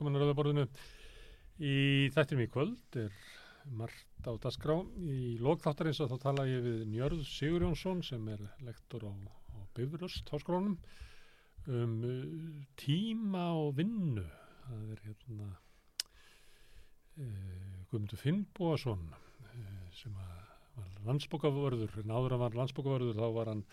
Velkomin 0.00 0.16
að 0.16 0.22
Rauðaborðinu. 0.24 0.62
Í 1.60 2.08
þættinum 2.14 2.40
í 2.40 2.48
kvöld 2.48 2.96
er 2.96 3.12
margt 3.76 4.24
á 4.24 4.32
dasgrá. 4.40 4.80
Í 4.96 5.36
lókþáttarins 5.44 6.00
að 6.00 6.14
þá 6.14 6.22
tala 6.22 6.46
ég 6.48 6.64
við 6.64 6.88
Njörð 6.88 7.20
Sigurjónsson 7.28 8.00
sem 8.08 8.24
er 8.32 8.40
lektor 8.64 9.04
á, 9.04 9.12
á 9.12 9.60
Bifröst 9.76 10.24
háskólanum 10.32 10.80
um 11.68 11.92
uh, 12.00 12.64
tíma 12.80 13.52
og 13.60 13.76
vinnu. 13.76 14.24
Það 14.70 14.88
er 14.96 15.04
hérna 15.10 15.50
uh, 15.52 15.60
Guðmundur 17.92 18.24
Finnbóasson 18.24 19.04
uh, 19.12 19.20
sem 20.00 20.16
var 20.16 20.88
landsbókavörður, 21.10 21.92
en 22.06 22.16
áður 22.16 22.38
að 22.38 22.44
var 22.46 22.60
landsbókavörður 22.62 23.20
þá 23.20 23.28
var 23.36 23.52
hann 23.52 23.68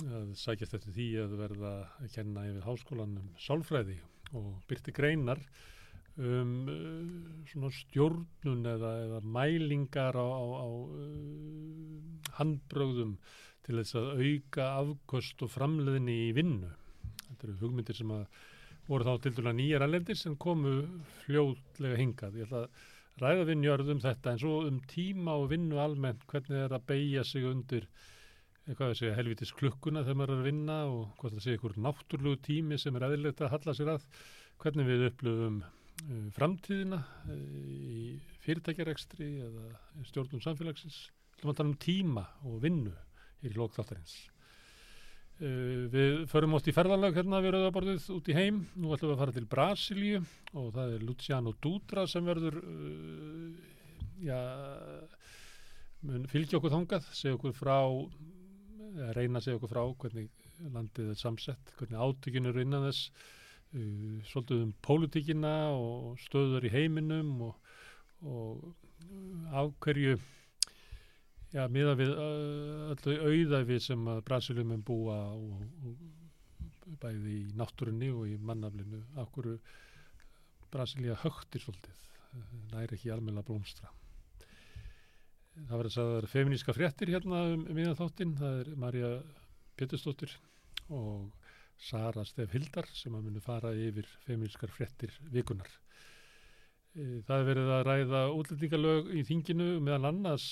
að 0.00 0.32
sækjast 0.48 0.80
eftir 0.80 0.96
því 0.96 1.12
að 1.28 1.40
verða 1.44 1.78
að 2.00 2.08
kenna 2.16 2.48
yfir 2.48 2.72
háskólanum 2.72 3.34
sálfræði 3.36 4.00
og 4.34 4.62
byrti 4.68 4.94
greinar 4.96 5.40
um 6.16 6.70
uh, 6.72 7.70
stjórnun 7.76 8.64
eða, 8.72 8.92
eða 9.04 9.20
mælingar 9.20 10.16
á, 10.16 10.26
á, 10.26 10.44
á 10.64 10.68
uh, 10.68 12.30
handbröðum 12.38 13.16
til 13.66 13.80
þess 13.80 13.98
að 13.98 14.10
auka 14.22 14.66
afkost 14.80 15.42
og 15.42 15.50
framleiðinni 15.52 16.16
í 16.28 16.34
vinnu. 16.36 16.70
Þetta 17.26 17.48
eru 17.48 17.56
hugmyndir 17.60 17.98
sem 17.98 18.12
voru 18.86 19.06
þá 19.06 19.22
til 19.22 19.32
dæla 19.36 19.52
nýjar 19.58 19.84
allendir 19.86 20.18
sem 20.18 20.36
komu 20.38 20.76
fljótlega 21.24 21.98
hingað. 21.98 22.38
Ég 22.38 22.46
ætla 22.46 22.62
að 22.62 23.22
ræða 23.22 23.46
við 23.48 23.58
njörðum 23.62 24.02
þetta 24.04 24.32
en 24.32 24.42
svo 24.42 24.58
um 24.68 24.78
tíma 24.90 25.34
og 25.40 25.50
vinnu 25.52 25.80
almennt 25.82 26.26
hvernig 26.30 26.66
er 26.66 26.76
að 26.76 26.86
beigja 26.90 27.24
sig 27.26 27.46
undir 27.48 27.88
eitthvað 28.66 28.92
að 28.92 28.98
segja 28.98 29.16
helvitis 29.16 29.52
klukkuna 29.54 30.02
þegar 30.02 30.18
maður 30.18 30.32
er 30.34 30.40
að 30.40 30.48
vinna 30.48 30.76
og 30.90 31.02
hvort 31.20 31.34
það 31.36 31.44
segja 31.44 31.58
ykkur 31.60 31.74
náttúrlugu 31.84 32.38
tími 32.42 32.78
sem 32.82 32.96
er 32.98 33.06
eðlilegt 33.06 33.42
að 33.44 33.52
halla 33.54 33.74
sér 33.78 33.90
að. 33.94 34.06
Hvernig 34.62 34.88
við 34.88 35.04
upplöfum 35.10 35.58
uh, 35.62 36.22
framtíðina 36.34 37.02
uh, 37.30 37.34
í 37.86 38.06
fyrirtækjarekstri 38.42 39.28
eða 39.46 40.06
stjórnum 40.08 40.42
samfélagsins. 40.42 41.04
Þá 41.36 41.44
maður 41.44 41.60
tala 41.60 41.70
um 41.72 41.76
tíma 41.86 42.24
og 42.48 42.56
vinnu 42.64 42.94
hér 43.44 43.52
í 43.52 43.60
lókþáttarins 43.60 44.16
uh, 45.44 45.86
við 45.92 46.24
förum 46.32 46.58
átt 46.58 46.72
í 46.72 46.74
ferðalag 46.74 47.20
hérna 47.20 47.42
við 47.44 47.54
rauðaborðið 47.54 48.10
út 48.16 48.32
í 48.32 48.38
heim. 48.40 48.64
Nú 48.74 48.96
ætlum 48.96 49.12
við 49.12 49.16
að 49.18 49.22
fara 49.22 49.36
til 49.36 49.48
Brasilíu 49.54 50.24
og 50.56 50.72
það 50.74 50.96
er 50.96 51.06
Luciano 51.06 51.54
Dutra 51.62 52.08
sem 52.10 52.26
verður 52.26 52.58
já 54.26 54.40
mun 56.06 56.26
fylgja 56.30 56.58
okkur 56.58 56.72
þangað 56.72 57.06
segja 57.14 57.36
okkur 57.36 57.54
frá 57.56 57.76
reyna 59.16 59.40
að 59.40 59.46
segja 59.46 59.58
okkur 59.58 59.72
frá 59.72 59.82
hvernig 60.02 60.30
landið 60.72 61.10
er 61.12 61.18
samsett, 61.20 61.72
hvernig 61.78 62.00
átökinu 62.00 62.52
er 62.52 62.62
innan 62.62 62.86
þess 62.88 63.10
uh, 63.10 64.22
svolítið 64.30 64.64
um 64.64 64.72
pólitíkina 64.86 65.54
og 65.74 66.16
stöður 66.22 66.68
í 66.68 66.72
heiminum 66.72 67.34
og, 67.50 67.72
og 68.24 68.64
af 69.52 69.72
hverju 69.84 70.16
já, 71.52 71.66
miða 71.72 71.96
við 71.98 72.14
uh, 72.14 72.94
öllu 72.94 73.18
auðæfi 73.30 73.80
sem 73.88 74.08
að 74.12 74.22
Brasiljum 74.28 74.72
er 74.76 74.86
búa 74.86 75.18
og, 75.34 75.66
og 75.86 76.96
bæði 77.02 77.40
í 77.42 77.44
náttúrunni 77.58 78.12
og 78.14 78.30
í 78.30 78.38
mannaflinu 78.38 79.02
af 79.20 79.30
hverju 79.34 79.58
Brasilja 80.72 81.14
högtir 81.22 81.62
svolítið, 81.62 82.02
næri 82.72 82.96
ekki 82.98 83.12
almenna 83.14 83.44
blómstra 83.46 83.92
það 85.64 85.80
verður 85.80 85.90
að 85.90 85.96
það 85.96 86.18
er 86.18 86.28
feminíska 86.32 86.74
fréttir 86.76 87.12
hérna 87.14 87.40
um, 87.54 87.64
um 87.70 87.80
íðan 87.80 87.98
þáttinn, 87.98 88.36
það 88.36 88.60
er 88.60 88.70
Marja 88.82 89.10
Pétursdóttir 89.76 90.36
og 90.92 91.48
Sara 91.80 92.24
Stef 92.24 92.52
Hildar 92.56 92.88
sem 92.96 93.14
að 93.16 93.28
muni 93.28 93.42
fara 93.44 93.72
yfir 93.76 94.08
feminískar 94.24 94.72
fréttir 94.72 95.12
vikunar. 95.32 95.68
E, 96.96 97.22
það 97.28 97.38
er 97.38 97.48
verið 97.50 97.72
að 97.76 97.84
ræða 97.88 98.22
útlendingalög 98.36 99.10
í 99.12 99.24
þinginu 99.28 99.68
meðan 99.84 100.10
annars 100.12 100.48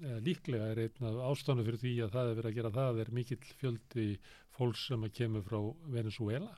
eða 0.00 0.20
líklega 0.24 0.70
er 0.72 0.82
einn 0.84 1.08
af 1.10 1.22
ástæðanu 1.30 1.66
fyrir 1.66 1.82
því 1.82 1.94
að 2.04 2.16
það 2.16 2.30
er 2.30 2.38
verið 2.40 2.50
að 2.50 2.58
gera 2.58 2.74
það 2.76 3.00
er 3.02 3.14
mikill 3.18 3.54
fjöldi 3.60 4.06
fólks 4.56 4.86
sem 4.90 5.04
að 5.04 5.16
kemur 5.20 5.44
frá 5.44 5.58
Venezuela 5.96 6.52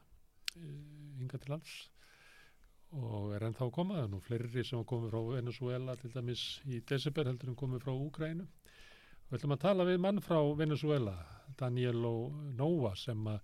e, 0.54 1.30
til 1.30 1.50
lands 1.50 1.78
og 2.96 3.34
er 3.36 3.44
ennþá 3.44 3.68
komað, 3.72 3.98
það 3.98 4.06
er 4.06 4.12
nú 4.12 4.18
fleiri 4.24 4.64
sem 4.64 4.84
komið 4.88 5.12
frá 5.12 5.20
Venezuela 5.34 5.96
til 6.00 6.12
dæmis 6.14 6.44
í 6.64 6.80
desember 6.88 7.28
heldur 7.28 7.52
en 7.52 7.58
komið 7.58 7.84
frá 7.84 7.92
Úgrænu 7.92 8.46
og 8.46 9.28
við 9.28 9.38
ætlum 9.38 9.56
að 9.58 9.64
tala 9.64 9.84
við 9.88 9.98
mann 10.00 10.20
frá 10.24 10.38
Venezuela 10.56 11.14
Danielo 11.58 12.30
Nova 12.56 12.94
sem 12.96 13.26
að 13.28 13.40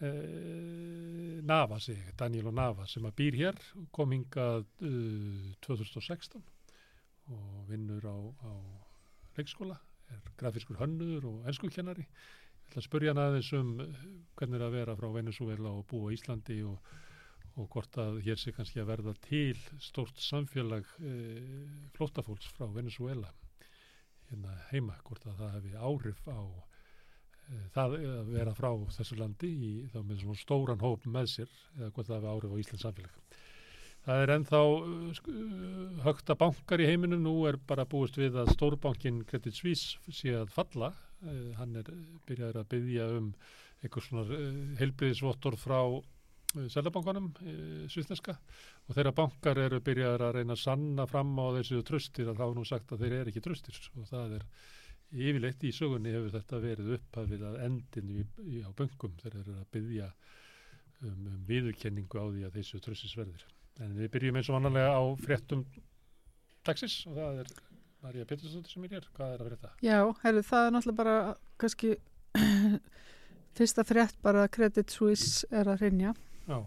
e, 0.00 0.12
Nava 1.44 1.80
sig, 1.80 2.00
Danielo 2.16 2.52
Nava 2.56 2.86
sem 2.88 3.04
að 3.04 3.16
býr 3.20 3.36
hér 3.42 3.60
kom 3.92 4.16
hingað 4.16 4.64
uh, 4.86 5.52
2016 5.66 6.40
og 7.30 7.68
vinnur 7.68 8.06
á, 8.08 8.16
á 8.16 8.52
leikskóla, 9.36 9.76
er 10.10 10.32
grafiskur 10.40 10.80
hönnur 10.80 11.28
og 11.28 11.50
ennskukennari 11.52 12.06
ég 12.06 12.72
ætla 12.72 12.80
að 12.80 12.88
spurja 12.88 13.12
hann 13.12 13.22
aðeins 13.26 13.52
um 13.58 13.76
hvernig 14.38 14.56
er 14.56 14.66
að 14.66 14.76
vera 14.78 14.96
frá 14.96 15.12
Venezuela 15.12 15.76
og 15.76 15.84
búa 15.90 16.10
í 16.10 16.16
Íslandi 16.16 16.62
og 16.64 16.80
og 17.58 17.68
hvort 17.74 17.98
að 18.00 18.20
hér 18.26 18.38
sé 18.40 18.52
kannski 18.54 18.82
að 18.82 18.90
verða 18.92 19.14
til 19.26 19.58
stort 19.82 20.18
samfélag 20.22 20.88
e, 21.02 21.14
flótafólks 21.96 22.50
frá 22.54 22.68
Venezuela 22.74 23.30
hérna 24.30 24.56
heima, 24.70 24.98
hvort 25.06 25.26
að 25.26 25.40
það 25.40 25.54
hefði 25.56 25.72
áhrif 25.90 26.20
á 26.30 26.40
e, 26.40 27.62
það 27.74 27.96
að 27.98 28.34
vera 28.36 28.56
frá 28.56 28.70
þessu 28.96 29.18
landi 29.18 29.50
í, 29.50 29.72
þá 29.90 30.00
með 30.02 30.24
svona 30.24 30.42
stóran 30.44 30.84
hóp 30.84 31.06
með 31.06 31.32
sér 31.34 31.56
eða 31.78 31.90
hvort 31.90 32.10
það 32.10 32.18
hefði 32.18 32.34
áhrif 32.34 32.54
á 32.54 32.60
Íslands 32.62 32.86
samfélag. 32.86 33.38
Það 34.00 34.22
er 34.22 34.30
ennþá 34.32 34.60
uh, 34.64 35.24
högta 36.06 36.36
bankar 36.40 36.80
í 36.80 36.86
heiminum, 36.88 37.20
nú 37.26 37.34
er 37.50 37.58
bara 37.68 37.84
búist 37.88 38.16
við 38.16 38.38
að 38.40 38.54
stórbankin 38.54 39.20
Credit 39.28 39.58
Suisse 39.58 40.14
sé 40.16 40.32
að 40.38 40.54
falla, 40.54 40.94
uh, 41.20 41.50
hann 41.58 41.76
er 41.76 41.90
byrjaður 42.28 42.62
að 42.62 42.70
byggja 42.72 43.08
um 43.18 43.28
eitthvað 43.82 44.06
svona 44.06 44.38
uh, 44.38 44.62
heilbriðisvottor 44.80 45.58
frá 45.60 45.82
Sælabankanum 46.50 47.28
svisneska 47.92 48.34
og 48.88 48.96
þeirra 48.96 49.12
bankar 49.14 49.60
eru 49.62 49.78
byrjaður 49.86 50.24
að 50.26 50.36
reyna 50.38 50.56
að 50.56 50.62
sanna 50.64 51.06
fram 51.06 51.30
á 51.38 51.46
þessu 51.60 51.82
tröstir 51.86 52.30
að 52.32 52.40
þá 52.42 52.56
nú 52.56 52.64
sagt 52.66 52.90
að 52.90 53.04
þeir 53.04 53.16
eru 53.20 53.32
ekki 53.32 53.42
tröstir 53.44 53.78
og 53.94 54.08
það 54.10 54.34
er 54.40 54.46
yfirleitt 55.10 55.64
í 55.66 55.72
sögunni 55.74 56.12
hefur 56.14 56.34
þetta 56.34 56.60
verið 56.62 56.92
upphafið 56.96 57.46
að 57.46 57.56
endin 57.66 58.10
í, 58.14 58.24
í, 58.46 58.60
á 58.62 58.70
böngum 58.78 59.14
þeir 59.22 59.38
eru 59.42 59.56
að 59.58 59.70
byggja 59.76 60.10
um, 60.10 61.24
um 61.32 61.40
viðurkenningu 61.48 62.22
á 62.22 62.26
því 62.30 62.44
að 62.46 62.58
þessu 62.58 62.82
tröstisverðir. 62.84 63.46
En 63.82 63.94
við 63.98 64.12
byrjum 64.14 64.38
eins 64.38 64.50
og 64.50 64.58
annarlega 64.58 64.94
á 64.94 65.02
fréttum 65.22 65.64
dagsins 66.66 67.00
og 67.08 67.18
það 67.18 67.42
er 67.42 67.52
Marja 68.00 68.26
Pettersdóttir 68.26 68.72
sem 68.72 68.84
er 68.86 68.96
hér. 68.96 69.06
Hvað 69.16 69.34
er 69.34 69.42
að 69.42 69.50
frétta? 69.50 69.70
Já, 69.84 69.98
herri, 70.22 70.42
það 70.46 70.66
er 70.66 70.74
náttúrulega 70.76 71.00
bara 71.02 71.16
kannski 71.60 71.94
fyrsta 73.58 73.84
frétt 73.84 74.20
bara 74.24 74.46
að 74.46 74.52
Credit 74.56 74.94
Suisse 74.94 75.48
er 75.50 75.68
að 75.68 75.84
rinja 75.84 76.14
Já. 76.50 76.58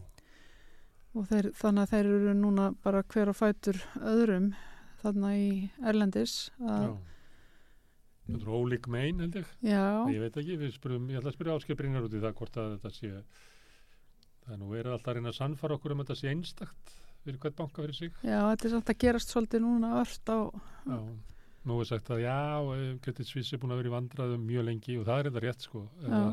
og 1.14 1.26
þeir, 1.30 1.50
þannig 1.60 1.84
að 1.84 1.94
þeir 1.94 2.12
eru 2.12 2.36
núna 2.40 2.68
bara 2.86 3.04
hver 3.14 3.32
á 3.32 3.36
fætur 3.36 3.82
öðrum 4.00 4.54
þarna 5.04 5.34
í 5.38 5.50
Erlendis 5.84 6.38
Já. 6.58 6.94
Þetta 8.24 8.40
er 8.40 8.52
ólík 8.56 8.86
megin 8.88 9.20
held 9.20 9.34
ég. 9.36 9.48
Já. 9.68 9.84
Ég 10.08 10.22
veit 10.24 10.38
ekki, 10.40 10.56
við 10.62 10.70
spurum, 10.78 11.10
ég 11.12 11.20
ætla 11.20 11.34
að 11.34 11.36
spyrja 11.36 11.58
áskipringar 11.60 12.06
út 12.08 12.14
í 12.16 12.22
það 12.24 12.38
hvort 12.40 12.60
að 12.62 12.70
þetta 12.78 12.92
sé 12.96 13.10
það 14.44 14.54
er 14.56 14.62
nú 14.62 14.70
verið 14.72 14.94
alltaf 14.96 15.12
að 15.12 15.18
reyna 15.18 15.34
að 15.34 15.40
sannfara 15.42 15.76
okkur 15.78 15.96
um 15.96 16.04
þetta 16.04 16.18
sé 16.20 16.32
einstakt 16.32 16.96
fyrir 17.24 17.40
hvert 17.44 17.58
banka 17.60 17.84
fyrir 17.84 17.98
sig. 17.98 18.16
Já, 18.24 18.40
þetta 18.48 18.68
er 18.68 18.74
samt 18.78 18.92
að 18.94 19.00
gerast 19.04 19.34
svolítið 19.34 19.64
núna 19.66 19.94
öll 20.00 20.16
á 20.32 20.40
Já. 20.88 20.98
Nú 21.64 21.78
er 21.80 21.88
sagt 21.88 22.10
að 22.12 22.26
já, 22.26 22.40
Credit 23.04 23.28
Suisse 23.28 23.56
er 23.56 23.60
búin 23.62 23.72
að 23.72 23.80
vera 23.80 23.92
í 23.92 23.94
vandraðum 23.94 24.42
mjög 24.44 24.66
lengi 24.68 24.98
og 25.00 25.06
það 25.08 25.20
er 25.20 25.30
þetta 25.30 25.44
rétt 25.46 25.68
sko. 25.68 25.84
Eða, 26.04 26.24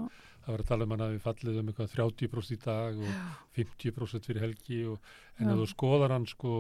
það 0.45 0.55
var 0.55 0.63
að 0.63 0.71
tala 0.71 0.87
um 0.87 0.95
hann 0.95 1.05
að 1.05 1.15
við 1.15 1.25
fallið 1.27 1.61
um 1.61 1.71
eitthvað 1.71 1.95
30% 1.97 2.55
í 2.55 2.59
dag 2.65 3.01
og 3.01 3.21
50% 3.59 4.29
fyrir 4.29 4.47
helgi 4.47 4.81
og, 4.91 5.13
en 5.39 5.53
að 5.53 5.63
þú 5.63 5.69
skoðar 5.75 6.15
hann 6.17 6.27
sko 6.31 6.55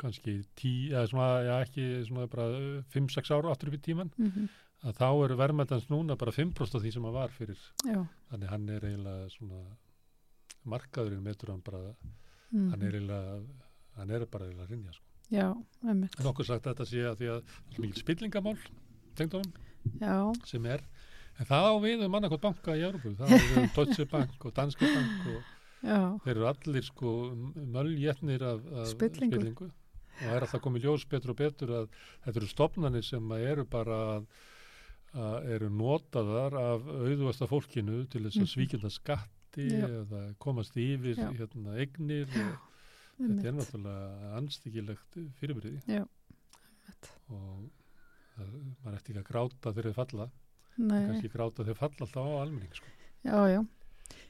kannski 0.00 0.38
10, 0.56 0.92
eða 0.92 1.08
svona, 1.10 1.30
já 1.44 1.54
ekki 1.60 1.88
svona 2.08 2.28
bara 2.32 2.46
5-6 2.94 3.34
ára 3.36 3.52
áttur 3.52 3.70
upp 3.70 3.76
í 3.76 3.82
tíman 3.84 4.12
mm 4.16 4.30
-hmm. 4.30 4.46
að 4.88 5.00
þá 5.00 5.08
eru 5.24 5.36
verðmættans 5.36 5.90
núna 5.92 6.16
bara 6.16 6.32
5% 6.32 6.76
af 6.76 6.82
því 6.82 6.92
sem 6.92 7.04
hann 7.04 7.12
var 7.12 7.28
fyrir 7.28 7.58
já. 7.84 8.06
þannig 8.30 8.48
hann 8.48 8.68
er 8.68 8.84
eiginlega 8.84 9.28
svona 9.30 9.60
markaðurinn 10.64 11.22
metur 11.22 11.50
hann 11.50 11.62
bara 11.62 11.94
mm 12.50 12.70
hann 12.70 12.82
er 12.82 12.94
eiginlega 12.94 13.42
hann 13.96 14.10
er 14.10 14.26
bara 14.26 14.44
eiginlega 14.46 14.70
rinja 14.70 14.92
sko 14.92 15.06
Já, 15.28 15.56
einmitt. 15.82 16.14
Nokkur 16.22 16.46
sagt 16.46 16.66
að 16.66 16.76
þetta 16.76 16.84
sé 16.86 17.00
að 17.02 17.16
því 17.18 17.30
að 17.32 17.40
það 17.42 17.74
er 17.74 17.80
mikil 17.82 18.02
spillingamál 18.02 18.58
tengdónum 19.18 20.36
sem 20.46 20.66
er 20.70 20.84
En 21.38 21.44
það 21.50 21.66
á 21.68 21.74
við 21.84 22.04
um 22.06 22.14
annarkot 22.16 22.40
banka 22.40 22.76
í 22.78 22.84
Európu, 22.86 23.12
það 23.18 23.28
á 23.28 23.36
við 23.36 23.58
um 23.60 23.68
Deutsche 23.76 24.06
Bank 24.08 24.44
og 24.48 24.54
Danske 24.56 24.88
Bank 24.88 25.26
og 25.34 25.52
Já. 25.86 25.98
þeir 26.24 26.32
eru 26.36 26.46
allir 26.48 26.86
sko 26.86 27.10
möljetnir 27.76 28.42
af, 28.42 28.62
af 28.72 28.86
spillingu. 28.94 29.36
spillingu 29.36 29.66
og 29.68 30.22
það 30.22 30.36
er 30.38 30.46
alltaf 30.46 30.62
komið 30.64 30.86
ljós 30.86 31.04
betur 31.12 31.34
og 31.34 31.36
betur 31.42 31.72
að 31.82 31.88
þetta 32.24 32.40
eru 32.40 32.48
stopnarnir 32.48 33.04
sem 33.04 33.32
eru 33.36 33.66
bara 33.68 33.98
að, 34.16 34.28
eru 35.56 35.68
notaðar 35.72 36.56
af 36.60 36.88
auðvasta 36.88 37.46
fólkinu 37.50 38.06
til 38.08 38.24
þess 38.24 38.36
að 38.40 38.46
Mhm. 38.46 38.52
svíkjönda 38.54 38.90
skatt 38.92 39.30
gildi 39.56 39.76
Já. 39.80 39.86
eða 40.02 40.22
komast 40.38 40.74
yfir 40.76 41.16
hérna, 41.16 41.76
eignir 41.80 42.26
og 42.28 42.56
þetta 43.20 43.46
er 43.48 43.54
náttúrulega 43.56 44.32
anstíkilegt 44.40 45.20
fyrirbyrði 45.40 46.00
og 47.32 47.68
maður 48.36 48.98
ætti 48.98 49.12
ekki 49.14 49.22
að 49.22 49.28
gráta 49.30 49.72
þegar 49.72 49.88
þau 49.92 49.96
falla 50.00 50.26
kannski 51.08 51.28
gráta 51.32 51.64
þegar 51.64 51.78
falla 51.80 52.06
alltaf 52.06 52.26
á 52.26 52.32
almenning 52.42 52.74
sko. 52.74 52.86
já, 53.24 53.38
já, 53.54 53.60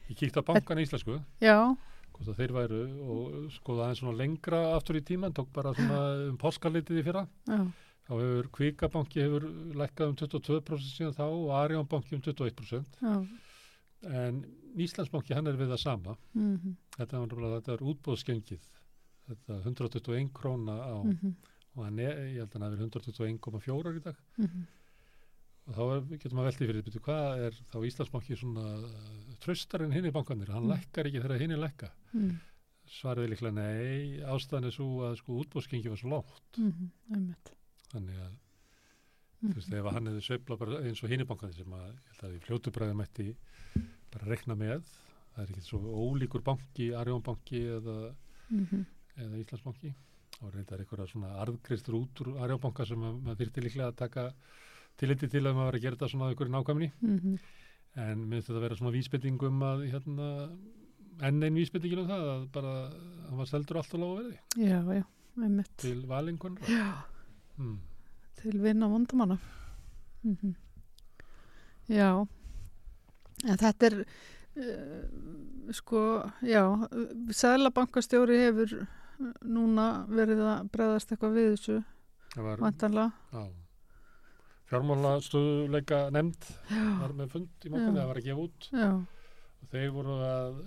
ég 0.09 0.15
kíkti 0.17 0.39
á 0.39 0.47
bankan 0.47 0.79
í 0.79 0.85
Íslasku 0.87 1.17
já, 1.43 1.57
hvort 2.13 2.29
að 2.31 2.37
þeir 2.39 2.53
væru 2.55 2.79
og 3.13 3.51
skoða 3.53 3.83
aðeins 3.87 3.99
svona 4.01 4.17
lengra 4.17 4.61
aftur 4.75 4.97
í 4.97 5.03
tíman, 5.05 5.33
tók 5.37 5.51
bara 5.53 5.73
svona 5.77 5.99
um 6.31 6.37
páskalitið 6.41 7.01
í 7.01 7.03
fyrra. 7.05 7.27
Já, 7.45 7.59
þá 8.07 8.13
hefur 8.17 8.47
Kvikabanki 8.57 9.21
hefur 9.21 9.43
lækkað 9.77 10.07
um 10.13 10.15
22% 10.15 10.95
síðan 10.95 11.13
þá 11.17 11.25
og 11.27 11.51
Arjónbanki 11.59 12.15
um 12.15 12.21
21% 12.23 12.97
já, 13.03 13.27
en 14.07 14.39
Íslandsbanki 14.77 15.33
hann 15.33 15.47
er 15.49 15.57
við 15.57 15.71
það 15.73 15.79
sama. 15.81 16.15
Mhm, 16.37 16.73
þetta, 16.97 17.19
var, 17.19 17.27
nefnilega- 17.27 17.59
þetta 17.61 17.73
er 17.77 17.85
útbóðskengið 17.91 18.65
þetta 19.27 19.55
121 19.65 20.29
króna 20.33 20.75
á 20.79 20.95
mhm, 21.03 21.35
og 21.75 21.83
hann 21.83 21.99
er, 21.99 22.17
ég 22.31 22.37
held 22.41 22.53
að 22.55 22.61
hann 22.61 22.77
hefur 22.77 23.01
121,4 23.01 23.95
í 23.97 24.03
dag. 24.05 24.15
Mhm, 24.37 24.67
og 25.67 25.75
þá 25.75 25.81
er, 25.97 26.03
getur 26.15 26.35
maður 26.37 26.49
veltið 26.51 26.69
fyrir 26.71 26.85
byrju, 26.87 27.01
hvað 27.07 27.41
er 27.47 27.57
þá 27.71 27.77
Íslandsbanki 27.89 28.37
svona 28.39 28.65
uh, 28.87 29.35
tröstar 29.43 29.83
en 29.83 29.91
hinn 29.95 30.07
í 30.07 30.13
bankanir, 30.15 30.51
hann 30.55 30.63
Mm. 30.63 30.71
lækkar 30.73 31.09
ekki 31.09 31.21
þegar 31.25 31.41
hinn 31.43 31.51
er 31.57 31.63
lækka 31.65 31.89
svarið 32.87 33.25
er 33.25 33.31
líklega 33.33 33.53
nei, 33.57 34.19
ástæðan 34.31 34.65
er 34.69 34.71
svo 34.71 34.85
að 35.09 35.17
sko 35.19 35.41
útbóðskengi 35.43 35.89
var 35.91 35.99
svo 35.99 36.09
lágt. 36.13 36.59
Einmitt. 37.11 37.49
þannig 37.91 38.15
að 38.23 38.37
þú 39.43 39.53
veist, 39.57 39.67
Mhm, 39.69 39.77
ef 39.77 39.91
hann 39.93 40.07
hefði 40.07 40.21
sveifla 40.23 40.57
bara 40.57 40.79
eins 40.87 41.03
og 41.03 41.09
hinn 41.11 41.21
í 41.21 41.27
bankanir 41.27 41.55
sem 41.59 41.73
að, 41.75 41.89
ég 41.91 42.07
held 42.13 42.23
að 42.29 42.37
í 42.37 42.39
fljótu 42.47 42.71
bræði 42.73 42.95
mætti 42.97 43.27
bara 44.11 44.25
rekna 44.31 44.55
með. 44.55 44.87
Það 45.35 45.43
er 45.43 45.51
ekki 45.51 45.65
svo 45.67 45.79
ólíkur 46.07 46.41
banki, 46.47 46.87
Arjónbanki 46.95 47.59
eða, 47.75 48.15
mhm, 48.49 48.85
eða 49.17 49.41
Íslandsbanki. 49.43 49.93
Þá 50.39 50.45
reyndar 50.55 50.79
einhverja 50.79 51.07
svona 51.11 51.35
arðgreistur 51.43 51.93
út 51.99 52.23
úr 52.23 52.31
Arjónbanka 52.41 52.87
sem 52.87 52.97
að, 53.03 53.21
maður 53.21 53.41
þyrfti 53.43 53.63
líklega 53.67 53.91
að 53.91 53.95
taka 53.99 54.25
tilliti 54.97 55.29
til 55.31 55.43
að 55.45 55.53
maður 55.53 55.69
var 55.69 55.77
að 55.77 55.85
gera 55.85 55.97
þetta 55.97 56.11
svona 56.13 56.27
á 56.27 56.29
einhverju 56.31 56.53
nákvæmni 56.55 56.89
mhm, 57.01 57.35
en 57.97 58.23
minnst 58.29 58.49
þetta 58.49 58.59
að 58.59 58.65
vera 58.67 58.79
svona 58.79 58.93
vísbytting 58.95 59.43
um 59.47 59.61
að 59.65 59.83
hérna, 59.91 60.29
enn 61.27 61.43
einn 61.47 61.57
vísbyttingin 61.57 62.03
um 62.03 62.09
það 62.11 62.25
að 62.33 62.47
bara, 62.53 62.73
hann 63.27 63.41
var 63.41 63.49
seldur 63.49 63.81
alltaf 63.81 64.01
lága 64.01 64.21
verði 64.21 64.67
já, 64.69 64.79
já, 64.99 65.03
einmitt. 65.41 65.75
til 65.81 65.99
valingun 66.09 66.57
Já, 66.69 66.87
hmm. 67.57 67.77
til 68.41 68.61
vinna 68.61 68.89
vondamanna. 68.91 69.39
Mhm. 70.23 70.55
Já, 71.87 72.09
en 73.47 73.57
þetta 73.61 73.87
er, 73.87 73.95
uh, 74.59 75.71
sko, 75.71 76.01
já, 76.43 76.63
Sælabankastjóri 77.31 78.41
hefur 78.41 78.73
núna 79.47 79.85
verið 80.11 80.41
að 80.43 80.67
bregðast 80.73 81.13
eitthvað 81.13 81.37
við 81.37 81.47
þessu, 81.55 81.77
vantanlega. 82.35 83.13
á, 83.33 83.41
fjármála 84.67 85.13
stöðuleika 85.23 86.01
nefnd 86.15 86.49
var 87.01 87.15
með 87.15 87.33
fund 87.35 87.65
í 87.67 87.71
morgunni, 87.71 87.99
það 88.01 88.11
var 88.11 88.19
að 88.21 88.27
gefa 88.27 88.45
út. 88.47 88.69
Já, 88.73 88.89
og 89.57 89.71
þeir 89.71 89.89
voru 89.95 90.19
að 90.27 90.61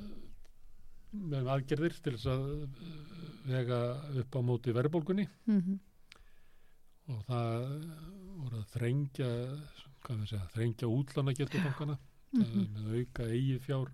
með 1.30 1.50
aðgerðir 1.56 1.96
til 2.04 2.14
þess 2.14 2.28
að 2.30 2.44
uh, 2.62 2.66
vega 3.50 3.78
upp 4.22 4.36
á 4.36 4.40
móti 4.46 4.74
verðbólgunni. 4.76 5.26
Mhm, 5.50 5.78
og 7.10 7.22
það 7.26 7.64
voru 8.40 8.60
að 8.60 8.68
þrengja 8.76 9.30
segja, 10.00 10.44
þrengja 10.54 10.88
útlána 10.88 11.34
getur 11.36 11.64
bankana 11.64 11.96
mm. 12.36 12.68
með 12.76 12.92
auka 13.00 13.26
eigi 13.26 13.58
fjár 13.64 13.90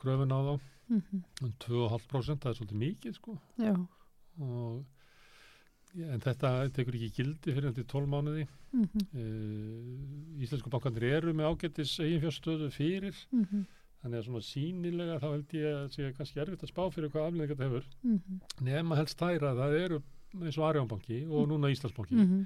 kröfun 0.00 0.34
á 0.34 0.38
þá. 0.38 0.54
Mhm, 0.92 1.22
um 1.46 1.54
2,5% 1.64 2.42
það 2.42 2.50
er 2.50 2.58
svolítið 2.58 2.82
mikið 2.82 3.16
sko. 3.16 3.38
Já, 3.62 3.72
og 4.38 5.01
en 5.98 6.24
þetta 6.24 6.54
tekur 6.76 6.96
ekki 6.98 7.10
gildi 7.18 7.54
fyrir 7.56 7.74
til 7.76 7.84
12 7.90 8.10
mánuði. 8.12 8.46
Mhm, 8.72 9.04
uh, 9.12 10.42
Íslensku 10.42 10.72
bankandir 10.72 11.08
eru 11.18 11.34
með 11.36 11.50
ágættis 11.52 11.98
eiginfjárstöðu 12.00 12.70
fyrir. 12.72 13.18
Mhm, 13.32 13.66
þannig 14.02 14.18
að 14.18 14.26
svona 14.26 14.46
sínilega 14.46 15.20
þá 15.22 15.28
held 15.28 15.54
ég 15.58 15.76
að 15.76 15.92
sé 15.94 16.08
kannski 16.16 16.40
erfitt 16.42 16.64
að 16.64 16.72
spá 16.72 16.82
fyrir 16.90 17.12
hvað 17.12 17.28
afleðing 17.28 17.52
þetta 17.52 17.68
hefur. 17.68 17.86
Mhm, 18.02 18.40
nema 18.70 18.98
helst 18.98 19.20
þæra 19.20 19.54
það 19.60 19.78
eru 19.84 20.02
eins 20.40 20.58
og 20.58 20.68
Arjónbanki 20.68 21.22
og 21.28 21.50
núna 21.50 21.70
Íslandsbanki 21.72 22.16
mhm, 22.16 22.44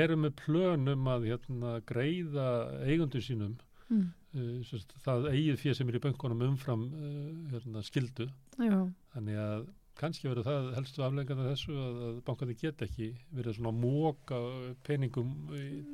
eru 0.00 0.16
með 0.20 0.36
plönum 0.40 1.10
að 1.12 1.26
hérna, 1.32 1.74
greiða 1.88 2.46
eigundur 2.86 3.24
sínum 3.24 3.56
mhm, 3.88 4.06
uh, 4.36 4.54
sérst, 4.68 4.94
það 5.04 5.28
eigið 5.34 5.60
fyrir 5.64 5.78
sem 5.78 5.92
er 5.92 5.98
í 5.98 6.02
bönkunum 6.06 6.46
umfram 6.48 6.86
uh, 6.88 7.28
hérna, 7.52 7.84
skildu 7.86 8.30
já, 8.56 8.78
þannig 9.14 9.42
að 9.44 9.68
kannski 10.00 10.28
verður 10.30 10.46
það 10.48 10.68
helstu 10.78 11.02
afleggingar 11.04 11.40
af 11.44 11.50
þessu 11.52 11.74
að, 11.76 11.98
að 12.08 12.20
bankandi 12.28 12.54
get 12.60 12.82
ekki 12.86 13.08
verið 13.36 13.56
svona 13.58 13.72
að 13.74 13.80
móka 13.82 14.38
peningum 14.86 15.32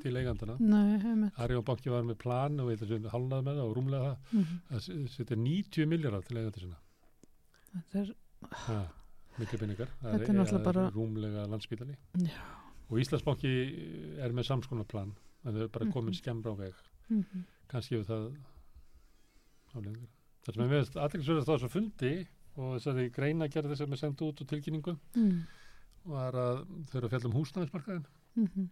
til 0.02 0.12
eigandana. 0.20 0.56
Nei, 0.62 0.98
einmitt, 1.00 1.40
Arjónbanki 1.42 1.90
var 1.90 2.06
með 2.06 2.18
plan 2.22 2.60
og 2.62 2.70
eitthvað 2.72 3.08
halnað 3.14 3.42
með 3.48 3.58
það 3.60 3.64
og 3.66 3.74
rúmlega 3.80 4.12
það 4.12 4.36
mhm, 4.40 4.60
að 4.70 4.84
s- 4.84 5.16
setja 5.16 5.36
90 5.42 5.90
miljardar 5.90 6.22
til 6.28 6.38
eigandi 6.40 6.62
sinna. 6.64 6.78
Þetta 7.76 8.02
er, 8.04 8.14
ha, 8.66 8.78
miklu 9.40 9.58
peningar. 9.64 9.90
Það 10.00 10.14
Þetta 10.16 10.30
er 10.32 10.38
náttúrulega 10.40 10.64
bara- 10.70 10.88
rúmlega 10.94 11.46
landspítali. 11.52 11.96
Já, 12.22 12.40
og 12.88 13.00
Íslandsbanki 13.02 13.54
er 14.22 14.32
með 14.38 14.46
samskonar 14.52 14.86
plan 14.88 15.10
en 15.44 15.54
þau 15.54 15.62
er 15.66 15.72
bara 15.74 15.90
komin 15.90 16.14
Mhm. 16.14 16.20
skemmra 16.22 16.54
á 16.54 16.56
veg. 16.62 16.74
Mhm, 17.10 17.42
kannski 17.68 17.96
hefur 17.98 18.06
það 18.12 18.30
afleggingar 19.74 20.12
það 20.46 20.54
sem 20.54 20.62
er 20.64 20.70
með 20.72 20.96
aðeinsverðast 21.04 21.50
á 21.50 21.54
þessu 21.56 21.70
fundi 21.72 22.12
og 22.56 22.76
þessari 22.76 23.10
greina 23.14 23.48
gerði 23.52 23.78
sem 23.78 23.92
er 23.92 24.00
sendt 24.00 24.22
út 24.24 24.40
og 24.42 24.48
tilkynningu 24.50 24.96
mhm, 24.96 25.40
var 26.12 26.36
að 26.40 26.62
þau 26.90 26.98
eru 26.98 27.08
að 27.08 27.14
fjalla 27.14 27.30
um 27.30 27.36
húsnæðismarkaðin 27.36 28.06
mhm, 28.40 28.68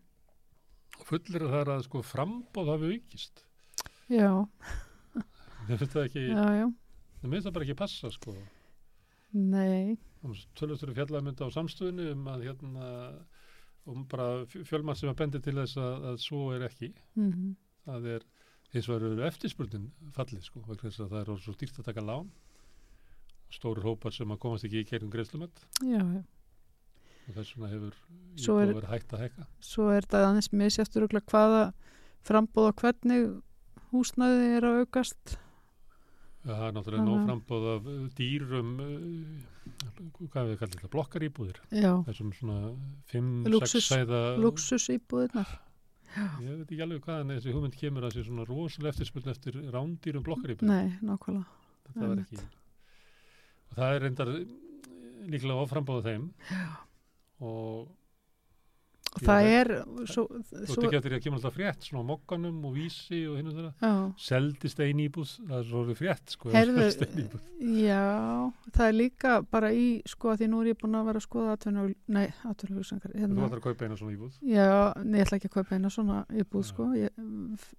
og 1.00 1.06
fullir 1.10 1.46
er 1.60 1.72
að 1.74 1.84
sko 1.88 2.02
frambóð 2.06 2.70
hafi 2.70 2.90
aukist. 2.94 3.44
Já, 4.12 4.30
mér 5.66 5.80
finnst 5.80 5.96
það 5.96 6.04
ekki, 6.04 6.24
já, 6.28 6.44
já, 6.60 6.66
mér 7.22 7.32
finnst 7.34 7.48
það 7.48 7.56
bara 7.56 7.66
ekki 7.66 7.78
passa 7.80 8.10
sko. 8.14 8.34
Nei, 9.34 9.96
tölvustur 10.54 10.94
fjallaðmynda 10.94 11.48
á 11.50 11.56
samstöðinu 11.56 12.12
um 12.12 12.28
að 12.30 12.46
hérna 12.46 12.90
um 13.90 14.04
bara 14.08 14.46
fjölmann 14.48 14.96
sem 14.96 15.10
að 15.10 15.18
bendi 15.18 15.40
til 15.44 15.56
þess 15.58 15.76
að, 15.82 16.06
að 16.12 16.20
svo 16.22 16.44
er 16.54 16.68
ekki. 16.68 16.92
Mhm, 17.18 17.50
það 17.88 18.08
er 18.14 18.28
eins 18.74 18.88
og 18.88 18.96
eru 18.96 19.26
eftirspurnin 19.26 19.90
fallið 20.14 20.46
sko 20.48 20.62
það 20.66 21.18
er 21.20 21.30
orðið 21.30 21.44
svo 21.44 21.54
dýrt 21.58 21.80
að 21.80 21.88
taka 21.90 22.04
lán 22.04 22.30
stórir 23.58 23.86
hópar 23.86 24.12
sem 24.16 24.30
að 24.34 24.40
komast 24.44 24.66
ekki 24.68 24.82
í 24.82 24.88
já, 25.82 26.00
já. 26.00 26.22
og 27.28 27.38
þess 27.38 27.54
vegna 27.54 27.70
hefur 27.72 27.94
íbúið 28.58 28.62
er- 28.64 28.74
að 28.74 28.78
vera 28.80 28.92
hægt 28.94 29.14
að 29.16 29.24
hækka 29.24 29.46
Svo 29.64 29.88
er 29.94 30.02
þetta 30.04 30.22
aðeins 30.28 30.50
örugglega 31.00 31.30
hvaða 31.32 31.62
frambóð 32.24 32.68
og 32.72 32.76
hvernig 32.82 33.24
húsnæði 33.94 34.46
er 34.58 34.64
að 34.68 34.78
aukast. 34.84 35.36
það 36.44 36.64
er 36.68 36.72
náttúrulega 36.76 37.04
nóg 37.08 37.26
frambóð 37.28 37.66
af 37.74 37.86
uh, 37.88 38.00
dýrum 38.18 38.72
uh, 38.84 39.68
hvað 40.28 40.50
við 40.50 40.58
kallum 40.60 40.74
þetta, 40.80 40.90
blokkarýbúðir 40.92 41.60
þessum 42.08 42.32
svona 42.36 42.56
5, 43.12 43.30
Lúxus- 43.52 43.86
6 43.86 43.92
sæða 43.94 44.20
luxus 44.42 44.88
íbúðirnar. 44.92 45.54
ég 46.44 46.58
veit 46.60 46.68
ekki 46.74 46.82
alveg 46.84 47.00
hvaðan 47.06 47.32
þessi 47.38 47.54
hugmynd 47.56 47.78
kemur 47.80 48.04
að 48.06 48.12
sé 48.18 48.26
svona 48.26 48.44
rosalega 48.46 48.92
eftirspurn 48.92 49.32
eftir 49.32 49.56
rándýrum 49.74 50.26
blokkarýbúðir 50.26 50.68
Nei, 50.68 50.92
nákvæmlega. 51.00 51.46
þetta 51.88 52.10
var 52.12 52.22
ekki 52.26 52.42
það 53.76 53.96
er 53.98 54.06
reyndar 54.08 54.32
eh, 54.38 54.46
líklega 55.34 55.60
oframbóða 55.66 56.08
þeim. 56.10 56.30
Og 57.44 57.90
það 59.22 59.44
veit- 59.44 59.54
er 59.54 59.68
þú 59.94 60.04
svo 60.10 60.22
ert 60.88 60.96
ekki 60.98 61.10
að 61.14 61.20
kemur 61.22 61.38
alltaf 61.38 61.54
frétt 61.54 61.84
svona 61.86 62.02
mokkanum 62.08 62.56
og 62.66 62.72
vísi 62.74 63.20
og 63.30 63.36
hinn 63.38 63.46
og 63.50 63.54
þeirra 63.54 63.92
seldist 64.18 64.80
einn 64.82 65.02
íbúð, 65.04 65.34
það 65.46 65.58
er 65.60 65.68
svo 65.68 65.82
orðið 65.84 66.00
frétt 66.00 66.34
sko, 66.34 66.50
íbúð. 67.22 67.44
já, 67.78 68.00
það 68.74 68.88
er 68.88 68.96
líka 68.98 69.36
bara 69.54 69.70
í, 69.70 69.84
sko, 70.10 70.34
því 70.40 70.48
nú 70.50 70.62
er 70.64 70.72
ég 70.72 70.80
búin 70.82 70.98
að 70.98 71.06
vera 71.12 71.22
að 71.22 71.26
skoða 71.28 71.54
atvinnul, 71.54 71.86
nei, 72.16 72.26
atvinnulhugsangar, 72.50 73.14
þú 73.14 73.22
hérna, 73.22 73.46
ætlar 73.46 73.62
að 73.62 73.66
kaupa 73.68 73.86
eina 73.86 74.00
svona 74.02 74.16
íbúð? 74.16 74.40
Já, 74.50 74.68
nei, 75.04 75.20
ég 75.20 75.26
ætla 75.28 75.38
ekki 75.38 75.50
að 75.52 75.56
kaupa 75.60 75.78
eina 75.78 75.94
svona 75.94 76.18
íbúð, 76.42 76.66
sko, 76.72 76.88
ég 76.98 77.70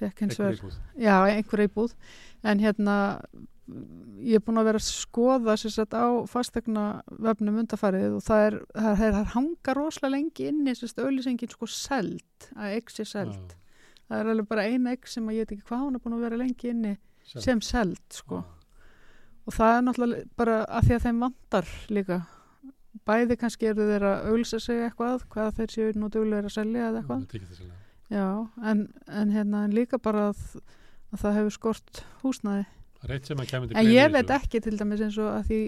fekk 0.00 0.24
hins 0.26 0.38
vegar, 0.40 0.76
já, 0.98 1.14
einhver 1.30 1.62
íbúð, 1.68 1.94
en 2.42 2.58
hérna, 2.66 2.98
ég 4.20 4.36
er 4.36 4.44
búin 4.44 4.60
að 4.60 4.68
vera 4.70 4.80
að 4.80 4.86
skoða 4.86 5.56
sett 5.60 5.94
á 5.96 6.06
fastegna 6.28 6.84
vefnum 7.10 7.60
undarfarið 7.62 8.18
og 8.18 8.24
það 8.24 8.46
er, 8.46 8.56
það 8.74 8.90
er, 8.90 8.98
það 9.00 9.20
er 9.20 9.30
hanga 9.34 9.76
rosalega 9.78 10.14
lengi 10.16 10.48
inni, 10.50 10.74
auðlýsingin 10.74 11.52
sko 11.54 11.68
seld, 11.70 12.48
að 12.56 12.76
egg 12.78 12.92
sé 12.94 13.06
seld. 13.08 13.54
Það 14.10 14.22
er 14.22 14.32
alveg 14.32 14.50
bara 14.50 14.66
eina 14.66 14.94
egg 14.96 15.06
sem 15.08 15.28
ég 15.30 15.44
veit 15.44 15.54
ekki 15.54 15.68
hvað 15.68 15.84
hún 15.86 15.96
er 15.96 16.02
búin 16.04 16.16
að 16.18 16.26
vera 16.26 16.40
lengi 16.40 16.72
inni 16.72 16.96
Seld. 17.30 17.44
sem 17.44 17.60
seld 17.62 18.00
sko. 18.10 18.40
Já. 18.40 18.56
og 19.46 19.54
það 19.54 19.76
er 19.76 19.84
náttúrulega 19.86 20.28
bara 20.40 20.56
að 20.66 20.86
því 20.86 20.94
að 20.96 21.04
þeim 21.04 21.20
vantar 21.24 21.68
líka 21.90 22.16
bæði 23.06 23.36
kannski 23.38 23.68
eru 23.70 23.86
þeir 23.86 24.06
að 24.08 24.26
auglsa 24.32 24.60
sig 24.62 24.82
eitthvað 24.84 25.24
hvað 25.30 25.52
þeir 25.60 25.74
séu 25.74 25.92
nú 25.98 26.10
duglega 26.10 26.50
að 26.50 26.56
selja 26.56 26.88
eða 26.88 27.02
eitthvað 27.02 27.70
já, 28.10 28.26
en, 28.66 28.82
en, 29.06 29.32
hérna, 29.36 29.64
en 29.64 29.76
líka 29.76 30.00
bara 30.02 30.30
að, 30.32 30.42
að 31.14 31.22
það 31.22 31.38
hefur 31.38 31.56
skort 31.56 32.02
húsnæði 32.24 32.66
Það 33.00 33.14
eitt 33.16 33.26
sem 33.30 33.38
að 33.40 33.48
kemur 33.50 33.68
til 33.70 33.76
En 33.80 33.86
ég 33.94 34.10
veit 34.12 34.30
ekki 34.36 34.60
til 34.60 34.76
dæmis 34.76 35.00
eins 35.06 35.16
og 35.18 35.28
að 35.32 35.46
því, 35.48 35.60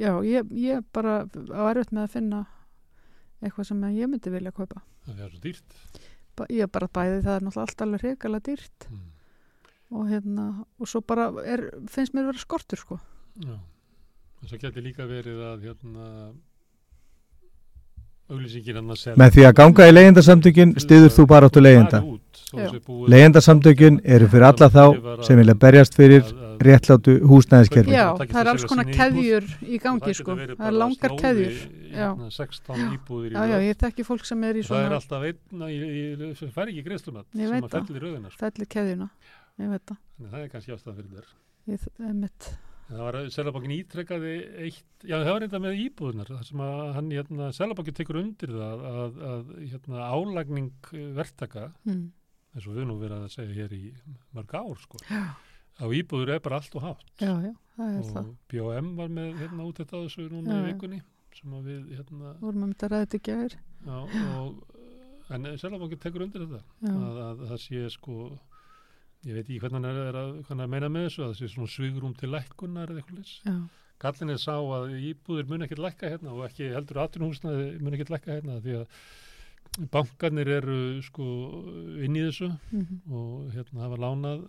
já, 0.00 0.10
ég, 0.24 0.52
ég 0.64 0.84
bara 0.96 1.16
á 1.28 1.62
erfitt 1.70 1.92
með 1.92 2.06
að 2.06 2.14
finna 2.14 2.46
eitthvað 3.44 3.66
sem 3.68 3.82
ég 3.92 4.08
myndi 4.08 4.30
vilja 4.32 4.52
kaupa. 4.56 4.80
Það 5.04 5.20
er 5.26 5.30
svo 5.34 5.40
dýrt. 5.44 5.80
Ba- 6.36 6.46
Ég 6.50 6.70
bara 6.72 6.88
bæði 6.88 7.20
það 7.22 7.36
er 7.36 7.44
náttúrulega 7.44 7.66
allt 7.68 7.82
alveg 7.84 8.00
hrikalega 8.06 8.46
dýrt 8.48 8.88
Mm. 8.90 9.02
og 9.94 10.08
hérna, 10.08 10.46
og 10.80 10.88
svo 10.88 11.00
bara 11.06 11.28
er, 11.44 11.70
finnst 11.86 12.14
mér 12.16 12.24
vera 12.30 12.38
skortur 12.40 12.78
sko. 12.80 12.98
Já. 13.38 13.54
En 14.42 14.48
svo 14.48 14.58
getur 14.58 14.82
líka 14.82 15.04
verið 15.06 15.38
að 15.52 15.62
hérna 15.68 16.32
að 18.30 18.96
selja. 18.96 19.16
Með 19.20 19.30
því 19.36 19.44
að 19.48 19.54
ganga 19.60 19.86
í 19.88 19.92
leyendasamtökin 19.92 20.74
stiður 20.80 21.12
þú 21.12 21.26
bara 21.28 21.48
áttu 21.50 21.60
leyenda. 21.60 22.00
Leyendasamtökin 23.12 24.00
eru 24.04 24.28
fyrir 24.32 24.46
alla 24.48 24.68
þá 24.72 25.24
sem 25.26 25.36
vilja 25.38 25.54
berjast 25.54 25.94
fyrir 25.98 26.22
réttlátu 26.66 27.14
húsnæðiskerfi. 27.30 27.92
Já, 27.94 28.04
það 28.18 28.32
það 28.34 28.40
er 28.44 28.50
alls 28.52 28.64
konar 28.70 28.88
keðjur 28.90 29.46
í 29.64 29.78
gangi 29.84 30.14
sko. 30.18 30.34
verið 30.40 30.58
Það 30.58 30.66
er 30.70 30.76
langar 30.80 31.14
keðjur. 31.20 31.56
Já. 31.94 32.08
hérna, 32.10 32.28
16 32.34 32.84
íbúðir 32.96 33.30
í 33.36 33.38
Já, 33.52 33.58
ég 33.68 33.78
þekki 33.84 34.06
fólk 34.08 34.24
sem 34.26 34.44
er 34.48 34.58
í 34.58 34.64
Og 34.64 34.68
það 34.72 34.80
er 34.80 34.84
svona 34.84 34.98
alltaf 34.98 35.26
einn 35.30 36.34
sem 36.40 36.50
fær 36.56 36.72
ekki 36.72 36.84
greiðslumat 36.88 37.26
Ég 37.38 37.46
sem 37.46 37.54
veit 37.54 37.64
að 37.64 37.70
það. 37.70 37.86
fellir 37.88 37.96
í 37.96 38.04
röðina 38.08 38.30
sko. 38.34 38.40
fellir 38.44 38.70
keðjuna. 38.74 39.08
Ég 39.62 39.68
veit 39.74 39.84
það. 39.90 39.98
Það 40.30 40.38
er 40.44 40.48
kannski 40.54 40.74
ástæðan 40.74 40.96
fyrir 41.00 41.12
þér 41.14 41.28
Ég, 41.74 41.84
það 41.98 42.14
mitt. 42.24 42.48
En 42.84 42.98
það 42.98 43.04
var 43.06 43.16
að 43.16 43.28
Selabankin 43.32 43.72
ítrekkaði 43.78 44.32
eitt 44.66 45.06
já 45.08 45.14
það 45.16 45.30
var 45.32 45.40
reynda 45.40 45.60
með 45.64 45.78
íbúðunar 45.86 46.28
þar 46.34 46.44
sem 46.50 46.60
að 46.66 46.82
hann 46.98 47.06
hérna, 47.14 47.46
Selabankin 47.56 47.96
tekur 47.96 48.18
undir 48.20 48.52
það 48.52 48.82
að, 48.90 49.16
að 49.30 49.54
hérna, 49.70 50.02
álagning 50.12 50.90
verktaka 51.16 51.70
Mm. 51.88 52.02
eins 52.54 52.66
og 52.68 52.76
við 52.76 52.84
nú 52.90 52.98
verðum 53.00 53.24
að 53.24 53.32
segja 53.38 53.56
hér 53.62 53.72
í 53.72 53.94
mörg 54.36 54.52
ár 54.54 54.76
sko 54.82 55.00
Já, 55.08 55.22
á 55.80 55.86
íbúður 55.90 56.34
er 56.36 56.44
bara 56.44 56.60
allt 56.60 56.78
og 56.78 56.86
hátt. 56.86 57.10
Já, 57.20 57.32
já, 57.42 57.52
er 57.88 57.98
og 58.04 58.30
BOM 58.52 58.94
var 59.00 59.12
með 59.18 59.34
hérna 59.42 59.66
út 59.66 59.82
þetta 59.82 60.04
þessu 60.04 60.28
núna 60.30 60.60
í 60.62 60.70
vikunni 60.70 61.02
sem 61.34 61.54
að 61.58 61.70
við 61.70 61.92
hérna 61.98 62.34
Vorum 62.40 62.66
að 62.68 62.74
að 62.86 62.92
ræða 62.92 63.06
þetta 63.06 63.20
í 63.20 63.24
gær. 63.28 63.56
já, 63.84 63.98
og 64.38 65.32
en 65.34 65.48
Selabankin 65.58 66.02
tekur 66.02 66.26
undir 66.26 66.44
þetta. 66.44 66.60
Að, 66.90 67.22
að 67.24 67.46
það 67.48 67.62
sé 67.64 67.86
sko 67.90 68.18
ég 69.24 69.38
veit 69.38 69.46
ekki 69.46 69.60
hvernig 69.62 69.80
hann 69.80 69.88
er, 69.88 70.00
er 70.10 70.18
að, 70.20 70.32
hann 70.50 70.62
meina 70.70 70.90
með 70.92 71.08
þessu 71.08 71.24
að 71.24 71.30
það 71.32 71.38
sé 71.40 71.50
svona 71.54 71.72
svigrum 71.72 72.16
til 72.18 72.30
lækkunar 72.32 72.92
eða 72.92 73.02
eitthvað 73.02 73.20
leys 73.20 73.34
já, 73.44 73.54
Gallin 74.04 74.34
er 74.34 74.40
sá 74.42 74.54
að 74.58 74.96
íbúðir 75.10 75.48
mun 75.48 75.64
ekkert 75.64 75.84
lækka 75.84 76.10
hérna 76.12 76.34
og 76.34 76.42
ekki 76.48 76.72
heldur 76.74 77.00
atvinnhúsnaði 77.04 77.68
mun 77.80 77.96
ekkert 77.96 78.12
lækka 78.12 78.36
hérna 78.36 78.58
því 78.64 78.76
að 78.82 79.88
bankarnir 79.94 80.50
eru 80.58 80.78
sko 81.06 81.28
inn 82.04 82.18
í 82.18 82.26
þessu 82.26 82.50
mhm, 82.52 83.00
og 83.10 83.54
hérna 83.54 83.86
hafa 83.86 84.00
lánað 84.04 84.44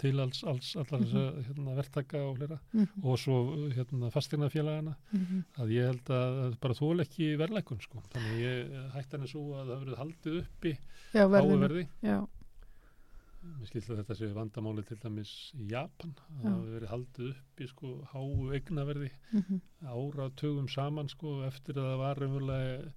til 0.00 0.20
alls, 0.20 0.42
alls 0.48 0.74
allar 0.76 1.00
þess 1.02 1.16
að 1.18 1.38
hérna, 1.46 1.76
verktaka 1.78 2.20
og 2.26 2.40
hlera 2.40 2.58
mhm, 2.74 3.06
og 3.08 3.16
svo 3.20 3.38
hérna 3.72 4.10
fastegnafélagana 4.12 4.92
mhm. 5.14 5.40
að 5.62 5.72
ég 5.76 5.88
held 5.90 6.12
að 6.16 6.58
bara 6.62 6.76
þól 6.78 7.06
ekki 7.06 7.32
verðlækun 7.40 7.82
sko. 7.84 8.02
Þannig 8.12 8.44
ég 8.44 8.76
hætti 8.96 9.16
henni 9.16 9.32
svo 9.32 9.46
að 9.56 9.72
það 9.72 9.82
verið 9.86 9.98
haldið 10.02 10.38
uppi 10.42 10.76
Já, 10.76 11.24
háu 11.24 11.32
verðinu. 11.36 11.64
verði. 11.66 11.88
Já, 12.04 12.18
Mér 13.42 13.66
skilst 13.66 13.90
að 13.90 13.98
þetta 13.98 14.14
sé 14.14 14.26
vandamáli 14.36 14.84
til 14.86 14.96
dæmis 15.02 15.30
í 15.58 15.64
Japan 15.72 16.12
að 16.14 16.44
það 16.44 16.68
verið 16.76 16.92
haldið 16.92 17.30
uppi 17.32 17.66
sko 17.72 17.88
háu 18.12 18.28
eignaverði 18.54 19.08
mhm, 19.32 19.58
áratugum 19.82 20.68
saman 20.70 21.10
sko 21.10 21.40
eftir 21.48 21.80
að 21.80 21.88
það 21.88 22.02
var 22.04 22.22
raunverulega 22.22 22.92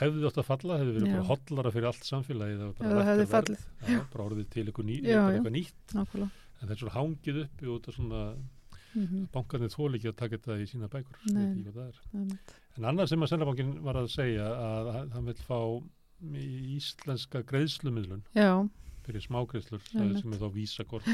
hefði 0.00 0.26
átt 0.28 0.38
að 0.42 0.48
falla, 0.48 0.78
hefði 0.80 0.94
verið 0.96 1.08
Já. 1.08 1.14
bara 1.14 1.28
hotlara 1.30 1.70
fyrir 1.74 1.86
allt 1.90 2.04
samfélagið 2.08 2.58
það 2.58 2.66
var 2.66 2.74
bara 2.80 2.94
það 2.98 3.10
hefði 3.12 3.26
fallið. 3.34 3.64
Já, 3.94 4.00
bara 4.12 4.24
orðið 4.28 4.48
til 4.54 4.64
eitthvað, 4.66 4.88
ný, 4.90 4.96
Já, 5.06 5.20
eitthvað 5.30 5.54
nýtt. 5.54 5.94
Nákvæmlega. 5.94 6.30
en 6.60 6.68
það 6.68 6.74
er 6.74 6.80
svona 6.82 6.94
hangið 6.98 7.40
uppi 7.44 7.66
út 7.76 7.88
af 7.88 7.94
svona 7.98 8.22
Mhm, 8.94 9.24
bankarnir 9.34 9.72
þól 9.74 9.94
ekki 9.98 10.06
að 10.12 10.16
taka 10.20 10.36
þetta 10.38 10.54
í 10.62 10.66
sína 10.70 10.86
bækur 10.86 11.16
en 12.14 12.84
annað 12.86 13.08
sem 13.10 13.20
að 13.24 13.28
Sennabankin 13.32 13.72
var 13.82 13.94
að 13.98 14.06
segja 14.12 14.44
að 14.46 14.90
hann- 15.10 15.24
vil 15.26 15.34
fá 15.34 15.58
íslenska 16.32 17.42
greiðslumidlun 17.42 18.22
Já, 18.36 18.68
fyrir 19.04 19.20
smágreiðslur 19.26 19.82
sem 19.90 20.32
er 20.32 20.38
þá 20.38 20.48
vísakort 20.54 21.08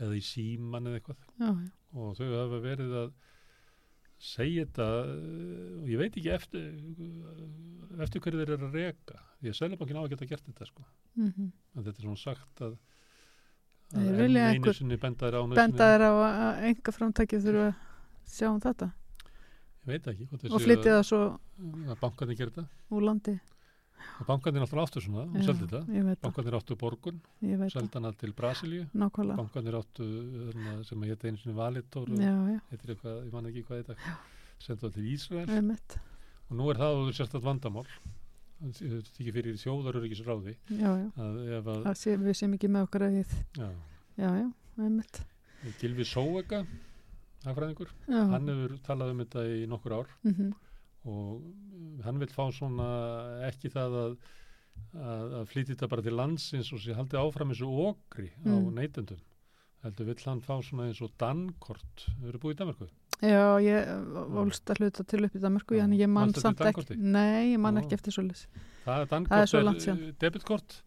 eða 0.00 0.16
í 0.16 0.22
síman 0.24 0.88
eða 0.88 1.00
eitthvað. 1.00 1.68
Og 1.92 2.16
þau 2.16 2.30
hafa 2.32 2.60
verið 2.64 2.94
að 3.02 3.12
segja 4.22 4.64
þetta 4.66 4.88
eh, 5.02 5.82
og 5.82 5.90
ég 5.90 6.00
veit 6.00 6.16
ekki 6.16 6.32
eftir 6.32 6.66
eh, 6.70 8.00
eftir 8.04 8.22
hverju 8.22 8.40
þeir 8.40 8.54
eru 8.54 8.68
að 8.68 8.78
reka 8.78 9.20
því 9.40 9.52
að 9.52 9.58
Sælabankin 9.58 9.98
á 9.98 10.02
að 10.04 10.10
geta 10.14 10.28
gert 10.30 10.48
þetta 10.48 10.68
sko 10.70 10.86
mhm. 11.18 11.50
en 11.50 11.86
þetta 11.86 11.96
er 11.96 12.06
svona 12.06 12.22
sagt 12.22 12.64
að, 12.64 12.76
að 13.98 14.22
einu 14.22 14.74
sinni 14.78 14.98
benda 15.02 15.28
þér 15.28 15.38
á 15.38 15.42
Benda 15.42 15.62
nauðsynina. 15.66 15.92
þér 15.92 16.06
á 16.06 16.12
að 16.22 16.66
enga 16.70 16.96
framtækið 16.98 17.46
þurfa 17.48 17.68
að 17.68 18.34
sjá 18.36 18.48
um 18.52 18.60
þetta 18.62 18.90
ég 19.82 19.90
veit 19.90 20.12
ekki 20.12 20.28
og 20.52 20.62
flytja 20.62 20.98
það 20.98 21.06
svo 21.10 21.22
að, 21.26 21.96
bankarnir 21.98 22.38
þetta 22.38 22.68
úr 22.94 23.08
landi. 23.08 23.38
Og 24.20 24.26
bankarnir 24.28 24.62
alltaf 24.64 24.80
áttu 24.84 25.00
svona 25.04 25.24
og 25.26 25.36
Já, 25.38 25.44
seldi 25.48 25.66
þetta. 25.70 25.80
það, 25.88 26.16
bankarnir 26.26 26.56
áttu 26.58 26.76
borgun, 26.80 27.20
það, 27.42 27.64
seldi 27.74 27.92
hana 27.98 28.12
til 28.22 28.32
Brasilíu. 28.38 28.86
Nákvæmlega. 28.94 29.36
bankarnir 29.42 29.78
áttu 29.80 30.06
þarna, 30.48 30.74
sem 30.88 31.02
að 31.04 31.12
hétta 31.12 31.28
einu 31.30 31.42
sinni 31.42 31.56
Valitor 31.58 32.10
og 32.12 32.18
Já, 32.22 32.34
já, 32.52 32.58
heitir 32.70 32.94
eitthvað, 32.96 33.18
ég 33.26 33.32
man 33.32 33.46
ekki 33.52 33.64
hvað 33.68 33.82
þetta 33.82 34.16
sendi 34.62 34.80
það 34.86 34.94
til 34.98 35.06
Ísrael. 35.12 35.78
Og 36.50 36.56
nú 36.58 36.70
er 36.70 36.76
það 36.82 37.12
sérstætt 37.16 37.42
vandamál. 37.46 37.86
Þetta 38.62 39.10
þykir 39.16 39.34
fyrir 39.34 39.56
þjóðaröryggisráði 39.58 40.52
já, 40.78 40.90
já. 40.94 41.06
að 41.18 41.38
að 41.56 41.70
Það 41.88 41.96
sé, 41.98 42.12
við 42.22 42.36
sem 42.38 42.52
ekki 42.54 42.68
með 42.70 42.84
okkar 42.86 43.06
eigið. 43.08 43.32
já, 43.58 43.68
Já, 44.20 44.28
já, 44.38 44.48
ég 44.78 44.96
veit. 45.00 45.22
Gilvi 45.80 46.04
Sóega 46.06 46.60
hagfræðingur, 47.42 47.90
Já, 48.06 48.20
hann 48.30 48.46
hefur 48.52 48.76
talað 48.86 49.10
um 49.14 49.22
þetta 49.24 49.42
í 49.50 49.64
nokkur 49.66 49.94
ár. 49.98 50.12
Mhm, 50.22 50.52
og 51.04 52.04
hann 52.04 52.18
vil 52.22 52.30
fá 52.30 52.46
svona 52.54 52.86
ekki 53.48 53.70
það 53.72 53.98
að 54.04 54.16
að, 54.96 55.34
að 55.40 55.44
flytja 55.50 55.74
þetta 55.74 55.88
bara 55.92 56.02
til 56.06 56.16
landsins 56.16 56.72
og 56.72 56.80
sé 56.82 56.94
haldið 56.96 57.20
áfram 57.20 57.52
eins 57.52 57.60
og 57.64 57.78
okri 57.92 58.30
á 58.44 58.54
Mm. 58.56 58.72
neytendum. 58.76 59.20
Heldur 59.82 60.06
vill 60.06 60.24
hann 60.26 60.40
fá 60.40 60.54
svona 60.62 60.88
eins 60.88 61.00
og 61.02 61.10
dankort 61.18 62.06
þau 62.20 62.28
eru 62.28 62.38
búið 62.38 62.54
í 62.54 62.58
Danmarku 62.62 62.88
já, 63.22 63.42
ég 63.62 63.90
volst 64.34 64.66
að 64.70 64.80
hluta 64.82 65.04
til 65.06 65.24
upp 65.24 65.34
í 65.36 65.42
Danmarku, 65.42 65.78
en 65.78 65.92
ég 65.94 66.08
man 66.08 66.26
manstu 66.30 66.40
eftir 66.42 66.42
samt 66.42 66.60
ekki, 66.90 66.96
nei, 66.98 67.52
ég 67.54 67.58
man 67.62 67.76
Já. 67.76 67.82
ekki 67.84 67.94
eftir 67.98 68.12
svoleiðis. 68.16 68.46
það 68.48 68.62
er 68.62 68.82
Það 68.84 69.02
er 69.02 69.10
dankort 69.12 69.54
er 69.92 70.14
debitkort 70.24 70.82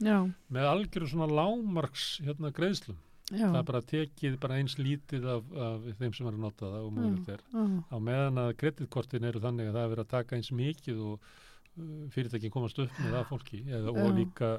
með 0.51 0.69
algjöru 0.71 1.07
svona 1.11 1.27
lámarks 1.31 2.21
hérna 2.25 2.51
greiðslum 2.51 2.97
já, 3.31 3.47
það 3.49 3.57
er 3.61 3.67
bara 3.71 3.81
tekið 3.89 4.35
bara 4.43 4.59
eins 4.61 4.75
lítið 4.77 5.25
af, 5.33 5.47
af 5.67 5.87
þeim 5.99 6.13
sem 6.13 6.27
er 6.29 6.35
að 6.37 6.43
nota 6.45 6.69
það 6.69 6.85
og 6.85 7.29
er. 7.33 7.41
já, 7.55 7.63
á 7.89 7.97
meðan 8.09 8.37
að 8.43 8.53
kreditkortin 8.61 9.25
eru 9.31 9.41
þannig 9.43 9.69
að 9.71 9.77
það 9.79 9.83
er 9.87 9.93
verið 9.95 10.05
að 10.05 10.13
taka 10.13 10.35
eins 10.39 10.51
mikið 10.51 11.01
og 11.09 11.15
uh, 11.17 12.07
fyrirtækin 12.13 12.53
komast 12.53 12.79
upp 12.85 12.99
með 13.01 13.15
það 13.17 13.27
fólki 13.33 13.63
eða, 13.69 13.95
og 13.95 14.15
líka 14.19 14.51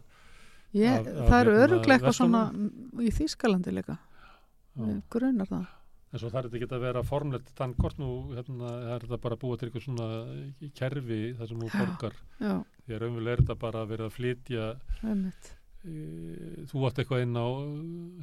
Ég, 0.76 0.90
Af- 0.98 1.06
af 1.06 1.28
það 1.30 1.40
eru 1.40 1.52
hérna 1.54 1.64
öruglega 1.64 1.94
eitthvað 1.96 2.16
svona 2.18 2.40
í 3.06 3.10
Þýskalandi 3.14 3.72
líka, 3.72 3.94
grunar 5.14 5.46
það. 5.48 5.66
en 6.12 6.20
svo 6.20 6.28
þarf 6.32 6.48
þetta 6.50 6.58
ekki 6.58 6.74
að 6.76 6.82
vera 6.84 7.02
formlegt 7.06 7.52
dankort 7.58 7.98
nú 8.02 8.08
hérna, 8.34 8.72
er 8.96 9.04
þetta 9.06 9.18
bara 9.22 9.38
búa 9.40 9.56
til 9.60 9.68
eitthvað 9.70 9.84
svona 9.86 10.08
kerfi 10.78 11.20
þar 11.38 11.48
sem 11.52 11.62
Já. 11.62 11.70
borgar? 11.78 12.18
því 12.42 12.96
að 12.96 13.00
raunverulega 13.04 13.32
er 13.38 13.42
þetta 13.44 13.56
bara 13.62 13.84
að 13.86 13.94
vera 13.94 14.08
að 14.10 14.14
flytja 14.18 14.66
einmitt. 15.06 15.52
Þú 15.86 16.82
átt 16.88 16.98
eitthvað 17.02 17.22
inn 17.22 17.36
á 17.38 17.46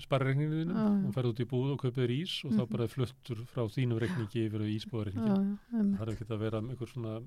sparreikninginu 0.03 0.59
þínu 0.63 0.73
Já, 0.75 0.83
já. 0.83 1.07
og 1.07 1.13
ferð 1.15 1.29
út 1.31 1.39
í 1.43 1.47
búð 1.47 1.71
og 1.75 1.79
kaupir 1.83 2.11
ís 2.11 2.33
og 2.45 2.51
þá 2.51 2.61
Mhm. 2.63 2.71
bara 2.73 2.87
fluttur 2.91 3.37
frá 3.47 3.63
þínum 3.71 3.99
reikningi 4.03 4.47
yfir 4.49 4.61
einmitt. 5.07 5.97
það 5.97 6.01
er 6.07 6.13
ekki 6.13 6.25
að 6.33 6.39
vera 6.39 6.59
einhver 6.61 6.89
svona 6.91 7.21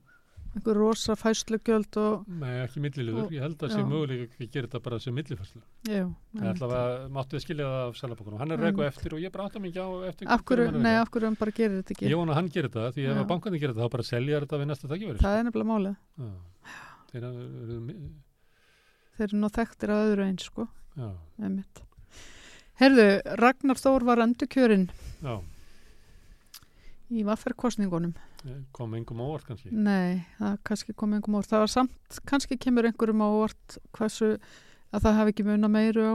Einhver 0.57 0.75
rosa 0.78 1.12
fæslugjöld 1.16 1.97
og, 2.00 2.28
Nei, 2.28 2.64
ekki 2.64 2.81
milliliður. 2.81 3.25
Og- 3.26 3.31
Ég 3.33 3.40
held 3.43 3.59
að 3.59 3.69
sé 3.75 3.76
já. 3.83 3.85
möguleik 3.85 4.31
að 4.40 4.50
gera 4.52 4.66
þetta 4.66 4.83
bara 4.83 4.99
sem 4.99 5.14
Það 6.35 6.55
ætla 6.55 6.66
að 6.71 7.11
máttu 7.11 7.37
að 7.37 7.43
skilja 7.45 7.64
það 7.66 7.88
af 7.88 7.95
selabokunum. 7.97 8.38
Hann 8.38 8.50
er 8.52 8.57
reyku 8.59 8.83
eftir 8.87 9.12
og 9.12 9.21
ég 9.21 9.33
bara 9.33 9.45
átta 9.50 9.61
mikið 9.61 9.83
á. 9.85 9.88
Af 10.33 10.45
hverju, 10.47 10.64
hann 11.26 11.35
bara 11.37 11.50
gerir 11.50 11.83
þetta 11.83 11.93
ekki? 11.93 12.09
Ég 12.09 12.16
vona 12.16 12.33
að 12.33 12.35
hann 12.37 12.49
gerir 12.49 12.69
þetta 12.71 12.93
því 12.95 13.05
ef 13.05 13.16
Já. 13.16 13.21
að 13.25 13.28
bankandi 13.28 13.59
gerir 13.61 13.75
þetta 13.75 13.85
þá 13.85 13.90
bara 13.90 14.02
selja 14.02 14.40
þetta 14.40 14.57
við 14.61 14.66
næsta 14.71 14.88
takkifæri. 14.88 15.19
Það 15.19 15.37
er 15.37 15.45
nefnilega 15.45 15.71
málið. 15.73 15.97
Já. 16.16 16.31
Þeir 19.17 19.27
eru, 19.31 19.39
nú 19.41 19.49
þekktir 19.49 19.93
að 19.95 20.05
öðru 20.11 20.25
eins, 20.29 20.45
sko. 20.51 20.67
Herðu, 22.77 23.07
Ragnar 23.41 23.79
Þór 23.81 24.05
var 24.05 24.21
endurkjörinn 24.25 24.89
í 27.17 27.23
vafferkostningunum. 27.25 28.15
kom 28.75 28.95
engum 28.95 29.21
á 29.23 29.27
orð 29.27 29.45
kannski. 29.49 29.71
Nei, 29.73 30.25
það 30.39 30.57
kannski 30.67 30.95
kom 30.95 31.13
einhverjum 31.17 31.39
óvart. 31.39 31.51
Það 31.51 31.63
var 31.65 31.73
samt, 31.73 32.19
kannski 32.29 32.59
kemur 32.63 32.87
einhverjum 32.89 33.23
á 33.23 33.29
óvart 33.31 33.77
hversu, 33.97 34.33
að 34.93 35.03
það 35.07 35.17
hafi 35.21 35.33
ekki 35.35 35.47
muna 35.47 35.69
meiru 35.71 36.05
á, 36.07 36.15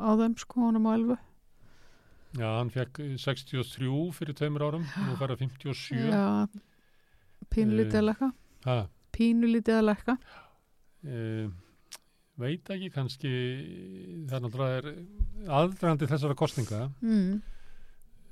á 0.00 0.10
þeim, 0.20 0.36
sko, 0.40 0.60
honum 0.68 0.86
á 0.88 0.92
elfu. 0.94 1.16
Já, 2.34 2.48
hann 2.58 2.70
fekk 2.74 3.00
63 3.22 3.90
fyrir 4.16 4.34
tveimur 4.38 4.64
árum, 4.66 4.84
nú 5.08 5.16
fara 5.20 5.36
57. 5.36 5.98
Já, 6.10 6.46
pínulítið 7.50 7.94
Eh, 7.94 8.00
að 8.00 8.08
lekka. 8.10 8.30
Ha, 8.64 8.78
Pínulítið 9.14 9.76
að 9.78 9.84
lekka. 9.90 10.16
e, 11.04 11.48
veit 12.40 12.70
ekki 12.74 12.88
kannski 12.90 13.30
það 14.28 14.36
er 14.38 14.44
náttúrulega 14.44 14.94
aðdragandi 15.58 16.08
þessara 16.10 16.34
kostninga 16.38 16.80
mm, 17.02 17.34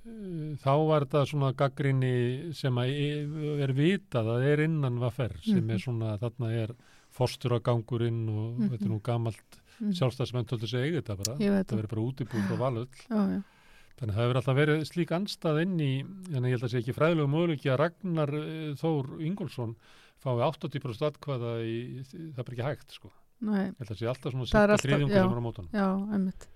eh, 0.06 0.56
þá 0.62 0.72
var 0.88 1.06
þetta 1.06 1.22
svona 1.30 1.52
gaggrinni 1.58 2.52
sem 2.58 2.80
að 2.82 2.90
e- 2.90 3.62
er 3.66 3.72
vitað 3.76 4.32
að 4.36 4.46
er 4.52 4.64
innan 4.66 4.98
vaffer 5.02 5.36
sem 5.44 5.62
Mhm. 5.62 5.70
er 5.76 5.78
svona 5.78 6.16
þarna 6.18 6.50
er 6.64 6.74
fostur 7.12 7.52
að 7.58 7.62
gangurinn 7.68 8.28
og 8.28 8.58
Mhm. 8.58 8.68
þetta 8.72 8.84
er 8.84 8.88
nú 8.94 9.00
gamalt 9.02 9.58
mm, 9.80 9.92
sjálfstæðsmenn 9.92 10.46
tóldi 10.48 10.66
sig 10.68 10.80
eigið 10.92 11.02
þetta 11.02 11.16
bara. 11.24 11.36
Þetta 11.38 11.70
það 11.74 11.80
verið 11.82 11.92
bara 11.94 12.06
útibúð 12.08 12.46
frá 12.48 12.56
valöll 12.58 12.86
já, 12.86 13.22
já, 13.30 13.42
þannig 13.98 14.12
að 14.12 14.16
það 14.16 14.22
hefur 14.22 14.38
alltaf 14.40 14.56
verið 14.56 14.84
slík 14.90 15.10
anstað 15.12 15.62
inn 15.62 15.78
í 15.80 16.00
en 16.34 16.42
ég 16.44 16.50
held 16.56 16.62
að 16.66 16.70
sé 16.72 16.78
ekki 16.82 16.94
fræðilegu 16.96 17.28
möguleiki 17.30 17.68
að 17.70 17.78
Ragnar 17.78 18.34
eh, 18.34 18.74
Þór 18.74 19.20
Ingólfsson 19.22 19.76
fái 20.22 20.38
80% 20.42 21.06
atkvæða 21.12 21.52
í, 21.62 22.02
það 22.34 22.38
er 22.38 22.52
ekki 22.54 22.62
hægt 22.66 22.90
sko 22.98 23.10
að 23.42 23.94
sé 23.98 24.06
alltaf 24.06 24.32
svona 24.32 24.46
Það 24.46 24.74
þriðjungur 24.82 25.16
já. 25.16 25.22
sem 25.22 25.32
er 25.32 25.40
á 25.42 25.46
mótan 25.46 25.68
já, 25.72 25.86
einmitt 26.14 26.48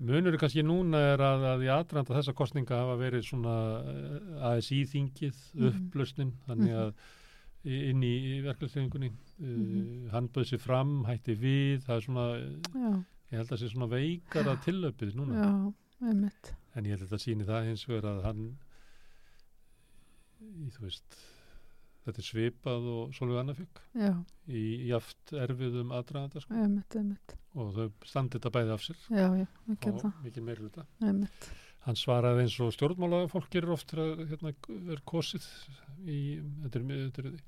Munur 0.00 0.36
kannski 0.40 0.62
núna 0.64 0.96
er 1.12 1.18
að, 1.20 1.42
að 1.44 1.62
í 1.66 1.68
aðranda 1.68 2.14
þessa 2.16 2.32
kostninga 2.32 2.72
hafa 2.78 2.94
verið 2.96 3.22
svona 3.28 3.54
eh, 3.84 4.46
ASI-þingið, 4.56 5.36
Mhm. 5.52 5.66
upplausnin, 5.68 6.30
þannig 6.48 6.70
Mhm. 6.70 6.78
að 6.80 6.94
í- 7.68 7.82
inn 7.90 8.02
í 8.02 8.40
verkefliðingunni, 8.46 9.10
uh, 9.10 9.44
Mhm. 9.44 10.08
hann 10.10 10.28
bauð 10.32 10.48
sér 10.48 10.58
fram, 10.60 11.04
hætti 11.04 11.36
við, 11.36 11.82
það 11.84 11.96
er 11.96 12.00
svona, 12.00 12.24
já, 12.72 13.04
ég 13.30 13.36
held 13.36 13.48
að 13.48 13.52
það 13.52 13.60
sé 13.60 13.68
svona 13.74 13.88
veikara 13.92 14.56
tillöpið 14.64 15.14
núna, 15.14 15.34
já, 15.36 16.08
einmitt 16.08 16.54
en 16.74 16.84
ég 16.84 16.90
held 16.96 17.02
að 17.02 17.08
þetta 17.10 17.20
síni 17.26 17.44
það 17.44 17.64
hins 17.68 17.84
vegar 17.84 18.08
að 18.16 18.22
hann, 18.24 18.56
í, 20.40 20.70
þú 20.72 20.80
veist, 20.86 21.16
þetta 22.10 22.22
er 22.24 22.28
svipað 22.28 22.90
og 22.96 23.16
Sólvið 23.16 23.40
Annafjökk 23.44 23.80
já, 24.02 24.12
í 24.50 24.64
jaft 24.90 25.34
erfiðum 25.46 25.94
aðdraganda 25.96 26.42
sko, 26.44 26.60
og 27.54 27.72
þau 27.78 27.88
standi 28.06 28.36
þetta 28.38 28.54
bæði 28.58 28.76
af 28.76 28.84
sér 28.86 29.00
já, 29.16 29.26
já, 29.40 29.48
og 29.72 30.00
það 30.04 30.22
mikið 30.28 30.46
meiri 30.50 30.66
hluta. 30.68 30.86
Hann 31.86 31.96
svaraði 31.96 32.42
eins 32.44 32.54
og 32.60 32.74
stjórnmálafólk 32.76 33.46
gerir 33.54 33.72
oft 33.72 33.88
þegar 33.94 34.26
hérna, 34.28 34.50
er 34.92 35.00
kosið 35.08 35.46
í, 36.04 36.18
þetta 36.66 36.76
er, 36.82 36.90
þetta 37.06 37.22
er, 37.22 37.38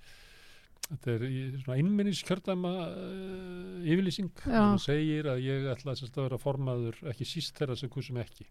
þetta 0.87 1.13
er 1.13 1.25
í 1.29 1.43
svona 1.61 1.77
innminniskjördæma 1.83 2.73
uh, 2.87 3.85
yfirlýsing 3.85 4.33
Já. 4.47 4.63
sem 4.73 4.81
segir 4.87 5.29
að 5.35 5.45
ég 5.45 5.69
ætla 5.75 5.93
að 5.99 6.17
vera 6.31 6.41
formaður 6.41 6.97
ekki 7.13 7.29
síst 7.29 7.61
þeirra 7.61 7.77
sem 7.77 7.93
kusum 7.93 8.23
ekki. 8.25 8.49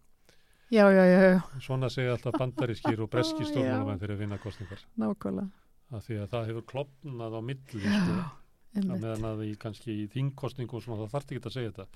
já, 0.70 0.86
já, 0.86 1.02
já, 1.02 1.18
já, 1.34 1.42
Svona 1.66 1.90
segja 1.92 2.14
alltaf 2.14 2.38
bandarískir 2.38 3.02
og 3.02 3.10
breski 3.10 3.42
Já. 3.44 3.50
stjórnmálamenn 3.50 3.98
þegar 3.98 4.14
að 4.14 4.22
vinna 4.22 4.38
kostningar. 4.38 4.86
nákvæmlega 5.02 5.50
Af 5.92 6.06
því 6.08 6.16
að 6.22 6.30
það 6.32 6.46
hefur 6.50 6.64
klopnað 6.72 7.34
á 7.36 7.40
milli, 7.44 7.80
sko, 7.82 8.14
að 8.80 8.92
meðan 9.02 9.26
að 9.28 9.42
í 9.44 9.50
kannski 9.60 9.92
í 9.92 10.06
þingkostningu 10.14 10.78
og 10.78 10.82
svona 10.86 11.02
það 11.02 11.10
þarf 11.12 11.32
ekki 11.36 11.42
að 11.50 11.56
segja 11.58 11.72
þetta. 11.76 11.86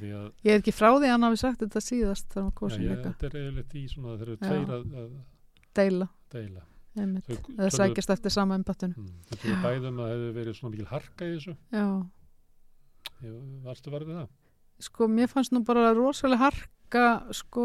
Því 0.00 0.10
að 0.20 0.28
ég 0.46 0.52
er 0.54 0.60
ekki 0.62 0.74
frá 0.76 0.88
því 0.94 1.08
að 1.08 1.14
hann 1.16 1.26
hafi 1.26 1.40
sagt 1.42 1.64
þetta 1.64 1.82
síðast 1.82 2.28
þegar 2.30 2.44
hann 2.44 2.52
ja, 2.52 2.58
kosin 2.60 2.84
ég, 2.84 2.92
líka, 2.94 3.14
þetta 3.18 3.26
er 3.26 3.38
eiginlega 3.40 3.80
í 3.80 3.86
svona 3.90 4.14
þeir 4.20 4.28
eru 4.28 4.36
tveir 4.44 4.74
að, 4.76 4.84
að 5.02 5.10
deila 5.80 6.08
deila. 6.30 6.62
Þau 6.90 7.34
töluðu- 7.34 7.74
sækjast 7.80 8.10
eftir 8.16 8.32
sama 8.34 8.56
embattinu 8.58 8.94
Mm. 8.98 9.10
Þetta 9.30 9.50
er 9.50 9.60
bæðum 9.64 9.98
að 10.02 10.06
það 10.06 10.14
hefur 10.14 10.32
verið 10.40 10.56
svona 10.58 10.70
mikil 10.74 10.88
harka 10.90 11.26
í 11.26 11.34
þessu. 11.36 11.56
já, 11.70 11.84
varstu 13.66 13.92
varðið 13.94 14.16
það? 14.20 14.28
sko 14.80 15.06
mér 15.12 15.28
fannst 15.28 15.52
nú 15.52 15.60
bara 15.68 15.90
rosalega 15.92 16.46
harka 16.48 17.04
sko 17.36 17.64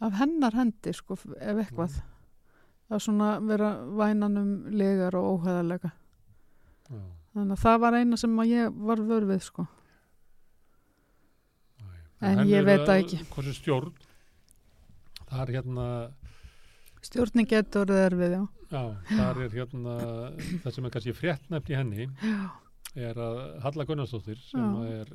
af 0.00 0.16
hennar 0.18 0.56
hendi 0.58 0.92
sko 0.96 1.14
ef 1.14 1.60
eitthvað 1.62 2.00
að 2.90 3.02
svona 3.04 3.28
vera 3.46 3.70
vænanum 3.86 4.50
legar 4.74 5.14
og 5.14 5.28
óhæðalega 5.40 5.90
Já. 6.90 7.00
þannig 7.34 7.56
að 7.56 7.62
það 7.64 7.80
var 7.84 7.98
eina 8.00 8.16
sem 8.18 8.38
að 8.42 8.50
ég 8.54 8.80
var 8.90 9.02
vörfið 9.10 9.42
sko 9.46 9.66
Æ. 12.20 12.24
En 12.34 12.42
ég 12.48 12.58
er 12.60 12.64
veit 12.68 12.80
það 12.84 12.94
að- 12.94 13.02
ekki. 13.04 13.18
Hversu 13.32 13.54
stjórn? 13.56 13.92
Það 15.30 15.40
er 15.44 15.52
hérna, 15.54 15.84
stjórnin 17.06 17.46
getur 17.48 17.84
orðið 17.86 18.02
erfið 18.10 18.32
já 18.34 18.42
já, 18.70 18.82
það 19.08 19.40
er 19.44 19.54
hérna, 19.54 19.94
það 20.64 20.74
sem 20.74 20.84
er 20.84 20.90
kannski 20.96 21.14
fréttnefnt 21.16 21.70
í 21.70 21.76
henni 21.78 22.06
já, 22.20 22.50
er 23.08 23.14
að 23.14 23.38
Halla 23.64 23.84
Gunnarsdóttir 23.88 24.38
sem 24.42 24.60
Já. 24.60 25.00
er, 25.00 25.12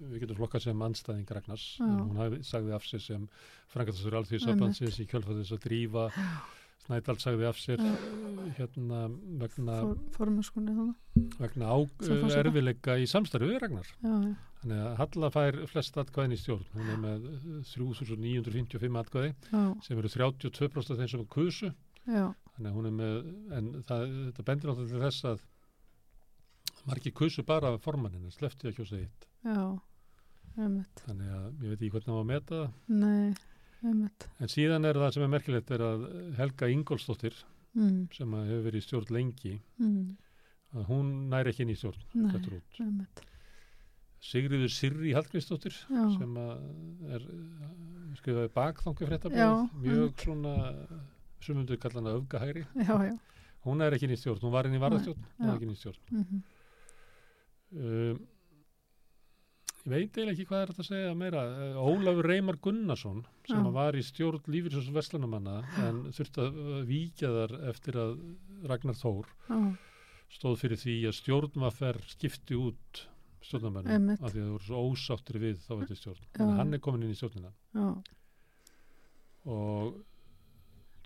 við 0.00 0.20
getum 0.24 0.38
flokkað 0.40 0.62
sem 0.64 0.82
anstæðing 0.86 1.28
Ragnars, 1.36 1.66
Já. 1.78 1.84
hún 1.84 2.42
sagði 2.46 2.72
af 2.78 2.86
sér 2.88 3.00
sem 3.04 3.28
frangatastur 3.74 4.16
alþjóðsabansins 4.22 5.00
í 5.02 5.06
kjölfæðis 5.10 5.52
að 5.52 5.62
drífa 5.66 6.06
Snædal 6.82 7.18
sagði 7.22 7.46
af 7.46 7.58
sér 7.62 7.82
hérna 8.58 9.02
vegna, 9.38 9.76
For, 9.82 10.30
vegna 11.38 11.68
á, 11.70 11.78
erfileika 12.40 12.96
í 12.98 13.06
samstarfi 13.06 13.46
við 13.52 13.60
Ragnar. 13.62 13.86
já, 14.02 14.14
já, 14.26 14.32
Þannig 14.62 14.80
að 14.86 14.96
Halla 15.00 15.28
fær 15.34 15.56
flest 15.70 15.96
atkvæðin 15.98 16.34
í 16.36 16.38
stjórn. 16.38 16.66
Hún 16.74 16.90
er 16.92 16.98
með 17.02 17.24
eh, 17.30 17.62
3955 17.72 18.98
atkvæði 19.02 19.30
já, 19.32 19.62
sem 19.86 19.98
eru 20.02 20.10
32% 20.12 20.92
af 20.94 21.00
þeim 21.00 21.10
sem 21.14 21.24
kusu. 21.26 21.70
já, 22.06 22.26
Þannig 22.56 22.68
að 22.70 22.76
hún 22.76 22.86
er 22.90 22.94
með, 22.98 23.16
en 23.58 23.70
það, 23.88 24.04
þetta 24.28 24.46
bendir 24.50 24.70
náttúrulega 24.70 24.92
til 24.92 25.02
þess 25.06 25.24
að 25.32 25.46
margir 26.90 27.14
kusu 27.14 27.42
bara 27.46 27.76
formannin 27.78 28.26
en 28.26 28.34
slefti 28.34 28.68
að 28.70 28.76
kjósa 28.80 28.98
hitt. 29.02 29.26
já 29.46 29.62
einmitt, 30.58 31.02
Þannig 31.06 31.30
að 31.32 31.46
ég 31.64 31.70
veit 31.72 31.78
ekki 31.80 31.92
hvernig 31.94 32.06
það 32.10 32.16
var 32.18 32.22
að 32.26 32.30
meta 32.32 32.54
það. 32.58 32.72
nei, 33.02 33.34
einmitt. 33.88 34.28
En 34.40 34.52
síðan 34.52 34.88
er 34.88 34.98
það 35.00 35.16
sem 35.16 35.24
er 35.26 35.32
merkilegt 35.32 35.72
er 35.74 35.84
að 35.86 36.06
Helga 36.38 36.68
Ingolstóttir 36.72 37.36
mm, 37.76 37.98
sem 38.16 38.36
hefur 38.38 38.64
verið 38.68 38.80
í 38.80 38.86
stjórn 38.86 39.12
lengi 39.16 39.56
mm, 39.82 40.06
að 40.76 40.88
hún 40.90 41.12
næri 41.32 41.52
ekki 41.52 41.66
inn 41.66 41.74
í 41.74 41.78
stjórn. 41.78 42.06
nei, 42.14 42.30
Þetta 42.34 42.56
út. 42.58 42.80
einmitt. 42.86 43.24
Sigriður 44.22 44.70
Sirri 44.70 45.12
Hallgrímsdóttir 45.16 45.74
sem 45.82 46.36
er 46.38 47.24
uh, 47.26 47.70
skrifaði 48.20 48.52
bakþangu 48.54 49.08
fréttablaðið 49.08 49.72
mjög 49.82 50.22
svona 50.22 50.52
sem 51.42 51.58
myndu 51.58 51.78
kalla 51.82 51.98
hana 51.98 52.12
já 52.22 53.08
hún 53.66 53.82
er 53.82 53.94
ekki 53.94 54.06
inn 54.06 54.14
í 54.14 54.18
stjórn, 54.18 54.42
hún 54.42 54.54
var 54.54 54.66
inn 54.68 54.78
í 54.78 54.82
varðastjórn 54.82 55.26
hún 55.38 55.48
er 55.48 55.56
ekki 55.56 55.66
inn 55.66 55.74
í 55.74 55.80
stjórn. 55.80 56.04
Mm 56.12 56.42
um, 57.72 58.20
ég 59.82 59.90
veit 59.90 60.10
eiginlega 60.14 60.32
ekki 60.36 60.44
hvað 60.46 60.60
er 60.64 60.70
þetta 60.72 60.82
að 60.84 60.88
segja 60.92 61.14
meira 61.18 61.40
Uh, 61.52 61.78
Ólafur 61.82 62.28
Reymar 62.30 62.58
Gunnarsson 62.62 63.24
sem 63.48 63.64
Já. 63.66 63.70
var 63.74 63.96
í 63.98 64.02
stjórn 64.06 64.44
lífyrsjós 64.54 64.90
Vestlunumanna 64.94 65.56
en 65.82 66.02
þurfti 66.14 66.44
að 66.44 66.60
víkja 66.90 67.30
þar 67.36 67.54
eftir 67.72 67.98
að 67.98 68.12
Ragnar 68.70 68.94
Þór 69.00 69.26
já, 69.48 69.58
stóð 70.38 70.60
fyrir 70.62 70.78
því 70.84 70.94
að 71.10 71.16
stjórnmafer 71.18 71.98
skipti 72.14 72.54
út 72.58 73.02
stjórnarmennum 73.42 73.92
Einmitt. 73.96 74.22
af 74.22 74.30
því 74.30 74.38
að 74.38 74.46
það 74.46 74.52
voru 74.54 74.68
svo 74.68 74.84
ósáttir 74.92 75.38
við 75.42 75.58
þá 75.66 75.72
veitir 75.80 75.98
stjórn. 75.98 76.26
Að 76.46 76.52
hann 76.60 76.74
er 76.78 76.82
komin 76.84 77.02
inn 77.08 77.10
í 77.10 77.18
stjórnina 77.18 77.50
já, 77.74 77.88
og 79.50 79.96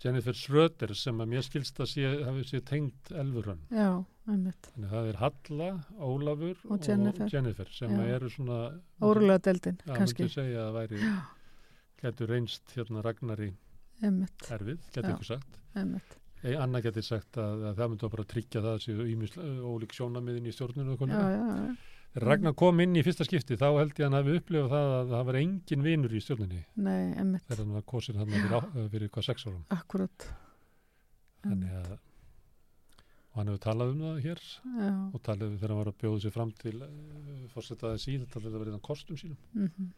Jennifer 0.03 0.33
Schröder 0.37 0.93
sem 0.95 1.17
að 1.23 1.31
mér 1.31 1.45
skilst 1.47 1.79
að 1.81 1.89
sé, 1.89 2.03
hafi 2.27 2.43
sé 2.45 2.59
tengt 2.61 3.09
Elfurhönn. 3.17 3.63
já, 3.73 3.89
einmitt 4.29 4.69
Þannig 4.75 4.91
að 4.91 4.93
það 4.97 5.07
er 5.11 5.19
Halla, 5.23 5.69
Ólafur 5.97 6.57
Og 6.69 6.85
Jennifer. 6.87 7.71
sem 7.73 7.95
Já. 7.97 8.03
eru 8.17 8.29
svona 8.29 8.59
órulega 9.01 9.41
deildin, 9.49 9.79
Já, 9.87 9.93
kannski 9.97 10.23
myndi 10.27 10.35
segja 10.35 10.67
að 10.67 10.77
væri 10.77 11.01
getur 12.03 12.29
reynst 12.29 12.75
hérna 12.77 13.01
Ragnari 13.03 13.49
einmitt, 14.03 14.37
erfið, 14.53 14.79
getur 14.93 15.09
Já. 15.09 15.15
ykkur 15.17 15.29
sagt. 15.33 15.59
einmitt 15.75 16.17
Ei, 16.45 16.53
Anna 16.53 16.79
getur 16.85 17.01
sagt 17.01 17.37
að, 17.41 17.63
að 17.71 17.79
það 17.81 17.89
myndi 17.89 18.09
bara 18.13 18.23
tryggja 18.29 18.61
það 18.61 18.75
að 18.77 18.83
séu 18.85 19.05
ólík 19.65 19.95
sjónamiðin 19.97 20.45
í 20.45 20.53
stjórninu 20.53 20.93
og 20.93 20.99
já, 20.99 20.99
konar. 21.01 21.31
já, 21.33 21.39
já, 21.41 21.55
Þegar 21.57 21.96
Ragnar 22.23 22.53
kom 22.57 22.79
inn 22.81 22.95
í 22.97 23.03
fyrsta 23.05 23.25
skipti 23.27 23.57
þá 23.59 23.67
held 23.77 23.91
ég 23.93 23.99
að 24.01 24.07
hann 24.07 24.17
hafi 24.17 24.35
upplifað 24.39 24.71
það 24.73 24.93
að 24.97 25.11
það 25.13 25.25
var 25.29 25.37
engin 25.41 25.83
vinur 25.85 26.15
í 26.17 26.21
stjórninni. 26.23 26.61
Nei, 26.81 27.13
einmitt. 27.13 27.43
Þegar 27.45 27.61
hann 27.63 27.75
var 27.77 27.85
kosin 27.93 28.17
hann 28.17 28.31
fyrir, 28.33 28.55
á- 28.57 28.69
eh, 28.73 28.87
fyrir 28.93 29.11
hvað 29.13 29.27
sex 29.27 29.45
árum. 29.47 29.63
akkurat 29.75 30.27
Þannig 31.47 31.75
að 31.83 31.91
og 33.37 33.41
hann 33.43 33.51
hefur 33.51 33.61
talað 33.67 33.91
um 33.93 33.99
það 34.01 34.15
hér 34.25 34.39
já, 34.41 34.91
og 35.13 35.19
talað 35.27 35.47
um 35.51 35.57
þegar 35.61 35.69
hann 35.75 35.81
var 35.83 35.89
að 35.91 35.97
bjóða 36.01 36.21
sér 36.23 36.33
fram 36.33 36.51
til 36.57 36.75
uh, 36.81 36.87
fórsetaði 37.53 37.99
síðan, 38.01 38.29
talað 38.33 38.47
um 38.49 38.55
að 38.57 38.63
verið 38.65 38.77
á 38.81 38.87
kostum 38.89 39.19
sínum. 39.21 39.37
mm 39.53 39.91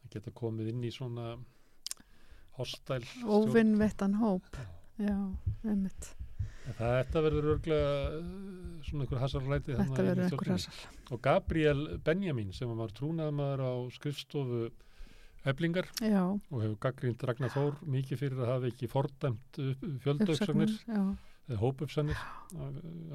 Að 0.00 0.14
geta 0.16 0.32
komið 0.34 0.72
inn 0.72 0.82
í 0.82 0.90
svona 0.90 1.26
hostæl 2.58 3.04
óvinnvettan 3.30 4.16
hóp. 4.18 4.58
Já, 4.98 5.14
einmitt 5.64 6.10
Það 6.78 6.94
þetta 6.98 7.22
verður 7.26 7.48
örglega 7.54 7.90
svona 8.86 9.04
einhver 9.04 9.20
hasarlæti 9.22 9.74
þetta 9.78 9.96
verður 9.96 10.22
einhver 10.24 10.30
stjórninni. 10.30 10.54
hasar. 10.54 11.00
Og 11.10 11.22
Gabriel 11.24 11.82
Benjamin 12.06 12.52
sem 12.56 12.72
var 12.78 12.94
trúnaðamaður 12.96 13.64
á 13.66 13.72
skrifstofu 13.96 14.62
Eblingar 15.50 15.86
já, 16.04 16.20
og 16.28 16.58
hefur 16.60 16.76
gaggrínt 16.84 17.22
Ragnar 17.24 17.52
Þór 17.54 17.78
mikið 17.88 18.20
fyrir 18.20 18.42
að 18.44 18.50
hafa 18.52 18.68
ekki 18.68 18.88
fordæmt 18.92 19.60
já, 20.84 21.00
eða 21.48 21.60
hópuppsagnir. 21.62 22.24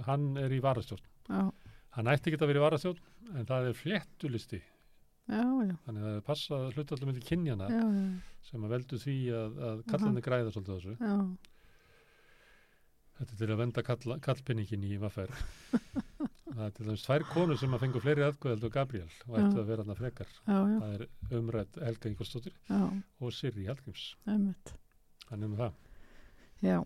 Hann 0.08 0.32
er 0.41 0.56
í 0.56 0.62
varastjórn. 0.63 1.06
Hann 1.96 2.10
ætti 2.12 2.32
ekki 2.32 2.41
að 2.41 2.50
vera 2.50 2.63
í 2.63 2.65
varastjórn 2.65 3.38
en 3.38 3.46
það 3.50 3.70
er 3.70 3.78
fléttulisti 3.78 4.60
já, 4.60 5.41
já, 5.41 5.76
þannig 5.86 6.02
að 6.02 6.08
það 6.08 6.15
er 6.15 6.26
passað 6.26 6.65
hlutallum 6.76 7.10
með 7.12 7.22
kynjana 7.26 7.70
já, 7.72 7.86
sem 8.50 8.65
að 8.65 8.74
veldu 8.76 9.00
því 9.02 9.15
að, 9.34 9.56
að 9.70 9.80
kallandi 9.89 10.26
græða 10.26 10.52
svolítið 10.54 10.76
þessu. 10.76 10.98
Þetta 13.15 13.32
er 13.32 13.39
til 13.39 13.51
að 13.54 13.62
venda 13.62 13.84
kall, 13.86 14.17
kallpinningin 14.23 14.88
í 14.88 14.97
vaffer 14.99 15.32
það 16.56 16.65
er 16.65 16.73
til 16.75 16.88
dæmis 16.88 17.04
tvær 17.04 17.25
konur 17.32 17.60
sem 17.60 17.73
að 17.75 17.84
fengu 17.84 18.01
fleiri 18.04 18.23
aðgöðald 18.25 18.65
og 18.67 18.73
Gabriel 18.73 19.10
og 19.28 19.38
ættu 19.39 19.60
að 19.60 19.69
vera 19.69 19.84
þarna 19.84 19.97
frekar. 19.99 20.32
Já, 20.45 20.56
já, 20.56 20.78
það 20.82 20.93
er 20.95 21.39
umrætt 21.39 21.80
Helga 21.84 22.12
Ingolstóttir 22.12 22.56
já, 22.69 22.82
og 23.19 23.36
Sirri 23.36 23.67
hann 25.25 25.41
er 25.41 25.49
með 25.49 25.62
það. 25.63 25.78
Já, 26.62 26.78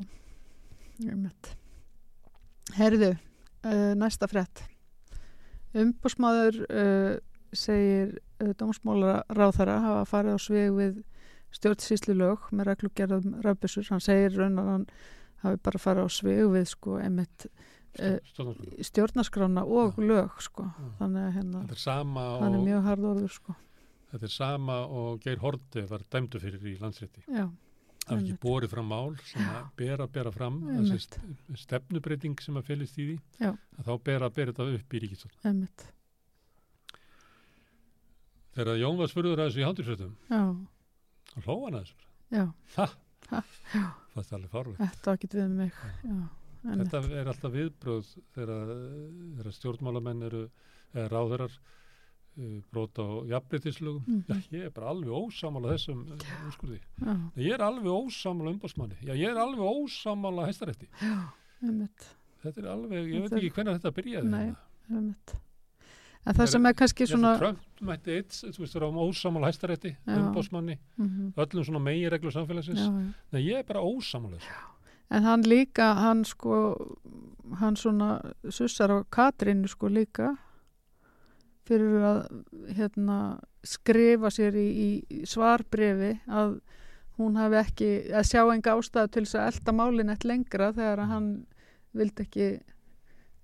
einmitt. 1.03 1.51
Herðu, 2.77 3.09
uh, 3.67 3.91
næsta 3.99 4.29
frétt. 4.31 4.63
Umbúsmaður 5.75 6.61
uh, 6.65 7.19
segir 7.53 8.15
uh, 8.39 8.53
dómsmálar 8.57 9.25
ráðara 9.35 9.79
hafa 9.83 10.05
farið 10.09 10.37
á 10.37 10.39
sveg 10.41 10.73
við 10.77 11.01
stjórnsýslu 11.57 12.15
lög 12.15 12.47
með 12.55 12.71
reglugerðum 12.71 13.39
rafbissur. 13.43 13.85
Hann 13.91 14.03
segir 14.03 14.37
raun 14.37 14.61
að 14.61 14.71
hann 14.73 14.87
hafi 15.43 15.61
bara 15.63 15.79
farið 15.85 16.05
á 16.05 16.09
sveg 16.11 16.43
við 16.53 16.65
sko 16.73 16.97
einmitt 16.99 17.45
uh, 17.47 18.17
Stjórnarskrána. 18.31 18.83
stjórnaskrána 18.89 19.63
og 19.65 19.97
lög 20.03 20.35
sko. 20.45 20.65
Já. 20.69 20.89
Þannig 20.99 21.23
að 21.27 21.33
hérna, 21.39 21.63
er 21.77 21.81
hann 22.43 22.57
er 22.59 22.65
mjög 22.67 22.83
harðorður 22.89 23.33
sko. 23.37 23.55
þetta 24.11 24.25
er 24.29 24.33
sama 24.35 24.77
og 24.87 25.19
Geir 25.23 25.41
Horti 25.43 25.83
var 25.89 26.01
dæmdu 26.11 26.39
fyrir 26.41 26.63
í 26.65 26.75
landsrétti 26.81 27.21
Já, 27.29 27.45
það 28.07 28.15
er 28.15 28.23
ekki 28.23 28.37
borið 28.41 28.71
fram 28.73 28.87
mál 28.89 29.11
sem 29.29 29.43
að 29.45 29.67
bera 29.77 30.07
bera 30.09 30.31
fram 30.33 30.55
þessi 30.65 30.97
st- 31.03 31.59
stefnubreiting 31.65 32.39
sem 32.41 32.57
að 32.57 32.65
fylgist 32.71 32.97
í 32.97 33.05
því 33.11 33.17
Já. 33.45 33.51
að 33.77 33.85
þá 33.85 33.93
bera 34.09 34.29
bera 34.33 34.51
þetta 34.55 34.79
upp 34.79 34.93
í 34.97 35.01
einmitt. 35.45 35.85
þegar 38.57 38.79
Jón 38.81 38.97
var 38.99 39.11
spurður 39.11 39.43
að 39.43 39.51
þessu 39.51 39.61
í 39.61 39.67
Já, 40.33 40.41
þá 41.29 41.37
hló 41.45 41.57
hann 41.65 41.77
að 41.79 41.85
þessu 41.85 42.07
já, 42.39 42.45
ha, 42.79 42.89
Ha, 43.29 43.43
já. 43.75 43.83
Það 44.27 44.33
er 44.33 44.39
alveg 44.39 44.51
farveg 44.51 44.77
þetta 44.83 45.13
ekki 45.17 45.29
við 45.33 45.49
mig. 45.49 45.71
Já, 46.03 46.15
einmitt. 46.69 46.91
þetta 46.91 47.19
er 47.21 47.27
alltaf 47.33 47.51
viðbröð 47.55 48.13
þegar, 48.35 48.71
þegar 49.37 49.53
stjórnmálamenn 49.59 50.23
eru 50.29 50.41
eða 50.93 51.07
ráðherrar 51.13 51.53
uh, 52.39 52.61
brota 52.71 53.01
á 53.05 53.13
jafnbreytislögum 53.33 54.03
Mhm. 54.07 54.23
já, 54.27 54.35
ég 54.57 54.65
er 54.65 54.71
bara 54.75 54.89
alveg 54.93 55.09
ósamála 55.13 55.73
þessum 55.75 56.05
úrskurði 56.47 56.79
Já, 56.99 57.15
ég 57.37 57.53
er 57.53 57.61
alveg 57.61 57.91
ósamála 57.93 58.53
umbásmanni 58.55 58.97
já, 59.03 59.13
ég 59.13 59.29
er 59.29 59.37
alveg 59.37 59.59
ósamála 59.65 60.47
hæstarétti 60.49 60.87
þetta 62.43 62.61
er 62.63 62.67
alveg, 62.71 63.07
ég 63.11 63.21
veit 63.21 63.29
Þetta 63.29 63.39
ekki 63.41 63.53
hvernig 63.55 63.79
þetta 63.79 63.91
byrjaði 63.99 64.29
Nei. 64.31 64.55
hérna. 64.89 65.15
En 66.27 66.33
það 66.35 66.41
Er- 66.43 66.47
sem 66.51 66.65
er 66.65 66.73
kannski 66.73 67.05
svona 67.07 67.37
Trump 67.39 67.59
mætti 67.81 68.11
eitt, 68.17 68.29
þú 68.53 68.59
veist, 68.59 68.73
vera 68.75 68.89
á 68.91 68.91
ósamála 68.91 69.47
hæstarétti, 69.49 69.95
Já. 70.05 70.17
umbásmanni, 70.19 70.77
mm 70.97 71.33
öllum 71.37 71.63
svona 71.65 71.79
megi 71.79 72.09
reglu 72.09 72.31
samfélagsins. 72.31 72.79
já, 72.79 72.91
já. 72.91 73.13
Nei, 73.31 73.41
ég 73.47 73.57
er 73.59 73.63
bara 73.63 73.79
ósamála 73.81 74.37
þessu. 74.37 74.51
En 75.11 75.23
hann 75.23 75.41
líka, 75.43 75.93
hann 75.95 76.23
sko 76.25 76.75
hann 77.59 77.75
svona 77.75 78.21
sussar 78.49 78.89
á 78.91 79.03
Katrínu 79.09 79.67
sko 79.67 79.87
líka 79.89 80.37
fyrir 81.65 82.01
að 82.01 82.19
hérna 82.77 83.39
skrifa 83.63 84.29
sér 84.33 84.53
í, 84.57 84.69
í 85.09 85.25
svarbrefi 85.25 86.19
að 86.27 86.59
hún 87.19 87.35
hafi 87.35 87.55
ekki, 87.59 87.89
að 88.15 88.27
sjá 88.29 88.43
enga 88.53 88.75
ástæðu 88.77 89.11
til 89.11 89.23
þess 89.25 89.35
að 89.35 89.47
elda 89.53 89.71
málin 89.75 90.09
eitt 90.13 90.23
lengra 90.25 90.71
þegar 90.73 90.99
að 91.03 91.11
hann 91.13 91.29
vildi 91.93 92.25
ekki 92.25 92.47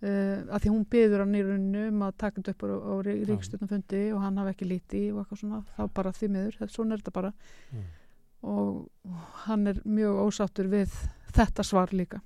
uh, 0.06 0.46
að 0.56 0.62
því 0.66 0.72
hún 0.76 0.86
byður 0.96 1.24
hann 1.26 1.36
í 1.36 1.44
rauninu 1.48 1.84
um 1.90 2.06
að 2.08 2.16
taka 2.22 2.42
þetta 2.42 2.54
upp 2.56 2.66
á, 2.66 2.68
á 2.78 2.94
ríkstjórnafundi 3.32 4.04
og 4.16 4.22
hann 4.24 4.38
hafi 4.42 4.54
ekki 4.56 4.70
lítið 4.70 5.08
og 5.16 5.22
eitthvað 5.24 5.42
svona 5.44 5.62
þá 5.76 5.84
bara 6.00 6.14
því 6.20 6.32
miður, 6.36 6.58
svona 6.78 6.96
er 6.98 7.04
þetta 7.04 7.16
bara 7.20 7.34
Mm. 7.74 7.86
og 8.46 8.90
hann 9.48 9.68
er 9.68 9.80
mjög 9.90 10.20
ósáttur 10.28 10.68
við 10.70 10.94
þetta 11.36 11.64
svar 11.66 11.92
líka 11.98 12.22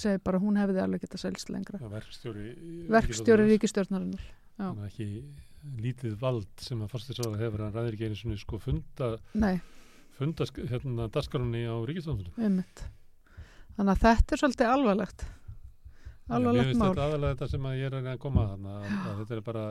segir 0.00 0.20
bara 0.24 0.38
hún 0.40 0.56
hefði 0.56 0.80
alveg 0.80 1.02
getað 1.04 1.20
selst 1.20 1.50
lengra 1.52 1.78
já 1.82 1.88
verkstjóri. 1.92 2.44
verkstjóri 2.88 3.46
já. 4.56 4.70
Þannig 4.70 4.84
að 4.84 4.86
ekki 4.86 5.08
lítið 5.82 6.14
vald 6.20 6.46
sem 6.62 6.80
að 6.80 6.92
fastisráða 6.94 7.40
hefur, 7.42 7.64
hann 7.66 7.74
ræðir 7.74 7.96
ekki 7.96 8.06
einu 8.08 8.16
svona 8.20 8.38
sko 8.40 8.58
funda, 8.62 9.08
nei, 9.34 9.58
funda 10.16 10.46
hérna 10.70 11.08
daskarunni 11.12 11.64
á 11.66 11.74
ríkistjórnarfundum. 11.90 12.38
einmitt 12.38 12.84
þannig 13.76 13.92
að 13.92 14.04
þetta 14.06 14.32
er 14.32 14.42
svolítið 14.44 14.72
alvarlegt 14.72 15.26
Alvarlegt 16.28 16.66
finnst 16.72 16.80
mál. 16.82 16.90
þetta 16.90 17.06
aðalega 17.06 17.34
þetta 17.36 17.48
sem 17.54 17.70
að 17.70 17.78
ég 17.78 17.86
er 17.86 17.96
að 18.00 18.10
að 18.14 18.18
koma 18.26 18.42
að, 18.50 18.66
að, 18.66 18.90
að 19.06 19.16
þetta 19.22 19.34
er 19.36 19.40
bara, 19.46 19.64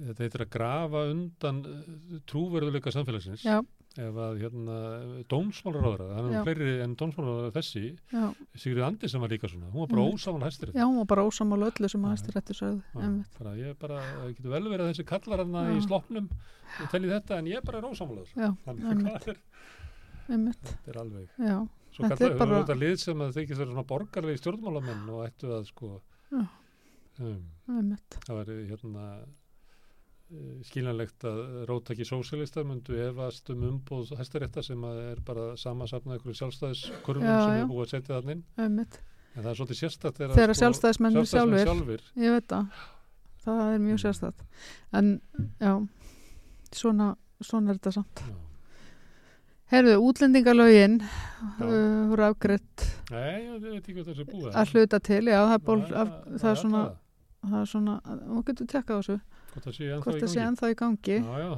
þetta 0.00 0.24
heitir 0.24 0.44
að 0.46 0.50
grafa 0.54 1.00
undan 1.10 1.60
uh, 1.66 2.18
trúverðuleika 2.30 2.92
samfélagsins. 2.94 3.42
já, 3.44 3.58
ef 3.98 4.18
að 4.22 4.36
hérna 4.38 4.76
dómsmálaráðara, 5.32 6.04
það 6.14 6.20
er 6.20 6.30
Já. 6.30 6.36
nú 6.38 6.42
fleiri 6.46 6.74
en 6.84 6.92
dómsmálaráðara 7.00 7.50
þessi, 7.56 7.82
já, 8.14 8.22
Sigrid 8.54 8.84
Andersen 8.86 9.20
var 9.24 9.32
líka 9.34 9.50
svona, 9.50 9.66
hún 9.72 9.82
var 9.82 9.90
bara 9.90 10.04
Mm. 10.06 10.14
ósaman 10.14 10.46
hæstir 10.46 10.70
já, 10.76 10.84
hún 10.86 11.00
var 11.00 11.08
bara 11.10 11.24
ósamála 11.26 11.70
öllu 11.72 11.90
sem 11.90 12.06
að 12.06 12.30
réttir 12.36 12.54
sögðu 12.60 13.24
bara, 13.40 13.56
ég 13.58 13.66
er 13.66 13.74
bara, 13.82 13.98
getur 14.30 14.50
vel 14.54 14.62
verið 14.70 14.84
að 14.86 14.92
þessi 14.94 15.06
kallar 15.10 15.42
hana 15.42 15.64
Já. 15.66 15.74
í 15.74 15.82
sloppnum 15.88 16.30
og 16.30 16.90
telli 16.94 17.10
þetta 17.10 17.38
en 17.42 17.46
ég 17.50 17.56
er 17.58 17.66
bara 17.66 17.82
ósamálaður 17.90 18.30
já, 18.38 18.48
þannig 18.64 18.86
einmitt, 18.94 19.10
hvað 19.10 19.28
er, 19.34 19.42
þetta 20.70 20.94
er 20.94 21.00
alveg 21.02 21.28
já, 21.50 21.58
svo 22.08 22.16
kallar, 22.38 22.62
er 22.62 22.64
bara... 22.66 22.78
lið 22.80 22.96
sem 23.04 23.20
að 23.26 23.36
þykist 23.38 23.60
vera 23.62 23.70
svona 23.72 23.86
borgarlegi 23.92 24.40
stjórnmálamenn 24.42 25.10
og 25.14 25.22
ættu 25.26 25.52
að 25.56 25.68
sko 25.70 25.90
um, 26.40 27.44
það 27.60 28.34
var 28.38 28.50
hérna 28.70 29.04
eh, 30.30 30.60
skiljanlegt 30.68 31.26
að 31.28 31.40
róttaki 31.70 32.06
sósialistar 32.08 32.64
myndu 32.68 32.96
efast 33.08 33.50
um 33.54 33.64
umbúð 33.70 34.14
hæstarétta 34.18 34.62
sem 34.64 34.82
að 34.86 35.00
er 35.10 35.22
bara 35.26 35.50
samansafnað 35.60 36.20
ykkur 36.20 36.38
sjálfstæðiskurvum 36.40 37.26
Já, 37.26 37.38
sem 37.44 37.56
já. 37.56 37.62
er 37.64 37.70
búið 37.72 37.86
að 37.86 37.92
setja 37.94 38.18
þannig 38.20 38.36
inn. 38.38 38.44
Einmitt, 38.64 39.00
en 39.34 39.42
það 39.44 39.50
er 39.52 39.58
svolítið 39.60 39.80
sérstætt 39.84 40.20
þegar 40.22 40.54
sjálfstæðismennir 40.62 41.28
sjálfur 41.30 41.64
sjálfur 41.66 42.06
ég 42.24 42.36
veit 42.38 42.48
það, 42.54 42.84
það 43.44 43.64
er 43.74 43.82
mjög 43.88 43.98
Mm. 43.98 44.04
sérstætt 44.06 44.46
en 45.00 45.10
já 45.60 45.72
svona, 46.72 47.10
svona 47.42 47.70
er 47.74 47.78
þetta 47.80 47.92
samt. 47.98 48.22
Já. 48.24 48.38
Herðu, 49.70 49.92
útlendingalögin 50.02 50.96
uh, 50.98 52.08
voru 52.10 52.24
Nei, 53.14 53.46
er 54.18 54.26
búið 54.26 54.56
að 54.58 54.72
hluta 54.74 54.98
til, 55.06 55.20
já, 55.30 55.38
það 55.46 55.54
er, 55.54 55.62
ból, 55.68 55.76
Já, 55.84 55.92
af, 56.00 56.08
það 56.42 56.50
er 56.50 56.58
svona 56.58 56.80
það. 56.80 56.96
það 57.44 57.58
er 57.60 57.68
svona, 57.70 57.94
og 58.34 58.40
getur 58.48 58.70
tekkað 58.72 58.90
á 58.90 59.00
þessu. 59.00 59.18
Hvort 59.50 59.68
það 59.68 59.76
sé 59.76 59.90
ennþá 59.94 60.00
í 60.00 60.10
það 60.10 60.14
gangi? 60.34 60.46
ennþá 60.48 60.70
í 60.70 60.78
gangi. 60.80 61.18
Já, 61.20 61.36
já, 61.44 61.50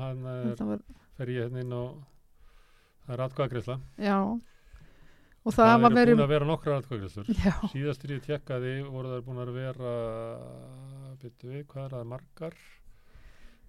Þetta 0.44 0.66
var, 0.68 0.82
fer 1.16 1.32
ég 1.32 1.46
hérna 1.46 1.62
inn 1.64 1.72
og 1.76 1.94
það 3.06 3.14
er 3.16 3.22
atkvæðagreysla 3.26 3.76
já. 4.06 4.18
Og 5.42 5.56
það, 5.56 5.70
var 5.82 5.90
eru 5.90 5.98
verið 5.98 6.14
búin 6.14 6.24
að 6.26 6.34
vera 6.34 6.48
nokkra 6.50 6.74
atkvæðagreislur 6.78 7.30
já, 7.32 7.54
Síðastur 7.72 8.12
ég 8.14 8.26
tekkaði 8.26 8.74
voru 8.86 9.14
það 9.14 9.24
búin 9.30 9.40
að 9.42 9.54
vera 9.56 9.94
byrju 11.22 11.48
við, 11.48 11.64
hvað 11.72 11.86
er 11.86 11.96
það, 11.96 12.04
margar? 12.12 12.60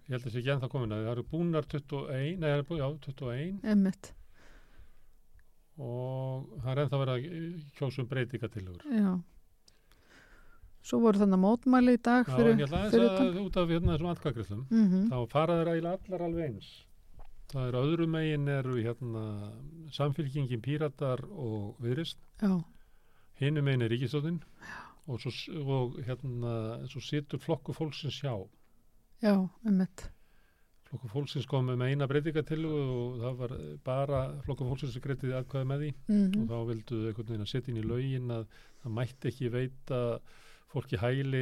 Ég 0.03 0.11
held 0.11 0.19
að 0.19 0.27
það 0.27 0.35
sé 0.35 0.43
ekki 0.43 0.53
ennþá 0.57 0.69
komin 0.75 0.93
að 0.93 1.07
það 1.07 1.13
eru 1.15 1.25
búnar 1.31 1.69
21, 1.71 2.35
nei, 2.43 2.43
það 2.43 2.57
eru 2.57 2.67
búin, 2.69 2.83
já, 2.83 2.89
21 3.07 3.71
emmitt 3.73 4.11
og 5.81 6.49
það 6.61 6.71
er 6.71 6.81
ennþá 6.83 6.99
verið 7.01 7.13
að 7.13 7.61
kjósum 7.77 8.09
breytingatillögur 8.09 8.97
já. 8.97 9.13
Svo 10.83 10.99
voru 10.99 11.21
þannig 11.21 11.39
mótmæli 11.39 11.95
í 11.95 12.01
dag 12.03 12.27
Já, 12.27 12.35
fyrir, 12.35 12.57
ég 12.59 12.67
ætla 12.67 13.11
að 13.23 13.37
út 13.39 13.57
af 13.57 13.69
hérna 13.71 13.93
þessum 13.93 14.09
atkvæðagreislum 14.11 14.63
mm 14.69 15.05
þá 15.13 15.17
fara 15.31 15.59
þeir 15.59 15.71
eiginlega 15.73 15.99
allar 15.99 16.25
alveg 16.27 16.49
eins. 16.49 16.71
Það 17.53 17.67
er 17.69 17.77
öðru 17.79 18.07
megin 18.09 18.47
eru 18.51 18.77
hérna 18.81 19.23
samfélkingin 19.95 20.63
píratar 20.65 21.23
og 21.29 21.77
viðrist 21.83 22.19
já, 22.41 22.57
hinu 23.39 23.63
megin 23.63 23.85
er 23.85 23.93
ríkistóðin 23.93 24.41
og, 25.07 25.21
svo, 25.21 25.31
og 25.63 25.97
hérna 26.03 26.83
svo 26.91 27.01
situr 27.03 27.39
flokku 27.39 27.73
fólksins 27.73 28.19
hjá. 28.21 28.35
Já, 29.23 29.37
emmitt 29.65 30.09
flokku 30.93 31.09
fólksins 31.09 31.47
kom 31.49 31.65
með 31.71 31.87
eina 31.89 32.05
breytingatillu 32.09 32.69
og 32.69 33.13
það 33.23 33.37
var 33.39 33.53
bara 33.87 34.17
flokku 34.45 34.67
fólksins 34.67 34.93
sem 34.93 35.01
greitið 35.01 35.33
aðkvæði 35.39 35.69
með 35.71 35.79
því. 35.83 35.91
Mm 36.05 36.35
og 36.43 36.51
þá 36.51 36.57
vildu 36.69 36.99
þau 36.99 37.07
einhvern 37.09 37.29
veginn 37.31 37.45
að 37.45 37.49
setja 37.49 37.73
inn 37.73 37.79
í 37.81 37.85
lögin 37.89 38.33
að 38.35 38.43
það 38.83 38.93
mætti 38.99 39.31
ekki 39.31 39.49
veita 39.53 40.01
fólki 40.73 40.99
hæli 41.01 41.41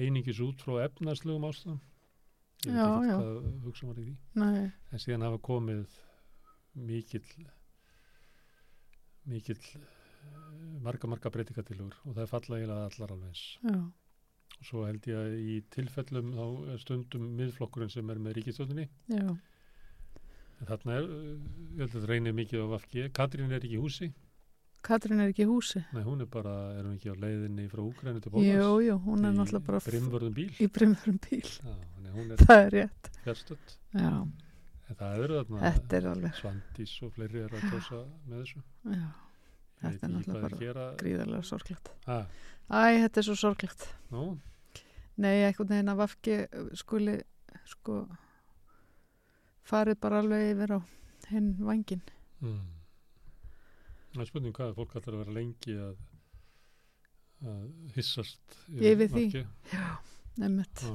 einingis 0.00 0.42
út 0.44 0.60
frá 0.60 0.82
efnarslegum 0.84 1.46
ástæðum. 1.48 1.80
Ég 2.66 2.76
veit 2.76 2.84
ekki 2.84 3.16
hvað 3.16 3.64
hugsa 3.64 3.88
var 3.88 4.02
í 4.02 4.04
því. 4.04 4.14
Nei, 4.42 4.68
en 4.92 5.04
síðan 5.06 5.24
hafa 5.24 5.40
komið 5.48 5.96
mikill 6.90 7.48
mikill 9.30 9.64
marga 10.84 11.08
marga 11.08 11.32
breytingatilur 11.32 11.96
og 12.04 12.12
það 12.12 12.22
er 12.26 12.30
falla 12.34 12.60
eiginlega 12.60 12.90
allar 12.90 13.16
alveg 13.16 13.32
eins. 13.32 13.44
Já, 13.64 13.80
og 14.60 14.66
svo 14.68 14.82
held 14.86 15.06
ég 15.08 15.16
að 15.16 15.36
í 15.40 15.54
tilfellum 15.72 16.34
þá 16.36 16.80
stundum 16.82 17.30
miðflokkurinn 17.38 17.92
sem 17.92 18.10
er 18.12 18.20
með 18.20 18.36
ríkistöldinni 18.40 18.88
en 19.10 20.68
þarna 20.68 20.96
er, 20.98 21.06
eh, 21.06 21.30
ég 21.76 21.78
held 21.80 21.86
að 21.86 21.94
þetta 21.94 22.10
reynir 22.10 22.36
mikið 22.36 22.64
á 22.64 22.66
Vafki, 22.74 23.06
Katrín 23.16 23.54
er 23.54 23.62
ekki 23.64 23.78
í 23.78 23.80
húsi. 23.80 24.10
Katrín 24.84 25.20
er 25.20 25.32
ekki 25.32 25.44
í 25.44 25.48
húsi. 25.48 25.80
Nei 25.92 26.04
hún 26.04 26.20
er 26.24 26.28
bara, 26.32 26.52
er 26.76 26.84
hún 26.84 26.98
ekki 26.98 27.12
á 27.12 27.16
leiðinni 27.16 27.66
frá 27.72 27.82
Úgrænu 27.84 28.20
til 28.20 28.32
jú, 28.32 28.36
Bólas 28.36 28.84
jú, 28.86 28.98
hún 29.06 29.24
er 29.28 29.34
náttúrulega 29.36 29.66
bara 29.66 29.80
brimvörðum 29.86 30.36
bíl. 30.36 30.52
í 30.56 30.68
brimverum 30.68 31.18
bíl. 31.24 31.42
Já, 31.44 31.74
hún 32.12 32.30
er 32.32 32.44
það 32.44 32.62
er 32.66 32.70
rétt. 32.76 33.10
fjárstöld 33.24 33.74
já, 33.94 34.12
það 34.90 35.26
þetta 35.60 35.96
er 36.00 36.06
alveg 36.12 36.38
Svandís 36.40 36.94
og 37.04 37.12
fleiri 37.16 37.44
er 37.44 37.56
að 37.56 37.66
kjósa 37.70 38.00
með 38.26 38.44
þessu. 38.44 38.62
Já, 38.84 39.08
Þetta 39.80 40.06
er 40.06 40.12
náttúrulega 40.12 40.48
að 40.50 40.60
gera 40.60 40.86
gríðarlega 41.00 41.46
sorglegt 41.48 41.90
æ, 42.06 42.80
þetta 43.00 43.20
er 43.22 43.26
svo 43.26 43.36
sorglegt 43.40 43.86
nú, 44.12 44.24
nei, 45.16 45.36
einhvern 45.46 45.70
veginn 45.72 45.92
að 45.94 46.00
vafki 46.02 46.36
skuli 46.80 47.14
sko 47.70 48.02
farið 49.70 49.98
bara 50.02 50.20
alveg 50.22 50.50
yfir 50.54 50.76
á 50.76 50.80
hinn 51.32 51.52
vangin 51.64 52.02
Mm. 52.40 52.60
Það 54.14 54.22
er 54.22 54.28
spurning 54.30 54.54
hvað 54.56 54.70
fólk 54.78 54.94
ætlar 54.96 55.14
að 55.14 55.20
vera 55.20 55.34
lengi 55.36 55.74
að, 55.76 55.98
að 57.44 57.66
hissast 57.98 58.54
Yfir 58.72 59.10
því. 59.12 59.24
marki. 59.28 59.42
nefnt, 60.40 60.84
Já. 60.88 60.94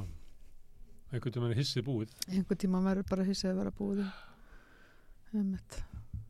Einhvern 1.13 1.35
tímann 1.35 1.53
er 1.53 1.59
hissið 1.61 1.85
búið. 1.85 2.15
einhvern 2.33 2.59
tíma 2.63 2.81
verður 2.87 3.05
bara 3.11 3.27
hissið 3.29 3.51
að 3.51 3.59
vera 3.61 3.75
búið 3.77 4.01
nefnt 5.37 5.77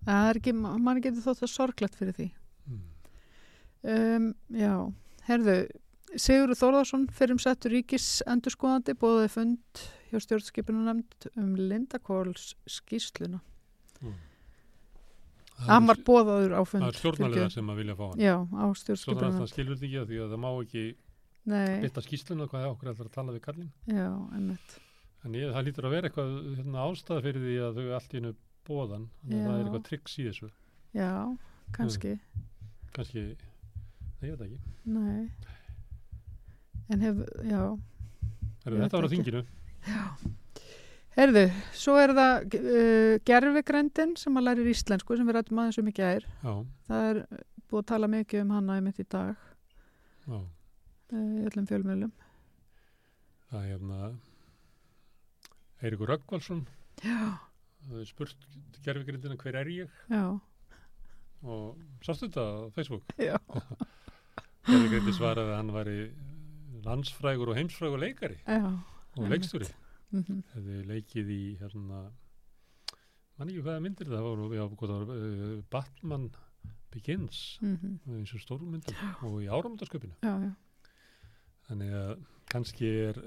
það 0.06 0.28
er 0.34 0.42
ekki, 0.42 0.54
mann 0.60 1.00
getur 1.02 1.24
þótt 1.30 1.42
það 1.46 1.54
sorglegt 1.56 1.96
fyrir 1.96 2.14
því. 2.20 2.28
Um, 3.86 4.30
já, 4.50 4.74
herðu 5.30 5.58
Sigurður 6.16 6.56
Þórðarsson 6.62 7.08
fyrir 7.12 7.36
um 7.36 7.40
settur 7.44 7.74
ríkis 7.76 8.06
endurskoðandi 8.32 8.94
bóðið 9.02 9.34
fund 9.34 9.82
hjá 10.12 10.22
stjórnskipinu 10.24 10.86
nefnd 10.88 11.28
um 11.42 11.56
Lindakóls 11.60 12.54
skýsluna 12.70 13.42
Mm. 14.06 14.12
hann 15.70 15.86
var 15.88 15.96
bóðaður 16.04 16.52
á 16.60 16.62
fund 16.68 16.84
Það 16.84 16.90
er 16.92 16.98
stjórnarlega 17.00 17.52
sem 17.54 17.70
að 17.72 17.78
vilja 17.80 17.94
fá 17.96 18.04
hann. 18.10 18.20
já, 18.20 18.34
á 18.44 18.66
Stjórnarlega 18.76 19.30
nefnd 19.40 19.52
skilur 19.54 19.78
þetta 19.80 19.88
ekki 19.88 20.00
að 20.02 20.10
því 20.10 20.18
að 20.26 20.34
það 20.34 20.42
má 20.44 20.50
ekki 20.66 20.84
nei, 21.46 21.76
byrta 21.86 22.04
skýsluna 22.04 22.48
hvað 22.52 22.66
okkur 22.74 22.90
ætlar 22.92 23.08
að 23.08 23.14
tala 23.16 23.36
við 23.38 23.44
kallin. 23.46 23.70
já, 23.88 24.08
einmitt 24.36 24.76
En 25.26 25.34
ég, 25.40 25.54
það 25.56 25.64
lítur 25.66 25.88
að 25.88 25.94
vera 25.96 26.10
eitthvað 26.10 26.34
hérna, 26.60 26.84
ástæða 26.86 27.24
fyrir 27.26 27.42
því 27.48 27.56
að 27.66 27.80
þau 27.80 27.86
allt 27.98 28.12
í 28.14 28.18
hennu 28.20 28.34
bóðan. 28.68 29.06
Það 29.26 29.48
er 29.56 29.64
eitthvað 29.64 29.86
tryggs 29.88 30.18
í 30.22 30.26
þessu. 30.28 30.50
já, 30.94 31.10
kannski 31.74 32.12
Kannski, 32.94 33.24
nei, 33.32 33.45
ég 34.26 34.36
veit 34.38 34.48
ekki. 34.48 34.60
nei 34.86 35.30
en 36.94 37.02
hef, 37.02 37.22
já 37.50 37.62
Heru, 38.66 38.80
þetta 38.82 38.98
var 38.98 39.06
á 39.06 39.08
ekki. 39.08 39.16
þinginu. 39.16 39.42
Herðu, 41.16 41.44
svo 41.78 41.94
er 42.02 42.12
það 42.18 42.56
uh, 42.60 43.16
gerfigrendin 43.30 44.16
sem 44.20 44.36
að 44.40 44.46
lærir 44.50 44.68
íslensku 44.74 45.16
sem 45.18 45.28
við 45.30 45.38
rættum 45.38 45.62
aðeins 45.62 45.78
um 45.80 45.88
í 45.90 45.94
gær. 45.96 46.26
Já, 46.44 46.54
Það 46.90 47.10
er 47.12 47.20
búið 47.70 47.82
að 47.84 47.88
tala 47.94 48.10
mikið 48.12 48.42
um 48.44 48.52
hana 48.58 48.76
einmitt 48.80 49.00
í 49.00 49.06
dag 49.10 49.36
já. 50.28 50.40
í 51.16 51.46
öllum 51.50 51.70
fjölmjölum. 51.70 52.12
Það 53.50 53.62
er 53.62 53.70
hérna 53.72 54.00
Eirikur. 55.86 56.14
Já, 57.06 57.22
er 58.02 58.06
spurt 58.10 58.46
gerfigrindina 58.86 59.38
hver 59.40 59.58
er 59.62 59.68
ég 59.70 59.90
já, 60.10 60.24
og 61.46 61.78
sástu 62.06 62.28
þetta 62.30 62.46
á 62.46 62.54
Facebook. 62.76 63.04
já, 63.22 63.38
Gerfigrindi 64.66 65.14
svaraði 65.14 65.52
að 65.54 65.60
hann 65.60 65.74
væri 65.76 65.98
landsfrægur 66.86 67.52
og 67.52 67.58
heimsfrægur 67.60 68.02
leikari 68.02 68.38
já. 68.46 68.66
og 69.18 69.30
leikstjóri. 69.30 69.70
Mm 70.12 70.44
hefði 70.54 70.84
leikið 70.88 71.30
í 71.34 71.42
hérna 71.60 72.02
mann 73.38 73.50
ekki 73.50 73.64
hvaða 73.66 73.82
myndir 73.84 74.08
það 74.08 74.22
voru 74.24 74.50
já, 74.56 74.66
var, 74.80 75.10
uh, 75.12 75.64
Batman 75.72 76.30
Begins 76.94 77.60
eins 77.62 78.34
og 78.34 78.40
stórmyndir 78.40 78.96
og 79.22 79.42
í 79.44 79.50
já. 80.24 80.52
þannig 81.68 81.92
að 81.94 82.14
kannski 82.54 82.88
er 83.10 83.20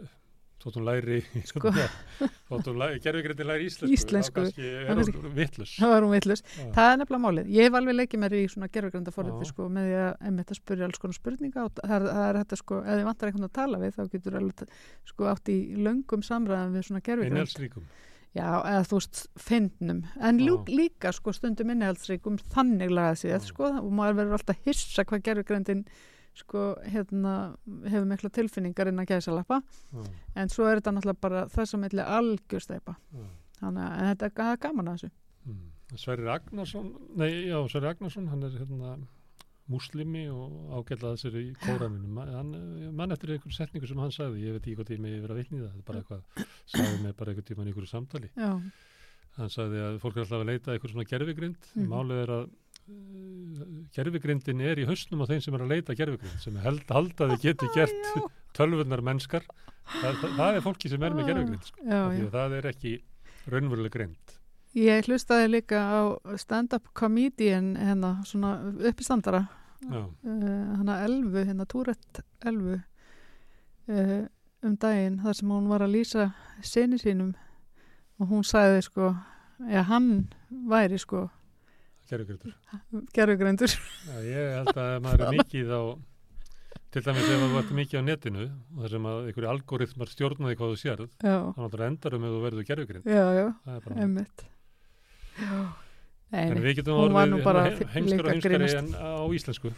þótt 0.68 0.78
hún 0.78 0.86
læri 0.86 1.18
Sko. 1.48 1.70
þótt 2.48 2.68
hún 2.68 2.80
læri, 2.82 3.00
gerðvigrindi 3.04 3.46
læri 3.48 3.68
íslensku 3.68 3.96
Íslensku. 3.96 4.44
þá 4.44 4.90
kannski 4.92 5.14
er 5.18 5.28
hún 5.28 5.36
vittlus 5.38 5.74
Það 5.78 5.92
var 5.94 6.06
hún 6.06 6.14
villus. 6.14 6.42
Það 6.76 6.90
er 6.92 6.98
nefnilega 7.00 7.22
málið. 7.24 7.48
Ég 7.56 7.68
hef 7.68 7.78
alveg 7.80 7.96
leikið 7.98 8.22
mér 8.24 8.36
í 8.38 8.42
svona 8.52 8.68
gerfugrenda 8.72 9.12
Já. 9.12 9.16
forriti 9.16 9.48
sko 9.48 9.68
með 9.72 9.88
því 9.88 9.96
að 10.02 10.26
einmitt 10.28 10.52
að 10.52 10.60
spyrja 10.60 10.88
alls 10.88 11.00
konar 11.02 11.18
spurninga 11.18 11.64
og 11.64 11.72
það 11.78 11.94
er, 11.96 12.06
það 12.08 12.26
er 12.28 12.40
þetta 12.42 12.60
sko, 12.60 12.82
ef 12.84 12.98
þið 12.98 13.08
vantar 13.08 13.30
einhvern 13.32 13.48
að 13.48 13.56
tala 13.58 13.80
við 13.82 13.96
þá 13.96 14.02
getur 14.14 14.38
alveg 14.42 14.76
sko 15.12 15.30
átt 15.32 15.52
í 15.54 15.58
löngum 15.88 16.26
samræðum 16.28 16.76
við 16.78 16.86
svona 16.90 17.02
einhalsríkum 17.08 17.88
Já, 18.36 18.60
eða 18.60 18.84
þú 18.84 18.98
veist, 18.98 19.22
fyndnum. 19.40 20.02
En 20.20 20.38
Já. 20.38 20.44
ljú, 20.44 20.58
líka 20.68 21.12
sko 21.16 21.32
stundum 21.32 21.72
innihaldsríkum 21.72 22.36
þannig 22.52 22.92
lagað 22.92 23.24
Já. 23.32 23.38
sko, 23.40 23.70
og 23.80 23.88
maður 23.88 24.18
verður 24.20 24.36
alltaf 24.36 24.60
hissa 24.68 25.04
hvað 25.08 25.24
gerfugrendin 25.30 25.84
sko, 26.38 26.62
hérna, 26.86 27.34
hefur 27.88 28.06
mikla 28.10 28.30
tilfinningar 28.30 28.88
inn 28.92 29.02
að 29.02 29.10
gæsa 29.12 29.34
lappa, 29.34 29.60
já, 29.92 30.04
en 30.36 30.48
svo 30.52 30.66
er 30.70 30.80
þetta 30.80 30.94
náttúrulega 30.96 31.20
bara 31.26 31.44
þess 31.52 31.74
að 31.74 31.84
milli 31.86 32.06
algjörsteipa. 32.18 32.96
já. 33.12 33.26
Þannig 33.58 33.84
að 33.90 34.08
þetta 34.12 34.26
er 34.52 34.56
gaman 34.62 34.88
að 34.88 34.98
þessu. 34.98 35.10
Mm. 35.48 35.62
Sverri 35.98 36.24
Ragnarsson 36.28 36.90
nei, 37.16 37.30
já, 37.48 37.56
Sverri 37.68 37.86
Ragnarsson, 37.88 38.28
hann 38.28 38.42
er 38.46 38.58
hérna 38.60 38.98
múslimi 39.68 40.22
og 40.32 40.70
ágætlaði 40.78 41.18
sér 41.20 41.34
í 41.42 41.46
kóranunum 41.60 42.20
hann, 42.24 42.52
mann 42.96 43.12
eftir 43.12 43.34
einhver 43.34 43.52
setningu 43.52 43.88
sem 43.90 43.98
hann 44.00 44.12
sagði 44.14 44.46
ég 44.46 44.54
veit 44.56 44.62
ekki 44.64 44.76
hvað 44.78 44.88
tíma 44.94 45.10
ég 45.12 45.20
verið 45.24 45.34
að 45.34 45.40
vitni 45.42 45.58
í 45.58 45.60
það 45.60 45.72
þetta 45.74 45.82
er 45.82 45.88
bara 45.90 45.98
eitthvað, 46.00 46.46
sagði 46.72 47.02
mig 47.04 47.16
bara 47.18 47.34
einhver 47.34 47.46
tíma 47.50 47.64
í 47.66 47.68
einhverju 47.68 47.90
samtali 47.90 48.30
Já, 48.32 48.48
hann 49.36 49.52
sagði 49.52 49.82
að 49.84 49.98
fólk 50.04 50.16
er 50.16 50.24
alltaf 50.24 50.40
að 50.40 50.48
leita 50.48 50.70
að 50.70 50.78
einhver 50.78 50.94
svona 50.94 51.08
gerfigrind 51.12 51.68
Mhm. 51.74 51.88
málið 51.92 52.22
er 52.22 52.32
að 52.38 52.46
uh, 52.88 53.66
gerfigrindin 53.94 54.62
er 54.64 54.80
í 54.82 54.86
hausnum 54.88 55.24
á 55.24 55.30
þeim 55.30 55.42
sem 55.44 55.56
er 55.56 55.64
að 55.64 55.74
leita 55.74 55.94
að 55.94 56.00
gerfigrind 56.02 56.42
sem 56.44 56.58
held, 56.64 56.84
halda 56.88 57.30
þið 57.32 57.44
geti 57.44 57.70
gert 57.76 58.10
tölvurnar 58.58 59.04
mennskar 59.04 59.46
það, 59.46 60.18
það, 60.22 60.34
það 60.40 60.58
er 60.58 60.66
fólki 60.66 60.92
sem 60.92 61.06
er 61.06 61.16
með 61.16 61.30
gerfigrind 61.32 61.70
sko. 61.70 61.84
já, 61.84 62.00
já. 62.16 62.24
að 62.24 62.34
það 62.36 62.58
er 62.58 62.70
ekki 62.72 62.96
raunveruleg 63.48 63.94
grind 63.94 64.36
Ég 64.76 65.06
hlustaði 65.08 65.46
líka 65.48 65.78
á 65.80 66.00
stand-up 66.38 66.90
comedian 66.94 67.72
hérna, 67.80 68.18
svona 68.28 68.58
uppistandara 68.84 69.46
já, 69.80 70.02
uh, 70.04 70.74
hana 70.78 71.00
Elfu, 71.06 71.44
hérna 71.48 71.66
Túrett 71.66 72.20
Elfu 72.46 72.76
uh, 72.76 74.26
um 74.62 74.76
daginn 74.76 75.20
þar 75.22 75.38
sem 75.38 75.50
hún 75.54 75.70
var 75.70 75.84
að 75.86 75.94
lýsa 75.96 76.28
sinni 76.66 76.98
sínum 77.00 77.32
og 78.18 78.30
hún 78.32 78.46
sagði 78.46 78.84
sko 78.86 79.12
já 79.70 79.82
hann 79.88 80.28
væri 80.70 80.98
sko 80.98 81.28
gerfigrindur 82.10 82.54
gerðugrendur 83.16 83.74
Já, 84.08 84.16
ég 84.24 84.54
held 84.58 84.72
að 84.82 84.94
maður 85.04 85.24
er 85.28 85.36
mikið 85.38 85.72
á 85.74 85.82
til 86.88 87.02
dæmis 87.04 87.26
ef 87.28 87.42
þú 87.44 87.58
ert 87.60 87.72
mikið 87.76 88.00
á 88.00 88.02
netinu 88.08 88.44
og 88.48 88.78
þar 88.84 88.92
sem 88.94 89.08
að 89.10 89.18
einhverju 89.28 89.50
algoritmar 89.52 90.08
stjórnaði 90.12 90.56
hvað 90.60 90.70
þú 90.72 90.78
sérð, 90.82 91.08
já, 91.20 91.36
þá 91.52 91.58
náttúrulega 91.60 91.90
endarum 91.92 92.24
ef 92.24 92.32
þú 92.36 92.40
verður 92.46 92.68
gerfugrind. 92.70 93.04
já, 93.04 93.24
já, 93.38 93.46
Það 93.68 94.02
emmitt 94.06 94.46
En 96.28 96.58
við 96.60 96.74
getum 96.80 96.98
orðið 97.06 97.30
nú 97.32 97.38
bara 97.44 97.60
he- 97.70 97.86
heimskar 97.94 98.18
líka 98.18 98.24
og 98.26 98.32
heimskari 98.34 98.56
grínast. 98.58 98.76
en 98.76 98.88
á 99.00 99.24
íslensku. 99.32 99.70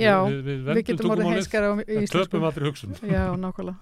já, 0.00 0.14
við, 0.24 0.38
við, 0.46 0.60
við 0.70 0.84
getum 0.88 1.10
orðið 1.12 1.32
heiskara 1.34 1.66
á 1.68 1.72
en 1.76 1.82
íslensku. 1.84 2.22
töpum 2.24 2.46
aldrei 2.48 2.68
hugsun. 2.70 2.94
já, 3.04 3.24
nákvæmlega. 3.36 3.76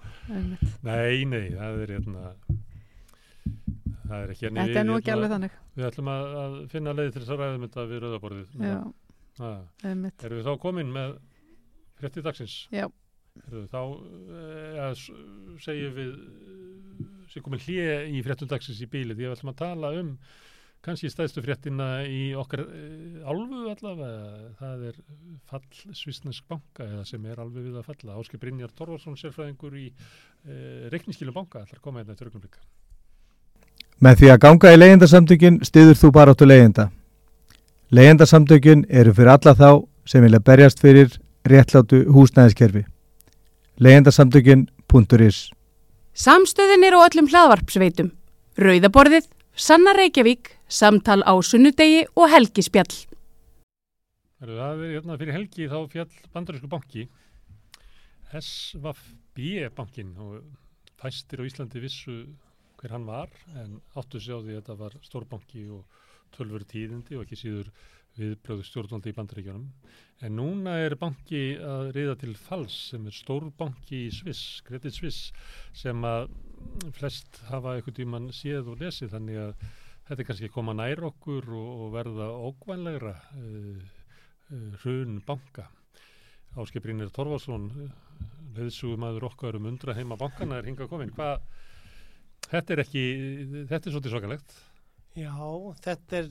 Nei, 0.83 1.25
nei, 1.25 1.45
það 1.55 1.83
er 1.85 1.93
hérna 1.95 2.23
það 2.25 2.57
er 4.23 4.33
ekki 4.33 4.45
hérna 4.47 4.65
þetta 4.67 4.79
er 4.81 4.87
nú 4.89 4.95
ekki 4.99 5.13
alveg 5.15 5.33
þannig 5.35 5.57
Við 5.79 5.87
ætlum 5.89 6.09
að, 6.13 6.25
að 6.43 6.57
finna 6.73 6.93
leiði 6.97 7.11
til 7.15 7.21
þess 7.23 7.33
að 7.35 7.41
ræðum 7.43 7.65
þetta 7.67 7.85
við 7.91 8.01
rauðaborðið. 8.05 8.57
erum 10.29 10.39
við 10.41 10.49
þá 10.49 10.53
komin 10.65 10.91
með 10.95 11.15
frétti 11.99 12.23
dagsins? 12.25 12.55
Já. 12.73 12.87
Við 13.49 13.65
þá 13.71 13.79
eh, 13.79 14.69
ja, 14.79 14.87
s- 14.91 15.11
segjum 15.63 15.93
við 15.95 16.13
eh, 16.19 17.07
sem 17.31 17.43
komin 17.45 17.61
hlje 17.63 17.97
í 18.17 18.21
fréttum 18.25 18.49
dagsins 18.51 18.81
í 18.83 18.87
bíli 18.91 19.13
því 19.15 19.27
að 19.27 19.29
við 19.29 19.35
ætlum 19.37 19.53
að 19.53 19.59
tala 19.63 19.91
um 20.01 20.13
kannski 20.79 21.09
stæðstu 21.11 21.41
fréttina 21.43 21.87
í 22.07 22.33
okkar 22.39 22.61
e, 22.63 22.83
álfu 23.27 23.57
allavega, 23.67 24.51
það 24.61 24.83
er 24.87 24.99
fall 25.49 25.65
Svísnesk 25.91 26.45
banka 26.47 26.85
eða 26.87 27.01
sem 27.09 27.25
er 27.27 27.41
alveg 27.43 27.65
við 27.67 27.75
að 27.81 27.89
falla. 27.89 28.15
Áskip 28.21 28.39
Brynjar 28.39 28.71
Torvarsson 28.71 29.17
sérfræðingur 29.19 29.75
í 29.75 29.89
e, 29.91 30.87
reikningskilu 30.93 31.33
banka 31.35 31.65
ætlar 31.65 31.81
koma 31.83 31.99
hérna 31.99 32.15
eftir 32.15 32.31
augnumlika. 32.31 32.63
Með 33.99 34.21
því 34.21 34.29
að 34.31 34.41
ganga 34.45 34.71
í 34.71 34.77
leyendasamtökin 34.79 35.59
stiður 35.67 35.97
þú 35.99 36.11
bara 36.15 36.31
áttu 36.31 36.47
leyenda. 36.47 36.85
Leyendasamtökin 37.91 38.85
eru 38.87 39.11
fyrir 39.17 39.33
alla 39.33 39.53
þá 39.57 39.69
sem 40.07 40.23
vilja 40.23 40.39
berjast 40.39 40.79
fyrir 40.79 41.17
réttlátu 41.49 42.05
húsnæðiskerfi. 42.07 42.85
Leyendasamtökin.is 43.83 45.41
Samstöðin 46.15 46.87
er 46.87 46.95
á 46.95 46.99
öllum 47.03 47.27
hlaðvarpsveitum. 47.31 48.13
Rauðaborðið, 48.59 49.27
Sanna 49.55 49.93
Reykjavík, 49.95 50.55
Samtal 50.67 51.21
á 51.27 51.35
sunnudegi 51.43 52.05
og 52.15 52.31
Helgispjall. 52.31 52.91
Það 54.39 54.83
er 54.85 54.91
hérna 54.95 55.19
fyrir 55.19 55.35
helgi 55.35 55.67
þá 55.67 55.79
fjall 55.91 56.11
bandarísku 56.31 56.69
banki 56.71 57.09
SVB 58.31 59.67
bankin 59.75 60.13
og 60.15 60.43
fæstir 61.01 61.41
á 61.41 61.47
Íslandi 61.47 61.81
vissu 61.83 62.21
hver 62.79 62.95
hann 62.95 63.07
var 63.07 63.31
en 63.59 63.79
áttu 63.99 64.21
sig 64.21 64.35
á 64.35 64.39
því 64.39 64.55
að 64.55 64.59
þetta 64.61 64.77
var 64.79 64.97
stórbanki 65.05 65.65
og 65.75 66.01
tölfur 66.35 66.65
tíðindi 66.69 67.17
og 67.17 67.25
ekki 67.25 67.39
síður 67.39 67.71
viðbröðu 68.19 68.65
stjórnvaldi 68.67 69.11
í 69.11 69.15
bandaríkjunum. 69.15 69.67
En 70.25 70.35
núna 70.35 70.75
er 70.83 70.95
banki 70.99 71.43
að 71.63 71.91
riða 71.95 72.15
til 72.19 72.33
Fals 72.39 72.75
sem 72.91 73.05
er 73.07 73.15
stórbanki 73.15 74.05
í 74.07 74.13
Sviss, 74.13 74.59
Credit 74.67 74.95
Suisse, 74.95 75.35
sem 75.77 76.03
að 76.07 76.27
flest 76.97 77.39
hafa 77.47 77.77
einhvern 77.77 77.97
tíman 77.99 78.27
séð 78.35 78.73
og 78.73 78.83
lesið 78.83 79.13
þannig 79.15 79.39
að 79.43 79.53
þetta 80.09 80.23
er 80.23 80.27
kannski 80.27 80.51
koma 80.51 80.75
nær 80.75 81.03
okkur 81.11 81.47
og, 81.53 81.69
og 81.85 81.93
verða 81.95 82.29
ókvænlegra 82.49 83.15
uh, 83.39 83.87
uh, 84.51 84.69
hrun 84.83 85.19
banka. 85.25 85.69
Áskei 86.59 86.81
Brynir 86.81 87.11
Torfarsson, 87.13 87.69
leðsugumæður 88.57 89.29
okkar 89.29 89.59
um 89.59 89.69
undra 89.69 89.93
heima 89.95 90.17
bankana 90.19 90.57
er 90.57 90.67
hingað 90.67 90.89
komin. 90.91 91.13
Hvað, 91.13 91.45
þetta 92.51 92.75
er 92.75 92.81
ekki, 92.85 93.03
þetta 93.69 93.79
er 93.89 93.93
svolítið 93.95 94.15
svakalegt. 94.15 94.57
Já, 95.17 95.33
þetta 95.85 96.19
er 96.21 96.29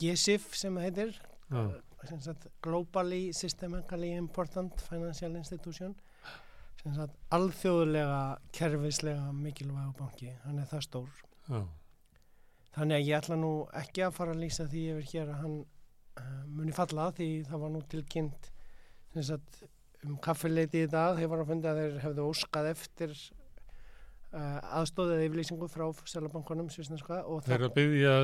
GSIF 0.00 0.50
sem 0.56 0.76
heitir, 0.82 1.14
Já, 1.50 1.62
sem 2.08 2.20
sagt 2.22 2.48
Globally 2.62 3.32
Systemically 3.34 4.12
Important 4.16 4.82
Financial 4.88 5.34
Institution, 5.38 5.94
sem 6.82 6.94
sagt 6.94 7.16
alþjóðlega, 7.34 8.20
kerfislega 8.54 9.30
mikilvægu 9.34 9.94
banki, 9.98 10.30
hann 10.44 10.60
er 10.62 10.68
það 10.70 10.84
stór. 10.86 11.22
já, 11.48 11.62
Þannig 12.76 12.98
að 12.98 13.06
ég 13.08 13.16
ætla 13.16 13.38
nú 13.40 13.52
ekki 13.80 14.02
að 14.04 14.16
fara 14.18 14.34
að 14.36 14.42
lýsa 14.44 14.66
því 14.68 14.82
yfir 14.92 15.06
hér 15.14 15.30
að 15.32 15.40
hann 15.40 15.56
uh, 16.20 16.42
muni 16.58 16.74
falla 16.76 17.06
því 17.16 17.28
það 17.48 17.62
var 17.62 17.70
nú 17.72 17.80
tilkynnt 17.88 18.50
sem 19.14 19.24
sagt 19.30 19.62
um 20.04 20.18
kaffileiti 20.20 20.82
í 20.84 20.90
dag. 20.92 21.16
Þeir 21.16 21.30
var 21.32 21.40
að 21.42 21.48
funda 21.54 21.72
að 21.72 21.80
þeir 21.80 21.96
hefðu 22.04 22.26
óskað 22.28 22.68
eftir 22.74 23.14
aðstóðið 24.36 25.22
yfirlýsingu 25.26 25.68
frá 25.72 25.84
og 25.86 26.00
þeir 27.46 27.54
eru 27.56 27.68
að 27.68 27.76
byggja 27.76 28.14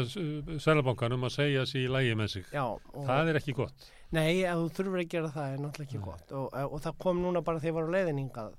Sælabankan 0.61 1.14
um 1.16 1.25
að 1.29 1.35
segja 1.37 1.62
sér 1.68 1.87
í 1.87 1.92
lægi 1.92 2.16
með 2.18 2.29
sig. 2.35 2.44
Já, 2.53 2.64
Það 2.92 3.31
er 3.33 3.38
ekki 3.40 3.55
gott. 3.57 3.87
nei, 4.12 4.42
þú 4.44 4.66
þurfur 4.77 5.01
að 5.03 5.09
gera 5.14 5.31
það 5.33 5.55
er 5.55 5.62
náttúrulega 5.62 5.88
ekki 5.88 6.01
Nei. 6.01 6.05
gott 6.05 6.33
og, 6.37 6.51
og, 6.53 6.77
það 6.85 6.98
kom 7.05 7.22
núna 7.22 7.40
bara 7.42 7.62
þegar 7.62 7.72
þeir 7.72 7.77
voru 7.79 7.88
á 7.88 7.94
leiðningað 7.96 8.53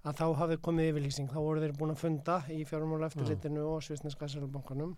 að 0.00 0.18
þá 0.20 0.26
hafði 0.40 0.58
komið 0.66 0.90
yfirlýsing 0.90 1.30
þá 1.32 1.38
voru 1.40 1.62
þeir 1.64 1.74
búin 1.78 1.94
að 1.94 2.02
funda 2.02 2.36
í 2.52 2.60
fjármála 2.68 3.08
eftirlitinu 3.10 3.64
og 3.68 3.82
svisneska 3.84 4.28
Sælabankanum 4.28 4.94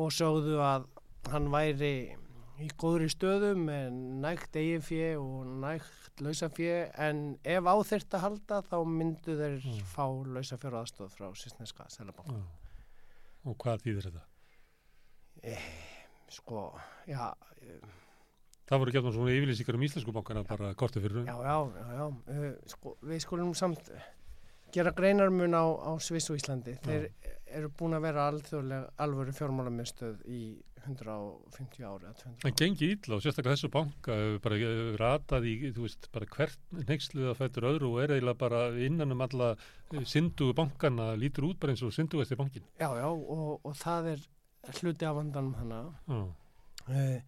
og 0.00 0.10
sögðu 0.12 0.56
að 0.64 0.88
hann 1.32 1.50
væri 1.52 1.92
í 2.60 2.68
góðri 2.80 3.08
stöðu 3.12 3.52
með 3.56 3.90
nægt 4.24 4.56
eigifjö 4.60 5.12
og 5.20 5.46
nægt 5.62 6.20
lausafjö 6.24 6.74
en 7.00 7.22
ef 7.44 7.64
á 7.64 7.74
þyrft 7.90 8.16
að 8.18 8.24
halda 8.26 8.60
þá 8.68 8.76
myndu 8.86 9.36
þeir 9.38 9.58
Mm. 9.64 9.84
fá 9.94 10.04
lausafjör 10.36 10.76
aðstóð 10.82 11.14
frá 11.16 11.28
svisneska 11.34 11.86
Sælabankan. 11.88 12.42
Já. 12.42 13.48
Og 13.50 13.56
hvað 13.56 13.80
þýðir 13.86 14.10
þetta? 14.10 14.26
Sko, 16.30 16.78
já, 17.08 17.32
eh, 17.62 17.80
Það 18.70 18.78
voru 18.78 18.92
gefnum 18.94 19.12
svona 19.16 19.32
yfirlýsingar 19.34 19.74
um 19.74 19.82
íslensku 19.82 20.12
bankana 20.14 20.44
bara 20.46 20.68
kortið 20.78 21.02
fyrir 21.02 21.24
já, 21.26 21.34
já, 21.42 21.54
já, 21.74 21.86
já. 21.96 22.04
Uh, 22.30 22.52
sko, 22.70 22.92
við 23.02 23.18
skulum 23.24 23.54
samt 23.58 23.88
gera 24.74 24.92
greinarmun 24.96 25.54
á, 25.56 25.64
á 25.64 25.92
Sviss 26.02 26.30
og 26.30 26.40
Íslandi. 26.40 26.76
Þeir 26.84 27.06
eru 27.50 27.70
búin 27.74 27.96
að 27.96 28.04
vera 28.06 28.26
alþjóðlega 28.30 28.90
alvöru 29.04 29.34
fjármálaminstöð 29.34 30.20
í 30.30 30.40
150 30.80 31.84
ári 31.84 32.08
að 32.08 32.20
200 32.22 32.44
Það 32.44 32.54
gengi 32.62 32.90
illa 32.94 33.16
og 33.16 33.24
sérstaklega 33.24 33.56
þessu 33.56 33.70
banka 33.74 34.16
bara 34.44 34.60
eh, 34.64 34.82
ratað 35.00 35.48
í, 35.50 35.54
þú 35.76 35.84
veist, 35.84 36.08
bara 36.14 36.28
hvert 36.36 36.76
að 36.80 37.34
fættur 37.40 37.68
öðru 37.72 37.90
og 37.90 38.02
er 38.04 38.14
eiginlega 38.16 38.40
bara 38.40 38.62
innan 38.86 39.12
um 39.16 39.24
alla 39.26 39.50
syndugu 40.08 40.56
bankana 40.56 41.10
lítur 41.20 41.50
út 41.50 41.60
bara 41.60 41.74
eins 41.74 41.84
og 41.84 41.92
syndugasti 41.94 42.38
bankin. 42.40 42.64
Já, 42.80 42.88
já, 42.96 43.08
og, 43.10 43.58
og 43.60 43.76
það 43.76 44.14
er 44.14 44.24
hluti 44.80 45.08
af 45.08 45.18
vandanum 45.20 45.58
þannig. 45.58 45.90
Já, 46.08 46.22
Uh, 46.90 47.20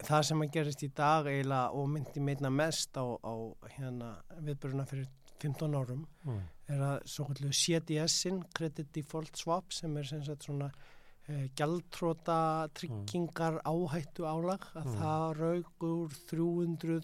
það 0.00 0.22
sem 0.26 0.42
að 0.42 0.52
gerist 0.54 0.82
í 0.82 0.88
dag 0.96 1.26
eiginlega 1.28 1.76
og 1.76 1.88
myndi 1.92 2.22
meitna 2.24 2.50
mest 2.50 2.96
á, 2.96 3.04
á 3.04 3.34
hérna 3.76 4.14
viðböruna 4.40 4.86
fyrir 4.88 5.08
15 5.42 5.74
árum 5.80 6.06
já, 6.26 6.38
er 6.74 6.80
að 6.86 7.04
svo 7.10 7.24
kallu 7.30 7.50
CDS-in, 7.52 8.42
Credit 8.54 8.92
Default 8.94 9.36
Swap 9.36 9.72
sem 9.72 9.96
er 9.96 10.04
sem 10.04 10.22
sagt 10.24 10.44
svona 10.46 10.70
uh, 10.70 11.46
gjaldtróta 11.58 12.68
tryggingar 12.74 13.60
áhættu 13.64 14.26
álag 14.28 14.68
að 14.74 14.86
Mm. 14.86 15.00
það 15.00 15.26
raug 15.40 15.88
úr 15.88 16.14
300 16.30 17.00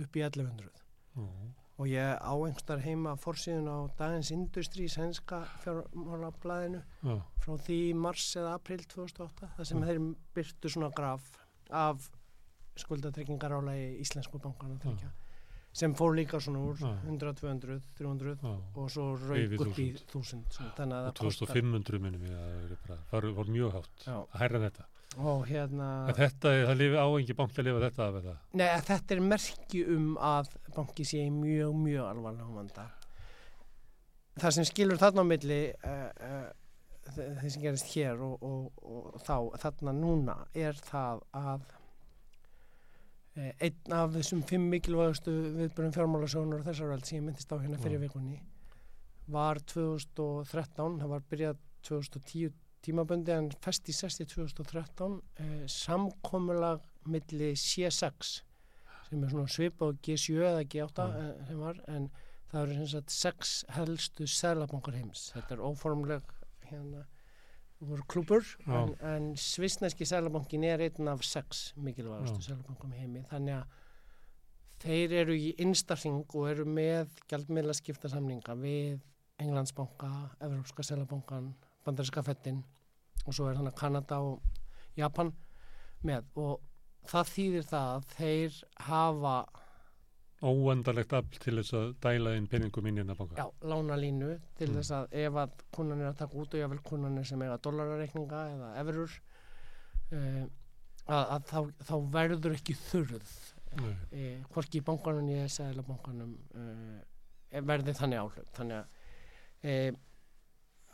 upp 0.00 0.16
í 0.16 0.22
1100 0.22 0.70
já, 1.16 1.26
og 1.80 1.86
ég 1.88 2.18
á 2.20 2.32
einhverstar 2.36 2.80
heima 2.84 3.14
fórsíðun 3.16 3.68
á 3.72 3.78
Dagins 3.96 4.30
Industry 4.30 4.86
sænska 4.88 5.42
fjármálablaðinu 5.64 6.82
já, 7.02 7.16
frá 7.40 7.54
því 7.56 7.76
í 7.90 7.94
mars 7.96 8.26
eða 8.36 8.54
april 8.58 8.84
2008 8.84 9.48
það 9.56 9.64
sem 9.70 9.78
Mm. 9.78 9.86
þeir 9.86 10.00
byrtu 10.34 10.68
svona 10.70 10.90
graf 10.94 11.22
af 11.70 12.10
skuldatryggingar 12.76 13.52
álagi 13.52 14.00
íslensku 14.00 14.38
bankana 14.40 14.78
tryggja 14.78 15.10
sem 15.72 15.92
fór 15.94 16.14
líka 16.18 16.40
svona 16.42 16.58
úr 16.66 16.78
Já. 16.80 16.90
100, 17.06 17.32
200, 17.40 17.80
300 17.98 18.36
já. 18.42 18.54
og 18.74 18.88
svo 18.90 19.04
rauk 19.16 19.60
upp 19.60 19.78
í 19.78 19.88
1000. 19.94 20.06
1000 20.10 20.54
svona, 20.56 20.72
þannig 20.78 20.96
að 20.96 21.04
Og 21.06 21.14
það 21.14 21.26
kostar 21.28 21.46
2500 21.54 22.00
minnum 22.02 22.24
ég 22.26 22.32
að 22.34 22.46
það 22.48 22.62
verið 22.64 22.80
bara, 22.86 22.96
það 23.10 23.20
voru- 23.20 23.34
voru 23.38 23.54
mjög 23.54 23.72
hátt 23.76 24.06
Já. 24.06 24.16
að 24.18 24.40
hærra 24.42 24.56
en 24.60 24.64
þetta. 24.70 24.84
og 25.18 25.46
hérna 25.46 25.88
En 26.08 26.14
þetta, 26.14 26.48
það 26.66 26.76
lifi 26.80 26.96
á 26.98 27.06
engi 27.20 27.34
bank 27.38 27.50
að 27.58 27.64
lifa 27.68 27.80
þetta 27.86 28.06
af 28.08 28.14
þetta. 28.18 28.34
Nei, 28.54 28.66
að 28.68 28.84
þetta 28.90 29.14
er 29.14 29.20
merki 29.20 29.84
um 29.96 30.16
að 30.18 30.50
banki 30.76 31.04
sé 31.04 31.22
mjög, 31.30 31.74
mjög 31.74 32.04
alvarlegum 32.10 32.54
vanda. 32.60 32.84
Það 34.40 34.50
sem 34.56 34.64
skilur 34.64 34.98
þarna 35.00 35.22
á 35.26 35.26
milli 35.26 35.60
uh, 35.84 36.10
uh, 36.30 36.50
þeir 37.10 37.50
sem 37.50 37.62
gerist 37.62 37.90
hér 37.94 38.20
og, 38.22 38.42
og, 38.42 38.70
og 38.82 39.20
þá, 39.26 39.34
þarna 39.64 39.92
núna 39.96 40.36
er 40.54 40.74
það 40.74 41.22
að 41.34 41.66
einn 43.60 43.94
af 43.96 44.12
þessum 44.14 44.42
fimm 44.48 44.68
mikilvægastu 44.72 45.32
viðbjörnum 45.58 45.94
fjármálasjónur 45.96 46.60
og 46.62 46.66
þessar 46.68 46.90
veld 46.92 47.06
sem 47.08 47.18
ég 47.20 47.26
myndist 47.28 47.52
á 47.52 47.56
hérna 47.62 47.78
fyrir 47.80 48.02
vikunni 48.02 48.40
var 49.30 49.60
2013, 49.70 50.98
það 51.00 51.12
var 51.12 51.22
byrjað 51.30 51.60
2010 51.86 52.52
tímabundi 52.84 53.32
en 53.36 53.50
fest 53.62 53.88
í 53.88 53.94
sesti 53.94 54.24
2013 54.26 55.18
uh, 55.20 55.64
samkomulag 55.70 56.80
milli 57.06 57.52
C6 57.54 58.32
sem 59.10 59.22
er 59.24 59.30
svona 59.32 59.50
svipað 59.50 59.94
á 59.94 59.98
G7 60.06 60.42
eða 60.50 60.66
G8 60.72 61.06
Mm. 61.10 61.22
mm. 61.30 61.46
sem 61.48 61.58
var 61.60 61.80
en 61.88 62.10
það 62.50 62.60
eru 62.62 62.74
sem 62.80 62.90
sagt 62.94 63.14
sex 63.14 63.54
helstu 63.76 64.26
selabankar 64.26 64.96
heims 64.98 65.28
þetta 65.34 65.56
er 65.56 65.64
óformleg 65.70 66.22
hérna 66.70 67.04
voru 67.80 68.04
klúpur 68.12 68.44
en, 68.68 68.94
en 69.00 69.28
svisneski 69.40 70.04
selabankin 70.08 70.64
er 70.68 70.82
einn 70.84 71.08
af 71.08 71.22
sex 71.24 71.70
mikilvægastu 71.80 72.54
í 72.54 72.98
heimi. 72.98 73.22
Þannig 73.30 73.56
að 73.56 73.78
þeir 74.80 75.14
eru 75.22 75.36
í 75.36 75.54
innstafing 75.60 76.24
og 76.34 76.48
eru 76.50 76.66
með 76.68 77.14
gjaldmiðla 77.30 77.76
skipta 77.76 78.10
samninga 78.12 78.56
við 78.60 79.00
Englandsbanka, 79.40 80.10
Evrópska 80.44 80.84
selabankan 80.84 81.54
Bandarinska 81.84 82.22
fettin 82.24 82.60
og 83.24 83.32
svo 83.36 83.48
er 83.48 83.56
þannig 83.56 83.76
Kanada 83.78 84.20
og 84.24 84.42
Japan 84.98 85.32
með. 86.04 86.28
Og 86.36 86.60
það 87.08 87.32
þýðir 87.34 87.66
það 87.70 87.94
að 87.94 88.08
þeir 88.16 88.58
hafa 88.90 89.34
Óendarlegt 90.40 91.12
afl 91.12 91.36
til 91.42 91.56
þess 91.60 91.74
að 91.76 91.88
dæla 92.00 92.30
inn 92.38 92.46
peningum 92.48 92.86
inn 92.88 92.96
í 92.96 93.02
hennar 93.02 93.18
banka. 93.18 93.34
já, 93.36 93.50
lánalínu 93.68 94.30
til 94.56 94.68
Mm. 94.70 94.76
þess 94.78 94.90
að 94.96 95.12
ef 95.12 95.34
að 95.42 95.50
kunnan 95.76 96.00
er 96.00 96.08
að 96.12 96.16
taka 96.22 96.38
út 96.40 96.54
og 96.54 96.60
jáfnvel 96.62 96.82
kunnan 96.82 97.18
er 97.18 97.24
sem 97.28 97.42
eiga 97.42 97.58
dollarareikninga 97.58 98.40
eða 98.54 98.70
efurur 98.80 99.10
uh, 100.12 100.44
að, 101.06 101.24
að 101.36 101.44
þá, 101.50 101.58
þá 101.84 101.94
verður 102.16 102.56
ekki 102.56 102.74
þurrð 102.86 103.34
Nei. 103.80 103.92
uh, 103.92 104.46
hvorki 104.54 104.80
í 104.80 104.84
bankanum 104.88 105.28
ég 105.28 105.50
segla 105.52 105.82
bankanum 105.86 106.32
uh, 106.56 107.60
verði 107.60 107.92
þannig 108.00 108.22
áhlöf 108.24 108.50
þannig 108.56 108.80
að 108.80 108.86
uh, 109.68 110.00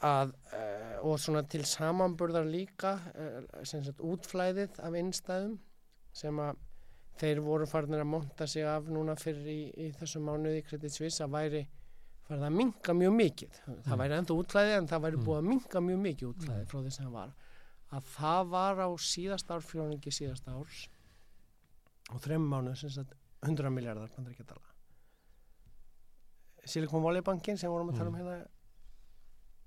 að 0.07 0.33
uh, 0.53 0.99
og 1.09 1.19
svona 1.23 1.41
til 1.49 1.63
samanburðar 1.65 2.45
líka 2.51 2.97
sem 3.65 3.85
sagt 3.87 4.03
útflæðið 4.05 4.81
af 4.85 4.93
innstæðum 4.99 5.55
sem 6.13 6.37
að 6.43 6.59
þeir 7.21 7.41
voru 7.41 7.67
farinir 7.67 8.01
að 8.05 8.11
monta 8.13 8.47
sig 8.47 8.63
af 8.65 8.85
núna 8.93 9.15
fyrir 9.17 9.47
í, 9.47 9.61
í 9.77 9.93
þessum 9.97 10.23
mánuði 10.29 10.91
Suisse 10.91 11.25
að 11.25 11.31
væri 11.37 11.67
farið 12.29 12.43
að 12.49 12.57
minka 12.59 12.93
mjög 12.93 13.13
mikið 13.17 13.51
það 13.67 13.93
Mm. 13.95 13.99
væri 14.03 14.17
ennþá 14.19 14.37
útflæði 14.43 14.77
en 14.79 14.89
það 14.89 15.03
væri 15.07 15.17
Mm. 15.17 15.25
búið 15.27 15.39
að 15.39 15.49
minka 15.49 15.81
mjög 15.81 16.01
mikið 16.07 16.29
útflæði 16.33 16.61
Mm. 16.63 16.67
frá 16.67 16.79
þess 16.87 16.99
að 17.01 17.05
það 17.07 17.13
var 17.13 17.35
að 17.93 18.03
það 18.17 18.49
var 18.51 18.75
á 18.83 18.89
síðast 18.99 19.49
árfjóningi 19.57 20.11
síðast 20.13 20.49
árs 20.49 20.89
og 22.11 22.21
þrem 22.21 22.43
mánuð 22.51 22.77
sem 22.77 22.91
sagt 22.91 23.15
100 23.43 23.71
miljardar 23.71 24.09
bandaríkjadala 24.17 24.75
Silicon 26.67 27.03
Valley 27.03 27.23
bankin 27.23 27.57
sem 27.57 27.71
vorum 27.71 27.91
að 27.93 27.99
tala 28.01 28.11
um 28.11 28.17
hérna 28.19 28.47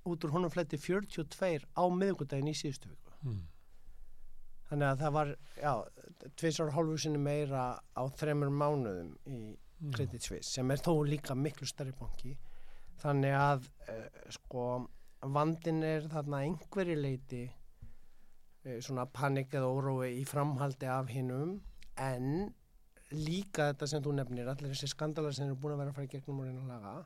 út 0.09 0.23
úr 0.25 0.31
honum 0.35 0.51
fletti 0.51 0.77
42 0.77 1.63
á 1.77 1.83
miðvikudaginn 1.87 2.49
í 2.51 2.55
síðustu 2.55 2.89
viku 2.91 3.13
Mm. 3.23 3.41
Þannig 4.69 4.87
að 4.89 5.01
það 5.03 5.15
var 5.17 5.31
já, 5.57 5.73
tvisar 6.39 6.73
hálfu 6.75 6.97
sinni 7.01 7.21
meira 7.21 7.63
á 7.79 8.03
þremur 8.19 8.53
mánuðum 8.53 9.15
í. 9.25 9.41
Credit 9.95 10.25
Suisse 10.25 10.51
sem 10.51 10.71
er 10.73 10.81
þó 10.83 10.91
líka 11.07 11.35
miklu 11.39 11.67
stærri 11.67 11.93
banki 11.95 12.33
þannig 12.99 13.35
að 13.35 13.67
uh, 13.87 14.07
sko 14.35 14.65
vandin 15.35 15.83
er 15.87 16.07
þarna 16.11 16.41
einhverju 16.47 16.97
leiti 16.99 17.45
uh, 17.47 18.79
svona 18.83 19.07
panik 19.07 19.55
eða 19.55 19.71
órói 19.71 20.17
í 20.19 20.25
framhaldi 20.27 20.89
af 20.91 21.11
hinnum 21.13 21.61
en 21.99 22.49
líka 23.15 23.71
þetta 23.71 23.87
sem 23.89 24.03
þú 24.03 24.17
nefnir 24.19 24.51
allir 24.51 24.73
þessi 24.73 24.91
skandalar 24.91 25.33
sem 25.35 25.47
eru 25.47 25.57
búin 25.59 25.77
að 25.77 25.83
vera 25.83 25.93
að 25.93 26.01
fara 26.01 26.09
í 26.09 26.11
gegnum 26.11 26.43
og 26.43 26.49
reyna 26.49 26.65
að 26.65 26.75
laga 26.75 26.97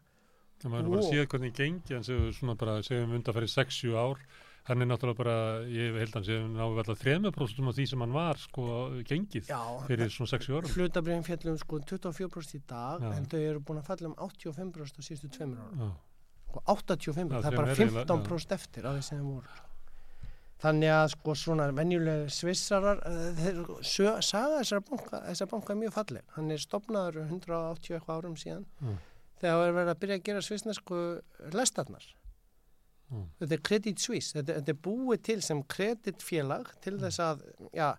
Það 0.64 0.76
er 0.80 0.88
bara 0.88 1.00
að 1.00 1.08
síða 1.10 1.30
hvernig 1.32 1.56
gengi 1.58 1.96
en 1.98 2.06
segjum 2.08 2.34
svona 2.38 2.56
bara 2.60 2.76
segjum 2.86 3.16
undanfæri 3.18 3.50
6-7 3.52 3.96
ár 4.00 4.22
hann 4.70 4.82
er 4.82 4.88
náttúrulega 4.88 5.18
bara, 5.20 5.36
ég 5.68 5.98
held 6.00 6.14
hann 6.16 6.24
sem 6.28 6.54
náðu 6.56 6.78
alltaf 6.84 7.02
3% 7.04 7.68
af 7.68 7.76
því 7.76 7.86
sem 7.92 8.00
hann 8.06 8.14
var 8.16 8.38
sko 8.40 8.64
gengið 9.10 9.50
Já, 9.52 9.60
fyrir 9.90 10.10
svona 10.14 10.32
60 10.32 10.56
árum. 10.56 10.72
hlutabriðin 10.78 11.26
fjallum 11.28 11.58
sko 11.60 11.80
24% 11.84 12.56
í 12.56 12.62
dag 12.70 13.04
Já. 13.04 13.12
en 13.18 13.26
þau 13.28 13.40
eru 13.42 13.60
búin 13.60 13.82
að 13.82 13.90
falla 13.92 14.08
um 14.14 14.16
85% 14.16 14.98
á 14.98 15.02
síðustu 15.04 15.30
tveimur 15.36 15.60
ára 15.60 15.92
sko 16.54 16.64
85, 16.70 17.30
Já, 17.34 17.42
það 17.44 17.52
er 17.52 17.58
bara 17.60 17.72
er 17.72 17.76
eiginlega- 17.76 18.08
15% 18.08 18.52
eftir 18.60 18.86
af 18.88 18.96
því 19.00 19.04
sem 19.10 19.20
þeim 19.20 19.30
voru 19.34 19.62
þannig 20.64 20.92
að 20.96 21.08
sko 21.12 21.34
svona 21.36 21.66
venjulega 21.76 22.30
svissarar 22.32 23.02
eh, 23.04 23.32
þeir, 23.36 23.58
saga 23.84 24.62
þessar 24.62 24.84
banka, 24.88 25.20
þessar 25.28 25.50
banka 25.52 25.74
er 25.74 25.80
mjög 25.82 25.92
falleg. 25.98 26.24
Hann 26.38 26.52
er 26.56 26.62
stopnaður 26.64 27.18
180 27.26 27.98
eitthvað 27.98 28.22
árum 28.22 28.38
síðan. 28.40 28.64
Já. 28.80 28.94
þegar 29.44 29.58
það 29.60 29.68
er 29.68 29.74
verið 29.76 29.92
að 29.92 30.00
byrja 30.06 30.16
að 30.16 30.24
gera 30.30 30.44
svissnesku 30.48 31.00
lestarnar 31.52 32.06
Já. 33.14 33.24
þetta 33.44 33.58
er 33.58 33.64
Credit 33.70 34.04
Suisse 34.04 34.38
þetta, 34.38 34.60
þetta 34.60 34.74
er 34.74 34.84
búið 34.90 35.24
til 35.30 35.40
sem 35.46 35.64
kreditfélag 35.76 36.72
til 36.84 36.96
þess 37.02 37.24
að, 37.24 37.44
já, 37.76 37.90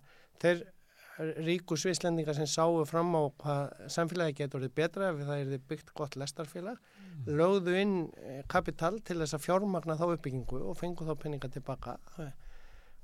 þeir 0.43 0.65
ríku 1.45 1.77
svislendingar 1.79 2.35
sem 2.35 2.47
sáu 2.49 2.81
fram 2.89 3.13
á 3.15 3.23
hvað 3.39 3.91
samfélagi 3.93 4.35
getur 4.41 4.59
orðið 4.59 4.73
betra 4.75 5.11
ef 5.13 5.21
það 5.23 5.43
er 5.55 5.61
byggt 5.69 5.93
gott 5.95 6.17
lestarfélag 6.19 6.81
lögðu 7.25 7.75
inn 7.79 7.95
eh, 8.19 8.41
kapital 8.51 8.97
til 8.99 9.21
þess 9.21 9.37
að 9.37 9.45
fjármagna 9.45 9.95
þá 9.95 10.09
uppbyggingu 10.09 10.59
og 10.67 10.75
fengu 10.79 11.07
þá 11.07 11.13
penninga 11.21 11.51
tilbaka 11.53 11.95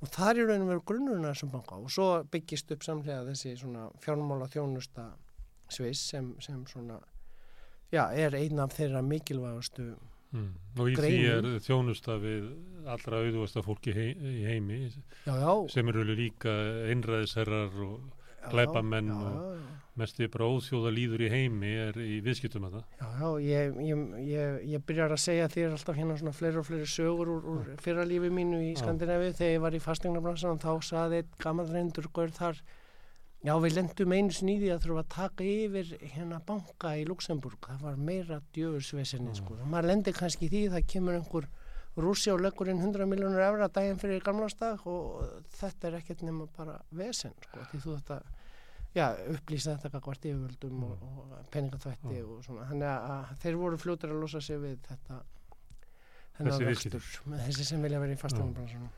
og 0.01 0.09
það 0.09 0.31
er 0.31 0.41
í 0.41 0.45
rauninu 0.49 0.69
verið 0.73 0.85
grunnurinn 0.91 1.27
að 1.29 1.35
þessum 1.35 1.53
banka 1.53 1.79
og 1.79 1.93
svo 1.93 2.07
byggist 2.33 2.73
upp 2.75 2.83
samlega 2.83 3.23
þessi 3.29 3.55
svona 3.61 3.87
fjármála 4.03 4.49
þjónusta 4.51 5.07
sviss 5.71 6.11
sem, 6.11 6.33
sem 6.43 6.65
svona 6.67 6.99
já, 7.93 8.09
er 8.11 8.35
eina 8.35 8.65
af 8.65 8.75
þeirra 8.75 9.03
mikilvægastu 9.05 9.93
mm. 10.31 10.49
Og 10.79 10.87
í 10.89 10.95
því 10.95 11.01
Greinum. 11.01 11.51
er 11.55 11.65
þjónusta 11.67 12.17
við 12.21 12.47
allra 12.87 13.21
auðvasta 13.21 13.63
fólki 13.65 13.93
hei, 13.93 14.09
í 14.15 14.43
heimi 14.47 14.79
já, 14.89 15.33
já, 15.35 15.51
sem 15.69 15.87
eru 15.91 16.03
líka 16.07 16.55
einræðisherrar 16.91 17.77
og 17.85 18.01
glæpamenn 18.49 19.11
og- 19.11 19.61
mest 19.99 20.17
bara 20.31 20.47
óþjóða 20.47 20.91
líður 20.95 21.23
í 21.25 21.29
heimi 21.29 21.71
er 21.75 21.97
í 21.99 22.21
viðskiptum 22.23 22.63
að 22.69 22.77
það. 22.77 22.83
Já, 23.01 23.07
já, 23.19 23.29
ég, 23.43 23.79
ég, 23.89 24.03
ég, 24.29 24.61
ég 24.71 24.85
byrjar 24.87 25.11
að 25.11 25.19
segja 25.25 25.49
þér 25.51 25.75
alltaf 25.75 25.97
hérna 25.99 26.15
svona 26.17 26.33
fleiri 26.35 26.61
og 26.61 26.67
fleiri 26.67 26.87
sögur 26.87 27.31
úr, 27.35 27.49
úr 27.53 27.71
fyrralífi 27.83 28.31
mínu 28.31 28.61
í. 28.69 28.71
Skandinavi 28.79 29.33
þegar 29.35 29.51
ég 29.57 29.65
var 29.65 29.75
í 29.75 29.81
fastegnabransan 29.83 30.55
og 30.55 30.63
þá 30.63 30.87
saði 30.87 31.19
einn 31.21 31.35
gammal 31.43 31.67
reyndur 31.67 32.07
gaur 32.15 32.31
þar 32.31 32.61
Já, 33.41 33.55
við 33.57 33.73
lendum 33.73 34.13
einu 34.13 34.33
sníði 34.35 34.67
að 34.69 34.83
þurfa 34.83 35.01
að 35.01 35.07
taka 35.15 35.45
yfir 35.49 35.87
hérna 36.13 36.37
banka 36.45 36.91
í 36.99 37.05
Luxemburg. 37.09 37.57
Það 37.65 37.85
var 37.87 37.95
meira 37.97 38.37
djöfursvesinni, 38.53 39.33
sko. 39.39 39.57
Maður 39.65 39.87
lendir 39.89 40.13
kannski 40.13 40.49
því 40.51 40.61
það 40.75 40.85
kemur 40.93 41.17
einhver 41.17 41.47
rússi 41.97 42.29
og 42.31 42.43
leggur 42.45 42.69
inn 42.71 42.83
100 42.83 43.07
miljónur 43.09 43.41
efra 43.41 43.71
daginn 43.73 43.97
fyrir 43.99 44.21
gamlastak 44.23 44.85
og 44.87 45.25
þetta 45.57 45.89
er 45.89 45.97
ekkert 46.03 46.21
nema 46.27 46.45
bara 46.53 46.77
vesen, 46.93 47.33
sko. 47.47 47.65
Því 47.71 47.81
þú 47.81 47.97
þetta, 47.97 48.19
já, 48.93 49.05
upplýsa 49.33 49.73
þetta 49.73 49.93
kakvart 49.97 50.29
yfirvöldum 50.29 50.85
og, 50.85 51.03
og 51.09 51.51
peningaþvætti 51.55 52.21
Já. 52.21 52.23
og 52.27 52.45
svona. 52.45 52.69
Þannig 52.69 52.89
að 52.93 53.35
þeir 53.41 53.61
voru 53.65 53.81
fljótur 53.81 54.13
að 54.13 54.21
losa 54.21 54.43
sig 54.45 54.61
við 54.61 54.77
þetta 54.85 55.23
þennan 56.37 56.67
vextur 56.69 57.09
þessi 57.47 57.67
sem 57.73 57.89
vilja 57.89 58.05
vera 58.05 58.13
í 58.13 58.21
fastegnabransanum. 58.21 58.89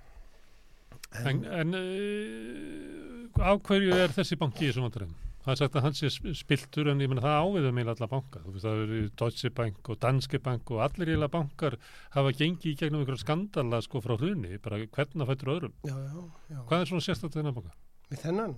En, 1.23 1.43
en 1.45 1.75
uh, 1.77 3.43
á 3.43 3.53
hverju 3.57 3.93
er 3.97 4.13
þessi 4.15 4.37
banki 4.41 4.65
í 4.65 4.71
þessum 4.71 4.87
vandarum? 4.87 5.13
Það 5.43 5.51
er 5.51 5.57
sagt 5.59 5.75
að 5.75 5.83
hans 5.83 5.99
er 6.07 6.11
sp- 6.15 6.33
spiltur 6.39 6.87
en 6.87 7.01
ég 7.03 7.09
menna 7.11 7.23
það 7.25 7.41
áviða 7.43 7.71
meil 7.75 7.89
alla 7.91 8.07
banka. 8.07 8.39
Þú 8.45 8.51
veist 8.55 8.63
það 8.63 8.81
eru 8.85 8.99
Deutsche 9.19 9.49
Bank 9.57 9.89
og 9.91 9.97
Danske 10.05 10.39
Bank 10.39 10.71
og 10.71 10.79
allir 10.85 11.11
íla 11.17 11.27
bankar 11.33 11.75
hafa 12.15 12.31
gengið 12.39 12.69
í 12.71 12.75
gegnum 12.79 13.01
einhverja 13.03 13.25
skandala 13.25 13.81
sko 13.83 13.99
frá 14.05 14.15
hruni, 14.15 14.55
bara 14.63 14.79
hvernig 14.85 15.27
fættur 15.27 15.51
öðrum. 15.57 15.73
Já, 15.83 15.95
já, 15.99 16.21
já. 16.53 16.59
Hvað 16.69 16.77
er 16.79 16.87
svona 16.93 17.05
sérstætt 17.09 17.35
þennan 17.35 17.57
banka? 17.57 17.75
Með 18.13 18.23
þennan? 18.23 18.53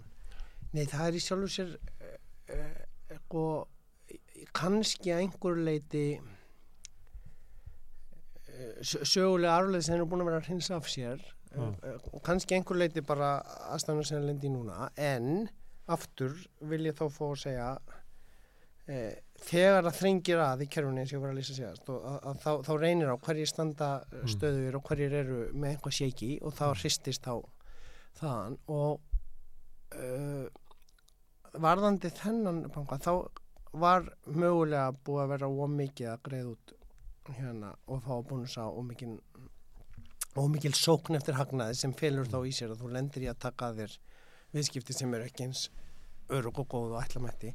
Nei, 0.76 0.86
það 0.92 1.08
er 1.08 1.18
í 1.18 1.24
sjálfu 1.26 1.50
sér 1.56 1.74
uh, 1.74 2.16
uh, 2.54 3.18
sko, 3.24 3.44
kannski 4.62 5.10
að 5.16 5.24
einhverju 5.26 5.66
leiti 5.66 6.06
uh, 8.54 8.84
sögulega 8.86 9.58
arfleð 9.58 9.88
sem 9.88 9.98
eru 9.98 10.06
búin 10.12 10.22
að 10.24 10.30
vera 10.32 10.42
að 10.44 10.50
hrinsa 10.52 10.78
af 10.78 10.90
sér 10.92 11.26
og 12.14 12.22
kannski 12.26 12.54
að 12.56 12.58
einhverju 12.60 12.80
leiti 12.82 13.02
bara 13.06 13.30
aðstæðanum 13.74 14.08
sem 14.08 14.18
er 14.18 14.26
lendi 14.30 14.50
núna 14.52 14.90
en 14.98 15.48
aftur 15.88 16.34
vil 16.62 16.86
ég 16.90 16.96
þá 16.98 17.06
fá 17.14 17.24
að 17.30 17.40
segja 17.44 17.68
uh, 18.90 19.14
þegar 19.46 19.84
það 19.88 19.98
þrengir 20.00 20.42
að 20.42 20.64
í 20.66 20.68
kerfunni 20.76 21.04
eins 21.04 21.12
og 21.14 21.18
ég 21.18 21.24
var 21.26 21.34
að 21.34 21.40
lýsa 21.40 21.58
síðast 21.58 21.90
og 21.94 22.06
að, 22.10 22.20
að 22.32 22.40
þá, 22.44 22.52
þá 22.68 22.72
reynir 22.82 23.12
á 23.14 23.18
hverjir 23.28 23.50
standa 23.52 23.90
Mm. 24.12 24.28
stöður 24.36 24.78
og 24.80 24.84
hverjir 24.90 25.14
eru 25.22 25.40
með 25.54 25.72
eitthvað 25.76 25.98
shaky 26.00 26.32
og 26.42 26.54
þá 26.58 26.66
hristist 26.80 27.26
þá 27.28 27.36
þaðan 28.20 28.56
og 28.72 29.00
uh, 29.96 30.46
varðandi 31.62 32.10
þennan 32.16 32.64
banka 32.74 32.98
þá 33.04 33.12
var 33.76 34.06
mögulega 34.26 34.94
búið 35.06 35.22
að 35.26 35.32
vera 35.34 35.48
ómikið 35.52 36.10
að 36.14 36.22
greið 36.30 36.50
út 36.54 36.74
hérna 37.36 37.74
og 37.92 38.02
fá 38.06 38.14
að 38.16 38.26
bónusa 38.30 38.66
ómikið 38.72 39.18
ómikil 40.42 40.74
sókn 40.76 41.16
eftir 41.20 41.38
hagnaði 41.40 41.80
sem 41.80 41.96
felur 41.96 42.28
þá 42.28 42.40
í 42.44 42.54
sér 42.56 42.76
að 42.76 42.84
þú 42.84 42.94
lendir 42.98 43.26
í 43.26 43.32
að 43.32 43.42
taka 43.48 43.72
að 43.72 43.82
þér 43.84 43.98
viðskipti 44.56 44.96
sem 44.96 45.14
eru 45.18 45.28
ekki 45.30 45.50
eins 45.50 45.68
örug 46.34 46.58
og 46.58 46.66
góð 46.72 46.94
og 46.96 47.04
ætlamætti 47.04 47.52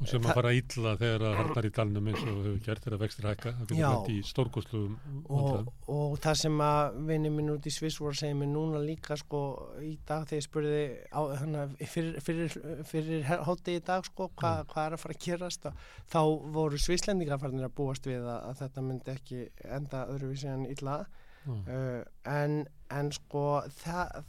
Og 0.00 0.08
sem 0.10 0.24
að 0.26 0.34
fara 0.34 0.50
illa 0.56 0.94
þegar 0.98 1.22
það 1.22 1.36
harnar 1.38 1.66
í 1.68 1.70
dalnum 1.76 2.08
eins 2.10 2.22
og 2.24 2.38
hefur 2.40 2.56
gert 2.64 2.82
þegar 2.86 3.00
vextir 3.04 3.28
hækka. 3.28 3.52
Það 3.58 3.68
getur 3.70 3.84
hægt 3.92 4.10
í 4.10 4.16
stórgóðslugum 4.26 4.96
og, 5.30 5.68
og 5.94 6.16
það 6.24 6.38
sem 6.40 6.56
að 6.66 6.98
vinni 7.10 7.30
minn 7.36 7.52
út 7.54 7.68
í 7.70 7.74
Sviss 7.74 8.00
voru 8.02 8.16
að 8.16 8.22
segja 8.24 8.38
mér 8.40 8.50
núna 8.50 8.82
líka 8.82 9.18
sko 9.20 9.42
í 9.86 9.92
dag 10.08 10.26
þegar 10.26 10.40
ég 10.40 10.48
spurði 10.48 10.82
á, 11.14 11.20
hana, 11.44 11.64
fyrir, 11.84 12.18
fyrir, 12.26 12.58
fyrir 12.90 13.30
hátti 13.30 13.78
í 13.78 13.84
dag 13.92 14.10
sko 14.10 14.30
hva, 14.34 14.50
Mm. 14.50 14.70
hvað 14.74 14.86
er 14.88 14.96
að 14.96 15.02
fara 15.04 15.14
að 15.14 15.22
og 15.70 15.80
þá 16.10 16.20
voru 16.58 16.78
svislendingar 16.82 17.38
farinir 17.38 17.68
að 17.68 17.76
búast 17.78 18.10
við 18.10 18.26
að, 18.26 18.40
að 18.50 18.62
þetta 18.64 18.82
myndi 18.88 19.14
ekki 19.14 19.44
enda 19.78 20.06
öðruvísi 20.10 20.50
en 20.50 20.66
illa 20.66 21.04
uh, 21.48 22.02
en, 22.28 22.58
en 22.90 23.12
sko 23.16 23.44
það, 23.80 24.20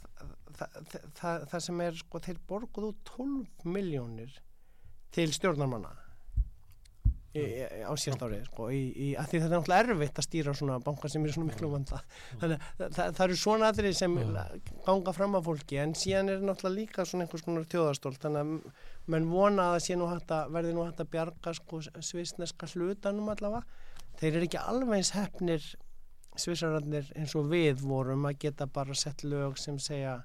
það, 0.58 0.78
það, 1.18 1.48
það, 1.50 1.58
sem 1.66 1.84
er 1.88 2.00
sko 2.00 2.22
þeir 2.28 2.40
borguðu 2.48 2.94
12 3.12 3.68
miljónir 3.76 4.38
til 5.12 5.28
stjórnarmanna 5.34 5.92
í, 7.32 7.42
í, 7.42 7.66
á 7.84 7.92
síðast 7.96 8.24
ári 8.26 8.40
sko, 8.46 8.68
að 8.68 9.28
því 9.30 9.40
þetta 9.40 9.46
er 9.46 9.52
náttúrulega 9.52 9.94
erfitt 9.94 10.20
að 10.20 10.26
stýra 10.26 10.54
svona 10.56 10.78
banka 10.84 11.10
sem 11.10 11.24
er 11.24 11.34
svona 11.34 11.48
miklu 11.48 11.70
vanda. 11.72 12.00
Þannig 12.40 12.66
að 12.66 12.82
það, 12.82 12.98
það, 13.02 13.22
eru 13.26 13.38
svona 13.42 13.70
aðrið 13.72 13.94
sem 13.98 14.16
ganga 14.86 15.14
fram 15.16 15.38
af 15.38 15.46
fólki 15.48 15.80
en 15.82 15.94
síðan 15.98 16.32
er 16.32 16.44
náttúrulega 16.44 16.78
líka 16.78 17.06
svona 17.08 17.26
einhvers 17.26 17.46
konar 17.46 17.68
tjóðastólt 17.72 18.26
þannig 18.26 18.42
að 18.42 19.14
menn 19.14 19.30
vona 19.32 19.70
að 19.70 19.76
það 19.76 19.86
sé 19.86 19.98
nú 19.98 20.10
hægt 20.10 20.34
að 20.36 20.52
verði 20.58 20.74
nú 20.76 20.84
hægt 20.86 21.00
að 21.04 21.12
bjarga 21.14 21.54
sko 21.58 21.80
svisneska 22.10 22.68
hlutanum 22.74 23.32
allavega. 23.32 23.64
Þeir 24.20 24.34
eru 24.34 24.48
ekki 24.50 24.60
alveg 24.60 24.98
eins 24.98 25.14
hefnir 25.16 25.72
svisararnir 26.40 27.10
eins 27.18 27.34
og 27.36 27.50
við 27.52 27.82
vorum 27.84 28.26
að 28.28 28.38
geta 28.46 28.66
bara 28.66 28.94
sett 28.96 29.24
lög 29.24 29.58
sem 29.60 29.78
segja 29.78 30.22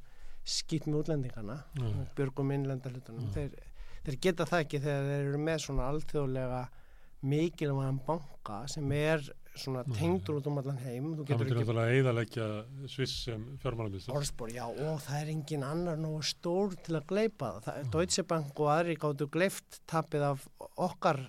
skýt 0.48 0.88
með 0.88 1.02
útlendingana 1.02 1.58
björgum 2.16 2.54
innlenda 2.56 2.90
hlutunum 2.90 3.28
Já. 3.28 3.34
þeir, 3.36 3.58
þeir 4.06 4.20
geta 4.24 4.46
það 4.48 4.64
ekki 4.66 4.80
þegar 4.86 5.10
þeir 5.10 5.26
eru 5.26 5.42
með 5.44 5.64
svona 5.66 5.90
alþjóðlega 5.92 6.62
mikilvægan 7.28 8.00
banka 8.08 8.62
sem 8.72 8.92
er 8.96 9.26
svona 9.62 9.84
tengdur 9.90 10.40
út 10.40 10.50
um 10.52 10.62
allan 10.62 10.80
heim 10.84 11.10
þú 11.14 11.26
Það 11.26 11.32
getur 11.32 11.42
myndir 11.42 11.58
ekki 11.58 11.68
náttúrulega 11.68 11.98
eiðalegja 11.98 12.48
Sviss 12.94 13.18
sem 13.28 13.44
fjármálamistur. 13.64 14.16
orðspor, 14.18 14.54
já 14.56 14.64
og 14.68 15.02
það 15.06 15.20
er 15.22 15.34
engin 15.34 15.68
annar 15.68 16.00
nógu 16.02 16.24
stór 16.28 16.78
til 16.86 16.98
að 17.00 17.10
gleipa 17.12 17.52
það, 17.66 17.82
er 17.82 17.92
Deutsche 17.98 18.26
Bank 18.30 18.64
og 18.64 18.72
aðri 18.76 18.98
gáttu 19.02 19.30
gleift 19.34 19.82
tapið 19.90 20.28
af 20.32 20.48
okkar 20.88 21.22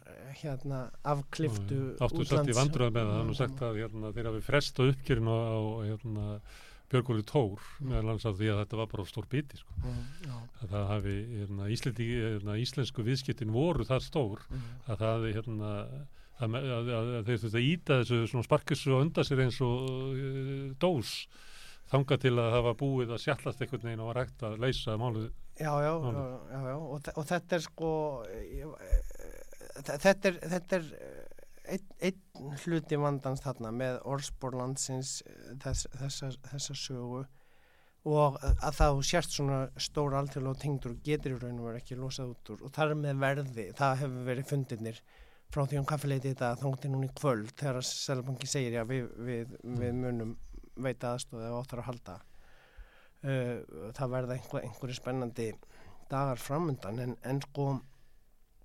hérna 0.43 0.85
afkliftu 1.03 1.83
Áttu 1.99 2.24
satt 2.29 2.49
í 2.51 2.57
vandröða 2.57 2.95
með 2.95 3.11
það, 3.11 3.20
er 3.20 3.29
nú 3.29 3.37
sagt 3.39 3.62
að 3.64 3.83
hérna, 3.83 4.14
þeir 4.16 4.31
hafi 4.31 4.43
fresta 4.47 4.89
uppgjörinu 4.93 5.35
á, 5.35 5.59
á 5.59 5.61
hérna, 5.89 6.26
Björgóli 6.89 7.24
Tór 7.29 7.64
meðal 7.85 8.14
hans 8.14 8.24
að 8.29 8.39
því 8.41 8.47
að 8.53 8.61
þetta 8.62 8.79
var 8.81 8.87
bara 8.93 9.05
stór 9.09 9.26
biti 9.29 9.59
sko. 9.61 9.74
Mm, 9.83 10.37
að 10.62 10.70
það 10.70 10.87
hafi 10.89 11.16
hérna, 11.35 11.66
hérna, 11.99 12.55
íslensku 12.62 13.05
viðskiptin 13.05 13.53
voru 13.53 13.85
það 13.89 14.07
stór 14.07 14.47
mm, 14.49 14.70
að 14.89 15.03
það 15.03 15.26
hérna, 15.37 15.72
að, 15.74 15.83
að, 15.83 15.99
að, 15.99 15.99
að 15.99 16.07
þeir 16.39 17.28
þurftu 17.28 17.53
að 17.53 17.68
íta 17.68 18.01
þessu 18.01 18.22
svona 18.30 18.47
sparkissu 18.47 18.95
og 18.95 19.05
undan 19.07 19.26
sér 19.26 19.45
eins 19.45 19.61
og 19.64 19.86
uh, 20.14 20.66
dós 20.80 21.14
þanga 21.89 22.18
til 22.20 22.34
að 22.36 22.55
hafa 22.57 22.74
búið 22.78 23.14
að 23.14 23.22
sjallast 23.24 23.62
einhvern 23.62 23.86
veginn 23.86 24.03
og 24.05 24.11
var 24.11 24.20
hægt 24.22 24.45
að 24.45 24.59
leysa 24.62 24.97
málið. 25.01 25.30
já, 25.59 25.72
já, 25.82 25.93
já, 26.53 26.61
já. 26.68 26.76
Og, 26.76 27.09
og 27.14 27.24
þetta 27.26 27.57
er 27.57 27.64
sko 27.64 27.91
eh, 28.28 28.66
þetta 29.89 30.30
er, 30.30 30.39
þetta 30.53 30.78
er 30.78 30.93
eh, 30.99 31.24
einn 32.09 32.20
ein 32.49 32.61
hluti 32.64 33.01
vandans 33.01 33.43
þarna 33.45 33.72
með 33.74 33.99
orðspor 34.09 34.57
landsins 34.59 35.18
eh, 35.26 35.57
þess, 35.64 35.89
þessa, 35.97 36.32
þessa 36.51 36.78
sögu 36.78 37.24
og 38.09 38.39
að 38.41 38.76
það 38.78 39.01
sérst 39.05 39.34
svona 39.36 39.64
stór 39.80 40.14
alþjóðlega 40.16 40.55
og 40.55 40.61
tengdur 40.62 40.95
og 40.95 41.01
getur 41.05 41.34
í 41.34 41.41
raun 41.41 41.59
og 41.59 41.70
verið 41.70 41.80
ekki 41.82 41.99
losað 41.99 42.34
út 42.36 42.53
úr 42.55 42.62
og 42.68 42.72
þar 42.76 42.95
með 43.01 43.24
verði, 43.24 43.66
það 43.76 43.97
hefur 44.05 44.28
verið 44.28 44.53
fundirnir 44.53 45.01
frá 45.53 45.64
því 45.64 45.80
um 45.80 45.88
kaffileiti 45.88 46.32
þetta 46.32 46.55
þangti 46.61 46.90
núna 46.92 47.09
í 47.09 47.14
kvöld 47.16 47.53
þegar 47.57 47.86
Sælabanki 47.88 48.49
segir 48.51 48.78
já 48.78 48.82
við, 48.88 49.09
við, 49.24 49.55
við 49.80 49.94
munum 49.96 50.34
veita 50.78 51.14
aðstóð 51.14 51.46
eða 51.46 51.61
áttur 51.62 51.82
að 51.82 51.88
halda 51.88 52.16
uh, 52.18 53.55
það 53.96 54.12
verða 54.14 54.36
einhver, 54.36 54.66
einhverju 54.66 54.99
spennandi 54.99 55.53
dagar 56.09 56.40
framundan 56.40 57.01
en, 57.05 57.16
en 57.24 57.40
sko 57.44 57.70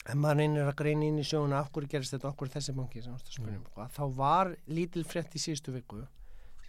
ef 0.03 0.17
maður 0.19 0.41
reynir 0.41 0.67
að 0.67 0.77
greina 0.81 1.07
inn 1.07 1.21
í 1.21 1.27
sjóuna 1.27 1.61
af 1.61 1.71
hverju 1.71 1.93
gerist 1.93 2.15
þetta 2.15 2.29
og 2.29 2.33
af 2.33 2.41
hverju 2.41 2.55
þessi 2.57 2.75
banki 2.75 3.03
að 3.03 3.39
um, 3.39 3.47
mm. 3.47 3.87
þá 3.95 4.03
var 4.17 4.51
lítil 4.67 5.05
frétt 5.07 5.35
í 5.37 5.43
síðustu 5.43 5.75
viku 5.75 6.03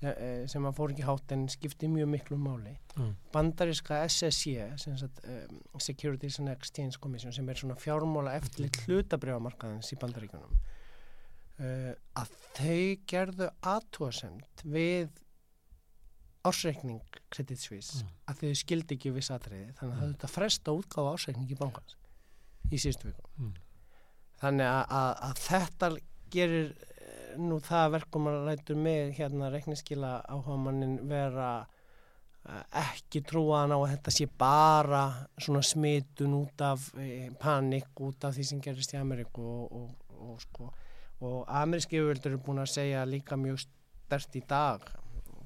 sem, 0.05 0.13
eh, 0.21 0.45
sem 0.53 0.69
að 0.69 0.77
fór 0.77 0.93
ekki 0.95 1.07
hátt 1.09 1.33
en 1.37 1.47
skipti 1.49 1.89
mjög 1.89 2.11
miklu 2.15 2.37
máli 2.41 2.77
Mm. 2.95 3.17
bandariska 3.33 4.03
SSC 4.07 4.77
sem 4.79 4.97
sagt, 5.01 5.19
um, 5.27 5.61
Securities 5.81 6.39
and 6.39 6.49
Exchange 6.53 7.01
Commission 7.01 7.33
sem 7.33 7.49
er 7.49 7.55
svona 7.59 7.75
fjármála 7.75 8.37
eftirlit 8.39 8.77
hlutabrifamarkaðins 8.87 9.91
í 9.93 9.99
bandaríkunum 9.99 10.53
uh, 11.59 11.95
að 12.21 12.31
þau 12.55 12.79
gerðu 13.11 13.49
aðtúasemt 13.63 14.63
við 14.65 15.09
ársreikning 16.45 17.01
Credit 17.33 17.59
Suisse 17.59 18.03
Mm. 18.05 18.09
að 18.29 18.41
þau 18.43 18.55
skildi 18.61 18.95
ekki 18.99 19.13
viss 19.15 19.31
atriði 19.33 19.73
þannig 19.79 19.95
að 19.97 20.01
það 20.03 20.11
þetta 20.15 20.29
fresta 20.37 20.75
útgáfa 20.79 21.13
ársreikningi 21.17 21.57
bankans 21.59 21.97
í 22.71 22.77
síðustu 22.79 23.11
viku 23.11 23.23
Mm. 23.41 23.55
þannig 24.43 24.67
að, 24.69 24.85
að, 24.91 25.15
að 25.31 25.43
þetta 25.49 25.91
gerir 26.31 26.67
eh, 26.71 26.94
nú 27.41 27.61
það 27.65 27.87
að 27.87 27.95
verkum 27.99 28.29
að 28.31 28.43
lætur 28.49 28.81
með 28.81 29.15
hérna 29.19 29.51
reikningskila 29.53 30.13
áhuga 30.29 30.57
mannin 30.61 30.97
vera 31.09 31.51
eh, 32.49 32.63
ekki 32.85 33.25
trúan 33.27 33.75
á 33.75 33.79
að 33.79 33.91
þetta 33.95 34.15
sé 34.17 34.29
bara 34.39 35.05
svona 35.39 35.63
smitun 35.65 36.39
út 36.41 36.65
af 36.65 36.91
e, 36.99 37.31
panik 37.41 38.03
út 38.05 38.27
af 38.27 38.37
því 38.37 38.49
sem 38.51 38.65
gerist 38.65 38.95
í 38.95 39.01
Ameríku 39.01 39.45
og, 39.45 39.79
og, 39.81 40.19
og 40.29 40.43
sko 40.43 40.73
og 41.25 41.45
ameríski 41.49 41.99
yfirvöldur 41.99 42.35
eru 42.35 42.43
búin 42.43 42.61
að 42.61 42.73
segja 42.75 43.05
líka 43.09 43.39
mjög 43.41 43.63
stert 43.63 44.37
í 44.37 44.43
dag 44.49 44.83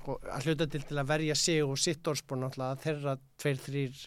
að 0.09 0.47
hluta 0.47 0.67
til 0.71 0.85
til 0.89 0.97
að 0.99 1.11
verja 1.11 1.35
sig 1.37 1.61
og 1.65 1.77
sitt 1.79 2.07
orðspor 2.09 2.41
náttúrulega 2.41 2.77
að 2.77 2.85
þeirra 2.87 3.15
tveir, 3.39 3.59
þrýr 3.67 3.99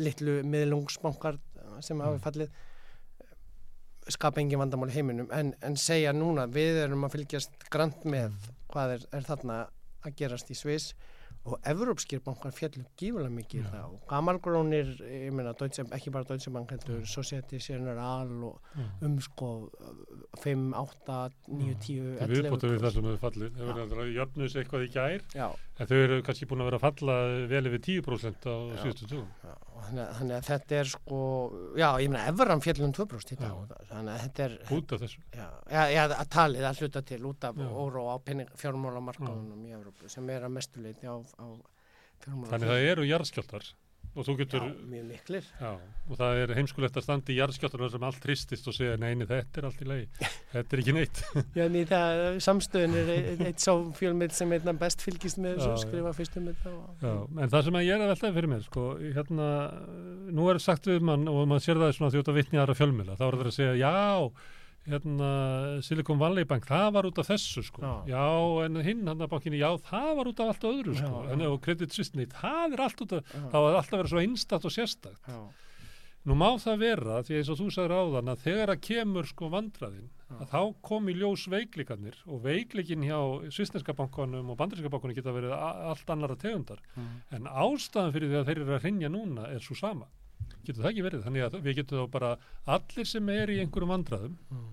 litlu 0.00 0.38
miðlungsbankar 0.48 1.38
sem 1.84 2.00
hafi 2.00 2.22
fallið 2.24 2.56
skapa 4.12 4.42
engin 4.42 4.60
vandamál 4.62 4.90
í 4.92 4.96
heiminum 4.96 5.30
en, 5.34 5.54
en 5.66 5.76
segja 5.80 6.12
núna 6.14 6.46
við 6.50 6.82
erum 6.84 7.06
að 7.08 7.18
fylgjast 7.18 7.68
grant 7.72 8.06
með 8.06 8.36
hvað 8.72 8.96
er, 8.98 9.06
er 9.18 9.26
þarna 9.26 9.60
að 10.06 10.16
gerast 10.20 10.50
í 10.52 10.58
Sviss 10.58 10.92
og 11.46 11.60
evrópskir 11.62 12.18
bankar 12.26 12.50
fjallu 12.54 12.82
gífulega 12.98 13.30
mikið 13.30 13.60
í 13.60 13.62
Já. 13.62 13.68
það 13.70 13.92
og 13.92 14.06
gamalgrónir, 14.10 14.88
ég 15.06 15.34
meina 15.34 15.52
Deutsche, 15.54 15.84
ekki 15.94 16.10
bara 16.14 16.26
Deutsche 16.26 16.50
Bank 16.50 16.72
heldur, 16.74 17.04
Society 17.06 17.60
General 17.62 18.32
og 18.48 18.72
Já. 18.74 18.86
um 19.06 19.14
sko 19.22 19.50
5, 20.42 20.64
8, 20.74 21.18
9, 21.46 21.76
10, 21.86 22.00
Þau 22.18 22.24
11 22.26 22.34
viðbóttu 22.34 22.72
við 22.72 22.82
það 22.82 22.96
sem 22.96 23.06
hefur 23.06 23.22
fallið. 23.22 23.60
Þau 23.60 23.70
verður 23.70 24.02
að 24.02 24.12
jöfnu 24.16 24.50
sig 24.50 24.62
eitthvað 24.64 24.88
í 24.88 24.90
gær, 24.96 25.24
Já, 25.38 25.46
en 25.78 25.92
þau 25.92 25.96
eru 26.00 26.18
kannski 26.26 26.50
búin 26.50 26.64
að 26.64 26.70
vera 26.72 26.80
að 26.82 26.86
falla 26.88 27.16
vel 27.54 27.64
yfir 27.70 27.84
10% 27.86 28.50
á 28.50 28.56
síðustu 28.82 29.10
tugum. 29.14 29.30
Þannig, 29.86 30.02
að- 30.06 30.16
að 30.38 30.46
þetta 30.50 30.76
er 30.80 30.90
sko, 30.92 31.18
já, 31.76 31.88
ég 32.02 32.10
meina 32.10 32.26
Evran 32.32 32.60
fjallum 32.64 32.92
2% 32.96 33.32
í 33.32 33.38
dag, 33.40 33.72
þannig 33.90 34.12
að 34.14 34.20
þetta 34.26 34.44
er 34.46 34.56
Út 34.76 34.92
af 34.96 35.00
þessu. 35.04 35.22
já, 35.36 35.46
já, 35.94 36.02
að 36.08 36.28
talið 36.36 36.68
að 36.70 36.80
hluta 36.82 37.02
til 37.12 37.20
út 37.30 37.44
af 37.44 37.56
Já. 37.56 37.68
óró 37.70 38.02
á 38.12 38.16
fjármálamarkaðunum 38.60 39.64
í 39.66 39.72
Evrópu 39.78 40.08
sem 40.10 40.30
er 40.30 40.42
að 40.46 40.54
mestuleiti 40.58 41.06
á, 41.06 41.16
á 41.16 41.46
fjármála 42.24 42.50
Þannig 42.52 42.68
það 42.72 42.86
eru 42.92 43.06
jarðskjáltar 43.10 43.68
og 44.16 44.24
þú 44.24 44.34
getur, 44.40 44.64
Já, 44.64 44.74
mjög 44.90 45.04
miklir. 45.10 45.48
Já, 45.60 45.70
og 46.08 46.18
það 46.20 46.40
er 46.42 46.52
heimskulegt 46.56 46.96
að 46.96 47.04
standa 47.04 47.32
í 47.32 47.36
jarðskjáltar 47.36 47.84
sem 47.92 48.06
allt 48.08 48.26
hristist 48.26 48.70
og 48.70 48.76
segja 48.76 48.96
neini 49.00 49.28
þetta 49.28 49.60
er 49.60 49.68
allt 49.68 49.82
í 49.84 49.88
lagi, 49.90 50.06
þetta 50.54 50.76
er 50.76 50.82
ekki 50.82 50.94
neitt. 50.96 51.22
Já, 51.58 51.64
í 51.66 51.84
það, 51.90 52.22
samstöðun 52.46 52.98
er 53.02 53.12
eitt, 53.50 53.62
sá 53.62 53.72
fjölmið 54.00 54.36
sem 54.38 54.56
einna 54.56 54.76
best 54.80 55.04
fylgist 55.04 55.40
með 55.42 55.60
þessu 55.60 55.86
skrifa 55.86 56.14
fyrstum 56.16 56.48
með 56.48 56.60
það 56.64 57.40
en 57.44 57.54
það 57.54 57.66
sem 57.68 57.80
að 57.80 57.86
ég 57.86 57.96
er 57.96 58.04
að 58.06 58.12
veltaði 58.14 58.36
fyrir 58.38 58.52
mér, 58.54 58.66
sko, 58.66 58.86
hérna, 59.04 59.48
nú 60.36 60.50
er 60.52 60.62
sagt 60.64 60.88
við 60.88 61.04
mann 61.06 61.28
og 61.30 61.42
mann 61.50 61.62
sér 61.62 61.80
það 61.82 61.96
svona 61.98 62.24
að 62.24 62.36
vitni 62.40 62.62
aðra 62.62 62.78
fjölmjöla, 62.78 63.18
þá 63.18 63.26
er 63.28 63.40
það 63.40 63.50
að 63.52 63.58
segja, 63.60 63.76
já, 63.84 64.30
hérna, 64.86 65.28
Silicon 65.86 66.18
Valley 66.20 66.46
Bank, 66.48 66.66
það 66.68 66.88
var 66.96 67.08
út 67.10 67.20
af 67.22 67.28
þessu, 67.30 67.64
sko, 67.66 67.82
Já. 67.82 67.94
já, 68.14 68.24
en 68.64 68.80
hinn, 68.86 69.04
hann 69.06 69.26
að 69.26 69.32
bankinni, 69.34 69.60
já, 69.60 69.70
það 69.90 70.10
var 70.20 70.32
út 70.32 70.42
af 70.42 70.52
allt 70.54 70.66
öðru, 70.70 70.96
sko, 70.98 71.22
Já, 71.26 71.30
en 71.34 71.46
og 71.50 71.60
Credit 71.64 71.92
Suisse, 71.92 72.26
það 72.36 72.76
er 72.76 72.84
allt 72.86 73.06
út 73.06 73.16
af, 73.18 73.36
þá 73.52 73.56
er 73.60 73.78
alltaf 73.82 74.00
verið 74.00 74.12
svo 74.14 74.24
einstakt 74.24 74.68
og 74.68 74.76
sérstakt. 74.76 75.22
Já, 75.30 75.40
Nú 76.26 76.34
má 76.34 76.48
það 76.58 76.80
vera, 76.80 77.20
því 77.22 77.36
eins 77.38 77.48
og 77.52 77.58
þú 77.60 77.66
sagður 77.70 77.92
áðan, 78.00 78.30
að 78.32 78.40
þegar 78.42 78.70
að 78.72 78.80
kemur, 78.82 79.26
sko, 79.30 79.50
vandraðin, 79.52 80.08
Já. 80.26 80.34
að 80.42 80.48
þá 80.50 80.62
kom 80.88 81.06
í 81.06 81.14
ljós 81.14 81.44
veikleikarnir 81.52 82.16
og 82.26 82.40
veikleikin 82.42 83.04
hjá 83.06 83.20
svisneska 83.54 83.94
bankanum 83.94 84.50
og 84.50 84.58
bandarinska 84.58 84.90
bankanum 84.90 85.14
geta 85.14 85.34
verið 85.36 85.54
allt 85.54 86.10
annara 86.10 86.34
tegundar. 86.34 86.82
Mm. 86.96 87.12
En 87.38 87.46
ástæðan 87.46 88.10
fyrir 88.16 88.32
því 88.32 88.40
að 88.40 88.50
þeir 88.50 88.62
eru 88.64 88.74
að 88.74 88.82
hrinja 88.82 89.12
núna 89.14 89.46
er 89.54 89.62
svo 89.62 89.78
sama. 89.78 90.10
Getur 90.66 90.82
það 90.82 90.90
ekki 90.92 91.04
verið? 91.06 91.24
Þannig 91.26 91.46
að 91.46 91.58
við 91.66 91.78
getum 91.80 92.00
þá 92.02 92.10
bara 92.16 92.30
allir 92.76 93.06
sem 93.10 93.28
er 93.34 93.52
í 93.54 93.60
einhverjum 93.62 93.92
vandræðum, 93.94 94.36
Mm. 94.50 94.72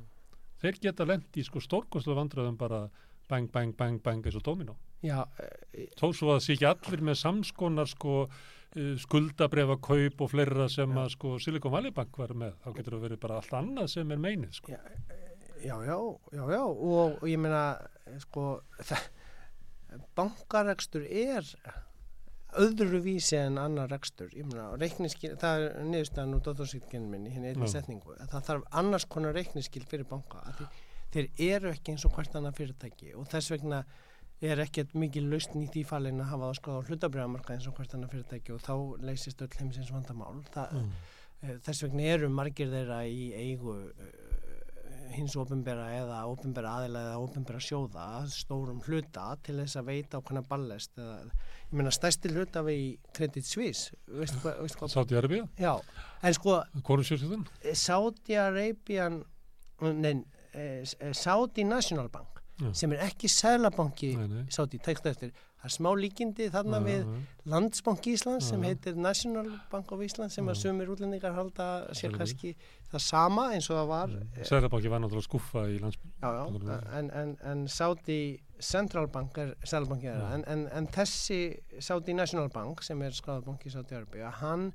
þeir 0.63 0.79
geta 0.87 1.05
lent 1.05 1.37
í 1.37 1.43
sko 1.45 1.59
stórkostlu 1.61 2.15
vandræðum 2.17 2.57
bara 2.57 2.81
bang, 3.29 3.47
bang, 3.51 3.71
bang, 3.77 4.01
bang 4.03 4.25
eins 4.25 4.35
og 4.39 4.43
domino. 4.43 4.75
Já, 5.03 5.21
eh, 5.39 5.87
Þó 5.99 6.09
svo 6.15 6.29
að 6.31 6.37
það 6.39 6.43
sé 6.45 6.53
ekki 6.57 6.67
allir 6.69 7.01
með 7.03 7.17
samskonar 7.19 7.87
sko 7.91 8.13
eh, 8.75 8.95
skuldabrefa 8.97 9.75
kaup 9.81 10.21
og 10.25 10.29
fleira 10.31 10.69
sem 10.69 10.89
að 10.97 11.09
sko 11.13 11.37
Silicon 11.39 11.71
Valley 11.71 11.91
Bank 11.91 12.17
var 12.17 12.33
með. 12.33 12.53
Þá 12.63 12.69
getur 12.77 12.95
það 12.97 13.03
verið 13.09 13.19
bara 13.19 13.35
allt 13.41 13.53
annað 13.53 13.89
sem 13.93 14.11
er 14.11 14.17
meinið 14.17 14.53
sko. 14.57 14.71
Já, 14.71 14.79
já, 15.63 15.75
já, 15.85 15.97
já, 16.33 16.43
já 16.55 16.61
og, 16.63 17.19
og 17.21 17.27
ég 17.29 17.37
meina 17.39 17.63
sko 18.23 18.47
það, 18.81 19.03
bankarekstur 20.17 21.05
er 21.05 21.43
öðru 22.61 22.99
vísi 23.03 23.37
en 23.39 23.57
annar 23.61 23.89
rekstur. 23.91 24.29
Reikniskil, 24.79 25.33
það 25.41 25.65
er 25.67 25.83
niðurstaðan 25.89 26.35
úr 26.37 26.41
dóttorsýtkinn 26.47 27.09
minni, 27.11 27.29
hinn 27.33 27.45
einni 27.49 27.67
setningu. 27.71 28.15
Að 28.19 28.29
það 28.35 28.47
þarf 28.49 28.67
annars 28.83 29.05
konar 29.05 29.33
reikniskil 29.37 29.83
fyrir 29.89 30.05
banka 30.09 30.41
því, 30.57 30.67
þeir 31.13 31.29
eru 31.49 31.71
ekki 31.73 31.93
eins 31.95 32.05
og 32.05 32.13
hvert 32.17 32.35
annað 32.35 32.57
fyrirtæki 32.61 33.13
og 33.15 33.27
þess 33.31 33.51
vegna 33.53 33.83
er 34.43 34.59
ekkert 34.59 34.93
mikið 34.99 35.27
lausn 35.31 35.61
í 35.63 35.67
því 35.71 35.83
fallin 35.87 36.19
að 36.19 36.31
hafa 36.33 36.47
það 36.49 36.57
skoða 36.59 36.79
á 36.83 36.87
hlutabriðamarka 36.89 37.53
eins 37.55 37.67
og 37.69 37.75
hvert 37.77 37.93
annað 37.95 38.15
fyrirtæki 38.15 38.51
og 38.55 38.63
þá 38.65 38.73
leysist 39.07 39.41
öll 39.45 39.53
heimsins 39.59 39.91
vandamál. 39.93 40.41
Það, 40.51 40.73
Mm. 40.73 40.93
Eh, 41.43 41.57
Þess 41.59 41.83
vegna 41.83 42.03
eru 42.07 42.29
margir 42.31 42.69
þeirra 42.71 43.01
í 43.03 43.33
eigu 43.35 43.73
uh, 43.75 44.11
hins 45.15 45.35
ofinbera 45.39 45.87
eða 45.95 46.19
ofinbera 46.31 46.75
aðila 46.79 47.03
eða 47.07 47.19
ofinbera 47.23 47.61
sjóða 47.63 48.07
stórum 48.33 48.81
hluta 48.87 49.29
til 49.45 49.57
þess 49.61 49.79
að 49.79 49.89
veita 49.91 50.19
á 50.19 50.23
hvernig 50.25 50.47
ballest 50.49 50.97
eða, 50.97 51.17
ég 51.69 51.77
meina 51.79 51.93
stærsti 51.93 52.33
hluta 52.33 52.63
við 52.65 52.81
í 52.83 52.89
Credit 53.13 53.47
Suisse 53.47 53.95
Sátti 54.93 55.17
Arabia, 55.17 55.47
já, 55.59 55.73
en 56.23 56.37
sko 56.37 56.59
Korusjóðsjóðan. 56.85 57.47
Saudi 57.73 58.37
Arabian 58.39 59.23
nein, 59.81 60.25
eh, 60.53 60.83
Saudi 61.13 61.63
National 61.63 62.09
Bank 62.09 62.33
Já. 62.61 62.69
sem 62.73 62.91
er 62.93 63.07
ekki 63.07 63.27
sælabanki. 63.27 64.13
Saudi, 64.53 64.77
tekst 64.77 65.05
eftir 65.09 65.31
það 65.63 65.69
er 65.69 65.73
smá 65.77 65.89
líkindi 65.95 66.45
þarna 66.51 66.79
Já, 66.81 66.83
við 66.83 67.03
já. 67.03 67.19
Landsbank 67.53 68.07
Íslands 68.11 68.47
sem 68.51 68.63
Já. 68.63 68.67
heitir 68.67 68.97
National 68.99 69.49
Bank 69.71 69.91
of 69.95 70.01
Íslands 70.03 70.35
sem 70.35 70.49
að 70.51 70.57
Já. 70.57 70.61
sumir 70.65 70.91
útlendingar 70.91 71.35
halda 71.37 71.67
sér 71.93 72.09
Selvi. 72.11 72.19
kannski 72.19 72.51
það 72.91 73.03
sama 73.05 73.45
eins 73.55 73.69
og 73.71 73.79
það 73.79 73.91
var 73.93 74.15
eh, 74.19 74.43
Sæðabáki 74.49 74.91
var 74.91 75.03
náttúrulega 75.03 75.27
skuffa 75.29 75.63
í 75.71 75.77
já, 75.79 76.33
en, 76.99 77.11
en, 77.11 77.35
en 77.53 77.67
Saudi 77.71 78.19
Central 78.59 79.07
Bank 79.07 79.39
Sælabanki 79.63 80.09
þeirra 80.09 80.29
Já. 80.29 80.35
en, 80.35 80.45
en, 80.51 80.67
en 80.67 80.87
þessi 80.91 81.39
Saudi 81.79 82.15
National 82.17 82.51
Bank 82.51 82.83
sem 82.83 83.01
er 83.01 83.15
skráðbank 83.15 83.63
í 83.63 83.71
Saudi 83.71 83.95
Arabia 83.95 84.33
hann 84.43 84.73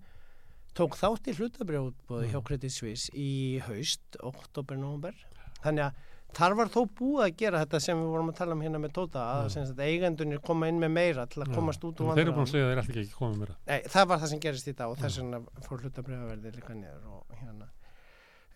tók 0.78 0.97
þátt 0.97 1.28
í 1.28 1.36
hlutabrjóðbúði 1.36 2.30
Já. 2.30 2.32
hjá 2.32 2.45
Credit 2.49 2.72
Suisse 2.72 3.12
í 3.12 3.59
haust, 3.68 4.16
oktober, 4.24 4.80
november 4.80 5.16
þannig 5.61 5.91
að 5.91 6.07
þar 6.37 6.57
var 6.59 6.70
þó 6.72 6.81
búið 6.99 7.22
að 7.24 7.37
gera 7.41 7.62
þetta 7.64 7.81
sem 7.83 8.03
við 8.03 8.12
vorum 8.12 8.31
að 8.33 8.39
tala 8.41 8.57
um 8.57 8.62
hérna 8.64 8.83
með 8.83 8.93
Tóta 8.99 9.24
að 9.33 9.49
sagt, 9.55 9.81
eigendunir 9.81 10.43
koma 10.45 10.68
inn 10.70 10.79
með 10.83 10.93
meira 10.95 11.26
til 11.31 11.43
að 11.45 11.55
komast 11.57 11.85
út 11.89 12.03
úr 12.05 12.12
Þeir 12.12 12.24
eru 12.26 12.37
búin 12.37 12.47
að 12.47 12.53
segja 12.53 12.66
að 12.66 12.70
þeir 12.72 12.83
ætla 12.83 13.03
ekki 13.03 13.14
að 13.14 13.18
koma 13.22 13.41
meira. 13.41 13.57
Nei, 13.70 13.81
það 13.95 14.07
var 14.12 14.22
það 14.22 14.33
sem 14.35 14.45
gerist 14.45 14.68
í 14.68 14.76
dag 14.79 14.93
og 14.93 15.03
þess 15.03 15.20
vegna 15.22 15.43
fór 15.66 15.85
hlutabriðaverði 15.85 16.55
líka 16.59 16.76
niður 16.76 17.11
og 17.16 17.41
hérna. 17.41 17.70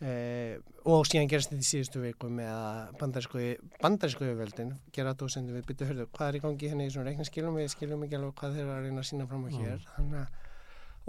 Eh, 0.02 0.56
og 0.90 1.04
síðan 1.06 1.28
gerist 1.30 1.52
þetta 1.52 1.62
í 1.62 1.68
síðustu 1.68 2.00
viku 2.02 2.28
með 2.34 2.50
að 2.50 2.78
bandarísku, 2.98 4.24
yfirveldin 4.26 4.72
gera 4.94 5.14
dósendu 5.14 5.54
við 5.54 5.68
byttu 5.68 5.86
hörðu 5.86 6.08
hvað 6.10 6.28
er 6.32 6.38
í 6.38 6.42
gangi 6.42 6.70
henni 6.72 6.88
í 6.88 6.90
svona 6.90 7.12
reiknaskilum 7.12 7.60
við 7.60 7.68
skiljum 7.70 8.02
ekki 8.02 8.18
alveg 8.18 8.34
hvað 8.40 8.56
þeir 8.56 8.64
eru 8.64 8.74
að 8.74 8.88
reyna 8.88 9.04
að 9.04 9.06
sína 9.12 9.28
fram 9.30 9.46
á 9.46 9.50
hér. 9.54 9.86
Þannig 9.94 10.24
að 10.24 10.41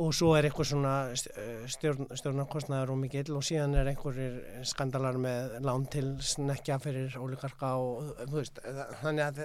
og 0.02 0.14
svo 0.18 0.32
er 0.38 0.48
eitthvað 0.48 0.70
svona 0.72 0.94
eh, 1.14 1.66
stjórn, 1.70 2.08
stjórnarkostnaður 2.18 2.96
og 2.96 3.02
mikill 3.04 3.36
og 3.38 3.44
síðan 3.46 3.76
er 3.78 3.92
einhverjir 3.92 4.40
skandalar 4.66 5.20
með 5.22 5.60
lán 5.66 5.86
til 5.94 6.16
snekja 6.26 6.80
fyrir 6.82 7.14
ólíkarka 7.20 7.76
og 7.78 8.16
veist, 8.34 8.58
það- 8.64 8.96
þannig 9.04 9.28
að 9.28 9.44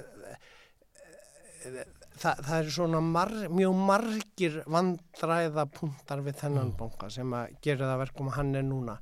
það, 2.19 2.41
það 2.47 2.55
eru 2.61 2.73
svona 2.75 3.03
mar, 3.05 3.35
mjög 3.53 3.77
margir 3.91 4.57
vandræða 4.71 5.67
punktar 5.75 6.25
við 6.27 6.41
þennan 6.43 6.73
Já. 6.73 6.77
banka 6.81 7.11
sem 7.13 7.37
að 7.37 7.55
gera 7.65 7.93
það 7.93 8.03
verkum 8.05 8.33
að 8.33 8.39
hann 8.41 8.55
er 8.59 8.67
núna 8.67 8.99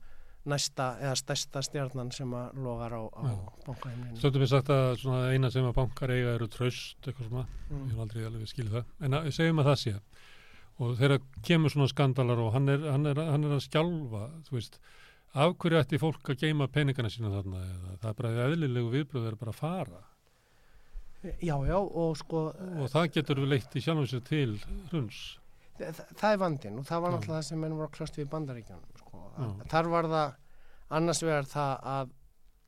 næsta 0.46 0.92
eða 1.02 1.16
stærsta 1.18 1.62
stjarnan 1.66 2.12
sem 2.14 2.30
að 2.38 2.60
logar 2.62 2.94
á, 2.94 3.02
á 3.02 3.22
Já. 3.26 3.34
bankaheimlinu 3.66 4.20
Stundum 4.20 4.44
við 4.44 4.52
sagt 4.52 4.70
að 4.74 4.86
svona 5.02 5.32
eina 5.34 5.50
sem 5.50 5.66
að 5.66 5.76
bankar 5.80 6.14
eiga 6.14 6.36
eru 6.36 6.48
tröst, 6.50 6.98
eitthvað 7.02 7.30
svona, 7.30 7.46
ég 7.70 7.76
mm. 7.76 7.88
hef 7.92 8.04
aldrei 8.04 8.26
alveg 8.28 8.52
skilið 8.52 8.78
það, 8.78 8.90
en 9.06 9.18
að, 9.18 9.30
segjum 9.34 9.62
að 9.62 9.70
það 9.72 9.80
sé. 9.82 9.96
Og 10.76 10.98
þegar 10.98 11.22
kemur 11.46 11.72
svona 11.72 11.88
skandalar 11.88 12.40
og 12.42 12.52
hann 12.52 12.68
er, 12.68 12.82
hann 12.92 13.08
er, 13.08 13.20
hann 13.30 13.46
er 13.48 13.54
að 13.56 13.64
skjálfa, 13.64 14.26
þú 14.44 14.58
veist, 14.58 14.76
af 15.36 15.54
hverju 15.60 15.80
ætti 15.80 16.00
fólk 16.00 16.32
að 16.32 16.42
geima 16.44 16.68
peningana 16.72 17.08
sína 17.12 17.32
þarna 17.32 17.62
eða 17.64 17.96
það 18.02 18.10
er 18.10 18.18
bara 18.20 18.44
eðlilegu 18.50 18.92
viðbröð 18.92 19.30
er 19.30 19.40
bara 19.40 19.54
að 19.54 19.58
fara 19.62 20.02
Já, 21.42 21.56
já, 21.66 21.76
og 21.76 22.12
sko 22.20 22.42
og 22.54 22.90
það 22.92 23.08
getur 23.16 23.40
við 23.42 23.52
leitt 23.54 23.74
í 23.74 23.82
sjálfum 23.82 24.06
sér 24.06 24.22
til 24.26 24.52
hruns. 24.92 25.20
þa 25.78 26.04
það 26.16 26.28
er 26.28 26.40
vandinn 26.42 26.78
og 26.80 26.86
það 26.86 27.02
var 27.02 27.14
náttúrulega 27.14 27.40
það 27.40 27.48
sem 27.48 27.60
menn 27.64 27.74
voru 27.76 27.88
að 27.88 27.96
klast 27.96 28.18
við 28.18 28.26
í 28.26 28.30
bandaríkjunum 28.34 29.00
sko. 29.00 29.22
Þar 29.72 29.90
var 29.92 30.08
það 30.12 30.36
annars 31.00 31.22
vegar 31.24 31.48
það 31.50 31.72
að 31.96 32.12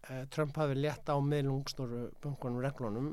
e, 0.09 0.18
Trump 0.34 0.59
hafi 0.59 0.78
létt 0.80 1.12
á 1.12 1.16
meðlungstóru 1.22 2.02
bunkunum 2.24 2.64
reglunum 2.64 3.12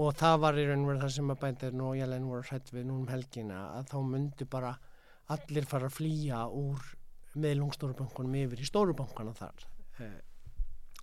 og 0.00 0.14
það 0.16 0.38
var 0.40 0.58
í 0.58 0.64
raun 0.68 0.84
og 0.84 0.88
veru 0.88 1.02
það 1.02 1.14
sem 1.16 1.32
að 1.34 1.40
bændir 1.42 1.78
og 1.84 1.96
Jelen 1.98 2.28
voru 2.30 2.48
hrætt 2.48 2.72
við 2.72 2.86
núna 2.88 3.02
um 3.02 3.12
helgina 3.12 3.60
að 3.76 3.88
þá 3.92 3.96
myndi 4.08 4.48
bara 4.48 4.72
allir 5.32 5.68
fara 5.68 5.88
að 5.90 5.96
flýja 5.98 6.42
úr 6.48 6.86
meðlungstóru 7.42 7.96
bunkunum 7.96 8.38
yfir 8.42 8.62
í 8.62 8.68
stóru 8.68 8.94
bankana 8.96 9.34
þar 9.36 9.66
e, 10.00 10.08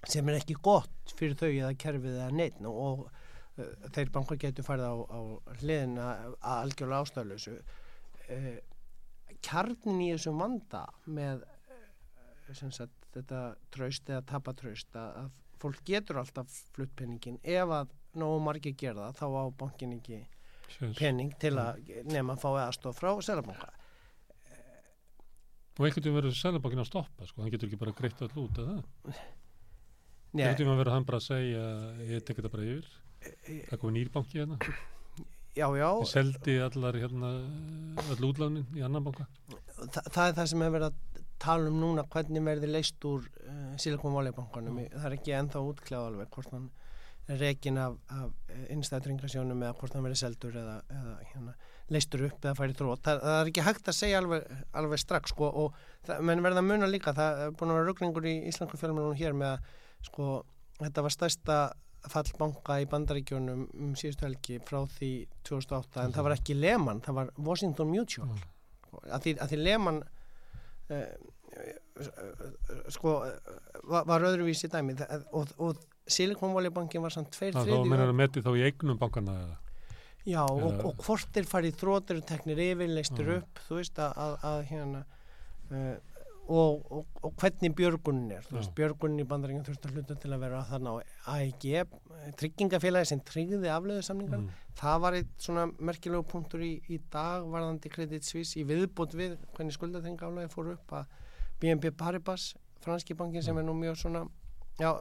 sem 0.10 0.30
er 0.30 0.40
ekki 0.40 0.58
gott 0.66 1.14
fyrir 1.18 1.38
þau 1.38 1.50
eða 1.50 1.76
kerfið 1.82 2.18
eða 2.18 2.32
neitt 2.34 2.60
og 2.70 3.06
e, 3.58 3.68
þeir 3.94 4.12
bankar 4.16 4.42
getur 4.42 4.66
farið 4.66 4.90
á, 4.90 4.96
á 5.06 5.20
hliðina 5.62 6.10
að 6.10 6.56
algjörlega 6.56 7.06
ástæðlösu 7.06 7.56
uh, 7.60 8.52
kjarnin 9.46 10.04
í 10.06 10.12
þessum 10.14 10.42
vanda 10.42 10.84
með 11.06 11.46
sagt, 12.58 12.96
þetta 13.14 13.44
tröst 13.74 14.10
eða 14.10 14.26
tapatröst 14.34 14.98
að, 14.98 15.30
fólk 15.60 15.82
getur 15.86 16.22
alltaf 16.22 16.52
flutt 16.76 16.94
penningin 16.98 17.40
ef 17.44 17.74
að 17.76 17.94
nógu 18.18 18.40
margir 18.44 18.76
gera 18.80 19.10
það 19.10 19.20
þá 19.20 19.26
á 19.30 19.44
bankin 19.60 19.98
ekki 20.00 20.22
Séns. 20.70 20.98
penning 20.98 21.34
til 21.42 21.56
að 21.58 21.84
nema 22.10 22.36
að 22.36 22.42
fá 22.46 22.50
aðstof 22.66 22.98
frá 22.98 23.12
selabanka 23.26 23.70
Og 25.80 25.86
einhvern 25.88 26.04
veginn 26.04 26.16
verður 26.18 26.34
Sælabankin 26.36 26.82
að 26.84 26.88
stoppa, 26.90 27.26
sko, 27.30 27.40
hann 27.40 27.52
getur 27.54 27.70
ekki 27.70 27.78
bara 27.80 27.94
greitt 27.96 28.20
all 28.26 28.34
út, 28.42 28.58
eða? 28.60 28.74
Einhvern 30.36 30.58
veginn 30.58 30.80
verður 30.82 30.92
hann 30.92 31.06
bara 31.08 31.20
að 31.22 31.28
segja, 31.30 31.62
ég 32.04 32.26
tek 32.28 32.42
þetta 32.42 32.52
bara 32.52 32.66
yfir, 32.68 32.90
það 33.70 33.80
komið 33.84 33.96
nýr 33.96 34.10
banki 34.12 34.42
hérna, 34.42 34.58
já, 35.56 35.68
já. 35.80 35.88
Ég 35.88 36.12
seldi 36.12 36.58
allar 36.66 37.00
hérna, 37.00 37.32
all 38.10 38.28
útlánin 38.28 38.68
í 38.76 38.84
annan 38.84 39.08
banka. 39.08 39.30
Þa, 39.80 40.04
það 40.04 40.26
er 40.26 40.36
það 40.42 40.52
sem 40.52 40.66
hefur 40.66 40.76
verið 40.76 40.90
að 40.90 41.24
tala 41.40 41.72
um 41.72 41.80
núna 41.80 42.06
hvernig 42.12 42.48
verði 42.50 42.74
leist 42.74 43.08
úr 43.08 43.24
uh, 43.24 43.72
Silicon 43.80 44.18
Valley 44.18 44.36
bankanum. 44.36 44.84
Það 44.92 45.08
er 45.08 45.16
ekki 45.16 45.36
ennþá 45.38 45.64
útklæð 45.64 46.10
alveg 46.10 46.36
hvort 46.36 46.52
hann 46.58 46.68
rekin 47.38 47.78
af, 47.78 47.98
af 48.10 48.54
innstæðringasjónum 48.74 49.62
eða 49.62 49.76
hvort 49.78 49.96
hann 49.96 50.06
verði 50.06 50.22
seldur 50.22 50.56
eða, 50.58 50.78
eða 50.90 51.16
hérna, 51.32 51.54
leistur 51.94 52.24
upp 52.30 52.46
eða 52.46 52.56
færi 52.58 52.78
þrótt 52.78 53.04
það, 53.06 53.22
það 53.26 53.42
er 53.42 53.52
ekki 53.52 53.66
hægt 53.68 53.92
að 53.92 53.98
segja 53.98 54.22
alveg, 54.22 54.48
alveg 54.82 55.02
strax 55.04 55.34
sko, 55.36 55.50
og 55.64 55.78
það, 56.08 56.24
menn 56.30 56.44
verða 56.46 56.64
að 56.64 56.70
muna 56.72 56.90
líka 56.90 57.14
það 57.18 57.44
er 57.44 57.54
búin 57.60 57.74
að 57.74 57.80
vera 57.80 57.90
rugningur 57.92 58.30
í 58.30 58.36
íslensku 58.50 58.80
fjölmjörnum 58.82 59.20
hér 59.20 59.38
með 59.38 59.54
að 59.54 59.70
sko, 60.10 60.30
þetta 60.80 61.06
var 61.06 61.16
stærsta 61.16 61.60
fall 62.10 62.30
banka 62.40 62.78
í 62.80 62.88
bandaríkjónum 62.90 63.66
um 63.76 63.96
síðustu 64.00 64.26
helgi 64.26 64.62
frá 64.66 64.80
því 64.96 65.12
2008 65.50 66.06
en 66.06 66.16
það 66.16 66.30
var 66.30 66.38
ekki 66.38 66.56
Lehman, 66.56 67.02
það 67.06 67.20
var 67.20 67.34
Washington 67.38 67.92
Mutual. 67.92 68.30
Já. 68.30 68.48
að 69.18 69.26
því, 69.26 69.34
að 69.44 69.52
því 69.52 69.60
Lehman 69.66 70.00
uh, 70.96 71.04
sko 72.94 73.16
var, 73.90 74.08
var 74.08 74.28
öðruvísi 74.30 74.70
dæmi. 74.72 74.96
Það, 75.00 75.26
og, 75.36 75.54
og 75.60 75.84
Silicon 76.14 76.54
Valley 76.56 76.74
bankin 76.76 77.02
var 77.06 77.14
samt 77.16 77.32
tveir 77.36 77.54
Það 77.56 77.66
þá 77.66 77.70
þriðju 77.72 77.90
mennir 77.94 78.12
að 78.14 78.20
meti 78.22 78.44
þá 78.46 78.52
í 78.58 78.66
eignum 78.70 79.00
bankana 79.02 79.38
eða? 79.46 79.58
já 80.30 80.42
og, 80.44 80.82
og 80.86 81.00
hvort 81.06 81.38
er 81.40 81.46
farið 81.48 81.78
þrótur 81.80 82.20
teknir 82.28 82.60
yfir, 82.62 82.90
leistur 82.92 83.30
Já. 83.32 83.38
upp 83.40 83.62
þú 83.68 83.78
veist 83.80 84.00
að, 84.04 84.18
að, 84.26 84.34
að 84.50 84.60
hérna 84.70 85.00
uh, 85.72 85.96
og, 86.50 86.82
og, 86.92 87.06
og 87.24 87.34
hvernig 87.40 87.74
björgunin 87.78 88.34
er 88.36 88.44
þú 88.50 88.58
veist, 88.58 88.74
björgunin 88.78 89.24
í 89.24 89.28
bandaringum 89.30 89.64
þurft 89.68 89.88
að 89.88 89.96
hluta 89.96 90.18
til 90.20 90.32
að 90.36 90.44
vera 90.44 90.60
þarna 90.70 90.92
á 90.92 90.96
AIG 91.38 91.66
tryggingafélagi 92.42 93.10
sem 93.14 93.22
tryggði 93.26 93.72
aflöðu 93.74 94.04
samningan 94.10 94.48
Mm. 94.50 94.52
það 94.80 95.00
var 95.04 95.18
eitt 95.18 95.32
svona 95.44 95.66
merkilegu 95.84 96.24
punktur 96.30 96.62
í, 96.64 96.72
í 96.90 97.00
dag 97.12 97.44
varðandi 97.52 97.90
Credit 97.92 98.24
Suisse 98.28 98.60
í 98.60 98.64
viðbót 98.70 99.16
við 99.18 99.34
hvernig 99.58 99.76
skuldatrenga 99.76 100.28
aflæði 100.30 100.52
fóru 100.54 100.76
upp 100.78 100.94
að 101.00 101.16
BNP 101.60 101.92
Paribas, 102.00 102.54
franski 102.84 103.16
bankin 103.20 103.44
sem 103.44 103.58
er 103.60 103.66
nú 103.68 103.74
mjög 103.76 103.98
svona 104.00 104.22
já, 104.80 104.94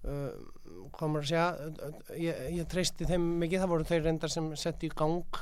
hvað 0.00 1.10
maður 1.12 1.20
að 1.20 1.28
segja 1.28 2.14
ég, 2.16 2.38
ég 2.56 2.68
treysti 2.72 3.04
þeim 3.08 3.26
mikið, 3.42 3.60
það 3.60 3.72
voru 3.74 3.88
þeir 3.90 4.06
reyndar 4.06 4.32
sem 4.32 4.46
setti 4.56 4.88
í 4.88 4.94
gang 4.96 5.40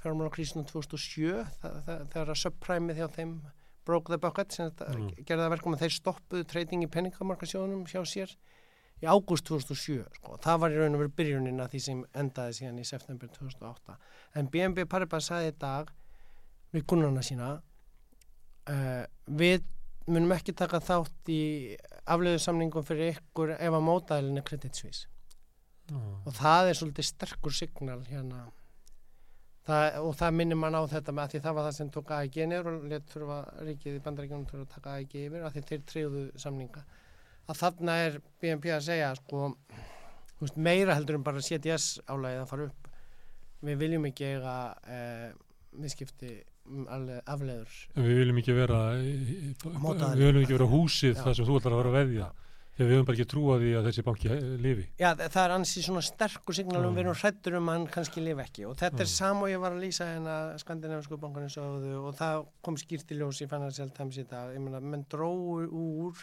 fjármála 0.00 0.32
krísinu 0.32 0.64
2007 0.70 1.42
það, 1.60 1.76
það, 1.84 2.06
þegar 2.14 2.32
að 2.32 2.40
subpræmið 2.40 3.00
hjá 3.02 3.08
þeim 3.18 3.34
broke 3.84 4.08
the 4.08 4.16
bucket 4.16 4.56
Mm. 4.56 5.10
gerði 5.28 5.42
það 5.42 5.52
verkum 5.52 5.76
að 5.76 5.84
þeir 5.84 5.94
stoppuðu 5.98 6.46
treyting 6.48 6.86
í 6.86 6.88
penningamarkasjónum 6.94 7.84
hjá 7.90 8.00
sér 8.08 8.32
í 9.02 9.08
ágúst 9.10 9.44
2007 9.50 10.06
sko. 10.16 10.38
það 10.40 10.60
var 10.62 10.72
í 10.72 10.80
raun 10.80 10.96
og 10.96 11.02
veru 11.02 11.12
byrjunin 11.18 11.60
að 11.60 11.74
því 11.74 11.80
sem 11.84 12.00
endaði 12.14 12.56
síðan 12.58 12.80
í 12.80 12.86
september 12.88 13.28
2008 13.36 13.98
en 14.40 14.48
BNB 14.48 14.88
Paribas 14.88 15.28
sagði 15.28 15.52
í 15.52 15.58
dag 15.60 15.92
við 16.72 16.86
kunnarna 16.88 17.22
sína 17.26 17.50
uh, 18.70 19.04
við 19.28 19.66
munum 20.08 20.32
ekki 20.36 20.56
taka 20.56 20.80
þátt 20.84 21.32
í 21.32 21.42
afleiðu 22.04 22.40
samningum 22.42 22.84
fyrir 22.86 23.14
ykkur 23.14 23.54
ef 23.56 23.76
að 23.78 23.86
mótaðilin 23.86 24.42
er 24.42 24.46
Já. 25.84 26.00
og 26.00 26.32
það 26.32 26.68
er 26.68 26.78
svolítið 26.78 27.06
sterkur 27.10 27.52
signal 27.52 28.02
hérna. 28.08 28.44
Það, 29.64 29.98
og 30.04 30.14
það 30.20 30.36
minnir 30.36 30.58
mann 30.60 30.76
á 30.76 30.82
þetta 30.88 31.12
með 31.12 31.24
að 31.24 31.32
því 31.32 31.40
það 31.44 31.56
var 31.56 31.66
það 31.66 31.76
sem 31.78 31.90
tók 31.92 32.10
AIG 32.12 32.38
niður 32.48 32.70
og 32.70 32.86
let 32.90 33.06
þurfa 33.12 33.38
ríkið 33.64 33.96
í 33.96 34.02
bandaríkjónum 34.04 34.48
þurfa 34.50 34.64
að 34.64 34.74
taka 34.74 34.96
AIG 34.98 35.14
yfir 35.22 35.44
að 35.44 35.54
því 35.54 35.62
þeir 35.70 35.84
treyðu 35.90 36.24
samninga. 36.40 36.82
Að 37.44 37.60
þarna 37.60 37.96
er 38.04 38.18
BNP 38.40 38.68
að 38.72 38.84
segja 38.88 39.10
sko, 39.20 39.48
veist, 40.40 40.58
meira 40.68 40.96
heldur 40.96 41.18
en 41.18 41.24
bara 41.24 41.44
CTS 41.44 41.88
álægið 42.08 42.42
að 42.42 42.50
fara 42.52 42.68
upp. 42.68 42.90
Við 43.64 43.80
viljum 43.80 44.08
ekki 44.10 44.28
eiga 44.34 44.56
eh, 44.92 45.30
viðskipti 45.80 46.34
afleður. 46.64 47.74
Við 47.96 48.16
viljum 48.22 48.38
ekki 48.40 48.54
vera 48.56 48.78
Mótaðir. 49.82 50.16
við 50.16 50.24
viljum 50.30 50.42
ekki 50.46 50.56
vera 50.58 50.70
húsið 50.70 51.20
þar 51.20 51.36
sem 51.36 51.46
þú 51.48 51.58
ætlar 51.60 51.74
að 51.76 51.82
vera 51.82 51.92
að 51.92 51.98
veðja. 52.00 52.30
Þegar 52.74 52.88
við 52.90 52.96
höfum 52.96 53.06
bara 53.06 53.14
ekki 53.20 53.26
trúa 53.30 53.56
því 53.62 53.68
að 53.78 53.84
þessi 53.86 54.02
banki 54.02 54.28
he- 54.32 54.56
lifi. 54.58 54.84
Já, 54.98 55.10
þa- 55.14 55.28
það 55.30 55.44
er 55.44 55.52
ansi 55.54 55.82
svona 55.84 56.00
sterkur 56.02 56.54
signalum 56.58 56.94
við 56.96 57.04
erum 57.04 57.14
hrættur 57.20 57.54
um 57.60 57.68
að 57.68 57.76
hann 57.76 57.86
kannski 57.86 58.24
lifi 58.24 58.42
ekki. 58.42 58.64
Og 58.66 58.74
þetta 58.80 59.00
er 59.04 59.10
sam 59.12 59.42
og 59.44 59.48
ég 59.52 59.60
var 59.62 59.70
að 59.76 59.84
lýsa 59.84 60.08
hérna 60.10 60.58
skandinavisku 60.58 61.16
bankarnir 61.22 61.52
sögðu 61.54 61.92
og 62.08 62.16
það 62.18 62.46
kom 62.66 62.74
skýrt 62.76 63.14
í 63.14 63.46
Financial 63.48 63.90
Times 63.90 64.16
í 64.18 64.24
dag, 64.28 64.50
ég 64.56 64.60
meina, 64.60 64.80
menn 64.80 65.06
dróu 65.08 65.68
úr 65.70 66.14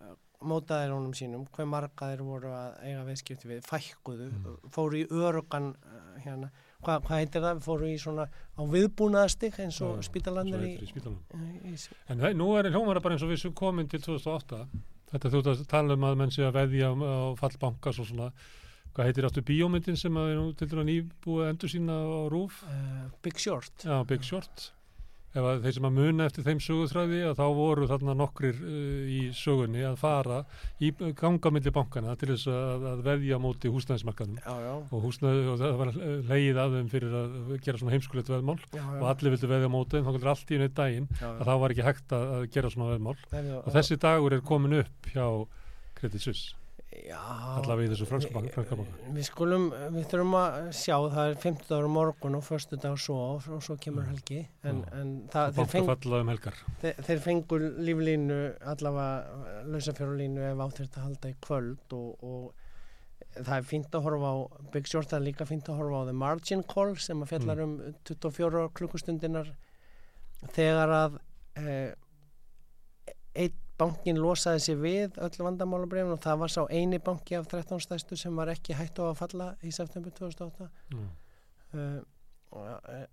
uh, 0.00 0.16
mótaðirónum 0.42 1.14
sínum, 1.14 1.46
hver 1.54 1.66
marga 1.68 2.10
þeir 2.16 2.22
voru 2.24 2.48
að 2.50 2.82
eiga 2.82 3.04
viðskipti 3.06 3.46
við, 3.46 3.62
fækkuðu 3.62 4.30
Mm. 4.32 4.70
fóru 4.72 4.96
í 5.04 5.06
örugan 5.06 5.76
uh, 5.76 6.18
hérna, 6.24 6.50
hvað 6.84 7.02
hva 7.06 7.18
heitir 7.20 7.44
það, 7.44 7.64
fóru 7.64 7.90
í 7.90 7.98
svona 8.00 8.26
á 8.28 8.62
viðbúnaðastig 8.74 9.58
eins 9.64 9.80
og 9.84 9.98
Já, 9.98 10.06
spítalandir 10.08 10.64
í, 10.64 10.72
í 10.80 11.72
í, 11.72 11.74
En 12.08 12.22
það, 12.22 12.38
nú 12.38 12.48
er 12.58 12.70
hljómara 12.72 13.02
bara 13.04 13.16
eins 13.16 13.26
og 13.26 13.32
við 13.32 13.42
sem 13.44 13.54
komin 13.56 13.90
til 13.90 14.00
2008 14.04 14.64
þetta 15.10 15.32
þú 15.34 15.54
tala 15.70 15.98
um 15.98 16.08
að 16.08 16.18
menn 16.20 16.34
sé 16.34 16.46
að 16.46 16.58
veðja 16.60 16.90
á, 16.94 17.34
fallbankas 17.40 18.00
og 18.02 18.10
svona. 18.10 18.32
Hvað 18.90 19.06
heitir 19.06 19.26
áttu 19.28 19.42
bíómyndin 19.46 19.98
sem 19.98 20.16
að 20.18 20.32
er 20.32 20.38
nú 20.40 20.52
til 20.58 20.66
dæra 20.70 20.84
nýbúið 20.86 21.48
endur 21.52 21.70
sína 21.70 21.94
á 21.94 22.26
rúf 22.30 22.62
uh, 22.66 23.06
Big 23.22 23.38
Short. 23.38 23.86
Já, 23.86 24.00
Big 24.06 24.26
Short 24.26 24.70
ef 25.30 25.46
að 25.46 25.64
þeir 25.64 25.74
sem 25.76 25.86
að 25.86 25.96
muna 25.98 26.26
eftir 26.26 26.46
þeim 26.46 26.60
sögutræði 26.64 27.20
að 27.28 27.36
þá 27.38 27.44
voru 27.54 27.88
þarna 27.90 28.16
nokkrir 28.18 28.58
uh, 28.58 29.04
í 29.06 29.20
sögunni 29.36 29.84
að 29.86 29.98
fara 30.00 30.40
í 30.82 30.90
ganga 31.18 31.52
milli 31.54 31.72
bankana 31.74 32.16
til 32.18 32.32
þess 32.32 32.50
að, 32.50 32.86
að 32.92 33.04
veðja 33.06 33.40
móti 33.42 33.70
húsnæðismarkaðum 33.70 34.40
já, 34.40 34.52
já, 34.66 34.72
og, 34.80 34.96
húsnæði, 35.06 35.46
og 35.52 35.60
það 35.62 35.78
var 35.82 35.92
leið 36.32 36.62
að 36.64 36.76
þeim 36.78 36.92
fyrir 36.94 37.18
að 37.20 37.56
gera 37.66 37.82
svona 37.82 37.96
heimskulegt 37.96 38.32
veðmál. 38.34 38.58
Já, 38.74 38.84
og 38.98 39.08
allir 39.12 39.36
vildu 39.36 39.50
veðja 39.50 39.72
móti 39.72 40.00
en 40.00 40.06
þá 40.06 40.12
getur 40.16 40.32
allt 40.34 40.50
í 40.50 40.60
einn 40.60 40.78
daginn 40.80 41.10
já, 41.14 41.28
að 41.30 41.44
þá 41.46 41.54
var 41.64 41.74
ekki 41.74 41.88
hægt 41.90 42.16
að, 42.16 42.30
að 42.36 42.46
gera 42.56 42.72
svona 42.74 42.94
veðmál. 42.94 43.18
Já, 43.30 43.58
og 43.60 43.74
þessi 43.76 44.00
dagur 44.02 44.36
er 44.36 44.48
komin 44.50 44.80
upp 44.82 45.12
hjá 45.14 45.26
Credit 46.00 46.22
Suisse. 46.24 46.54
já, 46.54 46.59
allavega 46.90 47.86
í 47.86 47.90
þessu 47.92 48.06
franska 48.08 48.32
banka. 48.34 48.64
Við 49.14 49.26
skulum, 49.28 49.68
við 49.94 50.06
þurfum 50.10 50.32
að 50.40 50.56
sjá 50.74 50.94
það 51.12 51.20
er 51.22 51.36
15 51.44 51.68
dagur 51.68 51.92
morgun 51.94 52.38
og 52.38 52.42
förstu 52.46 52.78
dag 52.82 52.96
svo 52.98 53.18
og 53.38 53.62
svo 53.62 53.76
kemur 53.78 54.08
Já. 54.08 54.10
helgi. 54.10 54.40
En, 54.66 54.80
en 54.98 55.12
það, 55.30 55.60
þeir, 55.60 55.68
feng, 55.74 55.92
um 56.18 56.32
þeir, 56.82 57.22
fengur 57.22 57.66
líflínu 57.78 58.40
allavega 58.72 59.62
lausafjárlínu 59.70 60.48
ef 60.50 60.64
þetta 60.80 61.00
að 61.00 61.06
halda 61.06 61.30
í 61.30 61.38
kvöld 61.46 61.96
og, 62.00 62.26
og 62.26 63.38
það 63.38 63.54
er 63.56 63.70
fínt 63.70 63.94
að 63.94 64.06
horfa 64.08 64.34
á 64.34 64.36
Big 64.74 64.90
Short, 64.90 65.10
það 65.12 65.20
er 65.20 65.26
líka 65.28 65.46
fínt 65.46 65.70
að 65.70 65.80
horfa 65.84 66.02
á 66.02 66.08
The 66.10 66.18
Margin 66.26 66.66
Call 66.74 66.94
sem 66.98 67.22
að 67.22 67.36
fjallar 67.36 67.64
um 67.68 67.78
24 68.10 68.66
klukkustundinar 68.74 69.54
þegar 70.56 70.94
að 70.96 71.18
eh, 71.60 71.92
einn 73.38 73.66
bankin 73.80 74.20
losaði 74.20 74.62
sér 74.66 74.78
við 74.84 75.18
öll 75.24 75.44
vandamálabrefin 75.46 76.14
og 76.14 76.22
það 76.24 76.40
var 76.44 76.52
sá 76.54 76.60
eini 76.70 77.00
banki 77.04 77.38
af 77.38 77.48
13 77.50 77.80
stæstu 77.86 78.18
sem 78.20 78.36
var 78.36 78.52
ekki 78.52 78.76
hægt 78.78 79.00
á 79.00 79.08
að 79.08 79.18
falla 79.22 79.50
í 79.64 79.72
september 79.74 80.12
2008 80.16 80.70
Já, 80.90 81.04
uh, 81.74 82.00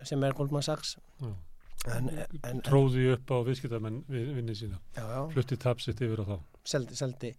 sem 0.04 0.24
er 0.26 0.34
Goldman 0.38 0.66
Sachs 0.66 0.96
já. 1.22 1.30
en, 1.96 2.10
en, 2.44 2.62
Tróði 2.66 3.12
upp 3.14 3.30
á 3.32 3.38
viðskiptamenn 3.48 4.02
við, 4.10 4.32
vinni 4.40 4.56
sína. 4.58 4.80
já, 4.98 5.04
já, 5.04 5.20
Flutti 5.36 5.58
tapsitt 5.62 6.02
yfir 6.02 6.24
á 6.24 6.26
þá. 6.32 6.38
seldi, 6.68 6.98
seldi. 6.98 7.32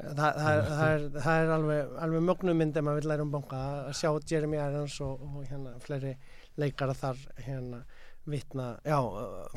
Það, 0.00 0.16
það, 0.16 0.60
það, 0.64 0.90
er, 0.90 1.02
það 1.20 1.38
er 1.44 1.50
alveg, 1.54 1.90
alveg 2.06 2.22
mögnumynd 2.24 2.76
ef 2.80 2.84
maður 2.86 3.02
vil 3.02 3.10
læra 3.12 3.24
um 3.26 3.32
banka 3.34 3.58
að 3.90 3.90
sjá 3.98 4.10
Jeremy 4.32 4.56
Irons 4.56 4.94
og, 5.04 5.24
og 5.26 5.42
hérna 5.44 5.74
fleiri 5.84 6.14
leikara 6.60 6.94
þar 6.96 7.20
hérna 7.44 7.82
vitna, 8.32 8.66
já, 8.86 8.98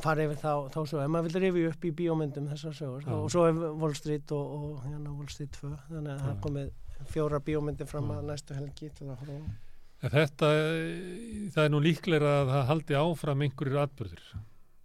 fara 0.04 0.24
yfir 0.26 0.40
þá, 0.42 0.52
þá 0.74 0.78
svo, 0.90 1.00
ef 1.04 1.10
maður 1.14 1.28
vil 1.32 1.42
rifja 1.46 1.72
upp 1.74 1.84
í 1.84 1.92
bíómyndum 2.00 2.48
þessar 2.52 2.74
sögur, 2.78 3.06
og 3.14 3.28
svo 3.32 3.44
er 3.48 3.60
Wall 3.82 3.94
Street 3.98 4.32
og, 4.36 4.54
og 4.58 4.80
hérna 4.88 5.12
Wall 5.16 5.30
Street 5.32 5.52
2 5.60 5.70
þannig 5.90 6.12
að 6.14 6.24
það 6.28 6.40
komið 6.48 6.72
fjóra 7.14 7.40
bíómyndir 7.44 7.88
fram 7.90 8.10
Já. 8.10 8.16
að 8.20 8.28
næstu 8.32 8.54
helgi 8.58 8.90
til 8.98 9.08
að 9.10 9.22
horfa 9.22 9.38
á. 9.38 9.44
En 10.04 10.12
þetta, 10.12 10.48
það 11.54 11.62
er 11.64 11.70
nú 11.72 11.80
líklega 11.84 12.32
að 12.42 12.50
það 12.52 12.66
haldi 12.70 12.96
áfram 13.00 13.44
einhverjir 13.46 13.80
atbyrðir 13.86 14.24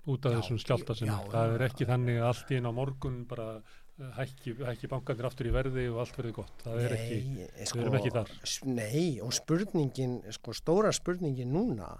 út 0.09 0.25
af 0.25 0.31
Já, 0.33 0.37
þessum 0.39 0.59
skjálta 0.63 0.95
sem 0.97 1.09
já. 1.11 1.17
Það 1.33 1.53
er 1.57 1.63
ekki 1.67 1.87
þannig 1.89 2.19
að 2.21 2.27
allt 2.31 2.51
í 2.53 2.57
einn 2.59 2.69
á 2.69 2.73
morgun 2.73 3.17
bara 3.29 3.47
eh, 3.59 4.11
hækki, 4.15 4.53
hækki 4.69 4.89
bankandir 4.93 5.27
aftur 5.29 5.49
í 5.49 5.53
verði 5.53 5.83
og 5.91 5.99
allt 6.05 6.15
verði 6.17 6.31
gott. 6.39 6.53
Það 6.63 6.79
er 6.85 6.95
ekki, 6.95 7.17
Nei, 7.35 7.49
við 7.59 7.83
erum 7.83 7.97
ekki 7.99 8.13
þar. 8.15 8.31
s- 8.47 8.61
Nei, 8.65 9.03
og 9.25 9.35
spurningin, 9.35 10.15
sko, 10.39 10.55
stóra 10.57 10.93
spurningin 10.95 11.51
núna, 11.53 11.91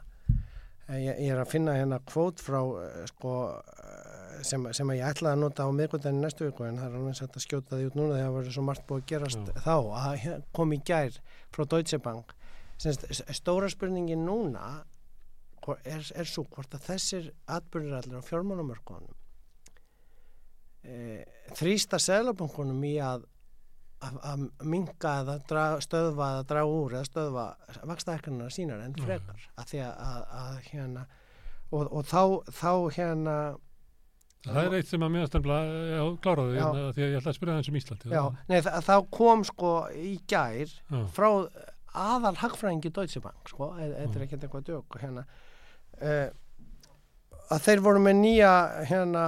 ég, 0.97 1.19
ég 1.25 1.31
er 1.35 1.41
að 1.43 1.51
finna 1.51 1.75
hérna 1.77 1.99
kvót 2.09 2.41
frá, 2.41 2.59
eh, 2.83 3.05
sko, 3.11 3.33
eh, 3.83 4.41
sem, 4.47 4.65
sem 4.73 4.89
ég 4.95 5.03
ætlaði 5.05 5.35
að 5.35 5.41
nota 5.43 5.67
á 5.67 5.69
miðgundinni 5.75 6.23
næstu 6.23 6.47
viku, 6.47 6.63
en 6.65 6.77
það 6.79 6.87
er 6.89 6.97
alveg 6.99 7.17
sætt 7.19 7.35
að 7.37 7.45
skjóta 7.45 7.77
því 7.79 7.89
út 7.89 7.97
núna 7.99 8.15
þegar 8.17 8.29
það 8.29 8.37
verður 8.39 8.55
svo 8.57 8.63
margt 8.69 8.85
búið 8.87 9.01
að 9.03 9.09
gerast 9.13 9.49
Já. 9.51 9.61
þá, 9.65 9.75
að 10.01 10.17
hér- 10.23 10.43
kom 10.59 10.73
í 10.73 10.79
gær 10.89 11.19
frá 11.51 11.65
Deutsche 11.75 11.99
Bank. 11.99 12.33
Semst, 12.79 13.03
s- 13.11 13.23
stóra 13.41 13.69
spurningin 13.69 14.23
núna 14.25 14.83
er, 15.85 16.05
er 16.15 16.25
svo 16.25 16.45
hvort 16.49 16.71
að 16.73 16.85
þessir 16.87 17.31
atbyrðir 17.45 17.97
allir 17.99 18.21
á 18.23 18.29
fjármánamörkunum 18.29 19.13
e, 20.87 21.25
þrýsta 21.59 21.99
seðlabankunum 22.01 22.79
í 22.87 22.95
að 23.03 23.25
að, 23.99 24.43
minga 24.63 25.13
eða 25.23 25.37
dra, 25.49 25.63
stöðva 25.83 26.27
eða 26.35 26.43
draga 26.51 26.75
úr 26.79 26.93
eða 26.99 27.07
stöðva 27.09 27.45
vakstaðekkarnar 27.89 28.53
sínar 28.55 28.83
en 28.85 28.93
frekar 28.99 29.47
að 29.59 29.65
því 29.73 29.81
að, 29.87 30.21
að, 30.43 30.59
hérna 30.71 31.03
og, 31.71 31.89
og 31.91 32.05
þá, 32.07 32.21
þá 32.61 32.71
hérna 32.95 33.35
það 34.47 34.61
er 34.63 34.77
eitt 34.79 34.87
sem 34.87 35.03
að 35.03 35.11
miðast 35.17 35.35
nefnilega, 35.35 36.05
hérna, 36.55 36.93
því 36.95 37.03
að 37.03 37.11
ég 37.11 37.17
ætla 37.19 37.33
að 37.33 37.37
spyrja 37.39 37.53
það 37.53 37.59
eins 37.59 37.69
um 37.73 37.79
Íslandi. 37.81 38.11
já, 38.15 38.23
nei, 38.47 38.59
þa 38.63 38.81
þá 38.87 38.93
kom 39.19 39.43
sko 39.49 39.73
í 39.99 40.13
gær 40.31 40.71
já, 40.71 41.01
frá 41.17 41.29
aðal 41.99 42.35
hagfræðingi 42.39 42.91
Deutsche 42.95 43.19
Bank 43.25 43.49
sko, 43.51 43.73
e- 43.75 43.89
þetta 43.89 44.13
Mm. 44.13 44.15
er 44.21 44.25
ekkert 44.27 44.43
eitthvað 44.47 44.67
dök 44.69 44.99
hérna, 45.01 45.25
uh, 45.99 46.29
að 47.49 47.63
þeir 47.67 47.81
voru 47.83 47.99
með 48.05 48.15
nýja 48.23 48.51
hérna 48.87 49.23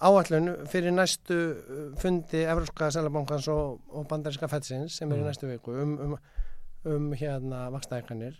áallun 0.00 0.66
fyrir 0.68 0.92
næstu 0.92 1.36
uh, 1.36 1.92
fundi 2.00 2.42
Evróska 2.44 2.90
Sælabankans 2.92 3.48
og, 3.48 3.80
og 3.88 4.08
Bandarinska 4.08 4.46
Fettsins 4.46 4.98
sem 4.98 5.12
er 5.12 5.16
í 5.16 5.20
Mm. 5.20 5.26
næstu 5.30 5.46
viku 5.46 5.72
um, 5.72 5.94
um, 6.00 6.16
um 6.84 7.12
hérna 7.12 7.70
vakstæðikanir 7.72 8.36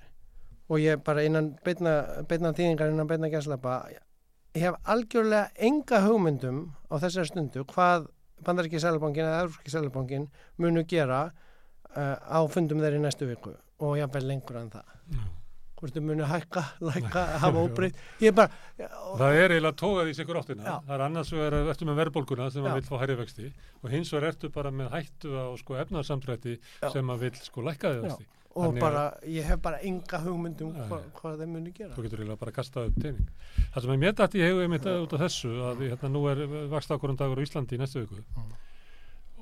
og 0.69 0.79
ég 0.83 0.97
bara 1.05 1.23
innan 1.23 1.55
beitna, 1.65 2.25
beitna 2.29 2.53
tíðingar 2.53 2.91
innan 2.91 3.07
beitna 3.09 3.29
gæslapa 3.33 3.87
ég 3.95 4.61
hef 4.61 4.75
algjörlega 4.85 5.49
enga 5.57 6.01
hugmyndum 6.07 6.73
á 6.91 6.95
þessari 6.99 7.31
stundu 7.31 7.65
hvað 7.65 8.09
Bandarinski 8.45 8.81
Sælabankin 8.81 9.25
eða 9.25 9.45
Evróski 9.47 9.71
Sælabankin 9.73 10.29
munu 10.59 10.85
gera 10.85 11.31
uh, 11.97 12.17
á 12.21 12.39
fundum 12.53 12.81
þeir 12.85 12.99
í 12.99 13.01
næstu 13.01 13.27
viku 13.31 13.55
og 13.81 13.97
jáfnvel 13.97 14.29
lengur 14.29 14.57
en 14.61 14.71
það 14.71 14.85
já. 15.13 15.25
Hvort 15.77 15.93
þau 15.97 16.03
munu 16.09 16.25
hækka, 16.31 16.63
lækka, 16.89 17.25
hafa 17.43 17.65
óbreytt 17.67 17.99
ég 18.23 18.31
er 18.33 18.37
bara 18.39 18.51
Það 19.17 19.41
er 19.41 19.55
eiginlega 19.57 19.77
tógað 19.81 20.11
í 20.11 20.15
sigur 20.17 20.39
áttina. 20.41 20.65
Já. 20.65 20.77
Það 20.87 20.95
er 20.97 21.05
annars 21.07 21.33
vegar 21.33 21.57
ertu 21.73 21.89
með 21.89 21.99
verðbólguna 22.03 22.47
sem 22.53 22.65
Já. 22.65 22.71
að 22.71 22.79
vill 22.81 22.89
fá 22.89 22.97
hærri 23.03 23.17
vexti 23.21 23.51
og 23.83 23.93
hins 23.93 24.13
vegar 24.15 24.31
ertu 24.33 24.51
bara 24.55 24.73
með 24.73 24.89
hættu 24.97 25.33
á 25.37 25.45
sko 25.61 25.77
efnarsamdrætti 25.83 26.57
Já. 26.59 26.89
sem 26.93 27.13
að 27.15 27.23
vill 27.27 27.39
sko 27.45 27.65
lækkaði 27.69 28.01
Já. 28.01 28.05
vexti. 28.09 28.27
og 28.57 28.65
Þannig 28.71 28.81
bara, 28.87 29.05
ég 29.29 29.45
hef 29.45 29.59
bara 29.61 29.81
enga 29.85 30.19
hugmyndum 30.25 30.71
Nei. 30.73 30.87
hva, 30.89 31.01
hvað 31.21 31.41
þeir 31.43 31.51
munu 31.53 31.73
gera 31.77 31.93
Þú 31.97 32.05
getur 32.07 32.23
eiginlega 32.23 32.41
bara 32.41 32.53
að 32.55 32.57
kasta 32.57 32.85
upp 32.89 32.95
teining. 33.03 33.27
Það 33.75 33.83
sem 33.85 33.93
er 33.97 34.01
mér 34.05 34.15
dætt 34.17 34.37
í 34.41 34.45
hegu 34.47 34.63
einmitt 34.65 34.87
út 34.97 35.13
af 35.19 35.25
þessu 35.27 35.51
að 35.71 35.83
hérna, 35.91 36.09
nú 36.15 36.23
er 36.33 36.41
vakstakurinn 36.73 37.21
dagur 37.21 37.37
á 37.37 37.45
Íslandi 37.45 37.77
í 37.77 37.83
næstu 37.83 38.01
viku 38.07 38.23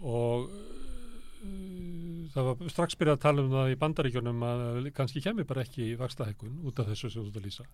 og 0.05 0.49
uh, 0.51 0.85
það 2.33 2.49
var 2.49 2.73
strax 2.73 2.97
byrjað 3.01 3.19
að 3.19 3.23
tala 3.27 3.45
um 3.45 3.53
það 3.53 3.75
í 3.75 3.79
bandaríkjunum 3.83 4.43
að 4.49 4.89
kannski 4.97 5.23
kemur 5.25 5.47
bara 5.49 5.65
ekki 5.67 5.93
vakstahækkun 6.01 6.59
út 6.65 6.81
af 6.81 6.91
þessu 6.91 7.11
sem 7.11 7.23
þú 7.23 7.31
ert 7.31 7.39
að 7.41 7.47
lýsa. 7.49 7.69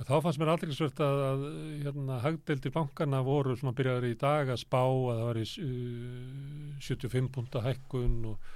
En 0.00 0.08
þá 0.08 0.14
fannst 0.24 0.40
mér 0.40 0.50
aldrei 0.54 0.72
svört 0.72 1.02
að, 1.04 1.18
að 1.26 1.42
hérna, 1.82 2.18
hagdeldir 2.24 2.72
bankana 2.72 3.20
voru 3.26 3.58
svona 3.58 3.76
byrjaður 3.76 4.08
í 4.08 4.16
dag 4.22 4.52
að 4.54 4.62
spá 4.62 4.80
að 4.80 5.18
það 5.18 5.26
var 5.26 5.40
í 5.42 5.44
uh, 5.66 6.78
75 6.88 7.28
punta 7.34 7.62
hækkun 7.66 8.16
og 8.30 8.50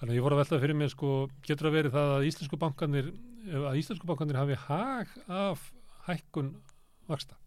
þannig 0.00 0.14
að 0.14 0.16
ég 0.16 0.24
voru 0.26 0.38
að 0.38 0.42
velta 0.42 0.60
fyrir 0.64 0.78
mér 0.80 0.90
sko, 0.94 1.12
getur 1.46 1.68
að 1.68 1.76
verið 1.76 1.96
það 1.98 2.16
að 2.16 2.26
íslensku 2.30 2.58
bankanir 2.58 3.12
að 3.52 3.78
íslensku 3.78 4.08
bankanir 4.08 4.40
hafi 4.40 4.58
hag 4.64 5.12
af 5.28 5.68
hækkun 6.08 6.54
vaksta 7.10 7.38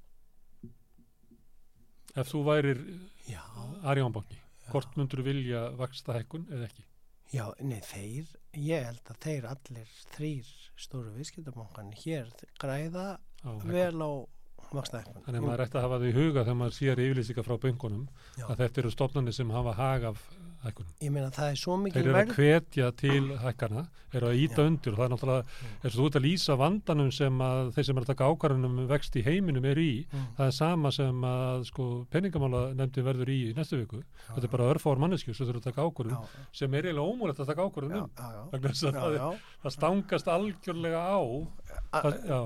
ef 2.15 2.29
þú 2.31 2.45
værir 2.47 2.79
já, 3.27 3.41
Arjónbanki, 3.83 4.37
hvort 4.69 4.95
myndur 4.95 5.23
þú 5.23 5.27
vilja 5.27 5.63
vaksta 5.79 6.15
hækkun 6.15 6.47
eða 6.47 6.69
ekki 6.69 6.85
já, 7.33 7.45
nei 7.61 7.81
þeir 7.85 8.29
ég 8.55 8.85
held 8.87 9.11
að 9.11 9.21
þeir 9.25 9.47
allir 9.49 9.93
þrýr 10.15 10.51
stóru 10.85 11.13
viðskiptabankan 11.15 11.93
hér 12.03 12.31
græða 12.61 13.07
á 13.45 13.49
vel 13.65 14.01
á 14.03 14.11
vakstaðekun 14.79 15.25
Þannig 15.25 15.41
að 15.41 15.47
maður 15.49 15.65
ætti 15.65 15.77
að 15.79 15.85
hafa 15.87 15.99
það 16.01 16.09
í 16.09 16.15
huga 16.19 16.43
þegar 16.45 16.59
maður 16.61 16.77
sér 16.79 17.03
yfirlýsingar 17.05 17.47
frá 17.49 17.57
böngunum 17.65 18.07
Já. 18.39 18.45
að 18.49 18.57
þetta 18.65 18.83
eru 18.83 18.91
stofnarnir 18.95 19.33
sem 19.39 19.49
hafa 19.55 19.73
hag 19.79 20.03
af 20.11 20.25
hækkunum. 20.65 20.93
ég 21.05 21.11
meina 21.13 21.29
það 21.29 21.51
er 21.51 21.57
svo 21.61 21.75
Þeir 21.75 21.83
mikið 21.85 21.99
eru 22.09 22.13
að 22.17 22.31
hvetja 22.35 22.87
til 22.97 23.25
hækkana, 23.37 23.81
eru 24.15 24.29
að 24.31 24.39
íta 24.41 24.61
Já. 24.63 24.65
undir 24.65 24.91
og 24.93 24.97
það 24.97 25.05
er 25.05 25.11
náttúrulega, 25.13 25.43
og 25.85 25.91
þú 25.93 26.05
ert 26.07 26.15
að 26.17 26.23
lýsa 26.25 26.55
vandanum 26.57 27.11
sem 27.13 27.41
að 27.45 27.69
þeir 27.75 27.85
sem 27.85 27.97
er 27.99 28.01
að 28.05 28.09
taka 28.09 28.29
ákvarðunum 28.31 28.79
um 28.81 28.87
vext 28.89 29.15
í 29.19 29.23
heiminum 29.27 29.65
er 29.69 29.77
í, 29.77 29.91
Mm. 30.09 30.23
það 30.39 30.47
er 30.47 30.55
sama 30.57 30.91
sem 30.91 31.21
að 31.21 31.65
sko 31.69 31.85
peningamála 32.09 32.63
nefndi 32.73 33.03
verður 33.05 33.29
í 33.29 33.53
næstu 33.53 33.77
viku. 33.77 34.01
Þetta 34.33 34.43
er 34.43 34.53
bara 34.57 34.69
örfáar 34.73 34.97
manneskjur 35.05 35.35
sem 35.37 35.45
þurfa 35.45 35.61
að 35.61 35.69
taka 35.69 35.85
ákvarðun 35.85 36.17
já, 36.17 36.47
sem 36.51 36.73
er 36.73 36.81
eiginlega 36.89 37.13
ómúlegt 37.13 37.39
að 37.39 37.51
taka 37.51 37.61
ákvarðun 37.69 37.93
já, 37.93 38.01
um. 38.01 38.09
já, 38.17 38.25
já, 38.33 38.43
Vegna 38.55 38.69
þess 38.73 38.83
að 38.83 38.93
já, 38.93 38.99
það, 39.01 39.13
er- 39.13 39.21
já. 39.21 39.39
það 39.61 39.75
stangast 39.77 40.27
algjörlega 40.33 41.01
á. 41.13 41.21
Já, 42.25 42.39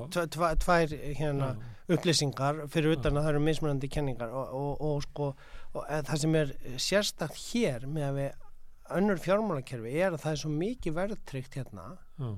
tvær 0.60 0.94
hérna 1.16 1.56
já, 1.56 1.58
upplýsingar 1.90 2.66
fyrir 2.72 2.98
utan 2.98 3.18
að 3.18 3.26
það 3.26 3.32
eru 3.34 3.46
mismunandi 3.46 3.90
kenningar 3.92 4.34
og, 4.36 4.52
og, 4.60 4.84
og 4.90 5.02
sko 5.06 5.30
og, 5.32 5.82
e, 5.86 6.02
það 6.10 6.22
sem 6.24 6.38
er 6.40 6.54
sérstakt 6.82 7.40
hér 7.50 7.88
með 7.90 8.08
að 8.10 8.20
við 8.20 8.46
önnur 9.00 9.22
fjármálakerfi 9.24 9.96
er 9.98 10.14
að 10.14 10.24
það 10.24 10.36
er 10.36 10.42
svo 10.44 10.52
mikið 10.54 10.96
verðtryggt 10.98 11.58
hérna 11.60 11.86
já. 11.94 12.30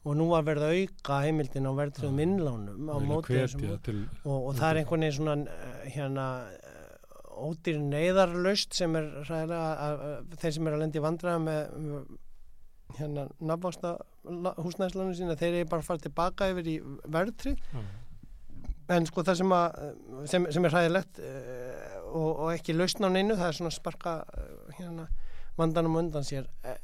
og 0.00 0.16
nú 0.16 0.28
að 0.36 0.50
verða 0.50 0.72
auka 0.76 1.20
heimildin 1.26 1.68
á 1.68 1.72
verðtryggðum 1.80 2.22
innlánum 2.24 2.88
á 2.88 2.96
Eiginlega 2.96 3.12
móti 3.12 3.38
þessum 3.38 3.64
til, 3.84 3.98
og, 4.24 4.38
og 4.38 4.58
það 4.60 4.70
er 4.70 4.80
einhvern 4.82 5.06
veginn 5.06 5.18
svona 5.18 5.36
eh, 5.56 5.86
hérna 5.96 6.26
eh, 6.56 6.80
ódýr 7.40 7.80
neyðarlaust 7.84 8.76
sem 8.76 8.96
er 9.00 9.10
þeir 9.28 10.56
sem 10.56 10.68
er 10.68 10.76
að 10.76 10.82
lendi 10.84 11.04
vandræða 11.04 11.44
með 11.44 12.02
hérna 12.98 13.26
nafnvaksta 13.38 13.96
húsnæðislánu 14.60 15.16
sína 15.16 15.38
þeir 15.38 15.60
eru 15.62 15.70
bara 15.70 15.84
að 15.84 15.88
fara 15.88 16.04
tilbaka 16.04 16.48
yfir 16.52 16.68
í 16.68 16.76
verðtrygg 17.12 17.60
já, 17.60 17.82
en 18.90 19.06
sko 19.08 19.22
það 19.26 19.38
sem, 19.40 19.52
að, 19.54 19.80
sem, 20.32 20.46
sem 20.56 20.66
er 20.68 20.74
hræðilegt 20.74 21.20
uh, 21.22 21.96
og, 22.10 22.28
og 22.46 22.52
ekki 22.56 22.74
lausn 22.74 23.06
á 23.06 23.10
neinu 23.14 23.36
það 23.38 23.48
er 23.52 23.58
svona 23.60 23.72
sparka 23.74 24.14
uh, 24.26 24.70
hérna, 24.78 25.06
vandanum 25.60 25.98
undan 26.00 26.26
sér 26.26 26.48
uh, 26.64 26.76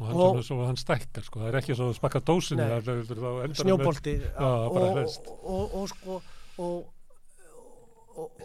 og 0.00 0.06
hann, 0.06 0.14
Og- 0.16 0.22
svona, 0.30 0.44
svo, 0.46 0.60
hann 0.68 0.76
stækkar 0.80 1.24
sko, 1.26 1.40
það 1.42 1.48
er 1.54 1.58
ekki 1.62 1.76
svo 1.78 1.88
að 1.90 1.98
spakka 1.98 2.20
dósinni 2.28 2.62
Nei. 2.62 2.70
það 2.70 2.82
það 2.86 3.10
það 3.10 3.26
endar 3.26 3.50
með- 3.50 3.60
snjóbolti 3.64 4.14
og, 4.38 5.84
sko 5.94 6.16
og, 6.60 6.88
og, 8.20 8.42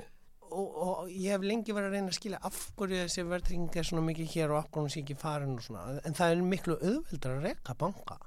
og, 0.55 0.69
og 0.87 1.09
ég 1.11 1.33
hef 1.35 1.43
lengi 1.43 1.73
verið 1.75 1.89
að 1.89 1.97
reyna 1.97 2.13
að 2.13 2.17
skilja 2.19 2.39
af 2.47 2.59
hverju 2.79 3.01
þessi 3.01 3.25
verðtrygging 3.27 3.75
er 3.81 3.87
svona 3.89 4.05
mikið 4.07 4.31
hér 4.37 4.53
og 4.55 4.61
af 4.61 4.69
hverju 4.71 4.85
hún 4.85 4.93
sé 4.93 5.01
ekki 5.03 5.17
farin 5.19 5.57
og 5.57 5.65
svona 5.65 5.97
en 6.07 6.15
það 6.15 6.31
er 6.37 6.43
miklu 6.53 6.77
auðveldar 6.79 7.35
að 7.35 7.47
reka 7.49 7.75
banka. 7.83 8.17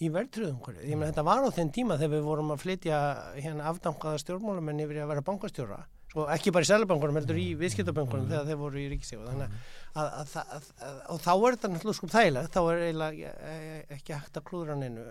Í 0.00 0.08
verðtryggðum 0.12 0.60
hverju 0.64 0.88
ég 0.88 0.96
meina 0.98 1.10
þetta 1.10 1.24
var 1.28 1.44
á 1.44 1.50
þeim 1.52 1.70
tíma 1.76 1.96
þegar 2.00 2.14
við 2.16 2.26
vorum 2.26 2.52
að 2.54 2.62
flytja 2.62 3.00
hérna 3.36 3.66
afdankaða 3.70 4.20
stjórnmálamenn 4.22 4.84
yfir 4.86 5.02
að 5.02 5.10
vera 5.12 5.24
bankastjóra. 5.26 5.80
Sko 6.10 6.24
ekki 6.34 6.50
bara 6.50 6.66
í 6.66 6.68
selabankunum 6.70 7.18
heldur 7.20 7.36
í 7.38 7.50
viðskiptabankunum 7.60 8.24
Mm. 8.24 8.30
þegar 8.32 8.46
þeir 8.48 8.56
voru 8.58 8.80
í 8.80 8.86
ríkisíu 8.90 9.20
þannig 9.22 9.52
að, 9.94 10.06
að, 10.08 10.32
að, 10.42 10.54
að, 10.56 10.96
að, 11.06 11.20
þá 11.22 11.30
er 11.34 11.56
þetta 11.56 11.68
náttúrulega 11.70 11.98
sko 11.98 12.08
þægilegt 12.10 12.56
þá 12.56 12.60
er 12.62 12.80
eiginlega 12.86 13.34
eh, 13.50 13.84
ekki 13.94 14.16
hægt 14.16 14.40
að 14.40 14.46
klúðra 14.48 14.78
neinu. 14.80 15.04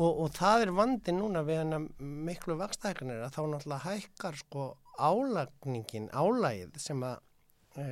Og, 0.00 0.22
og 0.22 0.30
það 0.38 0.64
er 0.64 0.72
vandin 0.78 1.18
núna 1.20 1.42
við 1.44 1.60
hennar 1.60 1.84
miklu 2.30 2.56
vakstækkanir 2.56 3.26
að 3.26 3.34
þá 3.34 3.42
náttúrulega 3.50 3.84
hækkar 3.84 4.38
sko 4.40 4.70
álagningin, 5.00 6.08
álægið 6.14 6.80
sem 6.80 7.04
að 7.04 7.18
e, 7.76 7.88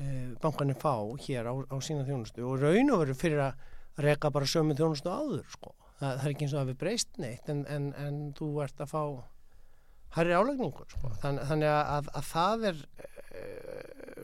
e, 0.00 0.08
bankanir 0.40 0.78
fá 0.80 0.94
hér 1.26 1.50
á, 1.50 1.54
á 1.60 1.76
sína 1.84 2.06
þjónustu. 2.08 2.46
Og 2.46 2.60
raun 2.62 2.94
og 2.94 3.02
veru 3.04 3.18
fyrir 3.18 3.44
að 3.50 3.68
reka 3.98 4.30
bara 4.30 4.48
sömu 4.48 4.76
þjónustu 4.78 5.10
áður 5.10 5.46
sko. 5.50 5.74
það, 5.98 6.14
það 6.14 6.24
er 6.24 6.32
ekki 6.34 6.46
eins 6.46 6.54
og 6.54 6.62
að 6.62 6.72
við 6.72 6.80
breyst 6.84 7.20
neitt 7.20 7.52
en, 7.52 7.66
en, 7.68 7.90
en 7.98 8.20
þú 8.38 8.50
ert 8.64 8.80
að 8.80 8.92
fá 8.92 9.02
hærri 10.16 10.34
álagningur 10.34 10.88
sko. 10.90 11.12
Þann, 11.22 11.42
þannig 11.50 11.70
að, 11.70 11.84
að, 11.96 12.10
að 12.18 12.30
það 12.30 12.64
er 12.70 12.80
e, 13.00 13.44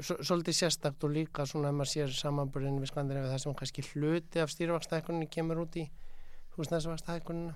svolítið 0.06 0.58
sérstakt 0.58 1.06
og 1.06 1.14
líka 1.14 1.46
svona 1.48 1.70
ef 1.70 1.78
maður 1.78 1.92
sér 1.92 2.16
samanbörðin 2.16 2.80
við 2.82 2.90
Skandinavi 2.90 3.30
það 3.30 3.44
sem 3.44 3.60
kannski 3.60 3.86
hluti 3.92 4.42
af 4.42 4.52
stýrvakstækunni 4.52 5.28
kemur 5.32 5.62
út 5.62 5.78
í 5.80 5.86
húsnæðsvakstækunina 6.56 7.54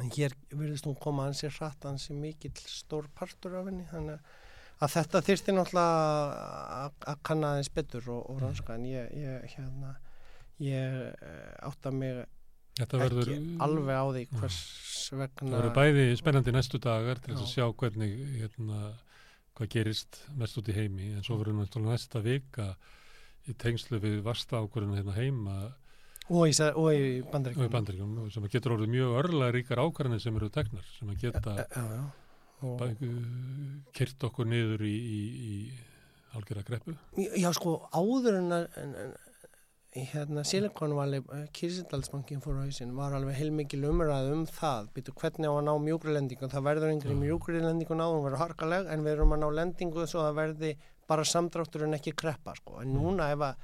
en 0.00 0.12
hér 0.14 0.36
verðist 0.52 0.86
hún 0.86 0.98
koma 1.00 1.26
hansi 1.26 1.50
hratt 1.50 1.88
hansi 1.88 2.14
mikill 2.14 2.54
stór 2.60 3.08
partur 3.16 3.56
af 3.58 3.66
henni 3.68 3.88
þannig 3.90 4.20
að 4.80 4.94
þetta 4.94 5.22
þyrsti 5.26 5.54
náttúrulega 5.56 6.90
að 7.12 7.18
kanna 7.26 7.54
aðeins 7.54 7.72
betur 7.74 8.06
og, 8.14 8.22
og 8.30 8.38
ranska 8.44 8.76
en 8.78 8.86
ég, 8.88 9.10
ég 9.18 9.56
hérna 9.56 9.96
ég 10.60 11.24
átta 11.66 11.92
mig 11.94 12.22
Þetta 12.80 12.96
ekki 12.96 13.16
verður, 13.16 13.30
alveg 13.66 13.98
á 13.98 14.04
því 14.14 14.22
hvers 14.38 14.58
það 15.10 15.22
vegna 15.24 15.56
verður 15.56 15.74
bæði 15.76 16.04
spennandi 16.20 16.54
næstu 16.54 16.80
dagar 16.80 17.20
til 17.20 17.34
þess 17.34 17.42
að 17.42 17.48
Já. 17.48 17.54
sjá 17.56 17.76
hvernig 17.82 18.14
hérna, 18.38 18.78
hvað 19.58 19.72
gerist 19.74 20.20
mest 20.38 20.60
út 20.60 20.70
í 20.70 20.76
heimi 20.76 21.10
en 21.16 21.26
svo 21.26 21.40
verður 21.40 21.58
náttúrulega 21.58 21.98
næsta 21.98 22.22
vika 22.24 22.68
í 23.50 23.56
tengslu 23.58 24.00
við 24.00 24.20
vasta 24.24 24.62
ákvörðinu 24.62 25.00
hérna 25.00 25.16
heima 25.18 25.58
og 26.30 26.46
í, 26.46 26.54
og 26.54 26.88
í 26.94 27.04
og 27.26 27.66
í 27.66 27.70
bandaríkjum 27.72 28.16
sem 28.30 28.48
getur 28.52 28.76
orðið 28.76 28.94
mjög 28.94 29.18
örlega 29.24 29.54
ríkar 29.56 29.82
ákvarðanir 29.82 30.22
sem 30.22 30.40
eru 30.40 30.50
teknar 30.54 30.86
sem 30.94 31.10
að 31.10 31.24
geta 31.26 31.56
já, 31.58 31.84
já. 31.98 32.02
Og, 32.60 32.82
kyrt 33.96 34.24
okkur 34.28 34.48
niður 34.48 34.84
í, 34.84 34.92
í, 34.92 35.20
í 35.48 36.36
algjörða 36.36 36.64
greppu. 36.66 36.94
Já, 37.40 37.48
sko, 37.56 37.78
áður 37.96 38.36
en 38.42 38.52
að 38.52 38.66
en, 39.94 39.98
en, 39.98 40.02
í 40.02 40.06
hérna 40.12 40.44
Silikonvali 40.44 41.20
Kirsidalsbankin 41.52 42.40
fór 42.40 42.60
á 42.60 42.64
hausin 42.64 42.94
var 42.96 43.12
alveg 43.12 43.34
heilmikil 43.34 43.84
umræð 43.88 44.32
um 44.32 44.46
það 44.46 44.88
býtu 44.94 45.12
hvernig 45.12 45.50
á 45.50 45.54
að 45.56 45.66
ná 45.66 45.72
mjúkri 45.82 46.12
lendingu 46.14 46.48
það 46.48 46.62
verður 46.62 46.92
yngri 46.94 47.14
Já. 47.14 47.20
mjúkri 47.20 47.60
lendingu 47.60 47.94
náðum 47.98 48.24
verður 48.24 48.38
harkaleg 48.38 48.86
en 48.86 49.04
við 49.04 49.12
erum 49.12 49.32
að 49.32 49.42
ná 49.42 49.50
lendingu 49.50 50.06
svo 50.06 50.20
það 50.28 50.38
verði 50.40 50.76
bara 51.08 51.24
samdráttur 51.24 51.82
en 51.84 51.94
ekki 51.94 52.12
kreppa 52.14 52.54
sko. 52.54 52.80
en 52.80 52.94
núna 52.94 53.32
ef 53.32 53.40
að 53.40 53.54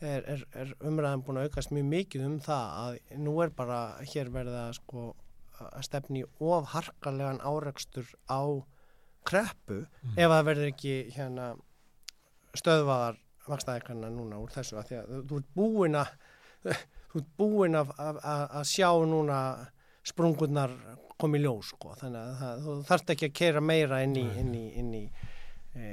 er, 0.00 0.22
er, 0.26 0.44
er 0.54 0.74
umræðan 0.80 1.22
búin 1.22 1.38
að 1.38 1.48
aukast 1.48 1.70
mjög 1.70 1.84
mikið 1.84 2.26
um 2.26 2.40
það 2.40 2.66
að 2.82 2.98
nú 3.18 3.42
er 3.42 3.50
bara 3.50 3.78
hér 4.02 4.28
verða 4.30 4.72
sko 4.74 5.14
að 5.58 5.82
stefni 5.82 6.24
of 6.38 6.68
harkalegan 6.74 7.40
árekstur 7.40 8.06
á 8.30 8.42
kreppu 9.26 9.86
Mm. 10.02 10.14
ef 10.16 10.30
það 10.30 10.44
verður 10.44 10.68
ekki 10.72 11.10
hérna 11.12 11.56
stöðvaðar 12.54 13.16
vakstaðekarna 13.52 14.10
núna 14.14 14.38
úr 14.42 14.52
þessu 14.54 14.78
að 14.80 14.88
því 14.90 14.98
að 15.00 15.10
þú- 15.30 15.40
ert 15.42 15.50
búin 15.58 15.98
að 16.00 16.14
þú 17.12 17.20
ert 17.22 17.32
búin 17.40 17.78
að, 17.78 17.92
að, 17.98 18.22
að 18.60 18.64
sjá 18.74 18.90
núna 19.08 19.38
sprungurnar 20.08 20.74
komi 21.18 21.40
ljós 21.42 21.72
sko 21.74 21.94
þannig 21.98 22.20
að 22.22 22.36
það, 22.42 22.60
þú 22.66 22.76
þarft 22.88 23.10
ekki 23.14 23.28
að 23.30 23.36
keira 23.40 23.60
meira 23.64 24.02
inn 24.06 24.14
í, 24.16 24.26
inn 24.42 24.52
í, 24.54 24.66
inn 24.82 24.92
í 24.94 25.04
e, 25.74 25.88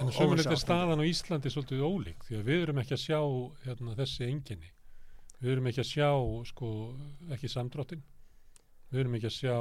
En 0.00 0.08
sömulegt 0.14 0.48
er 0.48 0.56
staðan 0.60 1.02
á 1.02 1.04
Íslandi 1.04 1.50
svolítið 1.52 1.82
ólík 1.84 2.22
því 2.24 2.38
að 2.38 2.46
við 2.48 2.62
erum 2.64 2.78
ekki 2.80 2.94
að 2.96 3.02
sjá 3.02 3.18
hérna, 3.66 3.96
þessi 3.98 4.24
enginni. 4.24 4.70
Við 5.42 5.50
erum 5.52 5.66
ekki 5.68 5.82
að 5.82 5.88
sjá 5.90 6.08
sko, 6.48 6.68
ekki 7.34 7.50
samdráttin. 7.52 8.00
Við 8.92 9.02
erum 9.02 9.16
ekki 9.18 9.28
að 9.28 9.34
sjá, 9.36 9.56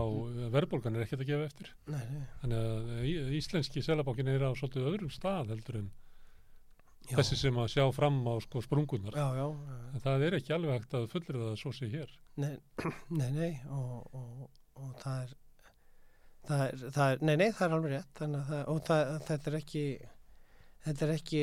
verðbólgan 0.54 0.96
er 0.96 1.04
ekkert 1.04 1.26
að 1.26 1.32
gefa 1.34 1.50
eftir. 1.50 1.74
Nei, 1.92 2.00
nei, 2.14 2.24
Þannig 2.44 2.64
að 2.70 3.36
íslenski 3.42 3.84
selabókin 3.84 4.32
er 4.32 4.46
á 4.48 4.52
svolítið 4.56 4.88
öðrum 4.94 5.12
stað 5.12 5.52
heldur 5.56 5.82
en 5.82 5.90
já, 7.12 7.18
þessi 7.20 7.38
sem 7.42 7.60
að 7.62 7.70
sjá 7.76 7.86
fram 7.96 8.18
á 8.28 8.34
sko, 8.46 8.64
sprungunar. 8.66 9.18
já, 9.38 9.48
En 9.92 10.04
það 10.06 10.26
er 10.28 10.40
ekki 10.40 10.56
alveg 10.56 10.78
hægt 10.80 10.98
að 10.98 11.10
fullrið 11.12 11.46
það 11.50 11.60
svo 11.62 11.74
sé 11.76 11.92
hér. 11.92 12.18
nei, 12.42 12.56
nei, 13.20 13.30
nei 13.36 13.52
og, 13.70 14.16
og, 14.16 14.50
og 14.80 14.96
það 15.04 15.26
er 15.26 15.38
það 16.48 16.66
er, 16.68 16.82
það 16.96 17.14
er, 17.14 17.22
nei, 17.28 17.36
nei, 17.38 17.52
það 17.52 17.68
er 17.68 17.78
alveg 17.78 17.96
rétt 17.96 18.22
það, 18.24 18.58
og 18.72 18.82
það, 18.88 19.14
þetta 19.28 19.52
er 19.52 19.58
ekki 19.60 19.86
þetta 20.82 21.06
er 21.06 21.14
ekki 21.14 21.42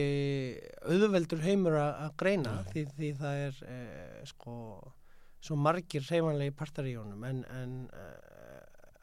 auðveldur 0.95 1.45
heimur 1.45 1.77
að 1.79 2.15
greina 2.19 2.55
því, 2.73 2.85
því 2.97 3.11
það 3.21 3.43
er 3.45 3.61
e, 3.71 3.77
sko 4.27 4.55
svo 5.39 5.55
margir 5.55 6.03
hreyfanlegi 6.09 6.55
partar 6.59 6.89
í 6.91 6.97
honum 6.99 7.23
en, 7.29 7.45
en 7.55 7.77
e, 7.95 8.07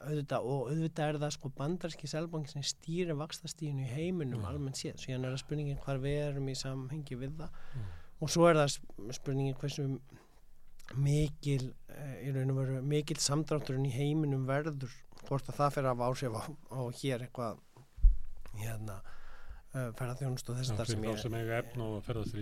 auðvitað 0.10 0.48
og 0.54 0.70
auðvitað 0.72 1.10
er 1.14 1.20
það 1.24 1.34
sko 1.36 1.52
bandarski 1.58 2.08
selbangi 2.12 2.52
sem 2.54 2.66
stýrir 2.66 3.18
vakstastíðinu 3.20 3.86
í 3.86 3.92
heiminum 3.96 4.42
Já. 4.44 4.50
almennt 4.52 4.80
séð, 4.82 4.98
svo 5.02 5.12
hérna 5.14 5.30
er 5.32 5.36
það 5.38 5.44
spurningin 5.46 5.82
hvar 5.86 6.02
við 6.04 6.20
erum 6.30 6.50
í 6.52 6.56
samhengi 6.62 7.18
við 7.24 7.36
það 7.40 7.50
Mm. 7.76 7.90
og 8.22 8.30
svo 8.32 8.46
er 8.50 8.56
það 8.62 8.70
sp- 8.76 9.16
spurningin 9.20 9.58
hversu 9.60 9.88
mikil 11.02 11.72
eh, 11.90 12.28
í 12.28 12.32
raun 12.36 12.52
og 12.54 12.60
veru 12.62 12.82
mikil 12.86 13.18
samdrátturinn 13.20 13.88
í 13.90 13.94
heiminum 13.96 14.46
verður 14.48 14.92
hvort 15.26 15.50
að 15.50 15.58
það 15.60 15.74
fyrir 15.80 15.90
að 15.92 16.04
áhrif 16.06 16.36
á, 16.38 16.42
á 16.70 16.82
hér 17.02 17.24
eitthvað 17.26 17.58
hérna 18.62 19.00
uh, 19.02 19.90
ferðarþjónust 19.98 20.50
og 20.54 20.60
þess 20.60 20.70
Já, 20.72 20.76
þar 20.80 20.92
sem 20.92 21.08
ég 21.10 21.18
sem 21.24 21.34
að 21.36 21.42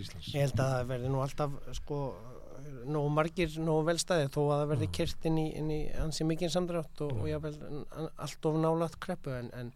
Íslands. 0.04 0.28
ég 0.34 0.44
held 0.44 0.60
að 0.62 0.74
það 0.76 0.90
verði 0.92 1.12
nú 1.14 1.22
alltaf 1.24 1.56
sko 1.80 1.98
nógu 2.84 3.10
margir, 3.14 3.50
nógu 3.64 3.88
velstæði 3.88 4.30
þó 4.34 4.40
að 4.44 4.54
það 4.54 4.70
verði 4.74 4.88
Já. 4.88 4.92
kyrt 4.98 5.26
inn 5.30 5.40
í, 5.40 5.48
inn 5.58 5.72
í 5.72 5.80
ansi 6.04 6.26
mikinn 6.28 6.52
samdrátt 6.52 7.04
og, 7.06 7.12
og 7.18 7.28
Já. 7.28 7.36
jável 7.36 7.84
allt 8.26 8.48
of 8.50 8.58
nálat 8.60 8.98
kreppu 9.02 9.34
en, 9.34 9.50
en, 9.58 9.70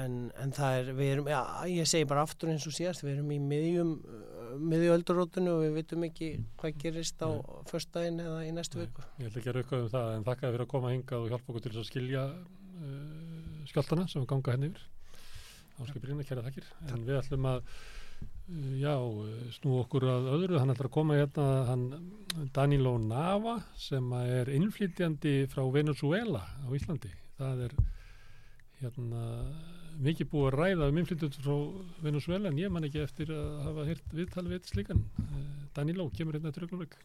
en, 0.00 0.18
en 0.42 0.54
það 0.56 0.78
er, 0.78 0.92
við 1.00 1.12
erum, 1.14 1.30
já, 1.32 1.40
ég 1.72 1.90
segi 1.90 2.08
bara 2.10 2.24
aftur 2.26 2.52
eins 2.52 2.66
og 2.70 2.76
síðast, 2.76 3.04
við 3.06 3.16
erum 3.16 3.34
í 3.34 3.40
miðjum 3.42 3.92
uh, 3.98 4.54
miðju 4.60 4.94
öldurótinu 4.98 5.56
og 5.56 5.64
við 5.66 5.76
vitum 5.80 6.06
ekki 6.08 6.30
hvað 6.60 6.80
gerist 6.84 7.22
á 7.22 7.30
föstudaginn 7.70 8.22
eða 8.22 8.40
í 8.46 8.54
næstu 8.54 8.82
viku 8.82 9.04
Ég 9.18 9.30
ætla 9.30 9.42
ekki 9.42 9.52
að 9.52 9.60
rauka 9.60 9.82
um 9.82 9.92
það 9.96 10.14
en 10.14 10.28
þakka 10.30 10.54
fyrir 10.54 10.66
að 10.66 10.72
koma 10.74 10.94
hingað 10.94 11.26
og 11.26 11.34
hjálpa 11.34 11.52
okkur 11.52 11.66
til 11.66 11.76
að 11.76 11.90
skilja 11.90 12.24
uh, 12.30 13.66
skjáltana 13.70 14.08
sem 14.10 14.26
ganga 14.28 14.56
henni 14.56 14.72
yfir. 14.72 14.86
Áskipirinn, 15.80 16.20
kæra 16.28 16.44
þakkir. 16.44 16.66
En 16.90 17.04
við 17.06 17.18
ætlum 17.20 17.46
að 17.48 17.60
já, 18.80 18.94
uh, 18.96 19.26
snú 19.56 19.80
okkur 19.82 20.06
að 20.10 20.30
öðru. 20.36 20.58
Hann 20.60 20.72
ætlar 20.74 20.90
að 20.90 20.96
koma 20.96 21.18
hérna, 21.18 21.46
hann 21.68 21.84
Danilo 22.54 22.96
Nava 23.02 23.58
sem 23.78 24.12
er 24.20 24.50
innflytjandi 24.54 25.34
frá 25.52 25.64
Venezuela 25.74 26.42
á 26.44 26.68
Íslandi. 26.76 27.12
Það 27.38 27.64
er 27.68 27.76
hérna 28.80 29.22
mikið 30.00 30.30
búið 30.32 30.50
að 30.50 30.58
ræða 30.58 30.90
um 30.90 31.00
innflytjandi 31.02 31.44
frá 31.44 31.56
Venezuela 32.04 32.50
en 32.50 32.60
ég 32.60 32.72
man 32.72 32.88
ekki 32.88 33.04
eftir 33.04 33.32
að 33.36 33.56
hafa 33.68 33.88
hirt 33.88 34.12
viðtal 34.16 34.46
við 34.50 34.68
slíkan. 34.72 35.06
Uh, 35.20 35.48
Danilo 35.76 36.10
kemur 36.14 36.38
hérna 36.38 36.54
til 36.54 36.66
augnablik 36.66 36.98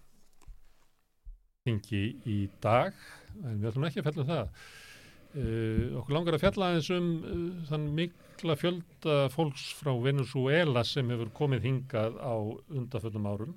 þingi 1.65 2.01
í 2.29 2.41
dag 2.61 2.93
en 3.41 3.57
við 3.57 3.71
ætlum 3.71 3.87
ekki 3.87 4.01
að 4.01 4.05
fjalla 4.05 4.21
um 4.21 4.27
það 4.29 4.65
uh, 5.35 5.99
okkur 6.01 6.15
langar 6.15 6.37
að 6.37 6.43
fjalla 6.45 6.69
aðeins 6.71 6.89
um 6.95 7.09
uh, 7.19 7.43
þann 7.69 7.85
mikla 7.97 8.55
fjölda 8.59 9.17
fólks 9.33 9.67
frá 9.79 9.91
Venezuela 10.03 10.83
sem 10.87 11.09
hefur 11.13 11.31
komið 11.35 11.67
hingað 11.69 12.17
á 12.19 12.33
undarföllum 12.71 13.29
árum 13.31 13.53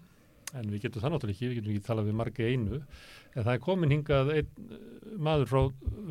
en 0.57 0.69
við 0.73 0.87
getum 0.87 1.03
það 1.05 1.15
náttúrulega 1.15 1.37
ekki, 1.37 1.49
við 1.51 1.59
getum 1.61 1.73
ekki 1.75 1.87
talað 1.89 2.07
við 2.09 2.19
margi 2.23 2.47
einu 2.49 2.79
en 2.81 3.43
það 3.45 3.55
er 3.55 3.65
komin 3.65 3.93
hingað 3.97 4.35
einn 4.37 4.53
uh, 4.73 4.85
maður 5.29 5.51
frá 5.53 5.63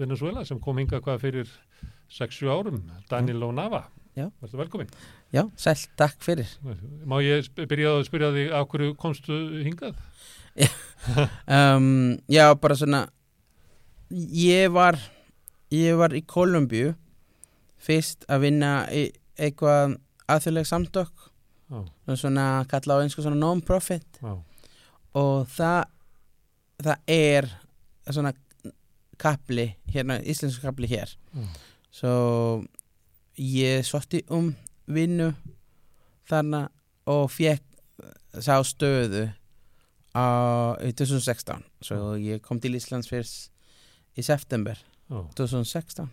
Venezuela 0.04 0.46
sem 0.48 0.60
kom 0.64 0.78
hingað 0.82 1.04
hvað 1.08 1.24
fyrir 1.26 1.54
6-7 2.14 2.52
árum 2.54 2.84
Danilo 3.12 3.52
Nava 3.52 3.86
Já. 4.18 4.32
Verður 4.42 4.64
velkomin. 4.64 4.88
Já, 5.30 5.44
sæl, 5.62 5.76
takk 5.94 6.16
fyrir. 6.26 6.50
Má 7.06 7.20
ég 7.22 7.44
sp- 7.46 7.68
byrja 7.70 7.92
að 8.00 8.08
spyrja 8.08 8.32
þig 8.34 8.48
á 8.50 8.60
hverju 8.66 8.96
komstu 8.98 9.36
hingað? 9.62 10.00
Um, 11.46 12.18
já, 12.26 12.50
bara 12.58 12.76
svona, 12.76 13.04
ég 14.10 14.72
var, 14.74 14.98
ég 15.74 15.98
var 16.00 16.14
í 16.16 16.22
Kolumbíu 16.26 16.94
fyrst 17.84 18.26
að 18.32 18.46
vinna 18.48 18.72
í 18.94 19.08
eitthvað 19.38 19.98
aðfélag 20.28 20.68
samtök, 20.68 21.12
Já, 21.68 21.82
svona 22.16 22.64
kalla 22.72 22.96
á 22.96 23.04
einsku 23.04 23.20
svona 23.22 23.36
non-profit 23.42 24.22
já, 24.24 24.38
og 25.20 25.50
það, 25.52 25.90
það 26.80 27.12
er 27.12 27.48
svona 28.08 28.32
kapli, 29.20 29.66
hérna, 29.92 30.20
íslensku 30.24 30.64
kapli 30.64 30.88
hér. 30.88 31.12
já. 31.36 31.44
Svo 31.92 32.14
ég 33.36 33.84
sótti 33.84 34.24
um 34.32 34.54
vinnu 34.88 35.34
þarna 36.30 36.68
og 37.10 37.28
fekk 37.34 37.64
sá 38.40 38.56
stöðu 38.64 39.26
á, 40.16 40.26
í 40.84 40.92
2016 40.96 41.64
svo 41.84 42.16
ég 42.22 42.40
kom 42.46 42.62
til 42.64 42.76
Íslands 42.80 43.10
fyrst 43.12 43.52
í 44.18 44.24
september. 44.24 44.80
2016 45.10 46.08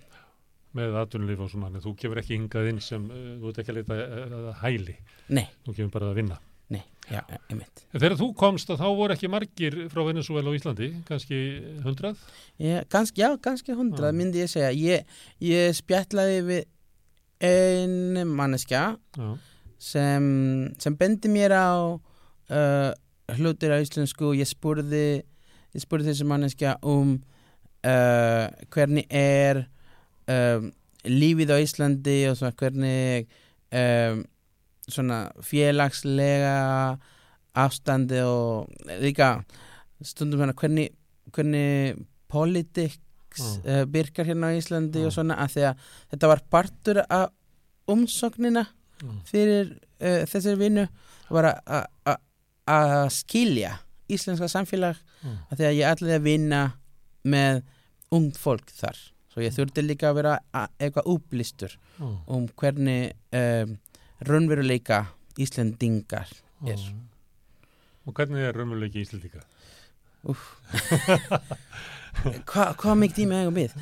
með 0.75 0.97
atvinnulíf 0.99 1.39
og 1.45 1.51
svona, 1.53 1.69
þú 1.83 1.93
kemur 1.99 2.19
ekki 2.19 2.35
hingað 2.35 2.69
inn 2.73 2.81
sem, 2.83 3.05
uh, 3.11 3.37
þú 3.39 3.51
ert 3.53 3.61
ekki 3.63 3.71
að 3.71 3.77
leita 3.79 3.99
uh, 4.01 4.49
hæli, 4.65 4.97
Nei, 5.31 5.47
þú 5.67 5.75
kemur 5.77 5.93
bara 5.95 6.09
að 6.11 6.19
vinna. 6.19 6.39
nei, 6.75 6.81
já, 7.11 7.21
einmitt 7.53 7.85
En 7.93 8.01
þegar 8.01 8.17
þú 8.19 8.29
komst 8.41 8.71
þá 8.73 8.87
voru 8.97 9.15
ekki 9.15 9.29
margir 9.31 9.77
frá 9.93 10.03
Venezuela 10.09 10.51
og 10.51 10.57
Íslandi, 10.59 10.89
kannski 11.07 11.39
hundrað? 11.85 12.19
Já, 12.59 12.81
kannski, 12.91 13.21
já, 13.23 13.29
kannski 13.45 13.77
hundrað 13.79 14.11
Já. 14.11 14.17
myndi 14.19 14.41
ég 14.43 14.51
segja. 14.51 14.71
Ég, 14.75 15.05
ég 15.45 15.77
spjallaði 15.79 16.41
við 16.49 16.65
einn 17.45 18.25
manneskja 18.35 18.83
Já, 19.19 19.29
sem, 19.79 20.27
sem 20.81 20.97
bendi 20.97 21.29
mér 21.29 21.53
á 21.55 21.71
uh, 21.93 22.91
hlutir 23.37 23.75
á 23.75 23.79
íslensku. 23.85 24.33
Ég 24.35 24.49
spurði, 24.49 25.23
ég 25.77 25.85
spurði 25.85 26.11
þessi 26.11 26.27
manneskja 26.29 26.79
um 26.83 27.19
uh, 27.85 28.47
hvernig 28.75 29.05
er 29.11 29.65
um, 30.31 30.71
lífið 31.05 31.53
á 31.53 31.57
Íslandi 31.61 32.17
og 32.31 32.39
svona 32.39 32.55
hvernig 32.61 33.27
um, 33.75 34.23
svona 34.89 35.19
félagslega 35.45 36.55
afstandi 37.55 38.19
og 38.27 38.71
líka 39.01 39.29
stundum 40.05 40.41
hérna 40.43 40.57
hvernig, 40.59 40.89
hvernig 41.33 41.95
politics 42.29 43.01
Já. 43.65 43.83
uh, 43.83 43.93
virkar 43.93 44.27
hérna 44.29 44.51
á 44.53 44.57
Íslandi 44.59 45.01
Já. 45.05 45.07
og 45.09 45.13
svona 45.17 45.37
að 45.45 45.55
því 45.57 45.65
að 45.71 45.89
þetta 46.13 46.31
var 46.33 46.43
partur 46.51 47.01
af 47.09 47.29
umsóknina 47.91 48.65
já, 48.65 49.09
fyrir 49.29 49.73
uh, 50.01 50.23
þessari 50.31 50.59
vinnu 50.61 50.87
var 51.31 51.51
að- 51.67 53.11
skilja 53.13 53.75
íslenska 54.09 54.49
samfélag 54.49 54.97
já, 54.97 55.31
að 55.51 55.59
því 55.59 55.65
að 55.69 55.75
ég 55.79 55.91
ætlaði 55.91 56.15
að 56.17 56.25
vinna 56.29 56.61
með 57.25 57.63
ungt 58.15 58.39
fólk 58.41 58.71
þar 58.75 59.01
svo 59.33 59.43
ég 59.43 59.55
þurfti 59.57 59.83
líka 59.83 60.11
að 60.11 60.21
vera 60.21 60.35
eitthvað 60.79 61.11
upplýstur 61.15 61.73
já, 61.75 62.07
um 62.31 62.47
hvernig 62.61 63.15
um, 63.35 63.75
raunveruleika 64.25 65.05
Íslendingar 65.43 66.31
er. 66.63 66.79
já. 66.79 66.95
Og 68.07 68.15
hvernig 68.15 68.45
er 68.47 68.55
raunveruleiki 68.55 69.03
Íslandika? 69.03 69.43
Hva, 72.47 72.71
hvað 72.79 72.99
mikið 73.01 73.17
tíma 73.19 73.43
eigum 73.43 73.59
við? 73.59 73.75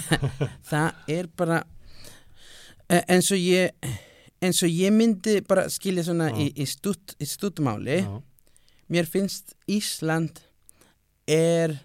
það 0.70 1.12
er 1.12 1.28
bara 1.36 1.58
eh, 2.88 3.02
eins 3.12 3.28
og 3.34 3.42
ég 3.42 3.76
eins 4.42 4.62
og 4.64 4.72
ég 4.72 4.94
myndi 4.94 5.40
bara 5.48 5.66
skilja 5.72 6.04
svona 6.06 6.30
Já. 6.30 6.38
í, 6.44 6.48
í, 6.62 6.66
stutt, 6.68 7.16
í 7.20 7.28
stuttmáli 7.28 8.00
mér 8.92 9.08
finnst 9.10 9.54
Ísland 9.70 10.42
er 11.26 11.76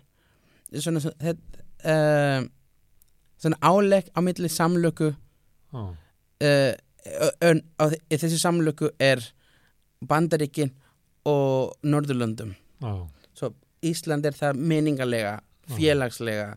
svona 0.79 1.01
svona, 1.03 1.35
uh, 1.86 2.41
svona 3.41 3.57
álegg 3.61 4.11
á 4.13 4.19
milli 4.21 4.49
samlöku 4.49 5.11
já, 5.11 5.82
uh, 5.82 6.73
ön, 7.41 7.61
á, 7.82 7.84
þessi 8.09 8.39
samlöku 8.41 8.91
er 8.99 9.23
Bandaríkin 10.01 10.71
og 11.25 11.75
Norðurlöndum. 11.86 12.55
Já, 12.82 12.93
svo 13.38 13.51
Ísland 13.86 14.25
er 14.25 14.34
það 14.38 14.57
meningarlega 14.57 15.34
Já. 15.41 15.75
félagslega 15.77 16.47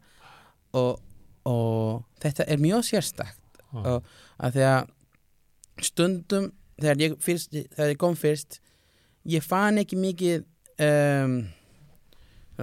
og, 0.73 1.01
og 1.45 2.05
þetta 2.21 2.47
er 2.49 2.61
mjög 2.63 2.85
sérstakt. 2.89 3.41
Og- 3.75 4.05
að 4.39 4.55
því 4.57 4.65
að 4.71 4.91
stundum 5.83 6.53
þegar 6.81 7.01
ég, 7.03 7.17
fyrst, 7.23 7.51
þegar 7.53 7.93
ég 7.93 7.99
kom 8.01 8.17
fyrst 8.19 8.61
ég 9.31 9.45
fann 9.45 9.79
ekki 9.81 9.97
mikið 9.99 10.45
um, 10.85 11.37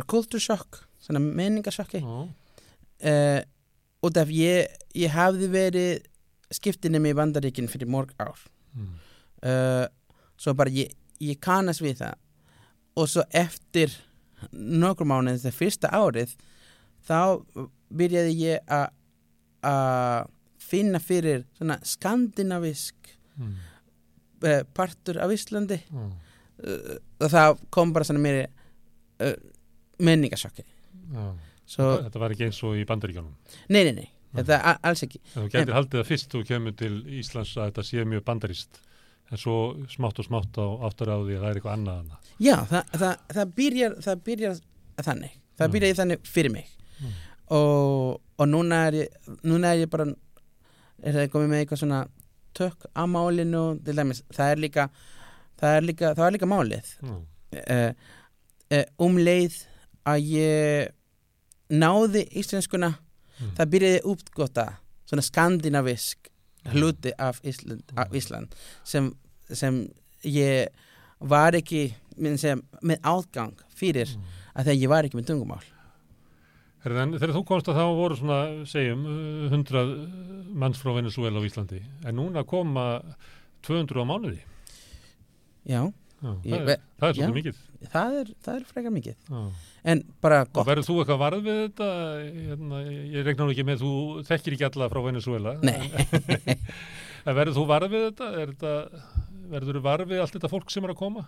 kultursjokk 0.07 0.83
menningarsjokki. 1.11 1.99
Já, 1.99 2.29
uh, 3.07 3.41
út 4.05 4.17
af 4.17 4.31
ég, 4.33 4.71
ég 4.97 5.13
hafði 5.13 5.49
verið 5.51 6.07
skiptinum 6.51 7.05
í 7.07 7.13
Bandaríkin 7.15 7.69
fyrir 7.71 7.89
morg 7.89 8.11
ár. 8.19 8.39
Mm, 8.75 8.95
uh, 9.47 9.85
svo 10.39 10.55
bara 10.57 10.73
ég, 10.73 10.91
ég 11.21 11.39
kannast 11.43 11.83
við 11.83 12.01
það. 12.01 12.17
Og 12.99 13.07
svo 13.07 13.25
eftir 13.29 13.93
nokkur 14.51 15.07
mánuð 15.07 15.39
þetta 15.39 15.55
fyrsta 15.57 15.91
árið 15.93 16.33
þá 17.07 17.41
byrjaði 17.93 18.33
ég 18.41 18.73
að 19.61 20.31
finna 20.61 21.01
fyrir 21.03 21.45
svona 21.57 21.77
skandinavisk 21.85 23.13
mm, 23.37 23.53
uh, 24.47 24.61
partur 24.73 25.19
af 25.21 25.33
Íslandi. 25.33 25.77
Já, 25.85 26.03
uh, 26.65 26.97
og 27.21 27.31
það 27.33 27.63
kom 27.73 27.93
bara 27.93 28.07
svona 28.07 28.33
uh, 28.41 29.35
menningasjokki 30.01 30.65
já. 30.65 31.25
Svo, 31.71 31.89
Þetta 32.05 32.19
var 32.23 32.33
ekki 32.35 32.47
eins 32.49 32.59
og 32.67 32.75
í 32.79 32.85
bandaríkjónum. 32.89 33.33
nei, 33.71 33.83
nei, 33.87 33.93
nei, 34.01 34.07
þetta 34.35 34.57
er 34.59 34.79
alls 34.91 35.03
ekki 35.07 35.19
En 35.35 35.43
þú 35.45 35.49
getur 35.55 35.77
haldið 35.77 35.99
það 36.01 36.09
fyrst 36.11 36.31
þú 36.35 36.41
kemur 36.49 36.75
til 36.79 36.93
Íslands 37.21 37.53
að 37.57 37.69
þetta 37.71 37.85
sé 37.89 38.05
mjög 38.11 38.23
bandarist. 38.27 38.81
En 39.31 39.39
svo 39.39 39.55
smátt 39.87 40.19
og 40.19 40.25
smátt 40.27 40.57
á 40.59 40.65
áttur 40.89 41.07
á 41.07 41.15
því 41.23 41.37
að 41.37 41.43
það 41.43 41.49
er 41.49 41.55
eitthvað 41.61 41.75
annað 41.77 41.99
annað. 42.01 42.31
Já, 42.43 42.55
það, 42.67 42.89
það, 42.99 43.13
það, 43.37 43.53
byrjar, 43.61 43.93
það 44.03 44.23
byrjar 44.27 44.57
þannig 45.07 45.37
það 45.61 45.67
Mm. 45.67 45.73
byrjaði 45.75 45.95
þannig 46.01 46.25
fyrir 46.27 46.51
mig 46.51 46.67
Mm. 47.01 47.13
og, 47.55 48.21
og 48.37 48.47
núna 48.51 48.79
er 48.87 48.93
ég 48.93 49.29
núna 49.43 49.71
er 49.73 49.79
ég 49.85 49.89
bara 49.89 50.05
er 51.03 51.27
komið 51.33 51.49
með 51.49 51.61
eitthvað 51.63 51.79
svona 51.81 52.01
tök 52.53 52.85
á 52.93 53.03
málinu 53.09 53.63
til 53.85 53.95
dæmis, 53.97 54.19
það 54.35 54.51
er 54.51 54.61
líka 54.61 54.85
það 55.61 55.75
er 55.77 55.81
líka, 55.87 56.11
það 56.17 56.25
er 56.27 56.35
líka 56.35 56.49
málið 56.51 56.91
Já, 57.01 57.15
uh, 57.71 57.93
uh, 58.75 58.83
um 59.07 59.17
leið 59.17 59.55
að 60.05 60.27
ég 60.35 60.91
náði 61.71 62.25
íslenskuna 62.41 62.93
Mm. 63.41 63.55
það 63.57 63.69
byrjaði 63.73 64.01
uppgöta 64.05 64.65
svona 65.09 65.23
skandinavisk 65.25 66.27
hluti 66.75 67.11
af 67.17 67.39
Ísland, 67.43 67.81
af 67.97 68.11
Mm. 68.11 68.15
Ísland 68.19 68.55
sem, 68.83 69.07
sem 69.49 69.87
ég 70.23 70.67
var 71.19 71.51
ekki 71.57 71.93
sem, 72.37 72.61
með 72.83 72.99
átgang 73.01 73.55
fyrir 73.73 74.05
mm. 74.13 74.21
að 74.55 74.65
þegar 74.67 74.81
ég 74.83 74.89
var 74.89 75.03
ekki 75.07 75.17
með 75.17 75.25
tungumál 75.31 75.63
Herðu, 76.83 76.97
en 77.01 77.11
þegar 77.17 77.33
þú 77.35 77.43
komst 77.45 77.67
að 77.69 77.75
þá 77.77 77.83
voru 77.97 78.15
svona, 78.17 78.37
segjum, 78.65 79.03
uh, 79.05 79.49
100 79.49 80.53
manns 80.53 80.79
frá 80.81 80.93
Venezuela 80.95 81.37
á 81.37 81.45
Íslandi. 81.45 81.81
En 82.05 82.15
núna 82.17 82.41
koma 82.43 83.01
200 83.61 84.01
á 84.01 84.05
mánuði. 84.05 84.39
já, 85.65 85.91
Já, 86.21 86.37
Ég 86.45 86.53
það, 86.53 86.65
ve- 86.65 86.71
er, 86.73 86.79
það 86.99 87.09
er 87.09 87.13
já. 87.13 87.25
svolítið 87.25 87.33
mikið. 87.37 87.55
Það 87.89 88.17
er, 88.21 88.31
það 88.45 88.55
er 88.59 88.65
frekar 88.69 88.93
mikið 88.93 89.15
Já. 89.31 89.41
en 89.93 90.03
bara 90.21 90.43
gott, 90.45 90.67
verður 90.67 90.87
þú 90.87 90.95
eitthvað 91.01 91.21
varð 91.23 91.43
við 91.47 91.59
þetta? 91.63 91.89
Hérna, 92.37 92.81
ég 93.15 93.25
regna 93.27 93.47
nú 93.47 93.55
ekki 93.55 93.65
með, 93.67 93.81
þú 93.83 93.93
þekkir 94.29 94.57
ekki 94.57 94.67
alla 94.69 94.89
frá 94.93 95.01
Venezuela. 95.07 95.55
Verður 97.25 97.53
þú 97.53 97.63
varð 97.69 97.91
við 97.93 98.07
þetta? 98.07 98.27
Þetta 98.39 98.71
verður 99.51 99.77
þú 99.77 99.83
varð 99.85 100.07
við 100.09 100.21
allt 100.23 100.35
þetta 100.37 100.49
fólk 100.49 100.71
sem 100.73 100.87
er 100.87 100.93
að 100.93 100.99
koma? 101.01 101.25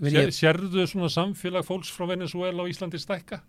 Sér, 0.00 0.32
Sérðu 0.32 0.84
svona 0.88 1.08
samfélag 1.12 1.64
fólks 1.68 1.90
frá 1.92 2.06
Venezuela 2.08 2.64
og 2.64 2.72
Íslandi 2.72 3.00
stækka? 3.00 3.40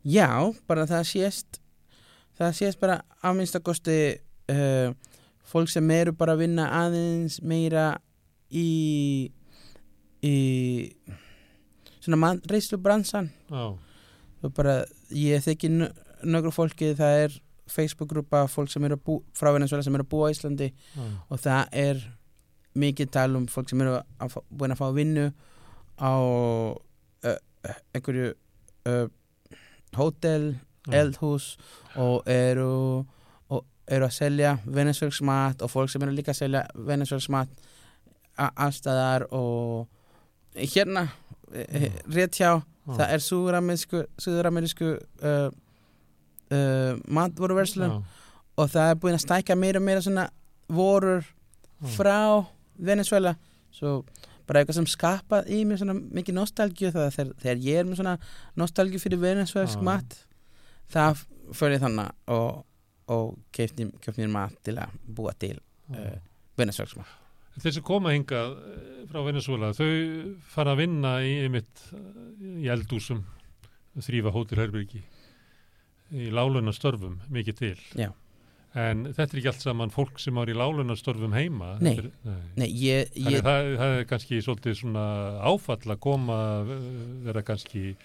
já, 0.00 0.28
bara 0.68 0.86
það 0.88 1.02
sést 1.10 1.58
það 2.40 2.54
sést 2.56 2.80
bara 2.80 3.00
á 3.20 3.28
minnstakosti 3.36 3.96
uh, 4.48 4.94
fólk 5.44 5.68
sem 5.68 5.90
eru 5.92 6.14
bara 6.16 6.32
að 6.36 6.46
vinna 6.46 6.70
aðeins 6.78 7.40
meira 7.44 7.98
í 8.48 9.28
í 10.26 10.36
svona 12.00 12.34
reislu 12.48 12.78
Já, 13.50 13.64
og 14.42 14.54
bara 14.56 14.84
ég 15.12 15.42
þekki 15.44 15.70
nögru 16.24 16.52
fólki 16.52 16.94
það 16.96 17.24
er 17.24 17.36
Facebook-grúpa 17.70 18.46
fólk 18.50 18.70
sem 18.72 18.84
eru 18.84 18.96
að 18.98 19.04
bú, 19.06 19.18
frá 19.36 19.52
Venezuela 19.54 19.84
sem 19.86 19.94
eru 19.94 20.04
að 20.06 20.10
búa 20.10 20.30
á 20.30 20.32
Íslandi 20.34 20.70
já, 20.72 21.04
og 21.30 21.38
það 21.40 21.76
er 21.84 22.00
mikið 22.80 23.10
tal 23.14 23.36
um 23.38 23.46
fólk 23.50 23.70
sem 23.70 23.80
eru 23.84 24.00
að 24.18 24.36
búin 24.50 24.74
að 24.74 24.80
fá 24.80 24.88
vinnu 24.96 25.26
á 26.00 26.12
uh, 26.16 27.38
einhverju 27.94 28.32
uh, 28.90 29.06
hótel, 29.98 30.56
já. 30.86 30.92
eldhús 31.02 31.52
og 31.98 32.26
eru 32.30 33.04
og 33.50 33.64
eru 33.90 34.06
að 34.06 34.16
selja 34.16 34.56
venezuelsk 34.66 35.24
mat 35.26 35.62
og 35.62 35.70
fólk 35.72 35.90
sem 35.92 36.02
eru 36.06 36.14
líka 36.16 36.34
að 36.34 36.42
selja 36.44 36.66
venezuelsk 36.74 37.32
mat 37.34 37.50
a- 38.38 38.52
allstaðar 38.66 39.26
og 39.30 39.88
hérna 40.54 41.08
eh, 41.54 41.90
rétt 42.10 42.38
hjá 42.40 42.50
Já. 42.50 42.94
það 42.96 43.06
er 43.14 43.24
suðuramerísku 44.24 44.94
uh, 44.96 45.50
uh, 46.50 46.94
matvoruverslun 47.06 48.00
og 48.56 48.70
það 48.72 48.88
er 48.88 48.98
búin 49.02 49.18
að 49.18 49.24
stækka 49.26 49.56
meira 49.58 49.80
og 49.80 49.86
meira 49.86 50.02
svona 50.04 50.26
vorur 50.70 51.22
já. 51.22 51.92
frá 51.96 52.18
Venezuela 52.80 53.36
svo 53.74 54.00
bara 54.48 54.62
eitthvað 54.62 54.80
sem 54.80 54.88
skapað 54.90 55.52
í 55.54 55.60
mér 55.68 55.78
svona 55.78 55.94
mikið 56.00 56.38
nostalgíu 56.40 56.90
það 56.94 57.12
þegar, 57.14 57.36
þegar 57.44 57.62
ég 57.68 57.78
er 57.78 57.86
með 57.86 58.00
svona 58.00 58.16
nostalgíu 58.58 59.02
fyrir 59.02 59.22
venezuelsk 59.22 59.84
mat 59.86 60.16
það 60.90 61.22
fyrir 61.54 61.82
þannig 61.84 62.34
og, 62.34 62.64
og 63.14 63.38
mér 64.16 64.34
mat 64.34 64.56
til 64.66 64.78
að 64.82 64.98
búa 65.06 65.36
til 65.38 65.56
uh, 65.94 66.16
venezuelsk 66.58 66.98
mat 66.98 67.16
Þessi 67.58 67.82
koma 67.84 68.14
hingað 68.14 68.54
eh, 68.54 69.04
frá 69.10 69.24
Venezuela, 69.26 69.72
þau 69.74 69.90
fara 70.52 70.76
að 70.76 70.84
vinna 70.84 71.16
í 71.26 71.34
einmitt 71.44 71.86
í 72.62 72.70
eldúsum, 72.70 73.24
þrýfa 73.98 74.32
hótelherbyrgi, 74.36 75.02
í 76.14 76.30
láluna 76.34 76.72
störfum 76.74 77.18
mikið 77.32 77.58
til. 77.58 77.76
Já. 77.98 78.12
En 78.78 79.02
þetta 79.08 79.34
er 79.34 79.40
ekki 79.40 79.50
allt 79.50 79.64
saman 79.64 79.90
fólk 79.90 80.20
sem 80.22 80.36
var 80.38 80.50
í 80.50 80.54
lálunarstörfum 80.54 81.32
heima. 81.34 81.72
Nei. 81.82 81.96
Er, 81.98 82.06
nei. 82.22 82.36
Nei, 82.60 82.68
ég, 82.78 83.08
ég, 83.18 83.40
það, 83.42 83.70
það 83.80 83.94
er 83.96 84.04
kannski 84.12 84.38
svolítið 84.46 84.76
svona 84.78 85.06
áfall 85.50 85.80
að 85.90 86.02
koma, 86.06 86.36
eh, 86.62 86.84
vera 87.26 87.42
kannski 87.46 87.96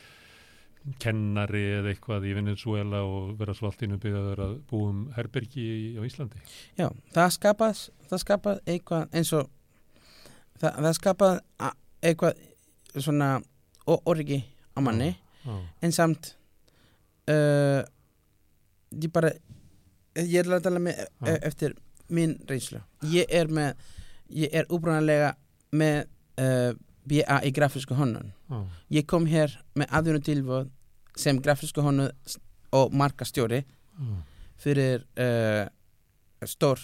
kennari 1.02 1.64
eða 1.80 1.92
eitthvað 1.94 2.26
í 2.30 2.34
Venezuela 2.38 3.00
og 3.08 3.32
vera 3.40 3.54
svo 3.58 3.70
allt 3.72 3.82
innum 3.86 4.00
byggðaður 4.04 4.42
að 4.46 4.56
búum 4.70 5.00
herbergi 5.16 5.66
á 5.98 6.02
Íslandi. 6.06 6.42
já, 6.78 6.88
það 7.16 7.32
skapað, 7.38 7.82
það 8.12 8.22
skapað 8.26 8.60
eitthvað 8.70 9.16
eins 9.18 9.32
og, 9.34 9.50
það, 10.62 10.78
það 10.86 10.94
skapað 11.00 11.40
eitthvað 12.06 12.44
svona 13.02 13.30
orgi 13.86 14.44
á 14.78 14.80
manni, 14.82 15.16
Já, 15.46 15.58
en 15.86 15.92
samt, 15.94 16.32
uh, 17.30 17.82
ég 18.98 19.12
bara, 19.14 19.30
ég 20.18 20.40
er 20.42 20.50
að 20.58 20.64
tala 20.66 20.80
með 20.82 21.04
Já. 21.04 21.28
e- 21.36 21.40
eftir 21.46 21.76
mín 22.10 22.38
reynslu. 22.50 22.80
Ég 23.12 23.30
er 23.30 23.48
með, 23.54 23.76
ég 24.34 24.54
er 24.58 24.66
úbrunalega 24.74 25.36
með 25.74 26.08
uh, 26.42 26.74
BA 27.06 27.38
í 27.46 27.52
grafísku 27.54 27.94
hönnun. 27.98 28.32
já, 28.50 28.64
Ég 28.90 29.06
kom 29.06 29.26
hér 29.30 29.54
með 29.78 29.94
aðvunum 29.94 30.26
tilvöð 30.26 30.72
sem 31.18 31.40
grafísku 31.42 31.82
hönnun 31.86 32.12
og 32.76 32.94
markastjóri 32.94 33.62
já, 33.64 34.16
fyrir 34.60 35.04
uh, 35.20 35.66
stór 36.46 36.80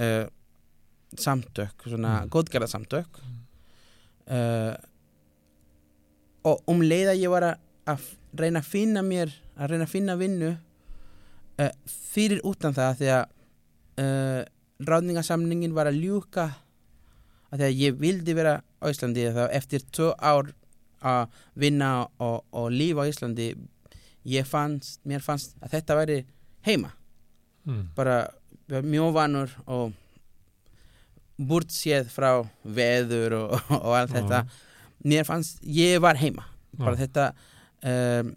uh, 0.00 0.26
samtök, 1.18 1.86
svona 1.86 2.20
Mm. 2.22 2.30
góðgerða 2.30 2.68
samtök 2.70 3.20
uh, 4.30 4.74
og 6.46 6.62
um 6.70 6.80
leið 6.82 7.10
að 7.12 7.20
ég 7.22 7.30
var 7.32 7.46
að, 7.50 8.04
reyna 8.38 8.62
að 8.62 8.70
finna 8.70 9.02
mér 9.02 9.32
að 9.56 9.70
reyna 9.74 9.84
að 9.84 9.94
finna 9.94 10.16
vinnu 10.16 10.50
fyrir 11.84 12.40
utan 12.48 12.72
það 12.72 12.94
því 13.02 13.08
að 13.12 13.26
ráðningasamningin 14.88 15.74
var 15.76 15.90
að 15.90 15.98
ljúka 16.00 16.46
að 17.50 17.58
því 17.58 17.66
að 17.66 17.80
ég 17.82 17.98
vildi 18.00 18.36
vera 18.38 18.54
á 18.80 18.84
Íslandi 18.88 19.26
eftir 19.52 19.84
tvö 19.92 20.14
ár 20.16 20.54
að 21.00 21.42
vinna 21.58 21.90
og, 22.18 22.44
og 22.52 22.70
lífa 22.72 23.06
á 23.06 23.10
Íslandi 23.10 23.52
ég 24.28 24.46
fannst, 24.48 25.00
mér 25.08 25.22
fannst 25.24 25.56
að 25.62 25.76
þetta 25.76 25.96
væri 25.96 26.18
heima. 26.66 26.92
Mm, 27.64 27.84
bara 27.96 28.18
mjög 28.68 29.14
vanur 29.16 29.54
og 29.66 29.94
burt 31.40 31.72
séð 31.72 32.10
frá 32.12 32.42
veður 32.64 33.38
og, 33.38 33.56
og 33.80 33.94
allt 33.96 34.14
þetta. 34.14 34.44
Mér 35.08 35.24
fannst, 35.28 35.62
ég 35.64 36.00
var 36.04 36.20
heima. 36.20 36.44
Bara 36.76 36.96
Já. 36.96 37.06
þetta 37.06 37.30
um, 37.90 38.34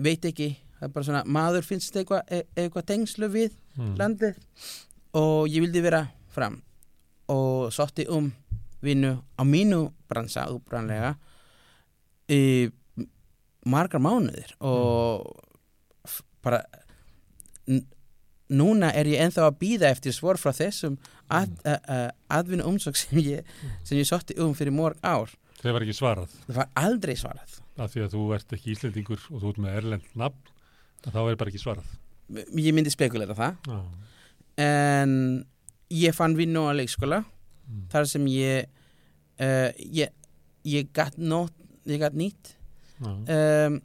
veit 0.00 0.24
ekki, 0.24 0.52
það 0.78 0.88
er 0.88 0.94
bara 0.94 1.08
svona 1.08 1.24
maður 1.38 1.66
finnst 1.66 1.96
eitthvað 1.96 2.32
e 2.32 2.42
eitthvað 2.56 2.88
tengslu 2.88 3.28
við 3.32 3.52
mm, 3.76 3.94
landið 4.00 4.40
og 5.18 5.48
ég 5.50 5.64
vildi 5.64 5.84
vera 5.84 6.06
fram. 6.32 6.60
Og 7.28 7.68
sótti 7.74 8.08
um 8.08 8.30
vinnu 8.84 9.18
á 9.36 9.42
mínu 9.44 9.88
bransa 10.08 10.46
uppranlega 10.54 11.16
í 12.28 12.40
margar 13.68 14.00
mánuðir 14.04 14.54
og 14.64 15.26
f- 16.08 16.22
bara 16.44 16.62
núna 18.48 18.88
er 18.96 19.08
ég 19.10 19.20
ennþá 19.26 19.44
að 19.50 19.58
býða 19.60 19.90
eftir 19.92 20.14
svor 20.16 20.38
frá 20.40 20.54
þessum 20.56 20.94
að, 21.28 21.50
uh, 21.68 22.08
atvinnu 22.32 22.64
umsók 22.70 22.96
sem 22.96 23.18
ég, 23.20 23.48
sem 23.84 23.98
ég 24.00 24.08
sótti 24.08 24.36
um 24.40 24.54
fyrir 24.56 24.72
morg 24.72 24.96
ár. 25.04 25.34
Það 25.58 25.74
var 25.74 25.84
ekki 25.84 25.96
svarað? 25.98 26.36
Það 26.46 26.60
var 26.62 26.70
aldrei 26.80 27.16
svarað. 27.18 27.58
Af 27.78 27.92
því 27.92 28.04
að 28.06 28.14
þú 28.14 28.22
ert 28.38 28.54
ekki 28.56 28.72
íslendingur 28.72 29.24
og 29.34 29.42
þú 29.42 29.50
ert 29.52 29.60
með 29.66 29.76
erlend 29.82 30.06
nafn 30.16 30.54
að 31.04 31.12
þá 31.18 31.20
er 31.32 31.38
bara 31.42 31.52
ekki 31.52 31.62
svarað. 31.62 31.90
ég 32.56 32.74
myndi 32.76 32.90
spekulera 32.92 33.36
það. 33.36 33.60
Já, 33.68 33.78
en 34.64 35.12
ég 35.92 36.16
fann 36.16 36.34
vinnu 36.36 36.64
á 36.68 36.72
leikskóla 36.76 37.20
mm, 37.24 37.84
þar 37.92 38.08
sem 38.10 38.24
ég 38.32 38.66
uh, 39.44 39.70
ég, 39.76 40.10
ég 40.68 40.88
gatt 40.96 41.16
nót 41.20 41.52
ég 41.94 42.00
gatt 42.02 42.16
nýtt. 42.18 42.54
Um, 43.00 43.78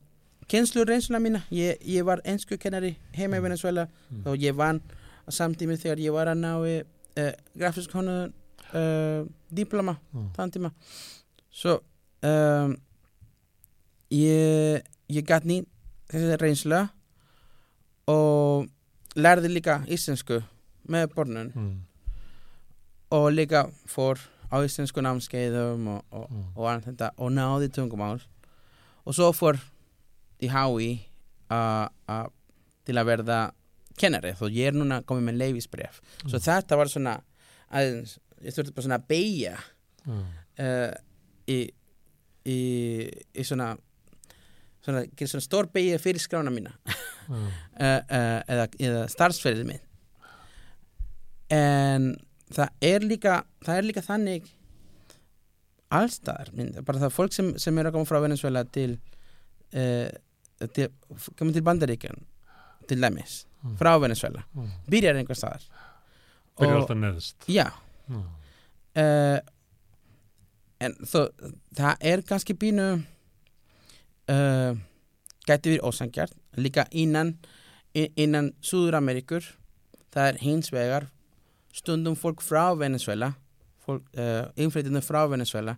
kenslu 0.50 0.84
reynsluna 0.86 1.20
mína 1.22 1.44
ég, 1.54 1.78
ég 1.86 2.04
var 2.06 2.22
ennsku 2.26 2.58
kennari 2.58 2.96
heima 3.16 3.38
í 3.38 3.44
Venezuela 3.46 3.88
Mm. 4.12 4.24
og 4.28 4.38
ég 4.42 4.56
vann 4.58 4.82
samtími 5.30 5.78
þegar 5.78 6.00
ég 6.02 6.12
var 6.14 6.28
að 6.28 6.42
ná 6.42 6.52
uh, 6.60 7.32
grafisk 7.58 7.92
honu 7.94 8.16
uh, 8.74 9.26
diploma 9.54 9.96
já, 10.14 10.24
þann 10.36 10.52
tíma. 10.52 10.72
Svo 11.54 11.78
um, 12.24 12.76
ég 14.12 14.84
ég 15.14 15.26
gatt 15.28 15.46
nýtt 15.46 15.70
þessi 16.12 16.38
reynsla 16.42 16.84
og 18.10 18.68
lærði 19.16 19.50
líka 19.54 19.80
íslensku 19.88 20.42
með 20.90 21.10
bornun 21.16 21.52
mm, 21.56 21.74
og 23.16 23.30
líka 23.34 23.68
fór 23.88 24.20
á 24.54 24.58
íslensku 24.62 25.02
námskeiðum 25.02 25.88
og, 25.96 26.04
og, 26.14 26.30
Mm. 26.30 26.44
og 26.56 26.68
allt 26.70 26.86
þetta 26.86 27.10
og 27.18 27.32
náði 27.34 27.70
tungumál. 27.74 28.22
Og 29.06 29.14
svo 29.18 29.32
fór 29.34 29.58
í 30.42 30.48
a- 31.50 31.90
a- 32.08 32.30
til 32.86 32.96
að 32.96 33.06
verða 33.10 33.52
kennari 33.98 34.34
þó 34.34 34.50
ég 34.52 34.68
er 34.68 34.74
núna 34.78 35.02
komið 35.04 35.24
með 35.30 35.38
leifisbref 35.42 36.02
svo 36.26 36.38
Mm. 36.38 36.46
þetta 36.46 36.78
var 36.78 36.86
svona 36.88 37.22
aðeins, 37.72 38.18
ég 38.44 38.54
þurfti 38.54 38.74
bara 38.76 38.86
svona 38.88 39.00
að 39.00 39.08
beigja 39.08 39.58
já, 40.06 40.26
uh, 40.60 40.94
í, 41.48 41.70
í, 42.46 42.58
í 43.36 43.42
svona 43.44 43.78
svona, 44.84 45.06
svona 45.16 45.42
stór 45.48 45.70
beigja 45.72 45.98
fyrir 45.98 46.20
skrána 46.20 46.52
mína. 46.52 46.74
Uh, 47.30 47.50
uh, 47.80 48.42
eða, 48.52 48.68
eða 48.80 49.06
starfsferðið 49.08 49.66
minn 49.66 49.80
en 51.50 52.16
það 52.56 52.70
er 52.90 53.06
líka 53.10 53.38
það 53.66 53.78
er 53.80 53.88
líka 53.90 54.04
þannig 54.06 54.52
allstaðar, 55.94 56.50
bara 56.88 57.00
það 57.04 57.08
er 57.10 57.14
fólk 57.14 57.34
sem, 57.36 57.52
sem 57.62 57.78
er 57.78 57.90
að 57.90 57.94
koma 57.98 58.10
frá 58.10 58.20
Venezuela 58.24 58.64
til 58.66 58.96
uh, 59.78 60.10
til, 60.74 60.88
koma 61.38 61.54
til 61.54 61.66
Bandaríkjan 61.66 62.24
til 62.90 63.02
dæmis, 63.04 63.44
Mm. 63.64 63.78
frá 63.80 63.94
Venezuela 63.96 64.42
já. 64.44 64.64
byrjar 64.92 65.16
einhver 65.16 65.38
staðar 65.40 65.62
Byrjar 66.60 66.82
alltaf 66.82 66.98
neðst. 67.00 67.46
já, 67.48 67.70
Já, 68.12 68.18
uh, 69.00 69.40
en 70.84 70.96
þó, 71.08 71.22
það 71.72 71.96
er 72.12 72.24
kannski 72.28 72.58
pínu 72.60 72.88
uh, 74.28 74.76
gæti 75.48 75.72
verið 75.78 75.86
ósangjart 75.88 76.36
líka 76.60 76.84
innan 76.92 77.38
innan 77.96 78.52
Súður-Amerikur 78.60 79.48
það 80.12 80.28
er 80.34 80.42
hins 80.44 80.74
vegar 80.76 81.08
stundum 81.74 82.16
fólk 82.20 82.44
frá 82.46 82.70
Venezuela 82.78 83.34
uh, 83.88 84.46
innflytjandi 84.56 85.02
frá 85.04 85.24
Venezuela 85.30 85.76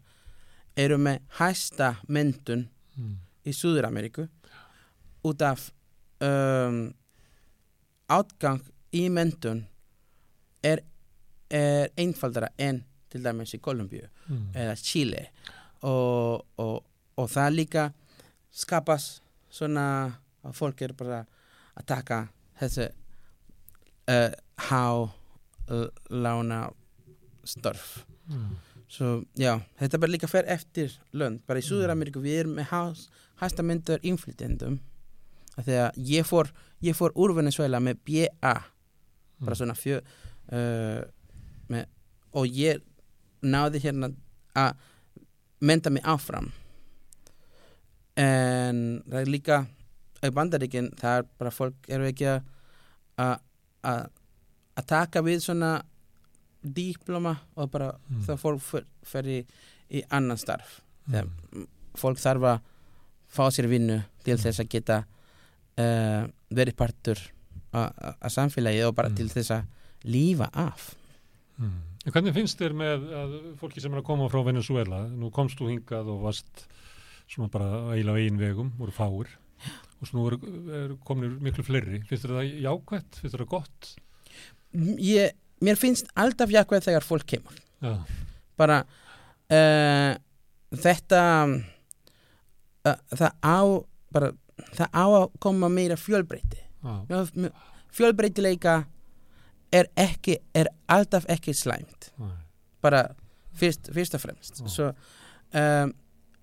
eru 0.75 0.97
með 0.99 1.21
hæsta 1.39 1.95
mentun 2.11 2.65
mm, 2.95 3.13
í 3.47 3.53
Súður-Ameriku 3.55 4.25
út 5.25 5.45
af 5.45 5.69
um, 6.23 6.89
átgang 8.11 8.61
í 8.95 9.07
mentun 9.09 9.63
er, 10.65 10.83
er 11.49 11.93
einfaldara 11.97 12.51
en 12.57 12.83
til 13.09 13.24
dæmis 13.24 13.55
í 13.55 13.61
Kolumbíu 13.63 14.05
mm, 14.28 14.51
eða 14.57 14.75
Chile. 14.82 15.28
Og, 15.86 16.43
og, 16.59 16.78
og 17.15 17.32
það 17.32 17.55
líka 17.55 17.86
skapas 18.55 19.21
svona 19.51 19.86
að 20.45 20.55
fólk 20.57 20.83
er 20.86 20.93
bara 20.97 21.24
að 21.75 21.87
taka 21.87 22.20
þessi 22.59 22.89
uh, 24.11 24.32
há 24.67 24.83
uh, 24.91 25.13
lána 26.09 26.59
störf. 27.46 28.05
Mm, 28.29 28.55
svo 28.89 29.09
já, 29.37 29.55
þetta 29.79 30.00
bara 30.01 30.12
líka 30.16 30.28
fer 30.29 30.46
eftir 30.50 30.93
lönd, 31.13 31.42
bara 31.47 31.62
í 31.62 31.66
Súður-Ameríku 31.66 32.21
við 32.24 32.39
erum 32.43 32.55
með 32.59 32.70
innflytjendum. 34.05 34.79
Af 35.58 35.66
því 35.67 35.78
að 35.86 36.00
ég 36.09 36.25
fór 36.28 36.50
ég 36.83 36.96
fór 36.97 37.13
úr 37.16 37.33
Venezuela 37.37 37.79
með 37.79 38.01
BA 38.05 38.54
bara 39.46 39.55
svona 39.58 39.75
fjö 39.78 40.00
uh, 40.01 41.01
með, 41.71 41.86
og 42.36 42.47
ég 42.47 42.82
náði 43.46 43.82
hérna 43.83 44.09
að 44.55 44.75
menta 45.66 45.89
mig 45.93 46.04
áfram. 46.08 46.51
En 48.16 48.78
það 49.09 49.21
er 49.21 49.32
líka 49.32 49.58
í 50.25 50.29
bandaríkin 50.33 50.92
það 51.00 51.17
er 51.20 51.25
bara 51.39 51.51
fólk 51.54 51.89
eru 51.92 52.08
ekki 52.09 52.29
að 52.32 52.39
að- 53.86 54.12
að 54.75 54.85
taka 54.91 55.21
við 55.25 55.39
svona 55.45 55.73
diploma 56.65 57.35
og 57.55 57.69
bara 57.71 57.91
Mm. 58.09 58.21
það 58.25 58.39
fólk 58.41 58.61
fer, 59.05 59.23
í, 59.29 59.45
í 59.91 60.01
annan 60.09 60.37
starf 60.37 60.81
mm, 61.07 61.67
fólk 61.95 62.17
þarf 62.17 62.43
að 62.49 62.59
fá 63.29 63.43
sér 63.51 63.67
vinnu 63.69 63.99
til 64.23 64.37
þess 64.37 64.59
að 64.63 64.69
geta 64.73 64.97
uh, 65.77 66.25
verið 66.49 66.75
partur 66.75 67.19
að 67.75 68.31
samfélagi 68.31 68.85
og 68.87 68.95
bara 68.95 69.09
Mm. 69.09 69.15
til 69.19 69.29
þess 69.29 69.51
að 69.51 69.65
lífa 70.05 70.49
af 70.53 70.95
mm. 71.59 71.81
En 72.05 72.11
hvernig 72.13 72.33
finnst 72.35 72.59
þér 72.61 72.73
með 72.77 73.05
að 73.17 73.31
fólki 73.57 73.81
sem 73.81 73.91
er 73.93 73.97
að 74.03 74.05
koma 74.05 74.27
frá 74.29 74.43
Venezuela, 74.45 75.07
nú 75.09 75.31
komst 75.33 75.57
þú 75.57 75.71
hingað 75.71 76.09
og 76.13 76.19
varst 76.21 76.67
svona 77.27 77.49
bara 77.49 77.69
eiginlega 77.95 78.13
á 78.13 78.21
eigin 78.21 78.37
vegum, 78.37 78.67
voru 78.77 78.93
fáir 78.93 79.31
og 80.01 80.05
svo 80.05 80.19
nú 80.19 80.25
eru, 80.29 80.37
eru 80.83 80.97
kominir 81.01 81.39
miklu 81.41 81.63
fleiri, 81.65 82.03
finnst 82.05 82.27
þér 82.27 82.35
það 82.37 82.51
jákvætt, 82.67 83.17
finnst 83.21 83.33
þér 83.35 83.41
það 83.45 83.49
gott? 83.55 83.89
Ég, 85.01 85.35
mér 85.63 85.79
finnst 85.79 86.09
alltaf 86.19 86.51
jákvæð 86.53 86.89
þegar 86.89 87.05
fólk 87.05 87.27
kemur. 87.29 87.59
Já, 87.83 87.93
bara 88.59 88.81
uh, 89.51 90.15
þetta 90.85 91.21
uh, 91.45 92.97
það 93.15 93.31
á 93.43 93.59
bara, 94.15 94.31
það 94.77 94.89
á 94.95 95.05
að 95.05 95.27
koma 95.43 95.69
meira 95.69 95.97
fjölbreyti 95.99 96.61
já, 96.85 97.49
fjölbreytileika 97.95 98.83
er 99.75 99.89
ekki 99.99 100.39
er 100.55 100.69
alltaf 100.91 101.27
ekki 101.31 101.53
slæmt. 101.57 102.11
Já, 102.15 102.31
bara 102.85 103.03
fyrst, 103.55 103.89
fyrst 103.93 104.15
og 104.17 104.23
fremst. 104.23 104.63
Svo 104.69 104.91
um, 104.91 105.93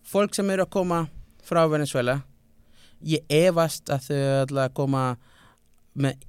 fólk 0.03 0.35
sem 0.37 0.51
eru 0.51 0.67
að 0.67 0.75
koma 0.75 1.05
frá 1.47 1.65
Venezuela 1.71 2.21
ég 3.07 3.25
efast 3.35 3.91
að 3.91 4.09
þau 4.09 4.19
ætla 4.43 4.67
að 4.69 4.77
koma 4.79 5.05
með 5.99 6.27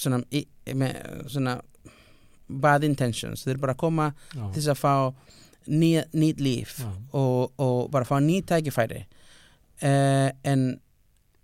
svona, 0.00 0.20
í- 0.32 0.46
með 0.74 1.26
svona 1.32 1.56
bad 2.48 2.84
intentions. 2.86 3.46
Eru 3.46 3.58
bara 3.62 3.74
koma 3.74 4.10
já, 4.34 4.44
til 4.54 4.62
að 4.70 4.78
fá 4.80 4.94
nýtt 5.66 6.40
líf 6.40 6.76
og, 7.12 7.52
og 7.58 7.90
bara 7.90 8.06
fá 8.06 8.20
nýtt 8.22 8.46
tækifæri. 8.52 9.00
Uh, 9.82 10.30
en 10.46 10.80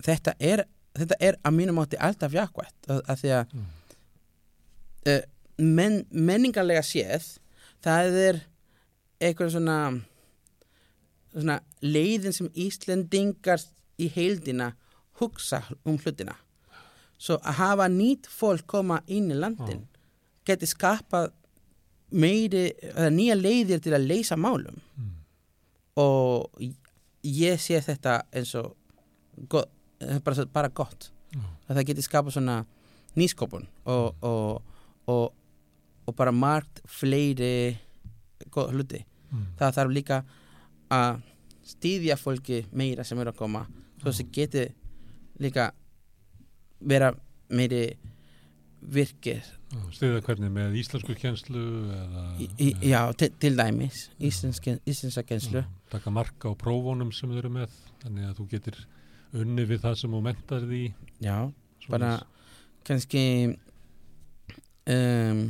þetta 0.06 0.32
er 0.40 0.62
þetta 0.96 1.16
er 1.20 1.36
að 1.44 1.54
mínum 1.56 1.78
átti 1.82 1.98
alltaf 2.00 2.32
jákvætt 2.36 2.88
að, 2.88 3.02
að 3.08 3.20
því 3.22 3.30
að 3.38 3.52
Mm. 3.52 3.66
uh, 5.08 5.20
men, 5.58 5.98
menningarlega 6.12 6.82
séð 6.84 7.26
það 7.84 8.16
er 8.28 8.40
eitthvað 9.22 9.50
svona 9.56 9.76
svona 11.32 11.58
leiðin 11.82 12.34
sem 12.36 12.48
Íslendingar 12.54 13.62
í 14.02 14.08
heildina 14.12 14.72
hugsa 15.20 15.62
um 15.84 15.96
hlutina 15.98 16.34
svo 17.22 17.38
að 17.38 17.58
hafa 17.60 17.86
nýtt 17.92 18.26
fólk 18.30 18.66
koma 18.66 19.00
inn 19.06 19.30
í 19.30 19.38
landin 19.38 19.84
geti 20.46 20.66
skapað 20.66 21.30
meiri, 22.12 22.66
nýja 23.14 23.36
leiðir 23.38 23.82
til 23.82 23.94
að 23.96 24.08
leysa 24.10 24.36
málum. 24.36 24.80
Mm. 24.98 25.10
og 26.00 26.62
ég 27.22 27.60
sé 27.60 27.76
þetta 27.84 28.22
eins 28.32 28.54
og 28.56 28.72
go, 29.48 29.60
eh, 30.00 30.18
bara, 30.24 30.46
bara 30.46 30.68
gott. 30.68 31.10
Já, 31.32 31.42
að 31.68 31.76
það 31.76 31.86
geti 31.90 32.04
skapað 32.04 32.36
svona 32.36 32.56
nýskopun 33.16 33.66
og, 33.84 34.16
og, 34.24 34.62
og, 35.08 35.34
og 36.06 36.16
bara 36.16 36.32
margt 36.32 36.80
fleiri 36.88 37.76
hluti. 38.52 39.04
Mm, 39.30 39.44
það 39.60 39.76
þarf 39.76 39.92
líka 39.92 40.22
að 40.92 41.22
stýðja 41.64 42.16
fólki 42.20 42.64
meira 42.72 43.04
sem 43.04 43.20
eru 43.20 43.32
að 43.32 43.38
koma. 43.38 43.66
Svo 44.00 44.12
það 44.12 44.32
geti 44.34 44.66
líka 45.40 45.70
vera 46.88 47.12
meiri 47.52 47.84
virkir. 48.82 49.42
Já, 49.72 49.80
stiða 49.94 50.20
hvernig 50.26 50.50
með 50.52 50.74
íslensku 50.82 51.14
kjenslu 51.16 51.60
eða 51.96 52.22
í, 52.60 52.66
já, 52.90 52.98
til, 53.16 53.30
til 53.40 53.54
dæmis 53.56 54.02
íslenska, 54.20 54.74
íslenska 54.84 55.22
kenslu 55.24 55.62
já, 55.62 55.68
taka 55.94 56.12
marka 56.12 56.52
á 56.52 56.54
prófunum 56.60 57.12
sem 57.14 57.30
þau 57.32 57.38
eru 57.40 57.52
með 57.54 57.78
þannig 58.02 58.26
að 58.28 58.34
þú 58.36 58.46
getur 58.50 58.80
unni 59.40 59.64
við 59.70 59.80
það 59.86 59.96
sem 60.02 60.12
þú 60.12 60.20
mentar 60.26 60.66
því 60.68 60.82
já, 61.24 61.36
svoleiðis. 61.86 61.88
bara 61.94 62.10
kannski 62.84 63.24
um, 64.92 65.40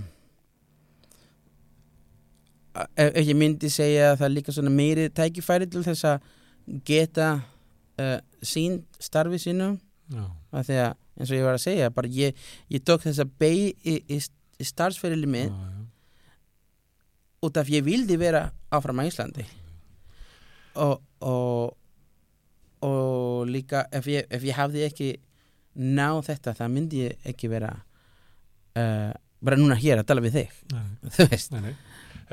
ef, 2.78 3.08
ef 3.08 3.22
ég 3.26 3.38
myndi 3.42 3.72
segja 3.74 4.12
að 4.12 4.20
það 4.20 4.28
er 4.28 4.34
líka 4.36 4.54
svona 4.54 4.74
meiri 4.76 5.08
tækifæri 5.10 5.70
til 5.72 5.82
þess 5.88 6.06
að 6.12 6.30
geta 6.86 7.32
uh, 7.98 8.18
sín 8.38 8.84
starfi 9.02 9.42
sínu 9.48 9.72
já, 9.72 9.80
að 10.16 10.68
því 10.68 10.78
að 10.82 10.90
eins 11.18 11.30
og 11.30 11.36
ég 11.36 11.46
var 11.46 11.58
að 11.58 11.64
segja 11.66 11.92
bara 11.92 12.12
ég, 12.12 12.42
ég 12.72 12.84
tók 12.84 13.04
þessa 13.04 13.26
beig 13.26 13.76
í, 13.84 13.98
í, 14.08 14.18
í 14.18 15.26
minn 15.26 15.52
já, 15.52 15.84
út 17.42 17.56
af 17.58 17.68
ég 17.72 17.84
vildi 17.84 18.16
vera 18.16 18.50
áfram 18.70 19.02
á 19.02 19.08
Íslandi. 19.08 19.44
Og, 20.80 21.00
og 21.20 21.76
og 22.82 23.46
líka 23.46 23.86
ef 23.94 24.06
ég, 24.10 24.26
ef 24.30 24.42
ég 24.42 24.58
hafði 24.58 24.86
ekki 24.86 25.10
náð 25.78 26.24
þetta 26.32 26.54
það 26.58 26.72
myndi 26.74 27.02
ég 27.04 27.28
ekki 27.30 27.50
vera 27.52 27.70
uh, 27.78 29.12
bara 29.42 29.58
núna 29.58 29.78
hér 29.78 30.02
að 30.02 30.08
tala 30.10 30.24
við 30.24 30.40
þig. 30.40 30.56
Þú 31.16 31.28
veist. 31.30 31.54
Nei, 31.54 31.68
nei. 31.68 31.74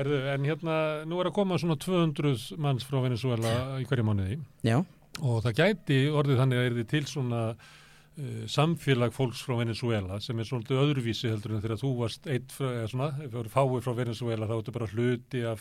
Herðu, 0.00 0.18
en 0.32 0.46
hérna, 0.48 0.74
nú 1.08 1.18
er 1.20 1.28
að 1.28 1.36
koma 1.36 1.58
svona 1.60 1.76
200 1.80 2.56
manns 2.62 2.86
frá 2.88 3.02
Venezuela 3.04 3.52
í 3.82 3.86
hverju 3.88 4.06
mánuði. 4.06 4.38
Já, 4.64 4.78
og 5.20 5.44
það 5.44 5.60
gæti 5.60 6.00
orðið 6.12 6.40
þannig 6.42 6.60
að 6.60 6.66
er 6.70 6.88
til 6.90 7.04
svona 7.08 7.42
uh, 7.52 8.42
samfélag 8.50 9.14
fólks 9.16 9.42
frá 9.46 9.54
Venezuela 9.60 10.18
sem 10.24 10.38
er 10.40 10.48
svolítið 10.48 10.82
öðruvísi 10.84 11.30
heldur 11.30 11.56
en 11.56 11.62
þegar 11.64 11.82
þú 11.82 11.90
varst 12.00 12.28
eitt 12.30 12.50
frá, 12.54 12.68
eða 12.72 12.90
svona, 12.92 13.08
ef 13.20 13.30
þú 13.32 13.38
eru 13.42 13.54
fáið 13.54 13.84
frá 13.86 13.92
Venezuela 14.00 14.48
þá 14.50 14.56
ertu 14.58 14.76
bara 14.76 14.90
hluti 14.94 15.40
af 15.48 15.60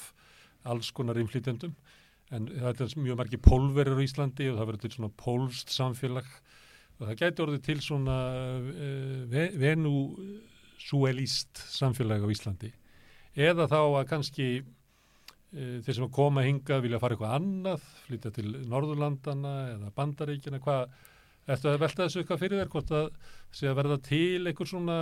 alls 0.67 0.91
konar 0.95 1.19
innflytjendum. 1.19 1.73
En 2.35 2.45
það 2.51 2.81
er 2.85 2.91
mjög 3.01 3.17
margir 3.17 3.41
pólverir 3.41 3.97
á 3.97 4.05
Íslandi 4.05 4.45
og 4.51 4.57
það 4.59 4.67
verður 4.69 4.83
til 4.83 4.95
svona 4.95 5.17
pólst 5.17 5.69
samfélag. 5.73 6.27
Og 6.99 7.07
það 7.07 7.19
gæti 7.21 7.43
orðið 7.45 7.61
til 7.65 7.79
svona 7.81 8.17
uh, 8.59 9.21
venusuelist 9.63 11.53
samfélag 11.73 12.21
á 12.21 12.27
Íslandi. 12.29 12.69
Eða 13.39 13.65
þá 13.71 13.79
að 13.79 14.09
kannski 14.11 14.47
þeir 15.51 15.95
sem 15.97 16.09
koma 16.13 16.43
hingað 16.45 16.83
vilja 16.85 16.99
fara 17.01 17.15
eitthvað 17.15 17.35
annað, 17.39 17.85
flytja 18.05 18.31
til 18.35 18.49
Norðurlandana 18.69 19.53
eða 19.75 19.93
Bandaríkina, 19.95 20.59
hvað 20.61 20.91
ertu 21.49 21.71
að 21.71 21.79
velta 21.81 22.05
þessu 22.05 22.21
eitthvað 22.21 22.41
fyrir 22.43 22.61
þér, 22.61 22.73
hvort 22.73 22.91
að 22.93 23.07
sé 23.57 23.69
að 23.69 23.79
verða 23.79 23.97
til 24.05 24.43
einhver 24.45 24.69
svona 24.69 24.97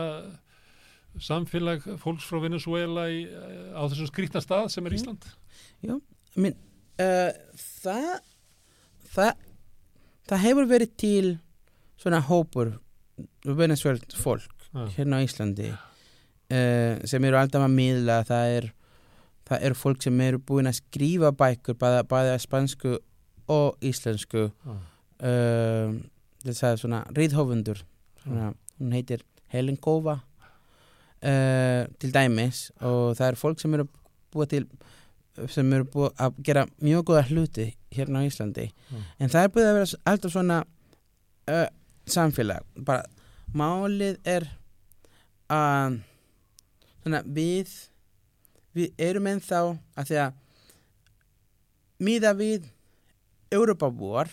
samfélag 1.24 1.84
fólks 2.02 2.28
frá 2.30 2.40
Venezuela 2.44 3.07
í, 3.10 3.24
eh, 3.26 3.74
á 3.74 3.82
þessum 3.90 4.10
skrýtna 4.11 4.44
stað 4.44 4.69
sem 4.72 4.86
er 4.86 4.95
Ísland? 4.98 5.28
minn 6.38 6.56
uh, 7.02 7.32
það 7.82 8.10
það 9.15 9.32
það 10.30 10.44
hefur 10.44 10.69
verið 10.69 10.95
til 10.99 11.28
svona 11.98 12.22
hópur 12.28 12.76
venezuelt 13.44 14.14
fólk 14.14 14.53
Já, 14.68 14.84
hérna 14.98 15.22
á 15.22 15.26
Íslandi 15.26 15.72
uh, 15.72 16.99
sem 17.07 17.24
eru 17.26 17.40
alltaf 17.40 17.65
að 17.65 17.78
miðla 17.78 18.22
það 18.28 18.57
er 18.60 18.69
það 19.48 19.65
eru 19.69 19.80
fólk 19.80 20.03
sem 20.03 20.22
eru 20.26 20.40
búin 20.44 20.69
að 20.69 20.80
skrifa 20.82 21.32
bækur 21.36 21.78
bæða, 21.80 22.03
bæða 22.10 22.38
spansku 22.44 22.98
og 23.48 23.78
íslensku. 23.86 24.49
Já, 24.52 24.78
uh, 25.24 25.98
þess 26.44 26.65
að 26.68 26.82
svona 26.84 27.03
riðhófundur 27.15 27.82
svona, 28.24 28.52
hún 28.78 28.95
heitir 28.95 29.24
Helen 29.53 29.80
Kova 29.82 30.19
uh, 30.19 31.84
til 31.99 32.14
dæmis. 32.14 32.68
Og 32.82 33.15
það 33.18 33.32
eru 33.32 33.41
fólk 33.41 33.64
sem 33.64 33.78
eru 33.78 33.88
búið 34.34 34.53
til 34.53 34.68
sem 35.53 35.74
eru 35.74 35.86
búið 35.94 36.24
að 36.24 36.40
gera 36.48 36.64
mjög 36.82 37.03
góða 37.11 37.28
hluti 37.30 37.68
hérna 37.94 38.24
á 38.26 38.28
Íslandi. 38.28 38.72
Mm. 38.90 39.03
en 39.19 39.30
það 39.30 39.44
er 39.44 39.52
búið 39.53 39.68
að 39.68 39.76
vera 39.78 39.99
alltaf 40.11 40.34
svona 40.34 40.57
uh, 41.53 41.68
samfélag. 42.10 42.65
Bara 42.86 43.06
málið 43.53 44.18
er 44.26 44.48
að 45.53 45.99
svona 47.03 47.22
við 47.24 47.76
við 48.78 48.94
erum 49.10 49.28
ennþá 49.32 49.62
að 49.98 50.10
því 50.12 50.20
að 50.26 50.44
miða 52.08 52.34
við 52.38 52.68
Europabúar 53.54 54.30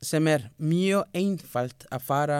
sem 0.00 0.26
er 0.32 0.46
mjög 0.62 1.08
einfalt 1.18 1.84
að 1.92 2.04
fara 2.06 2.38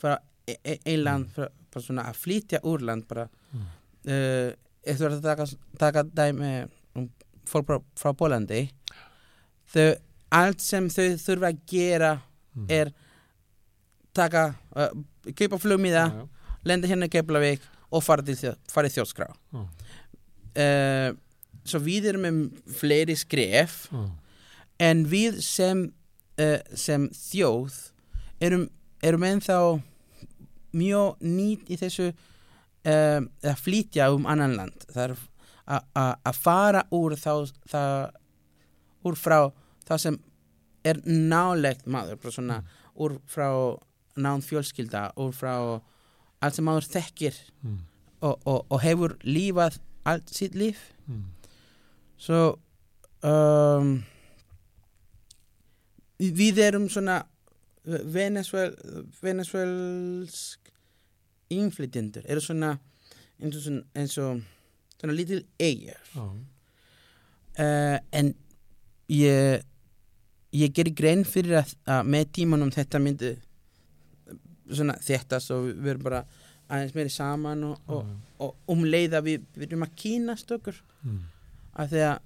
frá 0.00 0.16
e- 0.48 0.58
e- 0.64 0.80
ein 0.84 1.04
land 1.04 1.28
frá, 1.34 1.46
bara 1.70 1.84
svona 1.84 2.06
að 2.10 2.18
flytja 2.24 2.60
úr 2.66 2.82
land 2.82 3.06
bara 3.08 3.28
Mm. 3.54 3.66
uh, 4.10 4.50
eftir 4.82 5.12
að 5.12 5.20
taka, 5.22 5.44
taka 5.78 6.02
dæmi 6.02 6.66
um 6.98 7.04
fólk 7.46 7.66
frá, 7.68 7.76
frá 7.94 8.10
Pólandi 8.18 8.64
þau, 9.70 9.94
allt 10.34 10.60
sem 10.60 10.88
þau 10.90 11.14
þurfa 11.22 11.52
að 11.52 11.60
gera 11.70 12.10
mm. 12.56 12.66
er 12.68 12.90
taka, 14.12 14.56
uh, 14.74 14.90
kaupa 15.38 15.60
flugmiða 15.62 16.08
Já, 16.10 16.18
já, 16.18 16.26
lenda 16.64 16.90
hérna 16.90 17.06
í 17.06 17.12
Keflavík 17.14 17.62
og 17.94 18.02
fara 18.04 18.24
í 18.90 18.92
þjóðskrá. 18.94 19.28
Já. 19.54 19.62
uh, 20.64 21.10
svo 21.64 21.80
við 21.80 22.10
erum 22.10 22.24
með 22.26 22.40
fleiri 22.76 23.14
skref 23.16 23.76
já, 23.92 24.02
en 24.84 25.04
við 25.08 25.38
sem 25.44 25.86
uh, 26.42 26.58
sem 26.76 27.06
þjóð 27.14 27.76
erum, 28.44 28.66
erum 29.06 29.24
ennþá 29.30 29.58
mjög 30.74 31.22
nýtt 31.22 31.70
í 31.70 31.78
þessu 31.80 32.10
uh, 32.10 33.20
að 33.46 33.62
flytja 33.62 34.10
um 34.14 34.26
annan 34.30 34.56
land. 34.58 34.86
Það 34.90 35.04
er 35.06 35.14
að- 35.14 35.86
fara 36.44 36.82
úr 36.92 37.14
þá 37.16 37.32
það, 37.70 38.20
úr 39.08 39.16
frá 39.16 39.38
það 39.88 40.02
sem 40.02 40.18
er 40.84 40.98
nálegt 41.08 41.86
maður 41.88 42.18
svona, 42.34 42.58
úr 43.00 43.14
frá 43.30 43.48
nánd 44.20 44.44
fjölskylda 44.44 45.06
úr 45.18 45.32
frá 45.34 45.54
allt 46.44 46.58
sem 46.58 46.66
maður 46.66 46.88
þekkir 46.92 47.36
mm, 47.64 47.78
og, 48.20 48.34
og, 48.44 48.58
og 48.68 48.82
hefur 48.84 49.16
lífað 49.26 49.78
allt 50.04 50.32
sitt 50.32 50.56
líf. 50.58 50.80
Mm, 51.08 51.22
svo 52.20 52.40
um, 53.24 53.94
við 56.18 56.60
erum 56.64 56.88
svona 56.92 57.22
Venezuel, 57.84 58.72
venezuelsk 59.20 60.70
innflytjendur. 61.52 62.24
Eru 62.24 62.40
svona 62.40 62.76
eins 63.40 63.56
og, 63.56 63.62
svona, 63.62 63.82
eins 63.98 64.18
og 64.18 64.40
svona 64.98 65.16
lítil 65.16 65.44
eigjar 65.60 66.00
Já. 66.14 66.24
uh, 67.58 67.98
en 68.12 68.34
ég 69.12 69.64
ég 70.54 70.74
gerir 70.74 70.94
grein 70.94 71.24
fyrir 71.26 71.58
að, 71.60 71.74
að 71.90 72.10
með 72.14 72.30
tímanum 72.38 72.72
þetta 72.74 73.00
myndi 73.02 73.34
svona 74.70 74.94
þetta 75.04 75.40
svo 75.40 75.60
við 75.66 75.90
erum 75.94 76.02
bara 76.06 76.24
aðeins 76.70 76.94
meiri 76.96 77.10
saman 77.12 77.64
og, 77.64 77.80
og, 77.88 78.04
Já. 78.04 78.14
og 78.46 78.56
um 78.72 78.84
leið 78.88 79.16
að 79.18 79.26
við 79.28 79.42
við 79.56 79.66
erum 79.68 79.82
að 79.88 79.96
kynast 80.04 80.50
okkur 80.56 80.82
Mm. 81.04 81.18
af 81.76 81.90
því 81.90 82.00
að 82.00 82.18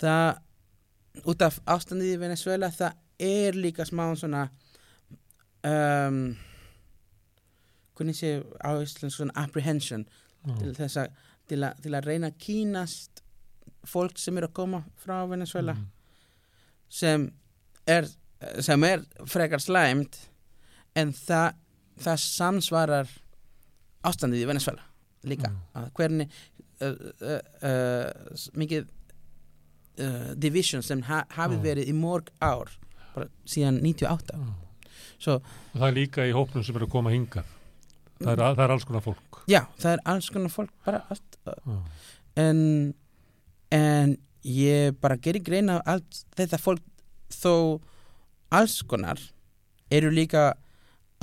það 0.00 1.24
út 1.28 1.42
af 1.42 1.58
ástandið 1.66 2.14
í 2.14 2.20
Venezuela 2.22 2.70
það 2.72 2.94
er 3.20 3.52
líka 3.58 3.84
smá 3.84 4.06
svona 4.16 4.46
um, 5.66 6.36
hvernig 7.98 8.16
sé 8.16 8.30
á 8.64 8.70
íslensk 8.80 9.16
svona 9.18 9.34
apprehension 9.42 10.06
til 10.46 10.70
Já. 10.72 10.76
þess 10.78 10.96
að 11.02 11.08
til, 11.48 11.64
til 11.82 11.94
að 11.98 12.06
reyna 12.08 12.30
að 12.30 12.38
kynast 12.44 13.22
fólk 13.88 14.16
sem 14.20 14.36
er 14.38 14.46
að 14.48 14.54
koma 14.56 14.82
frá 15.04 15.20
Venezuela 15.30 15.74
Mm. 15.74 15.86
sem 16.88 17.32
er 17.86 18.06
sem 18.62 18.84
er 18.84 19.02
frekar 19.26 19.58
slæmt 19.60 20.16
en 20.96 21.12
það 21.12 21.52
það 21.98 22.20
samsvarar 22.22 23.08
ástandið 24.06 24.44
í 24.44 24.46
Venezuela 24.46 24.82
líka 25.24 25.50
Mm. 25.50 25.90
hvernig 25.94 26.28
uh, 26.80 26.94
uh, 27.20 27.40
uh, 27.62 28.48
mikið 28.54 28.86
uh, 29.98 30.34
division 30.38 30.82
sem 30.82 31.02
ha, 31.02 31.24
hafi 31.34 31.56
Mm. 31.56 31.62
verið 31.64 31.88
í 31.90 31.94
morg 31.94 32.30
ár 32.40 32.70
bara 33.14 33.26
síðan 33.46 33.80
98 33.82 34.32
Já. 34.34 34.54
Svo- 35.18 35.40
Og 35.74 35.80
það 35.80 35.88
er 35.88 35.92
líka 35.96 36.26
í 36.28 36.32
hópnum 36.32 36.64
sem 36.64 36.76
eru 36.76 36.86
að 36.86 36.90
koma 36.92 37.10
hingað 37.10 37.44
það 38.20 38.32
er, 38.32 38.36
það 38.38 38.64
er 38.64 38.70
alls 38.70 38.84
konar 38.84 39.02
fólk 39.02 39.42
já, 39.48 39.66
það 39.78 39.92
er 39.92 40.00
alls 40.06 40.30
konar 40.30 40.50
fólk 40.54 40.70
bara 40.86 41.02
allt 41.10 41.36
Já. 41.46 41.82
en 42.36 42.94
en 43.72 44.16
ég 44.44 44.94
bara 45.00 45.16
gerir 45.16 45.42
grein 45.44 45.68
af 45.70 45.82
allt 45.86 46.24
þetta 46.36 46.58
fólk 46.62 46.82
þó 47.30 47.80
alls 48.52 48.82
konar 48.82 49.18
eru 49.90 50.10
líka 50.10 50.54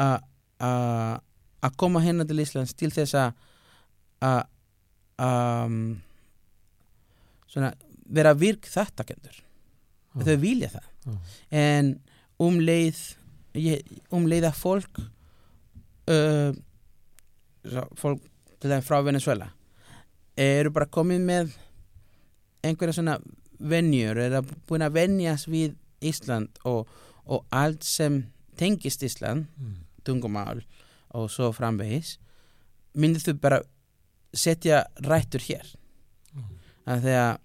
að 0.01 1.77
koma 1.79 2.01
hérna 2.03 2.25
til 2.27 2.39
Íslands 2.43 2.75
til 2.77 2.91
þess 2.93 3.15
að 3.15 4.43
um, 5.21 5.95
vera 8.05 8.33
virk 8.37 8.67
þáttakendur 8.69 9.37
Já. 9.39 10.23
þau 10.25 10.35
vilja 10.41 10.69
það 10.75 10.87
Já. 11.05 11.15
en 11.61 11.91
um 12.43 12.59
leið 12.59 12.99
um 14.11 14.27
leið 14.27 14.49
að 14.49 14.59
fólk 14.59 14.99
uh, 16.11 16.51
fólk 17.95 18.25
til 18.59 18.71
þeim 18.71 18.83
frá 18.85 18.99
Venezuela 19.05 19.49
eru 20.35 20.73
bara 20.75 20.89
komið 20.91 21.23
með 21.23 21.55
einhverja 22.65 22.97
svona 22.99 23.17
venjur 23.59 24.19
eru 24.19 24.43
búin 24.67 24.83
að 24.83 24.97
venjast 24.99 25.47
við 25.47 25.75
Ísland 26.05 26.59
og, 26.67 26.89
og 27.25 27.45
allt 27.55 27.85
sem 27.87 28.25
tengist 28.59 29.03
Ísland 29.03 29.47
Mm. 29.55 29.84
Tungumál 30.05 30.61
og 31.15 31.29
svo 31.31 31.51
framvegis 31.55 32.15
myndið 32.95 33.25
þau 33.29 33.35
bara 33.43 33.59
setja 34.35 34.85
rættur 35.03 35.43
hér 35.49 35.73
Mm. 36.35 36.57
að 36.91 37.03
því 37.05 37.11
að 37.15 37.37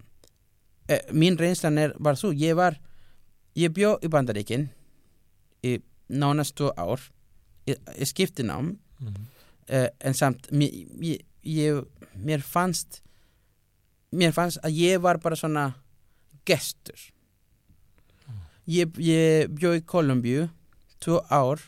e, 0.90 0.96
mín 1.14 1.36
reynslan 1.38 1.78
er 1.78 1.92
bara 2.02 2.16
svo 2.18 2.32
ég 2.34 2.56
var, 2.58 2.74
ég 3.54 3.70
bjó 3.76 3.92
í 4.02 4.08
Bandaríkin 4.10 4.64
í 5.62 5.76
nánast 6.10 6.56
tvo 6.58 6.72
ár 6.76 7.04
ég, 7.70 7.78
ég 7.98 8.08
skipti 8.10 8.42
nám 8.42 8.72
Mm. 9.00 9.14
uh, 9.70 9.86
en 10.00 10.14
samt 10.14 10.50
mér, 10.50 10.74
ég, 11.00 11.22
ég, 11.46 11.84
mér 12.18 12.42
fannst 12.42 12.98
mér 14.12 14.32
fannst 14.34 14.58
að 14.66 14.74
ég 14.74 14.98
var 15.00 15.18
bara 15.22 15.36
svona 15.38 15.68
gestur 16.44 16.98
ég, 18.66 18.90
ég 18.98 19.48
bjó 19.54 19.72
í 19.78 19.84
Kolumbíu 19.86 20.48
tvo 21.00 21.20
ár 21.30 21.62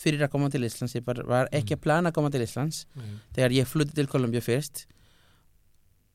fyrir 0.00 0.22
að 0.24 0.30
koma 0.32 0.48
til 0.52 0.64
Íslands 0.64 0.94
ég 0.96 1.04
var 1.28 1.48
ekki 1.52 1.76
að 1.76 1.82
plana 1.84 2.10
að 2.10 2.16
koma 2.18 2.30
til 2.32 2.40
Íslands 2.46 2.84
Nei. 2.96 3.10
þegar 3.36 3.54
ég 3.58 3.68
flutti 3.68 3.94
til 3.98 4.08
Kolumbíu 4.08 4.40
fyrst 4.44 4.86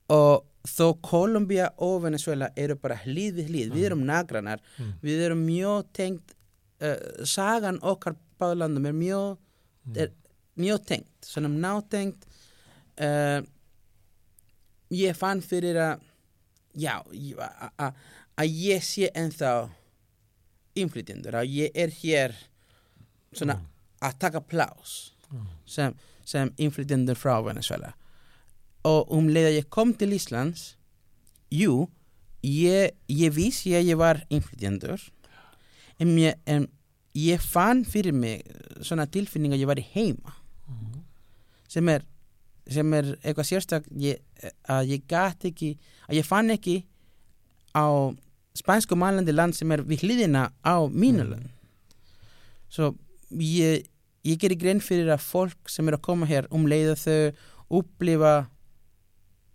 og 0.09 0.45
þó 0.65 0.87
Kolumbía 1.05 1.67
og 1.85 1.99
Venezuela 2.03 2.49
eru 2.57 2.75
bara 2.81 2.95
hlýð 3.03 3.35
við 3.39 3.49
hlýð, 3.51 3.71
við 3.75 3.85
erum 3.91 4.05
nagranar 4.05 4.59
Mm. 4.79 4.93
við 5.03 5.21
erum 5.27 5.45
mjög 5.45 5.85
tengt 5.93 6.33
uh, 6.81 7.23
sagan 7.25 7.77
okkar 7.81 8.15
báðlandum 8.41 8.85
er 8.89 8.93
mjög 8.93 9.37
Mm. 9.85 9.97
er 10.01 10.09
mjög 10.57 10.85
tengt, 10.85 11.21
svona 11.21 11.47
nátengt 11.49 12.25
uh, 12.97 13.41
ég 14.91 15.13
fann 15.15 15.41
fyrir 15.41 15.75
að 15.77 15.99
já, 16.75 17.03
ég- 17.13 17.37
a- 17.39 17.71
a- 17.77 17.93
að 18.37 18.47
ég 18.49 18.81
sé 18.83 19.09
ennþá 19.13 19.69
innflytjendur, 20.75 21.33
að 21.33 21.47
ég 21.53 21.71
er 21.75 21.87
hér 21.89 22.33
svona 23.33 23.55
Mm. 23.55 23.65
Að 24.01 24.17
taka 24.19 24.41
plás 24.41 25.11
Mm. 25.31 25.47
sem, 25.65 25.93
sem 26.23 26.51
innflytjendur 26.57 27.15
frá 27.17 27.41
Venezuela 27.43 27.93
og 28.85 29.11
um 29.11 29.27
leið 29.27 29.47
að 29.49 29.55
ég 29.57 29.69
kom 29.73 29.93
til 29.93 30.11
Íslands 30.13 30.75
jú, 31.51 31.87
ég, 32.43 32.91
ég 33.09 33.33
vissi 33.33 33.71
að 33.73 33.87
ég 33.89 33.97
var 33.97 34.21
innflytjendur 34.29 35.01
en, 35.99 36.07
ég- 36.17 36.37
en 36.45 36.67
ég 37.15 37.41
fann 37.41 37.83
fyrir 37.85 38.13
mig 38.13 38.43
svona 38.81 39.07
tilfinning 39.07 39.53
að 39.53 39.59
ég 39.63 39.67
var 39.67 39.81
heima 39.95 40.35
Mm. 40.69 41.01
sem 41.67 41.89
er, 41.89 42.01
sem 42.69 42.93
er 42.93 43.03
eitthvað 43.23 43.49
sérstak 43.49 43.83
ég, 43.97 44.19
að 44.69 44.87
ég 44.89 45.07
gat 45.07 45.39
ekki 45.45 45.77
að 46.09 46.15
ég 46.21 46.25
fann 46.25 46.49
ekki 46.51 46.83
á 47.75 48.13
spænsku 48.55 48.95
mælandi 48.95 49.33
land 49.33 49.53
sem 49.55 49.71
er 49.71 49.81
við 49.83 49.99
hliðina 50.05 50.51
á 50.63 50.85
mínu 50.87 51.25
Mm. 51.35 51.49
svo 52.69 52.95
ég, 53.31 53.85
ég 54.25 54.39
gerir 54.41 54.57
grein 54.59 54.81
fyrir 54.83 55.09
að 55.13 55.23
fólk 55.25 55.69
sem 55.69 55.87
er 55.87 55.97
að 55.97 56.01
koma 56.07 56.25
hér 56.29 56.47
um 56.51 56.65
leið 56.67 56.91
að 56.93 57.03
þau 57.05 57.79
upplifa 57.79 58.33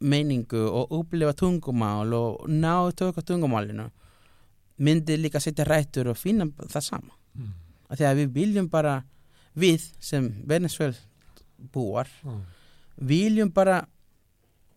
meiningu 0.01 0.63
og 0.73 0.93
upplifa 1.01 1.33
tungumál 1.37 2.13
og 2.17 2.49
ná 2.49 2.91
tökka 2.97 3.23
tungumálinu 3.23 3.91
myndi 4.81 5.17
líka 5.21 5.41
setja 5.41 5.65
rættur 5.69 6.09
og 6.09 6.17
finna 6.19 6.47
það 6.67 6.81
sama 6.83 7.17
Mm. 7.31 7.53
af 7.89 7.99
því 7.99 8.05
að 8.09 8.17
við 8.19 8.31
viljum 8.35 8.69
bara 8.69 9.05
við 9.55 9.85
sem 10.01 10.25
Venezuel 10.47 10.97
búar 11.73 12.09
Mm. 12.25 12.41
viljum 12.99 13.53
bara 13.55 13.87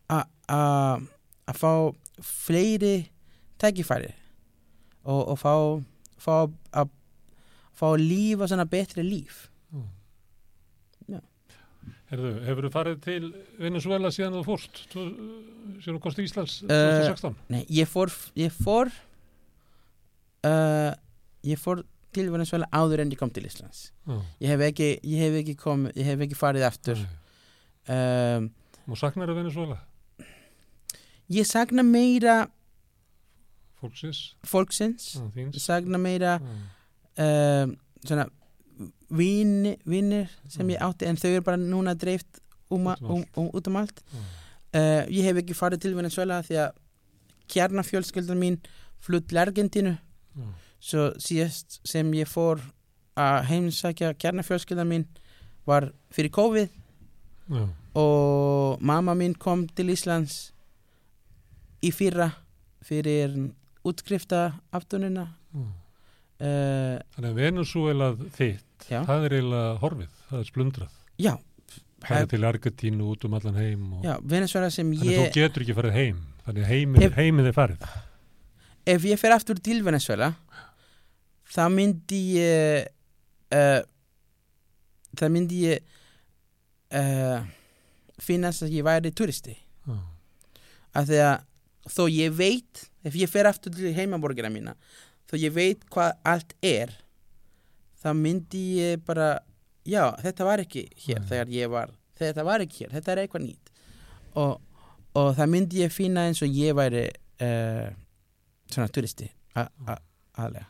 að 0.09 1.55
fá 1.57 1.71
fleiri 2.21 3.07
tækifæri 3.57 4.11
og, 5.05 5.27
og 5.33 5.37
fá 5.39 5.53
fá 6.23 6.35
að 6.73 6.89
fá 7.73 7.87
að 7.93 8.03
lífa 8.05 8.47
svona 8.51 8.65
betri 8.69 9.03
líf. 9.05 9.49
Herðu, 12.13 12.29
hefur 12.45 12.65
þú 12.67 12.69
farið 12.73 12.99
til 13.01 13.23
Venezuela 13.57 14.09
síðan 14.13 14.35
þú 14.37 14.41
fórst? 14.45 14.81
Síðan 14.93 15.95
þú 15.97 16.01
komst 16.03 16.19
til 16.19 16.25
Íslands 16.27 16.53
Eh, 16.61 16.67
2016 16.69 17.33
Nei, 17.49 17.63
ég 17.73 17.89
fór 17.89 18.11
ég 18.37 18.53
fór 18.53 18.91
uh, 20.45 20.91
ég 21.47 21.57
fór 21.57 21.81
til 22.13 22.27
Venezuela 22.29 22.67
áður 22.69 23.01
en 23.01 23.11
ég 23.15 23.17
kom 23.17 23.31
til 23.33 23.47
Íslands. 23.49 23.87
Já. 24.05 24.19
ég 24.45 24.53
hef 24.53 24.61
ekki, 24.67 24.89
ég 25.01 25.23
hef 25.25 25.39
ekki 25.41 25.55
kom 25.63 25.87
ég 25.89 26.05
hef 26.11 26.21
ekki 26.27 26.37
farið 26.37 26.67
Nei. 26.91 27.01
um, 27.97 28.51
og 28.93 28.99
saknar 29.01 29.31
þú 29.33 29.39
Venezuela 29.41 29.79
ég 31.33 31.49
sagna 31.49 31.81
meira 31.87 32.43
fólksins? 33.81 34.35
fólksins. 34.45 35.15
Já, 35.17 35.25
þíns? 35.33 35.59
Sagna 35.65 35.97
meira 35.97 36.37
Já. 36.37 36.45
Um, 37.17 37.75
svona 38.05 38.27
vini, 39.13 39.77
vinir 39.85 40.29
sem 40.49 40.67
ég 40.69 40.79
Mm. 40.79 40.87
átti 40.89 41.05
en 41.05 41.15
þau 41.15 41.29
eru 41.29 41.41
bara 41.45 41.57
núna 41.57 41.93
dreift 41.95 42.39
um, 42.71 42.87
um 42.87 42.95
um, 43.01 43.25
um, 43.37 43.49
út 43.53 43.67
um 43.67 43.75
allt 43.77 44.01
uh, 44.73 45.03
ég 45.09 45.23
hef 45.23 45.37
ekki 45.37 45.53
farið 45.53 45.81
til 45.81 45.95
Venezuela 45.95 46.41
því 46.41 46.57
að 46.63 46.71
kjarnafjölskyldan 47.53 48.39
mín 48.39 48.57
flutt 49.03 49.27
til 49.29 49.37
Argentínu 49.37 49.93
Já. 49.93 50.47
svo 50.79 51.11
síðast 51.21 51.79
sem 51.85 52.09
ég 52.13 52.27
fór 52.27 52.59
að 53.15 53.43
heimsækja 53.51 54.13
kjarnafjölskyldan 54.17 54.89
mín 54.89 55.05
var 55.67 55.91
fyrir 56.11 56.31
COVID 56.31 56.69
Já. 57.53 57.67
og 57.95 58.81
mamma 58.81 59.13
mín 59.13 59.37
kom 59.37 59.67
til 59.67 59.91
Íslands 59.93 60.51
í 61.83 61.91
fyrra 61.91 62.31
fyrir 62.81 63.51
útskrifta 63.85 64.53
aftununa. 64.71 65.27
Uh, 66.41 66.99
Þannig 67.15 67.29
að 67.29 67.39
Venezuela 67.41 68.11
þitt, 68.37 68.87
Já. 68.89 68.99
það 69.07 69.25
er 69.29 69.35
eiginlega 69.37 69.73
horfið, 69.83 70.13
það 70.29 70.39
er 70.39 70.49
splundrað. 70.51 71.01
já, 71.19 71.33
Það 72.03 72.17
er 72.19 72.25
til 72.33 72.43
Argentínu 72.43 73.05
út 73.13 73.21
um 73.23 73.33
allan 73.37 73.55
heim 73.55 73.83
og 73.95 74.03
já, 74.03 74.17
Venezuela 74.27 74.67
sem 74.69 74.89
þannig 74.91 75.07
að 75.07 75.13
ég 75.13 75.29
þú 75.29 75.37
getur 75.39 75.63
ekki 75.63 75.75
farið 75.77 75.93
heim. 75.95 76.17
Þannig 76.43 76.65
að 76.65 76.71
heimið, 77.15 77.45
er 77.47 77.55
farið. 77.55 77.85
ef 78.91 79.05
ég 79.07 79.19
fer 79.21 79.31
aftur 79.31 79.61
til 79.63 79.77
Venezuela 79.85 80.33
þá 81.53 81.61
myndi 81.71 82.19
ég 82.41 82.89
uh, 83.55 83.79
það 85.15 85.31
myndi 85.31 85.61
ég 85.69 85.79
uh, 86.91 87.45
finnast 88.19 88.65
að 88.67 88.75
ég 88.75 88.83
væri 88.83 89.13
turisti 89.15 89.55
af 90.93 91.07
því 91.07 91.21
að 91.23 91.47
þó 91.89 92.03
ég 92.11 92.35
veit 92.35 92.83
ef 93.07 93.15
ég 93.15 93.31
fer 93.31 93.47
aftur 93.49 93.71
til 93.73 93.93
heimaborgina 93.95 94.51
mína 94.51 94.75
þó 95.33 95.39
ég 95.41 95.55
veit 95.55 95.83
hvað 95.93 96.13
allt 96.33 96.53
er 96.63 96.93
þá 98.03 98.09
myndi 98.19 98.63
ég 98.77 99.01
bara 99.07 99.31
já, 99.87 100.05
þetta 100.21 100.45
var 100.47 100.61
ekki 100.63 100.85
hér 101.07 101.19
Nei. 101.23 101.27
þegar 101.31 101.53
ég 101.57 101.71
var 101.73 101.93
þetta 102.19 102.45
var 102.47 102.63
ekki 102.63 102.83
hér, 102.85 102.93
þetta 102.97 103.11
er 103.15 103.21
eitthvað 103.23 103.45
nýtt 103.47 103.71
og, 104.39 104.59
og 105.17 105.29
það 105.37 105.51
myndi 105.55 105.81
ég 105.83 105.93
finna 105.93 106.27
eins 106.29 106.41
og 106.45 106.53
ég 106.53 106.75
væri 106.77 107.05
uh, 107.09 107.89
svona 108.69 108.89
turisti 108.93 109.27
a- 109.57 109.69
aðlega 110.37 110.69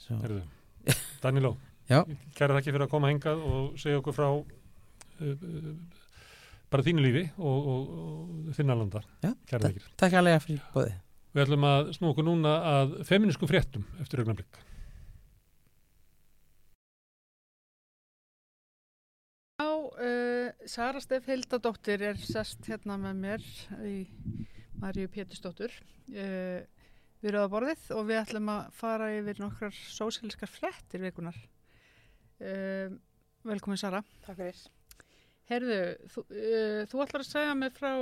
Svo, 0.00 0.16
Herðu, 0.24 0.40
Daniló, 1.22 1.54
Já. 1.90 2.00
kæra 2.38 2.56
þakki 2.56 2.72
fyrir 2.72 2.86
að 2.86 2.92
koma 2.94 3.10
hengað 3.12 3.42
og 3.46 3.74
segja 3.78 3.98
okkur 4.00 4.14
frá 4.16 4.28
uh, 4.32 5.74
bara 6.70 6.84
þínu 6.86 7.02
lífi 7.04 7.24
og, 7.36 7.68
og, 7.74 7.88
og 8.00 8.54
þinna 8.56 8.76
landa. 8.78 9.02
Já, 9.24 9.32
Kæra 9.50 9.68
þakkir. 9.68 9.88
takk 10.00 10.16
alveg 10.20 10.44
fyrir 10.46 10.62
bóði 10.74 10.92
Við 11.30 11.44
ætlum 11.44 11.64
að 11.68 11.92
snú 11.94 12.10
okkur 12.10 12.26
núna 12.26 12.56
að 12.66 12.96
feminísku 13.06 13.46
fréttum 13.46 13.84
eftir 14.02 14.22
augnablik. 14.24 14.58
Já, 19.60 19.68
uh, 19.70 20.50
Sara 20.66 21.02
Steff 21.04 21.30
Hildadóttir 21.30 22.02
er 22.08 22.18
sest 22.18 22.66
hérna 22.66 22.98
með 22.98 23.22
mér 23.22 23.46
í 23.86 23.94
Maríu 24.80 25.12
Pétursdóttur 25.12 25.70
uh, 25.70 26.58
við 27.20 27.36
rauðaborðið 27.36 27.86
og 27.94 28.10
við 28.10 28.22
ætlum 28.24 28.50
að 28.50 28.74
fara 28.80 29.12
yfir 29.14 29.44
nokkrar 29.44 29.80
sósíliskar 29.94 30.50
fréttir 30.50 31.04
vikunar. 31.04 31.38
Uh, 32.42 32.90
velkomin 33.46 33.78
Sara. 33.78 34.02
Takk 34.26 34.40
fyrir. 34.42 34.66
Herðu, 35.50 35.82
þú, 36.10 36.26
uh, 36.26 36.80
þú 36.90 37.04
ætlar 37.06 37.22
að 37.22 37.30
segja 37.30 37.58
mig 37.60 37.76
frá 37.78 37.92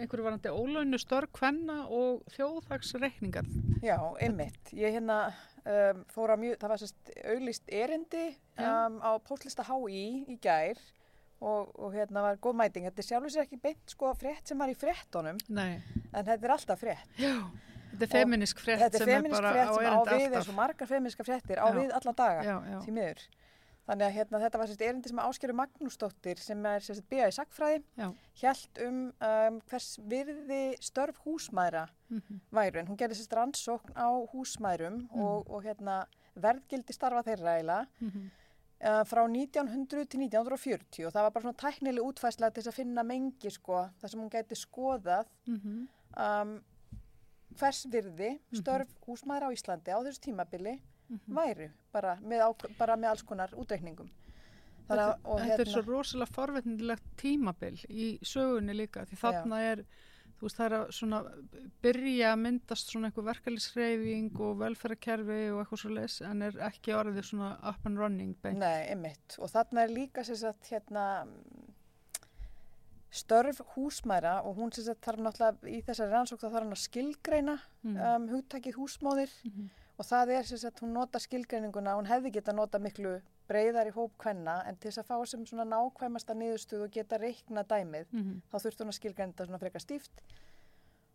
einhverju 0.00 0.24
varandi 0.26 0.50
ólaunu 0.52 0.98
störg 1.00 1.32
hvenna 1.38 1.82
og 1.88 2.22
þjóðhagsreikningar. 2.34 3.46
Já, 3.82 3.96
einmitt. 4.22 4.72
Ég 4.76 4.94
hérna 4.96 5.18
um, 5.64 6.02
fór 6.12 6.34
að 6.34 6.42
mjög, 6.44 6.58
það 6.62 6.72
var 6.74 6.82
sérst 6.82 7.12
auglist 7.34 7.72
erindi 7.72 8.24
um, 8.58 8.98
á 9.02 9.10
póstlista 9.26 9.64
HÍ 9.68 10.04
í 10.32 10.38
gær 10.42 10.78
og, 11.42 11.72
og 11.74 11.92
hérna 11.96 12.22
var 12.28 12.40
góð 12.42 12.58
mæting. 12.62 12.86
Þetta 12.90 13.02
er 13.04 13.08
sjálfur 13.10 13.34
sér 13.34 13.46
ekki 13.46 13.60
beint 13.64 13.92
sko 13.96 14.12
frétt 14.18 14.48
sem 14.52 14.58
var 14.62 14.70
í 14.72 14.78
fréttunum 14.78 15.40
Nei, 15.50 15.80
en 16.12 16.24
þetta 16.24 16.40
er 16.48 16.54
alltaf 16.56 16.82
frétt. 16.84 17.12
já, 17.18 17.34
þetta 17.92 18.04
er 18.06 18.10
Og 18.10 18.16
feminisk 18.16 18.60
frétt 18.62 18.82
þetta 18.86 18.98
er 19.00 19.02
sem 19.04 19.10
er 19.10 19.16
feminist 19.18 19.40
bara 19.42 19.52
frétt 19.56 19.68
á 19.68 19.74
sem 19.74 19.82
á 19.82 19.90
erindi 19.92 20.16
við 20.16 20.26
eins 20.26 20.36
alltaf. 20.36 20.52
og 20.52 20.58
margar 20.60 20.90
feministka 20.92 21.26
fréttir 21.26 21.58
á 21.58 21.66
Já. 21.66 21.74
við 21.80 21.96
alla 21.98 22.14
daga 22.22 22.58
því 22.86 22.94
miður. 23.00 23.24
Þannig 23.82 24.06
að 24.06 24.12
hérna, 24.14 24.38
þetta 24.44 24.58
var 24.60 24.68
sérst 24.70 24.82
erindi 24.86 25.10
sem 25.10 25.18
Áskjöru 25.18 25.54
Magnúsdóttir 25.58 26.38
sem 26.38 26.66
er 26.70 26.84
sérst 26.86 27.02
BA 27.10 27.26
í 27.26 27.34
sagfræði 27.34 27.80
já. 27.98 28.06
hjælt 28.38 28.78
um, 28.86 29.00
um 29.26 29.56
hvers 29.70 29.88
virði 30.06 30.60
störf 30.78 31.18
húsmæðra 31.24 31.88
mhm, 32.12 32.38
væru. 32.54 32.78
En 32.78 32.86
hún 32.92 33.00
gerði 33.00 33.18
sérst 33.18 33.34
rannsókn 33.34 33.96
á 33.98 34.06
húsmæðrum 34.34 35.00
Mm. 35.02 35.18
og, 35.24 35.50
og 35.50 35.64
hérna 35.66 35.96
verðgildi 36.38 36.94
starfa 36.94 37.24
þeirra 37.26 37.56
eiginlega 37.58 37.88
mhm, 38.06 38.28
uh, 38.86 39.02
frá 39.10 39.22
1900 39.26 40.06
til 40.06 40.20
1940 40.28 41.06
og 41.08 41.12
það 41.12 41.26
var 41.26 41.34
bara 41.34 41.44
svona 41.48 41.60
tæknileg 41.64 42.06
útfæsla 42.06 42.50
til 42.52 42.62
þess 42.62 42.70
að 42.72 42.78
finna 42.78 43.02
mengi 43.04 43.50
sko 43.50 43.82
þar 44.00 44.12
sem 44.14 44.22
hún 44.22 44.30
gæti 44.32 44.58
skoðað 44.62 45.26
mhm, 45.50 45.82
um, 46.22 46.54
hvers 47.58 47.82
virði 47.92 48.30
störf 48.56 48.94
húsmæðra 49.06 49.50
á 49.50 49.54
Íslandi 49.58 49.92
á 49.92 49.98
þessu 50.06 50.22
tímabili 50.30 50.78
mhm. 51.12 51.36
væru 51.38 51.68
bara 51.94 52.16
með, 52.20 52.66
bara 52.78 52.96
með 52.96 53.14
alls 53.14 53.26
konar 53.28 53.54
útreikningum. 53.58 54.10
Þetta, 54.88 55.04
að, 55.08 55.18
þetta 55.24 55.52
er 55.54 55.60
hérna, 55.62 55.72
svo 55.72 55.82
rosalega 55.86 56.34
forvetnilegt 56.36 57.04
tímabil 57.20 57.76
í 57.88 58.06
sögunni 58.26 58.74
líka 58.76 59.04
því 59.08 59.18
þarna 59.20 59.60
er, 59.70 59.84
þú 60.38 60.48
veist, 60.48 60.56
það 60.58 60.66
er 60.66 60.74
að 60.78 60.90
svona 60.98 61.20
byrja 61.84 62.32
að 62.32 62.40
myndast 62.42 62.90
svona 62.90 63.08
einhver 63.08 63.28
verkefliðsreyfing 63.28 64.40
og 64.42 64.56
velferðarkerfi 64.64 65.38
og 65.52 65.60
eitthvað 65.62 65.82
svo 65.84 65.92
leis 65.94 66.18
en 66.26 66.42
er 66.48 66.58
ekki 66.68 66.96
orðið 66.98 67.28
svona 67.30 67.52
up 67.70 67.86
and 67.88 68.02
running 68.02 68.34
beint. 68.42 68.58
Nei, 68.58 68.88
einmitt. 68.90 69.38
Og 69.38 69.52
þarna 69.54 69.86
er 69.86 69.94
líka 69.94 70.26
sem 70.26 70.40
sagt 70.42 70.72
hérna 70.74 71.06
störf 73.12 73.60
húsmæra 73.74 74.40
og 74.42 74.56
hún 74.56 74.72
sem 74.72 74.86
sagt 74.86 75.04
þarf 75.04 75.20
náttúrulega 75.20 75.68
í 75.68 75.82
þessari 75.84 76.14
rannsók 76.14 76.40
þá 76.40 76.46
þarf 76.48 76.62
hann 76.62 76.76
að 76.76 76.82
skilgreina 76.86 77.56
Mm. 77.82 77.96
um, 77.96 78.28
hugtakið 78.32 78.78
húsmóðir 78.78 79.30
Mhm. 79.44 79.70
Og 80.02 80.08
það 80.08 80.32
er 80.34 80.48
sem 80.48 80.58
sagt 80.58 80.80
hún 80.82 80.96
nota 80.96 81.20
skilgreininguna 81.22 81.94
hún 81.94 82.08
hefði 82.10 82.32
geta 82.34 82.54
nota 82.56 82.80
miklu 82.82 83.20
breyðar 83.50 83.86
í 83.86 83.94
hóp 83.94 84.16
kvenna 84.18 84.56
en 84.66 84.78
til 84.80 84.90
þess 84.90 85.02
að 85.04 85.10
fá 85.12 85.28
sem 85.30 85.44
svona 85.46 85.66
nákvæmasta 85.70 86.34
niðurstuð 86.34 86.86
og 86.88 86.94
geta 86.96 87.20
reikna 87.22 87.62
dæmið 87.62 88.08
Mhm, 88.10 88.40
þá 88.50 88.56
þurfti 88.64 88.82
hún 88.82 88.92
að 88.92 88.98
skilgreina 88.98 89.32
þetta 89.32 89.46
svona 89.46 89.62
frekar 89.62 89.84
stíft. 89.84 90.24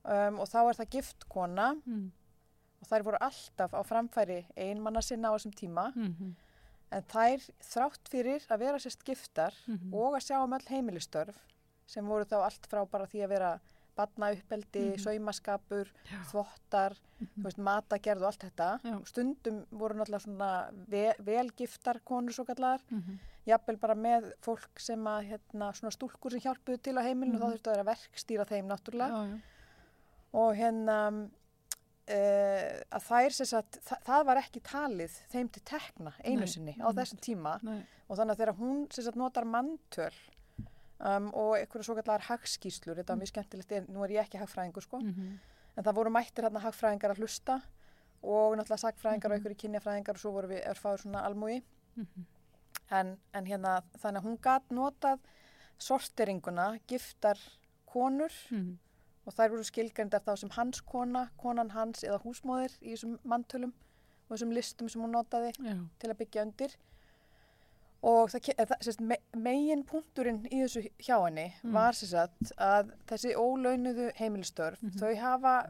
Um, 0.08 0.40
og 0.40 0.48
þá 0.48 0.60
er 0.62 0.78
það 0.80 0.90
gift 0.96 1.28
kona. 1.28 1.68
Mhm, 1.76 2.12
og 2.82 2.88
þær 2.88 3.04
voru 3.04 3.18
alltaf 3.28 3.74
á 3.76 3.82
framfæri 3.84 4.46
einmanna 4.56 5.02
sinna 5.02 5.34
á 5.34 5.36
þessum 5.36 5.56
tíma. 5.58 5.92
Mhm, 5.96 6.36
En 6.90 7.04
þær 7.04 7.44
þrátt 7.60 8.08
fyrir 8.08 8.46
að 8.48 8.60
vera 8.60 8.80
sérst 8.80 9.04
giftar 9.04 9.54
mhm. 9.68 9.94
og 9.94 10.14
að 10.16 10.24
sjá 10.24 10.38
um 10.40 10.54
öll 10.56 10.68
heimilistörf 10.70 11.36
sem 11.86 12.06
voru 12.08 12.24
þá 12.24 12.46
allt 12.46 12.68
frá 12.72 12.86
bara 12.90 13.08
því 13.08 13.26
að 13.26 13.34
vera 13.34 13.50
badnauppeldi, 13.98 14.84
Mhm. 14.94 14.99
saumaskapur, 15.03 15.88
Já. 16.11 16.19
þvottar, 16.32 16.95
þú 17.19 17.44
veist, 17.48 17.57
matagerð 17.57 18.22
og 18.22 18.30
allt 18.32 18.44
þetta. 18.45 18.69
Já. 18.84 18.99
Stundum 19.07 19.65
voru 19.72 19.95
náttúrulega 19.95 20.26
svona 20.26 20.52
ve 20.88 21.14
velgiftar 21.19 21.99
konur 22.06 22.32
svo 22.34 22.45
kallar, 22.45 22.80
Mhm, 22.91 23.18
jafnvel 23.48 23.80
bara 23.80 23.95
með 23.95 24.32
fólk 24.41 24.78
sem 24.80 25.03
að, 25.03 25.28
hérna, 25.32 25.72
svona 25.74 25.91
stúlkur 25.91 26.32
sem 26.32 26.41
hjálpuðu 26.41 26.82
til 26.82 26.94
á 26.95 27.02
heimilinu 27.03 27.36
og 27.36 27.41
þá 27.41 27.45
Mhm. 27.45 27.53
þurftu 27.57 27.72
að 27.72 27.76
vera 27.76 27.91
verkstýra 27.95 28.45
þeim 28.48 28.68
náttúrulega. 28.68 29.11
Já. 29.34 29.40
Og 30.34 30.56
hérna, 30.56 31.30
uh, 32.10 32.82
að 32.98 33.03
þær 33.10 33.34
sem 33.34 33.45
sagt, 33.45 33.80
það, 33.84 34.02
það 34.07 34.26
var 34.26 34.38
ekki 34.38 34.61
talið 34.61 35.15
þeim 35.34 35.49
til 35.52 35.64
tekna 35.64 36.14
einu 36.24 36.40
Nei, 36.45 36.45
sinni 36.48 36.76
á 36.80 36.88
einmitt. 36.88 36.99
þessum 37.02 37.19
tíma 37.19 37.64
Nei, 37.64 37.82
og 38.10 38.18
þannig 38.18 38.36
að 38.36 38.41
þegar 38.41 38.57
hún 38.61 38.94
sem 38.94 39.03
sagt 39.07 39.18
notar 39.18 39.44
manntöl 39.44 40.14
um, 40.99 41.30
og 41.34 41.56
einhverju 41.60 41.84
svo 41.84 41.95
kallar 41.95 42.22
hagskýslur, 42.28 42.95
þetta 42.98 43.14
var 43.14 43.22
mjög 43.22 43.32
skemmtilegt, 43.34 43.90
nú 43.90 44.03
er 44.06 44.10
ég 44.18 44.24
ekki 44.26 44.40
hagfræðingur 44.41 44.84
sko, 44.86 44.99
mhm, 44.99 45.40
en 45.78 45.84
það 45.84 45.94
voru 45.99 46.10
mættir 46.10 46.44
hérna 46.48 46.60
hagfræðingar 46.64 47.11
að 47.14 47.19
hlusta 47.22 47.61
og 48.24 48.56
náttúrulega 48.57 48.82
sagfræðingar 48.86 49.30
og 49.32 49.38
Mhm. 49.38 49.38
einhverju 49.38 49.61
kynjafræðingar 49.64 50.15
og 50.18 50.19
svo 50.19 50.32
voru 50.32 50.48
við 50.49 50.65
örfáður 50.72 51.02
svona 51.03 51.22
almúi, 51.28 51.61
mhm, 51.95 52.26
en, 52.91 53.18
en 53.34 53.45
hérna 53.45 53.82
þannig 53.99 54.22
að 54.22 54.26
hún 54.26 54.41
gat 54.41 54.69
notað 54.69 55.19
sorteringuna, 55.78 56.80
giftar 56.88 57.38
konur 57.86 58.32
mhm, 58.52 58.78
og 59.28 59.34
þær 59.36 59.52
voru 59.53 59.64
skilgrendar 59.68 60.24
þá 60.26 60.36
sem 60.40 60.49
hans 60.56 60.82
kona, 60.82 61.30
konan 61.38 61.69
hans 61.76 62.03
eða 62.07 62.22
húsmóðir 62.24 62.74
í 62.82 62.94
þessum 62.95 63.18
manntölum 63.28 63.74
og 64.30 64.36
þessum 64.38 64.53
listum 64.56 64.90
sem 64.90 65.02
hún 65.03 65.11
notaði 65.15 65.52
já, 65.60 65.76
til 65.99 66.10
að 66.11 66.18
byggja 66.22 66.45
undir 66.48 66.76
og 68.03 68.30
það, 68.30 68.49
eh, 68.57 68.65
sérst, 68.82 69.02
me, 69.02 69.18
megin 69.36 69.84
punkturinn 69.84 70.44
í 70.52 70.61
þessu 70.64 70.84
hjá 70.99 71.18
henni 71.26 71.53
Mm. 71.64 71.72
var 71.74 71.91
sérst 71.94 72.53
að 72.57 72.91
þessi 73.07 73.34
ólaunuðu 73.36 74.11
heimilistörf 74.19 74.82
Mhm. 74.84 74.99
þau 74.99 75.15
hafa 75.15 75.69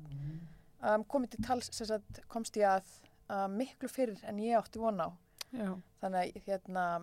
um, 0.83 1.03
komið 1.05 1.29
til 1.29 1.43
tals 1.45 1.69
sérst, 1.69 2.19
komst 2.27 2.53
ég 2.57 2.67
að 2.67 2.83
um, 3.29 3.57
miklu 3.57 3.87
fyrr 3.89 4.17
en 4.23 4.37
ég 4.37 4.57
átti 4.57 4.79
von 4.79 4.97
á 4.99 5.09
já, 5.53 5.73
þannig 6.01 6.35
að 6.35 6.43
hérna 6.47 7.01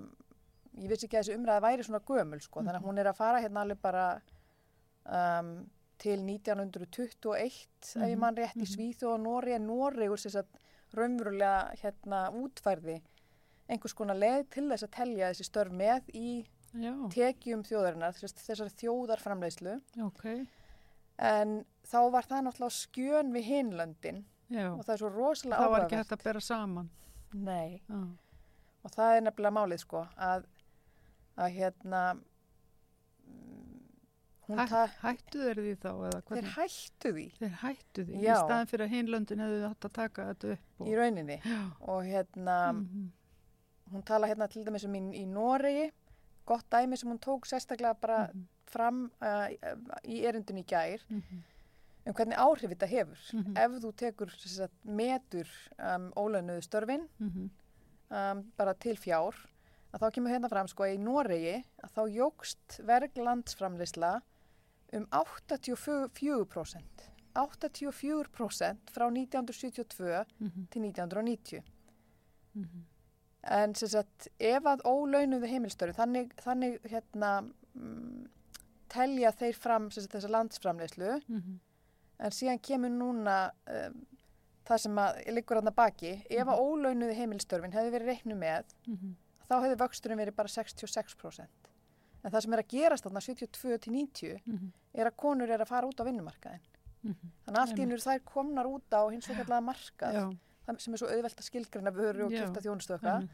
ég 0.76 0.88
vissi 0.88 1.06
ekki 1.06 1.18
að 1.18 1.24
þessi 1.24 1.36
umræða 1.38 1.60
væri 1.62 1.84
svona 1.84 2.01
gömul 2.05 2.40
sko. 2.42 2.60
þannig 2.60 2.74
að 2.76 2.80
Mhm. 2.82 2.88
hún 2.90 2.98
er 2.98 3.06
að 3.06 3.16
fara 3.16 3.40
hérna 3.40 3.60
alveg 3.64 3.80
bara 3.82 4.20
um, 5.06 5.70
til 5.98 6.18
1921 6.18 7.36
ef 7.36 7.94
ég 7.96 8.10
Mhm, 8.14 8.18
mann 8.18 8.34
rétt 8.36 8.56
í 8.56 8.64
mhm. 8.66 8.74
Svíþjóð 8.74 9.14
og 9.14 9.20
Nóri 9.20 9.55
en 9.55 9.66
sem 10.18 10.30
sagt 10.30 10.48
raunverulega 10.94 11.74
hérna 11.80 12.30
útfærði 12.32 13.01
einhvers 13.69 13.95
konar 13.97 14.19
leið 14.19 14.49
til 14.55 14.66
þess 14.70 14.86
að 14.86 14.93
telja 14.99 15.31
þessi 15.32 15.47
störf 15.49 15.73
með 15.73 16.11
í 16.15 16.28
já, 16.74 16.93
tekjum 17.15 17.62
þjóðarinnar, 17.65 18.16
þess, 18.19 18.36
þessari 18.45 18.74
þjóðarframleiðslu 18.82 19.78
ok, 20.05 20.27
en 21.31 21.57
þá 21.86 21.99
var 22.12 22.28
það 22.28 22.47
náttúrulega 22.49 22.77
skjön 22.81 23.32
við 23.35 23.49
hinlöndin 23.53 24.20
já. 24.51 24.69
og 24.73 24.85
það 24.85 24.95
er 24.97 25.03
svo 25.03 25.11
rosalega 25.15 25.62
Það 25.62 25.73
var 25.73 25.86
ekki 25.86 25.97
áhugavert. 25.97 26.05
hægt 26.05 26.19
að 26.19 26.28
bera 26.28 26.45
saman. 26.45 26.91
Nei, 27.35 27.81
Já, 27.89 28.03
og 28.85 28.93
það 28.95 29.16
er 29.16 29.24
nefnilega 29.27 29.57
málið 29.57 29.81
sko 29.82 30.05
að, 30.23 30.45
að 31.35 31.57
hérna 31.57 32.03
mm, 33.24 33.81
Hæ, 34.45 34.82
hættu 35.01 35.41
þeir 35.41 35.61
því 35.65 35.74
þá 35.81 35.91
þeir 36.28 36.49
hættu 36.53 37.12
því 37.16 37.24
Þeir 37.41 37.55
hættu 37.62 38.05
því, 38.05 38.19
Já. 38.20 38.35
í 38.35 38.39
staðin 38.45 38.70
fyrir 38.70 38.86
að 38.86 38.95
hinlöndin 38.95 39.43
hefðu 39.43 39.61
hægt 39.70 39.89
að 39.89 39.95
taka 39.99 40.27
þetta 40.31 40.53
upp. 40.55 40.66
Og... 40.78 40.86
í 40.86 40.97
rauninni 41.01 41.39
Já, 41.41 41.61
og 41.81 42.01
hérna 42.07 42.59
mhm, 42.77 43.07
hún 43.94 44.02
tala 44.04 44.26
hérna 44.30 44.48
til 44.50 44.64
dæmis 44.66 44.84
um 44.88 44.94
í, 44.98 45.02
í 45.22 45.24
Noregi 45.26 45.90
gott 46.46 46.66
dæmi 46.70 46.96
sem 46.98 47.08
hún 47.10 47.20
tók 47.22 47.46
sérstaklega 47.48 47.94
bara 48.00 48.18
mhm, 48.28 48.46
fram 48.66 49.04
uh, 49.22 49.48
í 50.04 50.20
erindun 50.26 50.58
í 50.60 50.64
gær 50.66 51.00
mhm, 51.08 51.42
um 52.06 52.12
hvernig 52.18 52.36
áhrif 52.36 52.70
þetta 52.74 52.86
hefur 52.90 53.20
Mhm. 53.32 53.56
ef 53.56 53.78
þú 53.84 53.92
tekur 53.96 54.30
sagt, 54.44 54.74
metur 54.84 55.48
um, 55.78 56.10
ólaunuðu 56.16 56.62
störfin 56.66 57.06
mhm, 57.18 57.48
um, 58.10 58.44
bara 58.58 58.74
til 58.74 58.96
fjár 59.00 59.34
að 59.94 60.00
þá 60.02 60.10
kemur 60.12 60.30
hérna 60.34 60.48
fram 60.50 60.68
sko 60.68 60.82
að 60.84 60.96
í 60.96 60.98
Noregi 60.98 61.56
að 61.84 61.90
þá 61.96 62.02
jógst 62.18 62.80
verglandsframleysla 62.84 64.16
um 64.94 65.06
84%. 65.10 67.10
84% 67.34 68.90
frá 68.94 69.06
1972 69.10 70.24
Mhm. 70.40 70.66
til 70.70 70.82
1990. 70.82 71.62
Mhm. 73.44 73.52
En 73.52 73.74
sem 73.74 73.88
sagt, 73.88 74.28
ef 74.40 74.62
að 74.64 74.80
ólaunuðu 74.88 75.48
heimilstöru, 75.50 75.92
þannig, 75.92 76.32
þannig 76.40 76.80
hérna, 76.88 77.50
mm, 77.76 78.26
telja 78.88 79.32
þeir 79.32 79.54
fram 79.54 79.90
sagt, 79.90 80.12
þessa 80.14 80.30
landsframleyslu, 80.30 81.20
Mhm. 81.28 81.58
en 82.20 82.30
síðan 82.30 82.60
kemur 82.62 82.90
núna 82.90 83.50
um, 83.66 84.06
það 84.64 84.78
sem 84.80 84.94
liggur 85.34 85.56
þarna 85.60 85.74
baki, 85.74 86.24
ef 86.30 86.46
að 86.46 86.58
ólaunuðu 86.58 87.14
heimilstörfin 87.14 87.72
hefði 87.72 87.92
verið 87.92 88.06
reiknu 88.06 88.34
með, 88.38 88.64
Mhm. 88.88 89.14
þá 89.50 89.54
hefði 89.62 89.76
vöxturinn 89.76 90.18
verið 90.18 90.36
bara 90.36 90.48
66%. 90.48 91.48
En 92.24 92.30
það 92.30 92.40
sem 92.42 92.52
er 92.54 92.62
að 92.62 92.68
gerast 92.68 93.04
þarna 93.04 93.20
72 93.20 93.78
til 93.78 93.92
90 93.92 94.40
Mhm. 94.46 94.72
er 94.94 95.04
að 95.10 95.16
konur 95.16 95.50
er 95.50 95.58
að 95.58 95.66
fara 95.68 95.86
út 95.86 96.00
á 96.00 96.04
vinnumarkaðin. 96.04 96.60
Mhm. 97.04 97.14
Þannig 97.46 97.56
að 97.56 97.60
allt 97.60 97.76
í 97.76 97.82
Einmitt. 97.82 97.88
nú 97.88 97.92
eru 97.92 98.00
þær 98.00 98.24
komnar 98.24 98.64
út 98.64 98.90
á 98.90 99.10
hins 99.12 99.26
vegar 99.26 99.60
markað, 99.60 100.14
Já, 100.14 100.36
sem 100.78 100.95
er 100.95 100.99
svo 100.99 101.09
auðvelt 101.09 101.39
að 101.41 101.49
skilgrina 101.51 101.91
vöru 101.95 102.24
og 102.27 102.31
kipta 102.32 102.61
þjónustu 102.65 102.97
eitthvað. 102.97 103.28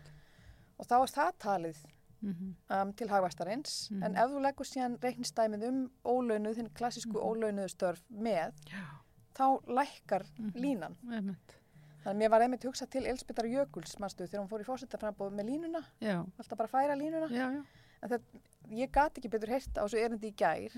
Og 0.81 0.86
þá 0.86 0.94
er 1.02 1.12
það 1.16 1.32
talið 1.39 1.81
Mhm. 2.23 2.55
um, 2.69 2.93
til 2.93 3.09
hagvæstarins. 3.09 3.90
Mhm. 3.90 4.02
En 4.05 4.16
ef 4.16 4.31
þú 4.31 4.40
leggur 4.44 4.66
síðan 4.69 4.98
reiknistæmið 5.01 5.62
um 5.69 5.90
ólaunuð, 6.05 6.55
þinn 6.59 6.69
klassísku 6.77 7.16
Mhm. 7.16 7.24
ólaunuðu 7.28 7.69
störf 7.73 8.02
með, 8.12 8.52
Já, 8.69 8.85
þá 9.35 9.62
lækkar 9.66 10.24
Mhm. 10.39 10.52
línan. 10.55 10.97
einmitt. 11.11 11.57
Þannig 12.05 12.15
að 12.15 12.16
mér 12.16 12.31
var 12.31 12.40
einmitt 12.43 12.62
hugsað 12.65 12.90
til 12.90 13.05
Elspytar 13.07 13.44
Jökuls, 13.47 13.98
manstu, 13.98 14.27
þegar 14.27 14.40
hún 14.47 14.48
fór 14.48 14.61
í 14.61 14.65
fórsetaframbóð 14.65 15.32
með 15.32 15.44
línuna, 15.48 15.85
Já, 16.01 16.24
alltaf 16.39 16.57
bara 16.59 16.69
færa 16.69 16.94
línuna. 16.97 17.28
já, 17.31 17.65
En 18.02 18.09
það, 18.09 18.20
ég 18.70 18.90
gat 18.90 19.15
ekki 19.15 19.28
betur 19.28 19.48
heyrt 19.48 19.74
á 19.77 19.85
þessu 19.85 19.98
erindi 19.98 20.31
í 20.32 20.35
gær, 20.35 20.70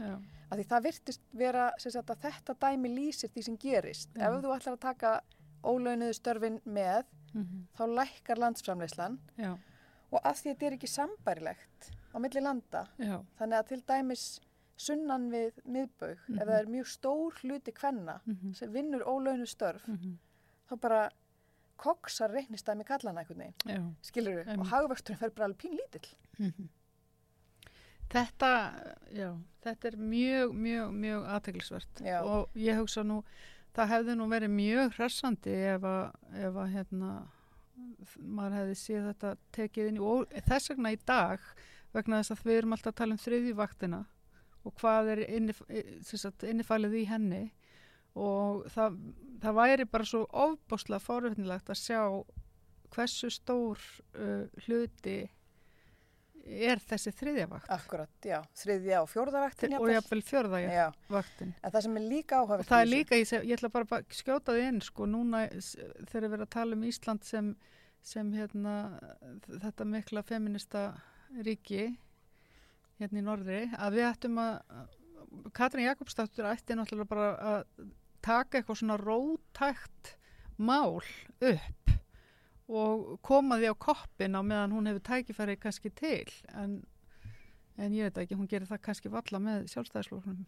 af 0.51 0.59
því 0.59 0.65
það 0.67 0.83
virtist 0.83 1.21
vera 1.33 1.71
sagt, 1.79 2.07
að 2.11 2.17
þetta 2.19 2.55
dæmi 2.59 2.89
lýsir 2.89 3.31
því 3.31 3.43
sem 3.45 3.57
gerist. 3.57 4.09
Ef 4.17 4.43
þú 4.43 4.51
ætlar 4.61 4.73
að 4.77 4.81
taka 4.81 5.21
ólaunuðu 5.63 6.15
störfin 6.15 6.61
með, 6.67 7.05
Mhm. 7.35 7.67
þá 7.79 7.83
lækkar 7.97 8.37
landsframleyslan 8.39 9.19
Já, 9.39 9.53
og 10.13 10.21
að 10.23 10.35
því 10.43 10.51
þetta 10.55 10.67
er 10.67 10.73
ekki 10.77 10.89
sambærilegt 10.89 11.91
á 12.15 12.17
milli 12.21 12.41
landa, 12.43 12.89
já, 12.99 13.25
þannig 13.41 13.59
að 13.59 13.69
til 13.69 13.83
dæmis 13.83 14.41
sunnan 14.77 15.31
við 15.31 15.53
miðbaug, 15.67 16.19
Mhm. 16.29 16.41
ef 16.41 16.49
það 16.49 16.59
er 16.61 16.67
mjög 16.67 16.87
stór 16.87 17.33
hluti 17.43 17.73
kvenna 17.73 18.21
Mhm. 18.27 18.55
sem 18.55 18.73
vinnur 18.73 19.03
ólaunuð 19.07 19.49
störf, 19.49 19.87
Mhm. 19.89 20.19
þá 20.71 20.81
bara 20.81 21.11
koksar 21.79 22.31
veginn, 23.39 23.55
já. 23.67 23.95
skilur 24.03 24.45
við, 24.45 24.59
og 24.59 24.67
hagvöxturinn 24.67 25.19
fer 25.19 25.31
bara 25.31 25.49
alveg 25.49 25.59
pínlítill. 25.59 26.15
Mhm. 26.39 26.69
Þetta, 28.11 28.51
já, 29.15 29.39
þetta 29.65 29.85
er 29.89 29.97
mjög, 29.97 30.53
mjög, 30.53 30.91
mjög 30.93 31.27
aðteglisvert 31.33 32.03
og 32.25 32.51
ég 32.55 32.77
hugsa 32.77 33.03
nú, 33.03 33.23
það 33.77 33.93
hefði 33.95 34.17
nú 34.19 34.29
verið 34.31 34.53
mjög 34.57 34.97
hressandi 34.99 35.55
ef 35.73 35.87
að, 35.89 36.17
ef 36.47 36.59
að 36.63 36.73
hérna, 36.77 37.13
maður 38.21 38.59
hefði 38.61 38.79
séð 38.81 39.07
þetta 39.11 39.35
tekið 39.57 39.91
inn 39.91 40.01
í, 40.01 40.03
og 40.05 40.37
þess 40.49 40.73
vegna 40.73 40.93
í 40.93 40.99
dag, 41.09 41.47
vegna 41.93 42.21
þess 42.21 42.35
að 42.35 42.45
við 42.49 42.61
erum 42.61 42.77
alltaf 42.77 42.93
að 42.93 43.01
tala 43.01 43.17
um 43.17 43.23
þriðjuvaktina 43.23 44.03
og 44.63 44.79
hvað 44.79 45.11
er 45.17 45.25
innif, 45.27 45.63
sagt, 46.07 46.45
innifælið 46.47 47.01
í 47.01 47.05
henni. 47.11 47.43
Og 48.13 48.67
það, 48.71 48.99
það 49.43 49.57
væri 49.57 49.87
bara 49.89 50.07
svo 50.07 50.27
ofbáslega 50.29 51.01
forvitnilegt 51.03 51.71
að 51.73 51.81
sjá 51.81 52.01
hversu 52.93 53.31
stór 53.33 53.81
uh, 54.21 54.45
hluti 54.67 55.23
er 56.47 56.81
þessi 56.83 57.13
þriðjavakt 57.17 57.71
Akkurat, 57.73 58.13
já, 58.27 58.39
þriðja 58.59 59.03
og 59.03 59.11
fjórðavaktin 59.13 59.77
og 59.79 59.91
jafnvel 59.93 60.23
fjörða 60.27 60.63
Já, 60.63 60.87
vaktin. 61.13 61.53
En 61.63 61.75
það 61.75 61.87
sem 61.87 61.99
er 62.01 62.07
líka 62.15 62.41
og 62.43 62.65
það 62.67 62.79
er 62.79 62.91
líka, 62.91 63.19
ég, 63.21 63.35
ég 63.47 63.55
ætla 63.59 63.71
bara 63.73 63.99
að 63.99 64.17
skjóta 64.19 64.57
því 64.57 64.65
inn 64.71 64.81
sko, 64.85 65.09
núna 65.11 65.45
þegar 65.53 66.27
við 66.27 66.29
erum 66.33 66.47
að 66.47 66.55
tala 66.57 66.79
um 66.79 66.87
Ísland 66.89 67.27
sem, 67.29 67.53
sem 68.03 68.33
hérna, 68.35 68.77
þetta 69.53 69.89
mikla 69.93 70.25
feminista 70.27 70.87
ríki 71.47 71.93
hérna 72.99 73.23
í 73.23 73.27
norðri, 73.27 73.63
að 73.79 73.99
við 73.99 74.09
ættum 74.11 74.43
að 74.43 74.59
Katrín 75.57 75.87
Jakobsdóttir 75.87 76.49
ætti 76.51 76.77
náttúrulega 76.77 77.09
bara 77.09 77.29
að 77.53 77.87
taka 78.23 78.59
eitthvað 78.59 78.83
svona 78.83 78.99
rótækt 79.01 80.17
mál 80.61 81.01
upp 81.01 81.95
og 82.73 83.19
koma 83.23 83.59
því 83.61 83.71
á 83.73 83.77
koppin 83.87 84.37
á 84.39 84.41
meðan 84.43 84.73
hún 84.77 84.89
hefur 84.91 85.05
tækifæri 85.11 85.57
kannski 85.61 85.91
til 85.95 86.29
en, 86.55 86.79
en 87.79 87.93
ég 87.97 88.09
veit 88.09 88.19
ekki, 88.25 88.39
hún 88.39 88.49
gerir 88.51 88.69
það 88.71 88.83
kannski 88.89 89.13
valla 89.13 89.39
með 89.43 89.69
sjálfstæðisfloknum 89.75 90.45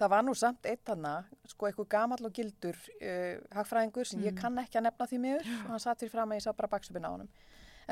Það 0.00 0.08
var 0.08 0.22
nú 0.24 0.32
samt 0.34 0.64
eitt 0.66 0.88
hana, 0.88 1.10
sko 1.46 1.66
eitthvað 1.68 1.88
gamall 1.92 2.24
og 2.24 2.32
gildur 2.32 2.78
uh, 2.96 3.42
hagfræðingur 3.52 4.08
sem 4.08 4.22
ég 4.24 4.32
Mm. 4.32 4.38
kann 4.40 4.56
ekki 4.62 4.78
að 4.80 4.86
nefna 4.86 5.06
því 5.10 5.18
miður 5.20 5.50
og 5.52 5.66
hann 5.74 5.82
satt 5.84 6.00
fyrir 6.00 6.14
fram 6.14 6.32
að 6.32 6.38
ég 6.40 6.44
sá 6.46 6.52
bara 6.56 6.70
baksupin 6.72 7.04
á 7.04 7.10
honum. 7.12 7.28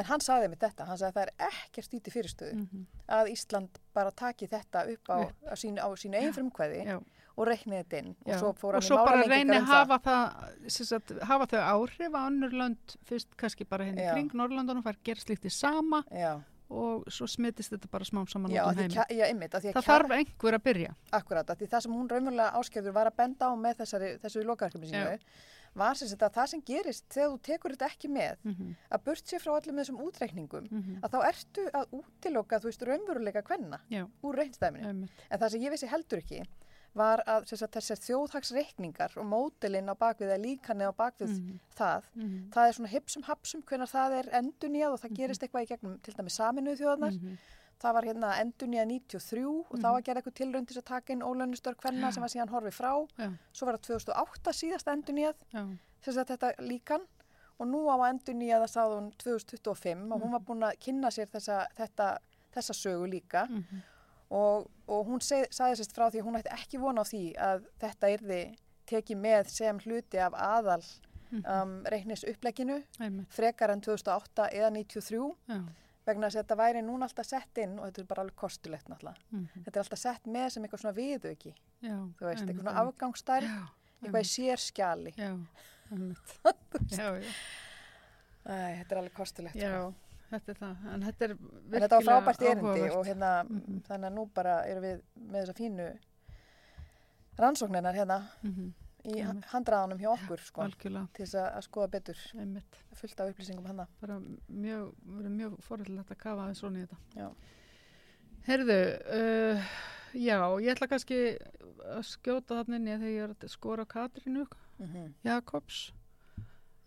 En 0.01 0.05
hann 0.09 0.21
sagði 0.25 0.49
mér 0.49 0.63
þetta, 0.65 0.87
hann 0.89 0.97
sagði 0.99 1.11
að 1.11 1.19
það 1.19 1.27
er 1.27 1.51
ekkert 1.51 1.95
í 2.09 2.15
fyrirstöðu 2.15 2.55
mm 2.57 2.87
að 3.11 3.31
Ísland 3.35 3.79
bara 3.93 4.11
taki 4.17 4.47
þetta 4.49 4.87
upp 4.95 5.13
á, 5.13 5.19
á 5.29 5.55
sínu, 5.61 5.83
sínu 6.01 6.17
eigin 6.17 6.33
frumkvæði 6.39 6.85
Já. 6.89 6.97
Og 7.37 7.47
reikni 7.47 7.83
þetta 7.83 7.99
inn 8.03 8.15
Já, 8.27 8.35
og 8.35 8.41
svo 8.41 8.53
fór 8.59 8.69
og 8.69 8.81
hann 8.81 8.83
svo 8.83 8.97
í 8.97 9.05
bara 9.05 9.17
málalengingar 9.17 9.37
reyni 9.37 9.57
um 9.59 9.65
að 9.65 9.75
hafa 9.75 9.99
það, 10.07 11.21
hafa 11.31 11.47
þau 11.47 11.61
áhrif 11.75 12.13
á 12.15 12.21
önnur 12.27 12.53
lönd, 12.53 12.97
fyrst 13.05 13.37
kannski 13.37 13.65
bara 13.69 13.85
henni 13.85 14.03
Já. 14.03 14.13
kring 14.15 14.31
Norrlandunum, 14.35 14.83
fær 14.83 14.97
gera 15.05 15.21
slíkt 15.21 15.45
í 15.45 15.51
sama 15.51 16.03
Já, 16.11 16.41
og 16.71 17.05
svo 17.11 17.27
smitist 17.27 17.73
þetta 17.73 17.89
bara 17.91 18.05
smám 18.05 18.29
saman 18.31 18.51
út 18.53 18.57
að 18.59 18.69
um 18.69 18.75
því, 18.77 18.83
heim. 18.83 18.91
kja- 18.91 19.17
já, 19.19 19.25
einmitt, 19.27 19.55
að 19.55 19.65
að 19.65 19.73
Það 19.73 19.83
kjara- 19.83 20.09
þarf 20.09 20.17
einhver 20.19 20.55
að 20.55 20.63
byrja. 20.69 20.95
Akkurat, 21.13 21.47
að 21.51 21.65
það 21.67 21.81
sem 21.83 21.93
hún 21.93 22.09
raunverulega 22.09 22.53
áskefður 22.61 22.93
var 22.93 23.07
að 23.11 23.17
benda 23.17 23.47
á 23.47 23.53
með 23.59 23.75
þessari, 23.81 24.11
þessu 24.23 24.45
lokaverkefni 24.47 24.87
sínu 24.91 25.19
var 25.75 25.95
sem 25.95 26.09
sagt 26.09 26.23
að 26.23 26.33
það 26.35 26.47
sem 26.51 26.63
gerist 26.67 27.05
þegar 27.15 27.29
þú 27.31 27.41
tekur 27.47 27.71
þetta 27.77 27.87
ekki 27.91 28.09
með 28.11 28.37
Mm 28.45 28.55
-hmm. 28.55 28.77
að 28.91 29.05
burt 29.05 29.25
sér 29.27 29.39
frá 29.39 29.53
öllum 29.61 29.77
þessum 29.79 30.01
útreikningum 30.03 30.67
Mm 30.71 30.99
að 31.03 31.11
þá 31.11 31.19
ertu 31.29 31.71
að 31.71 31.87
útiloka 31.93 32.59
þú 32.59 32.65
veist 32.71 32.83
raunveruleika 32.83 33.43
kvenna 33.43 33.79
Já, 33.91 34.07
úr 34.23 34.35
reynstæminu 34.35 34.87
einmitt. 34.89 35.11
en 35.31 35.39
það 35.39 35.49
sem 35.51 35.61
ég 35.61 35.71
vissi 35.71 35.87
heldur 35.87 36.19
ekki 36.19 36.43
var 36.95 37.23
að 37.27 37.45
þessar 37.51 38.01
þjóðhagsreikningar 38.07 39.13
og 39.21 39.27
mótilinn 39.31 39.89
á 39.91 39.95
bakvið 39.95 40.33
eða 40.33 40.43
líkanið 40.45 40.91
á 40.91 40.95
bakvið 40.97 41.31
Mhm. 41.39 41.59
það 41.77 42.03
Mhm. 42.15 42.51
það 42.51 42.69
er 42.69 42.73
svona 42.73 42.89
hipsum 42.89 43.23
hapsum 43.23 43.63
hvenar 43.63 43.87
það 43.91 44.13
er 44.19 44.31
endunýjað 44.41 44.93
og 44.93 45.01
það 45.01 45.15
gerist 45.17 45.43
eitthvað 45.43 45.63
í 45.63 45.69
gegnum 45.69 45.99
til 46.03 46.15
dæmis 46.15 46.37
saminuð 46.41 46.79
þjóðarnar 46.81 47.13
Mhm. 47.21 47.37
það 47.81 47.93
var 47.95 48.03
hérna 48.05 48.31
endunýjað 48.43 48.87
93 48.87 49.45
og 49.47 49.73
Mhm. 49.79 49.81
þá 49.83 49.93
var 49.93 50.03
gerð 50.03 50.17
eitthvað 50.23 50.35
tilraun 50.35 50.67
til 50.67 50.75
þess 50.77 50.83
að 50.83 50.85
taka 50.85 51.13
inn 51.13 51.23
ólönnustör 51.23 51.75
kvenna 51.77 52.13
sem 52.13 52.21
var 52.21 52.29
síðan 52.29 52.49
horfið 52.51 52.75
frá 52.75 53.09
Já, 53.19 53.33
svo 53.53 53.67
var 53.67 53.75
það 53.79 53.83
2008 53.83 54.53
síðast 54.53 54.87
endunýjað 54.87 55.35
já, 55.55 55.79
sem 56.03 56.15
sagt 56.15 56.29
þetta 56.31 56.57
líkan 56.59 57.07
og 57.61 57.67
nú 57.69 57.87
á 57.89 57.97
að 57.97 58.19
endunýja 58.19 58.61
það 58.61 58.75
sáð 58.75 58.99
hún 58.99 59.13
2025 59.17 60.13
og 60.13 60.21
hún 60.23 60.31
var 60.33 60.41
búin 60.41 60.63
að 60.65 60.79
kynna 60.81 61.09
sér 61.11 61.27
þessa, 61.31 61.67
þetta, 61.77 62.19
þessa 62.53 62.75
sögu 62.75 63.07
líka 63.09 63.47
Mhm. 63.49 63.83
Og, 64.31 64.71
og 64.87 65.07
hún 65.07 65.21
seg, 65.25 65.47
sagði 65.51 65.81
sérst 65.81 65.95
frá 65.97 66.09
því 66.11 66.23
að 66.23 66.27
hún 66.29 66.41
ætti 66.41 66.55
ekki 66.55 66.81
vona 66.83 67.03
á 67.03 67.11
því 67.11 67.23
að 67.37 67.65
þetta 67.83 68.11
yrði 68.17 68.41
tekið 68.91 69.23
með 69.23 69.49
sem 69.55 69.79
hluti 69.85 70.19
af 70.23 70.35
aðal 70.35 70.83
Mhm. 71.31 71.45
um, 71.47 71.85
reiknis 71.87 72.25
uppleginu 72.27 72.83
frekar 73.31 73.71
en 73.71 73.81
2008 73.81 74.49
eða 74.51 74.71
93 74.75 75.37
Já, 75.49 75.61
vegna 76.07 76.27
að 76.27 76.41
þetta 76.41 76.57
væri 76.59 76.83
núna 76.83 77.07
alltaf 77.07 77.27
sett 77.29 77.59
inn 77.63 77.77
og 77.79 77.87
þetta 77.87 78.01
er 78.03 78.09
bara 78.11 78.25
alveg 78.25 78.35
kostulegt 78.37 78.89
náttúrulega 78.91 79.17
mhm. 79.31 79.63
þetta 79.65 79.77
er 79.79 79.85
alltaf 79.85 79.99
sett 80.03 80.27
með 80.27 80.49
sem 80.51 80.65
eitthvað 80.67 80.83
svona 80.83 80.97
viðauki 80.97 81.53
já. 81.55 81.95
þú 82.19 82.27
veist, 82.27 82.43
einmitt, 82.43 82.49
eitthvað 82.51 82.65
svona 82.65 82.75
Já, 83.47 83.69
eitthvað 84.03 84.27
í 84.27 84.31
sérskjali 84.35 85.15
Já. 85.17 85.31
Já, 86.99 87.07
já, 87.19 87.33
Æ, 88.47 88.53
þetta 88.81 88.95
er 88.95 88.99
alveg 89.05 89.15
kostulegt 89.15 89.55
sko. 89.55 89.71
já, 89.71 90.10
þetta 90.31 90.53
er 90.55 90.59
það. 90.61 90.85
En 90.95 91.03
þetta 91.03 91.25
er 91.27 91.31
En 91.31 91.39
þetta 91.39 91.89
var 91.89 92.01
virkilega 92.01 92.21
frábært 92.21 92.45
erindi 92.51 92.91
og 92.97 93.07
hérna, 93.07 93.31
Mhm. 93.49 93.81
þannig 93.89 94.11
að 94.11 94.15
nú 94.19 94.29
bara 94.35 94.55
erum 94.67 94.83
við 94.83 95.01
með 95.19 95.43
þessa 95.45 95.57
fínu 95.61 95.89
rannsóknirnar 97.39 97.95
hérna 97.95 98.19
Mhm. 98.43 98.73
í 99.05 99.15
Einmitt. 99.23 99.45
handraðanum 99.53 99.99
hjá 99.99 100.11
okkur 100.13 100.39
sko, 100.45 100.61
Algjörlega, 100.63 101.09
til 101.15 101.25
þess 101.27 101.35
að, 101.35 101.57
skoða 101.63 101.89
betur 101.91 102.17
einmitt. 102.35 102.77
fullt 102.95 103.21
af 103.21 103.29
upplýsingum 103.35 103.67
hana. 103.67 103.87
bara 104.01 104.21
mjög, 104.53 104.93
mjög 105.07 105.57
forðilegt 105.63 106.11
að 106.11 106.19
kafa 106.19 106.43
aðeins 106.45 106.61
svona 106.61 106.79
í 106.79 106.87
þetta. 106.87 106.97
Já. 107.17 107.31
Herðu, 108.47 108.79
uh, 109.13 109.63
já, 110.15 110.39
ég 110.61 110.75
ætla 110.77 110.89
kannski 110.89 111.39
að 111.85 112.05
skjóta 112.05 112.61
að 112.61 112.67
þegar 113.01 113.15
ég 113.15 113.23
er 113.25 113.35
að 113.35 113.49
skora 113.49 113.85
Katrínu 113.87 114.47
Mm 114.81 115.15
Jakobs 115.25 115.93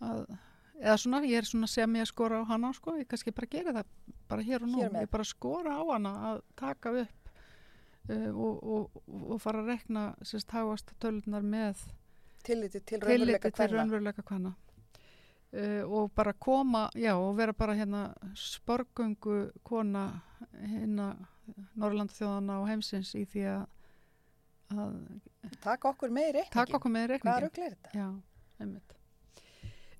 að, 0.01 0.37
eða 0.81 0.97
svona, 0.97 1.19
ég 1.27 1.37
er 1.41 1.47
svona 1.47 1.67
sem 1.69 1.95
ég 1.99 2.07
skora 2.09 2.41
á 2.41 2.49
hana, 2.49 2.71
sko, 2.73 2.95
ég 2.99 3.07
kannski 3.07 3.31
bara 3.35 3.47
gera 3.51 3.73
það 3.77 3.91
bara 4.29 4.41
hér 4.47 4.63
og 4.65 4.71
nú, 4.71 4.81
Hér 4.81 5.01
ég 5.03 5.09
bara 5.11 5.23
skora 5.27 5.75
á 5.77 5.83
hana 5.93 6.13
að 6.31 6.41
taka 6.59 6.93
upp 7.03 7.29
uh, 8.09 8.31
og, 8.33 8.63
og, 8.63 9.03
og 9.33 9.41
fara 9.41 9.61
að 9.63 9.69
rekna 9.75 10.07
sérst 10.25 10.51
háast 10.55 10.93
tölunar 10.99 11.41
með 11.45 11.83
Tilliti 12.43 12.81
til 12.83 12.99
raunveruleika 12.99 13.51
til 13.55 13.69
hvenna. 14.25 14.53
uh, 15.53 15.83
og 15.87 16.11
bara 16.15 16.33
koma, 16.33 16.89
já, 16.95 17.13
og 17.15 17.37
vera 17.37 17.53
bara 17.53 17.75
hérna 17.77 18.13
sporgöngu 18.35 19.51
kona 19.63 20.21
hérna 20.59 21.13
Norrlanda 21.75 22.13
þjóðana 22.15 22.61
og 22.61 22.67
heimsins 22.71 23.13
í 23.19 23.25
því 23.27 23.41
að, 23.51 23.63
að 24.73 24.93
Takk 25.63 25.85
okkur 25.91 26.11
með 26.15 26.29
í 26.29 26.33
reikningin. 26.37 26.53
taka 26.55 26.77
okkur 26.79 26.91
með 26.91 27.03
Hvað 27.03 27.11
reikningin. 27.13 27.43
rugl 27.43 27.63
er 27.63 27.73
þetta? 27.75 27.91
Já, 27.99 28.07
einmitt. 28.63 28.93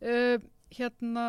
Uh, 0.03 0.37
hérna, 0.77 1.25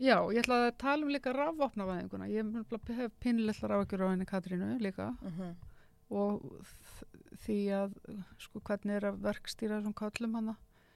já, 0.00 0.18
ég 0.32 0.42
ætla 0.42 0.58
að 0.66 0.74
tala 0.80 1.06
um 1.06 1.12
líka 1.14 1.32
rafvopnavæðinguna. 1.36 2.28
Ég 2.28 2.50
hef 2.98 3.14
pínlillar 3.22 3.76
áhyggjur 3.78 4.04
á 4.04 4.12
henni 4.12 4.26
Katrínu 4.28 4.76
líka 4.82 5.12
Mm 5.22 5.54
og 6.08 6.42
þ- 6.62 7.06
því 7.42 7.54
að 7.74 7.94
sko 8.38 8.60
hvernig 8.62 8.94
er 8.94 9.06
að 9.08 9.16
verkstýra 9.24 9.80
þessum 9.80 9.94
köllum 9.98 10.34
hana, 10.38 10.52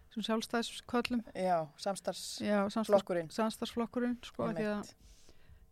þessum 0.06 0.22
sjálfstæðsköllum. 0.28 1.22
Já, 1.34 1.66
samstarfs 1.76 2.38
Já, 2.40 2.68
samstarfs, 2.70 2.86
flokkurinn. 3.02 3.30
samstarfsflokkurinn, 3.34 4.18
sko, 4.22 4.44
að 4.46 4.60
því 4.60 4.66
að, 4.70 4.92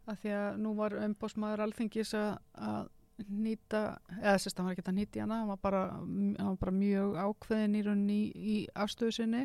að 0.09 0.19
því 0.25 0.33
að 0.41 0.59
nú 0.59 0.75
var 0.75 0.91
umbósmaður 1.05 1.63
alþingis 1.69 2.15
að, 2.19 2.39
að 2.59 2.89
nýta, 3.29 3.85
eða 4.19 4.35
sérst, 4.43 4.57
hann 4.59 4.67
var 4.67 4.75
ekki 4.75 4.89
að 4.91 4.99
nýta 4.99 5.21
hana, 5.23 5.39
hann 5.39 5.49
var 5.55 5.63
bara, 5.63 5.85
hann 5.93 6.35
var 6.43 6.57
bara 6.57 6.73
mjög 6.73 7.15
ákveðin 7.23 7.79
í 7.79 7.83
í, 8.19 8.21
í 8.35 8.59
afstöðu 8.75 9.13
sinni, 9.21 9.45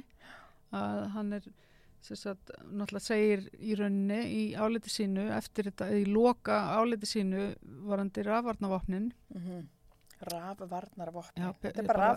að 0.74 1.04
hann 1.14 1.34
er, 1.38 1.48
að, 2.28 2.52
náttúrulega 2.66 3.06
segir 3.06 3.46
í 3.60 3.76
rauninni 3.80 4.20
í 4.34 4.42
áliti 4.60 4.90
sínu, 4.92 5.28
eftir 5.38 5.70
þetta, 5.72 5.88
í 5.96 6.04
loka 6.10 6.58
áliti 6.80 7.06
sínu, 7.08 7.46
varandi 7.88 8.26
rafvarnavopnin, 8.28 9.12
Mm 9.34 9.42
-hmm. 9.48 9.64
Rafvarnarvopni. 10.34 11.44
já, 11.44 11.54
Þetta 11.62 11.82
er 11.82 11.88
bara 11.88 12.10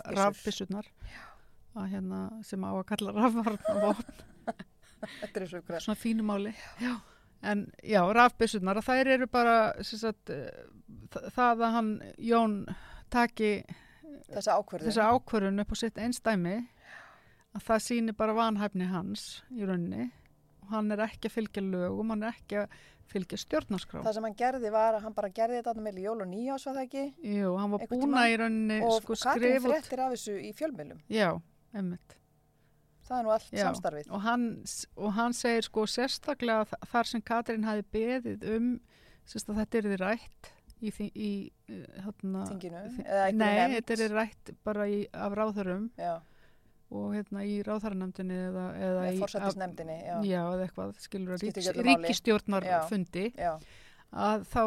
að 1.77 1.89
hérna, 1.91 2.19
sem 2.43 2.63
á 2.63 2.71
að 2.73 2.85
kalla 2.91 3.11
rafvarnavopn, 3.11 4.13
Þetta 5.21 5.41
er 5.41 5.47
svo 5.47 5.59
ykkur. 5.61 5.79
svona 5.83 5.95
fínumáli 6.01 6.53
já. 6.81 6.95
en 7.43 7.65
já, 7.83 8.01
rafbissunar 8.13 8.79
þær 8.81 9.07
eru 9.13 9.27
bara 9.27 9.73
sagt, 9.83 10.29
eh, 10.29 10.49
þa- 11.13 11.29
það 11.35 11.61
að 11.61 11.71
hann 11.75 11.91
Jón 12.17 12.65
taki 13.09 13.63
Þessa 14.87 15.05
ákvörðun 15.13 15.59
upp 15.61 15.71
á 15.71 15.75
sitt 15.75 15.97
einstæmi 15.97 16.67
að 17.57 17.65
það 17.67 17.83
sýnir 17.87 18.17
bara 18.17 18.37
vanhæfni 18.37 18.89
hans 18.91 19.25
í 19.53 19.65
rauninni. 19.65 20.11
Og 20.63 20.71
hann 20.75 20.93
er 20.93 21.03
ekki 21.07 21.29
að 21.29 21.35
fylgja 21.37 21.63
lögum 21.63 22.13
hann 22.13 22.27
er 22.27 22.35
ekki 22.35 22.61
að 22.63 22.77
fylgja 23.07 23.39
stjórnarskrá 23.39 24.03
Það 24.03 24.17
sem 24.17 24.27
hann 24.27 24.37
gerði 24.39 24.71
var 24.73 24.97
að 24.97 25.07
hann 25.07 25.15
bara 25.15 25.31
gerði 25.31 25.61
þetta 25.61 25.83
með 25.85 25.99
jól 26.03 26.17
og 26.25 26.29
nýjás 26.31 26.67
var 26.67 26.77
það 26.77 26.85
ekki? 26.87 27.05
Jú, 27.37 27.53
hann 27.55 27.73
var 27.73 27.85
að 27.87 28.33
í 28.33 28.37
rauninni 28.41 28.79
og 28.83 28.97
sko, 28.99 29.17
Katrín 29.21 29.55
skrifa 29.55 29.69
út 29.69 29.75
fréttir 29.75 30.03
af 30.03 30.15
þessu 30.15 30.37
í 30.43 30.51
fjölmiðlum. 30.57 31.01
Já, 31.11 31.29
emmitt 31.77 32.17
Það 33.07 33.17
er 33.17 33.23
nú 33.23 33.31
allt 33.31 33.53
Já, 33.55 33.63
samstarfið. 33.63 34.11
og 34.11 34.23
hann, 34.25 34.45
og 34.99 35.13
hann 35.15 35.35
segir 35.37 35.63
sko 35.63 35.85
sérstaklega 35.87 36.79
þar 36.91 37.09
sem 37.13 37.23
Katrín 37.23 37.67
hafi 37.67 37.85
beðið 37.95 38.47
um 38.57 38.71
sérst 39.27 39.51
að 39.51 39.61
þetta 39.61 39.79
er 39.79 39.87
því 39.87 39.99
rætt 40.01 40.49
í, 40.77 40.91
því, 40.91 41.07
í 41.15 41.31
uh, 41.71 41.85
hérna, 42.03 42.43
Þinginu, 42.51 42.81
Nei, 43.39 43.77
þetta 43.77 43.97
er 44.03 44.15
rætt 44.17 44.51
bara 44.67 44.89
í, 44.91 45.05
af 45.15 45.37
ráðhörum 45.39 45.87
Já, 45.95 46.17
og 46.87 47.09
hérna 47.15 47.43
í 47.43 47.57
ráðhöranemndinni 47.67 48.37
eða, 48.47 48.67
eða 48.79 49.07
í 49.11 49.17
forsættisnefndinni. 49.19 49.97
Já, 50.05 50.15
Já, 50.23 50.39
eða 50.45 50.67
eitthvað, 50.67 50.93
skilur 51.03 51.35
að 51.35 51.41
Skiptir 51.43 51.61
ríkis, 51.61 51.71
ekki 51.71 51.81
öllu 51.81 51.89
máli. 51.89 52.05
ríkistjórnarfundi 52.05 53.25
já, 53.35 53.51
að 54.15 54.45
þá 54.47 54.61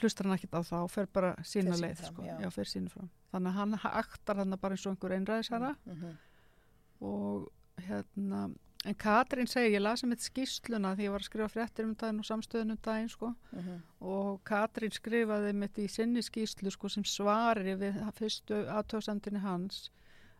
hlustar 0.00 0.26
hann 0.26 0.38
ekkert 0.38 0.56
á 0.58 0.62
það 0.66 0.86
og 0.86 0.94
fer 0.94 1.10
bara 1.14 1.34
sína 1.46 1.76
sínu 1.76 1.82
leið 1.84 2.00
fram, 2.00 2.14
sko. 2.14 2.24
já. 2.26 2.34
já, 2.42 2.48
fer 2.54 2.70
sínu 2.72 2.94
fram 2.94 3.10
þannig 3.32 3.52
að 3.52 3.60
hann 3.60 3.76
aktar 4.02 4.40
hann 4.42 4.56
bara 4.58 4.74
eins 4.74 4.86
og 4.86 4.94
einhver 4.96 5.14
einræðisara 5.14 5.74
mhm, 5.84 6.16
og 7.06 7.84
hérna 7.86 8.48
en 8.86 8.94
Katrín 8.98 9.48
segir, 9.50 9.76
ég 9.76 9.82
las 9.82 10.02
um 10.06 10.14
eitt 10.14 10.22
skýsluna 10.22 10.94
því 10.96 11.06
ég 11.06 11.14
var 11.14 11.22
að 11.22 11.28
skrifa 11.28 11.50
fréttir 11.52 11.86
um 11.86 11.94
daginn 11.98 12.22
og 12.22 12.26
samstöðun 12.28 12.74
um 12.74 12.80
daginn 12.82 13.12
sko 13.12 13.30
mhm. 13.52 13.78
og 14.00 14.42
Katrín 14.48 14.94
skrifaði 14.94 15.54
mitt 15.54 15.78
í 15.78 15.86
sinni 15.90 16.22
skýslu 16.24 16.72
sko 16.74 16.90
sem 16.90 17.06
svari 17.06 17.76
við 17.78 18.02
fyrstu 18.18 18.64
aðtöðsendinni 18.74 19.42
hans 19.44 19.86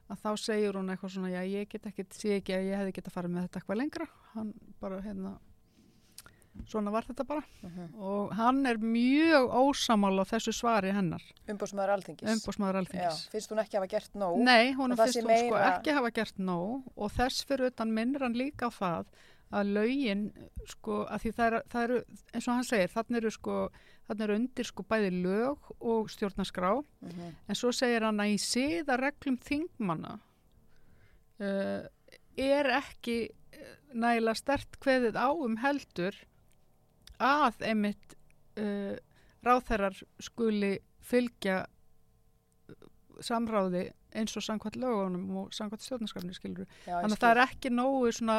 að 0.08 0.22
þá 0.24 0.30
segir 0.40 0.78
hún 0.78 0.88
eitthvað 0.92 1.14
svona 1.14 1.34
já 1.34 1.42
ég 1.44 1.68
get 1.68 1.86
ekki, 1.90 2.06
sé 2.16 2.38
ekki 2.38 2.56
að 2.56 2.70
ég 2.70 2.80
hefði 2.80 2.96
geta 2.98 3.12
farið 3.12 3.34
með 3.34 3.46
þetta 3.46 3.60
eitthvað 3.60 3.80
lengra 3.82 4.08
hann 4.34 4.52
bara 4.80 5.00
hérna 5.04 5.36
svona 6.66 6.90
var 6.90 7.06
þetta 7.06 7.24
bara 7.28 7.42
mhm. 7.62 7.88
og 8.02 8.32
hann 8.38 8.60
er 8.66 8.80
mjög 8.82 9.52
ósamála 9.60 10.24
þessu 10.28 10.54
svari 10.56 10.92
hennar 10.94 11.22
Umbósmaður 11.48 11.94
alþingis. 11.94 12.28
umbúsmaður 12.34 12.78
Já, 12.78 12.82
alþingis 12.82 13.24
finnst 13.34 13.52
hún 13.52 13.62
ekki 13.62 13.78
hafa 13.78 13.90
gert 13.94 14.18
nóg? 14.18 14.38
Nei, 14.42 14.72
hún 14.78 14.96
finnst 14.98 15.20
hún 15.20 15.28
sko 15.28 15.54
meira- 15.54 15.64
ekki 15.76 15.96
hafa 15.98 16.12
gert 16.18 16.38
nóg 16.38 16.88
og 16.96 17.12
þess 17.14 17.46
fyrir 17.48 17.72
utan 17.72 17.94
minnir 17.94 18.26
hann 18.26 18.38
líka 18.38 18.68
á 18.68 18.70
það 18.74 19.12
að 19.48 19.70
lögin 19.76 20.24
sko 20.68 21.02
að 21.08 21.22
því 21.24 21.32
það 21.36 21.46
eru, 21.46 21.60
það 21.72 21.84
eru 21.86 21.98
eins 22.34 22.48
og 22.48 22.54
hann 22.54 22.68
segir, 22.68 22.92
þannig 22.92 23.20
eru 23.20 23.32
sko 23.32 23.58
þannig 24.08 24.24
eru 24.26 24.38
undir 24.40 24.68
sko 24.68 24.84
bæði 24.88 25.10
lög 25.24 25.70
og 25.78 26.10
stjórnarskrá. 26.12 26.72
Mhm, 27.04 27.34
en 27.48 27.58
svo 27.58 27.72
segir 27.76 28.06
hann 28.06 28.20
að 28.20 28.34
í 28.34 28.38
siðareglum 28.44 29.38
þingmanna 29.44 30.18
uh, 31.40 31.82
er 32.36 32.70
ekki 32.78 33.18
uh, 33.28 33.74
nægilega 33.92 34.40
stert 34.40 34.78
kveðið 34.82 35.16
á 35.16 35.28
um 35.32 35.56
heldur 35.62 36.16
að 37.18 37.64
einmitt 37.66 38.16
uh, 38.60 38.96
ráþærar 39.46 39.96
skuli 40.22 40.76
fylgja 41.08 41.64
samráði 43.24 43.88
eins 44.16 44.36
og 44.38 44.44
samkvæmt 44.44 44.78
lögunum 44.80 45.36
og 45.42 45.54
samkvæmt 45.54 45.84
stjórnarskrafni 45.84 46.36
skilur 46.36 46.66
ég 46.86 46.88
þannig 46.88 47.16
að 47.16 47.22
það 47.24 47.32
er 47.32 47.40
ekki 47.44 47.72
nógu 47.74 48.12
svona 48.14 48.38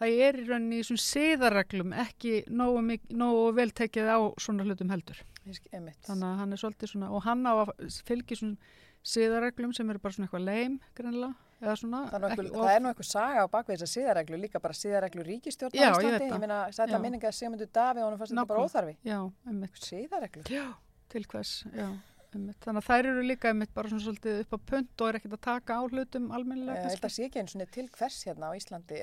það 0.00 0.16
er 0.28 0.38
í 0.40 0.46
rauninni 0.48 0.80
í 0.80 0.86
svona 0.88 1.04
siðareglum 1.04 1.92
ekki 2.04 2.34
nógu, 2.50 2.98
nógu 3.14 3.44
vel 3.56 3.70
tekið 3.70 4.10
á 4.10 4.18
svona 4.42 4.66
hlutum 4.66 4.90
heldur. 4.94 5.20
Þannig 5.44 6.24
að 6.24 6.38
hann 6.40 6.52
er 6.56 6.60
svolítið 6.60 6.92
svona 6.94 7.10
og 7.12 7.22
hann 7.26 7.44
á 7.44 7.52
að 7.62 7.74
fylgja 8.08 8.38
svona 8.40 8.56
siðareglum 9.04 9.74
sem 9.76 9.90
eru 9.92 10.00
bara 10.00 10.16
svona 10.16 10.28
eitthvað 10.28 10.46
leim 10.48 10.78
greinlega 10.96 11.74
svona 11.76 12.00
Það 12.10 12.14
er, 12.16 12.20
nú 12.20 12.28
ekki 12.28 12.40
einhver, 12.40 12.48
of- 12.54 12.64
það 12.64 12.74
er 12.76 12.80
nú 12.84 12.88
eitthvað 12.90 13.08
saga 13.10 13.44
á 13.44 13.46
bakvið 13.52 13.74
þessar 13.76 13.90
síðareglu, 13.94 14.38
líka 14.40 14.60
bara 14.64 14.74
síðareglu 14.76 15.22
ríkistjórn 15.28 15.76
á 15.76 15.92
Íslandi. 15.94 16.26
Ég 16.32 16.40
meina, 16.42 16.58
sætla 16.76 16.98
minninga 17.00 17.28
að 17.30 17.36
Sigmundur 17.38 17.70
Davíð 17.72 18.02
og 18.04 18.10
hann 18.10 18.18
fannst 18.20 18.34
þetta 18.34 18.48
bara 18.50 18.64
óþarfi. 18.64 18.96
já, 19.04 19.18
einmitt, 19.48 19.78
Síðareglu? 19.80 20.42
já, 20.52 20.64
til 21.08 21.24
hvers 21.30 21.52
já, 21.72 21.88
þannig 22.34 22.80
að 22.80 22.86
þær 22.88 23.08
eru 23.10 23.22
líka 23.24 23.50
einmitt 23.50 23.72
bara 23.76 23.90
svona 23.90 24.04
svolítið 24.04 24.40
upp 24.42 24.56
á 24.56 24.58
punt 24.70 25.04
og 25.04 25.10
er 25.10 25.18
ekkert 25.20 25.36
að 25.36 25.42
taka 25.46 25.78
á 25.78 25.82
hlutum 25.86 26.28
almennilega 26.34 26.82
kannski. 26.84 27.06
að 27.08 27.14
sé 27.14 27.28
ekki 27.28 27.40
einu 27.40 27.52
svona 27.54 27.68
til 27.76 27.86
hvers 27.94 28.18
hérna 28.28 28.50
á 28.50 28.52
Íslandi, 28.58 29.00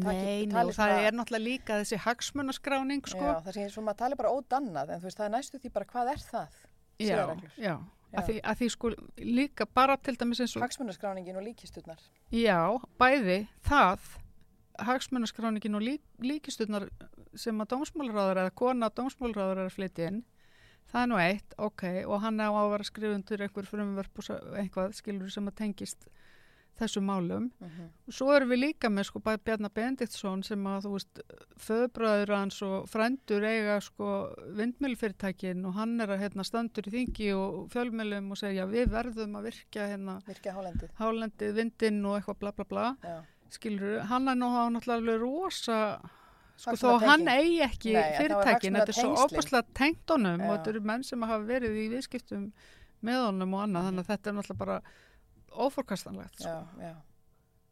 Nei, 0.00 0.48
tali 0.50 0.74
það 0.76 0.96
er 1.04 1.16
náttúrulega 1.18 1.44
líka 1.44 1.78
þessi 1.82 2.00
hagsmunaskráning 2.06 3.06
sko. 3.06 3.22
Já, 3.22 3.40
það 3.46 3.56
sé 3.56 3.64
eins 3.66 3.78
og 3.78 3.86
maður 3.86 4.02
tali 4.04 4.20
bara 4.20 4.34
ódannað, 4.34 4.94
en 4.94 5.02
þú 5.02 5.10
veist, 5.10 5.20
það 5.20 5.28
er 5.28 5.34
næstu 5.36 5.62
því 5.62 5.72
bara 5.76 5.90
hvað 5.92 6.12
er 6.14 6.26
það? 6.30 6.60
já, 7.00 7.16
já. 7.56 7.76
Já. 8.10 8.18
Að, 8.18 8.26
því, 8.26 8.40
að 8.42 8.56
því 8.58 8.68
sko 8.74 8.88
líka 9.22 9.66
bara 9.70 9.94
til 10.02 10.16
dæmis 10.18 10.40
eins 10.42 10.56
og 10.58 10.64
Hagsmunaskráningin 10.64 11.36
og 11.38 11.44
líkisturnar. 11.46 12.00
Já, 12.34 12.58
bæði 12.98 13.44
það 13.68 14.08
hagsmunaskráningin 14.80 15.76
og 15.78 15.84
lík, 15.84 16.02
líkisturnar 16.24 16.88
sem 17.38 17.62
að 17.62 17.70
dómsmálráður 17.74 18.42
eða 18.42 18.54
kona 18.58 18.90
dómsmálráður 18.90 19.62
er 19.62 19.70
að 19.70 19.76
flytja 19.76 20.10
inn 20.10 20.20
það 20.92 21.02
er 21.02 21.10
nú 21.12 21.18
eitt, 21.22 21.54
ok, 21.58 21.82
og 22.06 22.20
hann 22.24 22.40
á 22.40 22.48
að 22.50 22.70
vera 22.74 22.84
skrifundur 22.88 23.44
einhver 23.46 23.66
frumverf 23.68 24.18
og 24.30 24.56
eitthvað 24.58 24.92
skilur 24.98 25.30
sem 25.30 25.46
að 25.48 25.54
tengist 25.62 26.08
þessum 26.80 27.04
málum. 27.04 27.50
Mm 27.60 27.88
Svo 28.10 28.30
erum 28.32 28.48
við 28.54 28.58
líka 28.62 28.88
með 28.88 29.04
sko 29.10 29.20
bæ- 29.20 29.36
Bjarnar 29.44 29.70
Benediktsson 29.76 30.42
sem 30.42 30.62
að 30.66 30.86
þú 30.86 30.92
veist, 30.94 31.20
föðbræður 31.60 32.32
hans 32.34 32.62
og 32.64 32.88
frændur 32.88 33.44
eiga 33.44 33.74
sko 33.84 34.06
vindmjölfyrirtækin 34.56 35.64
og 35.68 35.74
hann 35.76 36.00
er 36.00 36.08
að 36.14 36.22
hérna 36.24 36.44
standur 36.46 36.88
í 36.88 36.92
þingi 36.94 37.28
og 37.36 37.68
fjölmjölum 37.74 38.30
og 38.32 38.40
segja 38.40 38.64
við 38.70 38.88
verðum 38.94 39.36
að 39.38 39.50
virkja 39.50 39.88
hérna 39.92 40.16
Virkja 40.26 40.54
hálendið. 40.56 40.90
hálendið, 40.98 41.52
vindinn 41.60 42.00
og 42.06 42.16
eitthvað 42.18 42.38
bla 42.40 42.52
bla 42.56 42.64
bla 42.72 42.86
Já. 43.04 43.18
skilur, 43.50 44.00
hann 44.10 44.28
er 44.28 44.34
nú 44.40 44.48
hafa 44.54 44.72
náttúrulega 44.78 45.20
rosa 45.20 45.78
sko 46.60 46.76
þó 46.76 47.04
hann 47.06 47.28
eigi 47.32 47.60
ekki 47.66 47.94
Nei, 47.96 48.16
fyrirtækin 48.18 48.78
þetta 48.78 48.92
er 48.92 48.98
svo 48.98 49.12
opaslega 49.24 49.62
tengt 49.76 50.12
honum 50.12 50.40
og 50.44 50.48
Já. 50.48 50.52
þetta 50.56 50.72
eru 50.74 50.82
menn 50.92 51.04
sem 51.06 51.22
hafa 51.26 51.46
verið 51.48 51.78
í 51.80 51.86
viðskiptum 51.94 52.48
með 53.08 53.22
honum 53.26 53.54
og 53.56 53.62
annað, 53.64 53.86
þannig 53.88 54.04
að 54.04 54.10
þetta 54.12 54.30
er 54.30 54.36
náttúrulega 54.38 54.64
bara 54.64 54.80
óforkastanlegt 55.66 56.42
sko. 56.42 56.50
Já, 56.52 56.88
já. 56.90 56.96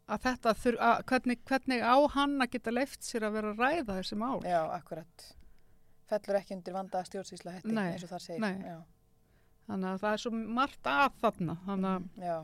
að 0.09 0.23
þetta 0.25 0.53
þur, 0.63 0.77
að, 0.89 1.03
hvernig, 1.11 1.41
hvernig 1.51 1.83
á 1.85 1.95
hann 2.15 2.37
að 2.41 2.55
geta 2.55 2.73
leift 2.73 3.05
sér 3.05 3.27
að 3.27 3.35
vera 3.37 3.51
að 3.53 3.61
ræða 3.65 3.99
þessi 3.99 4.17
mál 4.19 4.39
Já, 4.43 4.61
akkurat. 4.73 5.27
Fellur 6.09 6.39
ekki 6.39 6.55
undir 6.57 6.73
vanda 6.73 7.03
stjórnsýsla 7.05 7.53
hætti, 7.59 7.75
Nei, 7.77 7.91
eins 7.93 8.07
og 8.07 8.09
það 8.15 8.25
segir. 8.25 8.41
nei. 8.41 8.79
Þannig 9.69 9.91
að 9.91 10.01
það 10.01 10.15
er 10.15 10.21
svo 10.23 10.31
margt 10.57 10.89
að 10.89 11.19
þarna 11.21 11.55
þannig 11.67 11.91
að, 11.91 12.09
já. 12.25 12.37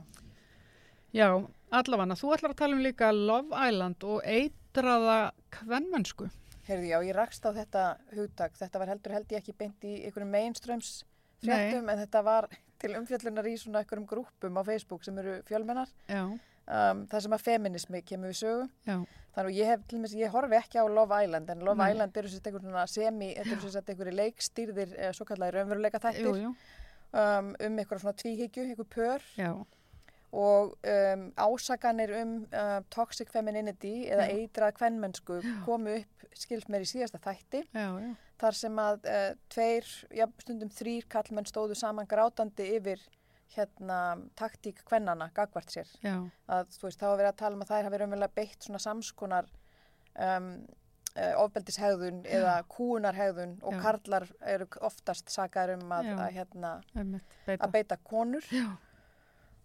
Já, 1.15 1.29
allavega 1.71 2.19
þú 2.19 2.33
ætlar 2.35 2.53
að 2.55 2.61
tala 2.63 2.77
um 2.77 2.85
líka 2.85 3.11
Love 3.15 3.67
Island 3.69 4.03
og 4.03 4.21
eitraða 4.25 5.19
kvennmennsku 5.55 6.29
Heyrði, 6.65 6.87
já, 6.89 6.97
ég 7.05 7.13
rakst 7.13 7.43
á 7.45 7.53
þetta 7.53 7.81
hugtak. 8.17 8.55
Þetta 8.57 8.79
var 8.81 8.89
heldur 8.89 9.13
held 9.13 9.33
ég 9.35 9.43
ekki 9.43 9.53
beint 9.53 9.83
í 9.85 9.99
einhverjum 10.07 10.31
mainströms 10.33 10.95
fréttum, 11.43 11.91
en 11.91 11.99
þetta 12.01 12.23
var 12.25 12.47
til 12.81 12.95
umfjöllunar 12.97 13.45
í 13.49 13.53
svona 13.61 13.83
einhverjum 13.83 14.07
grúppum 14.09 14.57
á 14.57 14.61
Facebook 14.65 15.05
sem 15.05 15.19
eru 15.21 15.35
fjölmennar. 15.45 15.91
um, 16.65 17.05
það 17.11 17.25
sem 17.25 17.37
að 17.37 17.45
feminismi 17.45 18.01
kemur 18.01 18.33
við 18.33 18.39
sögu. 18.41 18.65
já, 18.87 18.97
Þannig 19.35 19.51
að 19.51 19.57
ég 19.59 19.69
hef, 19.69 19.81
til 19.85 19.97
dæmis, 19.99 20.15
ég 20.15 20.31
horfi 20.31 20.55
ekki 20.55 20.79
á 20.79 20.85
Love 20.87 21.21
Island, 21.25 21.49
en 21.51 21.63
Love 21.67 21.83
Nei. 21.83 21.91
Island 21.91 22.17
eru 22.17 22.29
sérst 22.31 22.45
einhver 22.47 22.63
svona 22.63 22.87
semi, 22.87 23.33
þetta 23.35 23.55
eru 23.57 23.71
sérst 23.73 23.89
einhverju 23.91 24.13
leikstýrðir, 24.15 24.93
eh, 24.97 25.11
svo 25.13 25.27
kallaði 25.27 25.57
raunveruleika 25.57 25.99
jú, 25.99 26.05
þættir, 26.05 26.39
jú, 26.45 26.51
um, 27.11 27.49
um 27.67 27.81
einhverja 27.83 28.03
svona 28.05 28.15
tvíhyggju, 28.21 28.63
einhver 28.69 28.87
pör 28.95 29.27
já, 29.35 29.51
og 30.31 30.75
um, 30.91 31.25
ásakanir 31.37 32.13
um 32.21 32.35
uh, 32.49 32.79
toxic 32.93 33.29
femininity 33.31 34.07
eða 34.09 34.29
Já. 34.29 34.37
eitrað 34.39 34.77
kvenmennsku 34.79 35.41
komu 35.65 35.99
upp, 36.01 36.25
skilst 36.35 36.71
mér 36.71 36.83
í 36.83 36.89
síðasta 36.89 37.21
þætti, 37.23 37.61
já, 37.71 37.87
já, 38.01 38.09
þar 38.41 38.57
sem 38.59 38.81
að 38.83 39.05
uh, 39.11 39.27
tveir, 39.53 39.91
já, 40.11 40.25
stundum 40.43 40.71
þrýr 40.75 41.07
kallmenn 41.11 41.47
stóðu 41.47 41.77
saman 41.79 42.09
grátandi 42.09 42.67
yfir 42.75 43.03
hérna 43.55 43.99
taktík 44.35 44.81
kvennana 44.87 45.29
gagvart 45.35 45.71
sér. 45.71 45.91
Að 46.51 46.71
þú 46.75 46.89
veist, 46.89 46.99
þá 46.99 47.05
var 47.07 47.19
verið 47.21 47.29
að 47.29 47.37
tala 47.43 47.55
um 47.55 47.61
að 47.63 47.69
þær 47.71 47.87
hafi 47.87 47.99
raunverulega 48.01 48.35
beitt 48.35 48.65
svona 48.65 48.81
samskonar 48.83 49.47
um, 50.19 50.49
uh, 51.15 51.33
ofbeldishegðun 51.43 52.23
eða 52.27 52.55
kúunarhegðun 52.71 53.55
og 53.63 53.77
karlar 53.83 54.27
eru 54.41 54.67
oftast 54.85 55.31
sakaður 55.33 55.77
um 55.79 55.93
að, 55.95 56.09
Já. 56.09 56.17
að, 56.17 56.33
hérna, 56.39 56.73
að 57.55 57.69
beita 57.77 57.99
konur. 58.03 58.49
Já, 58.51 58.67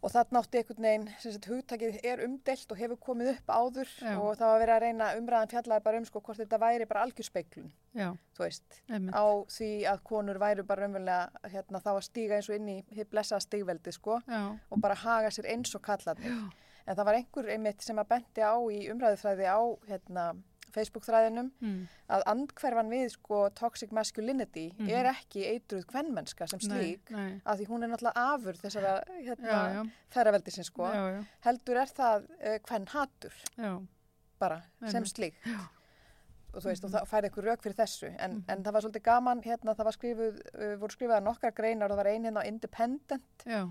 og 0.00 0.12
þarna 0.14 0.40
átti 0.40 0.58
einhvern 0.60 0.84
veginn, 0.86 1.08
sem 1.20 1.32
sagt, 1.34 1.46
hugtakið 1.50 1.98
er 2.08 2.22
umdelt 2.24 2.70
og 2.72 2.78
hefur 2.80 2.98
komið 3.04 3.30
upp 3.34 3.50
áður 3.52 3.90
Já. 4.00 4.14
og 4.16 4.30
það 4.38 4.46
var 4.52 4.62
verið 4.62 4.74
að 4.74 4.82
reyna 4.86 5.08
umræðan 5.18 5.50
fjallaði 5.52 5.84
bara 5.84 6.00
um 6.00 6.06
sko 6.08 6.22
hvort 6.24 6.40
þetta 6.40 6.60
væri 6.62 6.86
bara 6.88 7.02
algjörspeiklun, 7.04 7.68
já, 8.00 8.08
þú 8.38 8.44
veist, 8.46 8.80
einmitt, 8.88 9.12
á 9.12 9.24
því 9.56 9.70
að 9.92 10.02
konur 10.08 10.40
væru 10.40 10.64
bara 10.70 10.86
raunverulega 10.86 11.52
hérna, 11.52 11.82
þá 11.84 11.90
að 11.96 12.02
stíga 12.08 12.38
eins 12.38 12.48
og 12.48 12.56
inn 12.56 12.68
í 12.72 12.78
hitt 12.96 13.10
blessaða 13.12 13.44
stígveldi 13.44 13.92
sko 13.92 14.20
já, 14.24 14.40
og 14.70 14.80
bara 14.80 14.96
haga 15.04 15.28
sér 15.36 15.50
eins 15.52 15.74
og 15.76 15.84
kallarnir. 15.84 16.32
já, 16.32 16.66
En 16.88 16.96
það 16.96 17.04
var 17.06 17.14
einhver 17.20 17.48
einmitt 17.52 17.82
sem 17.84 17.98
að 18.00 18.08
benti 18.08 18.40
á 18.42 18.56
í 18.72 18.78
umræðufræði 18.90 19.44
á 19.46 19.60
hérna, 19.86 20.22
Facebook-þræðinum 20.74 21.50
mm, 21.60 21.80
að 22.16 22.22
andhverfan 22.32 22.90
við 22.92 23.08
sko 23.14 23.40
toxic 23.54 23.90
masculinity 23.92 24.68
Mhm. 24.78 24.88
er 24.90 25.10
ekki 25.12 25.44
eitruð 25.54 25.86
kvennmennska 25.86 26.46
sem 26.48 26.58
slík 26.60 27.10
nei, 27.10 27.18
nei, 27.30 27.40
að 27.44 27.58
því 27.60 27.66
hún 27.68 27.82
er 27.84 27.88
náttúrulega 27.88 28.24
afur 28.34 28.54
þessara 28.62 28.94
hérna, 29.20 29.58
já, 29.74 29.82
ferraveldisins 30.10 30.66
sko. 30.72 30.86
já, 30.86 31.04
já, 31.16 31.24
heldur 31.46 31.76
er 31.76 31.86
það 31.86 32.30
uh, 32.30 32.58
hvern 32.68 32.86
hatur 32.94 33.32
já, 33.58 33.74
bara 34.38 34.62
sem 34.86 34.96
Einmitt. 35.02 35.12
slík 35.16 35.34
Já. 35.44 35.60
og 36.54 36.62
þú 36.62 36.66
veist 36.70 36.84
og 36.84 36.90
það 36.90 37.06
færi 37.06 37.28
eitthvað 37.28 37.44
rauk 37.46 37.62
fyrir 37.62 37.76
þessu 37.78 38.08
en, 38.18 38.32
Mhm. 38.32 38.44
en 38.48 38.62
það 38.64 38.72
var 38.72 38.82
svolítið 38.82 39.02
gaman 39.02 39.42
hérna 39.42 39.74
það 39.76 39.84
var 39.84 39.92
skrifuð, 39.92 40.40
uh, 40.54 40.76
voru 40.80 40.90
skrifaða 40.96 41.22
nokkar 41.22 41.52
greinar 41.54 41.84
og 41.90 41.92
það 41.92 41.96
var 42.02 42.06
ein 42.08 42.24
hérna 42.24 42.42
á 42.42 42.46
Independent 42.48 43.44
já, 43.46 43.68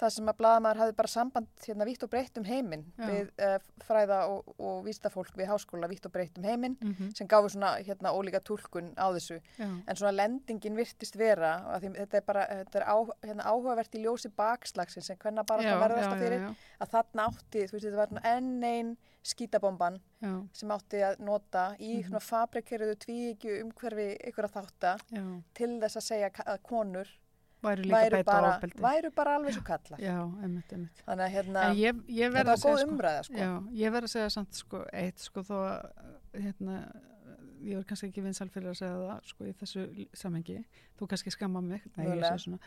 það 0.00 0.10
sem 0.10 0.28
að 0.32 0.36
blaðamaður 0.40 0.80
hafði 0.82 0.94
bara 0.98 1.08
samband 1.12 1.46
hérna 1.66 1.84
vítt 1.86 2.02
og 2.02 2.10
breytt 2.10 2.38
um 2.40 2.44
heiminn 2.48 2.84
við 2.98 3.28
uh, 3.46 3.58
fræða 3.86 4.18
og, 4.32 4.48
og 4.58 4.80
vístafólk 4.88 5.36
við 5.38 5.46
háskóla 5.52 5.88
vítt 5.88 6.06
og 6.08 6.12
breytt 6.16 6.38
um 6.38 6.44
heiminn 6.48 6.76
mhm, 6.82 7.12
sem 7.14 7.28
gáfu 7.30 7.52
svona 7.54 7.76
hérna 7.86 8.10
ólíka 8.16 8.40
túlkun 8.42 8.90
á 8.98 9.06
þessu. 9.14 9.38
Já, 9.58 9.68
en 9.86 9.96
svona 9.96 10.12
lendingin 10.16 10.76
virtist 10.76 11.16
vera 11.16 11.52
að 11.76 11.86
því, 11.86 11.92
þetta 12.02 12.16
er 12.20 12.26
bara 12.26 12.46
þetta 12.50 12.78
er 12.82 12.86
á, 12.90 12.96
hérna, 13.22 13.48
áhugavert 13.54 13.94
í 13.94 14.02
ljósi 14.04 14.32
bakslagsins 14.34 15.06
sem 15.12 15.16
hvernig 15.22 15.46
bara 15.46 15.62
já, 15.62 15.78
verðast 15.78 16.10
að 16.12 16.22
fyrir 16.26 16.46
að 16.80 16.94
þarna 16.96 17.28
átti, 17.30 17.66
þú 17.70 17.78
veist, 17.78 17.86
þetta 17.90 18.02
var 18.02 18.24
enn 18.34 18.64
einn 18.64 18.96
skítabomban 19.24 20.00
já, 20.20 20.32
sem 20.52 20.72
átti 20.74 20.98
að 21.06 21.20
nota 21.24 21.62
í 21.78 21.94
Mhm. 21.94 22.08
svona 22.10 22.20
fabrikeruðu 22.20 22.96
tvíegju 23.06 23.60
umhverfi 23.62 24.08
ykkur 24.28 24.44
að 24.50 24.56
þátta 24.58 24.96
til 25.54 25.70
þess 25.80 25.96
að 25.96 26.08
segja 26.10 26.30
að 26.44 26.58
konur 26.66 27.08
væri 27.64 27.86
líka 27.88 28.00
væru 28.02 28.16
beita 28.18 28.30
bara, 28.32 28.50
ofbeldi. 28.56 28.82
væru 28.84 29.10
bara 29.16 29.34
alveg 29.38 29.56
svo 29.56 29.64
kallar. 29.70 29.98
Já, 30.02 30.18
einmitt, 30.42 30.72
einmitt. 30.76 31.02
Þannig 31.06 31.24
að 31.26 31.34
hérna, 31.38 31.64
ég, 31.78 32.04
ég 32.08 32.28
þetta 32.28 32.36
verð 32.36 32.52
var 32.52 32.62
góð 32.64 32.78
sko, 32.84 32.90
umræða 32.92 33.24
sko. 33.28 33.34
já, 33.40 33.50
ég 33.84 33.92
verð 33.96 34.08
að 34.10 34.14
segja 34.14 34.30
samt 34.36 34.60
sko 34.62 34.84
eitt 34.92 35.18
sko 35.28 35.44
þó 35.48 35.54
að 35.64 36.42
hérna, 36.44 36.78
ég 37.64 37.78
er 37.80 37.84
kannski 37.88 38.10
ekki 38.10 38.22
vinsal 38.26 38.48
fyrir 38.52 38.72
að 38.74 38.78
segja 38.82 38.96
það 39.08 39.28
sko 39.30 39.44
í 39.48 39.52
þessu 39.60 39.84
samengi 40.20 40.58
þú 40.98 41.06
kannski 41.08 41.30
skamma 41.32 41.62
mig 41.64 41.82
Nei, 41.96 42.06
ég, 42.10 42.58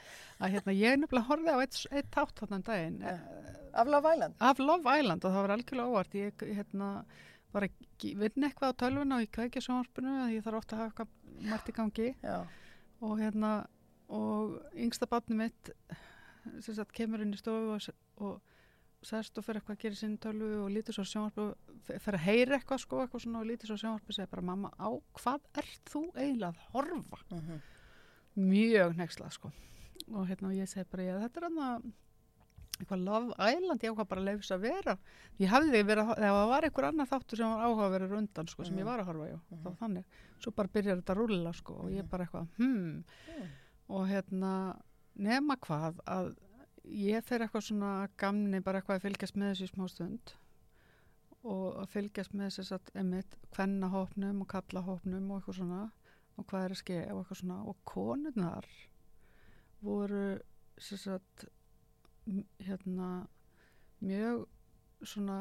að 0.41 0.51
hérna, 0.55 0.73
ég 0.73 0.97
nefnilega 0.97 1.27
horfði 1.29 1.53
á 1.53 1.57
eitt, 1.61 1.77
eitt 1.91 2.09
tátt 2.15 2.39
þarna 2.41 2.57
um 2.57 2.63
daginn 2.65 2.97
Ja. 3.05 3.13
eh, 3.13 3.53
Af 3.77 3.87
Love 3.93 4.13
Island. 4.15 4.33
af 4.41 4.57
Love 4.59 4.95
Island 4.99 5.25
og 5.27 5.31
það 5.35 5.43
var 5.45 5.53
algjörlega 5.53 5.91
óvart 5.93 6.15
ég 6.17 6.45
hérna, 6.57 6.89
var 7.53 7.67
að 7.67 7.71
vinna 8.17 8.49
eitthvað 8.49 8.73
á 8.73 8.79
tölvuna 8.81 9.19
og 9.19 9.21
ég 9.27 9.31
kveikja 9.37 9.61
sjónvarpinu 9.67 10.15
að 10.23 10.33
ég 10.33 10.43
þarf 10.47 10.57
ofta 10.63 10.75
að 10.75 10.81
hafa 10.81 10.89
eitthvað 10.89 11.51
margt 11.51 11.69
í 11.69 11.75
gangi 11.77 12.07
Já, 12.23 12.37
og 13.05 13.19
hérna 13.21 13.51
og 14.09 14.59
yngsta 14.75 15.07
barni 15.09 15.35
mitt 15.35 15.71
sem 16.61 16.75
sagt 16.75 16.93
kemur 16.95 17.21
inn 17.21 17.33
í 17.33 17.37
stofu 17.37 17.73
og, 17.75 17.89
og 18.23 18.41
sest 19.03 19.37
og 19.37 19.43
fyrir 19.45 19.59
eitthvað 19.59 19.75
að 19.77 19.81
gera 19.83 19.95
sinni 19.99 20.17
tölvu 20.17 20.47
og 20.63 20.71
lítur 20.73 20.93
svo 20.95 21.03
á 21.03 21.11
sjónvarp 21.11 21.37
og 21.37 21.75
f- 21.85 22.01
fer 22.01 22.13
að 22.17 22.23
heyra 22.25 22.57
eitthvað 22.57 22.79
sko 22.81 23.01
eitthvað 23.03 23.21
svona 23.25 23.39
og 23.43 23.45
lítur 23.49 23.67
svo 23.67 23.75
á 23.77 23.81
sjónvarp 23.83 24.07
og 24.09 24.15
segir 24.17 24.31
bara 24.31 24.41
mamma 24.47 24.71
á 24.79 24.89
hvað 25.19 25.41
ert 25.61 25.91
þú 25.91 26.01
eiginlega 26.15 26.53
að 26.53 26.63
horfa 26.73 27.19
mhm, 27.35 27.59
mjög 28.47 28.95
nexlað 28.97 29.31
sko 29.37 29.51
og 30.15 30.27
hérna 30.29 30.47
og 30.49 30.55
ég 30.57 30.69
segi 30.71 30.87
bara 30.89 31.03
ég 31.03 31.21
þetta 31.27 31.39
er 31.41 31.47
hann 31.49 31.61
að 31.67 31.87
eitthvað 32.77 33.03
Love 33.03 33.33
Island, 33.41 33.81
ég 33.83 33.89
ákvað 33.93 34.07
bara 34.11 34.21
að 34.21 34.27
leifis 34.29 34.51
að 34.53 34.59
vera 34.61 34.93
ég 35.41 35.49
hafði 35.49 35.79
verið, 35.83 36.03
að- 36.13 36.19
ef 36.21 36.35
það 36.37 36.49
var 36.51 36.63
einhver 36.67 36.85
annar 36.91 37.07
þáttur 37.09 37.37
sem 37.39 37.49
var 37.49 37.63
áhuga 37.65 37.85
að 37.87 37.93
vera 37.95 38.17
undan 38.19 38.47
sko, 38.47 38.63
sem 38.65 38.73
Mhm. 38.75 38.81
ég 38.81 38.85
var 38.85 38.99
að 39.01 39.05
horfa, 39.09 39.25
já, 39.31 39.39
Mhm. 39.49 39.63
þá 39.63 39.69
þannig 39.81 40.03
svo 40.39 40.51
bara 40.51 40.67
byrjar 40.73 40.97
þetta 41.01 41.13
að 41.15 41.17
rúlla 41.17 41.53
sko 41.55 41.73
og 41.73 41.89
ég 41.89 42.03
Mhm. 42.03 42.09
bara 42.09 42.25
eitthvað, 42.25 42.47
hmm 42.57 42.77
Mm. 42.77 43.03
Og 43.87 44.07
hérna, 44.09 44.51
nema 45.15 45.57
hvað 45.63 46.01
að 46.07 46.33
ég 46.87 47.23
fer 47.25 47.43
eitthvað 47.43 47.67
svona 47.69 47.93
gamni 48.19 48.61
bara 48.63 48.81
eitthvað 48.81 48.99
að 48.99 49.07
fylgjast 49.07 49.39
með 49.39 49.53
þessu 49.53 49.69
smá 49.71 49.87
stund. 49.91 50.33
Og 51.47 51.77
að 51.79 51.93
fylgjast 51.93 52.35
með 52.35 52.57
þess 52.57 52.75
að 52.75 52.91
emitt 53.01 53.37
kvennahópnum 53.55 54.43
og 54.43 54.51
kallahópnum 54.51 55.31
og 55.31 55.39
eitthvað 55.39 55.59
svona 55.61 55.81
og 56.37 56.45
hvað 56.49 56.65
er 56.65 56.75
að 56.75 56.81
ske 56.81 56.99
og 57.05 57.21
eitthvað 57.21 57.41
svona. 57.41 57.59
Og 57.69 57.79
konurnar 57.87 58.69
voru 59.83 60.25
sagt 60.77 61.47
hérna 62.61 63.27
mjög 64.03 64.45
svona 65.05 65.39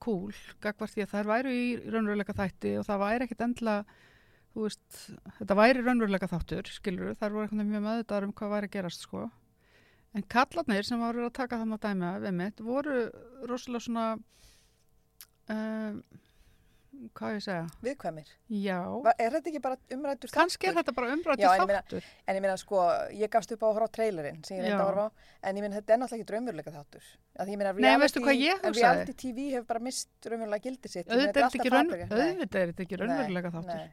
cool 0.00 0.32
gagvart 0.62 0.94
því 0.94 1.04
að 1.04 1.12
þær 1.12 1.28
væru 1.28 1.52
í 1.52 1.64
raunveruleika 1.84 2.36
þætti 2.36 2.76
og 2.80 2.86
það 2.88 3.02
væri 3.02 3.26
ekkit 3.26 3.44
endla 3.44 3.74
þú 4.54 4.64
veist, 4.66 4.96
þetta 5.38 5.56
væri 5.60 5.84
raunveruleika 5.86 6.28
þáttur 6.32 6.70
skilur, 6.74 7.14
þær 7.20 7.30
voru 7.36 7.46
eitthvað 7.46 7.70
mjög 7.70 7.84
meðvitaðar 7.86 8.26
um 8.28 8.32
hvað 8.40 8.54
væri 8.56 8.70
að 8.70 8.74
gerast 8.78 9.04
sko 9.06 9.28
en 10.18 10.24
kallarnir 10.26 10.82
sem 10.88 10.98
voru 10.98 11.28
að 11.28 11.36
taka 11.38 11.60
þannig 11.60 11.78
að 11.78 11.84
dæmi 11.86 12.08
af 12.10 12.24
einmitt, 12.32 12.60
voru 12.66 12.96
rosalega 13.46 13.84
svona 13.84 14.06
um, 15.50 16.00
hvað 17.16 17.36
ég 17.36 17.44
segja 17.44 17.60
viðkvæmir. 17.84 18.32
já, 18.50 18.78
Va- 19.06 19.14
Er 19.22 19.30
þetta 19.36 19.48
ekki 19.52 19.60
bara 19.62 19.76
umrættur 19.94 20.32
kannski 20.34 20.66
er 20.68 20.74
þetta 20.80 20.94
bara 20.96 21.12
umrættu 21.14 21.44
Já, 21.46 21.52
en 21.54 21.60
ég 21.62 21.66
meina- 21.70 21.82
þáttur 21.86 22.08
En 22.26 22.36
ég 22.36 22.42
meina 22.44 22.56
sko, 22.58 22.80
ég 23.14 23.30
gafst 23.30 23.52
upp 23.54 23.62
á 23.62 23.66
að 23.70 23.74
horfa 23.78 23.86
á 23.88 23.94
trailerinn 23.96 24.42
sem 24.44 24.56
ég 24.58 24.62
reyndi 24.66 24.74
Já. 24.74 24.80
að 24.82 24.90
horfa 24.90 25.06
á, 25.06 25.10
en 25.46 25.56
ég 25.56 25.60
meina 25.64 25.76
þetta 25.78 25.94
er 25.94 25.98
náttúrulega 26.02 26.20
ekki 26.20 26.30
draumurleika 26.32 26.74
þáttur. 26.74 27.04
Meina 27.46 27.72
Nei, 27.72 27.96
veistu 28.02 28.20
hvað 28.20 28.42
ég 28.42 28.58
hugsaði? 28.66 28.82
reality 28.82 29.14
TV 29.22 29.38
hefur 29.54 29.66
bara 29.70 29.80
mist 29.80 30.08
draumurlega 30.26 30.62
gildi 30.66 30.88
sitt. 30.90 31.06
Auðvitað 31.06 31.28
er 31.28 31.32
þetta 31.32 32.82
ekki, 32.82 32.94
er 32.98 33.06
raunveruleika 33.06 33.50
þáttur 33.54 33.90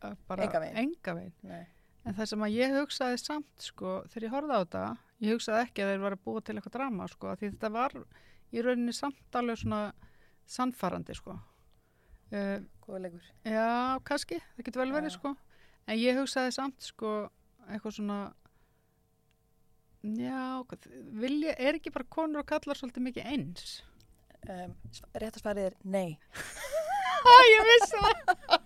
bara, 0.00 0.46
Engan 0.46 0.62
veginn. 0.64 0.78
enga 0.84 1.14
veginn 1.18 1.66
En 2.08 2.14
það 2.16 2.28
sem 2.30 2.44
að 2.46 2.54
ég 2.56 2.74
hugsaði 2.78 3.18
samt 3.20 3.64
sko, 3.66 3.90
þegar 4.08 4.24
ég 4.24 4.32
horfði 4.32 4.54
á 4.56 4.60
þetta, 4.62 4.82
ég 5.26 5.34
hugsaði 5.36 5.64
ekki 5.66 5.82
að 5.84 5.90
þeir 5.92 6.02
var 6.06 6.14
að 6.16 6.22
búa 6.24 6.40
til 6.40 6.54
eitthvað 6.56 6.76
drama 6.78 7.08
sko, 7.12 7.32
því 7.36 7.50
þetta 7.52 7.70
var 7.74 7.96
í 8.48 8.62
rauninni 8.64 8.94
samt 8.96 9.36
alveg 9.36 9.58
svona 9.60 9.80
sannfarandi 10.48 11.16
sko. 11.18 11.34
Uh, 12.32 12.62
góða 12.84 13.02
leikur. 13.06 13.26
já, 13.44 13.66
kannski, 14.08 14.38
það 14.56 14.64
getur 14.70 14.82
vel 14.84 14.94
verið 14.94 15.14
sko. 15.18 15.34
En 15.88 15.98
ég 16.00 16.16
hugsaði 16.20 16.54
samt 16.56 16.86
sko, 16.86 17.12
eitthvað 17.68 17.98
svona, 17.98 18.18
já, 20.16 20.64
vilja, 21.20 21.54
er 21.58 21.76
ekki 21.76 21.92
bara 21.92 22.08
konur 22.08 22.40
og 22.44 22.48
kallar 22.48 22.78
svolítið 22.78 23.04
mikið 23.10 23.30
eins? 23.34 23.78
Um, 24.48 24.72
réttasvarið 25.18 25.70
er 25.72 25.76
nei. 25.84 26.16
Æ, 27.18 27.32
ég 27.52 27.68
vissi 27.68 28.00
það. 28.00 28.54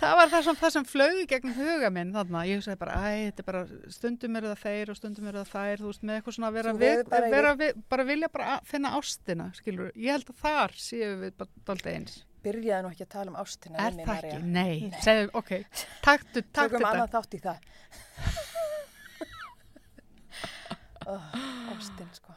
það 0.00 0.12
var 0.18 0.30
það 0.32 0.44
sem, 0.46 0.58
það 0.60 0.72
sem 0.74 0.84
flög 0.88 1.14
í 1.20 1.24
gegnum 1.30 1.56
huga 1.58 1.90
minn 1.94 2.12
þarna. 2.14 2.42
Ég 2.48 2.60
hugsaði 2.60 2.80
bara, 2.80 2.98
æ, 2.98 3.00
þetta 3.28 3.42
er 3.44 3.48
bara, 3.48 3.62
stundum 3.96 4.38
eru 4.40 4.52
það 4.52 4.62
þeir 4.64 4.92
og 4.92 4.98
stundum 5.00 5.30
eru 5.30 5.42
það 5.42 5.50
þær, 5.54 5.82
þú 5.82 5.88
veist, 5.90 6.04
með 6.04 6.14
eitthvað 6.18 6.36
svona 6.38 6.50
að 6.50 6.58
vera, 6.58 6.70
við, 6.82 7.02
bara 7.10 7.32
vera 7.34 7.50
við, 7.60 7.82
bara 7.94 8.06
vilja 8.10 8.28
bara 8.34 8.46
að 8.54 8.70
finna 8.70 8.94
ástina, 8.98 9.46
skilur. 9.58 9.90
Ég 9.96 10.10
held 10.16 10.28
að 10.34 10.40
þar 10.44 10.70
séu 10.84 11.10
við 11.24 11.36
bara 11.40 11.50
dálítið 11.70 11.92
eins. 11.98 12.14
Byrjaði 12.44 12.84
nú 12.84 12.88
ekki 12.92 13.04
að 13.06 13.12
tala 13.14 13.32
um 13.32 13.38
ástina. 13.40 13.76
er 13.80 13.92
það 14.04 14.16
ekki? 14.18 14.40
Nei. 14.44 14.74
Nei. 14.92 15.00
Segðu, 15.04 15.30
ok, 15.40 15.52
taktu, 16.04 16.42
taktu 16.44 16.56
Tökum 16.58 16.80
þetta. 16.80 16.90
annað 16.92 17.10
þátt 17.14 17.32
í 17.34 17.40
það. 17.44 17.58
oh, 21.14 21.24
ástin, 21.76 22.10
sko. 22.20 22.36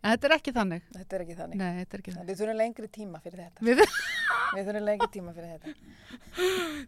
En 0.00 0.14
þetta 0.14 0.28
er 0.30 0.34
ekki 0.38 0.52
þannig. 0.56 0.84
Þetta 0.96 1.16
er 1.18 1.22
ekki 1.26 1.34
þannig. 1.36 1.56
Nei, 1.60 1.72
þetta 1.82 1.96
er 1.96 2.00
ekki 2.02 2.12
þannig. 2.14 2.28
Við 2.30 2.38
þurfum 2.40 2.56
lengri 2.60 2.88
tíma 2.96 3.18
fyrir 3.20 3.40
þetta. 3.44 3.64
Við, 3.68 3.82
Við 4.56 4.68
þurfum 4.70 4.86
lengri 4.88 5.08
tíma 5.16 5.34
fyrir 5.36 5.50
þetta. 5.52 5.70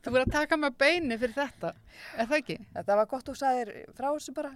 þú 0.02 0.12
verður 0.14 0.24
að 0.24 0.32
taka 0.39 0.59
með 0.62 0.78
beini 0.80 1.18
fyrir 1.20 1.34
þetta. 1.36 1.72
Er 2.16 2.30
það 2.30 2.39
ekki? 2.39 2.56
Þetta 2.78 2.97
var 3.02 3.10
gott 3.12 3.28
þú 3.28 3.34
sagðir 3.43 3.72
frá 3.98 4.09
þessu 4.14 4.32
bara. 4.39 4.52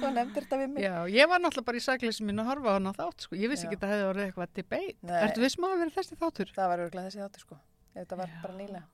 þú 0.00 0.10
nefndir 0.16 0.42
þetta 0.46 0.58
við 0.64 0.68
mig. 0.74 0.82
Já, 0.84 0.94
ég 1.14 1.30
var 1.30 1.42
náttúrulega 1.44 1.68
bara 1.70 1.80
í 1.80 1.84
sækleysi 1.86 2.26
mín 2.26 2.42
að 2.42 2.50
horfa 2.50 2.74
á 2.74 2.76
hana 2.80 2.92
þátt, 2.96 3.26
sko. 3.26 3.38
Ég 3.38 3.52
vissi 3.52 3.66
Já. 3.66 3.70
ekki 3.70 3.78
að 3.78 3.84
það 3.86 3.94
hefði 3.94 4.08
orðið 4.10 4.26
eitthvað 4.26 4.52
debate. 4.58 5.22
Ertu 5.22 5.44
vissum 5.46 5.66
að 5.66 5.74
það 5.76 5.82
verið 5.84 5.96
þessi 6.00 6.20
þáttur? 6.24 6.52
Það 6.58 6.70
var 6.74 6.84
örgulega 6.86 7.10
þessi 7.10 7.22
þáttur 7.24 7.46
sko. 7.46 7.60
Þetta 8.00 8.20
var 8.24 8.34
Já. 8.34 8.38
bara 8.42 8.58
nýlega. 8.58 8.84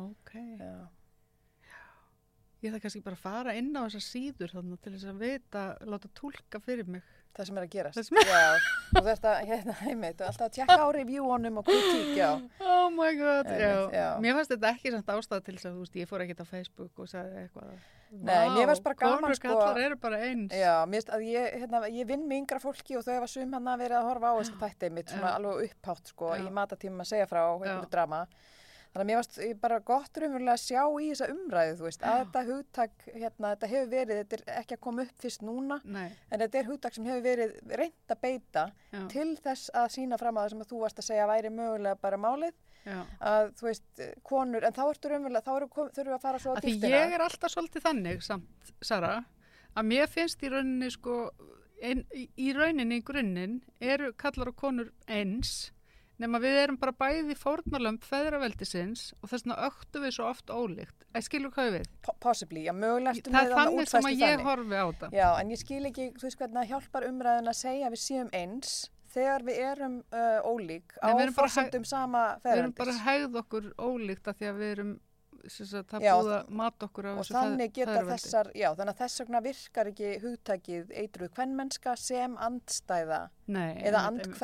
Ok. 0.00 0.34
Já. 2.62 2.66
Ég 2.68 2.76
það 2.76 2.82
kannski 2.84 3.02
bara 3.02 3.16
að 3.18 3.24
fara 3.24 3.54
inn 3.58 3.72
á 3.74 3.82
þessar 3.88 4.04
síður 4.06 4.52
þannig 4.54 4.80
til 4.84 4.92
þess 4.94 5.08
að 5.10 5.22
vita, 5.26 5.62
láta 5.90 6.10
tólka 6.14 6.60
fyrir 6.62 6.86
mig. 6.86 7.02
Það 7.32 7.46
sem 7.48 7.56
er 7.58 7.64
að 7.64 7.70
gerast. 7.72 7.96
Er- 8.12 8.28
Já, 8.28 8.48
og 9.00 9.06
þetta, 9.06 9.30
hérna, 9.48 9.74
einmitt, 9.88 10.20
alltaf 10.20 10.46
að 10.50 10.52
tjekka 10.58 10.76
á 10.84 10.88
reviewunum 10.92 11.58
og 11.62 11.64
kritík, 11.64 12.10
já. 12.18 12.28
Oh 12.60 12.90
my 12.92 13.08
god, 13.16 13.48
já. 13.48 13.70
Einmitt, 13.72 13.96
já. 13.96 14.08
Mér 14.20 14.36
fannst 14.36 14.52
þetta 14.52 14.72
ekki 14.76 14.92
samt 14.92 15.12
ástæða 15.14 15.44
til 15.46 15.54
þess 15.56 15.68
að, 15.70 15.78
þú 15.78 15.86
veist, 15.86 15.96
ég 16.02 16.10
fór 16.12 16.24
ekkert 16.26 16.44
á 16.44 16.46
Facebook 16.52 17.00
og 17.02 17.08
sagði 17.08 17.40
eitthvað. 17.46 17.72
Nei, 18.12 18.48
mér 18.52 18.68
fannst 18.68 18.84
bara 18.84 18.98
gaman, 19.00 19.34
sko. 19.38 19.56
bara 20.04 20.18
eins. 20.28 20.52
Já, 20.52 20.74
mér 20.92 21.08
að 21.16 21.24
ég, 21.24 21.46
hérna, 21.62 21.80
ég 21.88 22.10
vinn 22.12 22.26
með 22.28 22.42
yngra 22.42 22.60
fólki 22.60 22.98
og 23.00 23.06
þau 23.06 23.14
hefa 23.16 23.30
sum 23.32 23.54
hann 23.56 23.70
að 23.72 23.80
verið 23.86 23.96
að 24.02 24.08
horfa 24.10 24.28
á 24.28 24.34
þessi 24.36 24.58
þætti 24.60 24.90
mitt 24.92 25.14
svona 25.14 25.30
Já. 25.32 25.36
alveg 25.40 25.70
upphátt 25.72 26.12
sko 26.12 26.34
Já. 26.36 26.42
í 26.44 26.52
matatímum 26.60 27.00
að 27.00 27.08
segja 27.14 27.30
frá 27.32 27.40
Já. 27.64 27.78
drama. 27.96 28.26
Þannig 28.92 29.02
að 29.02 29.08
mér 29.08 29.16
varst 29.16 29.60
bara 29.62 29.76
gott 29.88 30.18
raunverulega 30.20 30.52
að 30.52 30.62
sjá 30.66 30.82
í 31.00 31.06
þessa 31.12 31.28
umræðu, 31.32 31.76
þú 31.78 31.84
veist, 31.86 32.02
að 32.04 32.18
þetta 32.22 32.40
hugtak, 32.48 33.04
hérna, 33.14 33.52
þetta 33.54 33.70
hefur 33.70 33.86
verið, 33.94 34.18
þetta 34.20 34.36
er 34.36 34.42
ekki 34.60 34.76
að 34.76 34.80
koma 34.86 35.06
upp 35.06 35.22
fyrst 35.24 35.44
núna, 35.48 35.78
Nei, 35.84 36.10
en 36.28 36.42
þetta 36.42 36.58
er 36.60 36.68
hugtak 36.68 36.94
sem 36.98 37.06
hefur 37.08 37.22
verið 37.24 37.54
reynd 37.80 38.12
að 38.12 38.20
beita 38.26 38.64
já, 38.92 39.00
til 39.14 39.30
þess 39.46 39.70
að 39.80 39.88
sína 39.96 40.18
fram 40.20 40.36
að 40.36 40.44
það 40.44 40.52
sem 40.54 40.64
að 40.66 40.70
þú 40.74 40.82
varst 40.84 41.00
að 41.00 41.08
segja 41.08 41.30
væri 41.32 41.52
mögulega 41.56 42.00
bara 42.04 42.20
málið, 42.20 42.52
já. 42.84 42.98
að 43.32 43.48
þú 43.62 43.68
veist, 43.70 44.04
konur, 44.28 44.68
en 44.68 44.76
þá 44.76 44.82
ertu 44.92 45.12
raunverulega, 45.14 45.46
þá 45.48 45.52
eru, 45.56 45.70
þurfum 45.72 46.12
við 46.12 46.18
að 46.18 46.24
fara 46.28 46.42
svo 46.44 46.52
á 46.52 46.56
Af 46.60 46.62
því 46.66 46.74
dýftina. 46.76 47.00
ég 47.00 47.16
er 47.16 47.26
alltaf 47.30 47.54
svolítið 47.56 47.86
þannig 47.88 48.22
samt, 48.28 48.72
Sara, 48.84 49.14
að 49.72 49.88
mér 49.88 50.12
finnst 50.12 50.44
í 50.44 50.52
rauninni 50.52 50.92
sko, 50.92 51.16
ein, 51.80 52.04
í- 52.12 52.28
í 52.36 52.52
rauninni 52.52 53.00
í 53.00 53.04
grunninn 53.08 53.62
eru 53.80 54.12
kallar 54.20 54.52
og 54.52 54.60
konur 54.60 54.92
eins 55.08 55.70
nema 56.20 56.38
við 56.42 56.56
erum 56.62 56.76
bara 56.78 56.92
bæði 56.92 57.34
fórnarlömp 57.38 58.04
feðraveldisins 58.04 59.12
og 59.22 59.30
þess 59.30 59.44
vegna 59.46 59.56
öktu 59.68 60.02
við 60.04 60.14
svo 60.16 60.26
oft 60.30 60.50
ólíkt. 60.52 61.06
Eða 61.14 61.24
skilur 61.26 61.50
hvað 61.54 61.70
við? 61.78 61.86
Po- 62.06 62.16
Possibly, 62.20 62.64
já, 62.68 62.72
mögulega 62.72 63.14
ertu 63.16 63.30
Það 63.32 63.46
er 63.48 63.54
þannig 63.58 63.88
sem 63.88 64.08
að 64.10 64.16
ég 64.18 64.34
þannig. 64.36 64.44
horfi 64.50 64.76
á 64.82 64.86
það. 65.00 65.16
Já, 65.18 65.28
en 65.40 65.50
ég 65.54 65.58
skil 65.62 65.84
ekki, 65.90 66.08
þú 66.18 66.26
veist 66.28 66.38
hvernig 66.42 66.58
það 66.60 66.70
hjálpar 66.74 67.08
umræðin 67.08 67.48
að 67.52 67.58
segja 67.62 67.86
að 67.88 67.96
við 67.96 68.02
séum 68.06 68.30
eins 68.32 68.74
þegar 69.12 69.42
við 69.44 69.58
erum 69.68 69.96
uh, 70.12 70.40
ólík 70.48 70.94
á 71.04 71.08
forsendum 71.36 71.84
sama 71.84 72.22
Við 72.44 72.52
erum 72.62 72.72
bara 72.78 72.92
hegð 73.04 73.34
okkur 73.42 73.66
ólíkt 73.76 74.28
að 74.32 74.38
því 74.40 74.46
að 74.52 74.60
við 74.62 74.70
erum 74.76 74.92
það 75.42 76.04
Já, 76.06 76.12
búið 76.16 76.32
að 76.38 76.50
mata 76.54 76.86
okkur 76.86 77.06
á 77.08 77.12
Og 77.12 77.18
þessu 77.18 77.34
feðraveldi. 77.34 78.12
þessar, 78.14 78.50
já, 78.54 78.68
þannig 78.78 78.92
að 78.94 79.00
þess 79.02 79.20
vegna 79.24 79.40
virkar 79.42 79.90
ekki 79.90 80.10
hugtakið 80.22 80.92
eitruð 81.02 81.32
kvennmennska 81.34 81.94
sem 81.98 82.36
andstæða 82.38 83.18
Nei, 83.50 83.74
eða 83.82 84.04
einmitt, 84.06 84.36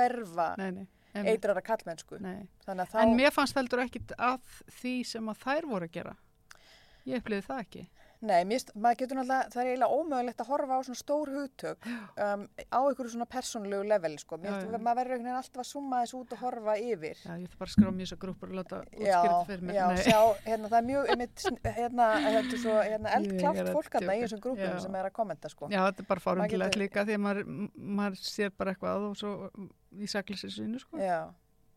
eitrara 1.15 1.63
kallmennsku. 1.65 2.19
þá, 2.19 3.01
En 3.03 3.15
mér 3.17 3.33
fannst 3.33 3.57
heldur 3.57 3.85
ekkit 3.85 4.13
að 4.19 4.41
því 4.81 4.95
sem 5.07 5.29
að 5.29 5.45
þær 5.45 5.69
voru 5.71 5.89
að 5.89 5.93
gera. 5.93 6.17
Ég 7.09 7.23
upplýði 7.23 7.47
það 7.47 7.63
ekki. 7.65 7.87
Nei, 8.21 8.43
mér, 8.51 8.59
st- 8.59 8.75
maður 8.75 8.97
getur 9.03 9.17
náttúrulega, 9.19 9.51
það 9.53 9.61
er 9.63 9.69
eiginlega 9.71 9.97
ómögulegt 9.99 10.41
að 10.43 10.49
horfa 10.51 10.75
á 10.75 10.81
svona 10.89 10.99
stór 10.99 11.31
hugtök 11.37 11.87
um, 11.89 12.41
á 12.59 12.79
einhverju 12.83 13.13
svona 13.13 13.27
persónulegu 13.31 13.85
level, 13.87 14.17
sko. 14.19 14.39
Mér, 14.43 14.51
Já, 14.51 14.65
já. 14.67 14.81
maður 14.83 14.99
verður 14.99 15.15
einhvern 15.15 15.29
veginn 15.29 15.39
alltaf 15.39 15.63
að 15.63 15.69
summa 15.71 16.01
þess 16.03 16.17
út 16.19 16.33
og 16.35 16.43
horfa 16.43 16.75
yfir. 16.83 17.21
Já, 17.23 17.33
ég 17.39 17.47
ætla 17.47 17.61
bara 17.63 17.69
að 17.71 17.75
skrá 17.77 17.93
mér 17.95 18.09
þessar 18.09 18.21
grúpur 18.25 18.51
og 18.53 18.57
láta 18.59 18.81
útskýra 18.89 19.23
þetta 19.23 19.47
fyrir 19.53 19.63
mér. 19.69 19.79
já, 19.79 19.87
Nei. 19.89 20.03
sjá, 20.09 20.21
hérna, 20.49 20.71
það 20.73 20.79
er 20.81 20.87
mjög, 20.91 21.13
einmitt, 21.15 21.47
hérna, 21.79 22.09
þetta 22.27 22.55
er 22.59 22.63
svo, 22.65 22.75
hérna, 22.89 23.13
eldklátt 23.19 23.63
að 23.63 23.73
fólk 23.79 23.93
hérna 23.99 24.17
í 24.17 24.19
djóka. 24.19 24.27
þessum 24.27 24.43
grúpum 24.49 24.81
sem 24.89 24.99
er 25.03 25.11
að 25.11 25.15
kommenta, 25.21 25.53
sko. 25.55 25.71
Já, 25.71 25.81
þetta 25.87 26.03
er 26.05 26.09
bara 26.11 26.25
fárumtilegt 26.27 26.75
getur- 26.75 26.83
líka 26.85 27.07
því 27.09 27.19
að 27.19 27.23
maður, 27.29 27.53
maður 28.03 28.19
sér 28.27 28.51
bara 28.59 28.75
eitthvað 28.75 29.07
og 29.13 29.17
svo 29.23 29.35
í 29.95 30.11
saklisins 30.11 30.59
sko. 30.83 30.99
Já, 30.99 31.21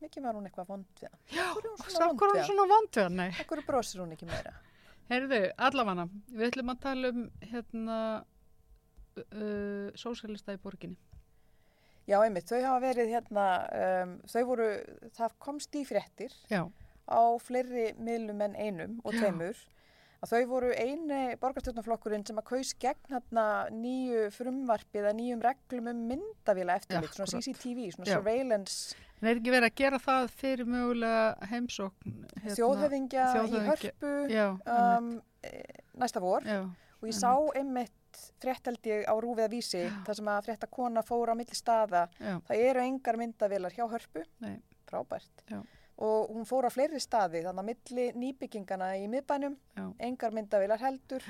mikið 0.01 0.25
var 0.25 0.33
hún 0.41 0.49
eitthvað 0.49 0.73
vond 0.73 0.89
við 0.97 1.07
hann. 1.11 1.21
Já, 1.29 1.45
er 1.53 1.93
svo 1.93 2.09
hvað 2.17 2.35
er 2.35 2.41
hún 2.41 2.49
svona 2.49 2.67
vond 2.73 2.91
við 2.97 3.03
hann? 3.05 3.17
Nei. 3.21 3.29
Akkur 3.45 3.61
brosir 3.67 4.01
hún 4.01 4.11
ekki 4.17 4.25
meira. 4.29 4.53
Heyrðu, 5.11 5.39
allafanna, 5.59 6.05
við 6.31 6.45
ætlum 6.47 6.71
að 6.71 6.83
tala 6.85 7.09
um 7.11 7.23
hérna 7.51 7.97
uh, 9.19 9.89
sósælista 9.99 10.55
í 10.55 10.61
borginni. 10.61 10.95
Já, 12.07 12.17
einmitt, 12.23 12.47
þau 12.47 12.61
hafa 12.63 12.79
verið 12.81 13.11
hérna, 13.11 13.47
um, 14.03 14.15
þau 14.31 14.41
voru, 14.47 14.69
það 15.17 15.35
komst 15.43 15.75
í 15.77 15.83
fréttir 15.85 16.33
Já, 16.49 16.63
á 17.11 17.21
fleiri 17.43 17.91
miðlum 17.99 18.41
en 18.47 18.55
einum 18.57 18.95
og 19.03 19.13
tveimur 19.13 19.59
að 20.21 20.31
þau 20.31 20.41
voru 20.49 20.71
eini 20.73 21.21
borgarstjórnarflokkurinn 21.41 22.25
sem 22.25 22.39
að 22.41 22.47
kaus 22.51 22.73
gegn 22.81 23.13
hérna 23.13 23.45
nýju 23.73 24.25
frumvarpi 24.35 25.01
eða 25.01 25.13
nýjum 25.17 25.43
reglum 25.45 25.91
um 25.91 26.03
myndavíla 26.11 26.79
eftirlit, 26.81 27.15
svona. 27.17 27.41
CCTV, 27.41 27.87
svona 27.95 28.09
Já. 28.09 28.17
surveillance 28.17 28.97
en 29.21 29.27
er 29.29 29.35
ekki 29.39 29.51
verið 29.53 29.67
að 29.69 29.75
gera 29.81 29.99
það 30.01 30.29
fyrir 30.41 30.65
mögulega 30.65 31.49
heimsókn 31.51 32.13
hérna, 32.41 32.55
þjóðhöfingja 32.57 33.25
í 33.25 33.33
þjóðhöfðingja- 33.35 33.67
hörpu 33.71 34.13
Já, 34.33 34.45
um, 34.97 35.09
næsta 36.01 36.21
vor. 36.23 36.41
Já, 36.45 36.61
og 37.01 37.07
ég 37.09 37.13
sá 37.17 37.33
einmitt 37.55 37.91
frétt 38.41 38.65
held 38.67 38.81
ég 38.89 39.05
á 39.07 39.13
rúfið 39.15 39.45
að 39.47 39.53
vísi 39.55 39.83
þar 40.05 40.15
sem 40.19 40.25
að 40.33 40.41
frétta 40.49 40.67
kona 40.67 41.01
fór 41.05 41.31
á 41.31 41.35
milli 41.37 41.55
staða. 41.55 42.07
Já, 42.19 42.39
það 42.47 42.63
eru 42.69 42.79
engar 42.83 43.17
myndavélar 43.21 43.71
hjá 43.77 43.85
hörpu. 43.89 44.25
Nei. 44.41 44.57
frábært. 44.91 45.45
Já. 45.49 45.61
og 46.01 46.31
hún 46.33 46.45
fór 46.49 46.65
á 46.65 46.71
fleiri 46.73 46.97
staði 46.99 47.43
þannig 47.45 47.61
að 47.61 47.67
milli 47.69 48.05
nýbyggingana 48.17 48.87
í 48.97 49.07
miðbænum. 49.07 49.55
Engar 49.99 50.31
myndavélar 50.33 50.79
heldur. 50.81 51.21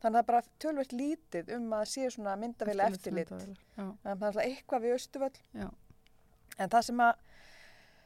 Þannig 0.00 0.04
að 0.04 0.12
það 0.14 0.18
er 0.20 0.28
bara 0.30 0.42
tölvert 0.62 0.92
lítið 0.96 1.50
um 1.56 1.66
að 1.76 1.82
sé 1.90 2.06
svona 2.14 2.36
myndavéla 2.38 2.86
eftirlit 2.88 3.28
þannig 3.74 4.06
að 4.06 4.20
það 4.22 4.38
er 4.38 4.46
eitthvað 4.48 4.80
við 4.86 4.94
Östuvöll 4.94 5.40
en 6.58 6.68
það 6.70 6.82
sem 6.86 7.00
að 7.04 7.14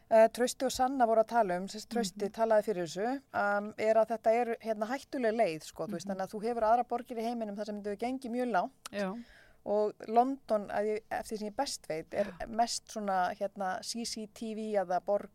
Trausti 0.09 0.67
og 0.67 0.73
Sanna 0.73 1.07
voru 1.09 1.23
að 1.25 1.31
tala 1.33 1.57
um, 1.59 1.67
sérst 1.67 1.89
Trausti 1.91 2.27
Mhm. 2.27 2.33
talaði 2.37 2.65
fyrir 2.69 2.87
þessu, 2.87 3.07
um, 3.35 3.75
er 3.79 3.95
að 3.97 4.09
þetta 4.13 4.33
er 4.41 4.57
hérna 4.61 4.87
hættuleg 4.91 5.35
leið, 5.35 5.63
sko, 5.65 5.87
þú 5.87 5.93
veist, 5.97 6.07
Mhm. 6.07 6.13
þannig 6.15 6.27
að 6.29 6.35
þú 6.35 6.43
hefur 6.45 6.63
aðra 6.63 6.85
borgir 6.89 7.19
í 7.19 7.25
heiminum 7.25 7.57
þar 7.57 7.67
sem 7.67 7.83
þau 7.83 7.97
gengi 7.99 8.29
mjög 8.31 8.51
lág 8.53 8.71
já, 8.93 9.25
og 9.67 9.93
London, 10.09 10.69
ég, 10.69 11.01
eftir 11.11 11.39
sem 11.39 11.49
ég 11.49 11.57
best 11.57 11.87
veit, 11.89 12.13
er 12.15 12.33
mest 12.49 12.87
svona 12.89 13.35
hérna 13.35 13.79
CCTV 13.83 14.75
aða 14.77 15.01
borg 15.05 15.31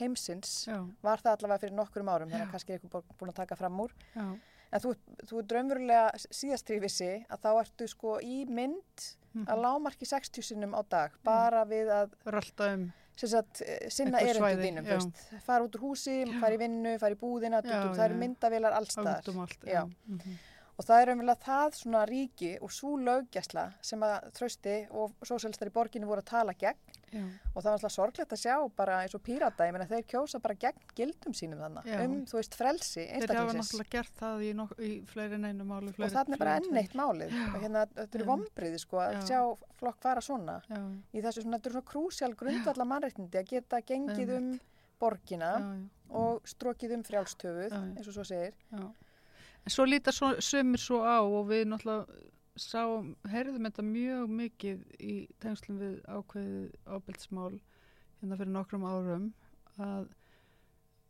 heimsins, 0.00 0.66
já, 0.66 0.84
var 1.02 1.18
það 1.18 1.36
allavega 1.38 1.60
fyrir 1.60 1.76
nokkurum 1.76 2.08
árum, 2.08 2.30
þannig 2.30 2.48
að 2.48 2.52
kannski 2.52 2.70
er 2.74 2.78
eitthvað 2.80 3.04
búin 3.18 3.30
að 3.30 3.34
taka 3.34 3.56
fram 3.56 3.78
úr, 3.80 3.90
já, 4.16 4.38
en 4.72 4.80
þú, 4.80 4.94
þú 5.24 5.38
er 5.38 5.42
draumverulega 5.44 6.10
síðast 6.30 6.64
trífissi 6.66 7.24
að 7.30 7.40
þá 7.40 7.60
ertu 7.64 7.88
sko 7.88 8.18
í 8.20 8.44
mynd 8.48 9.14
Mhm. 9.34 9.46
að 9.46 9.62
lámarki 9.62 10.06
60 10.06 10.42
sinnum 10.42 10.74
á 10.74 10.82
dag, 10.88 11.12
bara 11.22 11.64
við 11.64 11.86
að 11.88 12.10
rölda 12.26 12.74
um, 12.74 12.92
sagt, 13.26 13.62
eh, 13.62 13.88
sinna 13.90 14.20
erindum 14.20 14.62
þínum, 14.62 15.12
fara 15.42 15.64
út 15.64 15.74
úr 15.74 15.80
húsi, 15.88 16.24
Já. 16.24 16.40
fara 16.40 16.54
í 16.54 16.58
vinnu, 16.58 16.98
fara 16.98 17.14
í 17.14 17.18
búðina, 17.18 17.62
Já, 17.64 17.80
það 17.94 18.04
eru 18.04 18.14
já. 18.14 18.20
myndavélar 18.22 18.72
allstaðar 18.78 19.32
allt. 19.42 19.64
Já. 19.66 19.82
mhm. 20.06 20.38
og 20.78 20.84
það 20.86 21.02
er 21.02 21.10
umvel 21.12 21.34
það 21.42 21.74
svona 21.74 22.06
ríki 22.06 22.52
og 22.62 22.70
svo 22.70 22.96
löggjæsla 22.96 23.72
sem 23.82 24.00
að 24.00 24.30
trösti 24.32 24.86
og 24.90 25.10
sósjálistar 25.26 25.66
í 25.66 25.74
borginni 25.74 26.06
voru 26.06 26.22
að 26.22 26.30
tala 26.30 26.54
gegn 26.54 26.78
já, 27.12 27.22
og 27.54 27.58
það 27.62 27.68
var 27.68 27.76
alltaf 27.78 27.92
sorglegt 27.94 28.32
að 28.36 28.40
sjá 28.42 28.54
bara 28.76 28.98
eins 29.04 29.14
og 29.18 29.22
pírata, 29.26 29.66
ég 29.68 29.72
meina 29.76 29.86
þeir 29.90 30.04
kjósa 30.12 30.40
bara 30.44 30.54
gegn 30.54 30.82
gildum 30.98 31.34
sínum 31.34 31.62
þannig, 31.64 31.88
Já. 31.88 32.00
um 32.04 32.16
þú 32.28 32.38
veist 32.40 32.54
frelsi 32.58 33.04
Þeir 33.08 33.34
hafa 33.38 33.56
náttúrulega 33.58 33.90
gert 33.96 34.14
það 34.20 34.44
í, 34.44 34.50
í 34.88 34.90
fleiri 35.12 35.34
en 35.38 35.44
einu 35.50 35.64
máli. 35.68 35.88
og 35.92 35.98
Fleiri, 35.98 36.14
þannig 36.16 36.36
er 36.38 36.42
bara 36.44 36.56
enn 36.60 36.80
eitt 36.82 36.94
málið 36.98 37.34
Já. 37.36 37.44
og 37.54 37.60
hérna 37.64 37.84
þetta 37.94 38.18
eru 38.20 38.24
Já. 38.26 38.30
vombriði 38.32 38.78
sko 38.84 39.02
að 39.04 39.12
Já. 39.18 39.20
sjá 39.30 39.40
flokk 39.78 40.00
fara 40.02 40.20
svona 40.24 40.58
tveimur. 40.68 40.96
í 41.12 41.22
þessu 41.24 41.42
svona, 41.44 41.58
þetta 41.58 41.70
eru 41.70 41.78
svona 41.78 41.90
krúsjál 41.92 42.34
grundvalla 42.36 42.84
mannreitindi 42.94 43.38
að 43.42 43.50
geta 43.54 43.80
gengið 43.82 44.34
um 44.38 44.48
borgina 44.98 45.52
Já, 45.58 45.60
já, 45.62 45.74
já. 45.78 46.14
og 46.22 46.42
strokið 46.48 46.94
um 46.98 47.02
frjálstöfuð, 47.06 47.70
Já, 47.70 47.76
já. 47.78 47.96
eins 47.98 48.08
og 48.08 48.14
svo 48.16 48.24
segir. 48.24 48.54
Já. 48.72 48.86
En 49.68 49.70
svo 49.74 49.84
líta 49.84 50.12
svo, 50.14 50.32
sömur 50.40 50.80
svo 50.80 51.02
á 51.04 51.20
og 51.20 51.46
við 51.50 51.66
náttúrulega 51.68 52.06
sáum, 52.62 53.12
heyrðum 53.30 53.68
þetta 53.68 53.84
mjög 53.86 54.32
mikið 54.38 54.84
í 55.00 55.16
tengslum 55.42 55.80
við 55.80 55.98
ákveðið 56.06 56.72
ábyrgsmál 56.86 57.58
hérna 58.20 58.38
fyrir 58.40 58.54
nokkrum 58.54 58.86
árum 58.88 59.28
að 59.78 60.08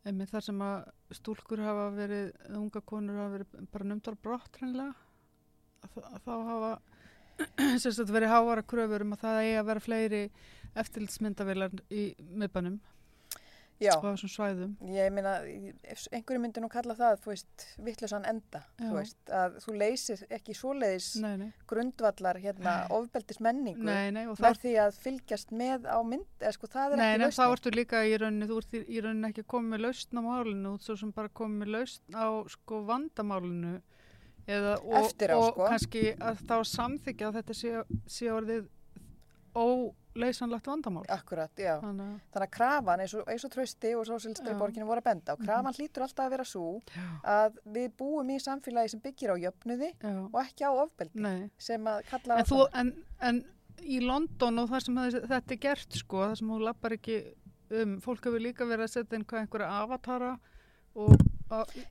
einmitt 0.07 0.31
þar 0.31 0.45
sem 0.45 0.61
að 0.63 1.15
stúlkur 1.17 1.63
hafa 1.63 1.89
verið, 1.95 2.31
unga 2.55 2.81
konur 2.85 3.19
hafa 3.19 3.33
verið 3.37 3.67
bara 3.73 3.89
numdar 3.89 4.17
brott 4.21 4.59
hreinlega 4.59 4.93
að, 5.85 6.21
þá 6.25 6.33
hafa 6.51 6.71
sagt 7.81 8.13
verið 8.13 8.33
hávara 8.33 8.65
kröfur 8.67 9.05
um 9.05 9.15
að 9.15 9.25
það 9.25 9.41
eigi 9.43 9.57
að 9.59 9.67
vera 9.71 9.83
fleiri 9.83 10.23
eftirlitsmyndavilar 10.79 11.75
í 11.89 12.05
miðbænum 12.19 12.79
Já, 13.79 13.93
á 13.95 14.03
þessum 14.03 14.31
svæðum. 14.33 14.71
ég 14.91 15.11
meina, 15.15 15.37
einhverju 16.11 16.39
myndi 16.43 16.59
nú 16.59 16.67
kalla 16.71 16.95
það, 16.99 17.19
þú 17.23 17.29
veist, 17.31 17.65
vittlusan 17.85 18.25
enda, 18.27 18.59
þú 18.81 18.89
veist, 18.97 19.17
að 19.31 19.55
þú 19.63 19.75
leysir 19.79 20.23
ekki 20.35 20.55
svoleiðis 20.57 21.07
Nei, 21.23 21.35
nei, 21.39 21.53
grundvallar 21.69 22.39
hérna 22.43 22.73
ofbeldis 22.91 23.39
menningu 23.39 23.79
með 23.85 24.59
því 24.63 24.73
að 24.83 24.99
fylgjast 25.05 25.53
með 25.55 25.87
á 25.87 25.99
mynd, 26.03 26.27
eða 26.41 26.51
sko 26.57 26.67
það 26.73 26.97
er 26.97 27.03
ekki 27.05 27.21
nei, 27.23 27.31
þá 27.39 27.45
ertu 27.47 27.73
líka 27.75 28.03
í 28.03 28.17
rauninni, 28.19 28.49
þú 28.51 28.57
ert 28.63 28.75
í- 28.81 28.99
rauninni 29.05 29.31
ekki 29.31 29.45
komið 29.55 29.73
með 29.75 29.85
lausn 29.87 30.19
á 30.19 30.21
málinu, 30.27 30.73
þú 30.73 30.75
ert 30.75 30.89
svo 30.89 30.97
sem 31.03 31.11
bara 31.15 31.29
komið 31.39 31.63
með 31.63 31.73
lausn 31.77 32.19
á 32.19 32.27
sko 32.51 32.81
vandamálinu. 32.89 33.77
Eða, 34.49 34.75
og, 34.81 34.93
Eftir 35.05 35.29
á, 35.29 35.37
og 35.37 35.51
sko. 35.53 35.67
kannski 35.69 36.03
að 36.17 36.39
þá 36.49 36.55
samþykja 36.65 37.27
að 37.29 37.35
þetta 37.37 37.53
sé, 37.53 37.73
sé 38.09 38.31
orðið 38.33 38.63
óleysanlegt 40.15 40.67
vandamál. 40.67 41.03
Akkurat, 41.07 41.51
já. 41.57 41.77
þannig 41.81 42.17
Þannig 42.33 42.45
að 42.45 42.53
krafan 42.55 43.03
eins 43.03 43.13
og, 43.17 43.29
eins 43.29 43.45
og 43.45 43.53
trösti 43.53 43.93
og 43.95 44.07
Já. 44.53 44.57
borginu 44.59 44.87
voru 44.89 45.03
að 45.03 45.07
benda 45.09 45.35
og 45.35 45.43
krafan 45.43 45.77
hlýtur 45.77 46.05
alltaf 46.05 46.25
að 46.25 46.33
vera 46.35 46.45
svo 46.47 46.81
já, 46.95 47.05
að 47.23 47.59
við 47.77 47.87
búum 47.99 48.29
í 48.29 48.39
samfélagi 48.41 48.93
sem 48.93 49.03
byggir 49.03 49.33
á 49.33 49.35
jöfnuði 49.45 49.91
já, 49.93 50.15
og 50.25 50.39
ekki 50.43 50.65
á 50.65 50.71
ofbeldi 50.71 51.23
nei. 51.23 51.49
sem 51.57 51.87
að 51.87 52.01
kalla 52.09 52.35
á 52.35 52.37
en, 52.39 52.49
þú, 52.49 52.59
en, 52.81 52.93
en 53.29 53.43
í 53.85 53.99
London 54.03 54.63
og 54.63 54.69
það 54.73 54.85
sem 54.85 55.01
þetta 55.29 55.55
er 55.55 55.61
gert 55.67 55.99
sko, 56.01 56.23
það 56.25 56.37
sem 56.41 56.53
hún 56.53 56.65
lappar 56.67 56.97
ekki 56.97 57.19
um, 57.69 57.97
fólk 58.03 58.29
hefur 58.29 58.43
líka 58.43 58.67
verið 58.69 58.87
að 58.87 58.95
setja 58.95 59.19
inn 59.19 59.27
hvað 59.29 59.45
einhverja 59.45 59.83
avatara 59.83 60.31
og 60.99 61.13
á, 61.13 61.38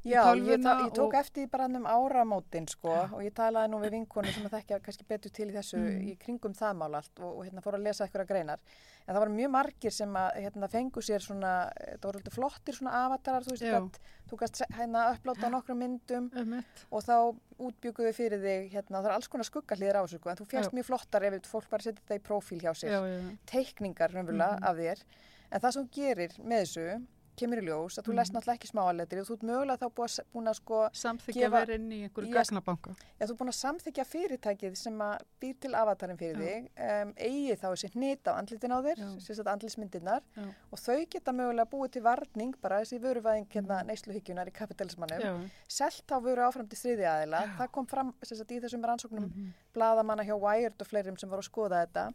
Já, 0.04 0.22
ég, 0.38 0.62
ta, 0.62 0.74
ég 0.86 0.92
tók 0.94 1.08
og, 1.08 1.14
eftir 1.18 1.48
bara 1.50 1.64
um 1.66 1.84
áramótin 1.86 2.68
sko 2.68 2.92
og 3.12 3.22
ég 3.24 3.32
talaði 3.34 3.70
nú 3.72 3.80
við 3.82 3.90
vinkonu 3.96 4.30
sem 4.32 4.44
að 4.46 4.54
þekkja 4.58 4.78
kannski 4.84 5.04
betur 5.08 5.30
til 5.34 5.48
í 5.50 5.54
þessu 5.56 5.78
Mm. 5.78 6.04
í 6.08 6.16
kringum 6.18 6.54
það 6.54 6.76
mál 6.78 6.94
allt 6.94 7.18
og, 7.20 7.38
og 7.38 7.44
hérna 7.46 7.60
fór 7.64 7.74
að 7.78 7.82
lesa 7.88 8.04
eitthvað 8.06 8.28
greinar. 8.28 8.60
En 9.08 9.14
það 9.14 9.20
voru 9.24 9.34
mjög 9.38 9.50
margir 9.50 9.90
sem 9.92 10.14
að 10.20 10.30
hérna 10.44 10.68
fengu 10.68 11.00
sér 11.02 11.22
svona, 11.24 11.52
það 11.98 12.04
voru 12.08 12.18
alltaf 12.20 12.34
flottir 12.34 12.74
svona 12.76 12.92
avatarar, 13.06 13.42
þú 13.46 13.54
veist, 13.54 13.64
gat, 13.72 14.00
þú 14.30 14.38
gast 14.42 14.62
hérna 14.76 15.04
upplóta 15.14 15.48
nokkrum 15.50 15.78
myndum 15.80 16.30
Einmitt. 16.36 16.84
og 16.92 17.02
þá 17.02 17.14
útbygguðu 17.58 18.12
fyrir 18.14 18.42
þig 18.42 18.70
hérna, 18.74 19.00
það 19.00 19.06
er 19.08 19.14
alls 19.16 19.28
konar 19.32 19.48
skuggahlýðir 19.48 19.96
á 19.96 20.02
þessu 20.04 20.18
sko, 20.20 20.30
en 20.30 20.36
þú 20.36 20.46
fjast 20.52 20.72
mjög 20.76 20.84
flottar 20.90 21.22
ef 21.24 21.38
fólk 21.48 21.70
bara 21.70 21.82
setja 21.82 22.02
þetta 22.04 22.18
í 22.20 22.24
prófíl 22.28 22.60
hjá 22.60 22.72
sér. 22.76 22.92
Já, 22.92 23.00
já, 23.08 23.36
teikningar 23.46 24.12
raunverulega 24.12 24.58
Mhm. 24.58 24.64
af 24.64 24.76
þér. 24.76 25.02
En 25.50 25.60
það 25.60 25.72
sem 25.72 25.88
gerir 25.88 26.32
með 26.44 26.60
þessu 26.66 27.06
kemur 27.38 27.60
í 27.62 27.64
ljós 27.68 27.98
að 27.98 28.04
þú 28.08 28.12
Mhm. 28.12 28.18
lest 28.18 28.32
náttúrulega 28.34 28.58
ekki 28.58 28.70
smáaletri 28.72 29.20
og 29.22 29.26
þú 29.28 29.32
ert 29.38 29.46
mögulega 29.48 29.78
þá 29.78 29.88
búin 29.94 30.08
að, 30.08 30.24
búin 30.34 30.48
að 30.52 30.56
sko 30.58 30.78
samþykja 30.92 31.42
Gefa- 31.48 31.60
verið 31.64 31.74
inn 31.78 31.90
í 31.92 32.00
einhverju 32.08 32.32
gagnabanka. 32.34 32.90
Já, 33.20 33.26
þú 33.26 33.30
er 33.30 33.38
búin 33.40 33.52
að 33.52 33.58
samþykja 33.58 34.04
fyrirtækið 34.12 34.76
sem 34.76 34.98
að 34.98 35.18
býr 35.40 35.54
til 35.60 35.72
avatarinn 35.74 36.18
fyrir 36.18 36.36
Já. 36.36 36.44
þig, 36.48 36.68
um, 37.02 37.12
eigi 37.16 37.56
þá 37.56 37.66
þessi 37.72 37.90
hnit 37.94 38.22
á 38.26 38.32
andlitin 38.38 38.72
á 38.74 38.78
þér, 38.82 39.20
sagt 39.20 39.48
andlismyndirnar 39.48 40.22
Já. 40.36 40.42
og 40.72 40.78
þau 40.78 41.06
geta 41.10 41.32
mögulega 41.32 41.66
búið 41.70 41.90
til 41.92 42.02
varning 42.02 42.54
bara 42.60 42.80
þessi 42.80 42.98
vöruvæðing 43.00 43.46
hérna 43.48 43.82
Mhm. 43.82 43.86
neysluhyggjuna 43.88 44.46
í 44.46 44.52
kapitalismannum, 44.52 45.50
selt 45.68 46.02
þá 46.06 46.20
vöru 46.22 46.42
áfram 46.48 46.68
til 46.68 46.78
þriði 46.78 47.06
aðila, 47.06 47.56
það 47.58 47.72
kom 47.72 47.86
fram 47.86 48.14
sagt, 48.22 48.50
í 48.50 48.60
þessum 48.60 48.82
rannsóknum 48.84 49.28
mhm, 49.30 49.52
bladamanna 49.74 50.24
hjá 50.24 50.38
Wired 50.40 50.74
og 50.80 50.86
fleirum 50.88 51.16
sem 51.18 51.28
voru 51.30 51.40
að 51.40 51.48
skoða 51.50 51.86
þetta, 51.86 52.12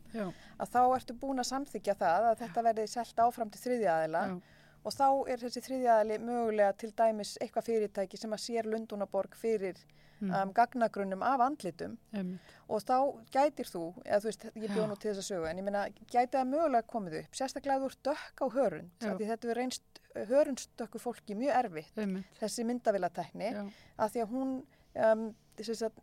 að 0.59 0.69
þá 0.69 0.95
ertu 0.97 1.13
búin 1.19 1.39
að 1.39 1.51
samþykja 1.51 1.95
það 1.95 2.31
að 2.31 2.37
þetta 2.43 2.63
verði 2.63 2.87
selt 2.89 3.15
áfram 3.15 3.49
til 3.51 3.61
þriði 3.61 3.87
aðila 3.87 4.41
og 4.83 4.93
þá 4.93 5.07
er 5.31 5.43
þessi 5.43 5.61
þriði 5.65 5.89
aðili 5.95 6.17
mögulega 6.27 6.73
til 6.77 6.91
dæmis 6.97 7.35
eitthvað 7.41 7.67
fyrirtæki 7.69 8.17
sem 8.19 8.33
að 8.35 8.41
sér 8.45 8.67
Lundunaborg 8.69 9.35
fyrir 9.39 9.79
mhm, 10.19 10.33
um, 10.35 10.51
gagnagrunnum 10.55 11.23
af 11.23 11.41
andlitum 11.47 11.97
einmitt. 12.13 12.53
og 12.67 12.83
þá 12.83 12.97
gætir 13.35 13.71
þú, 13.71 13.83
eða 14.05 14.19
þú 14.23 14.29
veist, 14.31 14.45
ég 14.55 14.75
bjóð 14.75 14.87
nú 14.91 14.95
til 14.99 15.11
þess 15.11 15.23
að 15.23 15.29
sögu, 15.31 15.47
en 15.49 15.57
ég 15.63 15.67
meina, 15.67 15.85
gæti 16.11 16.37
það 16.37 16.51
mögulega 16.51 16.87
komið 16.93 17.17
upp, 17.23 17.35
sérstaklega 17.39 17.79
þú 17.83 17.89
ert 17.91 18.03
dökk 18.09 18.43
á 18.43 18.47
hörund, 18.57 18.91
þetta 19.23 19.49
er 19.53 19.59
reynst 19.61 20.01
hörundstökku 20.29 20.99
fólki 21.01 21.35
mjög 21.35 21.55
erfitt, 21.63 21.97
einmitt. 21.97 22.25
þessi 22.39 22.63
myndavilatekni, 22.69 23.51
af 23.97 24.11
því 24.13 24.23
að 24.23 24.33
hún 24.35 24.53
um, 24.93 25.23
þess 25.57 25.87
að 25.87 26.01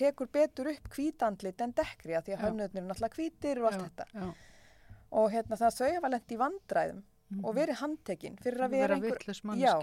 tekur 0.00 0.28
betur 0.32 0.70
upp 0.70 0.86
hvítandlit 0.94 1.60
en 1.60 1.72
dekkri, 1.76 2.14
af 2.16 2.24
því 2.24 2.32
að 2.36 2.38
Já. 2.40 2.44
hönnöðnir 2.46 2.80
er 2.82 2.86
náttúrulega 2.88 3.18
hvítir 3.18 3.60
og 3.60 3.66
allt 3.70 3.80
já, 3.80 3.88
þetta. 3.88 4.06
já, 4.14 4.30
Og 5.10 5.32
hérna 5.32 5.56
það 5.58 5.74
þau 5.74 5.88
hafa 5.96 6.08
lent 6.12 6.30
í 6.32 6.36
vandræðum 6.38 7.00
mhm. 7.30 7.44
og 7.44 7.54
verið 7.54 7.80
handtekinn 7.80 8.36
fyrir 8.42 8.60
að 8.66 8.70
vera 8.70 8.94
einhver, 8.94 9.58
já, 9.58 9.74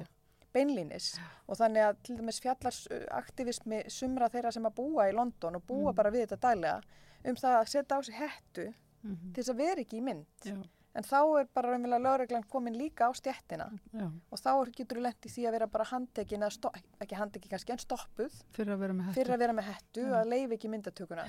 beinlínis. 0.54 1.20
Og 1.48 1.58
þannig 1.58 1.84
að 1.90 1.98
til 2.04 2.18
dæmis 2.18 2.40
fjallarsaktivismi 2.42 3.84
sumra 3.94 4.30
þeirra 4.30 4.52
sem 4.54 4.66
að 4.68 4.76
búa 4.80 5.10
í 5.10 5.14
London 5.16 5.56
og 5.60 5.66
búa 5.68 5.92
Mhm. 5.92 5.96
bara 5.96 6.12
við 6.12 6.28
þetta 6.28 6.40
daglega 6.40 6.82
um 7.26 7.36
það 7.36 7.60
að 7.62 7.68
setja 7.68 7.98
á 7.98 8.02
sig 8.04 8.16
hettu 8.16 8.74
Mhm, 9.04 9.34
til 9.34 9.44
þess 9.44 9.50
að 9.54 9.58
vera 9.58 9.82
ekki 9.82 9.98
í 10.00 10.04
mynd. 10.04 10.26
já, 10.44 10.56
En 10.96 11.04
þá 11.04 11.40
er 11.40 11.46
bara 11.54 11.70
raunverulega 11.70 12.02
lögreglan 12.02 12.44
komin 12.50 12.74
líka 12.76 13.06
á 13.06 13.14
stjettina 13.14 13.70
já, 13.94 14.12
og 14.32 14.40
þá 14.40 14.66
getur 14.74 14.98
þú 14.98 15.02
lent 15.02 15.22
í 15.22 15.30
því 15.30 15.44
að 15.48 15.52
vera 15.52 15.68
bara 15.68 15.84
handtekin, 15.86 16.42
eða 16.42 16.52
sto- 16.52 16.72
ekki 17.00 17.16
handtekin 17.16 17.50
kannski 17.52 17.70
en 17.72 17.78
stoppuð 17.78 18.32
fyrir 18.52 18.74
að 18.74 18.80
vera 18.80 18.94
með 18.94 19.04
hættu 19.14 19.30
að 19.34 19.38
vera 19.40 19.54
með 19.54 19.64
hettu, 19.64 20.02
Já. 20.02 20.24
að 20.24 20.26
leifi 20.28 20.54
ekki 20.58 20.70
myndatökuna. 20.70 21.26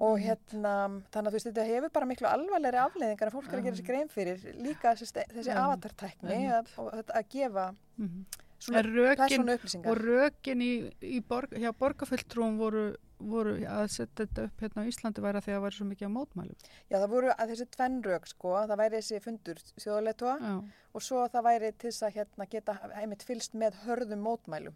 Og 0.00 0.14
hérna, 0.22 0.70
þannig 1.12 1.28
að 1.28 1.32
þú 1.32 1.36
veist, 1.36 1.46
þetta 1.50 1.64
hefur 1.68 1.90
bara 1.92 2.06
miklu 2.08 2.28
alvarlegri 2.30 2.78
afleiðingar 2.80 3.28
en 3.28 3.34
fólk 3.34 3.50
er 3.52 3.58
að 3.60 3.66
gera 3.66 3.76
sér 3.80 3.88
grein 3.90 4.08
fyrir 4.08 4.44
líka 4.64 4.94
þessi, 4.96 5.52
avatartækni 5.52 6.38
að, 6.56 6.70
að 7.12 7.26
gefa 7.34 7.66
Mhm. 8.00 8.22
svona 8.60 8.82
rökin, 8.86 9.16
persónu 9.20 9.54
upplýsingar. 9.58 9.90
og 9.90 9.98
rökin 10.00 10.62
í, 10.64 10.70
í 11.02 11.20
borg, 11.20 11.52
hjá 11.52 11.70
borgarfulltrúum 11.76 12.56
voru, 12.60 12.86
voru 13.20 13.54
að 13.64 13.86
setja 13.92 14.24
þetta 14.24 14.44
upp 14.48 14.60
hérna 14.64 14.84
á 14.84 14.88
Íslandi 14.88 15.20
væri 15.24 15.36
að 15.36 15.44
því 15.44 15.52
að 15.52 15.56
það 15.58 15.64
væri 15.66 15.76
svo 15.78 15.86
mikið 15.90 16.08
á 16.08 16.16
mótmælum. 16.16 16.56
Já, 16.90 16.96
það 16.96 17.08
voru 17.12 17.30
að 17.36 17.48
þessi 17.52 17.66
tvenn 17.76 18.02
rök, 18.08 18.26
sko, 18.32 18.48
það 18.68 18.76
væri 18.80 18.96
þessi 19.00 19.20
fundur 19.24 19.62
þjóðleitua 19.84 20.34
Já, 20.40 20.54
og 20.94 21.02
svo 21.02 21.28
það 21.28 21.44
væri 21.50 21.72
til 21.76 21.90
þess 21.90 22.02
að 22.08 22.14
hérna, 22.16 22.48
geta 22.48 22.78
heimitt 22.96 23.22
fylst 23.28 23.52
með 23.54 23.74
hörðum 23.84 24.24
mótmælum. 24.24 24.74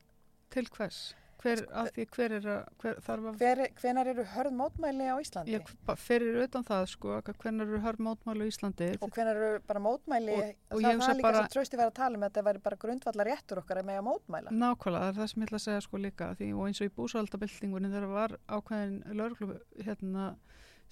til 0.50 0.64
hvers? 0.76 1.14
Hver, 1.42 1.60
að 1.76 1.88
því 1.94 2.04
hver 2.14 2.32
er 2.38 2.46
að, 2.54 2.60
hver 2.80 3.00
þarf 3.04 3.24
að, 3.30 3.34
Hver, 3.42 3.60
hvenar 3.80 4.10
eru 4.14 4.24
hörð 4.34 4.54
mótmæli 4.60 5.08
á 5.12 5.16
Íslandi? 5.20 5.52
ég, 5.56 5.72
fyrir 6.00 6.38
utan 6.44 6.64
það 6.64 6.84
sko, 6.94 7.16
hvernig 7.26 7.66
eru 7.66 7.80
hörð 7.84 8.00
mótmælu 8.06 8.46
í 8.46 8.52
Íslandi? 8.54 8.88
og 9.04 9.10
hvenar 9.12 9.36
eru 9.36 9.60
bara 9.68 9.82
mótmæli 9.84 10.32
Og- 10.38 10.54
og 10.70 10.80
það, 10.80 10.88
það 11.02 11.08
er 11.10 11.14
líka 11.18 11.22
bara- 11.28 11.42
sem 11.42 11.52
trösti 11.56 11.76
verið 11.80 11.90
að 11.92 11.98
tala 12.00 12.16
um 12.16 12.22
að 12.22 12.30
þetta 12.30 12.44
væri 12.48 12.62
bara 12.64 12.76
grundvallar 12.86 13.26
réttur 13.32 13.58
okkar 13.64 13.82
með 13.84 13.98
að 14.00 14.06
mótmæla 14.08 14.50
Nákvæmlega, 14.54 15.04
það 15.04 15.08
er 15.08 15.20
það 15.20 15.28
sem 15.34 15.42
ég 15.42 15.48
ætla 15.48 15.58
að 15.60 15.66
segja 15.68 15.80
sko 15.88 15.96
líka 15.98 16.30
því, 16.38 16.48
og 16.54 16.66
eins 16.68 16.80
og 16.80 16.86
í 16.88 16.94
búsaldabildingunni 16.96 17.90
þegar 17.92 18.08
var 18.14 18.36
ákveðin 18.48 18.96
lögreglu 19.14 19.58
hérna, 19.84 20.36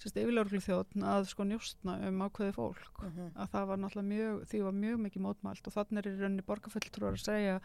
sérst 0.01 0.17
yfirlögreglu 0.19 0.59
þjóðn 0.65 1.03
að 1.07 1.25
sko 1.29 1.43
njóstna 1.47 1.97
um 2.07 2.21
ákveði 2.27 2.53
fólk 2.53 3.01
mm 3.07 3.31
að 3.37 3.49
það 3.53 3.67
var 3.69 3.77
náttúrulega 3.77 4.11
mjög, 4.13 4.45
því 4.49 4.61
var 4.63 4.71
mjög 4.83 4.97
mikið 5.07 5.21
mótmælt 5.25 5.67
og 5.67 5.73
þannig 5.73 5.97
er 6.05 6.09
í 6.11 6.15
rauninni 6.21 6.45
borgarfulltrúar 6.45 7.13
að 7.17 7.23
segja 7.25 7.59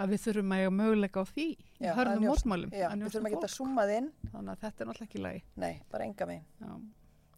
að 0.00 0.12
við 0.14 0.22
þurfum 0.24 0.54
að 0.54 0.62
eiga 0.62 0.74
möguleika 0.74 1.22
á 1.22 1.26
því 1.30 1.46
Já, 1.78 1.90
hörðum 1.98 2.26
að 2.26 2.66
við 2.74 3.14
þurfum 3.14 3.28
að 3.28 3.34
geta 3.36 3.50
summað 3.52 3.94
inn. 3.94 4.10
Þannig 4.32 4.52
að 4.54 4.62
þetta 4.64 4.84
er 4.84 4.90
náttúrulega 4.90 5.08
ekki 5.08 5.24
lægi 5.24 5.42
nei, 5.64 5.74
bara 5.92 6.08
enga 6.08 6.28
megin 6.30 6.46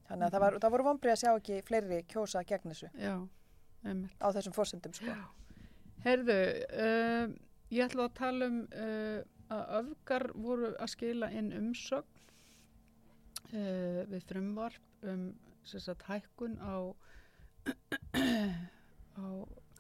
þannig 0.06 0.26
að 0.26 0.34
það, 0.34 0.42
var, 0.44 0.58
það 0.62 0.74
voru 0.76 0.86
vonbrið 0.86 1.14
að 1.14 1.22
sjá 1.22 1.30
ekki 1.32 1.62
fleiri 1.66 2.02
kjósa 2.10 2.42
gegn 2.46 2.72
þessu. 2.72 2.90
Já, 3.00 3.14
á 4.22 4.26
þessum 4.36 4.54
fórsendum 4.54 4.94
sko. 4.94 5.16
Heyrðu, 6.06 6.36
uh, 6.86 7.32
ég 7.74 7.88
ætla 7.88 8.06
að 8.06 8.14
tala 8.20 8.50
um 8.50 8.60
uh, 8.70 9.18
að 9.52 9.64
öfgar 9.80 10.28
voru 10.34 10.70
að 10.74 10.92
skila 10.94 11.30
inn 11.34 11.50
umsögn 11.54 12.22
uh, 13.52 14.02
við 14.12 14.28
frumvarp 14.30 15.06
um 15.06 15.26
sagt, 15.66 16.06
hækkun 16.06 16.56
á 16.62 16.94
á 19.18 19.26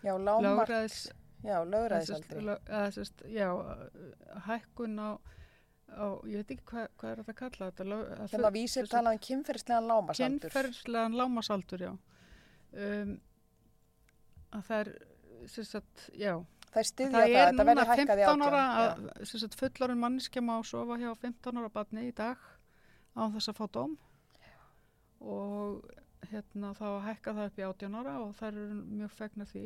já, 0.02 0.14
lágmark 0.18 0.66
lögræðis 0.66 0.98
já, 1.46 1.58
sérst, 2.96 3.22
já, 3.30 3.48
hækkun 4.46 4.98
á, 4.98 5.10
á 5.94 6.06
ég 6.26 6.42
veit 6.42 6.52
ekki 6.56 6.66
hvað, 6.72 6.88
hvað 6.98 7.12
er 7.12 7.22
þetta 7.22 7.34
að 7.34 7.40
kalla 7.40 7.70
þetta 7.70 7.86
lög, 7.92 8.02
að 8.16 8.32
sem 8.32 8.48
að 8.48 8.58
vísir 8.58 8.90
talað 8.90 9.16
um 9.18 9.22
kynferðislegan 9.28 9.88
lámarsaldur 9.90 10.50
kynferðslegan 10.50 11.18
lámasaldur, 11.20 11.86
já. 11.86 11.92
Um, 12.76 13.16
að 14.56 14.68
það 14.68 14.82
er 14.82 14.92
sagt, 15.70 16.06
já. 16.12 16.32
Það 16.66 16.80
er 16.82 16.88
styðja 16.90 17.12
það 17.12 17.22
það, 17.22 17.30
er 17.30 17.36
þetta 17.36 17.52
núna 17.56 17.68
verði 17.70 17.86
hækkað 17.90 18.20
í 18.20 18.26
15 18.26 18.46
ára 18.46 18.62
átján 18.66 19.06
að 19.06 19.28
sem 19.30 19.42
sagt, 19.42 19.58
fullorinn 19.60 20.02
mannskja 20.02 20.42
má 20.44 20.56
sofa 20.66 20.98
hjá 21.00 21.10
15 21.22 21.60
ára 21.62 21.70
barni 21.72 22.08
í 22.08 22.14
dag 22.16 22.42
á 23.16 23.22
þess 23.32 23.52
að 23.52 23.60
fá 23.60 23.66
dóm. 23.72 23.94
Og 25.24 25.86
hérna 26.30 26.72
þá 26.76 26.86
hækka 27.06 27.34
það 27.36 27.50
upp 27.50 27.60
í 27.60 27.66
18 27.70 27.98
ára 28.00 28.16
og 28.24 28.34
það 28.36 28.48
eru 28.50 28.80
mjög 28.98 29.14
fegna 29.16 29.46
því 29.48 29.64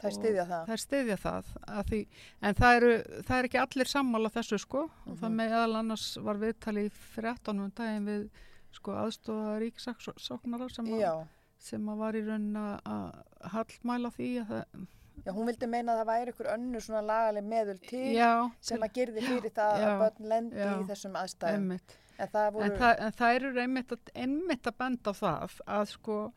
það 0.00 0.04
er 0.04 0.10
og 0.10 0.18
styðja 0.18 0.44
það. 0.50 0.62
það 0.66 0.74
er 0.76 0.82
styðja 0.84 1.16
það 1.24 1.50
að 1.78 1.90
því, 1.90 2.00
en 2.42 2.54
það 2.60 2.76
eru, 2.80 2.92
það 3.28 3.38
er 3.38 3.48
ekki 3.50 3.60
allir 3.64 3.90
sammála 3.90 4.30
þessu 4.36 4.58
sko. 4.62 4.84
Og 5.06 5.16
það 5.18 5.28
Mhm. 5.30 5.36
með 5.40 5.56
aðal 5.58 5.76
annars 5.80 6.06
var 6.24 6.34
viðtali 6.40 6.84
í 6.88 6.92
13 7.16 7.60
um 7.60 7.70
daginn 7.70 8.06
við 8.06 8.30
sko 8.72 8.92
aðstofa 8.92 9.58
ríksaksóknara 9.60 10.70
sem, 10.70 10.86
að- 10.86 11.26
sem 11.58 11.86
að 11.86 11.96
var 11.98 12.12
í 12.14 12.22
raunin 12.26 12.56
að- 12.56 13.22
hallmæla 13.52 14.10
því 14.14 14.28
að 14.40 14.46
það, 14.48 14.86
já, 15.26 15.32
hún 15.32 15.46
vildi 15.46 15.66
meina 15.68 15.92
að 15.92 15.98
það 16.00 16.06
væri 16.10 16.32
ykkur 16.32 16.52
önnur 16.54 16.80
svona 16.80 17.02
lagaleg 17.04 17.44
meðul 17.44 17.80
til 17.88 18.14
já, 18.16 18.50
sem 18.60 18.78
að 18.80 18.92
gerði 18.94 19.20
fyrir 19.26 19.50
það 19.52 19.80
Já, 19.80 19.88
að 19.88 19.98
börn 20.00 20.28
lendi 20.28 20.56
í 20.56 20.86
þessum 20.88 21.18
aðstæðum. 21.20 21.80
En 22.20 22.28
það 22.28 22.52
voru 22.52 22.64
En, 22.64 22.70
það, 22.78 23.00
en 23.00 23.12
það 23.12 23.34
eru 23.36 23.60
einmitt 23.60 23.92
að, 23.92 23.98
einmitt 24.14 24.62
að 24.68 24.76
benda 24.78 25.10
á 25.10 25.14
það 25.20 25.60
að 25.66 25.86
sko 25.88 26.32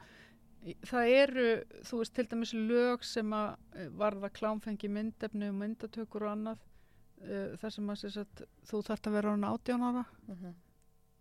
það 0.87 1.09
eru, 1.17 1.45
þú 1.83 1.97
veist, 2.01 2.13
til 2.15 2.27
dæmis 2.31 2.53
lög 2.55 3.03
sem 3.07 3.33
að 3.35 3.55
eh, 3.75 3.89
varða 3.99 4.29
klámfengi 4.31 4.89
myndefni 4.89 5.49
og 5.51 5.57
myndatökur 5.59 6.23
og 6.27 6.31
annað 6.35 6.61
uh, 7.23 7.55
þar 7.61 7.73
sem 7.77 7.89
að 7.93 8.05
sagt, 8.15 8.43
þú 8.69 8.81
þarft 8.87 9.09
að 9.09 9.17
vera 9.19 9.33
hann 9.35 9.43
18 9.49 9.83
ára 9.89 10.05
Mhm, 10.27 10.53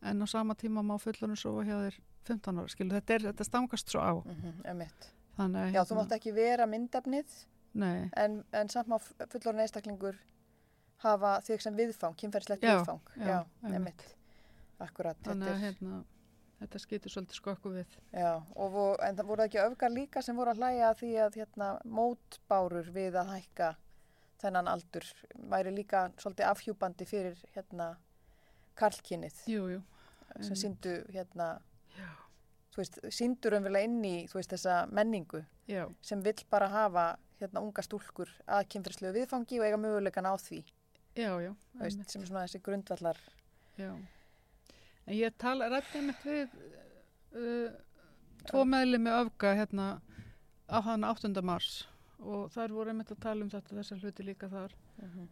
en 0.02 0.23
á 0.23 0.27
sama 0.27 0.55
tíma 0.59 0.82
má 0.82 0.97
fullorinn 0.98 1.36
sofa 1.39 1.62
hjá 1.66 1.77
þér 1.86 1.98
15 2.27 2.59
ára, 2.59 2.69
skilu, 2.70 2.90
þetta, 2.94 3.14
er, 3.14 3.27
þetta 3.31 3.44
stangast 3.47 3.89
svo 3.90 4.01
á 4.02 4.12
mhm, 4.23 4.62
einmitt. 4.66 5.09
þannig 5.39 5.74
já, 5.74 5.82
þú 5.86 5.98
mátt 5.98 6.12
ekki 6.19 6.32
vera 6.35 6.66
myndefnið 6.66 7.36
en, 8.16 8.44
en 8.52 8.69
samt 8.69 8.89
má 8.90 8.98
fullorinn 9.02 9.62
einstaklingur 9.64 10.19
hafa 11.02 11.40
þig 11.43 11.62
sem 11.64 11.74
viðfang, 11.78 12.14
kynferðislegt 12.20 12.62
Já, 12.62 12.77
viðfang. 12.78 13.01
já, 13.16 13.27
Já, 13.27 13.39
einmitt. 13.62 13.74
einmitt. 13.74 14.02
Akkurat, 14.82 15.16
þetta 15.23 15.48
er, 15.51 15.59
hérna, 15.62 16.05
þetta 16.62 16.80
skýtur 16.82 17.12
svolítið 17.12 17.39
skokku 17.39 17.72
við. 17.74 17.97
Já, 18.14 18.32
og 18.55 18.76
en 19.02 19.18
það 19.18 19.30
voru 19.30 19.47
ekki 19.47 19.62
öfgar 19.62 19.93
líka 19.93 20.22
sem 20.24 20.39
voru 20.39 20.52
að 20.55 20.62
hlæja 20.62 20.93
því 21.01 21.12
að 21.24 21.39
hérna, 21.40 21.70
mótbárur 21.84 22.90
við 22.94 23.18
að 23.20 23.34
hækka 23.36 23.72
þennan 24.43 24.70
aldur 24.70 25.06
væri 25.52 25.72
líka 25.74 26.06
svolítið 26.18 26.48
afhjúbandi 26.51 27.06
fyrir 27.06 27.43
hérna 27.55 27.93
karlkinnið 28.78 29.43
jú, 29.51 29.66
jú, 29.76 29.82
sem 30.40 30.59
síndu 30.59 30.97
hérna 31.12 31.55
þú 32.72 32.80
veist, 32.80 32.98
síndur 33.12 33.59
umverulega 33.59 33.86
inn 33.86 34.01
í 34.09 34.14
veist, 34.32 34.51
þessa 34.55 34.86
menningu 34.90 35.43
já, 35.70 35.84
sem 36.02 36.22
vill 36.24 36.40
bara 36.51 36.70
hafa 36.72 37.06
hérna 37.43 37.62
unga 37.62 37.84
stúlkur 37.84 38.30
að 38.47 38.66
kynfyrirslegu 38.72 39.20
viðfangi 39.20 39.60
og 39.60 39.66
eiga 39.66 39.78
möguleikan 39.82 40.30
á 40.30 40.34
því. 40.40 40.62
Já, 41.18 41.30
já, 41.44 41.52
veist, 41.82 42.02
sem 42.09 42.24
er 42.24 42.30
svona 42.30 42.47
þessi 42.47 42.62
grundvallar 42.64 43.20
já 43.76 43.93
en 45.06 45.16
ég 45.16 45.38
tala, 45.40 45.68
rætti 45.72 46.00
einmitt 46.00 46.26
við 46.26 46.56
uh, 47.36 47.72
tvo 48.48 48.64
meðli 48.68 49.00
með 49.02 49.18
öfga 49.24 49.54
hérna 49.58 49.88
á 50.72 50.78
hann 50.86 51.06
8. 51.06 51.32
mars 51.44 51.82
og 52.22 52.52
þær 52.54 52.74
voru 52.76 52.92
einmitt 52.92 53.10
að 53.10 53.22
tala 53.24 53.44
um 53.44 53.50
þetta 53.50 53.76
þessar 53.78 54.02
hluti 54.02 54.26
líka 54.26 54.48
þar. 54.50 54.74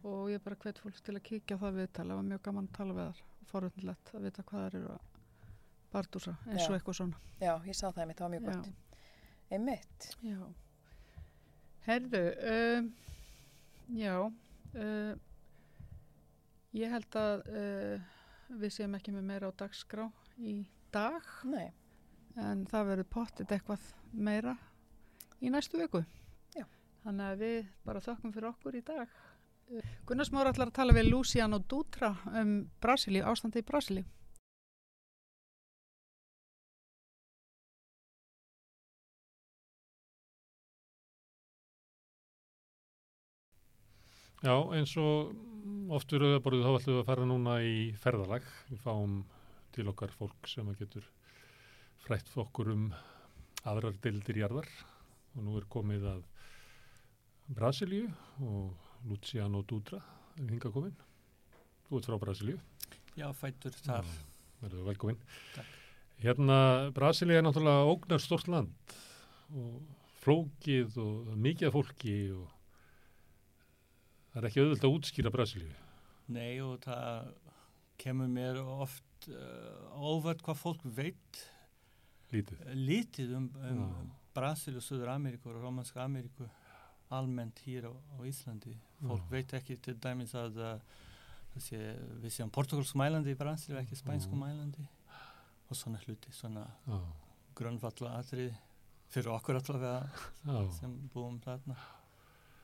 Og 0.03 0.25
ég 0.31 0.41
bara 0.43 0.57
hvet 0.59 0.81
fólk 0.83 0.97
til 0.99 1.15
að 1.15 1.23
kíkja 1.29 1.57
það 1.61 1.77
viðtala, 1.79 2.11
það 2.11 2.19
var 2.19 2.27
mjög 2.27 2.41
gaman 2.47 2.67
að 2.67 2.77
tala 2.77 2.95
við 2.97 3.05
þar 3.05 3.21
og 3.21 3.51
forvöndilegt 3.51 4.11
að 4.15 4.25
vita 4.27 4.43
hvað 4.49 4.65
þær 4.65 4.75
eru 4.79 4.95
að 4.95 5.21
bardúsa 5.91 6.33
eins 6.49 6.65
og 6.67 6.75
eitthvað 6.75 6.97
svona. 6.99 7.21
Já, 7.39 7.53
ég 7.67 7.77
sá 7.77 7.85
það 7.87 8.01
einmitt, 8.03 8.19
það 8.19 8.27
var 8.27 8.33
mjög 8.35 8.49
gott. 8.49 8.99
Einmitt, 9.51 10.09
Já. 10.23 10.41
Herðu, 11.81 12.19
um, 12.51 12.89
já, 13.97 14.15
uh, 14.77 15.13
ég 16.77 16.91
held 16.93 17.17
að 17.17 17.47
uh, 17.49 18.11
við 18.59 18.73
séum 18.75 18.95
ekki 18.97 19.13
með 19.15 19.27
meira 19.29 19.49
á 19.49 19.59
dagskrá 19.61 20.07
í 20.39 20.55
dag 20.91 21.27
nei, 21.47 21.71
en 22.35 22.65
það 22.69 22.89
verður 22.91 23.09
pottit 23.15 23.51
eitthvað 23.51 23.85
meira 24.11 24.55
í 25.41 25.51
næstu 25.53 25.79
viku. 25.81 26.03
Já. 26.55 26.65
Þannig 27.05 27.27
að 27.27 27.43
við 27.45 27.59
bara 27.87 28.03
þökkum 28.03 28.33
fyrir 28.35 28.51
okkur 28.51 28.77
í 28.77 28.85
dag. 28.85 29.19
Gunnar 30.05 30.27
Smára 30.27 30.51
ætlar 30.51 30.71
að 30.71 30.79
tala 30.81 30.95
við 30.95 31.07
Luciano 31.07 31.61
Dutra 31.63 32.11
um 32.41 32.57
Brasilíu, 32.83 33.23
ástandi 33.23 33.63
í 33.63 33.67
Brasilíu. 33.67 34.07
Já, 44.41 44.55
eins 44.73 44.95
og 44.97 45.35
oft 45.91 46.13
við 46.13 46.23
rauðaborðið 46.23 46.65
þá 46.65 46.71
ætlum 46.71 46.95
við 46.95 47.01
að 47.01 47.09
fara 47.09 47.27
núna 47.27 47.55
í 47.67 47.77
ferðalag. 47.99 48.45
Við 48.69 48.83
fáum 48.85 49.17
til 49.75 49.87
okkar 49.91 50.13
fólk 50.15 50.49
sem 50.49 50.69
að 50.71 50.83
getur 50.83 51.07
frætt 52.05 52.31
okkur 52.41 52.71
um 52.73 52.85
aðrar 53.67 53.97
deildir 54.03 54.41
jarðar 54.41 54.69
og 55.35 55.43
nú 55.45 55.57
er 55.59 55.67
komið 55.71 56.07
að 56.15 56.23
Brasilíu 57.51 58.07
og 58.47 59.07
Luciano 59.09 59.61
Dutra 59.67 59.99
er 60.39 60.47
hinga 60.47 60.71
komin. 60.71 60.95
Þú 61.87 61.99
ert 61.99 62.09
frá 62.09 62.19
Brasilíu. 62.21 62.59
Já, 63.19 63.27
fættur 63.35 63.75
þar. 63.83 64.07
Verður 64.61 64.87
velkomin. 64.87 65.19
Takk. 65.55 65.77
Hérna, 66.21 66.57
Brasilíu 66.95 67.39
er 67.39 67.45
náttúrulega 67.45 67.89
ógnar 67.89 68.21
stort 68.21 68.47
land 68.51 68.95
og 69.57 69.81
flókið 70.21 70.99
og 71.01 71.31
mikið 71.41 71.73
fólki 71.73 72.17
og 72.35 72.60
það 74.31 74.41
er 74.41 74.47
ekki 74.49 74.63
auðvöld 74.63 74.85
að 74.87 74.95
útskýra 74.97 75.31
Brasilíu. 75.33 75.73
Nei, 76.31 76.61
og 76.63 76.79
það 76.85 77.31
kemur 78.01 78.29
mér 78.31 78.61
oft 78.63 79.27
uh, 79.29 79.91
óvert 80.01 80.41
hvað 80.45 80.61
fólk 80.61 80.85
veit 80.97 81.41
Lítið. 82.31 82.61
lítið 82.77 83.35
um, 83.37 83.49
um 83.67 83.81
Já. 83.83 83.87
Brasil 84.33 84.77
og 84.79 84.85
Suður 84.85 85.11
Ameríku 85.13 85.51
og 85.51 85.59
Rómanska 85.59 86.05
Ameríku 86.05 86.47
almennt 87.11 87.59
hér 87.65 87.89
á, 87.91 87.93
á 87.93 88.17
Íslandi. 88.23 88.77
Fólk 89.03 89.25
Já. 89.27 89.31
veit 89.35 89.53
ekki 89.59 89.75
til 89.83 89.97
dæmis 89.99 90.33
að 90.39 90.57
uh, 90.63 90.73
sé, 91.59 91.77
við 92.23 92.31
séum 92.37 92.51
portugalsku 92.55 92.97
mælandi 93.01 93.35
í 93.35 93.39
Brasil 93.39 93.75
og 93.75 93.81
ekki 93.83 93.99
spænsku 93.99 94.31
Já. 94.37 94.41
mælandi 94.45 94.87
og 95.67 95.75
svona 95.77 95.99
hluti, 96.05 96.31
svona 96.35 96.63
Já, 96.87 96.97
grunnvalla 97.59 98.17
atriði 98.21 98.53
fyrir 99.11 99.33
okkur 99.35 99.59
allavega 99.59 100.63
sem 100.79 100.93
búum 101.11 101.37
þarna. 101.43 101.75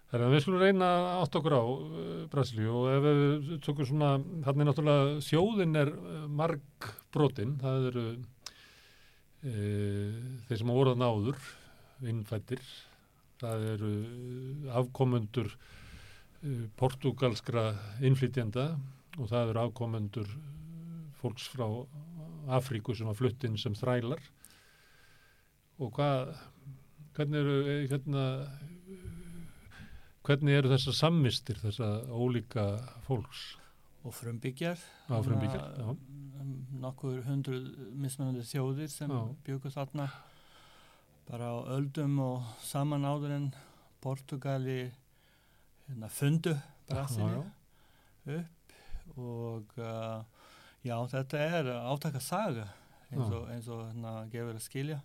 Þannig 0.07 0.25
að 0.25 0.33
við 0.33 0.43
skulum 0.45 0.63
reyna 0.63 0.87
að 0.87 1.05
átt 1.19 1.37
okkur 1.39 1.55
á 1.57 1.63
uh, 1.67 2.23
Brasilíu 2.31 2.71
og 2.79 2.85
ef 2.93 3.01
við 3.05 3.21
tökum 3.65 3.87
svona, 3.89 4.09
þannig 4.45 4.61
er 4.63 4.67
náttúrulega 4.69 5.03
þjóðin 5.27 5.79
er 5.81 5.89
marg 6.39 6.67
brotin, 7.15 7.53
það 7.59 7.77
eru 7.91 8.05
uh, 8.15 8.21
þeir 10.47 10.59
sem 10.61 10.73
voruð 10.77 10.97
náður, 11.01 11.37
innfættir, 12.07 12.63
það 13.41 13.59
eru 13.73 13.91
afkomendur 14.79 15.49
uh, 15.51 16.63
portugalskra 16.79 17.65
innflytjenda 18.07 18.65
og 19.17 19.25
það 19.27 19.51
eru 19.51 19.63
afkomendur 19.65 20.29
fólks 21.19 21.45
frá 21.51 21.67
Afríku 22.47 22.95
sem 22.95 23.07
var 23.09 23.17
flutt 23.17 23.43
inn 23.43 23.57
sem 23.59 23.75
þrælar. 23.75 24.21
Og 25.83 25.91
hvað, 25.93 26.31
hvernig 27.17 27.41
eru, 27.41 27.55
eh, 27.67 27.87
hérna, 27.91 28.23
Hvernig 30.27 30.57
eru 30.59 30.71
þessar 30.73 30.95
sammistir, 30.97 31.59
þessar 31.61 32.09
ólíka 32.11 32.65
fólks 33.07 33.43
Og 34.03 34.13
frumbyggjar. 34.15 34.79
á 35.07 35.15
frumbyggjar? 35.23 35.63
Já. 35.79 35.87
um, 36.41 36.51
nokkur 36.83 37.21
hundru 37.25 37.59
mismunandi 37.95 38.43
þjóðir 38.47 38.89
sem 38.91 39.11
Já. 39.11 39.21
bjögur 39.47 39.71
þarna 39.71 40.09
bara 41.27 41.47
á 41.51 41.57
öldum 41.77 42.19
og 42.23 42.43
saman 42.63 43.07
áður 43.07 43.33
en 43.37 43.47
Portugali 44.03 44.91
hérna, 45.87 46.09
fundu 46.09 46.53
Brasilíu 46.87 47.43
upp 48.37 48.75
og 49.17 49.73
uh, 49.79 50.23
já 50.83 50.95
þetta 51.07 51.39
er 51.39 51.71
átaka 51.87 52.19
saga 52.21 52.67
eins 53.11 53.31
og, 53.31 53.47
eins 53.51 53.67
og 53.71 53.85
hérna, 53.87 54.13
gefur 54.31 54.55
að 54.59 54.63
skilja 54.67 54.99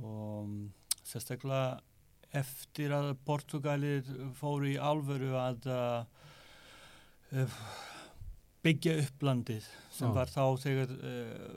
og 0.00 0.44
um, 0.44 0.58
sérstaklega 1.04 1.80
eftir 2.36 2.92
að 2.94 3.12
Portugalir 3.26 4.06
fóru 4.38 4.70
í 4.70 4.76
alvöru 4.78 5.32
að 5.38 5.66
uh, 5.70 7.64
byggja 8.62 8.98
upp 9.02 9.24
landið 9.26 9.66
sem 9.90 10.10
Já. 10.10 10.14
var 10.14 10.30
þá 10.30 10.44
þegar 10.62 10.94
uh, 10.94 11.56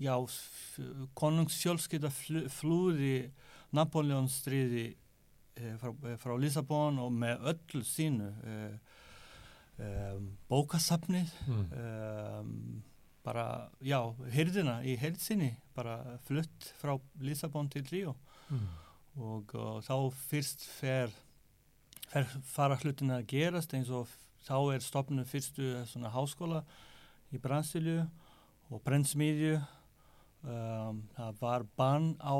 já, 0.00 0.14
konungsfjölskylda 1.18 2.12
fl 2.14 2.46
flúði 2.52 3.14
Napoleon 3.76 4.30
stríði 4.32 4.86
uh, 4.94 5.74
frá, 5.82 5.92
frá 6.22 6.36
Lissabon 6.40 7.02
og 7.04 7.12
með 7.12 7.50
öllu 7.52 7.84
sínu 7.84 8.30
um, 9.80 10.30
bókasafnið 10.48 11.36
um, 11.50 12.80
bara, 13.20 13.68
já, 13.84 14.00
hyrðina 14.32 14.80
í 14.88 14.96
heilsinni, 15.00 15.52
bara 15.76 16.00
flutt 16.24 16.72
frá 16.80 16.96
Lissabon 17.20 17.68
til 17.72 17.84
Ríó 17.92 18.16
Mm. 18.50 18.68
og, 19.22 19.54
og 19.54 19.82
þá 19.86 19.94
fyrst 20.28 20.64
fer, 20.78 21.12
fer 22.10 22.26
fara 22.50 22.78
hlutina 22.82 23.20
að 23.20 23.28
gerast 23.34 23.74
eins 23.78 23.90
og 23.94 24.08
þá 24.46 24.56
er 24.74 24.82
stopnum 24.82 25.26
fyrstu 25.28 25.72
svona 25.86 26.10
háskóla 26.14 26.64
í 27.30 27.38
Brasilíu 27.38 28.06
og 28.70 28.82
brennsmiðju 28.86 29.60
um, 30.42 31.04
það 31.16 31.38
var 31.40 31.66
bann 31.78 32.12
á 32.18 32.34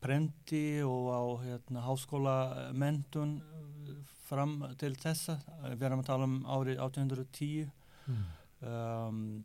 brendi 0.00 0.80
og 0.86 1.10
á 1.12 1.22
hérna, 1.44 1.82
háskóla 1.84 2.36
mentun 2.72 3.40
fram 4.30 4.60
til 4.80 4.94
þessa 4.96 5.36
við 5.74 5.82
erum 5.88 6.00
að 6.04 6.10
tala 6.12 6.28
um 6.30 6.40
árið 6.48 6.80
1810 6.80 7.70
Mm. 8.10 8.22
um, 8.66 9.44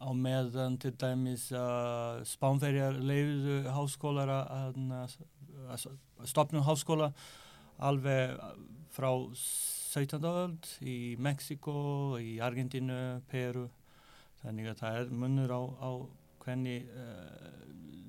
á 0.00 0.08
meðan 0.16 0.78
til 0.80 0.94
dæmis 0.96 1.50
uh, 1.52 2.22
spánverjar 2.24 2.96
leiðu 3.04 3.60
háskólar 3.74 4.32
að, 4.32 4.80
að 5.68 5.84
stopnum 6.30 6.64
háskóla 6.64 7.10
alveg 7.78 8.34
frá 8.94 9.10
17. 9.36 10.24
öld 10.24 10.66
í 10.80 11.16
Mexiko, 11.20 12.16
í 12.20 12.38
Argentínu, 12.42 13.20
Peru 13.30 13.68
þannig 14.42 14.72
að 14.72 14.82
það 14.82 14.98
er 15.02 15.14
munur 15.22 15.52
á, 15.52 15.60
á 15.84 15.90
hvernig 16.44 16.88
uh, 16.96 17.54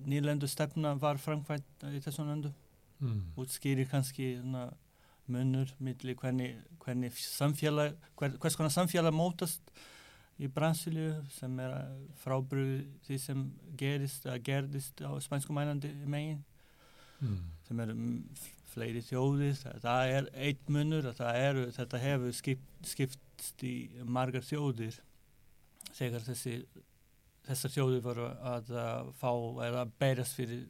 nýlendu 0.07 0.47
stefna 0.49 0.95
var 0.99 1.19
framkvæmt 1.21 1.87
í 1.91 2.01
þessum 2.03 2.31
löndu 2.31 2.53
Mm. 3.01 3.31
útskýrir 3.33 3.87
kannski 3.89 4.35
svona, 4.37 4.67
munur 5.25 5.71
milli 5.81 6.13
hvernig, 6.13 6.51
hvernig 6.83 7.15
samfélag, 7.17 7.95
hver, 8.19 8.35
hvers 8.37 8.57
konar 8.59 8.69
samfélag 8.69 9.15
mótast 9.17 9.71
í 10.41 10.49
Brasilíu 10.51 11.11
sem 11.35 11.59
er 11.63 11.75
frábrúð 12.23 12.85
því 13.07 13.17
sem 13.21 13.43
gerist, 13.77 14.25
að 14.25 14.41
gerðist 14.49 15.03
á 15.05 15.11
spænsku 15.23 15.53
mælandi 15.55 15.93
megin 16.05 16.41
Mm. 17.21 17.37
sem 17.67 17.79
er 17.83 17.91
mm, 17.93 18.21
fleiri 18.71 19.01
þjóðir, 19.05 19.51
það, 19.59 19.75
það 19.83 20.11
er 20.15 20.27
eitt 20.47 20.69
munur 20.73 21.05
að 21.05 21.19
það 21.19 21.35
eru, 21.45 21.65
þetta 21.75 21.99
hefur 22.01 22.31
skipt, 22.33 22.71
skiptst 22.89 23.61
í 23.67 23.73
margar 24.09 24.41
þjóðir 24.47 24.97
þegar 25.93 26.25
þessi 26.25 26.55
þessar 27.45 27.73
þjóðir 27.75 28.01
voru 28.07 28.25
að 28.25 28.71
uh, 28.73 29.11
fá 29.21 29.29
eða 29.67 29.85
berast 30.01 30.33
fyrir 30.39 30.63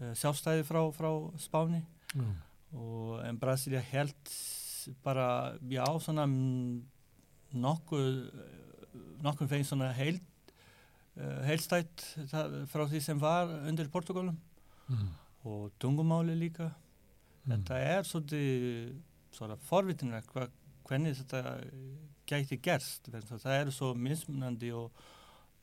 uh, 0.00 0.14
sjálfstæði 0.16 0.64
frá, 0.64 0.80
frá 0.96 1.10
Spáni 1.44 1.82
Já. 2.14 2.24
og 2.72 3.20
en 3.28 3.36
Brasilia 3.44 3.84
held 3.90 4.32
bara, 5.04 5.28
já, 5.68 5.84
svona 6.00 6.24
mm, 6.24 6.80
nokkuð 7.52 8.16
nokkuð 9.24 9.48
fein 9.48 9.64
svona 9.64 9.92
heild 9.96 10.20
uh, 11.16 11.42
heilstætt 11.48 12.04
frá 12.72 12.86
því 12.90 13.00
sem 13.02 13.18
var 13.22 13.50
undir 13.68 13.88
Portugalum 13.92 14.36
Mm. 14.88 15.08
og 15.44 15.72
tungumáli 15.82 16.36
líka 16.38 16.70
Mm. 17.46 17.62
þetta 17.64 17.74
er 17.74 18.02
svona 19.34 19.56
forvitinlega 19.56 20.22
hva, 20.32 20.48
hvernig 20.88 21.16
þetta 21.18 21.40
gæti 22.26 22.60
gerst 22.62 23.08
það 23.10 23.60
eru 23.60 23.70
svo 23.74 23.94
mismunandi 23.94 24.70
og 24.74 24.92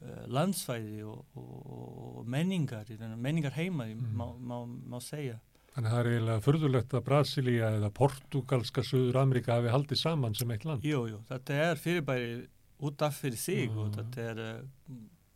uh, 0.02 0.26
landsfæði 0.28 1.04
og, 1.08 1.26
og, 1.36 2.18
og 2.20 2.28
menningar 2.28 2.86
menningar 3.18 3.52
heima 3.56 3.86
Mm. 3.94 4.12
má, 4.16 4.28
má, 4.40 4.66
má 4.68 5.00
segja 5.02 5.40
Þannig 5.74 5.90
að 5.90 5.94
það 5.96 6.00
er 6.00 6.12
eiginlega 6.12 6.42
förðulegt 6.46 6.92
að 6.94 7.04
Brasilia 7.04 7.70
eða 7.80 7.90
Portugalska 7.90 8.84
Suður 8.86 9.16
Ameríka 9.24 9.56
hafi 9.56 9.72
haldið 9.74 9.98
saman 9.98 10.36
sem 10.36 10.52
eitt 10.52 10.66
land. 10.66 10.84
Jú, 10.86 11.08
jú, 11.10 11.18
þetta 11.32 11.54
er 11.64 11.76
fyrirbæri 11.82 12.48
út 12.84 13.02
af 13.06 13.16
fyrir 13.22 13.38
sig 13.40 13.70
og 13.72 13.88
Mm. 13.90 13.94
þetta 13.98 14.30
er, 14.30 14.64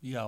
já, 0.04 0.24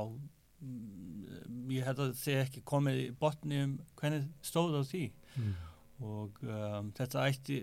mm, 0.61 1.71
ég 1.71 1.85
held 1.87 1.99
að 1.99 2.13
það 2.13 2.21
sé 2.25 2.37
ekki 2.45 2.63
komið 2.67 3.01
í 3.07 3.11
botni 3.21 3.63
um 3.65 3.79
hvernig 4.01 4.29
stóð 4.43 4.81
á 4.81 4.83
því 4.85 5.11
Mm. 5.37 5.55
og 6.03 6.41
um, 6.43 6.93
þetta 6.97 7.27
ætti, 7.29 7.59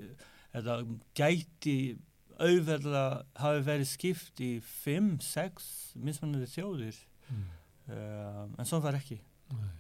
þetta 0.54 0.76
gæti 1.18 1.98
auðverðlega 2.40 3.24
hafi 3.42 3.64
verið 3.66 3.90
skipt 3.90 4.40
í 4.46 4.52
fimm, 4.62 5.18
sex 5.20 5.94
mismunandi 5.98 6.48
þjóðir 6.54 6.96
Mm. 7.30 7.44
um, 7.90 8.56
en 8.60 8.66
svo 8.66 8.80
var 8.82 8.94
ekki. 8.94 9.20
Nei. 9.52 9.74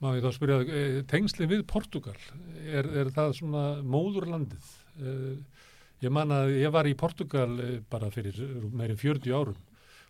Má 0.00 0.12
ég 0.14 0.22
þá 0.22 0.30
spyrja, 0.36 0.58
eh, 0.70 1.02
tengsli 1.10 1.46
við 1.50 1.64
Portugal, 1.66 2.14
er, 2.62 2.86
er 2.86 3.08
það 3.10 3.32
svona 3.40 3.82
móðurlandið? 3.82 4.68
Eh, 5.00 5.38
Ég 6.04 6.14
man 6.14 6.30
að 6.30 6.52
ég 6.60 6.70
var 6.74 6.86
í 6.86 6.94
Portugal 6.98 7.50
eh, 7.62 7.78
bara 7.90 8.10
fyrir 8.14 8.36
meirinn 8.70 9.00
40 9.00 9.34
árum 9.34 9.58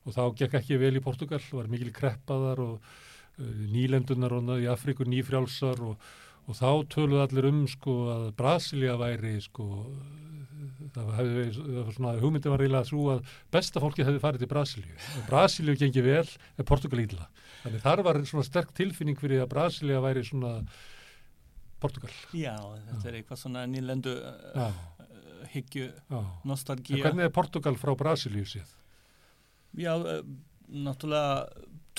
og 0.09 0.15
þá 0.17 0.23
gekk 0.41 0.57
ekki 0.61 0.79
vel 0.81 0.97
í 0.97 1.05
Portugal, 1.05 1.41
var 1.53 1.69
mikil 1.69 1.91
kreppaðar 1.93 2.63
og 2.65 2.79
uh, 2.79 3.49
nýlendunar 3.73 4.35
í 4.57 4.69
Afríku 4.71 5.05
nýfrjálsar 5.09 5.83
og, 5.85 6.07
og 6.49 6.57
þá 6.57 6.71
töluðu 6.95 7.25
allir 7.25 7.49
um 7.51 7.67
sko 7.69 7.97
að 8.15 8.25
Brasilia 8.39 8.97
væri 9.01 9.35
sko, 9.45 9.67
það 10.95 11.11
hefði 11.19 11.47
það 11.59 11.81
var 11.81 11.97
svona 11.99 12.15
hugmyndi 12.23 12.53
var 12.53 12.65
eiginlega 12.65 12.89
svo 12.89 13.09
að 13.17 13.35
besta 13.53 13.83
fólkið 13.85 14.09
hefði 14.09 14.23
farið 14.25 14.45
til 14.45 14.53
Brasilíu. 14.55 15.01
Brasilíu 15.29 15.81
gengi 15.83 16.05
vel, 16.07 16.29
en 16.57 16.69
Portugal 16.73 17.05
ítla. 17.05 17.29
Þannig 17.65 17.85
þar 17.85 18.05
var 18.07 18.23
svona 18.31 18.47
sterk 18.49 18.73
tilfinning 18.79 19.19
fyrir 19.21 19.45
að 19.45 19.53
Brasilia 19.53 20.01
væri 20.05 20.25
svona 20.25 20.55
Portugal. 21.83 22.15
Já, 22.35 22.57
þetta 22.57 23.05
Já. 23.05 23.11
er 23.11 23.19
eitthvað 23.21 23.43
svona 23.45 23.67
nýlendu 23.71 24.15
Já, 24.17 24.73
En 26.11 26.27
nostalgía. 26.45 27.03
hvernig 27.03 27.25
er 27.25 27.33
Portugal 27.35 27.77
frá 27.77 27.95
Brasilíu 27.97 28.45
séð? 28.45 28.69
Já, 29.77 29.95
uh, 29.97 30.23
náttúrulega 30.69 31.49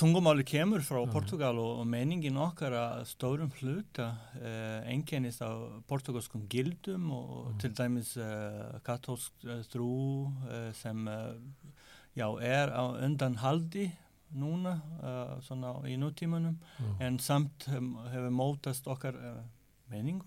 tungumáli 0.00 0.44
kemur 0.44 0.80
frá 0.80 1.00
Já. 1.04 1.12
Portugal 1.12 1.58
og, 1.60 1.80
og 1.82 1.86
meiningin 1.86 2.38
okkar 2.40 2.72
að 2.72 3.02
stórum 3.10 3.50
hluta 3.60 4.06
uh, 4.40 4.80
einkennist 4.88 5.42
af 5.44 5.82
portugalskum 5.90 6.46
gildum 6.48 7.10
og 7.12 7.50
Já. 7.52 7.58
til 7.60 7.74
dæmis 7.76 8.16
uh, 8.16 8.80
katólsk 8.86 9.44
uh, 9.44 9.60
trú 9.68 9.90
uh, 10.48 10.72
sem 10.72 11.06
uh, 11.06 11.36
já, 12.16 12.26
er 12.40 12.72
á 12.72 12.96
undan 13.04 13.36
haldi 13.36 13.90
núna 14.30 14.76
svona 15.42 15.72
í 15.90 15.96
nútímanum 15.98 16.56
Já. 16.78 16.90
en 17.06 17.18
samt 17.18 17.66
hefur 17.66 18.30
mótast 18.30 18.86
okkar 18.86 19.16
menningu 19.90 20.26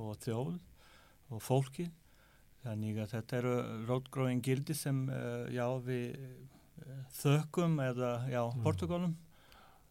og 0.00 0.16
þjóð 0.24 0.54
og 1.28 1.42
fólki 1.44 1.90
þannig 2.64 2.98
að 3.02 3.12
þetta 3.14 3.36
eru 3.38 3.54
rótgróin 3.88 4.40
gildi 4.44 4.74
sem 4.74 5.04
uh, 5.08 5.46
já 5.54 5.64
við 5.86 6.18
uh, 6.18 7.00
þökkum 7.20 7.78
eða 7.84 8.12
já 8.32 8.42
Mm. 8.48 8.62
Portugalum 8.64 9.14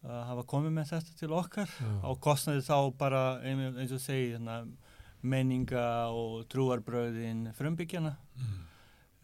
uh, 0.03 0.23
hafa 0.30 0.44
komið 0.53 0.76
með 0.77 0.89
þetta 0.94 1.18
til 1.19 1.31
okkar 1.38 1.69
á 2.03 2.10
kostnaði 2.22 2.64
þá 2.68 2.77
bara 2.98 3.22
ein- 3.44 3.77
eins 3.77 3.91
og 3.95 4.02
segi 4.03 4.34
hérna, 4.35 4.60
menninga 5.22 5.85
og 6.14 6.45
trúarbröðin 6.52 7.48
frumbyggjana 7.57 8.15
Mm. 8.38 8.57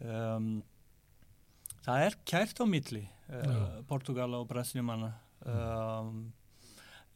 um, 0.04 0.62
það 1.84 2.06
er 2.08 2.16
kært 2.26 2.58
á 2.60 2.64
milli 2.66 3.04
uh. 3.30 3.82
Portugala 3.88 4.40
og 4.42 4.48
Brasiliumanna 4.50 5.12
um, 5.46 6.32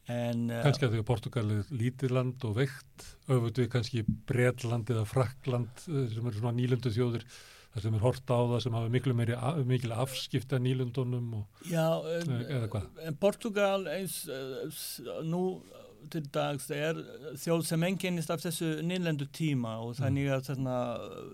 en 0.09 0.49
uh, 0.49 0.63
Kannski 0.65 0.87
að 0.87 0.95
því 0.95 1.01
að 1.03 1.07
Portugal 1.11 1.45
er 1.53 1.71
lítið 1.75 2.13
land 2.17 2.45
og 2.49 2.55
veikt, 2.57 3.05
við 3.29 3.67
kannski 3.73 4.03
Bretland 4.29 4.89
eða 4.89 5.05
Frakland 5.09 5.83
eh, 5.87 6.05
sem 6.13 6.25
eru 6.29 6.39
svona 6.39 6.55
nýlöndu 6.57 6.91
þjóðir, 6.95 7.25
þar 7.73 7.83
sem 7.85 7.97
er 7.99 8.05
horta 8.07 8.37
á 8.37 8.41
það 8.53 8.63
sem 8.65 8.77
hafa 8.79 8.93
miklu 8.95 9.13
meiri, 9.17 9.35
mikil 9.69 9.91
afskipta 9.93 10.57
nýlöndunum 10.63 11.27
og 11.43 11.67
Já, 11.69 11.85
en, 12.17 12.33
eða 12.49 12.71
hvað? 12.73 12.87
en 13.05 13.19
Portugal 13.21 13.85
eins 13.93 14.23
nú 15.29 15.43
til 16.09 16.23
dags 16.33 16.69
er 16.71 16.97
þjóð 17.37 17.65
sem 17.67 17.83
enginnist 17.83 18.31
af 18.33 18.41
þessu 18.41 18.79
nýlendu 18.87 19.27
tíma 19.35 19.75
og 19.83 19.97
þannig 19.99 20.29
að 20.31 20.45
þarna 20.47 20.75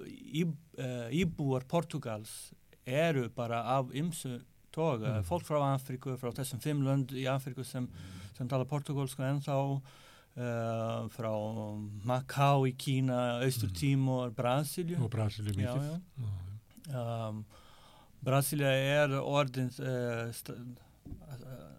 í, 0.09 0.43
uh, 0.81 1.07
íbúar 1.13 1.63
Portugals 1.69 2.33
eru 2.85 3.29
bara 3.33 3.61
af 3.77 3.93
ymsu 3.95 4.39
toga, 4.75 5.21
Mm. 5.21 5.23
fólk 5.23 5.45
frá 5.47 5.61
Afriku, 5.71 6.17
frá 6.19 6.33
þessum 6.35 6.59
fimm 6.59 6.81
lönd 6.83 7.13
í 7.15 7.23
Afriku 7.31 7.63
sem, 7.63 7.85
sem 8.37 8.47
tala 8.51 8.65
portugalsku 8.69 9.23
ennþá 9.23 9.55
uh, 9.65 9.81
frá 11.15 11.31
Macau 12.07 12.65
í 12.69 12.73
Kína, 12.77 13.41
Austur 13.45 13.71
Tímor, 13.75 14.31
Brasilíu 14.35 14.99
og 15.05 15.11
Brasilíu 15.13 15.55
Já, 15.55 15.75
mikið. 15.75 16.01
já. 16.89 17.05
um, 17.29 17.45
Brasilia 18.25 18.71
er 18.73 19.13
orðin 19.21 19.69
uh, 19.79 20.31
st- 20.33 20.55
uh, 20.57 21.71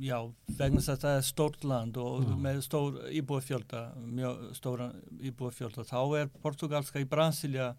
já, 0.00 0.16
vegna 0.58 0.80
þess 0.80 0.94
að 0.96 1.02
það 1.04 1.16
er 1.20 1.26
stórt 1.28 1.64
land 1.68 1.98
og 2.00 2.24
Já. 2.24 2.34
með 2.46 2.60
stór 2.66 2.96
íbúafjölda 3.20 3.82
mjög 4.16 4.40
stóra 4.56 4.86
íbúafjölda 5.30 5.84
þá 5.86 5.98
er 6.22 6.30
portugalska 6.42 7.02
í 7.04 7.08
Brasilia 7.08 7.74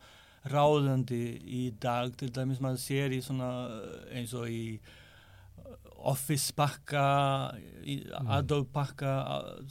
ráðandi 0.47 1.23
í 1.43 1.63
dag 1.81 2.13
til 2.17 2.29
dæmis 2.33 2.61
maður 2.63 2.79
sér 2.81 3.13
í 3.13 3.19
svona 3.25 3.49
eins 4.15 4.31
og 4.37 4.47
í 4.49 4.79
Office 6.09 6.53
pakka, 6.57 7.03
í 7.85 7.99
Adobe 8.25 8.69
pakka, 8.73 9.13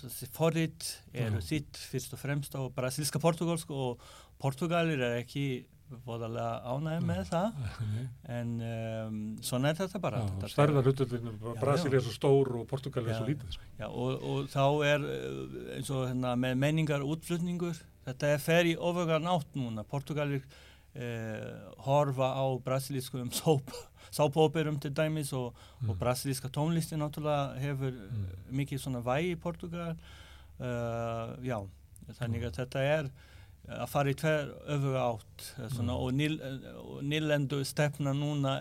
þessi 0.03 0.29
forrit 0.35 0.89
eru 1.13 1.43
sitt 1.43 1.79
fyrst 1.91 2.15
og 2.15 2.23
fremst 2.23 2.55
á 2.55 2.63
brasilíska 2.75 3.23
portugalsku 3.23 3.75
og 3.75 4.11
Portugalir 4.41 5.03
er 5.05 5.19
ekki 5.21 5.67
voðalega 6.07 6.63
ánægð 6.71 7.07
með 7.09 7.21
það. 7.29 7.59
Nei, 7.91 8.05
en 8.37 8.53
um, 8.63 9.19
svona 9.45 9.73
er 9.73 9.79
þetta 9.81 10.01
bara. 10.03 10.23
Stærðar 10.49 10.87
hlutullinu, 10.87 11.35
Já, 11.35 11.55
Brasilíu 11.61 11.99
er 11.99 12.05
svo 12.07 12.15
stór 12.15 12.53
og 12.61 12.67
Portugal 12.71 13.09
er 13.09 13.19
svo 13.19 13.27
lítið. 13.29 13.57
Sko. 13.57 13.69
Já, 13.81 13.87
og, 13.91 14.27
og 14.31 14.51
þá 14.53 14.65
er 14.87 15.07
uh, 15.07 15.61
eins 15.77 15.93
og 15.93 16.07
hérna, 16.07 16.35
með 16.41 16.59
menningar 16.63 17.05
útflutningur 17.05 17.83
þetta 18.07 18.35
er 18.35 18.43
fer 18.45 18.71
í 18.71 18.77
ofagan 18.79 19.29
átt 19.31 19.59
núna. 19.59 19.85
Portugalir 19.91 20.47
uh, 20.47 21.75
horfa 21.85 22.33
á 22.39 22.45
brasilískum 22.65 23.35
sóp 23.43 23.75
sápóperum 24.11 24.81
til 24.81 24.91
dæmis 24.97 25.33
og, 25.33 25.55
og 25.81 25.95
Mm. 25.95 25.99
brasilíska 25.99 26.49
tónlisti 26.49 26.97
náttúrulega 26.99 27.59
hefur 27.61 27.91
mm. 27.91 28.21
Mm. 28.21 28.57
mikið 28.61 28.79
svona 28.83 29.01
vægi 29.07 29.35
í 29.35 29.41
Portugal 29.41 29.97
uh, 30.61 31.37
já, 31.45 31.59
þannig 32.19 32.45
að 32.49 32.57
þetta 32.61 32.81
er 32.85 33.11
að 33.71 33.87
fara 33.93 34.11
í 34.11 34.17
tver 34.19 34.49
öfuga 34.73 35.03
átt 35.13 35.45
eh, 35.61 35.69
svona, 35.71 35.93
Mm. 35.93 36.01
og, 36.01 36.13
nýl, 36.13 36.35
og 36.81 37.03
nýlendu 37.07 37.61
stefna 37.65 38.13
núna 38.17 38.57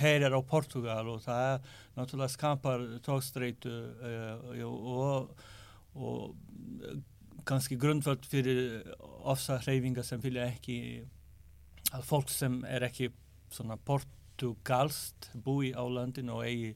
heyrir 0.00 0.34
á 0.34 0.40
Portugal 0.42 1.08
og 1.08 1.20
það 1.22 1.44
er 1.52 1.60
náttúrulega 1.96 2.28
skapar 2.32 2.86
tókstreitu 3.06 3.70
uh, 4.02 4.66
og, 4.66 5.30
og 5.94 6.34
eh, 6.82 6.98
kannski 7.46 7.78
grundvöld 7.80 8.26
fyrir 8.28 8.82
ofsa 9.24 9.58
hreyfinga 9.62 10.02
sem 10.02 10.20
vilja 10.20 10.48
ekki 10.50 11.04
að 11.94 12.02
fólk 12.04 12.28
sem 12.28 12.58
er 12.68 12.82
ekki 12.88 13.12
svona 13.50 13.78
portugalst 14.38 15.30
búi 15.34 15.72
á 15.74 15.82
landinu 15.82 16.38
og 16.38 16.44
eigi 16.46 16.74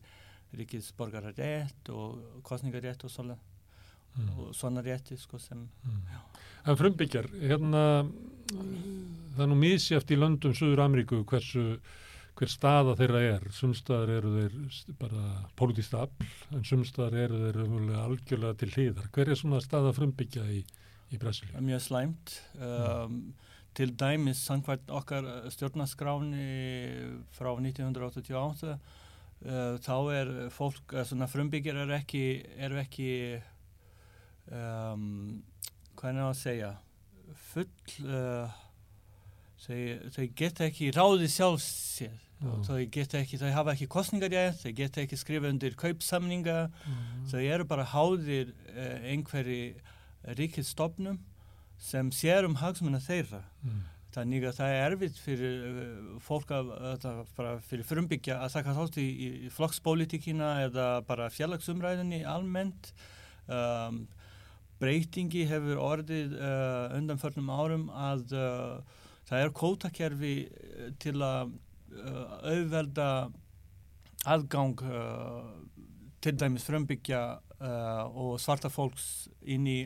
ríkisborgararétt 0.57 1.89
og 1.95 2.43
kostningarétt 2.45 3.05
og 3.05 3.11
svona, 3.11 3.37
Mm. 4.15 4.29
og 4.39 4.55
svona 4.55 4.83
rétti 4.83 5.17
sko 5.17 5.39
sem 5.39 5.69
Mm. 5.87 6.03
En 6.67 6.77
frumbyggjar, 6.77 7.27
hérna, 7.41 8.07
það 8.53 9.41
er 9.41 9.47
nú 9.47 9.55
misjæft 9.57 10.11
í 10.11 10.17
löndum 10.17 10.53
Suður 10.55 10.81
Ameríku 10.85 11.25
hversu, 11.25 11.81
hver 12.37 12.47
staða 12.49 12.95
þeirra 12.95 13.21
er. 13.37 13.41
Sumstaðar 13.51 14.11
eru 14.11 14.49
þeir 14.49 14.95
bara 14.99 15.49
pólitísta 15.57 16.03
afl, 16.03 16.27
en 16.53 16.63
sumstaðar 16.63 17.15
eru 17.15 17.53
þeir 17.53 17.97
algjörlega 17.97 18.59
til 18.59 18.69
hliðar. 18.71 19.09
Hver 19.11 19.29
er 19.31 19.35
svona 19.35 19.61
staða 19.63 19.93
frumbyggja 19.95 20.45
í, 20.45 20.63
í 21.11 21.19
Brasilíu. 21.19 21.57
mjög 21.61 21.81
slæmt 21.81 22.41
um, 22.61 23.33
til 23.77 23.95
dæmis 23.99 24.43
samkvæmt 24.47 24.91
okkar 24.93 25.29
uh, 25.29 25.51
stjórnaskráni 25.53 26.47
frá 27.35 27.53
1988 27.57 28.73
uh, 28.73 29.79
þá 29.83 29.97
er 30.17 30.33
fólk, 30.55 30.93
uh, 30.93 31.05
svona 31.09 31.29
frumbyggjar 31.31 31.83
eru 31.85 31.97
ekki, 31.97 32.25
eru 32.59 32.81
ekki 32.83 33.11
um, 34.53 35.41
hvað 35.97 36.11
er 36.11 36.21
það 36.21 36.29
að 36.29 36.43
segja 36.43 36.75
full 37.53 37.69
uh, 38.07 38.61
þau, 39.63 39.81
þau 40.15 40.27
geta 40.37 40.69
ekki 40.69 40.93
ráði 40.95 41.31
sjálf 41.31 41.65
sér. 41.65 42.21
Og 42.43 42.65
þau 42.67 42.81
geta 42.91 43.21
ekki, 43.21 43.39
þau 43.39 43.53
hafa 43.55 43.75
ekki 43.77 43.87
kostningarjæð, 43.91 44.57
þau 44.65 44.73
geta 44.81 45.03
ekki 45.05 45.19
skrifa 45.21 45.51
undir 45.53 45.77
kaupsamninga. 45.79 46.57
Þau 47.31 47.43
eru 47.45 47.67
bara 47.71 47.87
háðir 47.87 48.51
uh, 48.73 48.97
einhverji 49.13 49.77
ríkistofnum 50.39 51.21
sem 51.83 52.13
sér 52.15 52.47
um 52.49 52.55
hagsmunna 52.63 53.01
þeirra 53.03 53.43
Mm. 53.63 53.83
þannig 54.15 54.45
að 54.49 54.57
það 54.59 54.73
er 54.77 54.83
erfitt 54.91 55.19
fyrir 55.23 55.61
uh, 55.67 56.17
fólk 56.23 56.51
að, 56.55 56.73
að 57.03 57.61
fyrir 57.69 57.87
frumbyggja 57.89 58.41
að 58.45 58.57
taka 58.59 58.75
þátt 58.77 58.99
í, 59.03 59.07
í 59.27 59.51
flokkspolítikina 59.55 60.51
eða 60.67 60.89
bara 61.09 61.31
fjarlagsumræðinni 61.33 62.21
almennt 62.29 62.91
um, 63.47 64.03
breytingi 64.83 65.45
hefur 65.47 65.79
orðið 65.79 66.35
uh, 66.39 66.97
undanförnum 66.99 67.51
árum 67.55 67.87
að 67.95 68.35
uh, 68.35 68.99
það 69.31 69.45
er 69.47 69.55
kótakerfi 69.63 70.35
til 71.03 71.17
að 71.23 71.55
uh, 71.95 72.25
auðvelda 72.51 73.09
aðgang 74.27 74.79
til 76.23 76.33
dæmis 76.39 76.63
frumbyggja 76.69 77.23
og 78.15 78.37
svarta 78.39 78.69
fólks 78.71 79.07
inn 79.51 79.65
í 79.67 79.81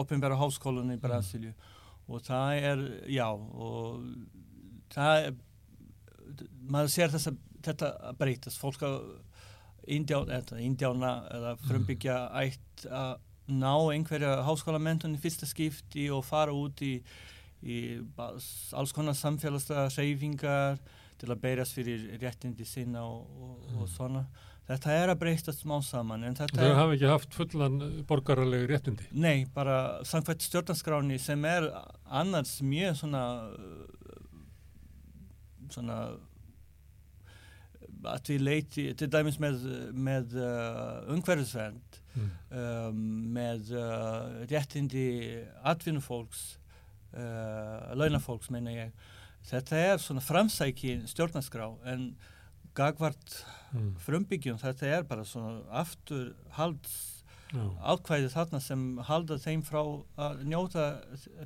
opinbæra 0.00 0.38
háskólan 0.40 0.94
í 0.94 1.00
Brasilíu. 1.00 1.54
Og 2.04 2.20
það 2.24 2.68
er, 2.70 2.82
já 3.08 3.28
og 3.32 4.02
það 4.92 5.28
er 5.28 5.36
maður 6.68 6.92
sér 6.92 7.12
þess 7.14 7.30
að 7.30 7.38
þetta 7.64 7.92
breytast. 8.18 8.60
Fólk 8.60 8.84
að 8.84 8.98
indjána 9.94 10.40
indjána 10.64 11.12
eða 11.32 11.54
frumbyggja 11.64 12.18
ætt 12.40 12.86
að 12.88 13.14
ná 13.52 13.72
einhverja 13.92 14.38
háskólamentun 14.46 15.16
í 15.18 15.20
fyrsta 15.20 15.48
skipti 15.48 16.06
og 16.12 16.24
fara 16.24 16.54
út 16.56 16.80
í, 16.84 16.94
í 17.60 17.78
alls 18.16 18.94
konar 18.96 19.16
samfélagslega 19.18 19.90
reyfingar 19.92 20.80
til 21.20 21.30
að 21.30 21.42
berjast 21.42 21.76
fyrir 21.76 22.06
réttindi 22.22 22.64
sinna 22.68 23.04
og, 23.04 23.28
og, 23.36 23.68
og 23.82 23.90
svona 23.92 24.24
þetta 24.68 24.94
er 24.96 25.12
að 25.12 25.20
breytast 25.22 25.64
smá 25.64 25.76
saman 25.84 26.24
Þau 26.24 26.64
er 26.64 26.78
hafa 26.78 26.94
ekki 26.96 27.10
haft 27.10 27.34
fullan 27.36 27.80
borgaralegi 28.08 28.70
réttindi. 28.70 29.08
Nei, 29.12 29.44
bara 29.54 30.04
samkvæmt 30.08 30.46
stjórnarskráni 30.46 31.18
sem 31.20 31.44
er 31.48 31.68
annars 32.06 32.58
mjög 32.64 32.96
svona 33.02 33.24
uh, 33.52 34.14
svona 35.74 35.98
að 38.04 38.30
við 38.34 38.42
leiti 38.44 38.82
til 39.00 39.08
dæmis 39.12 39.38
með, 39.40 39.62
með 39.96 40.34
uh, 40.40 41.12
umhverfisvernd 41.14 42.00
Mm. 42.14 42.26
um, 42.54 42.98
með 43.34 43.72
uh, 43.74 44.44
réttindi 44.46 45.00
atvinnufólks 45.66 46.42
uh, 47.10 47.90
launafólks 47.98 48.52
meina 48.54 48.70
ég 48.70 49.08
þetta 49.48 49.80
er 49.80 49.98
svona 49.98 50.22
framsæki 50.22 50.92
stjórnarskrá 51.10 51.66
en 51.90 52.04
gagvart 52.74 53.44
Mm. 53.74 53.96
frumbyggjum 53.98 54.58
þetta 54.62 54.86
er 54.86 55.02
bara 55.02 55.24
svona 55.26 55.64
afturhalds 55.82 56.92
Já. 57.54 57.64
ákvæði 57.94 58.28
þarna 58.32 58.60
sem 58.62 58.82
halda 59.06 59.34
þeim 59.38 59.62
frá 59.66 59.80
að 60.18 60.44
njóta 60.46 60.84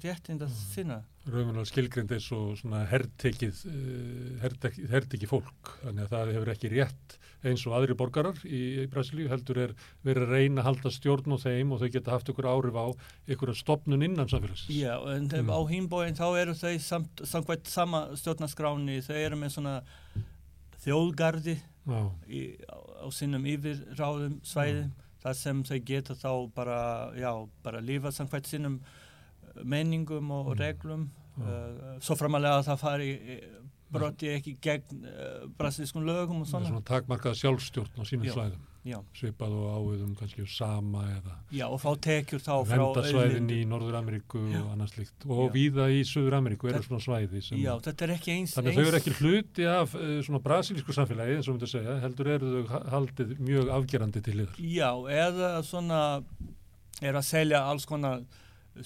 réttinda 0.02 0.44
Mm. 0.48 0.55
sinna. 0.74 0.98
Rauðunar 1.28 1.66
skilgrind 1.68 2.10
eins 2.12 2.30
og 2.32 2.56
svona 2.56 2.86
hertekið, 2.88 3.64
uh, 3.66 4.38
hertekið, 4.42 4.88
hertekið 4.92 5.28
fólk. 5.28 5.72
Þannig 5.84 6.05
að 6.06 6.12
það 6.14 6.32
hefur 6.36 6.52
ekki 6.55 6.70
rétt 6.72 7.18
eins 7.44 7.66
og 7.66 7.72
aðri 7.76 7.94
borgarar 7.96 8.36
í, 8.44 8.84
í 8.84 8.86
Brasilíu 8.88 9.28
heldur 9.28 9.56
er 9.59 9.74
verið 10.05 10.24
að 10.28 10.32
reyna 10.32 10.60
að 10.62 10.64
halda 10.68 10.90
stjórn 10.90 11.32
á 11.32 11.38
þeim 11.44 11.72
og 11.72 11.80
þau 11.80 11.92
geta 11.92 12.10
haft 12.10 12.28
ykkur 12.32 12.48
áhrif 12.48 12.76
á 12.76 12.86
ykkur 13.28 13.55
stopnun 13.56 14.02
innan 14.05 14.28
samfélagsins. 14.28 14.68
Já, 14.68 14.96
en 15.16 15.28
Mm. 15.28 15.48
á 15.48 15.59
hínbóin 15.68 16.16
þá 16.16 16.40
eru 16.40 16.52
þau 16.52 16.76
samt, 16.80 17.16
samkvæmt 17.24 17.66
sama 17.66 18.09
stjórnarskráni, 18.16 19.00
þau 19.05 19.14
eru 19.16 19.36
með 19.36 19.52
svona 19.56 19.82
þjóðgardi 20.89 21.56
í, 22.28 22.40
á, 22.69 22.77
á 23.05 23.06
sinnum 23.12 23.44
yfirráðum 23.48 24.40
svæðum, 24.44 24.90
þar 25.23 25.35
sem 25.39 25.62
þau 25.65 25.78
geta 25.85 26.15
þá 26.19 26.31
bara, 26.55 26.81
já, 27.19 27.31
bara 27.65 27.81
lífa 27.85 28.12
samkvæmt 28.15 28.47
sinnum 28.51 28.81
uh, 28.82 29.62
menningum 29.65 30.31
og 30.31 30.52
Mm. 30.55 30.59
reglum, 30.60 31.06
uh, 31.40 31.97
svo 32.01 32.16
framalega 32.16 32.60
að 32.60 32.69
það 32.73 32.78
fari 32.82 33.10
broti 33.90 34.28
ekki 34.35 34.56
gegn 34.60 35.05
uh, 35.09 35.47
brasilískum 35.59 36.05
lögum 36.05 36.43
og 36.43 36.47
Það 36.47 36.60
er 36.60 36.66
svona. 36.66 36.69
svona 36.69 36.89
takmarkað 36.90 37.39
sjálfstjórn 37.40 38.01
á 38.01 38.02
sínum 38.05 38.28
Já. 38.28 38.35
Já, 38.86 38.96
Svipað 39.18 39.52
og 39.59 39.72
áviðum 39.74 40.12
kannski 40.16 40.44
sama 40.48 41.02
eða 41.16 41.34
já, 41.52 41.64
og 41.66 41.80
fá 41.82 41.90
tekjur 42.00 42.40
þá 42.40 42.52
frá 42.62 42.70
vendarsvæðin 42.78 43.32
auðlindum. 43.34 43.56
í 43.59 43.66
Norður-Ameríku 43.72 44.42
og 44.62 44.68
annars 44.72 44.94
líkt. 44.96 45.26
Og 45.26 45.50
víða 45.52 45.88
í 45.92 46.05
Suður-Ameríku 46.09 46.70
eru 46.70 46.80
svona 46.86 47.02
svæði 47.05 47.42
sem... 47.44 47.59
Já, 47.60 47.72
þetta 47.84 48.06
er 48.06 48.12
ekki 48.14 48.36
eins 48.36 48.55
Þannig 48.56 48.70
að 48.70 48.78
þau 48.78 48.86
eru 48.92 49.00
ekki 49.00 49.14
hluti 49.18 49.66
af 49.68 49.96
uh, 49.98 50.12
svona 50.24 50.40
brasilísku 50.46 50.94
samfélagi, 50.96 51.36
eins 51.36 51.48
og 51.50 51.56
við 51.56 51.59
myndum 51.59 51.68
að 51.68 51.74
segja, 51.74 51.96
heldur 52.06 52.30
eru 52.36 52.52
þau 52.55 52.70
ha- 52.72 52.84
haldið 52.94 53.34
mjög 53.50 53.72
afgerandi 53.80 54.22
til 54.30 54.36
yfir. 54.46 54.62
Já, 54.78 54.90
eða 55.26 55.50
svona 55.66 56.00
er 57.02 57.18
að 57.18 57.26
selja 57.28 57.64
alls 57.68 57.84
konar 57.86 58.22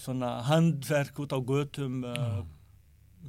svona 0.00 0.38
handverk 0.48 1.20
út 1.20 1.36
á 1.36 1.38
götum 1.44 2.02
uh, 2.08 2.42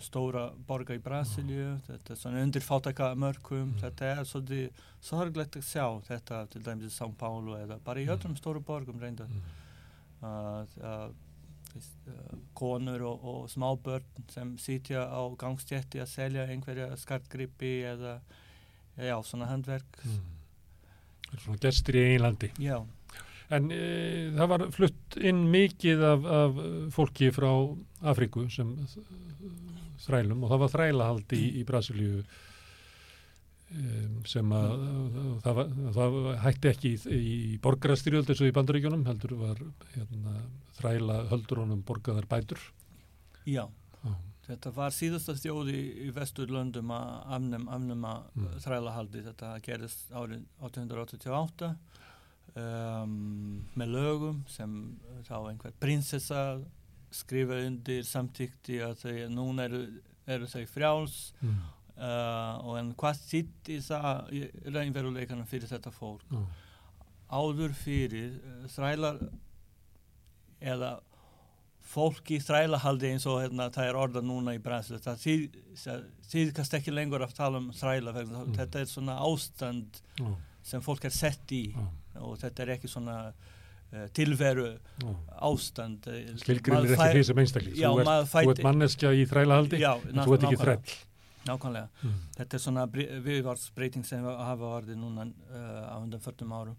stóra 0.02 0.52
borga 0.68 0.96
í 0.96 1.00
Brasilíu 1.04 1.80
þetta 1.88 2.14
er 2.14 2.16
svona 2.18 2.42
undir 2.44 2.62
fátæka 2.66 3.12
mörgum 3.16 3.74
Mm. 3.74 3.80
þetta 3.82 4.06
er 4.18 4.24
svolítið 4.26 4.70
sorglegt 5.02 5.56
að 5.60 5.64
sjá 5.68 5.86
þetta 6.08 6.50
til 6.50 6.62
dæmis 6.64 6.86
í 6.86 6.96
São 6.98 7.14
Paulo 7.18 7.56
eða 7.58 7.78
bara 7.84 8.00
í 8.00 8.06
Mm. 8.08 8.16
öllum 8.18 8.38
stóru 8.38 8.60
borgum 8.64 9.00
reynda 9.00 9.28
Mm. 9.28 9.42
að 10.24 10.68
uh, 10.84 11.12
konur 12.54 13.02
og, 13.02 13.24
og 13.24 13.50
smábörn 13.50 14.04
sem 14.30 14.58
sitja 14.58 15.08
á 15.10 15.22
gangstjætti 15.38 16.00
að 16.04 16.08
selja 16.12 16.48
einhverja 16.48 16.96
skartgrippi 16.98 17.82
eða 17.84 18.20
já, 18.98 19.16
svona 19.24 19.46
handverk 19.48 19.86
Mm. 20.06 20.20
Svona 21.40 21.58
gestir 21.58 21.96
í 21.96 22.04
einlandi. 22.16 22.52
já, 22.60 22.86
En 23.50 23.70
e, 23.72 24.32
það 24.34 24.48
var 24.50 24.60
flutt 24.72 25.18
inn 25.18 25.52
mikið 25.52 26.02
af, 26.04 26.26
af 26.26 26.54
fólki 26.94 27.32
frá 27.32 27.50
Afríku 28.02 28.50
sem 28.52 28.70
þrælum 30.08 30.44
og 30.44 30.52
það 30.54 30.62
var 30.66 30.74
þrælahaldi 30.78 31.40
í, 31.40 31.52
í 31.60 31.64
Brasilíu 31.68 32.24
um, 33.74 34.18
sem 34.30 34.52
að 34.56 34.74
það, 35.46 35.56
var, 35.60 35.72
það 35.98 36.18
hætti 36.44 36.72
ekki 36.74 36.92
í, 36.94 37.22
í 37.22 37.58
borgarastyrjöld 37.64 38.30
eins 38.34 38.44
og 38.44 38.52
í 38.52 38.56
bandaríkjunum 38.58 39.06
heldur 39.10 39.36
var 39.40 39.64
hérna, 39.96 40.36
þræla 40.80 41.18
höldur 41.32 41.64
honum 41.64 41.82
borgaðar 41.88 42.28
bætur. 42.32 42.62
já 43.46 43.66
Já. 44.04 44.14
Þetta 44.44 44.72
var 44.76 44.92
síðasta 44.92 45.32
stjóði 45.40 45.78
í 46.04 46.10
vesturlöndum 46.12 46.90
að 46.92 47.12
afnum, 47.38 47.70
afnuma 47.72 48.10
Mm. 48.36 48.42
mm. 48.50 48.58
þrælahaldi. 48.66 49.22
Þetta 49.30 49.52
gerist 49.64 50.10
árið 50.12 50.42
1888 50.60 51.70
um, 52.60 53.14
með 53.80 53.94
lögum 53.96 54.42
sem 54.52 54.74
þá 55.30 55.38
einhver 55.48 55.72
prinsessa 55.80 56.42
skrifa 57.14 57.60
undir 57.68 58.04
samtíkti 58.08 58.80
að 58.86 58.98
þau 59.04 59.16
núna 59.34 59.68
eru, 59.70 59.82
eru 60.28 60.48
þau 60.50 60.64
frjáls 60.74 61.18
Mm. 61.44 61.58
uh, 61.98 62.60
og 62.66 62.78
en 62.80 62.94
hvað 62.98 63.20
það 63.86 64.32
í 64.34 64.44
raunveruleikanum 64.74 65.46
fyrir 65.50 65.70
þetta 65.70 65.92
fólk? 65.94 66.24
Já. 66.32 66.44
áður 67.34 67.74
fyrir 67.78 68.38
uh, 68.42 68.68
þrælar 68.74 69.20
eða 70.64 70.94
fólk 71.94 72.32
í 72.32 72.38
þrælahaldi 72.40 73.10
eins 73.12 73.26
og 73.28 73.42
hérna, 73.44 73.68
það 73.76 73.90
er 73.90 73.98
orða 74.00 74.22
núna 74.24 74.54
í 74.56 74.62
Brasil 74.64 74.98
það 75.04 75.18
það 75.78 76.06
þýðkast 76.32 76.78
ekki 76.80 76.94
lengur 76.96 77.26
að 77.26 77.34
tala 77.38 77.60
um 77.60 77.72
þræla 77.76 78.14
Mm. 78.40 78.48
mm. 78.48 78.56
þetta 78.62 78.80
er 78.86 78.86
svona 78.94 79.18
ástand 79.28 80.00
Já. 80.20 80.30
sem 80.64 80.82
fólk 80.82 81.06
er 81.06 81.14
sett 81.14 81.52
í 81.52 81.66
Já. 81.76 81.84
og 82.24 82.38
þetta 82.40 82.64
er 82.64 82.72
ekki 82.78 82.88
svona 82.90 83.18
tilveru 84.18 84.68
Já. 84.74 85.10
ástand 85.50 86.08
eh, 86.10 86.32
ekki 86.34 86.72
fær- 86.98 87.14
því 87.18 87.24
sem 87.30 87.42
einstakling. 87.44 87.76
Já, 87.78 87.90
Þú 87.94 88.02
ert, 88.04 88.32
þú 88.34 88.52
ert 88.54 88.64
manneskja 88.66 89.12
í 89.14 89.26
þrælahaldi 89.30 89.80
Já, 89.82 89.92
en 90.10 90.22
þú 90.24 90.34
ert 90.38 90.48
ekki 90.50 90.62
þræll. 90.64 90.96
nákvæmlega 91.44 91.90
Mm. 92.04 92.20
þetta 92.38 92.54
er 92.58 92.62
svona 92.64 92.84
viðvarsbreyting 93.26 94.06
sem 94.08 94.24
hafa 94.24 94.70
orðið 94.80 94.96
núna 95.02 95.26
uh, 95.28 95.92
á 95.92 95.96
undan 96.00 96.22
40 96.24 96.54
árum 96.56 96.78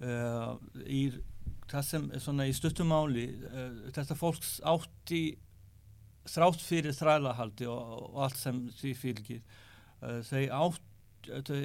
uh, 0.00 0.56
í 0.88 1.02
í 2.48 2.52
stuttumáli 2.56 3.26
uh, 3.44 3.90
þetta 3.92 4.16
fólks 4.16 4.56
átti 4.64 5.36
þrátt 6.26 6.62
fyrir 6.64 6.94
þrælahaldi 6.96 7.66
og, 7.70 8.10
og 8.14 8.22
allt 8.26 8.36
sem 8.40 8.64
því 8.80 8.94
fylgir 8.98 9.42
uh, 10.02 10.22
þau 10.26 10.42
átt 10.64 10.82
þau 11.26 11.60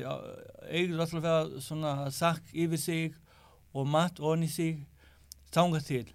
eigður 0.73 1.03
allavega 1.05 1.61
svona 1.61 1.95
sakk 2.11 2.47
yfir 2.53 2.77
sig 2.81 3.13
og 3.77 3.85
mat 3.87 4.19
onni 4.19 4.47
sig 4.49 4.81
þangað 5.55 5.85
til. 5.87 6.05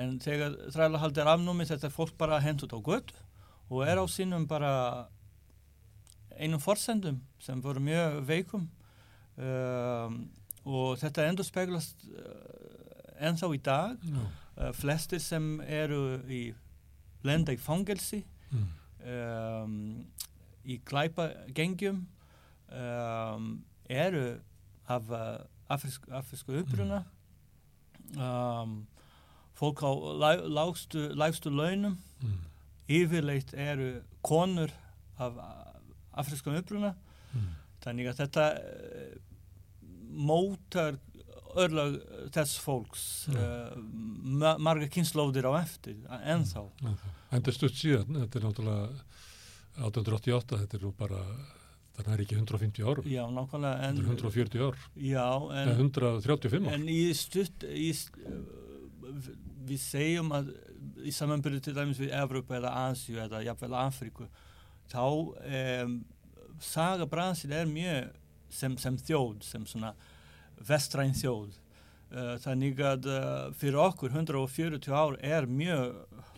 En 0.00 0.16
þegar 0.22 0.54
þrælahald 0.74 1.18
er 1.20 1.30
afnúmið 1.34 1.72
þetta 1.74 1.86
er 1.90 1.94
fólk 1.94 2.14
bara 2.18 2.40
hent 2.40 2.62
út 2.64 2.72
á 2.74 2.80
gött 2.82 3.12
og 3.70 3.82
er 3.86 4.00
á 4.00 4.04
sínum 4.10 4.46
bara 4.48 4.72
einum 6.38 6.60
forsendum 6.60 7.20
sem 7.40 7.60
voru 7.62 7.80
mjög 7.80 8.22
veikum. 8.28 8.68
Um, 9.36 10.16
og 10.64 10.96
þetta 11.00 11.24
endur 11.28 11.44
speglast 11.46 12.04
uh, 12.08 13.24
ennþá 13.28 13.48
í 13.56 13.60
dag. 13.64 13.96
Já. 14.04 14.22
uh, 14.56 14.72
flestir 14.76 15.20
sem 15.22 15.60
eru 15.64 16.18
í 16.28 16.44
lenda 17.24 17.52
í 17.54 17.60
fangelsi 17.60 18.24
Mm. 18.52 18.66
um, 19.08 19.76
í 20.68 20.74
glæpa 20.84 21.30
gengjum 21.56 22.02
um, 22.68 23.46
eru 23.88 24.34
af 24.92 25.08
uh, 25.08 25.38
afrisk, 25.72 26.04
afrisku 26.12 26.52
uppruna 26.60 26.98
um, 28.16 28.76
fólk 29.58 29.82
á 29.84 29.90
lágstu, 30.48 31.10
lægstu 31.18 31.52
launum. 31.52 31.98
Mm. 32.22 32.40
yfirleitt 32.92 33.52
eru 33.54 34.02
konur 34.22 34.70
af 35.18 35.38
afriskum 36.12 36.54
uppruna. 36.58 36.94
Mm. 37.32 37.48
þannig 37.82 38.10
að 38.10 38.18
þetta 38.20 38.46
uh, 38.58 39.14
mótar 40.12 40.98
örlag 41.58 41.96
þess 42.32 42.60
fólks 42.62 43.04
uh, 43.32 43.72
ma 44.22 44.54
marga 44.60 44.88
kynnslóðir 44.92 45.48
á 45.48 45.52
eftir 45.60 45.98
ennþá. 46.20 46.64
Enda 47.32 47.54
stutt 47.54 47.76
síðan, 47.76 48.22
þetta 48.22 48.38
er 48.38 48.46
náttúrulega 48.46 48.86
1888, 49.80 50.60
þetta 50.62 50.78
er 50.78 50.84
nú 50.84 50.92
bara, 50.96 51.20
það 52.06 52.14
er 52.14 52.24
ekki 52.24 52.38
150 52.38 52.86
árum, 52.88 53.08
já, 53.08 53.22
nákvæmlega 53.36 53.88
en, 53.88 54.00
þetta 54.00 54.12
er 54.12 54.16
140 54.16 54.64
ár, 54.66 54.80
já, 55.08 55.26
en, 55.56 55.72
eða 55.72 55.76
135 55.78 56.68
ár. 56.68 56.76
En 56.76 56.88
í 56.92 57.00
stutt, 57.16 57.66
í, 57.68 57.90
við 59.68 59.82
segjum 59.82 60.32
að 60.36 60.52
í 61.02 61.12
samanbyrju 61.14 61.62
til 61.66 61.76
dæmis 61.76 62.00
við 62.02 62.14
Evrópa 62.18 62.58
eða 62.58 62.74
Asíu 62.88 63.20
eða 63.22 63.42
jafnvel 63.46 63.76
Afríku, 63.80 64.28
þá 64.92 65.04
um, 65.06 65.96
saga 66.62 67.06
Brasil 67.10 67.52
er 67.54 67.70
mjög 67.70 68.12
sem, 68.52 68.76
sem 68.78 68.98
þjóð, 69.00 69.42
sem 69.46 69.66
svona 69.68 69.94
vestræn 70.68 71.14
þjóð. 71.16 71.56
Uh, 72.12 72.34
þannig 72.44 72.76
að 72.84 73.06
uh, 73.08 73.52
fyrir 73.56 73.78
okkur 73.80 74.12
140 74.12 74.92
ár 74.92 75.14
er 75.24 75.46
mjög 75.48 75.94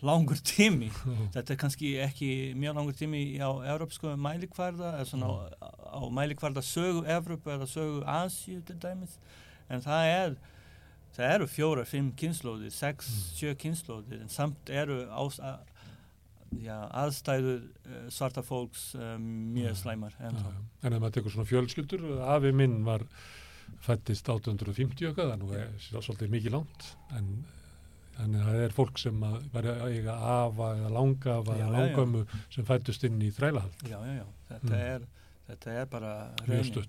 langur 0.07 0.39
tími. 0.39 0.87
Þetta 1.35 1.51
er 1.51 1.59
kannski 1.59 1.89
ekki 1.99 2.29
mjög 2.55 2.77
langur 2.77 2.95
tími 2.95 3.23
á 3.43 3.51
európsku 3.73 4.13
mælikvarða, 4.15 4.93
svona 5.09 5.33
á, 5.59 5.67
á 5.99 6.01
mælikvarða 6.15 6.63
sögu 6.63 7.03
Evrópu 7.17 7.51
eða 7.51 7.67
sögu 7.67 8.05
Asíu 8.07 8.63
til 8.63 8.79
dæmis. 8.79 9.19
En 9.67 9.83
það 9.83 10.13
er, 10.13 10.39
það 11.17 11.35
eru 11.35 11.51
fjóra, 11.57 11.87
fimm 11.91 12.13
kynnslóðir, 12.23 12.71
sex, 12.71 13.11
sjö 13.35 13.51
kynnslóðir, 13.59 14.23
en 14.23 14.31
samt 14.31 14.71
eru 14.71 15.03
ás, 15.11 15.43
að, 15.43 15.73
já, 16.63 16.77
aðstæður 17.03 17.65
uh, 17.65 18.03
svarta 18.15 18.47
fólks 18.47 18.93
mjög 19.19 19.81
slæmar. 19.83 20.15
Já, 20.23 20.31
já. 20.31 20.59
En 20.85 20.95
ef 20.95 21.01
maður 21.01 21.19
tekur 21.19 21.35
svona 21.35 21.51
fjölskyldur, 21.51 22.13
afi 22.31 22.55
minn 22.55 22.85
var 22.87 23.03
fættist 23.85 24.27
1850 24.29 25.09
okkar, 25.11 25.31
það 25.33 25.39
nú 25.43 25.51
er 25.53 25.67
sá- 25.79 26.01
svolítið 26.01 26.29
mikið 26.35 26.51
langt, 26.55 26.87
en 27.17 27.45
þannig 28.17 28.41
að 28.41 28.47
það 28.51 28.63
er 28.65 28.75
fólk 28.77 28.97
sem 29.01 29.19
að 29.27 29.49
var 29.53 29.63
að 29.63 29.81
eiga 29.91 30.13
afa 30.15 30.69
eða 30.79 30.91
langafa 30.95 31.55
eða 31.59 31.81
já, 31.89 31.95
já. 31.95 32.25
sem 32.55 32.65
fættust 32.65 33.03
inn 33.03 33.19
í 33.21 33.31
þrælahald, 33.35 33.83
Já, 33.89 33.99
já, 33.99 34.15
já, 34.21 34.25
þetta, 34.49 34.69
Mm. 34.69 34.79
er, 34.95 35.01
þetta 35.49 35.71
er 35.81 35.85
bara 35.85 36.13
raunin. 36.47 36.87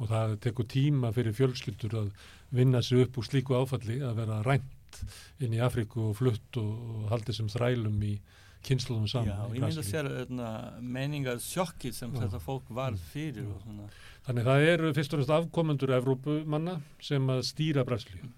Og 0.00 0.08
það 0.08 0.36
tekur 0.40 0.64
tíma 0.66 1.12
fyrir 1.12 1.32
fjölskyldur 1.34 1.90
að 2.04 2.10
vinna 2.52 2.80
sig 2.82 3.02
upp 3.06 3.18
úr 3.18 3.24
slíku 3.28 3.54
áfalli, 3.54 3.98
að 4.00 4.14
vera 4.16 4.42
rænt 4.42 5.02
inn 5.40 5.52
í 5.52 5.58
Afríku 5.60 6.10
og 6.10 6.16
flutt 6.16 6.56
og, 6.56 7.10
haldið 7.10 7.34
sem 7.34 7.46
þrælum 7.48 8.00
í 8.02 8.18
kynnslóðum 8.64 9.08
saman. 9.10 9.28
já 9.28 9.34
ég 9.34 9.50
myndi 9.50 9.60
að 9.60 9.74
Brasilíu. 9.74 9.90
sér 9.90 10.80
menningar 10.80 11.36
sjokkið 11.36 11.92
sem 11.94 12.12
Já. 12.14 12.20
þetta 12.20 12.40
fólk 12.40 12.68
varð 12.70 12.94
Mm. 12.94 13.10
fyrir 13.12 13.44
Já. 13.44 13.88
Þannig 14.24 14.46
það 14.48 14.66
eru 14.72 14.92
fyrst 14.96 15.12
og 15.12 15.20
fremst 15.20 15.34
afkomendur 15.36 15.92
Evrópumanna 15.98 16.78
sem 17.04 17.28
að 17.32 17.42
stýra 17.44 17.84
Brasilíu 17.84 18.30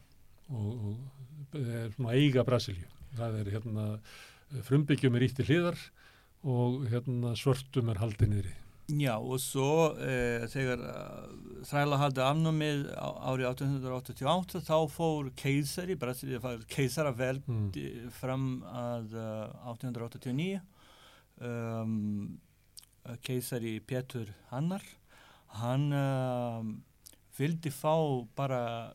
og, 0.51 0.71
og 1.55 1.59
er 1.63 1.93
eiga 2.17 2.43
Brasilíu. 2.47 2.89
Það 3.17 3.41
er 3.41 3.51
hérna 3.55 3.85
frumbyggjum 4.67 5.17
er 5.17 5.27
ítt 5.29 5.41
í 5.43 5.47
hliðar 5.47 5.79
og 6.47 6.87
hérna 6.91 7.35
svörtum 7.39 7.91
er 7.93 8.01
haldið 8.03 8.33
niðri. 8.33 8.55
Já, 8.87 9.17
og 9.19 9.41
svo 9.43 9.97
eh, 9.99 10.45
þegar 10.47 10.83
uh, 10.87 11.31
þræla 11.67 11.97
haldið 11.99 12.23
afnumið 12.23 12.85
árið 12.95 13.49
1888 13.49 14.61
þá 14.69 14.77
fór 14.95 15.31
keisari, 15.39 15.97
Brasilíu 15.99 16.39
fær 16.43 16.63
keisaraveldi 16.71 17.51
Mm. 17.51 18.11
fram 18.15 18.45
að 18.71 19.17
uh, 19.19 19.73
1889 19.73 20.61
um, 21.43 22.39
keisari 23.27 23.81
Pétur 23.83 24.31
Hannar 24.53 24.83
hann 25.61 25.89
um, 25.95 26.71
vildi 27.39 27.73
fá 27.75 27.95
bara 28.37 28.93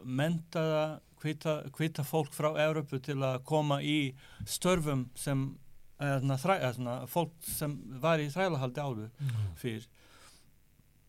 mentaða 0.00 1.00
hvita, 1.20 2.04
fólk 2.06 2.32
frá 2.32 2.52
Európu 2.64 3.00
til 3.04 3.20
að 3.22 3.42
koma 3.48 3.80
í 3.84 4.12
störfum 4.48 5.08
sem 5.18 5.50
eða, 6.00 6.36
þræ, 6.40 6.54
eða, 6.56 6.74
svona, 6.78 6.94
fólk 7.10 7.34
sem 7.44 7.76
var 8.00 8.22
í 8.22 8.30
þrælahaldi 8.32 8.84
áður 8.84 9.34
fyrr. 9.60 9.88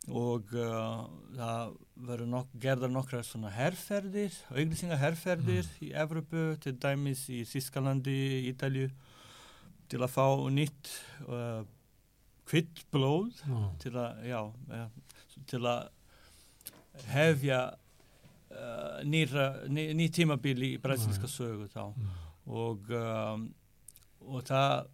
Og 0.10 0.50
uh, 0.58 1.06
það 1.38 1.74
verður 2.08 2.30
nok 2.32 2.54
gerðar 2.62 2.92
nokkrar 2.92 3.26
svona 3.26 3.52
herrferðir, 3.54 4.34
auglýsinga 4.50 4.98
herrferðir 4.98 5.70
í 5.86 5.92
Evropu, 5.94 6.56
til 6.64 6.74
dæmis 6.82 7.28
í 7.30 7.44
Þískalandi, 7.48 8.18
Ítalju 8.50 8.90
til 9.92 10.02
að 10.02 10.14
fá 10.16 10.26
nýtt 10.50 10.90
uh, 11.28 11.62
kvitt 12.46 12.84
blóð 12.92 13.32
Já. 13.48 13.60
til 13.80 13.92
að, 13.96 14.24
já, 14.28 14.42
ja, 14.70 14.88
til 15.48 15.62
að 15.66 15.90
hefja 17.12 17.60
uh, 17.72 19.00
nýra, 19.08 19.46
ný, 19.72 19.92
ný 19.96 20.10
tímabili 20.12 20.74
í 20.76 20.82
brasilíska 20.82 21.28
sögu 21.32 21.68
þá 21.72 21.94
Mm. 21.96 22.10
og, 22.52 22.90
um, 22.90 23.54
og 24.28 24.44
það 24.44 24.88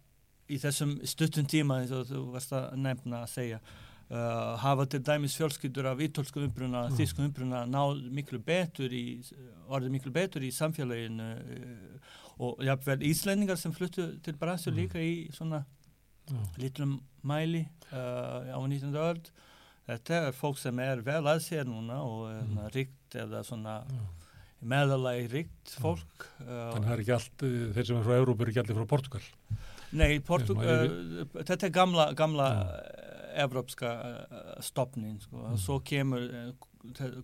í 0.48 0.56
þessum 0.62 0.94
stuttum 1.08 1.46
tíma 1.48 1.80
eins 1.82 1.90
og 1.92 2.06
þú 2.08 2.22
varst 2.32 2.52
að 2.52 2.76
nefna 2.76 3.22
að 3.24 3.32
segja 3.32 3.58
uh, 3.60 4.56
hafa 4.62 4.86
til 4.86 5.00
dæmis 5.04 5.34
fjölskyldur 5.36 5.86
af 5.90 5.98
ítölsku 5.98 6.40
umbruna, 6.44 6.86
Mm. 6.88 6.96
þísku 6.96 7.24
umbruna 7.26 7.64
náð 7.66 8.04
miklu 8.12 8.38
betur 8.38 8.92
í 8.92 9.22
orðið 9.68 9.90
miklu 9.90 10.12
betur 10.12 10.42
í 10.42 10.50
samfélaginu 10.54 11.28
uh, 11.34 11.98
og 12.38 12.62
jafnvel 12.62 13.02
Íslendingar 13.02 13.56
sem 13.58 13.72
fluttu 13.72 14.20
til 14.22 14.36
Brasil 14.36 14.72
Mm. 14.72 14.78
líka 14.78 14.98
í 15.02 15.30
svona. 15.32 15.64
Litlum 16.58 17.00
mæli 17.24 17.64
uh, 17.92 18.48
á 18.54 18.58
19. 18.60 18.94
öld 18.94 19.30
þetta 19.88 20.18
er 20.28 20.32
fólk 20.36 20.58
sem 20.60 20.78
er 20.84 21.00
vel 21.02 21.24
að 21.24 21.40
sér 21.46 21.64
núna 21.68 22.02
og 22.04 22.28
er 22.30 22.42
Mm. 22.48 22.58
ríkt 22.74 23.14
eða 23.16 23.40
svona 23.44 23.82
meðalagi 24.62 25.28
ríkt 25.32 25.74
fólk 25.80 26.26
uh, 26.42 26.72
Þannig 26.74 26.86
það 26.88 26.92
er 26.96 27.02
ekki 27.04 27.14
allt, 27.16 27.42
eh, 27.46 27.72
þeir 27.76 27.86
sem 27.86 27.96
er 28.00 28.06
frá 28.08 28.16
Európa 28.18 28.42
er 28.44 28.50
ekki 28.52 28.62
allir 28.64 28.78
frá 28.80 28.86
Portugal. 28.90 29.22
Nei, 29.92 30.18
Portug, 30.20 30.58
uh, 30.60 31.24
þetta 31.44 31.66
er 31.68 31.72
gamla, 31.72 32.08
gamla 32.18 32.48
evrópska 33.38 33.92
stopnin 34.64 35.20
sko. 35.22 35.36
Mm. 35.46 35.56
svo 35.62 35.78
kemur 35.80 36.24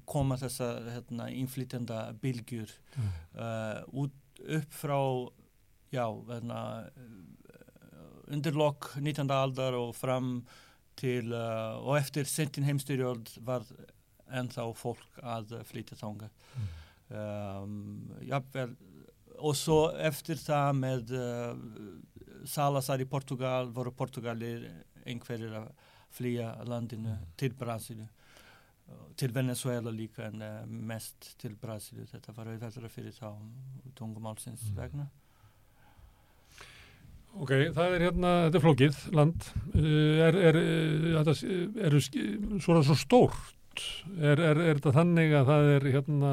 koma 0.06 0.36
þessa 0.36 0.68
hérna, 0.94 1.28
innflytjanda 1.32 2.12
bylgjur 2.22 2.70
Mm. 2.94 3.84
út 3.92 4.12
upp 4.58 4.70
frá 4.72 4.98
já, 5.92 6.06
hérna, 6.28 6.90
undir 8.32 8.52
lok 8.56 8.92
19. 8.96 9.30
aldar 9.30 9.74
og 9.78 9.94
fram 9.96 10.44
til 10.96 11.32
uh, 11.34 11.76
og 11.82 11.96
eftir 11.98 12.24
sentin 12.30 12.64
heimstyrjöld 12.64 13.32
var 13.44 13.64
ennþá 14.34 14.64
fólk 14.78 15.18
að 15.22 15.56
flytja 15.68 15.96
þanga 16.00 16.30
Mm. 16.54 16.68
um, 17.10 18.10
jafnvel 18.24 18.76
og 19.44 19.56
svo 19.58 19.78
eftir 19.98 20.38
það 20.40 20.68
með 20.78 21.10
uh, 21.18 21.56
Salazar 22.46 23.00
í 23.02 23.06
Portugal 23.10 23.68
voru 23.74 23.90
Portugalir 23.92 24.68
einhverjir 25.04 25.52
að 25.58 25.72
flýja 26.14 26.52
landinu 26.68 27.16
Mm. 27.18 27.26
til 27.36 27.52
Brasilíu 27.54 28.08
Uh, 28.84 29.06
til 29.16 29.32
Venezuela 29.32 29.88
líka 29.90 30.26
en 30.26 30.42
uh, 30.44 30.66
mest 30.68 31.30
til 31.40 31.54
Brasilíu 31.56 32.04
þetta 32.10 32.34
var 32.36 32.50
auðvitað 32.52 32.90
fyrir 32.92 33.14
þá 33.16 33.30
tungumálsins 33.96 34.60
Mm. 34.70 34.76
vegna 34.76 35.06
Ok, 37.34 37.50
það 37.74 37.94
er 37.96 38.02
hérna, 38.06 38.32
þetta 38.46 38.58
er 38.60 38.62
flókið 38.62 38.98
land, 39.18 39.46
uh, 39.74 40.20
er, 40.28 40.36
er, 40.50 40.58
þetta, 41.18 41.32
s- 41.34 41.46
eru 41.88 41.98
sk- 42.04 42.60
svona 42.62 42.84
svo 42.86 42.94
stórt, 43.00 43.82
er, 44.22 44.38
er, 44.38 44.60
er 44.70 44.78
þetta 44.78 44.92
þannig 44.94 45.32
að 45.34 45.48
það 45.50 45.70
er 45.74 45.86
hérna 45.96 46.30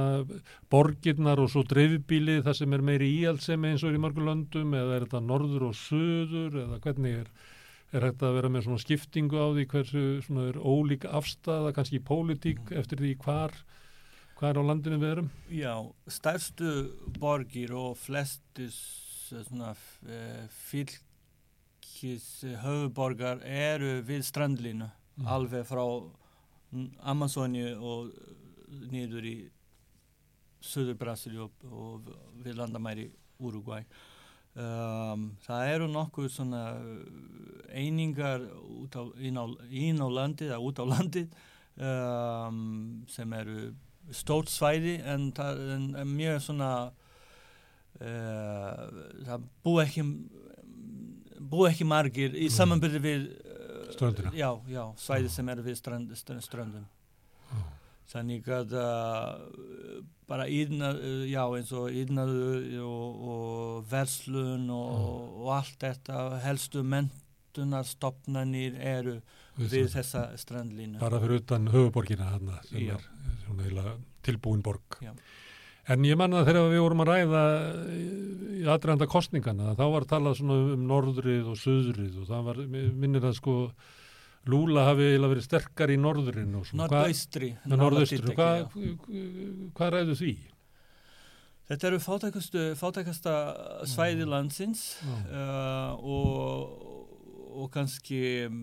borgirnar 0.69 1.41
og 1.41 1.49
svo 1.49 1.63
dreifbíli 1.65 2.35
það 2.45 2.59
sem 2.59 2.75
er 2.77 2.83
meiri 2.85 3.07
íhaldsemi 3.23 3.71
eins 3.71 3.81
og 3.81 3.89
er 3.89 3.97
í 3.97 4.03
mörgum 4.03 4.29
löndum 4.29 4.75
eða 4.77 4.99
er 4.99 5.07
þetta 5.07 5.23
norður 5.25 5.65
og 5.71 5.79
söður 5.79 6.59
eða 6.67 6.77
hvernig 6.85 7.17
er, 7.23 7.31
er 7.97 8.05
hægt 8.05 8.21
að 8.29 8.37
vera 8.37 8.53
með 8.53 8.67
svona 8.67 8.83
skiptingu 8.85 9.41
á 9.41 9.47
því 9.57 9.65
hversu 9.73 10.03
svona 10.27 10.45
er 10.53 10.61
ólík 10.61 11.09
afstæða 11.09 11.73
kannski 11.79 11.97
í 11.97 12.05
pólitík 12.11 12.61
eftir 12.77 13.01
því 13.01 13.15
hvar, 13.25 13.57
hvað 14.37 14.49
er 14.53 14.61
á 14.61 14.69
landinu 14.69 15.01
við 15.01 15.15
erum? 15.15 15.31
Já, 15.49 15.73
stærstu 16.13 16.75
borgir 17.17 17.73
og 17.73 17.97
flestis 18.05 18.77
svona 19.31 19.73
eh, 20.07 20.45
fylgis 20.67 22.27
höfuborgar 22.63 23.43
eru 23.45 23.99
við 24.07 24.25
strandlínu 24.27 24.89
Mm. 25.21 25.27
alveg 25.27 25.65
frá 25.67 25.83
Amazoni 27.03 27.65
og 27.75 28.13
niður 28.91 29.25
í 29.27 29.35
söður 30.63 30.95
Brasilíu 31.01 31.43
og, 31.45 31.65
og 31.67 32.11
við 32.45 32.55
landamæri 32.55 33.09
Uruguay. 33.41 33.83
Um, 34.55 35.37
það 35.43 35.73
eru 35.73 35.87
nokkuð 35.91 36.29
svona 36.31 36.61
einingar 37.71 38.43
út 38.51 38.95
á, 38.95 39.03
inn, 39.19 39.39
á, 39.39 39.45
inn 39.67 39.99
á 40.03 40.07
landið 40.11 40.51
eða 40.51 40.63
út 40.63 40.79
á 40.79 40.85
landið 40.91 41.35
um, 41.75 43.05
sem 43.11 43.35
eru 43.35 43.71
stórt 44.11 44.51
svæði 44.51 44.97
en 45.07 45.29
en, 45.39 45.85
en 45.95 46.15
mjög 46.17 46.41
svona 46.47 46.71
það 47.99 49.43
bú 49.65 49.73
ekki 49.83 50.03
bú 51.51 51.65
ekki 51.67 51.85
margir 51.89 52.31
í 52.37 52.47
Mm. 52.47 52.55
samanbyrði 52.55 52.99
við 53.03 53.21
uh, 53.27 53.91
Ströndina. 53.91 54.31
já, 54.33 54.49
já, 54.71 54.83
svæði 54.97 55.27
Já. 55.27 55.33
sem 55.35 55.49
eru 55.49 55.61
við 55.65 55.75
strand, 55.75 56.11
ströndum 56.45 56.85
Já. 57.51 57.61
þannig 58.13 58.47
að 58.47 58.73
uh, 58.79 60.03
bara 60.31 60.45
íðna, 60.47 60.93
já 61.27 61.43
eins 61.57 61.71
og 61.75 61.89
íðnaðu 61.91 62.79
og, 62.87 63.21
og 63.33 63.85
verslun 63.91 64.69
og, 64.71 65.41
og 65.43 65.49
allt 65.57 65.75
þetta 65.83 66.39
helstu 66.45 66.83
mentunarstopnanir 66.87 68.77
eru 68.79 69.17
við 69.57 69.89
þessa 69.91 70.29
strandlínu 70.39 70.99
bara 71.01 71.19
fyrir 71.19 71.41
utan 71.43 71.67
höfuborgina 71.73 72.29
hana, 72.37 72.61
sem 72.69 72.87
er 72.87 73.97
tilbúin 74.23 74.61
borg 74.63 75.01
Já. 75.03 75.11
En 75.91 76.05
ég 76.07 76.19
manna 76.19 76.43
þegar 76.47 76.69
við 76.71 76.83
vorum 76.83 77.03
að 77.03 77.09
ræða 77.11 77.41
í 78.61 78.61
aðræðanda 78.69 79.07
kostningana 79.11 79.73
þá 79.77 79.83
var 79.95 80.05
talað 80.09 80.37
svona 80.41 80.59
um 80.75 80.85
norðrið 80.89 81.49
og 81.51 81.57
söðrið 81.61 82.21
og 82.21 82.29
það 82.29 82.47
var, 82.49 82.61
minnir 82.71 83.27
að 83.31 83.39
sko 83.41 83.57
Lúla 84.49 84.87
hafi 84.87 85.05
eiginlega 85.05 85.35
verið 85.35 85.45
sterkar 85.45 85.91
í 85.93 85.97
norðurinn 86.01 86.55
og 86.57 86.63
svona, 86.65 86.87
norðaustri 86.89 87.51
norðaustri, 87.69 88.33
hvað, 88.33 88.63
já. 88.73 88.95
hvað 89.77 89.91
ræðu 89.93 90.15
því? 90.17 90.31
Þetta 91.69 91.87
eru 91.87 91.99
fátækasta 92.79 93.35
svæði 93.87 94.25
Mm. 94.25 94.31
landsins 94.33 94.81
uh, 95.05 95.93
og, 96.01 96.73
og 97.53 97.69
kannski 97.71 98.21
um, 98.47 98.57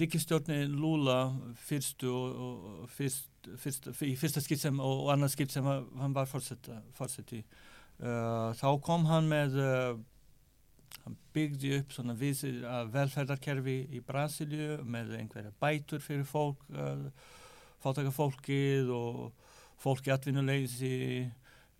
ríkistjórni 0.00 0.64
Lula 0.72 1.20
fyrstu 1.68 2.10
og, 2.10 2.40
og 2.82 2.90
fyrst, 2.96 3.28
fyrst, 3.62 3.88
í 4.02 4.14
fyrsta 4.18 4.42
skipt 4.44 4.62
sem 4.62 4.80
og, 4.82 5.06
og 5.06 5.14
annað 5.14 5.34
skipt 5.36 5.54
sem 5.54 5.66
hann 5.66 6.16
var 6.16 6.28
fórseti. 6.30 7.44
Uh, 7.96 8.52
þá 8.58 8.68
kom 8.84 9.06
hann 9.08 9.30
með 9.30 9.56
uh, 9.62 9.96
hann 11.06 11.16
byggði 11.36 11.72
upp 11.80 11.94
svona 11.94 12.16
vísir 12.18 12.60
að 12.68 12.92
velferðarkerfi 12.96 13.78
í 13.96 14.02
Brasilíu 14.04 14.82
með 14.84 15.16
einhverja 15.20 15.54
bætur 15.62 16.02
fyrir 16.04 16.26
fólk 16.28 16.62
uh, 16.74 17.08
fátæka 17.84 18.12
fólkið 18.14 18.92
og 18.92 19.20
fólk 19.80 20.08
í 20.08 20.12
atvinnuleysi 20.14 20.94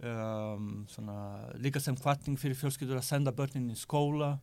um, 0.05 0.85
svona, 0.91 1.17
líka 1.63 1.81
sem 1.83 1.97
kvartning 1.99 2.39
fyrir 2.41 2.59
fjölskyldur 2.59 3.01
að 3.01 3.09
senda 3.09 3.33
börnin 3.35 3.73
í 3.73 3.79
skóla 3.81 4.35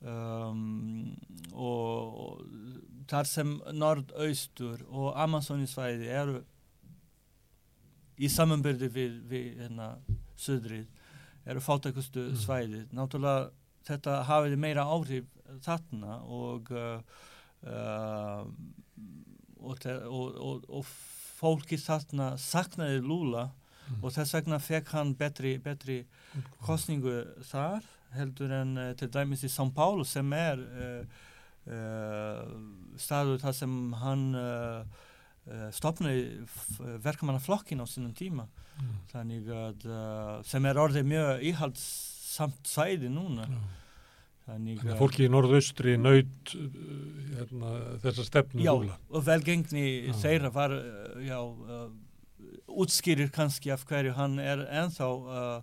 um, 0.00 1.12
og, 1.52 2.20
og 2.24 3.06
þar 3.10 3.30
sem 3.30 3.54
norðaustur 3.76 4.84
og 4.88 5.12
Amazonisvæði 5.22 6.10
eru 6.10 6.40
í 8.18 8.28
samanbyrði 8.32 8.88
við, 8.92 9.16
við 9.28 9.46
hérna, 9.60 9.90
söðrið 10.36 10.86
eru 11.46 11.60
fátækustu 11.62 12.28
Mm. 12.30 12.36
svæði 12.42 12.80
náttúrulega 12.96 13.50
þetta 13.86 14.22
hafiði 14.26 14.56
meira 14.58 14.84
áhrif 14.90 15.26
þarna 15.62 16.16
og 16.26 16.70
uh, 16.74 17.00
uh, 17.66 18.46
og, 19.60 19.86
og, 19.86 20.40
og, 20.40 20.64
og 20.68 20.88
fólki 21.36 21.76
þarna 21.78 22.32
saknaði 22.40 23.00
Lula 23.04 23.50
Mm. 23.86 24.00
og 24.02 24.10
þess 24.16 24.34
vegna 24.34 24.56
fekk 24.58 24.88
hann 24.96 25.12
betri, 25.14 25.52
betri 25.62 26.00
kostningu 26.66 27.20
þar 27.46 27.84
heldur 28.16 28.50
en 28.50 28.72
uh, 28.82 28.88
til 28.98 29.06
dæmis 29.14 29.44
í 29.46 29.50
São 29.52 29.70
Paulo 29.70 30.02
sem 30.04 30.32
er 30.34 30.58
uh, 30.58 32.50
staður 32.98 33.38
þar 33.44 33.54
sem 33.54 33.76
hann 34.02 34.24
stopnaði 35.72 36.46
verkamannaflokkin 37.04 37.82
á 37.82 37.86
sínum 37.86 38.14
tíma 38.16 38.48
Mm. 38.76 38.96
þannig 39.08 39.46
að 39.56 39.84
uh, 39.88 40.42
sem 40.44 40.66
er 40.68 40.76
orðið 40.76 41.06
mjög 41.08 41.44
íhaldsamt 41.48 42.66
svæði 42.68 43.08
núna 43.08 43.46
Já. 43.48 43.60
þannig 44.50 44.82
að 44.84 44.98
fólki 45.00 45.24
í 45.24 45.30
norðaustri 45.32 45.94
naut 45.96 46.52
hérna, 47.38 47.70
þessa 48.04 48.26
stefnu 48.28 48.60
já, 48.66 48.74
Lúla. 48.76 48.98
og 49.08 49.24
velgengni 49.24 49.86
Já. 50.10 50.12
þeirra 50.20 50.50
var 50.52 50.74
já, 51.24 51.38
uh, 51.40 51.88
útskýrir 52.68 53.32
kannski 53.32 53.72
af 53.72 53.86
hverju 53.88 54.12
hann 54.18 54.36
er 54.44 54.66
ennþá 54.68 55.08
uh, 55.08 55.62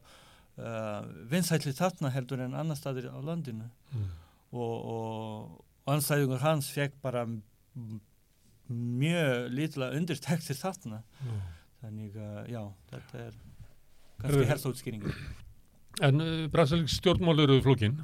uh, 0.57 1.05
vinsætli 1.29 1.75
þarna 1.77 2.09
heldur 2.17 2.41
en 2.47 2.57
annar 2.57 2.81
staðir 2.81 3.11
á 3.13 3.21
landinu 3.21 3.69
Mm. 3.93 4.09
og, 4.57 4.73
og, 4.95 5.65
anstæðingur 5.85 6.41
hans 6.41 6.71
fekk 6.73 6.97
bara 7.05 7.27
mjög 8.73 9.47
litla 9.53 9.91
undirtektir 9.97 10.57
þarna 10.59 11.03
Já. 11.03 11.37
þannig 11.83 12.19
að 12.19 12.51
já, 12.53 12.61
þetta 12.91 13.23
er 13.27 13.39
kannski 14.23 14.49
helst 14.51 14.69
útskýringin 14.71 15.15
En 16.01 16.21
uh, 16.21 16.47
brasilísk 16.49 16.95
stjórnmál 16.97 17.43
eru 17.43 17.59
flókin. 17.61 17.99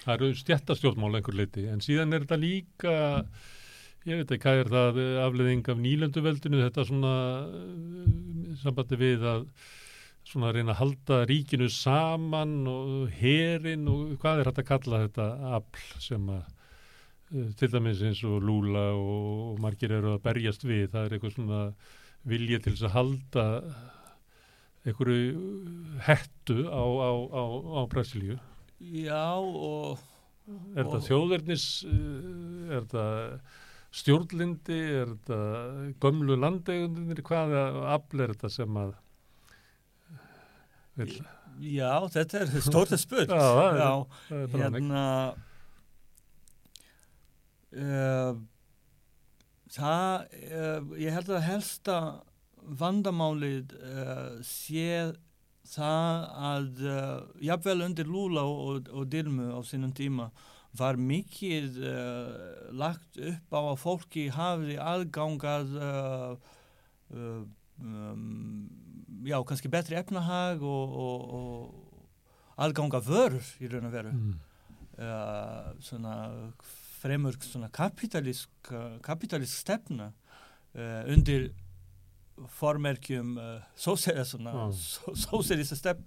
Það 0.00 0.14
eru 0.16 0.28
stjættastjórnmál 0.38 1.18
einhver 1.18 1.36
leiti, 1.38 1.66
en 1.70 1.82
síðan 1.84 2.14
er 2.14 2.24
þetta 2.24 2.38
líka, 2.42 2.94
ég 4.08 4.18
veit 4.18 4.32
ekki 4.34 4.42
hvað 4.42 4.62
er 4.62 4.70
það 4.72 4.98
uh, 5.02 5.10
afleðing 5.26 5.70
af 5.70 5.82
nýlenduveldinu, 5.84 6.62
þetta 6.64 6.86
svona 6.88 7.14
uh, 7.46 8.56
sambandi 8.64 8.98
við 8.98 9.26
að 9.30 9.46
svona 10.28 10.50
reyna 10.52 10.74
að 10.74 10.80
halda 10.82 11.22
ríkinu 11.30 11.70
saman 11.72 12.58
og 12.68 13.14
herin 13.16 13.86
og 13.88 14.18
hvað 14.20 14.42
er 14.42 14.50
hægt 14.50 14.62
að 14.64 14.70
kalla 14.72 15.02
þetta 15.06 15.28
afl 15.56 15.86
sem 16.04 16.26
að 16.34 16.57
til 17.30 17.68
dæmis 17.72 18.00
eins 18.02 18.20
og 18.24 18.40
Lúla 18.42 18.86
og, 18.96 19.52
og 19.52 19.58
margir 19.60 19.92
eru 19.98 20.14
að 20.16 20.22
berjast 20.24 20.62
við, 20.64 20.86
það 20.94 21.04
er 21.08 21.16
eitthvað 21.18 21.34
svona 21.36 21.62
vilja 22.28 22.58
til 22.64 22.72
þess 22.74 22.86
að 22.88 22.94
halda 22.96 23.44
einhverju 24.88 25.40
hettu 26.06 26.58
á, 26.72 26.80
á, 26.80 27.10
á, 27.28 27.42
á 27.78 27.80
Brasilíu. 27.92 28.38
já 28.80 29.24
og 29.36 29.98
Er 30.78 30.86
Og- 30.88 31.02
þjóðvernis, 31.04 31.64
uh, 31.84 32.70
er 32.72 32.86
þetta 32.86 33.40
stjórnlindi, 33.92 34.78
er 35.02 35.10
þetta 35.12 35.40
gömlu 36.00 36.38
landegundir, 36.40 37.20
hvaða 37.20 37.66
afl 37.92 38.22
er 38.24 38.32
þetta 38.32 38.48
sem 38.54 38.78
að 38.80 38.94
vil, 40.96 41.18
já, 41.60 41.90
þetta 42.14 42.40
er 42.46 42.54
stórt 42.64 42.94
að 42.96 43.02
spurt 43.02 43.28
Já, 43.28 43.42
það 43.44 43.76
já, 43.82 43.90
það 44.30 44.56
hérna. 44.64 45.02
Uh, 47.76 48.38
það 49.74 50.36
uh, 50.48 50.92
ég 51.00 51.16
held 51.16 51.32
að 51.34 51.46
helsta 51.48 51.96
vandamálið 52.78 53.74
uh, 53.78 54.38
sé 54.44 55.14
það 55.68 56.22
að 56.48 56.84
jafnvel 57.44 57.82
undir 57.84 58.08
Lúla 58.08 58.46
og, 58.48 58.86
og, 58.88 59.02
Dilmu 59.12 59.50
á 59.52 59.60
sínum 59.68 59.92
tíma 59.92 60.30
var 60.78 60.96
mikið 60.96 61.76
lagt 62.72 63.18
upp 63.20 63.52
á 63.52 63.60
að 63.60 63.80
fólki 63.82 64.24
hafi 64.32 64.78
aðgangað 64.80 65.74
uh, 65.76 67.44
um, 67.82 68.68
já, 69.28 69.38
kannski 69.44 69.68
betri 69.72 69.98
efnahag 70.00 70.62
og, 70.62 70.96
og, 71.04 71.20
og 71.38 72.64
aðganga 72.64 73.00
vörur 73.04 73.52
í 73.60 73.70
raun 73.70 73.88
og 73.88 73.94
veru 73.94 74.12
Mm. 74.12 74.38
uh, 74.98 75.74
svona 75.80 76.14
fremur 77.08 77.36
svona 77.40 77.70
kapitalísk 77.72 78.70
kapitalísk 79.02 79.62
stefna 79.64 80.10
uh, 80.76 81.08
undir 81.08 81.48
formerkjum 82.54 83.32
uh, 83.40 83.62
sósel, 83.74 84.20
svona, 84.28 84.52
Já. 84.52 84.66
só- 84.76 85.14
sósíalista 85.16 85.74
stef, 85.74 86.04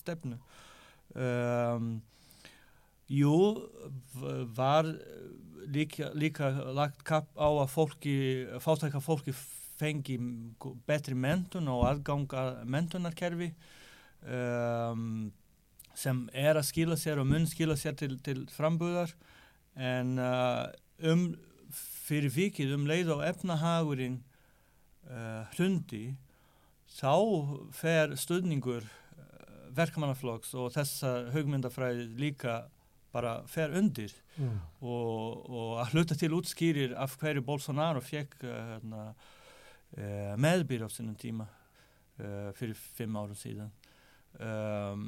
stefnu 0.00 0.38
um, 1.14 2.00
jú 3.12 3.34
var 4.56 4.86
líka, 5.68 6.08
líka 6.16 6.48
lagt 6.72 7.02
kapp 7.04 7.28
á 7.36 7.48
að 7.50 7.68
fólki 7.74 8.14
fátæka 8.64 9.02
fólki 9.04 9.34
fengi 9.82 10.16
betri 10.88 11.14
mentun 11.18 11.68
og 11.68 11.84
aðganga 11.90 12.62
mentunarkerfi 12.64 13.50
um, 14.24 15.28
sem 15.94 16.24
er 16.32 16.56
að 16.56 16.68
skila 16.70 16.96
sér 16.96 17.20
og 17.20 17.28
mun 17.28 17.44
skila 17.50 17.76
sér 17.76 17.98
til, 17.98 18.16
til 18.24 18.46
frambúðar 18.56 19.12
en 19.76 20.18
uh, 20.20 20.66
um 21.08 21.30
fyrir 21.72 22.32
vikið 22.34 22.74
um 22.76 22.86
leið 22.90 23.14
og 23.14 23.22
efnahagurinn 23.24 24.18
uh, 25.08 25.48
hrundi 25.54 26.16
þá 26.92 27.14
fer 27.76 28.16
stuðningur 28.20 28.84
uh, 28.84 29.70
verkamannaflokks 29.72 30.52
og 30.60 30.74
þessa 30.74 31.30
hugmyndafræði 31.32 32.10
líka 32.20 32.62
bara 33.12 33.42
fer 33.48 33.72
undir 33.76 34.12
Mm. 34.40 34.54
og, 34.80 35.42
og 35.52 35.72
að 35.82 35.90
hluta 35.92 36.16
til 36.16 36.32
útskýrir 36.32 36.94
af 36.96 37.18
hverju 37.20 37.42
Bolsonaro 37.44 38.00
fekk 38.00 38.38
uh, 38.48 38.52
hérna, 38.70 39.00
uh, 39.92 40.30
meðbyr 40.40 40.86
á 40.86 40.88
sinnum 40.88 41.18
tíma 41.20 41.44
uh, 41.44 42.48
fyrir 42.56 42.72
fimm 42.96 43.18
árum 43.20 43.36
síðan 43.36 43.68
um, 44.40 45.02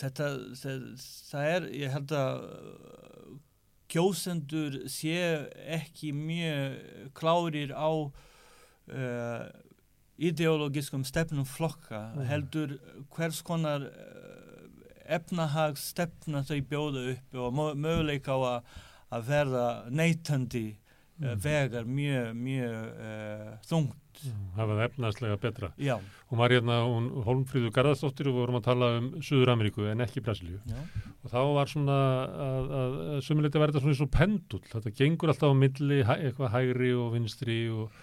þetta 0.00 0.28
það, 0.58 0.84
það 1.30 1.48
er, 1.56 1.66
ég 1.84 1.92
held 1.94 2.14
að 2.18 2.44
uh, 2.44 3.34
kjósendur 3.94 4.78
sé 4.90 5.16
ekki 5.76 6.12
mjög 6.16 7.10
klárir 7.14 7.74
á 7.76 7.90
uh, 7.92 9.44
ideológiskum 10.18 11.04
stefnum 11.04 11.44
flokka 11.46 12.00
Mm. 12.14 12.24
heldur 12.30 12.78
hvers 13.14 13.42
konar 13.42 13.86
uh, 13.90 13.90
efnahagsstefna 15.18 16.42
þau 16.48 16.60
bjóða 16.70 17.02
upp 17.14 17.34
og 17.44 17.52
mö- 17.58 17.74
möguleika 17.76 18.32
á 18.32 18.40
að, 18.54 18.72
að 19.18 19.28
verða 19.28 19.66
neytandi 19.90 20.66
uh, 20.74 20.80
Mm. 21.14 21.38
vegar 21.44 21.84
mjög, 21.86 22.30
mjög 22.34 22.78
uh, 22.98 23.50
þungt. 23.68 24.00
Mm, 24.24 24.44
hafa 24.56 24.76
það 24.78 24.82
efnaðslega 24.88 25.36
betra. 25.42 25.68
Já, 25.80 25.96
Hún 26.30 26.38
var 26.40 26.50
hérna, 26.54 26.76
hún 26.88 27.08
Holmfríður 27.26 27.72
Garðarsdóttir 27.76 28.28
og 28.30 28.34
við 28.36 28.40
vorum 28.44 28.58
að 28.60 28.64
tala 28.68 28.88
um 28.98 29.08
Suður 29.22 29.52
Ameríku 29.54 29.84
en 29.90 30.00
ekki 30.06 30.22
Brasilíu. 30.24 30.60
já. 30.70 30.80
Og 31.24 31.30
þá 31.32 31.38
var 31.58 31.66
svona 31.72 31.98
að, 32.46 32.72
að, 32.80 32.96
að 33.16 33.20
sumuleiti 33.26 33.58
var 33.62 33.72
þetta 33.72 33.82
svona 33.84 33.94
eins 33.96 34.04
og 34.06 34.10
pendul. 34.14 34.62
Þetta 34.72 34.94
gengur 35.02 35.32
alltaf 35.34 35.52
á 35.52 35.56
milli, 35.64 36.00
hæ, 36.06 36.14
eitthvað 36.28 36.52
hægri 36.54 36.90
og 36.94 37.12
vinstri 37.14 37.58
og, 37.74 38.02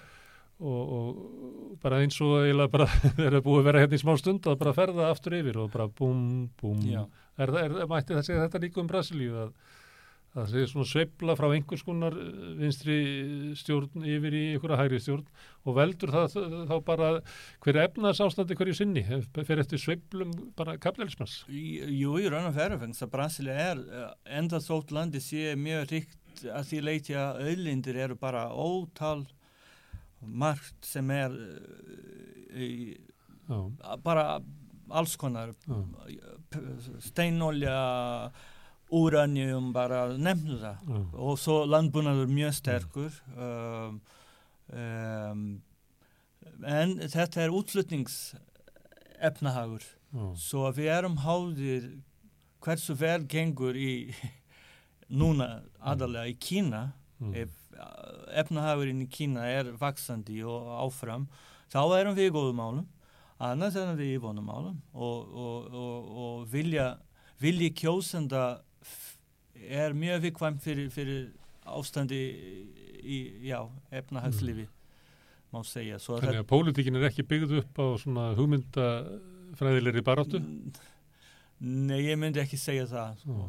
og, 0.62 0.94
og 0.98 1.78
bara 1.82 2.02
eins 2.06 2.20
og 2.22 2.36
eiginlega 2.44 2.72
bara 2.76 2.86
þegar 3.18 3.38
það 3.40 3.46
búið 3.48 3.60
að 3.64 3.68
vera 3.72 3.84
hérna 3.86 3.98
í 4.00 4.04
smá 4.04 4.14
stund 4.22 4.48
að 4.52 4.60
bara 4.62 4.76
ferða 4.78 5.10
aftur 5.12 5.38
yfir 5.40 5.58
og 5.64 5.72
bara 5.74 5.88
búm. 5.90 6.50
Já. 6.86 7.06
Er, 7.42 7.50
það- 7.56 7.64
er, 7.66 7.88
mætti 7.90 8.14
það 8.18 8.26
segja 8.28 8.44
þetta 8.48 8.62
líka 8.68 8.82
um 8.84 8.90
Brasilíu 8.92 9.38
að 9.48 9.54
það 10.32 10.52
sé 10.52 10.62
svona 10.70 10.88
sveifla 10.88 11.36
frá 11.36 11.48
einhvers 11.52 11.84
konar 11.84 12.16
eh, 12.16 12.52
vinstri 12.60 12.98
stjórn 13.60 14.06
yfir 14.08 14.38
í 14.38 14.44
einhverja 14.54 14.80
hægri 14.80 15.02
stjórn 15.04 15.26
og 15.68 15.76
veldur 15.76 16.14
það 16.14 16.38
þá 16.70 16.76
bara 16.88 17.10
hver 17.66 17.82
efnaðs 17.84 18.22
ástandi 18.24 18.56
hverju 18.60 18.78
sinni 18.78 19.04
fyrir 19.36 19.64
eftir 19.66 19.82
sveiflum 19.82 20.32
bara 20.58 20.78
kapitalismans. 20.82 21.42
Jú, 21.52 22.16
í 22.16 22.32
raun 22.32 22.48
og 22.48 22.56
veru 22.56 22.80
fengst 22.82 23.04
að 23.06 23.14
Brasilia 23.18 23.58
er 23.74 23.84
uh, 23.84 24.08
enda 24.40 24.62
þótt 24.64 24.96
landi 24.96 25.22
sé 25.24 25.52
mjög 25.60 25.92
ríkt 25.92 26.46
að 26.48 26.72
því 26.72 26.82
leiti 26.88 27.18
að 27.20 27.44
auðlindir 27.50 28.02
eru 28.08 28.18
bara 28.20 28.48
ótal 28.56 29.26
margt 30.22 30.88
sem 30.88 31.12
er 31.12 31.36
uh, 31.36 32.56
í, 32.56 32.96
bara 34.06 34.40
alls 34.92 35.18
konar 35.20 35.52
steinolja 37.04 37.76
úranjum, 38.92 39.72
bara 39.74 40.18
nefndu 40.18 40.58
það. 40.62 40.76
Já, 40.88 40.96
og 41.26 41.40
svo 41.40 41.66
landbúnaður 41.70 42.28
mjög 42.32 42.54
sterkur 42.58 43.12
um, 43.36 44.02
um, 44.76 45.62
en 46.68 47.00
þetta 47.06 47.42
er 47.46 47.52
útflutningsefnahagur. 47.56 49.84
Já, 50.12 50.36
svo 50.44 50.72
við 50.76 50.88
erum 50.98 51.18
háðir 51.24 51.84
hversu 52.62 52.94
vel 53.00 53.22
gengur 53.32 53.76
í 53.80 54.14
núna 55.22 55.48
aðalega 55.80 56.28
í 56.32 56.36
Kína. 56.40 56.82
Mm, 57.22 57.34
ef 57.46 57.52
uh, 57.78 57.84
efnahagurinn 58.44 59.06
í 59.06 59.12
Kína 59.12 59.42
er 59.50 59.66
vaksandi 59.80 60.38
og 60.44 60.62
áfram 60.88 61.24
þá 61.72 61.82
erum 62.02 62.16
við 62.18 62.28
í 62.30 62.36
góðum 62.36 62.58
málum. 62.60 62.88
Annars 63.42 63.76
erum 63.80 63.98
við 63.98 64.10
í 64.14 64.22
vonum 64.22 64.46
málum 64.46 64.78
og, 64.94 65.18
og, 65.34 65.74
og, 65.74 65.98
og 66.24 66.36
vilja 66.52 67.00
vilji 67.42 67.72
kjósenda 67.74 68.62
er 69.62 69.96
mjög 69.98 70.28
vikvæm 70.28 70.60
fyrir, 70.64 70.92
fyrir 70.94 71.26
ástandi 71.70 72.22
í 73.02 73.20
já, 73.46 73.60
efnahagslifi 73.94 74.68
má 75.52 75.62
segja 75.68 76.00
svo 76.00 76.16
að 76.16 76.28
Þannig 76.28 76.44
að 76.44 76.50
pólitíkin 76.52 76.98
er 76.98 77.10
ekki 77.10 77.28
byggð 77.28 77.58
upp 77.60 77.82
á 77.84 77.88
svona 78.00 78.30
hugmyndafræðilegri 78.38 80.04
baráttu 80.06 80.42
Nei, 81.62 82.00
ég 82.08 82.18
myndi 82.18 82.42
ekki 82.42 82.58
segja 82.58 82.88
það. 82.90 83.20
Sko. 83.22 83.44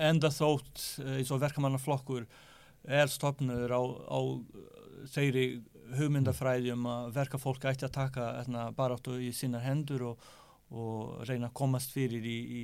Enda 0.00 0.30
þótt 0.32 0.84
eh, 1.02 1.18
eins 1.18 1.32
og 1.34 1.42
verkamannaflokkur 1.42 2.24
er 2.88 3.10
stopnur 3.12 3.68
á, 3.76 3.82
á 4.08 4.20
þeirri 5.12 5.44
hugmyndafræði 5.98 6.72
um 6.72 6.86
að 6.88 7.10
verka 7.18 7.40
fólk 7.42 7.66
ætti 7.68 7.84
að 7.84 7.96
taka 7.98 8.30
etna, 8.40 8.70
baráttu 8.76 9.18
í 9.20 9.28
sínar 9.36 9.66
hendur 9.66 10.06
og, 10.12 10.30
og 10.72 11.22
reyna 11.28 11.50
að 11.50 11.56
komast 11.60 11.92
fyrir 11.92 12.24
í, 12.24 12.36
í, 12.40 12.62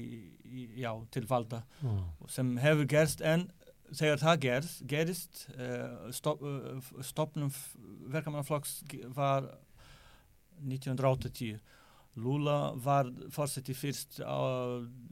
í, 0.48 0.66
já, 0.80 0.90
til 1.12 1.26
valda. 1.28 1.62
Já, 1.82 1.92
sem 2.32 2.54
hefur 2.62 2.88
gerst 2.88 3.20
en 3.20 3.48
þegar 3.96 4.20
það 4.22 4.42
gerst, 4.44 4.82
gerist 4.88 5.42
uh, 5.56 6.08
stop, 6.14 6.42
uh, 6.44 7.00
stopnum 7.04 7.52
verkamannaflokks 8.12 8.82
var 9.16 9.48
1980 10.60 11.58
Lula 12.18 12.72
var 12.82 13.12
fórseti 13.30 13.76
fyrst 13.78 14.18
á, 14.20 14.40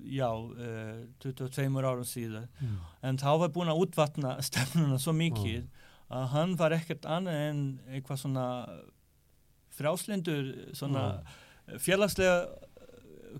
já, 0.03 0.29
uh, 0.29 1.07
22 1.23 1.69
árum 1.87 2.07
síðan 2.07 2.49
mm, 2.61 2.77
en 3.09 3.21
þá 3.23 3.31
var 3.45 3.55
búin 3.55 3.73
að 3.73 3.85
útvatna 3.87 4.37
stefnuna 4.49 4.99
svo 5.01 5.15
mikið 5.17 5.69
að 6.13 6.29
hann 6.35 6.55
var 6.59 6.75
ekkert 6.77 7.07
annað 7.11 7.41
en 7.49 7.65
eitthvað 7.91 8.23
svona 8.23 8.47
frjáslindur 9.77 10.53
svona 10.77 11.07
félagslega 11.83 12.66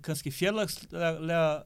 kannski 0.05 0.31
félagslega 0.31 1.63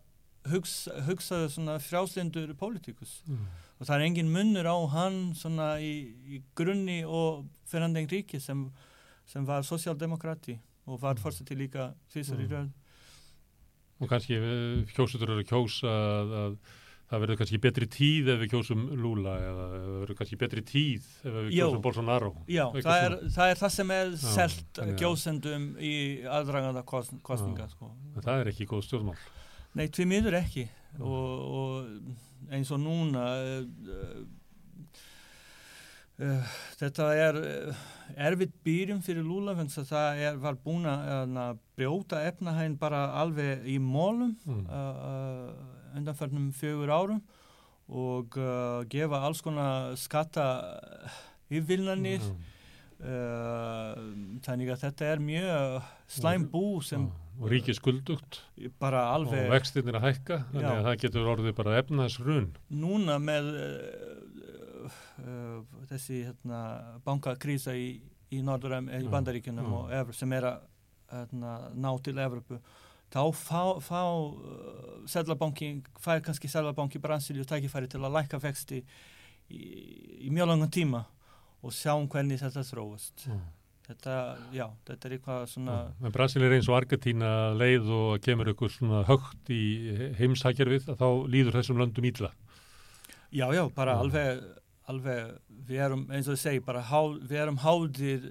hugsa, 0.51 1.01
hugsaðu 1.06 1.50
svona 1.53 1.76
frjáslindur 1.80 2.53
pólitíkus 2.58 3.22
mm, 3.27 3.45
og 3.80 3.88
það 3.88 3.95
er 3.98 4.06
engin 4.08 4.32
munnur 4.34 4.66
á 4.69 4.77
hann 4.93 5.19
svona 5.38 5.76
í, 5.82 5.92
í 6.38 6.42
grunni 6.58 7.01
og 7.06 7.45
Fernand 7.69 7.98
Enrique 7.98 8.40
sem, 8.42 8.66
sem 9.26 9.45
var 9.45 9.61
sosialdemokrati 9.68 10.58
og 10.88 11.00
var 11.01 11.14
Mm. 11.16 11.22
fórseti 11.24 11.56
líka 11.56 11.92
tvisar 12.10 12.40
í 12.42 12.48
Mm. 12.48 12.51
raun 12.56 12.74
og 14.01 14.10
kannski 14.10 14.34
eh, 14.34 14.85
kjósutur 14.95 15.30
eru 15.30 15.43
að 15.43 15.50
kjósa 15.51 15.88
að, 15.88 16.32
að 16.42 16.56
það 17.11 17.22
verður 17.25 17.40
kannski 17.41 17.59
betri 17.65 17.88
tíð 17.91 18.30
ef 18.33 18.40
við 18.41 18.51
kjósum 18.53 18.83
Lula 19.03 19.33
eða 19.43 19.65
það 19.72 19.88
verður 20.01 20.17
kannski 20.22 20.38
betri 20.40 20.64
tíð 20.72 21.07
ef 21.27 21.35
við 21.38 21.49
Jó. 21.57 21.65
kjósum 21.67 21.83
Bolsonaro. 21.85 22.31
Já, 22.48 22.64
það 22.77 23.06
er, 23.07 23.15
það 23.35 23.51
er 23.53 23.61
það 23.61 23.73
sem 23.75 23.93
er 23.98 24.11
Já, 24.15 24.19
selt 24.38 24.65
þannig 24.80 24.95
að- 24.95 25.03
gjósendum 25.03 25.65
í 25.77 25.93
aðdraganda 26.40 26.83
kost, 26.88 27.15
kostninga 27.27 27.67
sko. 27.73 27.91
það 28.22 28.35
er 28.45 28.51
ekki 28.53 28.69
góð 28.72 28.85
stjórnmál. 28.88 29.17
Nei, 29.75 29.88
tvið 29.88 30.07
miður 30.11 30.38
ekki. 30.41 30.67
Og, 30.99 31.27
og 31.61 32.51
eins 32.51 32.72
og 32.75 32.80
núna 32.83 33.25
uh, 33.40 34.23
uh, 36.19 36.56
þetta 36.80 37.09
er 37.15 37.38
uh, 37.41 37.83
erfitt 38.27 38.56
byrjum 38.65 38.99
fyrir 39.06 39.23
Lula 39.23 39.56
þannig 39.57 39.77
að 39.83 39.91
það 39.91 40.23
er, 40.27 40.40
var 40.43 40.57
búin 40.65 40.88
að 40.91 41.38
uh, 41.40 41.51
brjóta 41.80 42.23
efnahægin 42.27 42.75
bara 42.81 43.06
alveg 43.22 43.64
í 43.72 43.77
mólum 43.81 44.33
mm, 44.45 44.65
uh, 44.67 44.75
uh, 44.75 45.77
undanförnum 45.98 46.52
fjögur 46.56 46.94
árum 46.94 47.22
og 47.92 48.38
uh, 48.40 48.84
gefa 48.92 49.20
alls 49.28 49.42
konar 49.44 49.95
skatta 50.00 50.45
yfirvilnanir. 51.52 52.24
Já, 52.24 52.52
uh, 53.02 53.98
þannig 54.45 54.72
að 54.72 54.86
þetta 54.86 55.10
er 55.10 55.24
mjög 55.26 55.90
slæm 56.20 56.48
bú 56.52 56.66
sem 56.86 57.10
og 57.42 57.48
ríkið 57.50 57.78
skuldugt 57.80 58.42
bara 58.82 59.08
alveg 59.16 59.48
og 59.48 59.56
vextirnir 59.56 59.98
að 59.98 60.08
hækka 60.10 60.38
þannig 60.52 60.68
Já. 60.68 60.74
að 60.74 60.88
það 60.88 61.00
getur 61.06 61.30
orðið 61.32 61.56
bara 61.58 61.78
efnaðsrun 61.82 62.50
núna 62.84 63.18
með 63.22 63.50
uh, 63.61 65.00
uh, 65.24 65.80
þessi 65.90 66.22
hérna, 66.28 66.61
bankakrísa 67.08 67.76
í, 67.78 67.90
í, 68.30 68.42
í 68.42 68.44
Já, 68.44 69.10
Bandaríkjunum 69.16 69.72
já. 69.72 69.74
og 69.80 69.95
Evru, 70.02 70.18
sem 70.18 70.38
er 70.38 70.50
að 70.52 70.68
hérna, 71.11 71.58
ná 71.74 71.92
til 72.06 72.18
Evropu 72.22 72.61
þá 73.11 73.22
fá, 73.35 73.61
fá 73.83 74.01
uh, 74.01 75.06
Sædlabanki, 75.11 75.72
fær 75.99 76.22
kannski 76.25 76.49
Sædlabanki 76.51 77.01
Brasilíu 77.03 77.45
tækifæri 77.49 77.90
til 77.91 78.03
að 78.03 78.15
lækka 78.19 78.40
vexti 78.43 78.83
í, 79.51 79.64
í 80.27 80.30
mjög 80.31 80.51
langan 80.53 80.72
tíma 80.72 81.06
og 81.61 81.73
sjáum 81.75 82.07
hvernig 82.09 82.40
þetta 82.41 82.64
þróast 82.65 83.25
Já. 83.27 83.35
þetta, 83.90 84.15
já, 84.56 84.65
þetta 84.88 85.07
er 85.09 85.15
eitthvað 85.17 85.43
svona 85.51 85.75
en 86.01 86.15
Brasil 86.15 86.45
er 86.48 86.56
eins 86.56 86.69
og 86.72 86.77
Argentína 86.80 87.33
leið 87.59 87.91
og 87.98 88.23
kemur 88.25 88.49
ykkur 88.53 88.72
svona 88.73 89.03
högt 89.09 89.51
í 89.53 89.61
heimsækjarfið 90.22 90.90
að 90.93 91.03
þá 91.03 91.09
líður 91.35 91.59
þessum 91.59 91.83
löndum 91.83 92.07
ítla 92.09 92.31
Já, 93.31 93.45
já, 93.56 93.61
bara 93.75 93.93
Já. 93.95 93.99
alveg, 94.03 94.40
alveg, 94.91 95.27
við 95.67 95.83
erum, 95.85 96.01
eins 96.11 96.27
og 96.27 96.35
ég 96.35 96.41
segi, 96.41 96.64
bara 96.65 96.81
há, 96.83 96.99
við 97.23 97.38
erum 97.40 97.59
háðir 97.64 98.25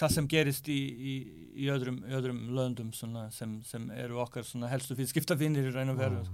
það 0.00 0.14
sem 0.16 0.28
gerist 0.30 0.68
í, 0.72 0.78
í, 0.78 1.14
í, 1.54 1.68
öðrum, 1.72 2.02
öðrum 2.08 2.42
löndum 2.56 2.90
svona, 2.96 3.28
sem, 3.34 3.60
sem 3.66 3.88
eru 3.96 4.20
okkar 4.22 4.46
helstu 4.70 4.96
fyrir 4.98 5.10
skiptafinnir 5.10 5.70
í 5.70 5.74
raun 5.74 5.94
og 5.94 6.00
veru. 6.00 6.24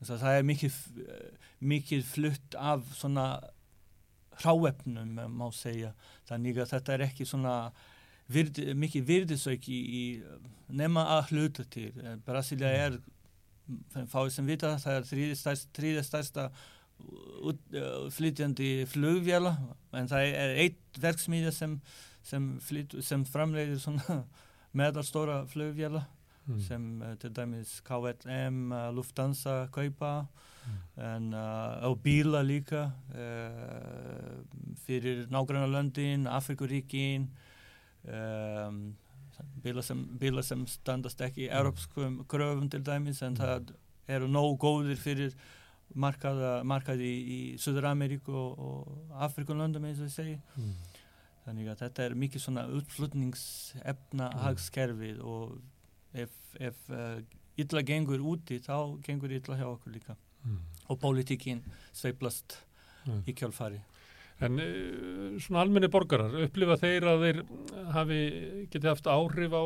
Að 0.00 0.14
það 0.22 0.36
er 0.38 0.46
mikið, 0.48 0.76
mikið 1.60 2.04
flutt 2.08 2.56
af 2.56 2.84
svona 2.96 3.26
hráefnum 4.40 5.18
eh, 5.20 5.28
má 5.28 5.48
segja 5.52 5.92
þannig 6.28 6.60
að 6.62 6.70
þetta 6.74 6.94
er 6.94 7.06
ekki 7.08 7.26
svona 7.28 7.54
virdi, 8.30 8.70
mikið 8.78 9.06
virðisauki 9.08 9.76
í, 9.76 9.80
í 10.00 10.74
nema 10.80 11.06
að 11.18 11.34
hluta 11.34 11.66
til. 11.68 11.90
Eh, 12.00 12.18
Brasilia 12.26 12.72
er 12.86 13.00
fáið 14.10 14.34
sem 14.34 14.48
vita 14.48 14.74
það 14.82 15.00
er 15.00 15.08
þrýði 15.10 16.04
stærsta 16.06 16.48
uh, 16.50 18.06
flytjandi 18.12 18.70
flugvjala 18.90 19.52
en 19.96 20.08
það 20.10 20.38
er 20.42 20.54
eitt 20.64 21.00
verksmíðja 21.00 21.52
sem, 21.54 21.76
sem, 22.22 22.58
sem 23.00 23.24
framleiðir 23.24 23.78
svona 23.82 24.22
meðalstóra 24.78 25.42
flugvjala 25.50 26.06
Mm. 26.50 26.60
sem 26.64 26.84
uh, 27.04 27.10
til 27.20 27.30
dæmis 27.36 27.82
KLM, 27.84 28.72
uh, 28.72 28.88
Lufthansa 28.96 29.68
kaupa 29.70 30.24
en, 30.96 31.34
uh, 31.36 31.84
og 31.86 32.00
bíla 32.02 32.40
líka 32.42 32.80
fyrir 34.86 35.26
nágranna 35.30 35.68
löndin, 35.68 36.26
Afrikuríkin 36.26 37.28
um, 38.08 38.80
bíla, 39.62 39.82
sem, 39.82 40.02
bíla 40.18 40.42
sem 40.42 40.64
standast 40.66 41.20
ekki 41.20 41.46
í 41.46 41.50
europskum 41.52 42.24
kröfum 42.26 42.70
til 42.72 42.82
dæmis 42.88 43.22
en 43.22 43.36
það 43.38 43.72
eru 44.08 44.28
nóg 44.32 44.56
góðir 44.64 44.98
fyrir 44.98 45.36
markaði 45.94 47.04
í, 47.04 47.16
í 47.36 47.40
Suður-Ameríku 47.60 48.32
og, 48.34 48.58
og 48.58 49.16
Afrikulöndum 49.28 49.84
eins 49.88 50.00
og 50.02 50.08
ég 50.10 50.16
segi 50.16 50.38
Mm. 50.56 50.74
Þannig 51.46 51.70
að 51.72 51.78
þetta 51.84 52.04
er 52.04 52.14
mikið 52.20 52.42
svona 52.44 52.66
útflutningsefna 52.78 54.30
hagskerfið 54.44 55.20
og 55.24 55.54
ef, 56.14 56.32
ef 56.60 56.76
uh, 56.92 57.20
illa 57.60 57.82
gengur 57.86 58.20
úti 58.32 58.58
þá 58.62 58.76
gengur 59.06 59.32
illa 59.32 59.56
hjá 59.60 59.68
okkur 59.76 59.92
líka 59.98 60.16
Mm. 60.40 60.56
og 60.88 60.96
pólitíkin 61.02 61.58
sveiplast 61.92 62.54
Mm. 63.06 63.18
í 63.28 63.32
kjálfari. 63.36 63.80
En 64.40 64.54
uh, 64.56 65.34
svona 65.40 65.60
almenni 65.60 65.88
borgarar, 65.92 66.32
upplifa 66.46 66.78
þeir 66.80 67.04
að 67.10 67.24
þeir 67.26 67.40
hafi, 67.92 68.20
geti 68.72 68.88
haft 68.88 69.04
áhrif 69.04 69.52
á, 69.52 69.64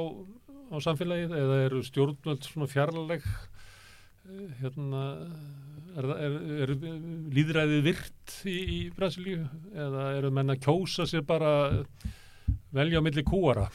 á 0.75 0.77
samfélagið 0.83 1.31
eða 1.39 1.61
eru 1.69 1.83
stjórnvöld 1.87 2.43
svona 2.43 2.67
fjarlæg 2.67 3.23
uh, 3.23 4.51
hérna 4.63 5.03
er, 5.95 6.11
er, 6.27 6.35
er 6.65 6.75
líðræðið 7.35 7.87
virt 7.87 8.37
í, 8.51 8.59
í 8.59 8.79
Brasilíu 8.95 9.47
eða 9.73 10.11
eru 10.19 10.31
menn 10.35 10.55
að 10.55 10.63
kjósa 10.67 11.07
sér 11.09 11.25
bara 11.27 11.53
velja 12.75 13.01
á 13.01 13.03
milli 13.05 13.25
kúara 13.27 13.69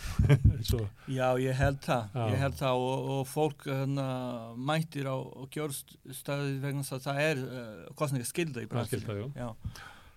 Já, 1.18 1.28
ég 1.40 1.56
held 1.58 1.80
það, 1.86 2.10
Já. 2.14 2.26
ég 2.34 2.44
held 2.44 2.58
það 2.60 2.84
og, 2.84 3.08
og 3.14 3.24
fólk 3.30 3.66
hana, 3.70 4.10
mættir 4.56 5.10
á, 5.10 5.18
kjörstæði 5.56 6.60
vegna 6.64 6.84
þess 6.84 6.98
að 7.00 7.08
það 7.08 7.24
er 7.26 7.44
uh, 7.46 7.88
kostningaskylda 8.00 8.66
í 8.66 8.70
Það 8.70 8.80
er 8.82 9.06
Brasilíu. 9.06 9.30
Já, 9.40 9.50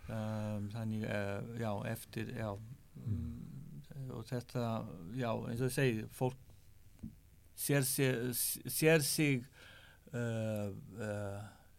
um, 0.09 0.69
þannig, 0.75 1.07
uh, 1.07 1.57
já, 1.63 1.73
eftir, 1.93 2.35
já, 2.37 2.51
mm. 3.07 4.13
og 4.19 4.27
þetta, 4.31 4.69
já, 5.19 5.31
eins 5.31 5.63
og 5.63 5.71
ég 5.71 5.77
segi, 5.79 6.07
fólk 6.19 6.39
sér, 7.63 7.87
sér, 7.87 8.21
sér 8.67 9.07
sig 9.07 9.47
uh, 10.13 10.71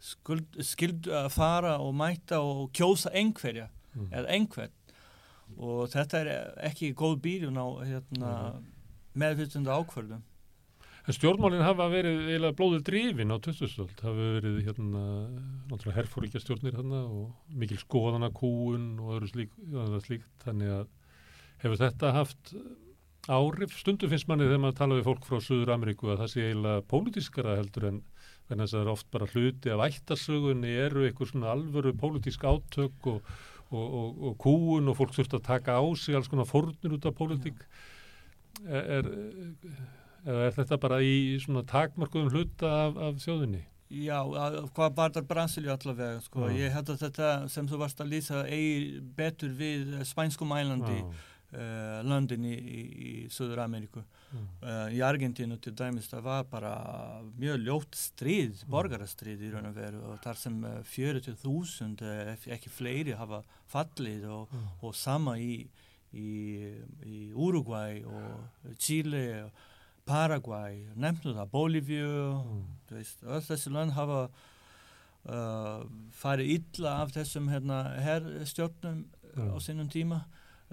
skuld, 0.04 0.60
skyld 0.66 1.08
að 1.08 1.30
fara 1.34 1.78
og 1.82 1.94
mæta 1.98 2.42
og 2.44 2.70
kjósa 2.76 3.14
einhverja 3.16 3.70
mm. 3.94 4.12
eða 4.12 4.28
einhvern. 4.38 4.78
Og 5.54 5.90
þetta 5.94 6.22
er 6.24 6.30
ekki 6.72 6.94
góð 6.98 7.18
byrjun 7.24 7.60
á 7.62 7.68
hérna, 7.86 8.30
meðfyrstunda 9.20 9.76
ákvörðum 9.80 10.24
En 11.04 11.16
stjórnmálinn 11.18 11.66
hafa 11.66 11.90
verið 11.92 12.30
eiginlega 12.30 12.56
blóðið 12.56 12.84
drifin 12.88 13.36
á 13.36 13.38
2000-öld, 13.44 13.98
hafa 14.06 14.28
verið 14.38 14.60
hérna, 14.64 15.02
náttúrulega 15.68 15.98
herfóríkja 15.98 16.40
stjórnir 16.40 16.78
hérna 16.78 17.02
og 17.10 17.58
mikil 17.60 17.80
skoðana 17.82 18.30
kúun 18.32 18.86
og 19.04 19.18
öðru 19.18 19.28
slík, 19.34 19.58
öðru 19.68 20.00
slíkt, 20.06 20.30
þannig 20.46 20.72
að 20.78 20.86
hefur 21.66 21.82
þetta 21.82 22.14
haft 22.16 22.54
áhrif, 23.28 23.76
stundum 23.82 24.14
finnst 24.14 24.30
manni 24.32 24.48
þegar 24.48 24.64
maður 24.64 24.80
tala 24.80 25.00
við 25.02 25.10
fólk 25.10 25.28
frá 25.28 25.44
Suður 25.44 25.74
Ameríku 25.76 26.08
að 26.14 26.24
það 26.24 26.32
sé 26.32 26.48
eiginlega 26.48 26.88
pólitískara 26.94 27.58
heldur 27.60 27.90
en 27.90 28.00
en 28.50 28.60
þess 28.60 28.74
að 28.74 28.78
það 28.78 28.84
er 28.84 28.94
oft 28.94 29.10
bara 29.14 29.32
hluti 29.32 29.74
af 29.74 29.86
ættarsögunni 29.88 30.76
eru 30.84 31.08
eitthvað 31.08 31.32
svona 31.32 31.56
alvöru 31.56 31.96
pólitísk 31.98 32.44
átök 32.44 33.10
og, 33.14 33.34
og, 33.72 33.84
og, 33.86 34.22
og 34.30 34.38
kúun 34.44 34.92
og 34.92 35.00
fólk 35.00 35.16
þurft 35.16 35.38
að 35.40 35.48
taka 35.48 35.80
á 35.80 35.84
sig 35.98 36.18
alls 36.18 36.32
konar 36.32 36.50
fórnir 36.50 36.98
út 36.98 37.08
af 37.10 37.18
pólitík 37.18 37.64
er, 38.68 39.00
er 39.00 39.12
er 40.24 40.56
þetta 40.56 40.80
bara 40.80 41.02
í 41.04 41.38
svona 41.44 41.64
takmarkuðum 41.68 42.32
hluta 42.34 42.72
af, 42.88 42.98
af 42.98 43.22
þjóðinni? 43.24 43.64
Já, 43.94 44.18
að, 44.24 44.56
hvað 44.74 44.96
barðar 44.98 45.26
Brasilíu 45.30 45.74
allavega 45.74 46.22
sko. 46.24 46.48
Já. 46.48 46.56
ég 46.64 46.74
held 46.74 46.90
að 46.90 47.04
þetta 47.04 47.32
sem 47.52 47.68
þú 47.70 47.80
varst 47.84 48.00
að 48.02 48.14
lýsa 48.16 48.42
eigi 48.48 49.02
betur 49.18 49.52
við 49.60 50.00
spænskum 50.10 50.56
ælandi 50.56 50.96
Já, 50.98 51.06
uh, 51.54 52.00
löndin 52.08 52.46
í, 52.50 52.54
í, 52.54 52.82
í 53.08 53.12
Suður 53.34 53.62
Ameríku 53.66 54.02
já. 54.04 54.40
uh, 54.40 54.88
í 54.94 55.00
Argentínu 55.06 55.58
til 55.62 55.74
dæmis 55.80 56.10
það 56.12 56.24
var 56.28 56.44
bara 56.52 56.74
mjög 57.40 57.60
ljótt 57.66 57.98
stríð, 58.00 58.64
borgarastríð 58.74 59.44
í 59.48 59.52
raun 59.54 59.70
og 59.72 59.76
veru 59.78 60.02
og 60.12 60.22
þar 60.26 60.40
sem 60.42 60.58
uh, 60.66 60.80
40.000 60.94 62.02
uh, 62.04 62.48
ekki 62.58 62.72
fleiri 62.74 63.16
hafa 63.20 63.44
fallið 63.74 64.26
og, 64.34 64.50
Já. 64.54 64.64
og 64.90 64.96
sama 64.98 65.38
í, 65.42 65.60
í, 66.14 66.32
í 67.06 67.20
Uruguay 67.34 68.02
og 68.06 68.74
Chile 68.78 69.24
og 69.46 69.62
Paraguay, 70.06 70.82
nefndu 71.00 71.32
það, 71.38 71.48
Bolíviu 71.54 72.10
Mm. 72.44 72.66
öll 72.94 73.42
þessi 73.48 73.72
lönd 73.72 73.94
hafa 73.96 74.18
uh, 75.30 75.86
farið 76.20 76.50
illa 76.58 76.98
af 77.04 77.14
þessum 77.16 77.48
hérna, 77.50 77.78
herrstjórnum 78.04 79.06
Já. 79.34 79.48
á 79.50 79.58
sinnum 79.64 79.88
tíma 79.90 80.20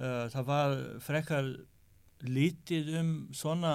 það 0.00 0.44
var 0.48 0.74
frekar 1.04 1.48
lítið 2.24 2.88
um 3.00 3.10
svona 3.36 3.72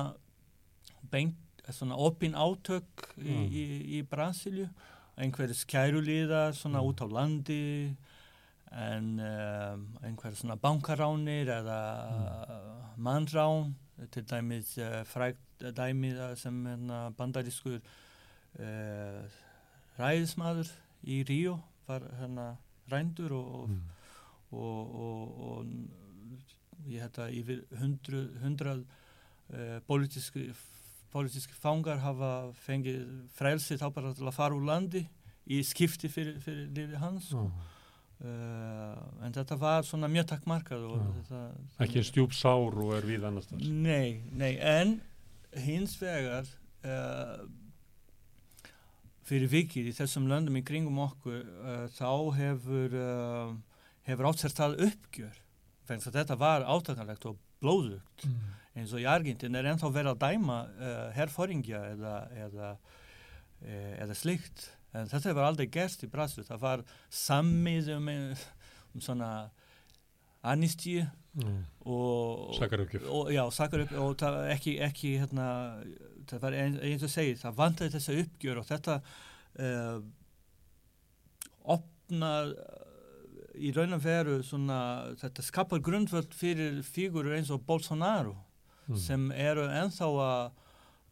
beint, 1.12 1.38
svona 1.70 1.96
opin 1.98 2.34
átök 2.38 3.08
í, 3.18 3.30
Mm. 3.36 3.48
í, 3.50 3.64
í 4.00 4.02
Brasilju 4.10 4.68
einhverjir 5.18 5.56
skærulíðar 5.56 6.54
svona 6.58 6.82
Mm. 6.82 6.88
út 6.90 7.02
á 7.02 7.08
landi 7.10 7.96
en 8.72 9.20
um, 9.20 9.86
einhverjir 10.04 10.36
svona 10.42 10.58
bankaránir 10.58 11.48
eða 11.48 11.80
mm. 12.10 12.98
mannrán 12.98 13.74
til 14.12 14.24
dæmis 14.28 14.78
uh, 14.78 15.04
frægt 15.06 15.40
dæmi 15.60 16.12
það 16.18 16.36
sem 16.36 16.58
hérna, 16.66 17.10
bandarískur 17.16 17.80
uh, 18.60 19.24
ræðismadur 19.98 20.68
í 21.08 21.24
Ríó 21.24 21.60
var 21.88 22.02
hérna 22.20 22.56
rændur 22.92 23.32
og, 23.32 23.54
og, 23.62 23.70
Mm. 23.70 23.82
og, 24.52 24.96
og, 24.96 25.42
og 25.52 25.66
ég 26.90 27.04
hætta 27.06 27.28
yfir 27.34 27.64
hundru, 27.80 28.24
hundrað 28.44 28.82
uh, 28.86 29.78
politíski, 29.88 30.50
politíski 31.14 31.56
fangar 31.58 32.02
hafa 32.04 32.32
fengið 32.66 33.06
frelsið 33.38 33.82
þá 33.84 33.88
bara 33.96 34.14
til 34.18 34.28
að 34.28 34.38
fara 34.38 34.58
úr 34.58 34.68
landi 34.68 35.06
í 35.46 35.62
skipti 35.66 36.10
fyrir, 36.12 36.40
fyrir 36.44 36.70
lífi 36.76 37.02
hans 37.02 37.30
Já. 37.34 37.42
uh, 37.42 39.26
en 39.26 39.36
þetta 39.36 39.60
var 39.62 39.86
svona 39.88 40.10
mjög 40.12 40.32
takkmarkað 40.34 40.88
þetta, 41.20 41.44
Ekki 41.86 42.06
stjúp 42.08 42.34
sár 42.38 42.74
og 42.82 42.96
er 42.98 43.06
við 43.08 43.28
annars 43.30 43.52
þar. 43.52 43.62
Nei, 43.66 44.24
nei, 44.34 44.56
en 44.58 44.98
hins 45.66 45.96
vegar 46.02 46.50
uh, 46.86 47.46
fyrir 49.26 49.50
vikið 49.50 49.90
í 49.90 49.96
þessum 49.98 50.28
löndum 50.30 50.58
í 50.60 50.66
kringum 50.66 51.00
okkur 51.08 51.40
uh, 51.42 51.86
þá 51.96 52.12
hefur 52.38 52.98
uh, 53.00 53.56
hefur 54.06 54.30
átt 54.30 54.44
sér 54.44 54.54
það 54.54 54.78
uppgjör 54.90 55.42
þannig 55.88 56.08
að 56.10 56.20
þetta 56.20 56.38
var 56.42 56.68
átakanlegt 56.68 57.28
og 57.30 57.42
blóðugt. 57.64 58.28
Mm. 58.28 58.54
eins 58.76 58.94
og 58.94 59.04
í 59.04 59.08
Argentin 59.08 59.56
er 59.56 59.70
ennþá 59.72 59.92
verið 59.96 60.14
að 60.14 60.24
dæma 60.26 60.62
uh, 60.68 61.04
herrfóringja 61.16 61.82
eða, 61.94 62.16
eða, 62.46 62.72
e, 63.64 63.78
eða 64.04 64.18
slikt 64.20 64.66
en 64.96 65.08
þetta 65.12 65.32
hefur 65.32 65.48
aldrei 65.48 65.70
gerst 65.72 66.04
í 66.04 66.10
Brasil 66.12 66.44
það 66.48 66.64
var 66.64 66.84
sammið 67.08 67.94
um, 67.96 68.10
um 68.10 69.04
svona 69.04 69.30
anistíu 70.44 71.06
Mm. 71.36 71.66
og, 71.80 72.56
og 73.12 73.32
já, 73.34 73.42
sakaraupp 73.52 73.92
og 74.00 74.14
það 74.22 74.38
ekki, 74.54 74.78
ekki 74.86 75.10
hérna, 75.20 75.48
það 76.30 76.46
var 76.46 76.56
ein, 76.56 76.78
eins 76.80 77.04
og 77.04 77.12
segið, 77.12 77.42
það 77.42 77.58
vantaði 77.58 77.92
þessa 77.98 78.16
uppgjör 78.22 78.62
og 78.62 78.68
þetta 78.70 78.96
uh, 79.66 79.98
opnar 81.76 82.54
uh, 82.54 82.85
í 83.58 83.72
raun 83.76 83.94
og 83.98 84.04
veru 84.04 84.40
svona, 84.44 84.80
þetta 85.22 85.44
skapar 85.46 85.80
grundvöld 85.84 86.34
fyrir 86.36 86.82
fígurur 86.84 87.36
eins 87.38 87.52
og 87.54 87.64
Bolsonaro 87.68 88.36
Mm. 88.86 88.98
sem 89.02 89.32
eru 89.34 89.64
ennþá 89.66 90.08
að 90.22 90.52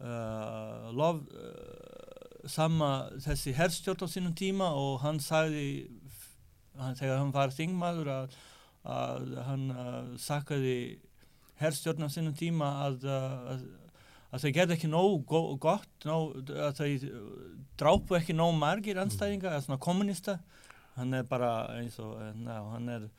uh, 0.05 0.91
lof 0.93 1.23
uh, 1.33 2.43
sama 2.45 2.89
þessi 3.23 3.53
herstjórn 3.57 4.05
á 4.05 4.07
sínum 4.13 4.35
tíma 4.37 4.67
og 4.77 4.99
hann 5.01 5.17
sagði 5.17 5.87
hann, 6.77 6.93
þegar 6.99 7.17
hann 7.17 7.33
var 7.33 7.53
þingmaður 7.55 8.11
að, 8.13 8.35
að 8.85 9.33
hann 9.47 9.63
uh, 9.73 10.11
sakkaði 10.21 10.75
herstjórn 11.63 12.05
á 12.05 12.09
sínum 12.13 12.37
tíma 12.37 12.69
að, 12.85 13.07
uh, 13.09 13.55
að, 13.55 13.65
að 14.29 14.45
þau 14.45 14.51
gerði 14.59 14.77
ekki 14.77 14.91
nóg 14.93 15.25
go 15.33 15.41
gott, 15.57 15.89
nóg, 16.05 16.43
að 16.53 16.83
uh, 16.85 17.09
drápu 17.81 18.19
ekki 18.19 18.37
nóg 18.37 18.53
margir 18.59 19.01
anstæðinga, 19.01 19.49
eða 19.55 19.65
svona 19.65 19.81
kommunista 19.81 20.37
hann 20.97 21.13
er 21.13 21.23
bara 21.23 21.51
eins 21.79 21.99
og, 21.99 22.17
ná, 22.37 22.57
hann 22.73 22.89
er 22.89 23.09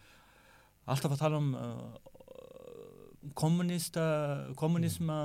alltaf 0.87 1.13
að 1.17 1.23
tala 1.25 1.39
um 1.41 1.55
uh, 1.55 1.97
kommunista, 3.35 4.05
kommunisma 4.59 5.17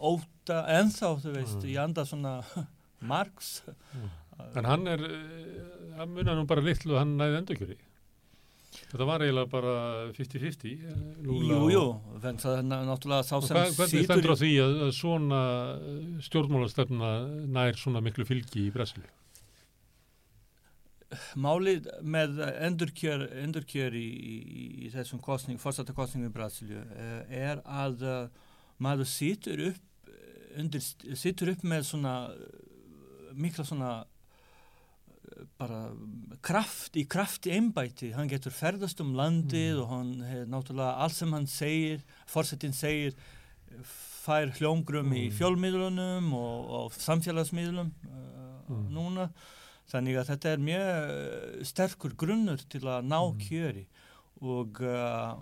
óta 0.00 0.62
ennþá, 0.78 1.10
þú 1.20 1.34
veist, 1.36 1.60
Mm. 1.60 1.68
í 1.68 1.76
anda 1.82 2.04
svona 2.08 2.38
Marx. 3.12 3.62
En 4.56 4.64
hann 4.64 4.86
er, 4.88 5.02
eh, 5.04 5.94
hann 5.98 6.14
munar 6.16 6.36
nú 6.38 6.46
bara 6.48 6.64
litlu 6.64 6.94
að 6.96 7.02
hann 7.04 7.16
næði 7.20 7.38
endurkjöri. 7.42 7.76
Þetta 8.90 9.06
var 9.06 9.20
eiginlega 9.22 9.50
bara 9.50 9.74
50-50. 10.16 10.72
eh, 10.88 11.22
Lula 11.26 11.54
Jú, 11.54 11.60
og- 11.60 11.70
jú, 11.74 11.84
en 12.24 12.36
það 12.40 12.56
er 12.58 12.62
ná- 12.64 12.84
náttúrulega 12.88 13.26
sá 13.28 13.36
sem 13.42 13.56
hvað, 13.56 13.74
hvernig 13.76 14.04
stendur 14.08 14.32
á 14.34 14.36
því 14.40 14.50
að, 14.64 14.74
að 14.86 14.92
svona 14.96 15.40
eh, 15.76 16.20
stjórnmálastefna 16.26 17.10
nær 17.52 17.76
svona 17.76 18.00
miklu 18.00 18.24
fylgi 18.24 18.66
í 18.68 18.72
Brasilíu? 18.72 19.10
Málið 21.34 21.88
með 22.06 22.38
endurkjör, 22.68 23.24
endurkjör 23.42 23.96
í, 23.98 24.06
í, 24.06 24.66
í 24.86 24.90
þessum 24.94 25.18
kostning, 25.24 25.58
fórsættu 25.58 25.94
kostningum 25.96 26.30
í 26.30 26.34
Brasilíu 26.36 26.78
uh, 26.84 27.24
er 27.26 27.62
að 27.66 28.04
uh, 28.06 28.44
maður 28.78 29.08
situr 29.10 29.64
upp, 29.72 29.82
eh, 30.06 30.60
undir, 30.62 30.80
situr 31.18 31.50
upp 31.54 31.64
með 31.66 31.82
svona 31.90 32.14
mikla 33.34 33.64
svona 33.66 33.90
bara 35.60 35.80
kraft 36.44 36.96
í 36.98 37.04
kraft 37.08 37.46
í 37.46 37.52
einbæti, 37.54 38.10
hann 38.16 38.28
getur 38.30 38.52
ferðast 38.54 39.00
um 39.04 39.12
landið 39.18 39.76
Mm. 39.76 39.82
og 39.82 39.88
hann 39.92 40.10
hef, 40.26 40.46
náttúrulega 40.50 40.96
allt 41.04 41.14
sem 41.14 41.32
hann 41.36 41.46
segir, 41.46 42.00
fórsetin 42.26 42.72
segir 42.74 43.14
fær 43.84 44.50
hljóngrum 44.58 45.12
í 45.14 45.28
Mm. 45.28 45.36
fjölmiðlunum 45.38 46.32
og, 46.34 46.70
og 46.80 46.92
samfélagsmiðlum 46.98 47.92
uh, 48.08 48.46
Mm. 48.70 48.88
núna 48.94 49.28
þannig 49.92 50.18
að 50.20 50.28
þetta 50.32 50.50
er 50.54 50.66
mjög 50.70 50.88
uh, 50.88 51.62
sterkur 51.70 52.16
grunnur 52.18 52.62
til 52.72 52.82
að 52.86 53.06
ná 53.10 53.18
Mm. 53.20 53.40
kjöri 53.46 53.86
og, 54.40 54.80
uh, 54.80 55.34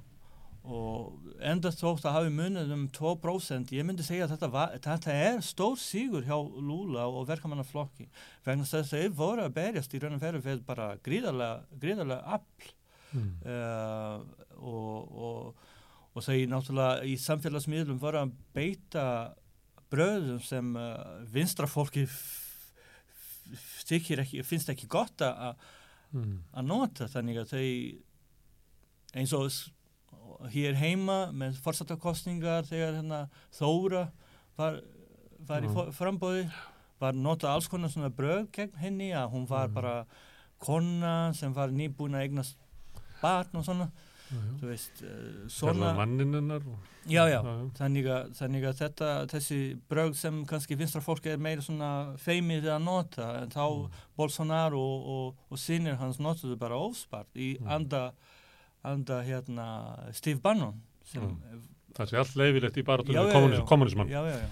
og 0.68 1.36
enda 1.40 1.70
þótt 1.72 2.04
að 2.08 2.16
hafi 2.18 2.32
munið 2.34 2.72
um 2.74 2.86
2% 2.92 3.70
ég 3.72 3.86
myndi 3.86 4.02
segja 4.04 4.26
að 4.26 4.34
þetta, 4.34 4.48
var, 4.52 4.74
þetta 4.84 5.14
er 5.14 5.38
stór 5.46 5.78
sígur 5.80 6.26
hjá 6.26 6.34
Lula 6.60 7.06
og 7.08 7.28
verkamannaflokki 7.30 8.08
vegna 8.44 8.66
þess 8.66 8.82
að 8.82 8.90
þeir 8.96 9.14
voru 9.20 9.46
að 9.46 9.54
berjast 9.60 9.94
í 9.94 10.00
raun 10.02 10.18
og 10.18 10.24
veru 10.26 10.42
við 10.44 10.64
bara 10.66 10.90
gríðarlega, 11.04 11.62
gríðarlega 11.80 12.38
afl 12.40 12.74
Mm. 13.08 13.38
uh, 13.48 14.18
og, 14.60 15.14
og, 15.16 15.68
og 16.12 16.24
þau 16.26 16.34
náttúrulega 16.52 17.06
í 17.08 17.14
samfélagsmiðlum 17.16 17.96
voru 18.02 18.18
að 18.20 18.34
beita 18.52 19.04
bröðum 19.88 20.42
sem 20.44 20.74
uh, 20.76 21.22
vinstra 21.32 21.64
fólki 21.72 22.02
ekki, 24.22 24.42
finnst 24.44 24.68
ekki 24.68 24.88
gott 24.88 25.16
að 25.24 25.54
Mm. 26.12 26.38
að 26.56 26.64
nota 26.64 27.04
þannig 27.04 27.36
að 27.36 27.50
þau 27.52 29.18
eins 29.20 29.32
og 29.36 30.48
hér 30.54 30.74
heima 30.80 31.30
með 31.36 31.58
forsatakostningar 31.60 32.64
þegar 32.64 32.94
hérna 32.96 33.28
Þóra 33.52 34.10
var, 34.56 34.80
var 35.46 35.60
í 35.60 35.68
Mm. 35.68 35.92
frambóði 35.92 36.50
var 37.00 37.12
nota 37.12 37.48
alls 37.52 37.68
konar 37.68 37.88
svona 37.90 38.08
bröð 38.10 38.48
gegn 38.52 38.72
henni 38.80 39.10
að 39.12 39.30
hún 39.32 39.46
var 39.46 39.68
Mm. 39.68 39.74
bara 39.74 40.06
kona 40.58 41.32
sem 41.34 41.52
var 41.52 41.68
nýbúin 41.68 42.16
að 42.16 42.24
eignast 42.28 42.56
barn 43.22 43.48
og 43.54 43.64
svona. 43.64 43.90
Þú 44.60 44.66
veist, 44.68 45.02
uh, 45.02 45.48
Svona 45.48 45.72
svona 45.72 45.92
mannin 45.96 46.34
hennar. 46.34 46.62
og- 46.66 46.78
já, 47.08 47.24
já, 47.30 47.40
þannig 47.78 48.04
að, 48.06 48.32
þannig 48.36 48.64
að 48.68 48.74
þetta, 48.82 49.08
þessi 49.32 49.58
bröð 49.88 50.14
sem 50.14 50.44
kannski 50.46 50.76
vinstra 50.76 51.00
fólk 51.00 51.26
er 51.26 51.38
meira 51.38 51.62
svona 51.62 52.16
feimið 52.18 52.64
að 52.74 52.82
nota 52.84 53.42
en 53.42 53.48
þá 53.48 53.64
Mm. 53.68 53.90
Bolsonaro 54.16 54.78
og, 54.80 55.06
og, 55.08 55.34
og 55.50 55.58
sinir 55.58 55.96
hans 55.96 56.18
notuðu 56.18 56.58
bara 56.58 56.74
óspart 56.76 57.32
í 57.36 57.58
Mm. 57.60 57.68
anda, 57.70 58.12
anda 58.84 59.22
hérna 59.22 60.12
Steve 60.14 60.40
Bannon 60.40 60.82
sem, 61.04 61.22
Það 61.96 62.06
sé 62.10 62.18
allt 62.18 62.34
leifilegt 62.36 62.76
í 62.76 62.84
já. 63.58 63.64
kommunismann. 63.66 64.08
já, 64.08 64.20
já, 64.28 64.36
já. 64.38 64.48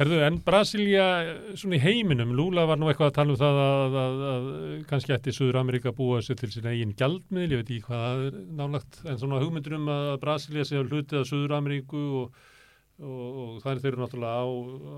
Herðu, 0.00 0.16
en 0.24 0.38
Brasilia, 0.40 1.06
eh, 1.28 1.56
svona 1.60 1.76
í 1.76 1.82
heiminum, 1.82 2.30
Lula 2.32 2.62
var 2.64 2.78
nú 2.80 2.86
eitthvað 2.88 3.10
að 3.10 3.16
tala 3.18 3.34
um 3.34 3.36
það 3.36 3.58
að, 3.60 3.96
að, 4.02 4.22
að 4.30 4.46
kannski 4.88 5.12
ætti 5.12 5.34
Suður 5.36 5.58
Amerika 5.60 5.92
búa 5.92 6.22
sér 6.24 6.38
til 6.40 6.48
sín 6.54 6.68
eigin 6.70 6.94
gjaldmiðl, 6.96 7.50
ég 7.52 7.60
veit 7.60 7.72
ekki 7.74 7.84
hvað 7.84 8.06
það 8.06 8.22
er 8.30 8.38
nálagt, 8.62 9.00
en 9.04 9.20
svona 9.20 9.42
hugmyndur 9.42 9.76
um 9.76 9.90
að 9.92 10.08
Brasilia 10.22 10.64
sé 10.64 10.80
hlutið 10.80 11.20
að 11.20 11.28
Suður 11.28 11.52
Ameríku 11.58 12.00
og, 12.22 12.40
og, 12.96 13.20
og 13.44 13.60
það 13.60 13.74
er 13.74 13.84
þeir 13.84 13.92
eru 13.92 14.02
náttúrulega 14.06 14.40
á, 14.40 14.48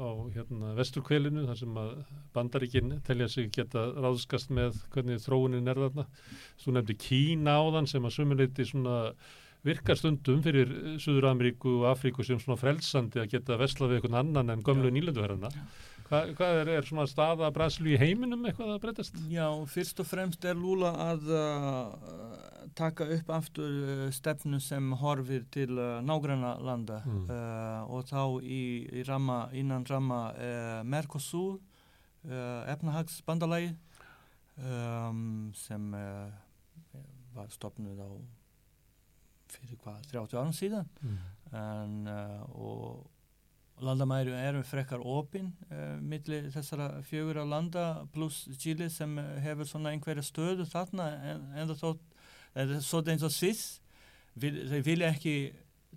á 0.06 0.10
hérna, 0.38 0.72
vesturkvelinu, 0.78 1.46
þar 1.50 1.60
sem 1.64 1.82
að 1.82 1.92
bandaríkin 2.38 2.96
telja 3.10 3.30
sig 3.34 3.50
geta 3.58 3.88
ráðskast 3.98 4.54
með 4.54 4.78
hvernig 4.94 5.18
þróunin 5.26 5.66
er 5.66 5.82
þarna. 5.82 6.06
Þú 6.62 6.78
nefndi 6.78 7.00
Kína 7.08 7.58
áðan 7.58 7.90
sem 7.90 8.06
að 8.06 8.20
sumuleiti 8.20 8.70
svona 8.70 9.08
virkar 9.64 9.96
stundum 9.98 10.40
fyrir 10.42 10.70
Suður 11.02 11.28
Ameríku 11.30 11.76
og 11.82 11.88
Afríku 11.92 12.24
sem 12.26 12.40
svona 12.42 12.58
frelsandi 12.58 13.20
að 13.22 13.30
geta 13.36 13.58
veslað 13.60 13.92
við 13.92 14.00
einhvern 14.00 14.20
annan 14.22 14.50
en 14.56 14.62
gömlu 14.66 14.90
nýlenduherrana. 14.90 15.50
Hva, 16.08 16.24
hvað 16.36 16.56
er, 16.62 16.70
er 16.76 16.84
svona 16.88 17.06
staða 17.08 17.48
Brasilíu 17.54 17.94
í 17.94 18.00
heiminum 18.00 18.42
eitthvað 18.44 18.74
að 18.74 18.80
breytast? 18.82 19.20
já, 19.32 19.46
fyrst 19.70 20.02
og 20.02 20.08
fremst 20.10 20.44
er 20.44 20.58
Lula 20.58 20.90
að 21.06 21.30
uh, 21.32 22.66
taka 22.76 23.06
upp 23.16 23.30
aftur 23.32 23.70
uh, 23.86 24.02
stefnu 24.12 24.58
sem 24.60 24.90
horfir 25.00 25.46
til 25.54 25.78
uh, 25.78 26.00
nágranna 26.04 26.56
landa 26.60 26.98
Mm. 27.06 27.24
uh, 27.30 27.86
og 27.94 28.04
þá 28.10 28.42
í, 28.44 28.60
í 28.92 29.06
ramma, 29.08 29.46
innan 29.56 29.86
ramma 29.88 30.20
uh, 30.34 30.82
Mercosur 30.84 31.56
uh, 31.56 32.66
efnahagsbandalagi 32.74 33.72
um, 34.58 35.50
sem 35.56 35.88
var 37.32 37.48
stopnuð 37.48 38.04
á 38.04 38.10
fyrir 39.56 39.80
hvað, 39.82 40.04
30 40.12 40.38
árum 40.40 40.54
síðan 40.56 40.88
Mm. 41.02 41.18
en, 41.58 41.96
uh, 42.08 42.42
og 42.56 43.10
landamæri 43.82 44.32
eru 44.36 44.62
frekar 44.62 45.02
opinn 45.04 45.52
uh, 45.70 45.98
milli 46.00 46.42
þessara 46.54 47.02
fjögura 47.02 47.44
landa 47.44 48.06
pluss 48.12 48.48
Chile 48.58 48.90
sem 48.90 49.18
uh, 49.18 49.24
hefur 49.42 49.68
svona 49.68 49.92
einhverja 49.92 50.22
stöðu 50.22 50.66
þarna 50.70 51.08
en, 51.32 51.46
en 51.56 51.72
það 51.72 51.82
þótt 51.82 52.18
eða 52.62 52.80
svo 52.84 53.02
eins 53.08 53.24
og 53.26 53.32
Sviss 53.32 53.80
vil, 54.34 54.54
þeir 54.70 54.84
vilja 54.86 55.12
ekki 55.12 55.36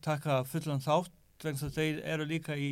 taka 0.03 0.43
fullan 0.47 0.83
þátt 0.83 1.11
vegna 1.43 1.59
þess 1.59 1.67
að 1.69 1.79
þeir 1.79 1.99
eru 2.13 2.25
líka 2.29 2.55
í, 2.57 2.71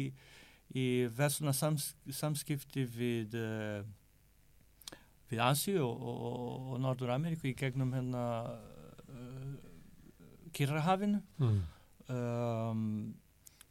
í 0.74 0.86
versluna 1.18 1.54
sams, 1.54 1.94
samskipti 2.10 2.86
við 2.88 3.36
uh, 3.40 3.84
við 5.30 5.42
Asi 5.44 5.78
og, 5.82 5.94
og, 5.94 6.18
og, 6.74 6.80
Norður 6.82 7.16
Ameríku 7.16 7.50
í 7.50 7.56
gegnum 7.58 7.94
hérna 7.96 8.24
Kyrrahafinu 10.54 11.22
Mm. 11.40 11.62
um, 12.14 13.14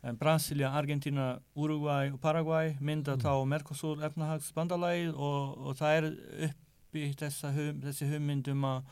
en 0.02 0.16
Brasilia, 0.18 0.70
Argentina, 0.74 1.38
Uruguay 1.54 2.10
og 2.10 2.20
Paraguay 2.20 2.74
mynda 2.80 3.14
Mm. 3.16 3.22
þá 3.22 3.46
Mercosur 3.46 4.02
efnahagsbandalagið 4.08 5.14
og, 5.14 5.58
og 5.66 5.76
það 5.78 5.96
er 5.98 6.08
uppi 6.48 7.04
þessa 7.20 7.52
hum, 7.54 7.80
þessi 7.84 8.08
hugmyndum 8.10 8.64
að, 8.66 8.82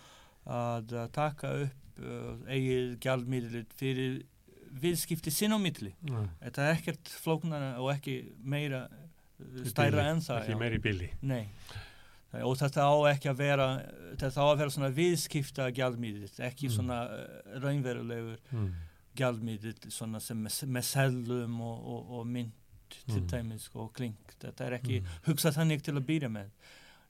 taka 1.12 1.50
upp 1.66 2.00
uh, 2.00 2.36
eigið 2.48 2.94
gjaldmiðlit 3.02 3.74
fyrir 3.76 4.20
viðskipti 4.80 5.32
sinn 5.34 5.52
á 5.52 5.58
milli. 5.58 5.90
Ja. 6.06 6.22
Þetta 6.44 6.62
er 6.68 6.76
ekkert 6.78 7.10
flóknara 7.24 7.72
og 7.82 7.90
ekki 7.96 8.14
meira 8.38 8.84
uh, 8.86 9.64
stærra 9.66 10.06
en 10.12 10.22
það. 10.22 10.44
Ekki 10.46 10.60
meiri 10.62 10.78
bíli. 10.78 11.10
Nei. 11.26 11.48
Og 12.32 12.54
þetta 12.60 12.84
á 12.86 12.94
ekki 13.10 13.28
að 13.32 13.36
vera, 13.42 13.66
þetta 14.16 14.38
á 14.38 14.46
að 14.46 14.58
vera 14.60 14.70
svona 14.70 14.90
viðskipta 14.94 15.64
gjaldmiðlit, 15.74 16.36
ekki 16.46 16.68
Mm. 16.68 16.74
svona 16.76 16.98
uh, 17.10 17.60
raunverulegur 17.60 18.38
Mm. 18.52 18.68
gjaldmiðl 19.16 19.90
svona 19.90 20.20
sem 20.22 20.38
með, 20.44 20.60
með 20.70 20.84
sellum 20.86 21.60
og, 21.60 21.86
og, 21.86 22.10
og 22.20 22.26
mynd 22.26 22.52
til 22.90 23.20
Mm. 23.22 23.26
dæmis 23.30 23.68
og 23.74 23.92
kling 23.94 24.16
þetta 24.40 24.66
er 24.66 24.78
ekki 24.78 25.00
Mm. 25.00 25.06
hugsað 25.26 25.56
þannig 25.58 25.82
til 25.82 25.94
að 25.94 26.06
byrja 26.06 26.28
með 26.30 26.48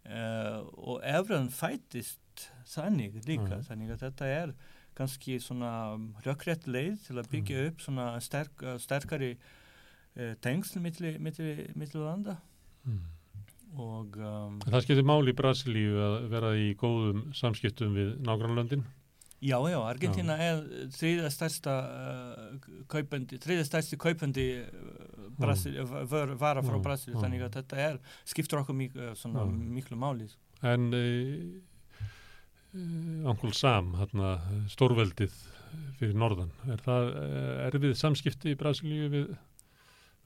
uh, 0.07 0.65
og 0.89 1.01
efran 1.05 1.49
fætist 1.53 2.49
þannig 2.67 3.21
líka 3.27 3.59
Mm. 3.61 3.65
þannig 3.69 3.91
að 3.93 4.01
þetta 4.09 4.25
er 4.27 4.55
kannski 4.97 5.37
svona 5.41 5.97
rökrétt 6.25 6.65
leið 6.67 6.99
til 7.07 7.17
að 7.21 7.29
byggja 7.31 7.67
upp 7.69 7.81
svona 7.81 8.21
sterk, 8.21 8.65
sterkari 8.81 9.37
uh, 10.17 10.35
tengsl 10.41 10.81
milli 10.81 11.19
landa 11.95 12.39
Mm. 12.87 13.01
Og 13.79 14.17
um, 14.19 14.57
Það 14.67 14.83
skiptir 14.87 15.07
máli 15.07 15.31
í 15.35 15.37
Brasilíu 15.39 15.99
að 16.03 16.17
vera 16.33 16.55
í 16.59 16.71
góðum 16.81 17.29
samskiptum 17.37 17.95
við 17.95 18.17
nágrannlöndin. 18.27 18.83
Já, 19.41 19.57
já, 19.73 19.79
Argentina 19.89 20.35
er 20.37 20.59
þriða 20.93 21.31
stærsta 21.33 21.75
uh, 21.89 22.57
kaupandi, 22.93 23.39
þriða 23.41 23.63
stærsti 23.65 23.97
kaupandi 23.97 24.45
uh, 24.61 25.31
Brasil, 25.41 25.79
uh, 25.81 26.03
var, 26.11 26.35
vara 26.37 26.61
frá 26.67 26.77
Mm, 26.77 26.83
Brasil, 26.85 27.15
mm. 27.15 27.23
þannig 27.25 27.45
að 27.47 27.55
þetta 27.57 27.79
er, 27.87 27.97
skiptur 28.29 28.61
okkur 28.61 28.77
mik, 28.77 28.99
uh, 29.01 29.15
svona 29.17 29.47
Mm. 29.49 29.63
miklu 29.79 29.97
máli. 29.97 30.29
En 30.61 30.91
uh, 30.93 32.05
uh, 32.75 33.31
Uncle 33.33 33.55
Sam, 33.57 33.95
hérna, 33.97 34.35
stórveldið 34.69 35.33
fyrir 36.01 36.17
norðan, 36.21 36.51
er 36.69 36.83
það 36.85 37.09
uh, 37.15 37.67
erfið 37.71 37.97
samskipti 37.97 38.53
í 38.53 38.59
Brasilíu 38.61 39.09
við 39.13 39.33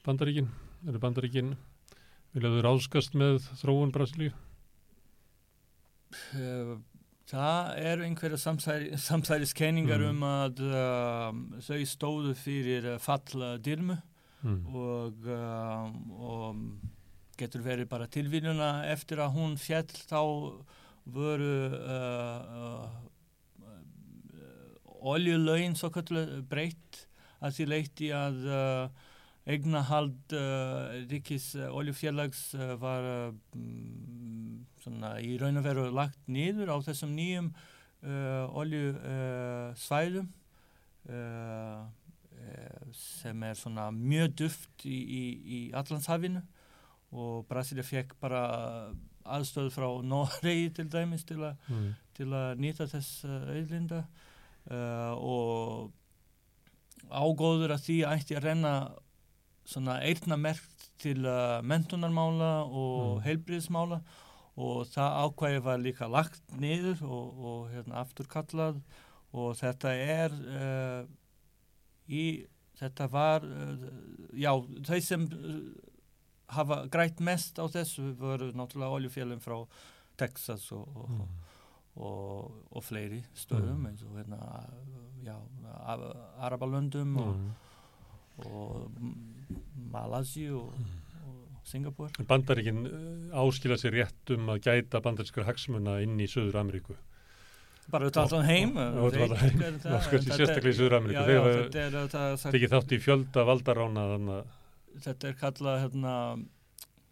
bandaríkin? 0.04 0.50
Eru 0.88 0.98
bandaríkin, 1.00 1.54
viljaðu 2.34 2.62
ráðskast 2.66 3.14
með 3.18 3.40
þróun 3.62 3.92
Brasilíu? 3.94 4.32
Uh, 6.34 6.76
Það 7.24 7.68
eru 7.88 8.04
einhverja 8.04 8.36
samsæri, 8.38 8.90
samsæriskenningar 9.00 10.02
Mm. 10.04 10.10
um 10.10 10.24
að 10.28 10.58
um, 10.68 11.38
þau 11.64 11.78
stóðu 11.88 12.34
fyrir 12.36 12.84
uh, 12.94 12.98
fall 13.00 13.40
uh, 13.40 13.54
dyrmu 13.58 13.96
Mm. 14.44 14.66
og, 14.76 15.24
um, 15.32 15.94
og 16.20 16.58
getur 17.40 17.62
verið 17.64 17.88
bara 17.88 18.04
tilvíðuna 18.12 18.84
eftir 18.92 19.16
að 19.24 19.32
hún 19.38 19.54
fjall 19.56 19.88
þá 19.88 20.20
voru 21.16 21.54
uh, 21.72 22.42
uh, 22.60 22.90
uh, 23.64 25.08
oljulögin 25.14 25.74
svo 25.80 25.88
kallu 25.96 26.42
breytt 26.44 27.06
að 27.40 27.56
því 27.56 27.66
leyti 27.72 28.12
að 28.12 28.44
uh, 28.44 28.88
eignahald 29.46 30.32
uh, 30.32 31.04
ríkis 31.10 31.50
uh, 31.58 31.68
oljufélags 31.76 32.54
uh, 32.56 32.74
var 32.80 33.02
uh, 33.04 33.34
mm, 33.56 34.64
svona 34.84 35.10
í 35.20 35.34
raun 35.40 35.58
og 35.60 35.64
veru 35.66 35.84
lagt 35.92 36.18
niður 36.32 36.68
á 36.72 36.76
þessum 36.86 37.12
nýjum 37.16 37.50
oljusvæðum 38.04 40.26
eh, 41.08 41.80
sem 42.92 43.42
er 43.48 43.54
svona 43.56 43.86
mjög 43.94 44.34
duft 44.42 44.84
í, 44.84 44.98
í, 44.98 45.22
í 45.56 45.60
Allandshafinu 45.76 46.42
og 47.16 47.46
Brasilia 47.48 47.84
fekk 47.86 48.12
bara 48.20 48.42
aðstöð 49.24 49.70
frá 49.72 49.88
Noregi 50.04 50.68
til 50.76 50.88
dæmis 50.92 51.24
til, 51.28 51.40
a, 51.48 51.54
Mm. 51.68 51.94
til 52.16 52.28
að 52.36 52.60
nýta 52.60 52.84
þess 52.92 53.24
auðlinda 53.24 54.02
og 55.16 55.92
ágóður 57.08 57.72
að 57.74 57.82
því 57.88 57.96
ætti 58.08 58.36
að 58.36 58.44
renna 58.50 58.74
svona 59.64 59.98
eirnamerkt 60.04 60.90
til 61.00 61.24
uh, 61.26 61.60
mentunarmála 61.64 62.64
og 62.68 63.16
Mm. 63.18 63.22
heilbriðismála 63.26 64.00
og 64.56 64.86
það 64.86 65.16
ákvæði 65.24 65.62
var 65.64 65.78
líka 65.82 66.06
lagt 66.08 66.42
niður 66.60 67.02
og, 67.02 67.38
og 67.44 67.70
hérna, 67.72 68.02
afturkallað 68.04 68.82
og 69.34 69.56
þetta 69.58 69.90
er 69.98 70.30
uh, 70.30 71.06
í, 72.08 72.44
þetta 72.78 73.08
var 73.10 73.42
uh, 73.42 73.88
já, 74.36 74.52
þau 74.86 75.00
sem 75.02 75.24
uh, 75.32 75.58
hafa 76.54 76.84
grætt 76.92 77.20
mest 77.24 77.58
á 77.58 77.64
þessu 77.66 78.12
voru 78.20 78.52
náttúrulega 78.52 78.94
oljufélum 79.00 79.40
frá 79.42 79.64
Texas 80.16 80.70
og, 80.72 80.86
og, 80.94 81.08
Mm. 81.10 81.40
og, 81.96 82.54
og 82.74 82.82
fleiri 82.84 83.20
stöðum 83.38 83.78
Mm. 83.80 83.86
eins 83.86 84.02
og 84.02 84.16
hérna 84.18 84.38
Arabalöndum 86.38 87.06
Mm. 87.06 87.18
og 87.18 87.36
og, 88.46 88.90
Mm. 89.48 90.58
og 90.58 90.74
Singapur 91.64 92.10
Bandaríkin 92.28 92.84
uh, 92.86 93.40
áskila 93.40 93.76
sér 93.80 93.96
rétt 93.96 94.34
um 94.36 94.52
að 94.52 94.66
gæta 94.68 95.00
bandarískar 95.04 95.46
hagsmuna 95.48 95.98
inn 96.04 96.20
í 96.20 96.28
Söður 96.28 96.60
Ameríku. 96.60 96.96
bara 97.92 98.08
út 98.08 98.16
allan 98.16 98.46
heim 98.48 98.76
eh, 98.80 98.94
sko, 100.06 100.20
sérstaklega 100.24 100.72
í 100.72 101.16
er, 101.76 101.96
það, 102.08 102.36
það, 102.40 102.52
Tekið 102.54 102.70
þátt 102.72 102.94
í 102.96 102.98
fjölda 103.04 103.44
valdarána 103.44 104.04
þetta 105.04 105.28
er 105.28 105.36
kallað 105.40 105.80
hérna, 105.82 106.14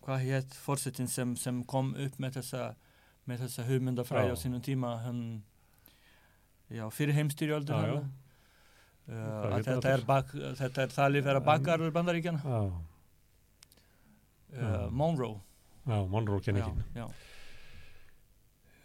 hvað 0.07 0.25
hétt 0.28 0.57
fórsetin 0.57 1.11
sem, 1.12 1.36
sem 1.36 1.61
kom 1.69 1.93
upp 1.93 2.17
með 2.17 2.39
þessa 2.41 2.73
með 3.28 3.44
þessa 3.44 3.67
hugmyndafræði 3.69 4.33
á 4.33 4.36
sínum 4.39 4.65
tíma 4.65 4.97
hann, 5.05 5.23
já, 6.73 6.86
fyrir 6.91 7.20
heimstyrjöldur 7.20 7.77
Hvað 7.77 8.01
að 9.08 9.64
þetta 9.66 9.92
er, 9.97 10.02
bak, 10.06 10.31
þetta 10.58 10.82
er 10.86 10.92
talið 10.94 11.24
vera 11.26 11.40
bakgarður 11.42 11.90
bandaríkjana 11.92 12.42
uh, 12.44 12.72
Já. 14.52 14.89
Monroe 14.90 15.40
já, 15.86 15.97
Monroe 16.06 16.40
kenningin. 16.44 16.82
já. 16.94 17.06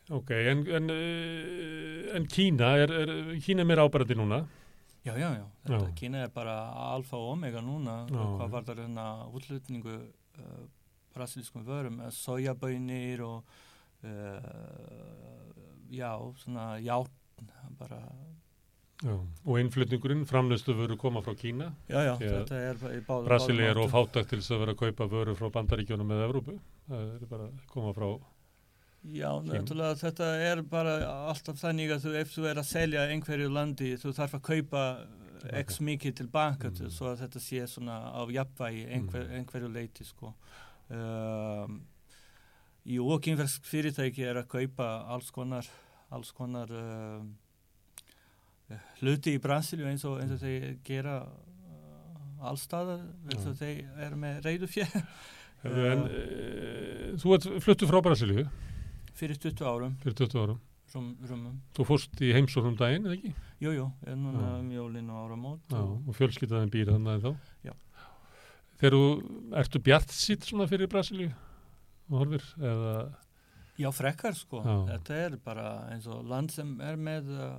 Ok, 0.09 0.29
en, 0.31 0.61
en, 0.71 0.89
uh, 0.89 2.15
en 2.15 2.25
Kína 2.31 2.69
er, 2.79 2.93
er, 3.03 3.11
Kína 3.43 3.61
er 3.65 3.67
mér 3.67 3.81
ábærandi 3.83 4.15
núna. 4.15 4.45
já, 5.03 5.13
já, 5.19 5.29
já, 5.35 5.45
þetta 5.67 5.83
Já. 5.85 5.93
Kína 5.95 6.23
er 6.23 6.31
bara 6.33 6.55
alfa 6.95 7.17
og 7.17 7.33
omega 7.35 7.61
núna 7.61 8.07
Já. 8.09 8.23
hvað 8.39 8.49
var 8.55 8.63
það 8.63 8.81
hérna 8.85 9.05
útlutningu 9.35 9.95
uh, 9.99 10.65
brasilískum 11.15 11.63
vörum 11.67 12.01
sojabönir 12.11 13.21
og 13.21 13.43
uh, 14.03 15.53
já, 15.91 16.11
svona 16.41 16.77
játn 16.79 17.51
bara 17.77 18.01
Já. 19.05 19.13
Og 19.45 19.59
innflutningurinn, 19.61 20.23
framleiðslu 20.25 20.73
vöru 20.73 20.95
koma 20.97 21.21
frá 21.21 21.35
Kína. 21.37 21.67
Er 21.87 22.79
Brasili 23.05 23.67
er 23.67 23.77
of 23.77 23.91
fátakt 23.93 24.31
til 24.31 24.39
þess 24.41 24.55
að 24.55 24.63
vera 24.63 24.73
að 24.73 24.79
kaupa 24.81 25.07
vöru 25.11 25.35
frá 25.37 25.51
bandaríkjónum 25.53 26.09
með 26.09 26.23
Evrópu. 26.25 26.55
Það 26.87 27.03
er 27.13 27.27
bara 27.29 27.49
að 27.51 27.61
koma 27.69 27.93
frá... 27.93 28.07
Já, 29.07 29.29
náttúrulega 29.45 29.99
þetta 30.01 30.31
er 30.49 30.61
bara 30.67 30.95
alltaf 31.29 31.59
þannig 31.61 31.93
að 31.93 32.01
þú, 32.07 32.15
ef 32.23 32.31
þú 32.33 32.47
er 32.49 32.57
að 32.59 32.65
selja 32.71 33.05
einhverju 33.13 33.51
landi, 33.53 33.91
þú 34.01 34.11
þarf 34.17 34.33
að 34.39 34.45
kaupa 34.49 34.81
x 35.61 35.77
mikið 35.85 36.15
tilbaka 36.23 36.71
Mm. 36.71 36.75
til, 36.75 36.89
svo 36.91 37.11
að 37.13 37.21
þetta 37.21 37.39
sé 37.39 37.61
svona 37.69 37.99
á 38.17 38.21
jafnvægi 38.33 38.87
einhver, 38.89 39.27
Mm. 39.29 39.35
einhverju 39.37 39.69
leiti, 39.71 40.03
sko. 40.03 40.33
Um, 40.89 41.81
jú, 42.83 43.05
og 43.13 43.21
kynversk 43.21 43.63
fyrirtæki 43.63 44.25
er 44.25 44.41
að 44.41 44.47
kaupa 44.47 45.05
alls 45.07 45.29
konar, 45.31 45.65
alls 46.11 46.31
konar 46.31 46.67
um, 46.71 47.37
hluti 49.01 49.35
í 49.37 49.41
Brasilíu 49.43 49.87
eins 49.87 50.03
og, 50.07 50.19
eins 50.21 50.33
og 50.35 50.41
þeir 50.43 50.77
gera 50.87 51.17
uh, 51.23 52.47
allstaðar, 52.51 53.03
eins 53.31 53.45
og 53.47 53.55
þeir 53.59 53.83
eru 54.07 54.19
með 54.21 54.39
reyðu 54.47 54.69
fjör 54.75 54.97
En 55.67 56.03
uh, 56.05 57.13
þú 57.19 57.31
ert 57.37 57.47
fluttu 57.65 57.87
frá 57.89 58.01
Brasilíu 58.05 58.47
fyrir 59.17 59.39
20 59.41 59.63
árum, 59.65 59.95
fyrir 60.03 60.13
20 60.19 60.37
árum. 60.43 60.59
rum, 60.93 61.07
rumum. 61.29 61.55
Þú 61.75 61.85
fórst 61.89 62.19
í 62.21 62.29
heimsóknum 62.35 62.75
daginn, 62.77 63.07
eða 63.09 63.15
ekki? 63.17 63.31
Jú, 63.65 63.71
jú, 63.73 63.87
er 64.05 64.15
núna 64.15 64.43
Já. 64.43 64.51
um 64.61 64.67
jólin 64.75 65.09
og 65.09 65.23
áramót. 65.25 65.63
Já, 65.73 65.79
og- 65.81 66.05
og 66.07 66.15
fjölskyldaðin 66.19 66.69
býr 66.73 66.91
þannig 66.93 67.15
en 67.17 67.23
þá. 67.25 67.31
Já. 67.65 67.73
Þegar 68.77 68.93
þú, 68.93 69.01
ertu 69.63 69.81
bjart 69.87 70.13
sitt 70.13 70.45
svona 70.45 70.67
fyrir 70.69 70.87
Brasilíu 70.93 71.31
og 72.11 72.19
horfir, 72.21 72.45
eða... 72.61 72.93
Já, 73.81 73.89
frekkar 73.93 74.37
sko. 74.37 74.61
Já. 74.61 74.77
Þetta 74.93 75.17
er 75.25 75.35
bara 75.43 75.67
eins 75.91 76.05
og 76.07 76.21
land 76.29 76.53
sem 76.53 76.75
er 76.85 76.95
með 77.01 77.33
uh, 77.33 77.57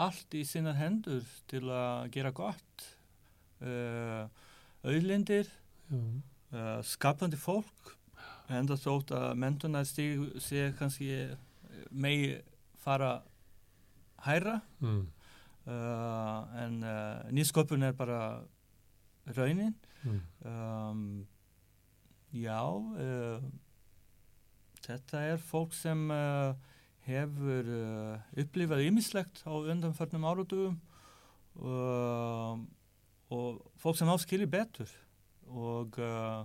allt 0.00 0.34
í 0.38 0.42
sinnar 0.48 0.76
hendur 0.78 1.24
til 1.50 1.64
að 1.72 2.08
gera 2.14 2.32
gott. 2.34 2.84
Uh, 3.60 4.24
auðlindir, 4.88 5.48
Já, 5.92 6.20
uh, 6.54 6.78
skapandi 6.86 7.36
fólk, 7.36 7.94
enda 8.50 8.78
þótt 8.80 9.12
að 9.14 9.34
mentunar 9.38 9.84
sé 9.86 10.62
kannski 10.78 11.10
megi 11.92 12.32
fara 12.80 13.20
hæra 14.24 14.56
mm, 14.80 15.02
uh, 15.68 16.62
en 16.64 16.80
nýsköpun 17.36 17.84
er 17.86 17.92
bara 17.98 18.22
raunin. 19.36 19.76
mm, 20.04 20.20
Um, 20.40 21.26
já, 22.32 22.56
þetta 24.86 25.20
er 25.34 25.42
fólk 25.50 25.74
sem 25.76 26.06
hefur 27.10 27.68
uh, 27.74 28.22
upplifað 28.42 28.84
ýmislegt 28.86 29.42
á 29.46 29.52
undanförnum 29.52 30.26
áratugum 30.30 30.78
uh, 31.60 32.56
og 33.30 33.60
fólk 33.82 33.98
sem 33.98 34.10
áskilji 34.10 34.48
betur 34.50 34.90
og, 35.50 35.98
uh, 35.98 36.42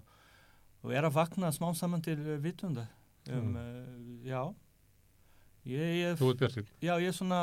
og 0.85 0.93
er 0.93 1.07
að 1.07 1.15
vakna 1.17 1.51
smá 1.53 1.71
saman 1.77 2.03
til 2.05 2.19
vitunda. 2.43 2.87
Um, 3.29 3.55
uh, 3.57 4.21
já, 4.25 4.41
ég, 5.65 5.93
ég, 6.01 6.17
Þú 6.19 6.31
ert 6.33 6.41
bjart 6.43 6.57
sitt. 6.59 6.71
já, 6.81 6.93
ég 7.01 7.09
er 7.09 7.17
svona 7.17 7.41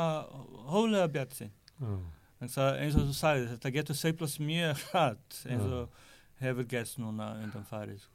hólega 0.71 1.09
bjart 1.11 1.35
sinn. 1.35 1.51
Já. 1.79 1.95
En 2.43 2.51
það, 2.51 2.69
eins 2.83 2.95
og 2.99 3.05
þú 3.07 3.13
sagði, 3.15 3.45
þetta 3.53 3.71
getur 3.77 3.95
seiflast 3.95 4.39
mjög 4.43 4.81
hratt 4.89 5.37
eins 5.47 5.67
og 5.79 6.01
hefur 6.43 6.65
gerst 6.67 6.99
núna 6.99 7.29
undan 7.39 7.63
farið. 7.69 8.01
Sko. 8.03 8.12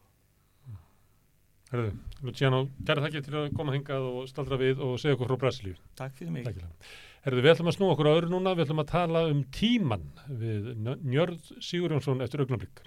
Herðu, 1.68 1.88
Luciano, 2.24 2.58
kæra 2.88 3.02
þakki 3.04 3.20
til 3.26 3.34
að 3.42 3.48
koma 3.58 3.74
hingað 3.74 4.06
og 4.08 4.28
staldra 4.30 4.56
við 4.60 4.78
og 4.86 4.94
segja 5.02 5.16
okkur 5.18 5.28
frá 5.32 5.40
Brasilíu. 5.42 5.74
Takk 6.00 6.14
fyrir 6.16 6.32
mig. 6.32 6.46
Takkilega. 6.46 6.92
Herðu, 7.26 7.42
við 7.44 7.52
ætlum 7.52 7.68
að 7.72 7.76
snúa 7.76 7.94
okkur 7.96 8.08
á 8.08 8.16
öðru 8.16 8.30
núna, 8.32 8.54
við 8.56 8.64
ætlum 8.64 8.80
að 8.84 8.92
tala 8.94 9.24
um 9.28 9.42
tíman 9.58 10.06
við 10.44 10.70
Njö- 10.86 11.00
Njörð 11.12 11.50
Sigurjónsson 11.68 12.24
eftir 12.24 12.44
augnablik. 12.44 12.80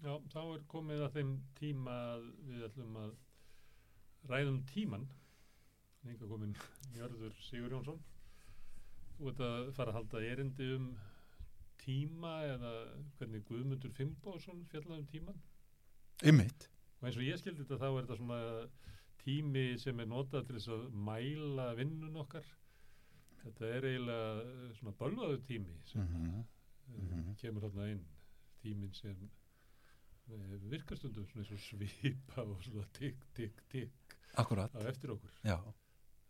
Já, 0.00 0.14
þá 0.32 0.40
er 0.54 0.62
komið 0.72 1.02
að 1.04 1.16
þeim 1.18 1.32
tíma 1.58 1.96
að 2.14 2.22
við 2.48 2.62
ætlum 2.70 2.94
að 3.02 3.10
ræðum 4.30 4.60
tíman. 4.70 5.02
Enga 6.08 6.26
komin 6.30 6.54
Njörður 6.94 7.34
Sigurjónsson. 7.44 7.98
Þú 9.18 9.30
ert 9.32 9.40
að 9.44 9.70
fara 9.76 9.92
að 9.92 9.98
halda 9.98 10.22
erindi 10.30 10.68
um 10.76 10.86
tíma 11.80 12.30
eða 12.48 12.70
hvernig 13.18 13.44
Guðmundur 13.48 13.92
Finnbóðsson 13.96 14.62
fjallaði 14.72 15.02
um 15.04 15.08
tíman. 15.12 15.42
Einmitt. 16.24 16.68
Og 17.00 17.08
eins 17.08 17.18
og 17.20 17.24
ég 17.26 17.40
skildi 17.40 17.64
þetta 17.64 17.78
þá 17.80 17.88
er 17.90 17.98
þetta 18.06 18.16
svona 18.20 18.40
tími 19.20 19.64
sem 19.80 20.00
er 20.00 20.08
notað 20.08 20.46
til 20.48 20.56
þess 20.58 20.72
að 20.72 20.86
mæla 21.08 21.68
vinnun 21.78 22.16
okkar. 22.22 22.48
Þetta 23.42 23.68
er 23.76 23.86
eiginlega 23.88 24.32
eh, 24.44 24.64
svona 24.78 24.96
bölvaðu 25.00 25.42
tími 25.48 25.76
sem 25.88 26.08
Mhm. 26.08 26.40
mm 26.90 27.36
kemur 27.40 27.62
þarna 27.62 27.84
inn 27.92 28.00
tíminn 28.60 28.92
sem 28.96 29.16
uh, 30.32 30.56
virkastundum 30.72 31.24
svona 31.30 31.44
eins 31.44 31.52
og 31.54 31.60
svipa 31.62 32.42
og 32.42 32.64
svona 32.66 32.84
tikk, 32.96 33.20
tikk, 33.36 33.62
tikk 33.70 34.16
akkurat, 34.42 34.74
á 34.74 34.80
eftir 34.90 35.12
okkur. 35.14 35.30
já. 35.44 35.56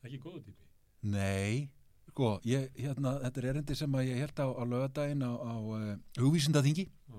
Ekki 0.07 0.21
góðu 0.23 0.43
tími. 0.47 0.69
Nei, 1.13 1.69
sko, 2.11 2.31
ég, 2.49 2.71
hérna, 2.77 3.17
þetta 3.25 3.43
er 3.43 3.49
erindi 3.53 3.77
sem 3.79 3.97
að 3.97 4.09
ég 4.11 4.23
held 4.25 4.41
á, 4.41 4.47
á 4.49 4.63
lögadaginn 4.69 5.25
á, 5.25 5.33
á 5.33 5.55
uh, 5.61 5.91
hugvísindaþingi 6.21 6.87
Já. 6.89 7.19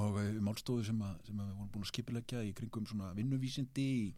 og 0.00 0.18
uh, 0.22 0.26
málstofu 0.46 0.86
sem, 0.86 0.98
að, 1.02 1.20
sem 1.28 1.38
að 1.40 1.50
við 1.50 1.54
vorum 1.60 1.70
búin 1.74 1.86
að 1.86 1.92
skipilegja 1.92 2.42
í 2.46 2.52
kringum 2.58 2.88
svona 2.90 3.12
vinnuvísindi 3.16 3.86
í, 3.86 4.08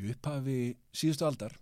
í 0.00 0.12
upphafi 0.12 0.58
síðustu 0.96 1.28
aldar 1.28 1.56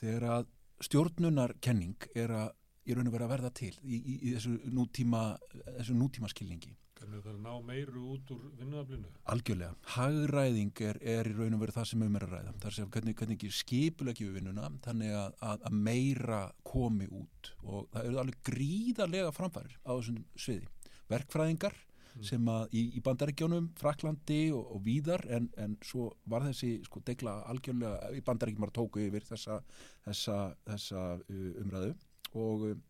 þegar 0.00 0.28
að 0.38 0.48
stjórnunarkenning 0.88 2.08
er 2.16 2.36
að 2.36 2.54
í 2.88 2.96
raun 2.96 3.10
og 3.10 3.14
vera 3.14 3.28
að 3.28 3.34
verða 3.34 3.52
til 3.60 3.74
í, 3.84 3.96
í, 3.98 4.14
í 4.24 4.34
þessu 4.34 4.56
nútíma 4.72 5.24
þessu 5.52 5.96
nútíma 5.96 6.30
skilningi 6.32 6.72
Hvernig 7.00 7.24
það 7.24 7.30
er 7.30 7.36
að 7.36 7.44
ná 7.46 7.66
meiru 7.70 8.04
út 8.12 8.32
úr 8.34 8.46
vinnuaflinu? 8.60 9.10
algjörlega, 9.32 9.76
hagræðing 9.94 10.82
er, 10.84 10.98
er 11.14 11.30
í 11.30 11.36
raun 11.36 11.56
og 11.56 11.62
vera 11.64 11.76
það 11.78 11.90
sem 11.90 12.02
um 12.04 12.18
er 12.18 12.26
að 12.26 12.34
ræða. 12.36 12.56
Það 12.60 12.70
er 12.70 12.76
sem 12.76 12.90
hvernig, 12.96 13.14
hvernig 13.20 13.38
ekki 13.38 13.52
skipuleggi 13.56 14.26
við 14.28 14.40
vinnuna 14.40 14.72
þannig 14.84 15.14
að, 15.16 15.38
að, 15.50 15.68
að 15.70 15.78
meira 15.88 16.40
komi 16.70 17.08
út. 17.08 17.54
Og 17.64 17.88
það 17.94 18.10
eru 18.10 18.20
alveg 18.24 18.42
gríðarlega 18.50 19.36
framfærir 19.36 19.78
á 19.80 19.90
þessum 19.96 20.20
sviði. 20.36 20.68
Verkfræðingar 21.10 21.78
Mm. 22.10 22.24
sem 22.26 22.48
að 22.50 22.74
í, 22.74 22.82
í 22.98 23.00
bandaríkjónum, 23.06 23.70
Fraklandi 23.78 24.40
og, 24.54 24.64
og 24.74 24.82
víðar 24.84 25.22
en, 25.30 25.48
en 25.60 25.76
svo 25.86 26.10
var 26.30 26.44
þessi 26.48 26.72
sko 26.86 27.02
degla 27.06 27.36
algjörlega 27.50 28.10
í 28.16 28.22
bandaríkjum 28.26 28.64
bara 28.66 28.74
tóku 28.74 29.02
yfir 29.04 29.26
þessa, 29.28 29.60
þessa, 30.06 30.38
þessa 30.66 31.04
uh, 31.20 31.50
umræðu. 31.62 31.92
Og 32.40 32.66
uh, 32.70 32.80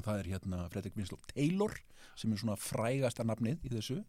það 0.00 0.18
er 0.22 0.30
hérna 0.32 0.62
Fredrik 0.72 0.96
Winslow 0.96 1.20
Taylor 1.34 1.74
sem 2.16 2.32
er 2.32 2.40
svona 2.40 2.56
frægasta 2.60 3.24
nafnið 3.28 3.64
í 3.68 3.72
þessu. 3.76 4.00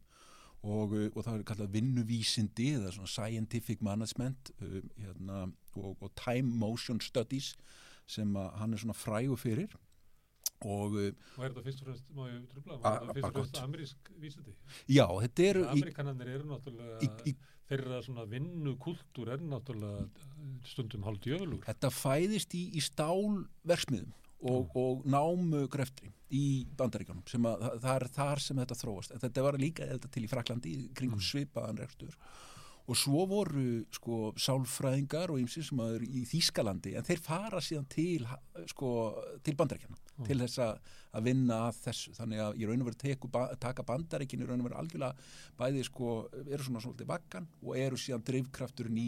Og, 0.63 0.93
uh, 0.95 1.09
og 1.11 1.25
það 1.25 1.39
er 1.41 1.47
kallað 1.49 1.73
vinnuvísindi 1.75 2.69
eða 2.77 2.93
svona 2.95 3.11
scientific 3.11 3.81
management 3.83 4.53
uh, 4.63 4.77
hérna, 4.95 5.41
og, 5.75 5.97
og 5.99 6.13
time 6.15 6.47
motion 6.55 7.01
studies 7.03 7.53
sem 8.07 8.31
að 8.39 8.53
hann 8.61 8.73
er 8.77 8.79
svona 8.79 8.95
frægu 8.95 9.35
fyrir. 9.39 9.73
Og 10.63 10.95
uh, 10.95 11.09
Og 11.35 11.43
er 11.43 11.51
þetta 11.51 11.63
fyrst 11.65 11.81
og 11.83 11.89
fremst, 11.89 12.05
má 12.15 12.29
ég 12.31 12.45
trubla, 12.53 12.77
A- 12.79 12.93
er 12.93 13.01
þetta 13.01 13.13
fyrst 13.17 13.27
og 13.27 13.33
fremst 13.41 13.59
amerísk 13.65 14.13
vísindi? 14.23 14.53
já, 14.87 15.03
þetta 15.25 15.49
eru 15.49 15.65
í, 15.65 15.71
Amerikanarnir 15.75 16.31
eru 16.37 16.47
náttúrulega, 16.53 16.99
í, 17.03 17.09
í, 17.33 17.35
þeirra 17.67 17.99
svona 18.05 18.23
vinnukultúr 18.31 19.33
er 19.35 19.43
náttúrulega 19.43 20.07
stundum 20.71 21.03
hálf 21.03 21.19
djöfulur. 21.27 21.59
þetta 21.67 21.91
fæðist 21.91 22.55
í, 22.55 22.69
í 22.79 22.83
stálversmiðum 22.87 24.13
og, 24.41 24.73
og 24.75 25.05
námu 25.05 25.67
greftri 25.71 26.09
í 26.33 26.65
bandaríkjónum 26.77 27.23
sem 27.29 27.45
að 27.45 27.67
það, 27.83 27.93
er 27.95 28.07
þar 28.15 28.39
sem 28.41 28.57
þetta 28.57 28.79
þróast 28.81 29.11
en 29.13 29.21
þetta 29.21 29.43
var 29.45 29.57
líka 29.61 29.85
þetta 29.91 30.09
til 30.11 30.23
í 30.25 30.31
Fraklandi 30.31 30.73
í 30.73 30.89
kringum 30.97 31.19
Mm. 31.21 31.27
svipaðan 31.29 31.77
rekstur 31.83 32.17
og 32.83 32.97
svo 32.99 33.21
voru 33.29 33.85
sko 33.95 34.33
sálfræðingar 34.35 35.31
og 35.31 35.39
ymsir 35.39 35.63
sem 35.63 35.79
að 35.79 35.93
eru 36.01 36.07
í 36.19 36.23
Þýskalandi 36.27 36.97
en 36.99 37.05
þeir 37.07 37.21
fara 37.23 37.61
síðan 37.63 37.85
til 37.87 38.25
sko, 38.67 38.89
til 39.43 39.55
bandaríkjana 39.55 39.99
Mm. 40.13 40.25
til 40.27 40.37
þess 40.43 40.59
að, 40.61 40.75
að 41.17 41.23
vinna 41.25 41.55
að 41.71 41.77
þessu 41.87 42.11
þannig 42.13 42.41
að 42.43 42.57
ég 42.61 42.67
raun 42.69 42.81
og 42.83 42.89
veru 42.91 42.99
teku, 43.01 43.29
taka 43.63 43.81
bandaríkin 43.87 44.43
í 44.43 44.45
raun 44.45 44.61
og 44.61 44.67
veru 44.67 44.77
algjörlega 44.77 45.15
bæði 45.57 45.85
sko 45.87 46.09
eru 46.45 46.61
svona 46.67 46.83
svolítið 46.83 47.09
vakkan 47.09 47.47
og 47.63 47.77
eru 47.81 47.97
síðan 47.97 48.21
drifkrafturinn 48.27 48.99
í, 49.01 49.07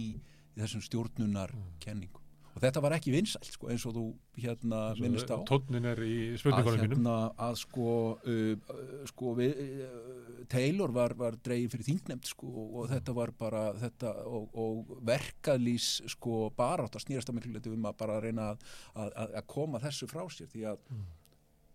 í 0.55 0.63
þessum 0.63 0.81
stjórnunar 0.81 1.53
kenningu 1.83 2.24
og 2.55 2.61
þetta 2.63 2.81
var 2.85 2.93
ekki 2.95 3.11
vinsælt 3.11 3.49
sko 3.51 3.67
eins 3.67 3.83
og 3.89 3.93
þú 3.97 4.03
hérna 4.39 4.77
minnist 4.99 5.27
á 5.27 5.37
Tónnin 5.49 5.85
er 5.91 5.99
í 6.07 6.37
spurningunum 6.39 6.79
mínum. 6.85 6.93
hérna, 6.95 7.15
að 7.47 7.57
sko, 7.59 7.87
uh, 8.23 8.77
sko 9.11 9.33
við, 9.35 9.59
uh, 9.83 10.45
Taylor 10.47 10.93
var, 10.95 11.13
var 11.19 11.35
dreigin 11.43 11.69
fyrir 11.73 11.89
þingnemt 11.89 12.29
sko, 12.31 12.47
og 12.79 12.87
þetta 12.93 13.15
var 13.17 13.33
bara 13.37 13.65
þetta 13.81 14.13
og, 14.29 14.47
og 14.55 14.95
verkaðlýs 15.11 15.89
sko, 16.15 16.49
barátt 16.55 16.95
að 16.95 17.03
snýrast 17.09 17.29
að 17.33 17.39
miklu 17.41 17.73
um 17.75 17.85
að 17.91 17.97
bara 18.05 18.21
reyna 18.23 18.51
að, 18.53 18.65
að, 18.95 19.11
að- 19.25 19.35
að 19.41 19.47
koma 19.51 19.83
þessu 19.83 20.07
frá 20.07 20.23
sér 20.31 20.47
því 20.55 20.65
að 20.71 20.79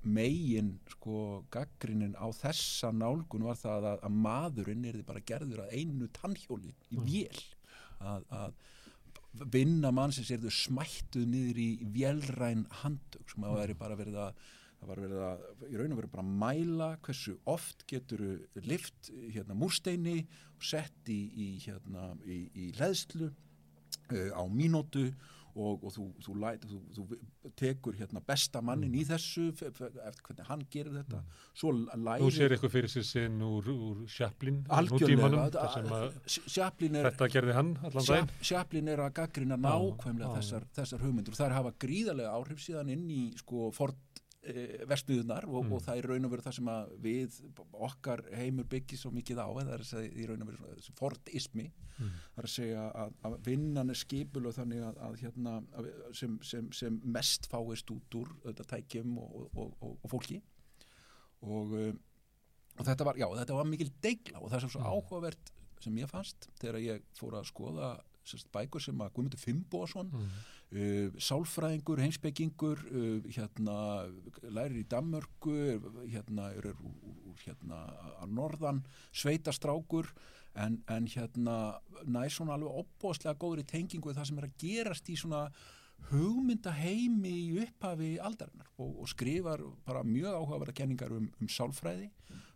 megin 0.03 0.79
sko 0.89 1.45
gaggrinin 1.53 2.15
á 2.17 2.25
þessa 2.33 2.89
nálgun 2.97 3.45
var 3.45 3.59
það 3.61 3.85
að, 3.91 3.99
að 4.09 4.15
maðurinn 4.25 4.87
er 4.89 5.03
bara 5.05 5.21
gerður 5.29 5.67
að 5.67 5.75
einu 5.77 6.09
tannhjóli 6.17 6.73
í 6.89 6.97
Mm. 6.97 7.05
vél 7.05 7.43
að, 8.01 8.25
vinna 9.33 9.93
mannsins 9.95 10.31
er 10.35 10.41
þau 10.43 10.55
smættuð 10.55 11.27
niður 11.31 11.61
í 11.63 11.69
vélræn 11.95 12.65
handtök 12.83 13.31
sem 13.31 13.47
að 13.47 13.61
veri 13.61 13.77
bara 13.79 13.99
verið 13.99 14.19
að 14.25 14.41
það 14.81 14.89
var 14.89 15.01
verið 15.05 15.23
að, 15.27 15.43
í 15.69 15.77
raun 15.77 15.93
og 15.93 15.99
verið 16.01 16.13
bara 16.15 16.25
að 16.25 16.37
mæla 16.41 16.89
hversu 17.05 17.35
oft 17.53 17.85
getur 17.91 18.23
lift 18.65 19.11
hérna 19.35 19.57
múrsteini 19.59 20.23
og 20.57 20.65
sett 20.65 21.13
í, 21.13 21.21
í 21.37 21.49
hérna 21.67 22.15
í, 22.25 22.39
í 22.57 22.71
leðslu 22.79 23.29
uh, 23.29 24.31
á 24.33 24.43
mínútu 24.49 25.11
og, 25.55 25.85
og 25.85 25.95
þú, 25.95 26.05
þú, 26.25 26.35
læt, 26.43 26.65
þú, 26.69 26.79
þú 26.97 27.53
tekur 27.59 27.97
hérna 27.99 28.23
besta 28.27 28.63
mannin 28.65 28.95
í 28.95 29.05
þessu 29.09 29.49
eftir 29.57 29.91
hvernig 30.27 30.49
hann 30.49 30.65
gerir 30.73 30.97
þetta 31.01 31.23
svo 31.57 31.73
læri 31.75 32.23
Nú 32.23 32.31
sér 32.35 32.55
eitthvað 32.55 32.75
fyrir 32.77 32.93
sér 32.93 33.07
sinn 33.09 33.43
úr, 33.45 33.71
úr 33.75 34.05
er, 37.01 37.11
þetta 37.11 37.31
gerði 37.35 37.57
hann 37.59 37.73
allan 37.83 38.09
daginn. 38.09 38.33
Sjaplin 38.51 38.93
er 38.93 39.05
að 39.05 39.15
gaggrina 39.21 39.59
nákvæmlega 39.61 40.31
já. 40.31 40.37
þessar, 40.39 40.69
þessar 40.79 41.05
hugmyndur 41.07 41.37
og 41.37 41.41
er 41.49 41.57
hafa 41.59 41.75
gríðarlega 41.87 42.35
áhrif 42.37 42.65
síðan 42.65 42.93
inn 42.95 43.07
í 43.11 43.23
sko 43.41 43.71
ford 43.77 44.20
e, 44.43 44.85
versmiðunar 44.89 45.45
og, 45.49 45.65
Mm. 45.67 45.73
og 45.73 45.83
það 45.85 45.99
er 45.99 46.07
raun 46.09 46.25
og 46.25 46.31
veru 46.33 46.43
það 46.47 46.55
sem 46.57 46.69
að 46.73 46.93
við 47.05 47.35
okkar 47.73 48.23
heimur 48.35 48.65
byggir 48.65 48.99
svo 48.99 49.11
mikið 49.13 49.37
á 49.43 49.49
það 49.53 49.73
er 49.75 50.11
í 50.17 50.27
raun 50.31 50.43
og 50.43 50.49
veru 50.49 50.95
fordismi 50.97 51.67
Mm. 52.01 52.11
það 52.35 52.39
er 52.41 52.47
að 52.49 52.55
segja 52.55 52.85
að, 52.95 53.13
að 53.29 53.35
vinnan 53.45 53.91
er 53.91 53.95
skipul 54.01 54.47
og 54.47 54.55
þannig 54.57 54.81
að, 54.89 54.97
að 55.05 55.17
hérna 55.21 55.57
að, 55.77 55.91
sem, 56.17 56.39
sem, 56.43 56.71
sem 56.73 57.01
mest 57.05 57.49
fáist 57.53 57.91
út 57.93 58.15
úr 58.17 58.29
þetta 58.47 58.65
tækjum 58.77 59.19
og, 59.19 59.51
og, 59.55 59.75
og, 59.83 59.99
fólki 60.09 60.41
og, 61.43 61.73
um, 61.77 61.99
og 62.79 62.87
þetta 62.87 63.05
var, 63.05 63.17
já, 63.21 63.27
þetta 63.43 63.57
var 63.59 63.69
mikil 63.69 63.91
deigla 64.01 64.41
og 64.41 64.51
það 64.51 64.63
er 64.65 64.69
svo 64.69 64.81
Mm. 64.81 64.93
áhugavert 64.95 65.53
sem 65.81 65.97
ég 65.97 66.09
fannst 66.09 66.49
þegar 66.61 66.81
ég 66.81 67.03
fór 67.17 67.37
að 67.37 67.47
skoða 67.53 68.01
sérst, 68.25 68.49
bækur 68.53 68.81
sem 68.85 68.99
að 69.01 69.13
Guðmundur 69.17 69.41
Finnbósson 69.41 70.11
Mm. 70.13 70.29
Uh, 70.75 71.21
sálfræðingur, 71.21 72.03
heimspekingur 72.05 72.83
uh, 72.91 73.31
hérna, 73.31 73.77
lærir 74.43 74.81
í 74.83 74.87
Danmörku 74.91 75.57
hérna, 76.11 76.51
er, 76.57 76.71
úr, 76.73 76.95
úr, 77.31 77.41
hérna 77.45 77.83
að 78.21 78.37
norðan 78.37 78.85
sveitastrákur 79.11 80.11
en, 80.59 80.81
en 80.91 81.07
hérna 81.11 81.59
næ 82.05 82.25
svona 82.33 82.57
alveg 82.57 82.81
opbóðslega 82.85 83.39
góður 83.39 83.63
í 83.63 83.69
tengingu 83.71 84.15
það 84.15 84.31
sem 84.31 84.41
er 84.41 84.49
að 84.49 84.57
gerast 84.65 85.11
í 85.13 85.19
svona 85.19 85.45
hugmynda 86.11 86.73
heimi 86.75 87.33
í 87.45 87.59
upphafi 87.67 88.15
aldarinnar 88.25 88.71
og, 88.81 89.03
og 89.03 89.11
skrifar 89.11 89.63
bara 89.87 90.03
mjög 90.07 90.39
áhugaverða 90.39 90.77
kenningar 90.81 91.13
um, 91.15 91.29
um 91.41 91.51
sálfræði 91.51 92.09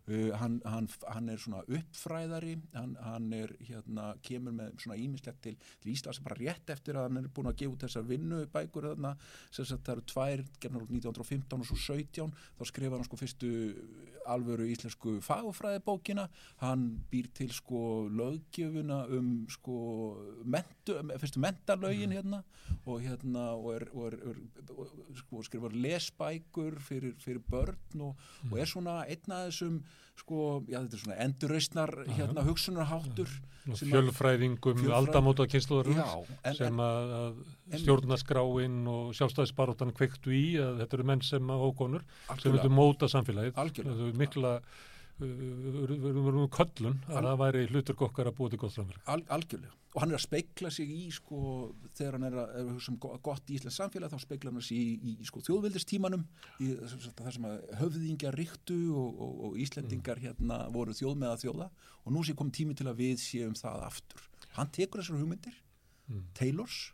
uh, 0.09 0.31
hann, 0.39 0.59
hann, 0.65 0.89
hann 1.07 1.29
er 1.33 1.41
svona 1.41 1.63
uppfræðari 1.65 2.55
hann, 2.73 2.95
hann 3.03 3.31
er 3.35 3.53
hérna 3.67 4.11
kemur 4.25 4.55
með 4.55 4.75
svona 4.83 4.99
ímislegt 5.01 5.41
til, 5.45 5.55
til 5.81 5.93
Íslands 5.93 6.21
bara 6.25 6.39
rétt 6.39 6.73
eftir 6.73 6.99
að 6.99 7.09
hann 7.09 7.23
er 7.23 7.31
búin 7.35 7.51
að 7.51 7.59
gefa 7.61 7.75
út 7.75 7.85
þessar 7.87 8.09
vinnubækur 8.09 8.89
þarna, 8.91 9.15
sem 9.51 9.69
sagt 9.69 9.85
það 9.87 9.97
eru 9.97 10.07
tvær 10.13 10.45
gernar 10.59 10.85
úr 10.85 10.95
1915 10.99 11.61
og 11.61 11.69
svo 11.69 11.79
17 11.95 12.35
þá 12.59 12.67
skrifar 12.71 12.99
hann 12.99 13.09
sko 13.09 13.21
fyrstu 13.21 13.53
alvöru 14.25 14.65
íslensku 14.69 15.19
fagfræðibókina 15.25 16.27
hann 16.61 16.85
býr 17.11 17.29
til 17.35 17.51
sko 17.53 18.07
löggjöfuna 18.09 19.05
um 19.13 19.45
sko 19.51 19.77
mentu, 20.43 20.97
fyrstu 21.21 21.41
mentalögin 21.43 22.15
hérna. 22.15 22.43
Og 22.85 23.01
hérna 23.01 23.51
og, 23.53 23.75
er, 23.75 23.87
og, 23.93 24.07
er, 24.07 24.17
er, 24.29 24.71
og 24.73 25.19
sko, 25.19 25.43
skrifar 25.45 25.73
lesbækur 25.73 26.79
fyrir, 26.81 27.13
fyrir 27.21 27.41
börn 27.51 28.01
og, 28.01 28.15
og 28.51 28.59
er 28.59 28.69
svona 28.69 29.03
einn 29.05 29.35
af 29.35 29.49
þessum 29.49 29.81
sko, 30.19 30.63
já 30.71 30.79
þetta 30.81 30.95
er 30.97 31.01
svona 31.03 31.17
endurreistnar 31.25 31.91
hérna 32.17 32.43
hugsunarháttur 32.47 33.29
Fjölfræðingum, 33.65 34.77
Fjölfræ- 34.77 34.93
aldamóta 34.93 35.45
en, 36.45 36.55
sem 36.55 36.81
að, 36.85 37.13
að 37.19 37.37
en- 37.71 37.79
stjórnaskráin 37.81 38.75
og 38.91 39.13
sjálfstæðisbaróttan 39.17 39.93
kveiktu 39.97 40.33
í 40.37 40.43
að 40.61 40.83
þetta 40.83 40.97
eru 40.99 41.07
menn 41.09 41.23
sem 41.25 41.49
að 41.49 41.63
ókonur 41.71 42.03
sem 42.05 42.51
vildu 42.53 42.67
algjörlega, 42.69 42.75
móta 42.77 43.09
samfélagið 43.09 43.57
mikla 44.21 44.51
við 45.19 46.05
erum 46.11 46.37
um 46.43 46.49
köllun 46.51 46.97
að 47.07 47.23
það 47.29 47.39
væri 47.41 47.65
hlutur 47.71 48.01
okkar 48.07 48.29
að 48.31 48.35
búa 48.37 48.51
til 48.51 48.59
gott 48.59 48.73
samfélag. 48.75 49.01
Al, 49.07 49.21
algjörlega. 49.37 49.73
Og 49.95 50.01
hann 50.03 50.11
er 50.11 50.17
að 50.17 50.23
speikla 50.25 50.69
sig 50.75 50.89
í 50.91 51.05
sko 51.15 51.37
þegar 51.95 52.17
hann 52.17 52.25
er 52.27 52.33
að, 52.41 52.49
er 52.59 52.71
hugsa 52.73 52.91
um 52.91 52.97
go- 52.99 53.13
gott 53.23 53.47
íslensk 53.55 53.77
samfélag 53.79 54.11
þá 54.11 54.19
speikla 54.25 54.51
hann 54.51 54.65
sig 54.67 54.75
í, 54.81 54.89
í, 54.99 55.13
í 55.23 55.27
sko 55.29 55.39
í 55.39 56.71
þess- 56.81 57.13
það 57.15 57.31
sem 57.37 57.45
að 57.47 57.61
höfðingjar 57.79 58.35
ríktu 58.35 58.77
og, 58.91 59.21
og, 59.23 59.37
og 59.47 59.57
Íslendingar 59.63 60.19
hérna 60.19 60.57
voru 60.75 60.91
þjóð 60.97 61.15
með 61.21 61.31
að 61.31 61.43
þjóða. 61.45 61.69
Og 62.05 62.11
nú 62.11 62.23
sé 62.27 62.35
kom 62.35 62.51
tími 62.51 62.75
til 62.75 62.87
að 62.91 62.99
við 62.99 63.15
séum 63.23 63.55
það 63.55 63.85
aftur. 63.87 64.27
Hann 64.59 64.71
tekur 64.75 65.01
þessar 65.03 65.21
hugmyndir 65.23 65.61
Mm. 66.05 66.19
Taylors. 66.37 66.91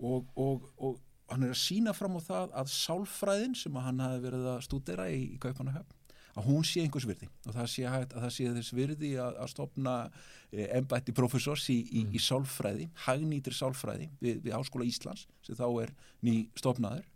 Og, 0.00 0.24
og, 0.40 0.62
og 0.80 0.94
hann 1.28 1.42
er 1.44 1.50
að 1.52 1.58
sína 1.60 1.92
fram 1.92 2.14
á 2.16 2.20
það 2.24 2.54
að 2.56 2.70
sálfræðin 2.72 3.52
sem 3.60 3.74
að 3.76 3.84
hann 3.90 4.00
hafi 4.00 4.22
verið 4.24 4.46
að 4.54 4.62
stúdera 4.64 5.04
í, 5.12 5.18
í 5.34 5.38
Kaupanahöfn 5.42 5.98
að 6.40 6.48
hún 6.48 6.66
sé 6.66 6.84
einhvers 6.84 7.06
virði 7.08 7.28
og 7.46 7.54
það 7.54 7.70
sé, 7.72 7.86
hægt, 7.92 8.14
að 8.14 8.26
það 8.26 8.34
sé 8.36 8.50
þess 8.56 8.74
virði 8.76 9.10
að, 9.22 9.38
að 9.44 9.50
stopna 9.52 9.96
eh, 10.08 10.68
embætti 10.78 11.14
professors 11.16 11.66
í, 11.72 11.78
í, 12.00 12.04
í 12.16 12.22
sálfræði, 12.22 12.90
hagnýtri 13.06 13.56
sálfræði 13.56 14.10
við, 14.20 14.40
við 14.46 14.56
Háskóla 14.56 14.88
Íslands 14.88 15.26
sem 15.46 15.58
þá 15.58 15.66
er 15.84 15.94
ný 16.26 16.36
stopnaður 16.58 17.06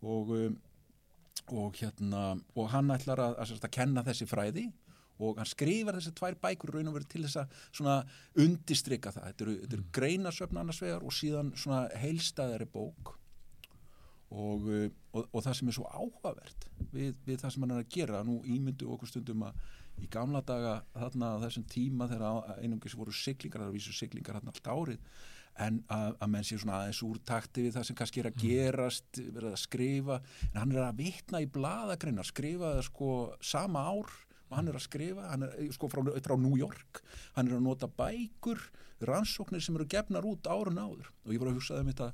og, 0.00 0.34
um, 0.36 0.58
og 1.50 1.80
hérna 1.80 2.24
og 2.54 2.70
hann 2.74 2.92
ætlar 2.94 3.24
að, 3.24 3.40
að, 3.42 3.56
að 3.58 3.74
kenna 3.74 4.06
þessi 4.06 4.28
fræði 4.30 4.68
og 5.20 5.40
hann 5.40 5.48
skrifar 5.48 5.98
þessi 5.98 6.14
tvær 6.16 6.36
bækur 6.40 6.74
raun 6.76 6.90
og 6.90 6.96
verið 6.96 7.10
til 7.12 7.24
þess 7.26 7.42
að 7.42 7.56
svona 7.68 7.96
undistrykka 8.40 9.12
það. 9.12 9.26
Þetta 9.28 9.44
eru, 9.44 9.56
þetta 9.62 9.76
eru 9.76 9.88
greinasöfn 9.98 10.60
annars 10.62 10.80
vegar 10.80 11.04
og 11.04 11.16
síðan 11.16 11.52
svona 11.60 11.82
heilstæðari 12.00 12.68
bók 12.72 13.19
og, 14.30 14.68
uh, 14.68 14.86
og, 15.12 15.26
og 15.32 15.44
það 15.44 15.58
sem 15.58 15.70
er 15.70 15.76
svo 15.76 15.88
áhugavert 15.90 16.68
við, 16.92 17.18
við 17.26 17.42
það 17.42 17.54
sem 17.54 17.66
hann 17.66 17.74
er 17.74 17.82
að 17.82 17.92
gera 17.96 18.22
nú 18.26 18.38
ímyndu 18.46 18.88
okkur 18.94 19.10
stundum 19.10 19.44
að 19.48 19.60
í 20.00 20.08
gamla 20.12 20.40
daga 20.46 20.78
þarna 20.94 21.34
þessum 21.42 21.66
tíma 21.68 22.08
þegar 22.08 22.54
einungis 22.62 22.96
voru 22.96 23.12
siglingar, 23.12 23.60
það 23.60 23.68
eru 23.68 23.76
vísu 23.76 23.92
siglingar 23.96 24.38
þarna 24.38 24.54
allt 24.54 24.70
árið 24.70 25.04
en 25.60 25.80
að, 25.92 26.14
að 26.22 26.30
menn 26.32 26.46
sé 26.46 26.56
svona 26.56 26.78
aðeins 26.78 27.02
úr 27.04 27.18
takti 27.26 27.66
við 27.66 27.74
það 27.74 27.86
sem 27.88 27.98
kannski 27.98 28.22
er 28.22 28.28
að 28.30 28.38
gerast 28.40 29.20
verið 29.20 29.50
að 29.50 29.60
skrifa, 29.60 30.20
en 30.52 30.60
hann 30.62 30.72
er 30.72 30.84
að 30.86 31.00
vitna 31.02 31.42
í 31.42 31.48
bladagreina, 31.52 32.24
skrifa 32.24 32.76
sko 32.86 33.10
sama 33.44 33.82
ár 33.90 34.14
og 34.50 34.54
hann 34.56 34.70
er 34.70 34.78
að 34.78 34.86
skrifa 34.86 35.26
hann 35.34 35.44
er 35.46 35.74
sko 35.74 35.90
frá, 35.92 36.00
frá 36.22 36.36
New 36.40 36.56
York 36.56 37.02
hann 37.34 37.50
er 37.50 37.58
að 37.58 37.66
nota 37.66 37.90
bækur 37.90 38.62
rannsóknir 39.06 39.62
sem 39.64 39.76
eru 39.76 39.86
gefnar 39.88 40.26
út 40.28 40.48
árun 40.50 40.80
áður. 40.80 41.08
Og 41.24 41.34
ég 41.34 41.40
var 41.40 41.50
að 41.50 41.60
hugsa 41.60 41.80
um 41.80 41.88
þetta 41.88 42.10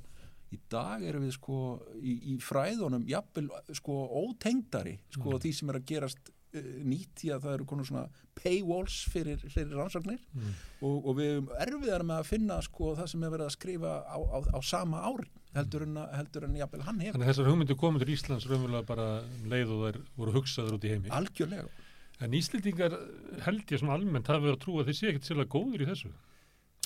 í 0.53 0.59
dag 0.71 1.03
erum 1.03 1.25
við 1.27 1.35
sko 1.35 1.59
í, 1.99 2.15
í 2.33 2.37
fræðunum 2.43 3.07
jafnvel 3.09 3.47
sko 3.75 3.99
ótengdari 4.21 4.97
sko 5.11 5.33
mm. 5.33 5.41
því 5.43 5.53
sem 5.57 5.71
er 5.71 5.79
að 5.79 5.87
gerast 5.91 6.31
uh, 6.31 6.69
nýtt 6.87 7.25
í 7.27 7.33
að 7.35 7.47
það 7.47 7.57
eru 7.57 7.67
konar 7.71 7.89
svona 7.89 8.05
paywalls 8.37 8.99
fyrir, 9.11 9.41
fyrir 9.43 9.75
rannsóknir 9.75 10.21
mm. 10.21 10.53
og, 10.87 10.95
og 11.01 11.17
við 11.19 11.33
erum 11.33 11.51
erfiðar 11.65 12.07
með 12.07 12.21
að 12.21 12.29
finna 12.31 12.61
sko 12.65 12.93
það 12.99 13.11
sem 13.13 13.27
er 13.27 13.35
verið 13.35 13.49
að 13.49 13.57
skrifa 13.57 13.97
á, 14.07 14.17
á, 14.17 14.37
á 14.55 14.59
sama 14.63 15.03
ári 15.09 15.27
heldur 15.57 15.85
en, 15.87 15.97
heldur 16.13 16.45
en 16.47 16.55
jafnvel 16.59 16.85
hann 16.85 17.01
hefur. 17.01 17.17
Þannig 17.17 17.27
að 17.27 17.33
þessar 17.33 17.49
hugmyndu 17.51 17.77
komið 17.81 18.03
til 18.03 18.13
Íslands 18.13 18.47
raunverulega 18.49 18.87
bara 18.87 19.07
um 19.23 19.51
leið 19.51 19.73
og 19.73 19.83
þær 19.83 19.99
voru 20.19 20.33
hugsaður 20.35 20.77
út 20.77 20.87
í 20.87 20.93
heimi. 20.93 21.13
Algjörlega. 21.17 21.85
En 22.25 22.33
Íslendingar 22.33 22.95
held 23.45 23.73
ég 23.73 23.81
svona 23.81 23.97
almennt 23.97 24.29
hafa 24.29 24.43
verið 24.43 24.57
að 24.57 24.63
trúa 24.63 24.83
að 24.83 24.89
þeir 24.89 24.99
sé 24.99 25.09
ekkert 25.11 25.29
sérlega 25.29 25.53
góður 25.53 25.83
í 25.83 25.89
þessu. 25.91 26.13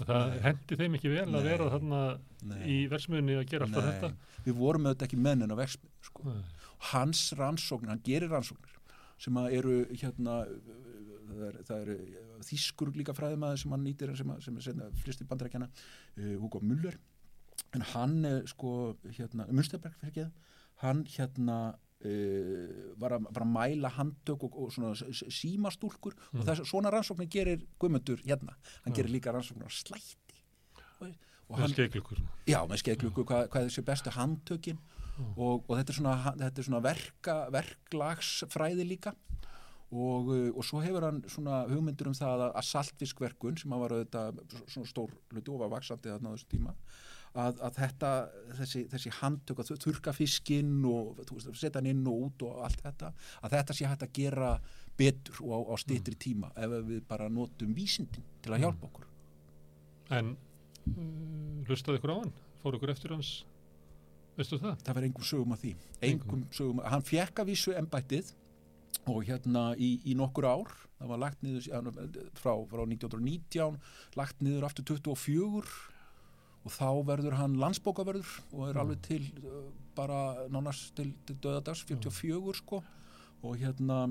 Það 0.02 0.36
hendi 0.46 0.78
þeim 0.80 0.98
ekki 0.98 1.12
vel 1.12 1.26
að 1.28 1.48
vera 1.50 1.70
þarna 1.76 2.02
Nei. 2.48 2.62
í 2.66 2.78
versmiðunni 2.90 3.36
að 3.38 3.50
gera 3.52 3.68
alltaf 3.68 3.88
þetta. 3.90 4.38
Við 4.46 4.56
vorum 4.58 4.88
auðvitað 4.88 5.08
ekki 5.10 5.20
mennin 5.22 5.54
á 5.54 5.58
versmiðun 5.60 6.08
sko. 6.08 6.36
Hans 6.92 7.26
rannsóknir, 7.38 7.92
hann 7.92 8.06
gerir 8.06 8.32
rannsóknir 8.32 8.80
sem 9.22 9.38
að 9.38 9.56
eru 9.60 9.76
hérna 9.92 10.40
það 11.68 11.76
eru 11.84 11.96
er, 11.96 12.22
þýskur 12.48 12.92
líka 12.98 13.16
fræðumæði 13.16 13.62
sem 13.62 13.76
hann 13.76 13.86
nýtir 13.86 14.14
sem, 14.18 14.34
að, 14.34 14.42
sem 14.46 14.58
er 14.58 14.66
senna 14.66 14.90
flisti 15.04 15.28
bandarækjana 15.30 15.68
uh, 15.70 16.34
Hugo 16.42 16.62
Müller 16.66 16.98
en 17.76 17.86
hann 17.94 18.18
sko 18.50 18.96
hérna, 19.06 19.48
Munsterberg 19.52 19.96
fyrir 20.00 20.12
ekki 20.12 20.26
hann 20.82 21.06
hérna 21.14 21.60
Uh, 22.02 22.94
var, 22.98 23.14
að, 23.14 23.28
var 23.30 23.44
að 23.44 23.50
mæla 23.54 23.90
handtök 23.94 24.48
og, 24.48 24.56
og 24.58 24.72
svona 24.74 24.96
símastúlkur 25.22 26.16
mm. 26.18 26.40
og 26.40 26.48
þess, 26.48 26.64
svona 26.72 26.90
rannsóknir 26.90 27.28
gerir 27.30 27.62
Guðmundur 27.78 28.24
hérna, 28.26 28.56
hann 28.82 28.90
mm. 28.90 28.96
gerir 28.98 29.14
líka 29.14 29.34
rannsóknir 29.36 29.70
á 29.70 29.74
slætti 29.76 30.40
og, 30.98 31.12
og 31.52 31.60
með 31.62 31.76
skeiklukkur 31.76 32.24
já, 32.50 32.58
með 32.66 32.82
skeiklukkur, 32.82 33.28
hvað, 33.30 33.44
hvað 33.54 33.68
er 33.68 33.70
þessi 33.70 33.86
bestu 33.92 34.16
handtökin 34.16 34.80
mm. 34.80 35.30
og, 35.36 35.62
og 35.68 35.76
þetta 35.76 35.94
er 35.94 36.00
svona, 36.00 36.16
þetta 36.42 36.64
er 36.64 36.70
svona 36.72 36.82
verka, 36.88 37.38
verklagsfræði 37.54 38.90
líka 38.96 39.14
og 39.92 40.64
svo 40.64 40.82
hefur 40.82 41.06
hann 41.06 41.22
svona 41.30 41.66
hugmyndur 41.68 42.10
um 42.10 42.18
það 42.18 42.48
að, 42.48 42.52
að 42.56 42.70
saltfiskverkun 42.70 43.58
sem 43.60 43.74
var 43.76 43.94
auðvitað 43.94 44.42
svona 44.64 44.90
stór 44.90 45.14
hluti 45.34 45.52
og 45.52 45.62
var 45.66 45.74
vaksandi 45.74 46.16
þarna 46.16 46.32
á 46.32 46.36
þessu 46.38 46.50
tíma 46.54 46.76
að, 47.40 47.62
að 47.64 47.78
þetta, 47.78 48.12
þessi, 48.60 48.84
þessi 48.92 49.14
handtök 49.22 49.62
að 49.64 49.72
þurka 49.86 50.14
fiskinn 50.16 50.74
og 50.88 51.22
setja 51.56 51.80
hann 51.80 51.90
inn 51.92 52.04
og 52.10 52.26
út 52.28 52.46
og 52.48 52.64
allt 52.66 52.84
þetta 52.84 53.12
að 53.42 53.56
þetta 53.56 53.78
sé 53.78 53.88
hægt 53.88 54.06
að 54.08 54.14
gera 54.18 54.52
betur 55.00 55.40
og 55.46 55.54
á, 55.56 55.60
á 55.72 55.76
stýttri 55.80 56.18
mm. 56.18 56.22
tíma 56.26 56.52
ef 56.60 56.76
við 56.90 57.06
bara 57.08 57.30
notum 57.32 57.72
vísindin 57.78 58.26
til 58.44 58.56
að 58.56 58.66
hjálpa 58.66 58.90
okkur 58.90 59.08
En 60.12 60.36
hlustaði 61.70 62.02
ykkur 62.02 62.12
á 62.12 62.18
hann? 62.20 62.36
Fór 62.62 62.76
ykkur 62.76 62.92
eftir 62.92 63.14
hans? 63.16 63.32
Veistu 64.36 64.60
það? 64.60 64.78
Það 64.84 64.98
verði 64.98 65.10
einhver 65.12 65.30
sögum 65.30 65.56
að 65.56 65.64
því 65.64 65.74
einhver 66.08 66.46
sögum 66.58 66.82
að 66.84 66.96
hann 66.96 67.08
fjekka 67.08 67.46
vísu 67.48 67.76
embættið 67.80 68.34
og 69.10 69.24
hérna 69.26 69.72
í, 69.80 69.94
í 70.04 70.16
nokkur 70.20 70.48
ár 70.50 70.74
það 71.00 71.14
var 71.14 71.22
lagt 71.24 71.46
niður 71.46 71.88
frá, 72.38 72.52
frá 72.70 72.84
1919 72.84 73.80
lagt 74.20 74.44
niður 74.44 74.68
aftur 74.68 74.92
24 74.92 75.91
og 76.62 76.74
þá 76.76 76.90
verður 77.08 77.38
hann 77.40 77.60
landsbókaverður 77.62 78.34
og 78.52 78.68
er 78.68 78.82
alveg 78.82 79.02
til 79.08 79.24
uh, 79.42 79.64
bara 79.98 80.48
nánast 80.54 80.94
til, 80.98 81.12
til 81.26 81.38
döðadags 81.44 81.84
44 81.90 82.60
sko. 82.62 82.82
Og 83.42 83.58
hérna 83.58 84.04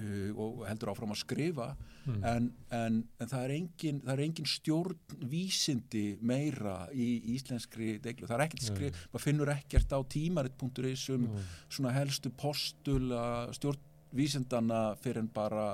uh, 0.00 0.30
og 0.32 0.64
heldur 0.68 0.94
áfram 0.94 1.12
að 1.14 1.22
skrifa. 1.24 1.74
Mm. 2.08 2.22
en, 2.24 2.44
en, 2.72 2.94
en 3.20 3.28
það 3.28 3.42
er 3.44 3.52
engin, 3.52 3.98
engin 4.08 4.46
stjórnvísindi 4.48 6.04
meira 6.24 6.86
í 6.96 7.08
íslenskri 7.34 7.98
deglu, 8.00 8.24
það 8.30 8.38
er 8.38 8.44
ekkert 8.46 8.64
skrif, 8.64 9.02
maður 9.12 9.24
finnur 9.26 9.52
ekkert 9.52 9.92
á 9.92 10.00
tímaritt.is 10.14 11.02
um 11.12 11.26
mm. 11.26 11.50
svona 11.68 11.92
helstu 11.98 12.32
postula 12.32 13.26
stjórn 13.52 13.87
vísindana 14.16 14.82
fyrir 15.02 15.22
en 15.22 15.30
bara 15.34 15.68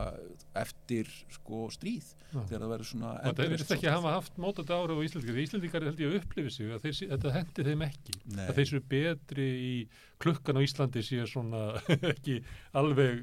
eftir 0.58 1.10
sko 1.32 1.68
stríð. 1.74 2.12
Já. 2.34 2.40
þegar 2.48 2.62
það 2.64 2.72
verður 2.72 2.88
svona 2.88 3.10
og 3.14 3.36
það 3.38 3.44
er 3.44 3.62
ekki 3.76 3.88
að 3.88 3.94
hafa 3.94 4.14
haft 4.16 4.38
mótandi 4.42 4.74
ára 4.74 4.94
á 4.98 5.04
Íslandingar 5.06 5.42
Íslandingar 5.44 5.84
held 5.86 6.00
ég 6.02 6.08
að 6.08 6.16
upplifi 6.18 6.54
sig 6.54 6.72
að 6.74 6.86
þeir, 6.86 6.96
þetta 7.12 7.34
hendi 7.36 7.66
þeim 7.68 7.84
ekki. 7.86 8.14
Nei. 8.24 8.46
að 8.46 8.56
þeir 8.58 8.70
séu 8.70 8.86
betri 8.94 9.46
í 9.54 9.74
klukkan 10.24 10.58
á 10.58 10.62
Íslandi 10.66 11.04
séu 11.06 11.28
svona 11.30 11.60
ekki 12.14 12.40
alveg 12.80 13.22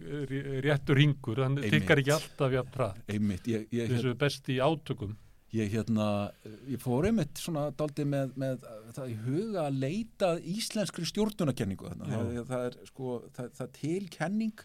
réttur 0.64 1.02
hingur 1.02 1.44
þannig 1.44 1.68
tikkar 1.76 2.04
ekki 2.04 2.16
alltaf 2.16 2.56
jafn 2.56 2.80
rætt 2.84 3.12
þeir 3.12 4.00
séu 4.06 4.16
best 4.24 4.48
í 4.54 4.62
átökum. 4.64 5.18
Ég, 5.52 5.68
hérna, 5.68 6.32
ég 6.72 6.80
fór 6.80 7.10
einmitt 7.10 7.36
svona 7.44 7.66
daldi 7.76 8.06
með, 8.08 8.30
með 8.40 8.62
það 8.96 9.10
í 9.12 9.16
huga 9.26 9.66
að 9.66 9.82
leita 9.82 10.30
íslenskri 10.48 11.04
stjórnunakenningu 11.10 11.90
það, 11.92 12.30
það 12.48 12.68
er 12.70 12.78
sko, 12.88 13.16
það, 13.36 13.50
það 13.58 13.74
tilkenning. 13.82 14.64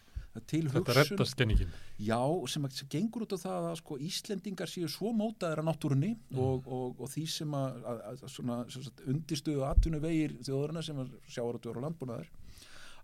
Þetta 0.73 0.95
rettast 0.97 1.37
genningin. 1.39 1.75
Já, 1.97 2.19
sem, 2.51 2.67
sem 2.77 2.89
gengur 2.93 3.25
út 3.25 3.35
á 3.35 3.39
það 3.41 3.69
að 3.71 3.77
sko, 3.81 3.99
Íslendingar 4.07 4.71
séu 4.71 4.89
svo 4.91 5.13
mótaðir 5.17 5.63
að 5.63 5.69
náttúrunni 5.69 6.11
mm. 6.15 6.41
og, 6.43 6.67
og, 6.67 6.99
og 7.01 7.13
því 7.13 7.25
sem 7.37 7.55
að, 7.57 7.79
að, 7.93 8.03
að 8.09 8.25
svona, 8.35 8.59
undirstöðu 9.13 9.65
atvinnu 9.67 10.01
vegir 10.03 10.35
þjóðurna 10.41 10.85
sem 10.85 11.01
sjáaráttur 11.25 11.79
og 11.79 11.87
landbúnaður 11.87 12.29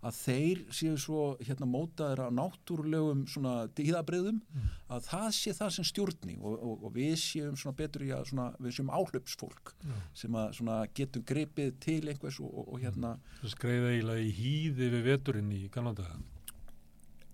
að 0.04 0.16
þeir 0.18 0.60
séu 0.74 0.96
svo 1.00 1.22
hérna 1.40 1.68
mótaðir 1.68 2.24
að 2.26 2.36
náttúrulegum 2.36 3.24
svona 3.30 3.54
dýðabriðum 3.76 4.40
mm. 4.42 4.74
að 4.92 5.06
það 5.08 5.28
sé 5.38 5.54
það 5.56 5.72
sem 5.78 5.88
stjórni 5.88 6.36
og, 6.40 6.58
og, 6.58 6.84
og 6.84 6.94
við 6.96 7.14
séum 7.22 7.76
betur 7.78 8.04
í 8.04 8.12
að 8.14 8.28
svona, 8.32 8.50
við 8.60 8.76
séum 8.78 8.92
áhlöpsfólk 8.92 9.72
mm. 9.80 10.04
sem 10.20 10.38
að 10.40 10.52
svona 10.58 10.78
getum 10.98 11.24
grepið 11.32 11.72
til 11.84 12.02
einhvers 12.12 12.40
og, 12.44 12.52
og 12.66 12.84
hérna 12.84 13.16
Það 13.40 13.56
skreiða 13.56 13.92
eiginlega 13.94 14.28
í 14.28 14.34
hýði 14.40 14.92
við 14.96 15.08
veturinn 15.08 15.52
í 15.56 15.64
kannandaga 15.72 16.20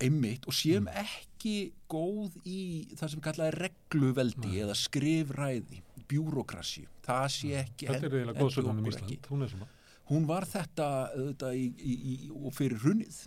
einmitt 0.05 0.47
og 0.49 0.57
séum 0.57 0.87
mm. 0.87 1.03
ekki 1.05 1.57
góð 1.91 2.39
í 2.49 2.61
það 2.99 3.13
sem 3.15 3.25
kallaði 3.25 3.57
regluveldi 3.59 4.63
eða 4.65 4.77
skrifræði 4.79 5.83
bjúrokrasi, 6.11 6.87
það 7.07 7.27
sé 7.35 7.53
ekki 7.61 7.91
þetta 7.91 8.09
er 8.09 8.17
eiginlega 8.19 8.43
góðsögnum 8.43 8.81
í 8.81 8.91
Ísland. 8.91 9.31
hún 9.31 9.47
er 9.47 9.53
svona. 9.53 9.71
Hún 10.11 10.25
var 10.27 10.43
þetta, 10.43 10.87
þetta 11.15 11.53
í, 11.55 11.67
í, 11.87 11.93
í, 11.95 12.15
og 12.35 12.51
fyrir 12.57 12.81
hrunnið 12.83 13.19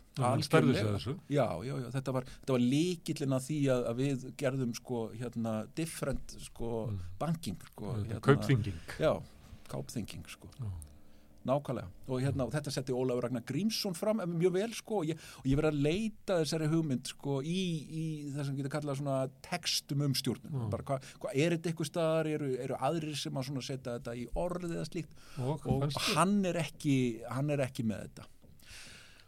já, 1.31 1.45
já, 1.63 1.75
já, 1.79 1.85
þetta 1.95 2.15
var, 2.17 2.27
var 2.49 2.65
líkillin 2.73 3.35
að 3.37 3.45
því 3.45 3.59
að, 3.71 3.85
að 3.87 4.01
við 4.01 4.25
gerðum 4.41 4.73
sko 4.75 5.03
hérna 5.15 5.53
different 5.79 6.35
sko 6.43 6.73
mm. 6.89 7.03
banking 7.21 7.69
sko, 7.71 7.93
hérna, 8.01 8.19
kaupþinging 8.27 8.97
já, 8.99 9.13
kaupþinging 9.71 10.27
sko. 10.35 10.51
Já 10.59 10.67
nákvæmlega. 11.47 11.89
Og 12.07 12.21
hérna, 12.23 12.47
þetta 12.53 12.73
setti 12.73 12.95
Ólafur 12.95 13.27
Ragnar 13.27 13.45
Grímsson 13.47 13.95
fram 13.97 14.21
mjög 14.33 14.55
vel 14.57 14.75
sko 14.77 15.01
og 15.01 15.09
ég, 15.09 15.25
ég 15.47 15.59
verði 15.59 15.71
að 15.71 15.81
leita 15.87 16.37
þessari 16.41 16.69
hugmynd 16.71 17.11
sko 17.13 17.39
í, 17.41 17.59
í 17.83 18.05
það 18.35 18.47
sem 18.49 18.59
getur 18.59 18.75
kallað 18.77 18.99
svona 19.01 19.17
textum 19.45 20.05
um 20.07 20.15
stjórnum 20.17 20.55
mm. 20.55 20.69
bara 20.73 20.87
hvað 20.87 21.11
hva, 21.23 21.33
er 21.33 21.57
þetta 21.57 21.71
eitthvað 21.71 21.91
staðar? 21.91 22.31
Eru, 22.37 22.53
eru 22.67 22.79
aðrir 22.89 23.19
sem 23.19 23.39
að 23.39 23.51
setja 23.67 23.97
þetta 23.97 24.15
í 24.19 24.25
orðið 24.45 24.77
eða 24.77 24.87
slíkt? 24.89 25.19
Og, 25.43 25.67
og 25.67 25.99
hann 26.13 26.39
er 26.49 26.63
ekki 26.63 26.97
hann 27.27 27.53
er 27.53 27.67
ekki 27.67 27.85
með 27.87 28.07
þetta. 28.07 28.27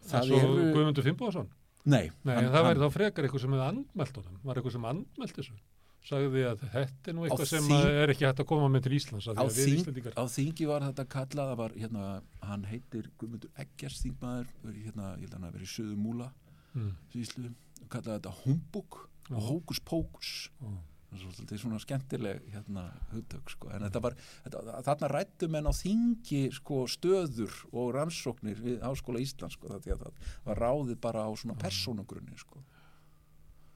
Það 0.06 0.20
er 0.20 0.34
svo 0.34 0.66
Guðmundur 0.76 1.08
Fimboðsson 1.08 1.54
Nei, 1.86 2.10
Nei 2.26 2.34
hann, 2.34 2.50
það 2.54 2.64
væri 2.66 2.82
þá 2.82 2.94
frekar 2.94 3.26
eitthvað 3.28 3.44
sem 3.44 3.54
hefði 3.54 3.66
anmælt 3.70 4.16
á 4.18 4.22
það 4.26 4.38
var 4.42 4.60
eitthvað 4.60 4.76
sem 4.76 4.88
anmælt 4.90 5.36
þessu 5.38 5.58
sagði 6.06 6.46
að 6.46 6.64
þetta 6.70 7.12
er 7.12 7.18
nú 7.18 7.26
eitthvað 7.26 7.50
sem 7.50 7.70
er 7.76 8.14
ekki 8.14 8.28
hægt 8.28 8.42
að 8.44 8.50
koma 8.52 8.70
með 8.72 8.86
til 8.86 8.96
Íslands 9.00 9.28
á, 9.30 9.34
þing, 9.50 10.10
á 10.14 10.24
þingi 10.30 10.68
var 10.70 10.86
þetta 10.86 11.06
kallað 11.16 11.54
var, 11.62 11.78
hérna, 11.78 12.10
hann 12.46 12.66
heitir 12.70 13.10
Guðmundur 13.20 13.54
Eggers 13.64 14.02
þingmaður 14.04 14.52
hérna, 14.68 15.14
ég 15.18 15.26
held 15.26 15.32
að 15.32 15.38
hann 15.40 15.48
að 15.50 15.56
verið 15.58 15.70
í 15.70 15.74
Söðu 15.74 15.96
Múla 16.00 16.32
mm. 16.76 16.92
Kallaði 17.86 18.18
þetta 18.20 18.36
humbug 18.44 19.00
Já. 19.26 19.38
og 19.38 19.48
hókus 19.50 19.82
pókus 19.82 20.34
Já. 20.60 20.70
það 21.16 21.56
er 21.56 21.64
svona 21.64 21.82
skemmtileg 21.82 22.46
hérna 22.54 22.86
hugtök 23.14 23.50
sko. 23.56 23.74
en 23.74 23.88
þetta 23.88 24.04
var, 24.06 24.20
þetta, 24.46 24.78
þarna 24.86 25.12
rættu 25.16 25.50
menn 25.50 25.70
á 25.70 25.74
þingi 25.74 26.44
sko, 26.54 26.84
stöður 26.92 27.58
og 27.74 27.96
rannsóknir 27.98 28.62
við 28.62 28.78
Háskóla 28.86 29.26
Íslands 29.26 29.58
sko, 29.58 29.74
það 29.74 30.06
var 30.46 30.62
ráðið 30.68 31.02
bara 31.02 31.26
á 31.26 31.32
svona 31.34 31.58
persónugrunni 31.58 32.38
sko. 32.38 32.62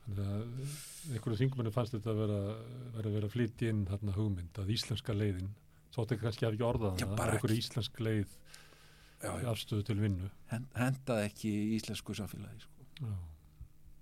Að 0.09 1.13
einhverju 1.13 1.39
þingumennu 1.39 1.73
fannst 1.73 1.95
þetta 1.95 2.11
að 2.13 2.21
vera, 2.23 2.39
vera, 2.97 3.13
vera 3.15 3.29
að 3.29 3.33
flytja 3.35 3.71
inn 3.73 3.85
þarna 3.89 4.15
hugmynd 4.17 4.59
að 4.61 4.73
íslenska 4.75 5.15
leiðin, 5.15 5.49
þótt 5.95 6.15
ekki 6.15 6.25
kannski 6.25 6.47
hafi 6.47 6.59
ekki 6.59 6.67
orðað 6.69 6.99
Já, 6.99 7.05
það, 7.05 7.15
það 7.15 7.25
er 7.25 7.33
einhverju 7.38 7.61
íslensk 7.63 8.03
leið 8.07 8.38
afstöðu 9.53 9.85
til 9.89 9.97
vinnu. 9.99 10.29
Hen- 10.53 10.69
hendaði 10.79 11.25
ekki 11.29 11.51
íslensku 11.79 12.15
samfélagi 12.17 12.63
sko. 12.65 13.09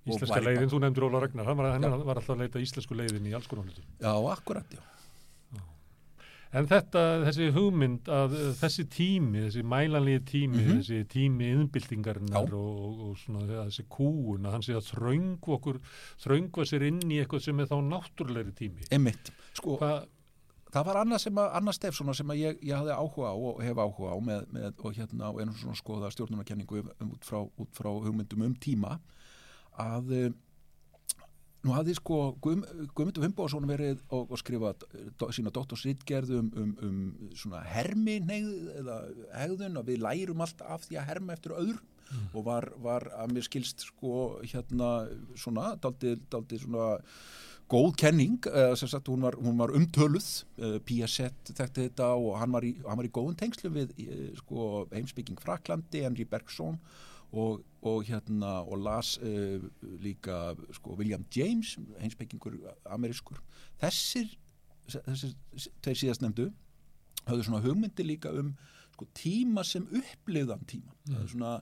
Íslenska 0.07 0.43
leiðin, 0.43 0.69
þú 0.71 0.81
nefndir 0.83 1.07
Óla 1.09 1.23
Ragnar, 1.25 1.49
hann 1.49 1.57
var, 1.59 1.71
hann 1.75 2.05
var 2.07 2.21
alltaf 2.21 2.35
að 2.37 2.45
leita 2.45 2.61
íslensku 2.63 2.95
leiðin 2.95 3.27
í 3.27 3.33
alls 3.35 3.49
konar 3.51 3.67
já, 3.73 4.13
akkurat, 4.31 4.71
já 4.71 4.83
En 6.55 6.67
þetta, 6.69 7.01
þessi 7.25 7.49
hugmynd 7.51 8.07
að 8.07 8.35
uh, 8.37 8.51
þessi 8.55 8.85
tími, 8.93 9.41
þessi 9.47 9.63
mælanlegi 9.67 10.21
tími, 10.31 10.61
Mhm. 10.63 10.77
þessi 10.79 10.99
tími 11.11 11.49
innbyltingarinnar 11.51 12.47
Já. 12.47 12.53
og, 12.55 12.77
og, 12.87 12.99
og 13.09 13.17
svona 13.19 13.41
þessi 13.67 13.83
kúun, 13.91 14.45
að 14.47 14.51
hann 14.55 14.63
sé 14.63 14.77
að 14.77 14.87
þröngu 14.93 15.55
okkur, 15.57 15.79
þröngu 16.23 16.65
sér 16.69 16.87
inn 16.87 17.01
í 17.11 17.19
eitthvað 17.19 17.43
sem 17.49 17.59
er 17.59 17.67
þá 17.67 17.77
náttúrulegri 17.89 18.53
tími. 18.55 18.87
Einmitt, 18.95 19.31
sko, 19.59 19.75
Hvað, 19.81 20.07
það 20.71 20.85
var 20.87 21.01
annað 21.03 21.21
sem 21.25 21.35
að, 21.43 21.51
annað 21.59 21.77
stef 21.81 21.95
svona 21.99 22.13
sem 22.15 22.31
að 22.31 22.41
ég, 22.45 22.57
ég 22.63 22.75
hafði 22.79 22.95
áhuga 22.95 23.27
á 23.27 23.35
og 23.35 23.61
hef 23.67 23.77
áhuga 23.83 24.15
á 24.15 24.17
með, 24.31 24.47
með 24.55 24.81
og 24.87 24.97
hérna 25.01 25.29
og 25.33 25.39
einu 25.43 25.53
svona 25.59 25.75
skoða 25.79 26.11
stjórnunarkenningu 26.15 26.81
um, 26.85 27.11
út, 27.11 27.23
frá, 27.27 27.43
út 27.43 27.71
frá 27.75 27.91
hugmyndum 27.91 28.47
um 28.47 28.55
tíma 28.55 28.97
að 29.77 30.11
eh, 30.17 30.31
nú 31.67 31.75
hafði 31.75 31.97
sko 31.97 32.19
Guðm, 32.43 32.63
Guðmundur 32.95 33.25
Fimboðsson 33.25 33.67
verið 33.69 33.99
og, 34.07 34.31
og 34.31 34.39
skrifa 34.41 34.73
do, 35.19 35.29
sína 35.35 35.53
doktorsritgerð 35.53 36.33
um, 36.39 36.49
um, 36.55 36.71
um 36.87 37.35
svona 37.37 37.63
hermi 37.67 38.17
neyð, 38.23 38.53
eða 38.81 38.97
hegðun 39.35 39.81
að 39.81 39.91
við 39.91 40.03
lærum 40.05 40.43
allt 40.45 40.63
af 40.63 40.87
því 40.87 41.01
að 41.01 41.09
herma 41.11 41.37
eftir 41.37 41.55
öðru 41.57 41.79
og 42.31 42.45
var, 42.47 42.69
var 42.79 43.03
að 43.19 43.33
mér 43.35 43.43
skilst 43.43 43.83
sko 43.89 44.37
hérna 44.45 45.09
svona 45.35 45.73
daldið, 45.83 46.21
daldið 46.31 46.63
svona 46.63 46.93
góð 47.67 47.89
kenning, 47.99 48.37
uh, 48.47 48.71
sem 48.79 48.87
sagt 48.87 49.09
hún 49.11 49.25
var, 49.25 49.35
hún 49.43 49.57
var 49.59 49.73
umtöluð, 49.75 50.27
uh, 50.61 50.77
Piaget 50.87 51.51
þekkti 51.51 51.89
þetta 51.89 52.13
og 52.15 52.37
hann 52.39 52.53
var 52.55 52.63
í, 52.63 52.77
hann 52.85 53.01
var 53.01 53.09
í 53.09 53.11
góðum 53.11 53.35
tengslum 53.35 53.75
við 53.75 53.91
sko, 54.39 54.85
heimsbygging 54.93 55.41
Fraklandi, 55.43 56.05
Henry 56.07 56.23
Bergson 56.31 56.79
og, 56.79 57.03
og 57.31 58.03
hérna 58.07 58.61
og 58.63 58.77
las 58.83 59.17
uh, 59.17 59.63
líka 60.01 60.55
sko, 60.71 60.95
William 60.95 61.25
James, 61.35 61.77
heimsbyggingur 61.99 62.55
amerískur. 62.85 63.41
Þessir 63.81 64.31
þessir 64.87 65.35
tveir 65.83 65.99
síðast 65.99 66.23
nefndu 66.23 66.49
höfðu 67.27 67.47
svona 67.47 67.63
hugmyndi 67.65 68.05
líka 68.07 68.31
um 68.31 68.53
sko, 68.93 69.07
tíma 69.17 69.63
sem 69.67 69.87
upplifðan 69.91 70.63
tíma. 70.69 70.95
Það 71.07 71.21
er 71.23 71.31
svona 71.33 71.53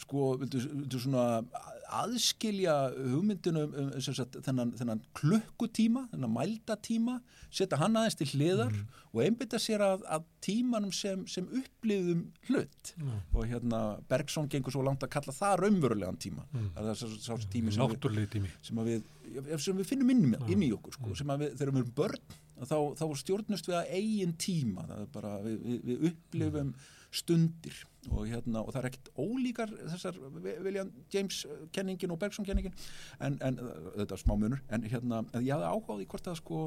sko, 0.00 0.30
vildu, 0.40 0.62
vildu 0.72 1.00
svona 1.00 1.26
aðskilja 1.92 2.74
hugmyndinu 2.94 3.64
um, 3.66 3.74
um 3.84 4.02
sem 4.02 4.16
sagt, 4.16 4.38
þennan, 4.44 4.72
þennan 4.78 5.02
klukkutíma, 5.18 6.06
þennan 6.12 6.32
mældatíma, 6.34 7.16
setja 7.54 7.78
hann 7.80 7.98
aðeins 8.00 8.18
til 8.20 8.28
hliðar 8.32 8.76
og 9.12 9.20
einbytta 9.24 9.60
sér 9.62 9.84
að, 9.86 10.04
að 10.10 10.26
tímanum 10.44 10.92
sem, 10.94 11.24
sem 11.30 11.46
upplifðum 11.60 12.24
hlut. 12.48 12.94
Já. 12.94 13.12
og 13.34 13.48
hérna 13.50 13.82
Bergson 14.10 14.48
gengur 14.52 14.74
svo 14.74 14.84
langt 14.86 15.04
að 15.06 15.12
kalla 15.16 15.36
það 15.36 15.58
raunverulegan 15.64 16.20
tíma. 16.20 16.46
Mm. 16.52 16.70
það 16.76 16.90
er 16.92 17.00
sá, 17.02 17.06
sá 17.28 17.48
tími 17.52 17.74
sem 17.74 17.94
við, 17.94 18.48
sem, 18.64 18.80
að 18.80 18.90
við, 18.90 19.06
sem 19.66 19.80
við 19.82 19.90
finnum 19.92 20.14
inn, 20.14 20.34
inn 20.50 20.66
í 20.66 20.72
okkur 20.76 20.98
sko, 20.98 21.14
sem 21.18 21.32
að 21.34 21.46
við, 21.46 21.56
þegar 21.60 21.74
við 21.74 21.84
erum 21.84 21.96
börn 22.00 22.36
þá, 22.62 22.76
þá 22.98 23.06
stjórnust 23.22 23.70
við 23.70 23.80
að 23.80 23.96
eigin 23.98 24.36
tíma. 24.40 24.86
Það 24.90 25.00
er 25.00 25.10
bara, 25.14 25.34
við, 25.44 25.58
við, 25.64 25.80
við 25.88 26.06
upplifum 26.10 26.76
stundir 27.14 27.82
og, 28.10 28.24
hérna, 28.28 28.62
og 28.62 28.72
það 28.74 28.80
er 28.80 28.88
ekkert 28.90 29.12
ólíkar 29.16 29.74
þessar 29.92 30.18
William 30.64 30.90
James 31.12 31.44
kenningin 31.74 32.14
og 32.14 32.20
Bergson 32.22 32.46
kenningin. 32.46 32.74
En, 33.20 33.38
en 33.44 33.60
þetta 33.98 34.16
er 34.16 34.22
smá 34.22 34.34
munur. 34.38 34.62
En 34.72 34.86
hérna, 34.88 35.22
en 35.32 35.44
ég 35.44 35.54
hafði 35.54 35.70
áhugaði 35.70 36.10
hvort 36.10 36.32
að 36.32 36.40
sko 36.42 36.66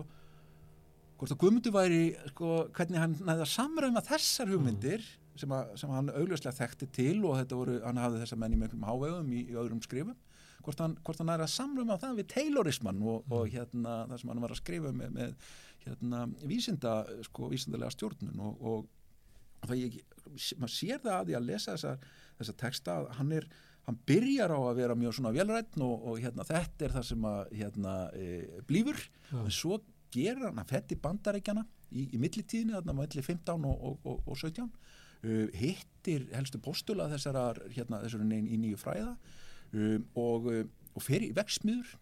hvort 1.17 1.33
að 1.33 1.39
Guðmundur 1.41 1.73
væri 1.73 2.01
sko, 2.31 2.49
hvernig 2.77 3.01
hann 3.01 3.15
næði 3.25 3.45
að 3.45 3.53
samræma 3.53 4.03
þessar 4.05 4.51
hugmyndir 4.53 5.05
sem, 5.37 5.53
að, 5.53 5.71
sem 5.81 5.93
hann 5.93 6.11
augljóslega 6.13 6.57
þekkti 6.59 6.89
til 6.93 7.15
og 7.25 7.37
þetta 7.39 7.57
voru, 7.57 7.77
hann 7.85 8.01
hafði 8.01 8.21
þessa 8.23 8.37
menn 8.41 8.53
í 8.53 8.59
miklum 8.61 8.85
hávegum 8.85 9.31
í, 9.33 9.43
í 9.49 9.57
öðrum 9.57 9.81
skrifum. 9.85 10.17
Hvort 10.65 10.83
hann, 10.83 10.97
hvort 11.05 11.21
hann 11.21 11.29
næði 11.31 11.45
að 11.47 11.53
samræma 11.53 11.97
það 12.01 12.19
við 12.19 12.29
Taylorismann 12.33 13.01
og, 13.01 13.33
og 13.33 13.49
hérna 13.53 14.01
það 14.11 14.21
sem 14.21 14.31
hann 14.33 14.43
var 14.43 14.53
að 14.53 14.61
skrifa 14.61 14.93
með, 14.93 15.15
með 15.15 15.49
hérna 15.85 16.21
vísinda, 16.43 16.93
sko, 17.29 17.49
vísindalega 17.53 17.93
stjórnun. 17.95 18.41
Og, 18.43 18.61
og, 18.71 18.87
það 19.65 19.83
ég, 19.85 19.99
maður 20.59 20.73
sér 20.73 21.01
það 21.03 21.15
að 21.17 21.29
því 21.29 21.37
að 21.39 21.47
lesa 21.47 21.75
þessa, 21.75 22.11
þessa 22.39 22.57
texta 22.63 22.99
að 22.99 23.09
hann 23.19 23.33
er 23.39 23.49
hann 23.87 23.99
byrjar 24.07 24.51
á 24.51 24.59
að 24.59 24.79
vera 24.81 24.95
mjög 24.99 25.15
svona 25.15 25.31
velrætt 25.35 25.77
og, 25.79 26.07
og 26.11 26.17
hérna 26.19 26.45
þetta 26.47 26.85
er 26.85 26.95
það 26.97 27.05
sem 27.07 27.27
að 27.29 27.53
hérna 27.55 27.93
e, 28.11 28.25
blífur. 28.67 28.99
Já. 29.31 29.37
en 29.39 29.53
svo 29.55 29.77
gerir 30.11 30.49
hann 30.49 30.59
að 30.59 30.73
fetti 30.73 30.97
bandarækjana 30.99 31.63
í, 31.91 32.09
í 32.11 32.19
millitíðinu, 32.19 32.75
þarna 32.75 32.97
milli 32.97 33.23
15 33.23 33.67
og, 33.69 33.85
og, 33.89 34.01
og, 34.03 34.19
og 34.27 34.39
17 34.41 34.67
uh, 34.67 35.47
hittir 35.55 36.27
helstu 36.33 36.59
postula 36.63 37.07
þessar 37.11 37.61
hérna, 37.75 38.01
í, 38.07 38.41
í 38.55 38.59
nýju 38.59 38.81
fræða. 38.81 39.15
Um, 39.75 40.05
og, 40.19 40.51
og 40.95 41.03
fer 41.03 41.23
í 41.23 41.33
veksmiður 41.35 41.95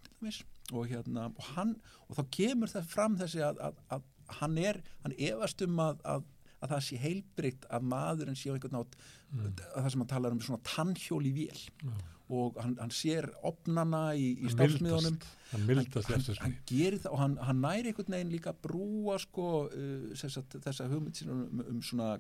og 0.74 0.90
hérna 0.90 1.30
og, 1.30 1.48
hann, 1.54 1.74
og 2.10 2.18
þá 2.18 2.24
kemur 2.34 2.72
það 2.72 2.90
fram 2.90 3.18
þessi 3.20 3.42
að, 3.46 3.62
að, 3.62 3.82
að 3.94 4.06
hann 4.40 4.58
er, 4.58 4.82
hann 5.04 5.14
efast 5.22 5.62
um 5.66 5.82
að, 5.82 6.02
að, 6.16 6.30
að 6.62 6.76
það 6.76 6.84
sé 6.88 7.00
heilbrygt 7.04 7.70
að 7.74 7.88
maðurinn 7.94 8.40
sé 8.40 8.52
á 8.52 8.56
einhvern 8.56 8.78
nátt 8.80 9.00
að 9.36 9.80
það 9.84 9.88
sem 9.94 10.04
hann 10.04 10.12
talar 10.12 10.36
um 10.36 10.44
svona 10.44 10.66
tannhjól 10.68 11.24
í 11.28 11.34
vél. 11.36 11.64
Já. 11.84 11.96
og 12.34 12.56
hann, 12.58 12.72
hann 12.82 12.90
sér 12.90 13.28
opnana 13.46 14.16
í, 14.18 14.32
í 14.42 14.48
mildast, 14.50 16.08
hann 16.10 16.16
hann, 16.18 16.38
hann 16.42 16.56
gerir 16.66 16.98
það 17.04 17.14
og 17.14 17.20
hann, 17.22 17.36
hann 17.46 17.60
næri 17.62 17.92
einhvern 17.92 18.16
veginn 18.16 18.32
líka 18.34 18.50
að 18.50 18.64
brúa 18.64 19.20
sko 19.22 19.50
uh, 19.68 20.08
sagt, 20.18 20.56
þessa 20.66 20.88
hugmynd 20.90 21.20
sín 21.20 21.30
um, 21.36 21.62
um 21.62 21.84
svona 21.86 22.16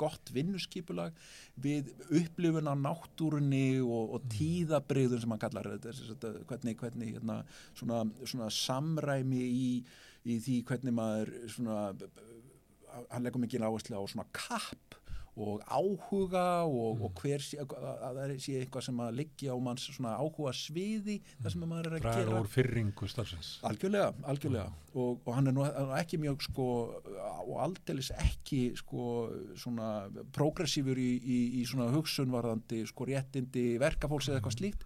gott 0.00 0.32
vinnuskipulag 0.34 1.14
við 1.62 1.92
upplifun 2.08 2.66
á 2.66 2.74
náttúrunni 2.82 3.78
og, 3.84 4.18
og 4.18 4.26
tíðabrigðun 4.34 5.22
sem 5.22 5.36
hann 5.36 5.44
kallar 5.46 5.70
þetta, 5.76 5.94
sagt, 6.00 6.28
hvernig, 6.50 6.74
hvernig 6.82 7.14
hérna, 7.14 7.44
svona, 7.78 8.02
svona 8.24 8.50
samræmi 8.58 9.46
í, 9.46 9.70
í 10.26 10.42
því 10.42 10.58
hvernig 10.66 10.98
maður 10.98 11.36
svona 11.54 11.92
hann 13.10 13.26
leggur 13.28 13.44
mikið 13.44 13.68
áherslu 13.68 13.98
á 13.98 14.04
svona 14.08 14.28
kapp 14.36 14.98
og 15.38 15.60
áhuga 15.70 16.64
og, 16.66 17.02
og 17.06 17.20
hver 17.22 17.42
sé, 17.42 17.60
að 17.62 17.74
að 17.78 18.16
það 18.18 18.32
sé 18.42 18.54
eitthvað 18.58 18.84
sem 18.88 19.02
að 19.04 19.18
liggja 19.20 19.54
á 19.54 19.58
manns 19.62 19.84
svona 19.86 20.16
áhuga 20.18 20.50
sviði 20.56 21.18
þar 21.36 21.54
sem 21.54 21.62
að 21.62 21.70
maður 21.70 21.88
er 21.90 21.94
að 21.94 22.02
Draga 22.02 22.24
gera. 22.24 22.40
úr 22.40 22.48
fyrringu 22.50 23.10
starfsins. 23.12 23.50
Algjörlega, 23.68 24.08
algjörlega. 24.32 24.72
Og, 24.98 25.20
og 25.22 25.30
hann 25.36 25.50
er 25.50 25.54
nú 25.54 25.66
ekki 26.00 26.18
mjög 26.18 26.42
sko 26.48 26.66
og 27.44 27.54
aldeilis 27.68 28.10
ekki 28.16 28.60
sko 28.80 29.04
svona 29.62 29.92
progressífur 30.34 30.98
í, 30.98 31.10
í, 31.22 31.38
í 31.60 31.62
svona 31.70 31.86
hugsunvarðandi 31.94 32.82
sko 32.90 33.06
réttindi 33.06 33.68
verkafólks 33.78 34.32
eða 34.32 34.40
eitthvað 34.40 34.58
slíkt. 34.58 34.84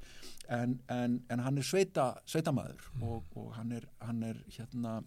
En, 0.53 0.77
en, 0.93 1.17
en 1.33 1.47
hann 1.47 1.63
er 1.63 1.65
sveita 1.65 2.11
sveitamæður 2.29 2.91
og, 3.01 3.25
og 3.41 3.53
hann 3.57 3.73
er 3.79 3.89
hann 4.05 4.21
er 4.27 4.45
hérna 4.53 4.99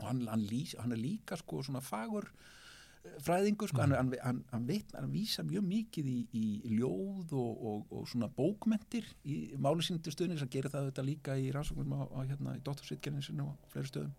og 0.00 0.08
hann, 0.08 0.24
hann, 0.30 0.46
lýs, 0.48 0.74
hann 0.80 0.94
er 0.94 1.00
líka 1.00 1.38
sko 1.38 1.60
svona 1.64 1.82
fagur 1.84 2.26
eh, 2.28 3.16
fræðingur 3.24 3.70
sko, 3.70 3.82
hann, 3.84 3.94
hann, 3.96 4.12
hann, 4.24 4.40
hann, 4.52 4.66
veit, 4.68 4.94
hann 4.96 5.10
vísa 5.12 5.44
mjög 5.46 5.66
mikið 5.68 6.08
í, 6.10 6.18
í 6.36 6.44
ljóð 6.78 7.34
og, 7.40 7.66
og, 7.72 7.82
og 7.98 8.08
svona 8.10 8.30
bókmentir 8.36 9.08
í 9.24 9.42
til 9.56 10.14
stöðnins 10.14 10.44
að 10.44 10.54
gera 10.56 10.72
það 10.72 10.90
þetta 10.90 11.06
líka 11.06 11.36
í 11.36 11.50
rannsóknum 11.54 11.94
á, 11.96 12.02
á 12.08 12.18
hérna 12.24 12.56
í 12.56 12.64
doktorsvitgerðinu 12.64 13.26
sinni 13.26 13.44
og 13.44 13.70
fleiri 13.72 13.92
stöðum. 13.92 14.16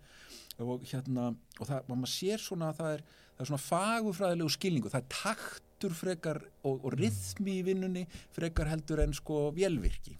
Og 0.61 0.85
hérna 0.85 1.31
og 1.59 1.67
það, 1.67 1.89
maður 1.89 2.13
sér 2.13 2.41
svona 2.43 2.69
að 2.69 2.81
það 2.81 2.95
er, 2.95 3.03
það 3.33 3.43
er 3.43 3.51
svona 3.51 3.65
fagufræðilegu 3.65 4.55
skilningu, 4.57 4.93
það 4.93 5.03
er 5.03 5.11
taktur 5.17 5.97
frekar 5.97 6.41
og, 6.61 6.85
og 6.85 6.93
rithmi 6.93 7.57
í 7.57 7.65
vinnunni 7.65 8.05
frekar 8.35 8.69
heldur 8.69 9.01
en 9.01 9.15
sko 9.17 9.47
vélvirki. 9.55 10.19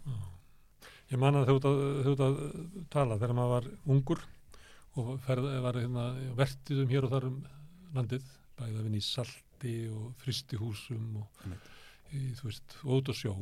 Ég 1.12 1.20
man 1.20 1.36
að 1.36 1.50
þú 1.52 1.72
ert 2.14 2.22
að 2.24 2.38
tala 2.92 3.18
þegar 3.20 3.36
maður 3.36 3.52
var 3.52 3.66
ungur 3.92 4.22
og 5.00 5.14
ferð, 5.24 5.48
var 5.64 5.78
hérna, 5.80 6.06
vertið 6.36 6.82
um 6.84 6.90
hér 6.92 7.06
og 7.08 7.14
þar 7.14 7.26
um 7.30 7.38
landið, 7.96 8.26
bæði 8.58 8.76
að 8.78 8.84
vinna 8.86 9.00
í 9.00 9.06
salti 9.06 9.74
og 9.92 10.12
fristihúsum 10.20 11.16
og 11.22 11.44
í, 12.12 12.32
þú 12.36 12.48
veist, 12.50 12.76
út 12.84 13.08
á 13.08 13.14
sjó. 13.16 13.34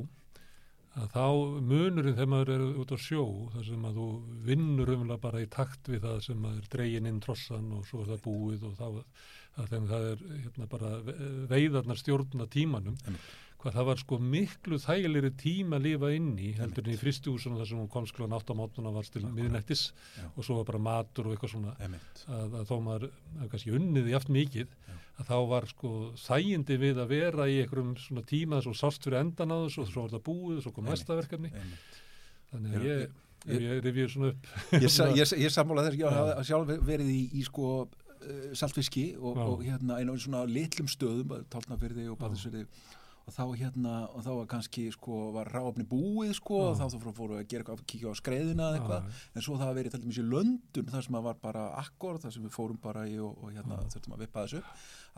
Að 1.00 1.12
þá 1.14 1.24
munurinn 1.62 2.16
þegar 2.16 2.30
maður 2.32 2.48
er 2.56 2.62
út 2.82 2.90
á 2.90 2.98
sjó 2.98 3.22
þar 3.54 3.66
sem 3.68 3.84
að 3.86 3.98
þú 4.00 4.06
vinnur 4.48 4.90
umlega 4.96 5.20
bara 5.22 5.42
í 5.42 5.46
takt 5.50 5.86
við 5.90 6.00
það 6.02 6.16
sem 6.26 6.40
maður 6.42 6.64
dregin 6.72 7.06
inn 7.06 7.20
trossan 7.22 7.68
og 7.76 7.84
svo 7.86 8.00
er 8.02 8.10
það 8.10 8.24
búið 8.24 8.64
og 8.66 8.74
þá 8.80 8.88
að 9.60 9.68
þegar 9.70 9.86
það 9.92 10.08
er 10.08 10.24
hérna 10.40 10.66
bara 10.72 10.90
ve- 11.06 11.16
veiðarnar 11.52 12.00
stjórna 12.00 12.46
tímanum. 12.50 12.98
Einmitt. 13.06 13.30
Hvað 13.60 13.74
það 13.76 13.86
var 13.90 13.98
sko 14.00 14.18
miklu 14.24 14.78
þægilegri 14.80 15.30
tíma 15.42 15.76
að 15.76 15.84
lifa 15.88 16.10
inn 16.16 16.30
í 16.40 16.50
heldur 16.56 16.86
en 16.86 16.94
í 16.94 17.00
fristihúsunum 17.00 17.58
þar 17.60 17.68
sem 17.68 17.80
hún 17.82 17.90
komst 17.92 18.14
klokkan 18.16 18.36
8 18.38 18.54
á 18.56 18.60
mótuna 18.60 18.92
var 18.94 19.08
til 19.12 19.22
miðnættis 19.26 19.82
Já. 20.16 20.24
og 20.32 20.46
svo 20.46 20.56
var 20.60 20.68
bara 20.70 20.80
matur 20.86 21.28
og 21.28 21.34
eitthvað 21.36 21.52
svona 21.54 21.74
að, 21.76 22.56
að 22.62 22.64
þó 22.70 22.76
maður 22.86 23.06
að 23.44 23.50
kannski 23.52 23.74
unnið 23.76 24.08
í 24.08 24.16
aft 24.16 24.32
mikið 24.32 24.72
að 25.20 25.28
þá 25.28 25.36
var 25.52 25.66
sko 25.68 25.90
þægindi 26.24 26.78
við 26.80 27.00
að 27.04 27.10
vera 27.12 27.48
í 27.52 27.58
einhverjum 27.60 27.90
svona 28.00 28.24
tíma 28.30 28.62
svo 28.64 28.72
sást 28.80 29.04
fyrir 29.04 29.20
endan 29.20 29.52
á 29.52 29.56
þessu 29.66 29.82
og 29.84 29.90
svo 29.92 30.04
var 30.06 30.14
það 30.16 30.24
búið 30.30 30.62
svo 30.64 30.72
kom 30.72 30.86
Einmitt. 30.88 30.96
næsta 31.02 31.18
verkefni 31.20 31.50
Einmitt. 31.52 31.98
þannig 32.54 32.78
að 32.78 32.86
Ég- 32.88 33.18
ég, 33.50 33.66
ég, 33.66 33.82
rifið 33.84 34.08
svona 34.14 34.30
upp 34.32 34.48
ég, 34.72 34.88
ég, 35.20 35.34
ég 35.44 35.52
sammála 35.52 35.84
þess, 35.90 36.00
Já. 36.00 36.08
hafa 36.16 36.46
sjálf 36.48 36.72
verið 36.88 37.12
í, 37.12 37.20
í 37.36 37.44
sko 37.44 37.68
uh, 37.84 38.40
saltfiski 38.56 39.04
og, 39.20 39.36
Já. 39.36 39.44
og 39.52 39.62
hérna 39.68 40.00
einu 40.00 40.16
svona 40.20 40.46
litlum 40.48 40.88
stöðum 40.92 41.36
tálnafyrði 41.52 42.08
og 42.12 42.18
baðisfyrði 42.24 42.64
og 43.30 43.34
þá 43.36 43.44
hérna, 43.60 43.94
og 44.10 44.24
þá 44.26 44.30
var 44.40 44.46
kannski 44.50 44.84
sko, 44.90 45.18
var 45.36 45.50
ráfni 45.54 45.84
búið 45.86 46.32
sko 46.40 46.58
og 46.66 46.72
Já. 46.74 46.82
þá 46.82 46.96
þá 47.06 47.12
fóru 47.20 47.36
að 47.38 47.46
gera 47.52 47.62
eitthvað, 47.64 47.84
kíkja 47.92 48.10
á 48.10 48.14
skreiðina 48.18 48.68
eða 48.72 48.80
eitthvað, 48.80 49.20
en 49.38 49.44
svo 49.46 49.58
það 49.60 49.74
verið 49.78 49.94
til 49.94 50.00
dæmis 50.04 50.18
í 50.20 50.24
Löndun 50.26 50.90
þar 50.90 51.06
sem 51.06 51.18
að 51.20 51.26
var 51.30 51.38
bara 51.44 51.64
akkord, 51.84 52.20
þar 52.24 52.34
sem 52.34 52.46
við 52.48 52.56
fórum 52.58 52.80
bara 52.82 53.04
í 53.06 53.14
og, 53.22 53.36
og 53.44 53.52
hérna 53.54 53.78
þurftum 53.92 54.16
að 54.18 54.24
vippa 54.26 54.44
þessu 54.48 54.62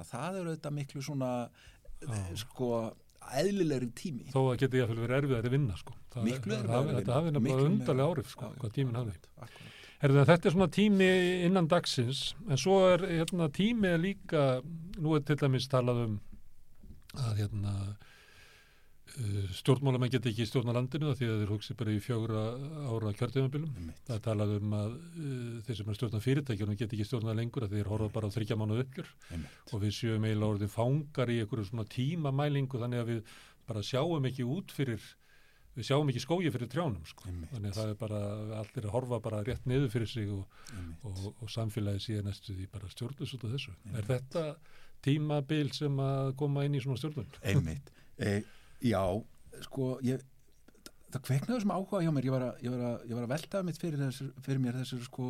að 0.02 0.10
það 0.12 0.39
eru 0.42 0.55
þetta 0.58 0.74
miklu 0.78 1.02
svona 1.08 1.31
Já. 2.02 2.20
sko 2.42 2.68
eðlilegri 3.39 3.89
tími 3.94 4.24
þó 4.32 4.41
að 4.50 4.57
geti 4.65 4.81
ég 4.81 4.91
að 4.91 4.99
verið 4.99 5.18
erfið 5.20 5.36
að 5.39 5.52
vinna 5.55 5.76
sko. 5.78 5.94
það, 6.10 6.24
Miklu 6.26 6.57
það, 6.57 6.73
hafi- 6.74 6.91
að 6.92 6.97
þetta 7.00 7.15
hafi 7.18 7.31
nefnilega 7.36 7.68
undarlega 7.70 8.08
árið 8.16 8.32
sko, 8.32 8.49
hvað 8.58 8.73
tíminn 8.74 8.99
hafi 8.99 9.12
akkurat, 9.15 9.47
akkurat. 9.47 9.78
Herðu, 10.02 10.24
þetta 10.26 10.49
er 10.50 10.55
svona 10.57 10.66
tími 10.74 11.08
innan 11.47 11.68
dagsins 11.70 12.23
en 12.50 12.58
svo 12.58 12.81
er 12.91 13.05
hérna, 13.07 13.47
tími 13.55 13.92
líka 14.02 14.42
nú 14.99 15.15
er 15.15 15.23
til 15.23 15.36
dæmis 15.39 15.68
talað 15.70 16.00
um 16.08 16.16
að 17.20 17.39
hérna 17.42 17.73
uh, 19.12 19.47
stjórnmálamenn 19.58 20.12
geta 20.12 20.31
ekki 20.31 20.47
stjórna 20.49 20.74
landinu 20.76 21.12
því 21.18 21.28
að 21.28 21.41
þeir 21.42 21.52
hugsi 21.52 21.76
bara 21.78 21.94
í 21.94 22.00
fjögra 22.02 22.42
ára. 22.89 23.12
Einmitt. 23.76 24.02
Það 24.08 24.16
er 24.16 24.24
talað 24.26 24.55
um 24.58 24.76
að 24.78 24.92
uh, 24.97 25.57
þeir 25.66 25.81
sem 25.81 25.92
er 25.92 25.99
stjórna 26.00 26.23
fyrirtækjunum 26.26 26.78
geta 26.81 26.97
ekki 26.97 27.08
stjórna 27.08 27.36
lengur 27.39 27.66
að 27.66 27.78
þeir 27.78 27.91
horfa 27.92 28.12
bara 28.16 28.31
á 28.32 28.34
þryggja 28.36 28.58
mánuð 28.60 28.84
uppgjör 28.86 29.10
Einmitt. 29.31 29.73
og 29.73 29.82
við 29.84 29.97
séum 29.99 30.28
eiginlega 30.28 30.52
orðin 30.57 30.76
fangar 30.76 31.32
í 31.32 31.41
einhverju 31.42 31.68
svona 31.70 31.89
tímamælingu 31.92 32.84
þannig 32.84 33.02
að 33.02 33.10
við 33.12 33.34
bara 33.68 33.84
sjáum 33.86 34.31
ekki 34.31 34.47
út 34.49 34.73
fyrir 34.74 35.02
við 35.76 35.89
sjáum 35.89 36.10
ekki 36.12 36.20
skógi 36.20 36.50
fyrir 36.52 36.68
trjánum 36.68 37.05
sko. 37.08 37.31
Þannig 37.52 37.70
að 37.70 37.78
það 37.78 37.92
er 37.92 37.99
bara 38.00 38.20
allir 38.60 38.86
að 38.86 38.92
horfa 38.92 39.20
bara 39.24 39.42
rétt 39.47 39.68
niður 39.68 39.92
fyrir 39.94 40.10
sig 40.10 40.28
og, 40.32 40.42
Einmitt. 40.74 41.07
og, 41.08 41.31
og 41.41 41.52
samfélagi 41.52 42.02
síðan 42.05 42.28
næstu 42.28 42.57
því 42.57 42.66
bara 42.74 42.91
stjórnus 42.92 43.32
út 43.39 43.47
af 43.49 43.55
þessu. 43.55 43.73
Einmitt. 43.86 44.02
Er 44.02 44.08
þetta 44.10 44.44
tímabil 45.05 45.72
sem 45.76 46.02
að 46.02 46.32
koma 46.40 46.66
inn 46.66 46.76
í 46.78 46.82
svona 46.84 47.00
stjórnun? 47.00 47.28
einmitt. 47.42 47.92
E, 48.18 48.40
já, 48.86 49.02
sko 49.66 49.97
ég, 50.06 50.22
það 51.12 51.26
kveiknaði 51.28 51.58
þessum 51.58 51.74
áhuga 51.76 52.02
hjá 52.05 52.12
mér. 52.14 52.28
Ég 52.28 52.36
var 52.36 52.47
að, 52.48 52.64
ég 52.64 52.74
var 52.74 52.89
að, 52.89 53.05
ég 53.10 53.18
var 53.18 53.26
að 53.26 53.34
velta 53.34 53.62
mitt 53.66 53.81
fyrir, 53.82 54.02
þessir, 54.06 54.32
fyrir 54.47 54.62
mér 54.62 54.81
þessir 54.81 55.05
sko, 55.06 55.28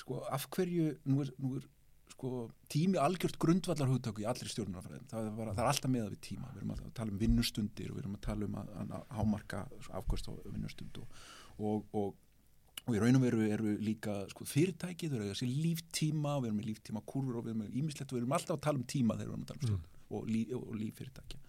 sko 0.00 0.22
af 0.32 0.48
hverju 0.54 0.88
nú 1.10 1.22
er, 1.24 1.32
nú 1.42 1.56
er 1.58 1.68
sko 2.12 2.46
tími 2.70 3.00
algjört 3.02 3.38
grundvallar 3.42 3.90
hugtöku 3.90 4.22
í 4.22 4.26
allri 4.30 4.50
stjórnunarfræðin. 4.50 5.08
Það, 5.10 5.30
það 5.40 5.62
er 5.62 5.70
alltaf 5.70 5.92
meða 5.92 6.10
við 6.12 6.20
tíma. 6.28 6.50
Við 6.54 6.62
erum 6.62 6.74
að 6.76 6.90
tala 6.98 7.14
um 7.14 7.20
vinnustundir 7.20 7.90
og 7.90 7.98
við 7.98 8.04
erum 8.04 8.18
að 8.18 8.26
tala 8.28 8.48
um 8.48 8.58
að, 8.60 8.74
að 8.82 9.08
hámarka 9.18 9.62
afkvöst 10.00 10.30
á 10.30 10.32
vinnustund 10.46 11.00
og, 11.02 11.24
og, 11.58 11.88
og 11.98 12.12
og 12.82 12.96
í 12.96 13.02
raun 13.02 13.18
og 13.18 13.22
veru 13.22 13.44
eru 13.46 13.76
líka 13.82 14.16
sko, 14.32 14.46
fyrirtæki, 14.48 15.10
þau 15.10 15.20
eru 15.20 15.30
að 15.30 15.38
sé 15.42 15.48
líftíma 15.50 16.38
við 16.40 16.50
erum 16.50 16.58
með 16.60 16.70
líftíma 16.72 17.04
kurfur 17.06 17.38
og 17.38 17.46
við 17.46 17.54
erum 17.54 17.62
með 17.64 17.78
ímislegt 17.82 18.10
og 18.10 18.18
við 18.18 18.24
erum 18.24 18.36
alltaf 18.38 18.58
að 18.58 18.64
tala 18.66 18.80
um 18.82 18.88
tíma 18.94 19.18
þegar 19.18 19.28
við 19.28 19.34
erum 19.36 19.46
að 19.46 19.52
tala 19.52 19.60
um 19.60 19.68
stjórn 19.68 19.86
og, 20.12 20.26
lí, 20.28 20.42
og, 20.50 20.66
og 20.66 20.80
líffyrirtæki 20.80 21.42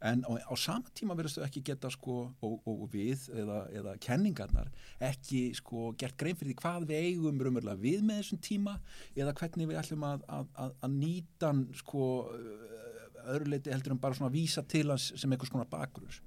en 0.00 0.24
á, 0.24 0.32
á 0.48 0.54
sama 0.56 0.88
tíma 0.96 1.14
verðast 1.16 1.36
þau 1.36 1.44
ekki 1.44 1.62
geta 1.68 1.90
sko, 1.92 2.16
og, 2.40 2.54
og 2.64 2.86
við 2.94 3.26
eða, 3.36 3.58
eða 3.76 3.94
kenningarnar 4.00 4.70
ekki 5.10 5.50
sko, 5.58 5.90
gert 6.00 6.16
grein 6.20 6.38
fyrir 6.38 6.54
því 6.54 6.60
hvað 6.62 6.86
við 6.88 7.04
eigum 7.04 7.42
raunverulega 7.44 7.82
við 7.82 8.06
með 8.08 8.22
þessum 8.22 8.40
tíma 8.46 8.78
eða 9.12 9.34
hvernig 9.36 9.68
við 9.68 9.80
ætlum 9.82 10.06
að, 10.08 10.24
að, 10.38 10.48
að, 10.64 10.76
að 10.86 10.96
nýta 10.96 11.52
sko, 11.82 12.06
öðruleiti 13.28 13.74
heldur 13.74 13.94
en 13.94 14.00
bara 14.00 14.16
svona 14.16 14.32
vísa 14.32 14.64
til 14.64 14.86
hans 14.88 15.10
sem 15.20 15.32
einhvers 15.32 15.52
konar 15.52 15.68
bakgrunns. 15.70 16.22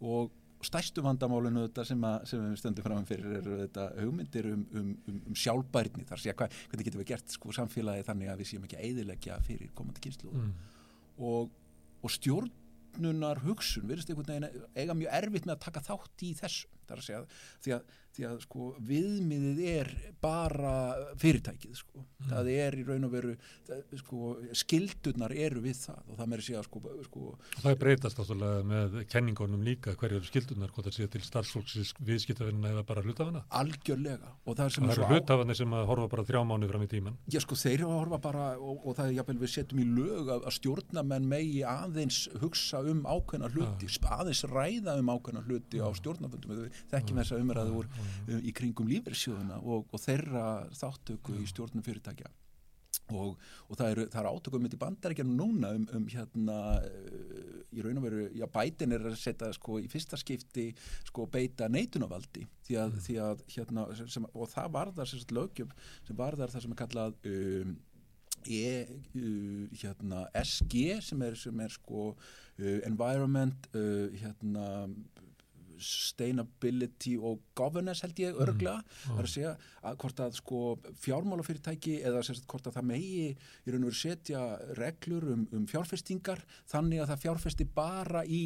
Og 0.00 0.30
stærstu 0.66 1.02
vandamálinu 1.04 1.66
þetta 1.66 1.84
sem, 1.88 2.02
að, 2.04 2.24
sem 2.30 2.42
við 2.44 2.58
stöndum 2.60 2.84
fram 2.86 3.06
fyrir 3.08 3.36
eru 3.38 3.58
þetta 3.62 3.86
hugmyndir 4.00 4.48
um, 4.52 4.64
um, 4.76 4.90
um, 5.08 5.20
um 5.30 5.38
sjálfbærni. 5.38 6.04
Þar 6.08 6.22
sé 6.22 6.32
að 6.32 6.42
hva, 6.42 6.48
hvernig 6.70 6.88
getum 6.88 7.02
við 7.02 7.08
gert 7.12 7.36
sko 7.36 7.54
samfélagi 7.56 8.04
þannig 8.08 8.32
að 8.32 8.42
við 8.42 8.50
séum 8.50 8.66
ekki 8.68 8.78
að 8.80 8.84
eyðileggja 8.88 9.38
fyrir 9.46 9.72
komandi 9.78 10.04
kynslu 10.04 10.30
Mm. 10.30 10.52
og, 11.30 11.50
og 12.02 12.12
stjórnunar 12.14 13.40
hugsun 13.44 13.88
virðist 13.88 14.10
einhvern 14.12 14.30
veginn 14.30 14.66
eiga 14.76 14.94
mjög 14.96 15.16
erfitt 15.20 15.48
með 15.48 15.56
að 15.56 15.64
taka 15.66 15.82
þátt 15.88 16.24
í 16.28 16.34
þessu 16.38 16.68
þar 16.90 17.02
að 17.02 17.08
segja, 17.08 17.24
því 17.64 17.74
að, 17.78 17.96
því 18.10 18.24
að 18.26 18.38
sko, 18.42 18.68
viðmiðið 18.90 19.58
er 19.70 19.90
bara 20.20 20.72
fyrirtækið 21.22 21.76
sko. 21.78 22.02
það 22.28 22.48
er 22.52 22.74
í 22.76 22.82
raun 22.88 23.06
og 23.06 23.12
veru 23.14 23.34
það, 23.68 23.82
sko, 24.00 24.32
skildunar 24.60 25.32
eru 25.32 25.62
við 25.64 25.78
það 25.84 26.10
og 26.10 26.18
það 26.18 26.30
meiri 26.32 26.44
segja 26.46 26.62
sko, 26.66 26.82
sko, 27.06 27.22
Og 27.30 27.62
það 27.64 27.76
breytast 27.84 28.20
áttúrulega 28.20 28.64
með 28.70 28.96
kenningunum 29.14 29.62
líka 29.66 29.94
hverju 29.94 30.18
eru 30.20 30.28
skildunar, 30.28 30.72
hvort 30.74 30.88
það 30.90 30.96
sé 30.98 31.08
til 31.14 31.22
starfsfólksins 31.24 31.92
viðskiptafinna 32.10 32.72
eða 32.74 32.84
bara 32.90 33.04
hlutafina. 33.06 33.44
algjörlega 33.60 34.32
og 34.44 34.58
það 34.58 34.74
Það 34.80 34.90
er 34.90 34.98
eru 34.98 35.08
hlutafinni 35.14 35.56
sem 35.60 35.74
að 35.78 35.86
horfa 35.92 36.08
bara 36.16 36.26
þrjá 36.28 36.42
mánu 36.50 36.68
fram 36.70 36.84
í 36.84 36.90
tíman. 36.90 37.16
Já 37.30 37.40
sko 37.46 37.54
þeir 37.62 37.78
eru 37.78 37.88
að 37.94 37.98
horfa 38.02 38.20
bara 38.26 38.44
og, 38.58 38.84
og 38.90 38.98
það 38.98 39.06
er 39.12 39.16
jafnvel 39.20 39.38
við 39.44 39.54
setjum 39.54 39.80
í 39.80 39.88
lög 39.96 40.30
að, 40.34 40.44
að 40.50 40.56
stjórnamenn 40.58 41.30
megi 41.30 41.62
aðeins 41.70 42.20
hugsa 42.42 42.82
um 42.90 43.02
ákveðna 43.06 43.50
hluti, 43.54 43.88
sp- 43.90 44.10
aðeins 44.18 44.44
ræða 44.50 44.98
um 45.00 45.12
ákveðna 45.14 45.44
hluti 45.46 45.80
á 45.80 45.88
stjórnafundum 45.96 46.56
við 46.64 46.79
þekkjum 46.90 47.22
þessa 47.22 47.40
umræðu 47.40 47.80
úr 47.80 47.88
um, 47.90 48.36
í 48.40 48.52
kringum 48.56 48.90
lífeyrissjóðuna 48.90 49.60
og, 49.62 49.88
og 49.90 50.02
þeirra 50.02 50.44
þáttöku 50.76 51.38
í 51.40 51.48
stjórnum 51.50 51.84
fyrirtækja. 51.86 52.30
Og, 53.10 53.34
og 53.66 53.78
það 53.78 53.92
eru, 53.92 54.04
eru 54.06 54.30
átökum 54.30 54.62
mitt 54.62 54.74
í 54.76 54.78
bandaríkjanum 54.78 55.34
núna 55.34 55.72
um, 55.74 55.86
um 55.98 56.06
hérna 56.10 56.58
uh, 56.78 57.60
í 57.74 57.82
raun 57.82 57.98
og 57.98 58.06
veru, 58.06 58.24
já 58.38 58.46
bætin 58.50 58.94
er 58.94 59.06
að 59.10 59.18
setja 59.18 59.50
sko 59.56 59.80
í 59.82 59.88
fyrsta 59.90 60.18
skipti 60.20 60.68
sko 61.08 61.26
beita 61.30 61.68
neitunarvaldi. 61.70 62.46
Því 62.66 62.80
að, 62.84 62.98
því 63.06 63.20
að 63.26 63.44
hérna, 63.56 63.86
sem, 64.00 64.26
og 64.30 64.50
það 64.52 64.74
varðar 64.78 65.10
sem 65.10 65.22
sagt 65.22 65.34
lögjöf 65.34 65.74
sem 66.06 66.18
varðar 66.18 66.54
það 66.54 66.66
sem 66.66 66.76
er 66.76 66.82
kallað 66.84 67.30
um, 67.30 67.78
E, 68.48 68.86
uh, 69.20 69.68
hérna, 69.76 70.22
SG 70.40 71.02
sem 71.04 71.22
er, 71.26 71.34
sem 71.36 71.58
er 71.60 71.72
sko 71.74 72.14
uh, 72.14 72.78
environment 72.88 73.68
uh, 73.76 74.08
hérna 74.16 74.88
sustainability 75.84 77.16
og 77.18 77.40
governance 77.58 78.04
held 78.04 78.20
ég 78.22 78.40
örglega 78.40 78.80
það 79.02 79.20
er 79.20 79.28
að 79.28 79.32
segja 79.34 79.54
að 79.82 80.00
hvort 80.02 80.24
að 80.24 80.36
sko 80.40 80.62
fjármálafyrirtæki 81.04 82.00
eða 82.06 82.24
sagt, 82.26 82.46
hvort 82.50 82.68
að 82.68 82.76
það 82.78 82.90
megi 82.90 83.30
í 83.30 83.72
raun 83.72 83.86
og 83.86 83.90
veru 83.90 84.00
setja 84.00 84.42
reglur 84.80 85.30
um, 85.34 85.46
um 85.56 85.64
fjárfestingar 85.70 86.44
þannig 86.70 87.02
að 87.02 87.14
það 87.14 87.24
fjárfesti 87.24 87.68
bara 87.80 88.26
í 88.26 88.44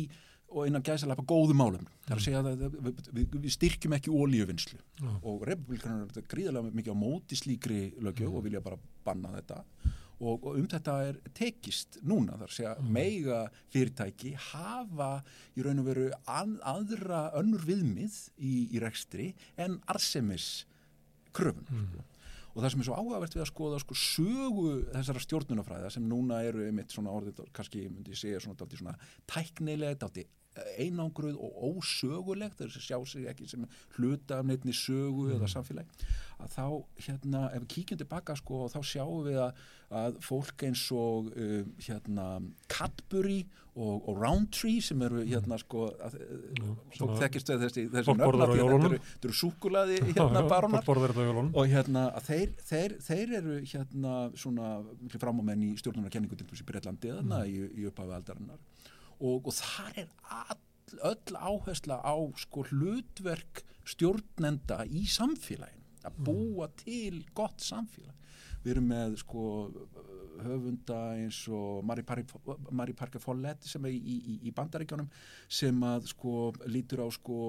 og 0.55 0.69
innan 0.69 0.85
gæðsalapa 0.87 1.25
góðu 1.27 1.57
málum. 1.57 1.87
Það 2.05 2.13
er 2.13 2.21
að 2.21 2.25
segja 2.27 2.41
að 2.41 2.49
við, 2.61 2.99
við, 3.17 3.37
við 3.43 3.55
styrkjum 3.57 3.97
ekki 3.97 4.13
ólíuvinnslu 4.15 4.79
og 5.27 5.45
republikanar 5.49 6.13
eru 6.13 6.31
gríðarlega 6.31 6.79
mikið 6.79 6.95
á 6.95 6.99
móti 7.01 7.39
slíkri 7.39 7.81
lögjöf 8.05 8.37
og 8.39 8.45
vilja 8.47 8.63
bara 8.65 8.79
banna 9.07 9.33
þetta 9.35 9.63
og, 10.21 10.45
og 10.45 10.59
um 10.59 10.67
þetta 10.71 10.95
er 11.09 11.19
tekist 11.37 11.99
núna 12.07 12.39
þar 12.39 12.51
að 12.51 12.57
segja 12.57 12.75
meiga 12.87 13.41
fyrirtæki 13.73 14.35
hafa 14.51 15.11
í 15.57 15.65
raun 15.65 15.83
og 15.83 15.89
veru 15.89 16.09
an, 16.31 16.57
aðra 16.63 17.27
önnur 17.41 17.65
viðmið 17.67 18.19
í, 18.39 18.55
í 18.75 18.83
rekstri 18.83 19.33
en 19.61 19.81
arsemis 19.91 20.67
kröfun 21.35 21.67
sko. 21.67 22.05
og 22.55 22.63
það 22.63 22.71
sem 22.71 22.85
er 22.85 22.89
svo 22.89 23.01
áhugavert 23.01 23.35
við 23.35 23.45
að 23.45 23.51
skoða 23.51 23.83
sko, 23.83 23.99
sögu 23.99 24.69
þessara 24.93 25.25
stjórnunafræða 25.27 25.93
sem 25.97 26.07
núna 26.09 26.45
eru 26.47 26.65
einmitt 26.69 26.95
svona 26.95 27.15
orðið 27.15 27.45
kannski 27.57 27.89
myndi 27.89 28.15
ég 28.15 28.21
segja 28.21 28.43
svona, 28.45 28.71
svona 28.71 28.97
tæknilega, 29.31 29.99
dálítið 30.05 30.31
einangruð 30.79 31.39
og 31.41 31.57
ósögulegt 31.71 32.61
þess 32.61 32.79
að 32.79 32.87
sjá 32.87 32.99
sig 33.11 33.27
ekki 33.31 33.49
sem 33.51 33.67
hluta 33.97 34.39
af 34.39 34.47
neittni 34.49 34.75
sögu 34.77 35.31
eða 35.35 35.51
samfélag 35.51 36.07
að 36.43 36.55
þá 36.55 36.67
hérna 37.07 37.43
ef 37.51 37.65
við 37.65 37.73
kíkjum 37.77 38.01
tilbaka 38.03 38.37
sko 38.39 38.65
og 38.67 38.73
þá 38.75 38.81
sjáum 38.87 39.27
við 39.27 39.41
að, 39.43 39.61
að 40.05 40.17
fólk 40.25 40.65
eins 40.69 40.87
og 40.95 41.31
um, 41.35 41.75
hérna 41.87 42.27
Cadbury 42.71 43.43
og, 43.75 44.09
og 44.09 44.21
Roundtree 44.21 44.83
sem 44.85 45.03
eru 45.03 45.25
hérna 45.27 45.59
sko 45.59 45.89
að, 46.07 46.17
Já, 46.55 46.67
fólk 47.01 47.17
þekkist 47.23 47.51
við 47.51 47.65
þessi, 47.65 47.85
þessi 47.91 48.15
jólunum. 48.15 48.95
þetta 48.95 49.29
eru, 49.29 49.39
súkulaði 49.41 49.99
hérna 50.05 50.45
jólunum? 51.31 51.53
og 51.59 51.73
hérna 51.73 52.05
að 52.15 52.29
þeir, 52.31 52.55
þeir, 52.71 52.97
þeir 53.09 53.37
eru 53.41 53.59
hérna 53.73 54.17
svona 54.39 54.73
framámenn 55.19 55.67
í 55.67 55.73
stjórnunarkenningu 55.83 56.39
til 56.39 56.49
þessi 56.53 56.69
Breitlandi 56.69 57.15
þarna 57.17 57.43
í, 57.51 57.65
í 57.75 57.89
upphafi 57.91 58.15
aldarinnar 58.19 58.63
og, 59.25 59.49
og 59.49 59.57
þar 59.57 60.01
er 60.05 60.11
all, 60.41 60.61
öll 61.11 61.39
áhersla 61.39 62.01
á 62.05 62.17
sko 62.39 62.67
hlutverk 62.71 63.65
stjórnenda 63.89 64.85
í 64.87 65.05
samfélaginu 65.11 65.85
að 66.05 66.19
búa 66.27 66.69
til 66.77 67.23
gott 67.37 67.65
samfélag. 67.65 68.13
Við 68.65 68.75
erum 68.75 68.91
með 68.93 69.17
sko 69.23 69.45
höfunda 70.45 70.99
eins 71.17 71.41
og 71.53 71.85
Parry, 72.07 72.25
Mary 72.71 72.95
Parker 72.97 73.23
Follett 73.23 73.65
sem 73.69 73.85
er 73.87 73.95
í, 73.95 73.99
í, 74.03 74.37
í 74.49 74.53
bandaríkjónum 74.57 75.09
sem 75.49 75.83
að 75.87 76.09
sko 76.13 76.53
lítur 76.69 77.05
á 77.05 77.09
sko 77.15 77.41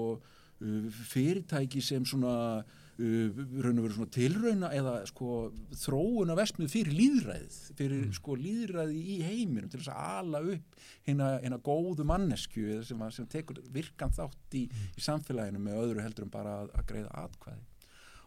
fyrirtæki 1.10 1.82
sem 1.84 2.04
svona 2.08 2.64
raun 2.98 3.78
og 3.78 3.84
veru 3.86 3.94
svona 3.96 4.12
tilrauna 4.14 4.70
eða 4.72 4.92
sko 5.10 5.52
þróuna 5.76 6.36
vestmið 6.38 6.70
fyrir 6.72 6.94
líðræðið, 6.96 7.56
fyrir 7.76 8.04
Mm. 8.06 8.12
sko 8.16 8.36
líðræði 8.40 9.00
í 9.02 9.16
heiminum 9.26 9.68
til 9.70 9.80
þess 9.80 9.92
að 9.92 10.18
ala 10.20 10.40
upp 10.54 10.76
hérna, 11.06 11.28
hérna 11.42 11.58
góðu 11.60 12.04
mannesku 12.08 12.60
eða 12.64 12.84
sem, 12.88 13.04
sem 13.10 13.26
tekur 13.26 13.60
virkan 13.72 14.10
þátt 14.16 14.54
í, 14.56 14.64
í 14.96 15.00
samfélaginu 15.04 15.58
með 15.60 15.80
öðru 15.82 16.02
heldur 16.06 16.24
en 16.24 16.30
bara 16.30 16.54
að, 16.62 16.70
að 16.78 16.86
greiða 16.92 17.26
atkvæði 17.26 17.64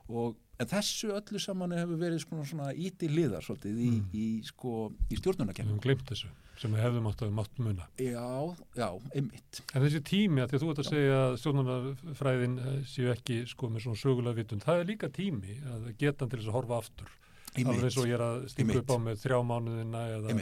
og 0.09 0.37
en 0.59 0.67
þessu 0.67 1.11
öllu 1.13 1.39
saman 1.39 1.71
hefur 1.77 1.99
verið 2.01 2.23
svona, 2.25 2.45
svona 2.49 2.69
íti 2.73 3.07
liðar 3.09 3.45
svolítið 3.45 3.77
í, 3.79 3.89
Mm. 3.89 4.05
í, 4.13 4.27
sko, 4.43 4.91
í 5.09 5.13
Við 5.15 5.21
stjórnunarkennu 5.23 5.75
höfum 5.75 5.83
glimt 5.85 6.05
þessu 6.09 6.29
sem 6.59 6.73
við 6.75 6.81
hefðum 6.83 7.07
átt 7.09 7.21
að 7.23 7.31
mátt 7.37 7.59
muna. 7.63 7.85
Já, 8.03 8.55
já, 8.75 8.87
einmitt 9.15 9.61
En 9.73 9.81
þessi 9.85 10.01
tími, 10.09 10.41
að 10.43 10.49
því 10.51 10.57
að 10.57 10.63
þú 10.65 10.71
ert 10.73 10.81
að 10.83 10.89
segja 10.89 11.19
að 11.23 11.37
stjórnarfræðin 11.43 12.57
eh, 12.59 12.81
séu 12.89 13.11
ekki 13.13 13.37
sko 13.47 13.69
með 13.71 13.85
svona 13.85 14.01
sögulega 14.01 14.37
vitund, 14.41 14.65
það 14.65 14.81
er 14.83 14.89
líka 14.91 15.09
tími 15.15 15.55
að 15.71 15.87
geta 16.01 16.25
hann 16.25 16.29
til 16.33 16.39
þess 16.41 16.51
að 16.51 16.57
horfa 16.59 16.79
aftur. 16.83 17.15
Alveg 17.59 17.83
eins 17.87 17.97
og 17.97 18.05
ég 18.05 18.13
er 18.13 18.21
að 18.27 18.43
stinga 18.51 18.75
upp 18.83 18.91
á 18.93 18.97
með 19.01 19.21
þrjá 19.23 19.39
mánuðina 19.49 20.01
eða, 20.19 20.35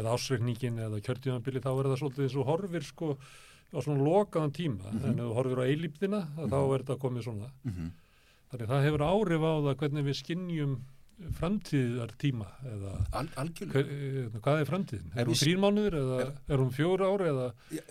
eða 0.00 0.14
ásreikningin 0.16 0.78
eða 0.86 1.00
kjörtíðanbili, 1.04 1.60
þá 1.60 1.68
er 1.74 1.88
það 1.90 1.98
svolítið 2.00 2.24
eins 2.26 2.36
og 2.40 2.46
horfir 2.48 2.86
sko 2.86 3.10
á 3.76 3.78
svona 3.84 4.06
lokaðan 4.06 4.54
tíma. 4.56 4.88
Mhm. 4.94 5.04
En 5.10 5.18
ef 5.20 5.26
þú 5.26 5.34
horfir 5.36 5.60
á 5.60 5.64
eilífðina, 5.68 6.20
mm 6.32 6.48
þá 6.48 6.56
Mhm. 6.56 6.74
er 6.74 6.82
þetta 6.86 7.00
komið 7.02 7.22
svona. 7.28 7.50
Mm 7.66 7.92
Þannig 8.46 8.68
það 8.70 8.84
hefur 8.86 9.02
áhrif 9.02 9.42
á 9.42 9.52
það 9.66 9.74
hvernig 9.80 10.04
við 10.06 10.16
skinnjum 10.22 10.74
framtíðar 11.38 12.10
tíma 12.20 12.46
eða 12.68 12.90
Al, 13.16 13.28
hver, 13.56 13.86
eh, 13.88 14.26
hvað 14.42 14.60
er 14.60 14.68
framtíðin? 14.68 15.12
Er 15.16 15.24
hún 15.26 15.34
við- 15.34 15.42
þrír 15.46 15.60
mánuður 15.62 15.96
eða 16.00 16.18
er 16.52 16.58
hún 16.60 16.72
fjóra 16.76 17.08
ári 17.08 17.28
eða 17.30 17.46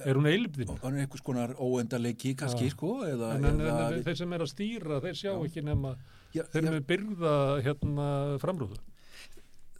er 0.05 0.15
hún 0.19 0.29
eilífðin? 0.29 0.69
og 0.69 0.79
hann 0.83 0.97
er 0.99 1.05
einhvers 1.07 1.23
konar 1.25 1.55
óendarleiki 1.57 2.35
kannski 2.37 2.69
sko 2.69 2.91
eða, 3.07 3.35
En, 3.35 3.45
en, 3.45 3.59
eða 3.65 3.87
en 3.97 4.03
þeir 4.03 4.17
sem 4.17 4.33
er 4.33 4.39
að 4.45 4.51
stýra, 4.53 5.01
þeir 5.01 5.17
sjá 5.17 5.31
Já. 5.33 5.43
ekki 5.49 5.63
nema, 5.65 5.95
já, 6.35 6.43
þeir 6.53 6.69
með 6.69 6.85
byrða 6.85 7.35
hérna 7.65 8.09
framrúðu. 8.39 8.77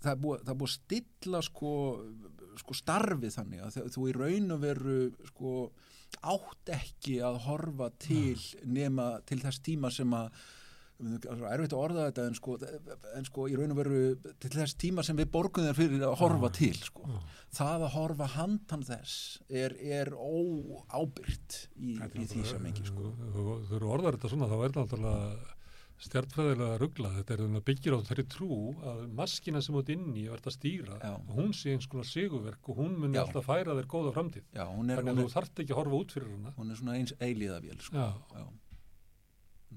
það, 0.01 0.11
er 0.11 0.21
búið, 0.21 0.41
er 0.49 0.55
að 0.55 0.73
stilla 0.75 1.41
sko, 1.41 1.71
sko 2.57 2.73
starfið 2.73 3.33
þannig 3.37 3.61
að 3.65 3.89
þú 3.93 4.09
í 4.09 4.15
raun 4.15 4.51
og 4.51 4.59
veru 4.61 4.99
sko 5.27 5.71
átt 6.23 6.69
ekki 6.71 7.17
að 7.21 7.39
horfa 7.45 7.91
til 7.99 8.37
nema 8.65 9.19
til 9.25 9.39
þess 9.41 9.59
tíma 9.65 9.91
sem 9.91 10.09
að 10.13 10.29
það 10.95 11.41
er 11.49 11.55
erfitt 11.59 11.73
að 11.75 11.81
orða 11.83 12.05
þetta 12.09 12.25
en 12.29 12.37
sko, 12.37 12.57
en 13.19 13.25
sko 13.27 13.47
í 13.51 13.55
raun 13.59 13.73
og 13.75 13.79
veru 13.81 14.03
til 14.39 14.51
þess 14.53 14.77
tíma 14.79 15.03
sem 15.03 15.17
við 15.19 15.31
borgum 15.33 15.65
þér 15.67 15.75
fyrir 15.79 16.05
að 16.07 16.15
horfa 16.21 16.51
Já. 16.51 16.55
til 16.59 16.77
sko. 16.79 17.09
Já. 17.11 17.17
það 17.59 17.83
að 17.87 17.93
horfa 17.97 18.29
handan 18.37 18.85
þess 18.87 19.17
er, 19.49 19.75
er 19.83 20.13
óábyrgt 20.15 21.59
í, 21.75 21.97
í 21.99 22.29
því 22.31 22.45
sem 22.47 22.69
ekki 22.71 22.87
sko. 22.87 23.11
Þú 23.35 23.45
eru 23.79 23.91
orðar 23.97 24.17
þetta 24.17 24.31
svona, 24.31 24.49
þá 24.51 24.55
er 24.59 24.65
þetta 24.71 24.85
náttúrulega 24.85 25.53
stjartfræðilega 26.05 26.77
ruggla. 26.81 27.09
Þetta 27.19 27.33
er 27.35 27.41
þannig 27.45 27.61
að 27.61 27.67
byggja 27.69 27.95
á 27.95 27.99
þeirri 28.09 28.25
trú 28.33 28.55
að 28.91 28.97
maskina 29.15 29.61
sem 29.63 29.77
út 29.79 29.91
inni 29.93 30.25
verður 30.27 30.51
að 30.51 30.55
stýra, 30.57 30.97
Já. 30.99 31.13
hún 31.37 31.53
sé 31.55 31.71
eins 31.75 31.87
konar 31.91 32.09
sigurverk 32.09 32.67
og 32.71 32.81
hún 32.81 32.97
muni 32.99 33.15
Já. 33.15 33.23
alltaf 33.23 33.47
færa 33.47 33.77
þér 33.77 33.87
góða 33.93 34.11
framtíð. 34.17 34.43
Já, 34.51 34.65
er, 34.67 34.99
Þannig 34.99 35.13
að 35.13 35.21
þú 35.23 35.27
þarft 35.37 35.63
ekki 35.63 35.75
að 35.75 35.79
horfa 35.79 36.01
út 36.01 36.15
fyrir 36.17 36.33
hana. 36.35 36.53
hún 36.57 36.71
er 36.71 36.81
svona 36.81 36.97
eins 36.99 37.15
eilíðavél 37.19 37.79
sko. 37.79 37.95
Já. 37.95 38.43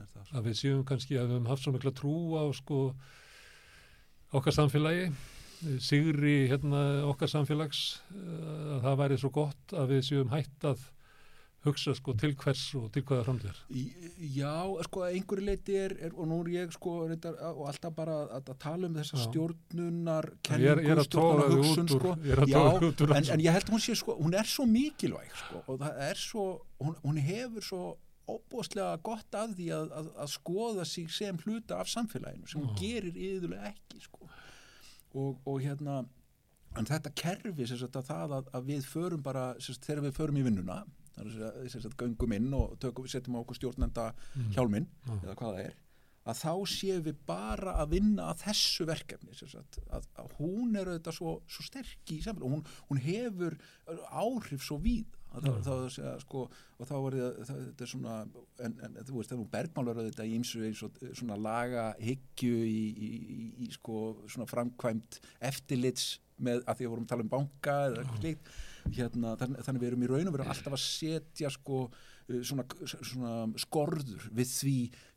Er 0.00 0.10
það. 0.14 0.28
Að 0.38 0.44
við 0.50 0.58
séum 0.62 0.84
kannski 0.88 1.16
að 1.18 1.26
við 1.28 1.34
höfum 1.36 1.48
haft 1.52 1.62
svo 1.66 1.72
mikla 1.76 1.94
trú 1.98 2.14
á 2.38 2.44
sko 2.56 2.78
okkar 4.38 4.52
samfélagi, 4.52 5.08
sigri 5.82 6.36
hérna 6.50 6.84
okkar 7.08 7.30
samfélags, 7.32 8.00
eh, 8.12 8.76
að 8.76 8.84
það 8.84 9.00
væri 9.02 9.18
svo 9.18 9.30
gott 9.34 9.74
að 9.74 9.90
við 9.96 10.06
séum 10.12 10.30
hætt 10.34 10.68
að 10.68 10.78
hugsa 11.66 11.90
sko 11.98 12.12
til 12.14 12.36
hvers 12.38 12.60
og 12.78 12.84
til 12.94 13.02
hvaða 13.02 13.24
framtíðar. 13.26 13.56
Í- 13.74 14.36
Já, 14.36 14.52
sko, 14.86 15.00
að 15.02 15.16
einhverju 15.18 15.44
leiti 15.48 15.74
er, 15.76 15.94
er 16.06 16.12
og 16.14 16.28
nú 16.30 16.36
er 16.44 16.50
ég 16.54 16.72
sko 16.72 16.92
reyndar, 17.08 17.34
og 17.50 17.64
alltaf 17.72 17.94
bara 17.96 18.14
að, 18.28 18.44
að 18.52 18.58
tala 18.62 18.86
um 18.86 18.94
þessa 18.94 19.16
Já. 19.18 19.24
stjórnunar 19.26 20.28
þig 20.46 20.78
út 20.78 21.18
úr, 21.18 21.88
sko. 21.88 22.14
Já, 22.46 22.62
en, 23.18 23.30
en 23.34 23.40
ég 23.42 23.52
held 23.58 23.64
að 23.66 23.74
hún 23.74 23.82
sé 23.82 23.96
sko, 23.98 24.14
hún 24.22 24.34
er 24.38 24.46
svo 24.46 24.66
mikilvæg 24.70 25.34
sko, 25.34 25.64
og 25.66 25.80
það 25.82 25.98
er 26.10 26.14
svo, 26.22 26.44
hún, 26.78 26.94
hún 27.02 27.18
hefur 27.26 27.66
svo 27.66 27.82
óbúðslega 28.28 28.98
gott 29.06 29.34
af 29.38 29.54
því 29.56 29.66
að, 29.78 29.90
að, 30.00 30.10
að 30.24 30.30
skoða 30.34 30.84
sig 30.88 31.10
sem 31.14 31.38
hluta 31.44 31.78
af 31.82 31.88
samfélaginu 31.92 32.48
sem 32.50 32.60
hún 32.62 32.74
Já. 32.74 32.80
gerir 32.82 33.16
yðurlega 33.16 33.72
ekki 33.72 34.00
sko. 34.04 34.28
og, 35.16 35.38
og 35.48 35.60
hérna 35.64 36.02
en 36.76 36.86
þetta 36.86 37.10
kerfi 37.16 37.66
sagt, 37.66 37.96
að 37.96 38.08
það 38.12 38.36
að, 38.38 38.62
við 38.68 38.86
förum 38.86 39.22
bara 39.24 39.50
sagt, 39.64 39.84
þegar 39.88 40.04
við 40.08 40.16
förum 40.20 40.38
í 40.38 40.46
vinnuna 40.46 40.82
er 41.18 41.30
að 41.88 41.94
göngum 41.98 42.32
inn 42.36 42.52
og 42.54 42.76
tökum, 42.78 43.08
setjum 43.10 43.40
á 43.40 43.42
okkur 43.42 43.56
stjórnenda 43.58 44.10
Mm. 44.36 44.50
hjálminn 44.54 44.88
Já. 45.08 45.14
eða 45.24 45.34
hvað 45.40 45.54
það 45.56 45.62
er 45.64 45.76
að 46.28 46.36
þá 46.42 46.52
séum 46.68 47.02
við 47.08 47.16
bara 47.26 47.72
að 47.80 47.90
vinna 47.96 48.26
að 48.30 48.42
þessu 48.44 48.84
verkefni 48.86 49.32
sagt, 49.38 49.78
að, 49.88 50.04
að 50.20 50.34
hún 50.38 50.76
er 50.76 50.90
auðvitað 50.92 51.16
svo, 51.16 51.32
svo 51.48 51.64
sterk 51.64 52.12
í 52.12 52.18
samfélag 52.20 52.44
og 52.44 52.52
hún, 52.58 52.64
hún 52.90 53.00
hefur 53.00 53.56
áhrif 54.12 54.62
svo 54.66 54.76
víð 54.84 55.17
það, 55.32 55.58
það, 55.66 55.82
segja, 55.94 56.14
sko, 56.24 56.44
og 56.78 56.88
þá 56.88 56.94
var 57.04 57.18
það, 57.18 57.40
það, 57.48 57.64
þetta 57.64 57.86
er 57.86 57.92
svona 57.92 58.14
en, 58.66 58.78
en 58.86 59.00
þú 59.00 59.18
veist, 59.18 59.30
það 59.30 59.36
er 59.36 59.42
nú 59.42 59.50
bergmálar 59.56 60.00
auðvitað 60.02 60.30
í 60.30 60.38
ymsu 60.38 60.62
eins 60.68 60.84
og 60.86 61.02
svona 61.10 61.40
laga 61.40 61.90
hyggju 62.02 62.62
í, 62.64 62.80
í, 63.08 63.10
í, 63.18 63.50
í 63.66 63.70
sko 63.76 64.00
svona 64.26 64.48
framkvæmt 64.50 65.20
eftirlits 65.50 66.16
með 66.42 66.62
að 66.64 66.78
því 66.78 66.86
að 66.86 66.92
vorum 66.92 67.06
að 67.06 67.12
tala 67.12 67.24
um 67.24 67.32
banka 67.32 67.74
eða 67.88 68.02
eitthvað 68.02 68.22
slíkt. 68.22 68.52
Hérna, 68.98 69.34
þannig, 69.40 69.64
þannig 69.66 69.82
við 69.82 69.90
erum 69.90 70.04
í 70.04 70.08
raun 70.08 70.30
og 70.30 70.34
veru 70.36 70.46
alltaf 70.48 70.76
að 70.76 70.84
setja 70.84 71.50
sko 71.52 71.80
uh, 71.88 72.40
svona, 72.46 72.64
svona 72.86 73.32
skorður 73.60 74.28
við 74.38 74.52
því 74.52 74.76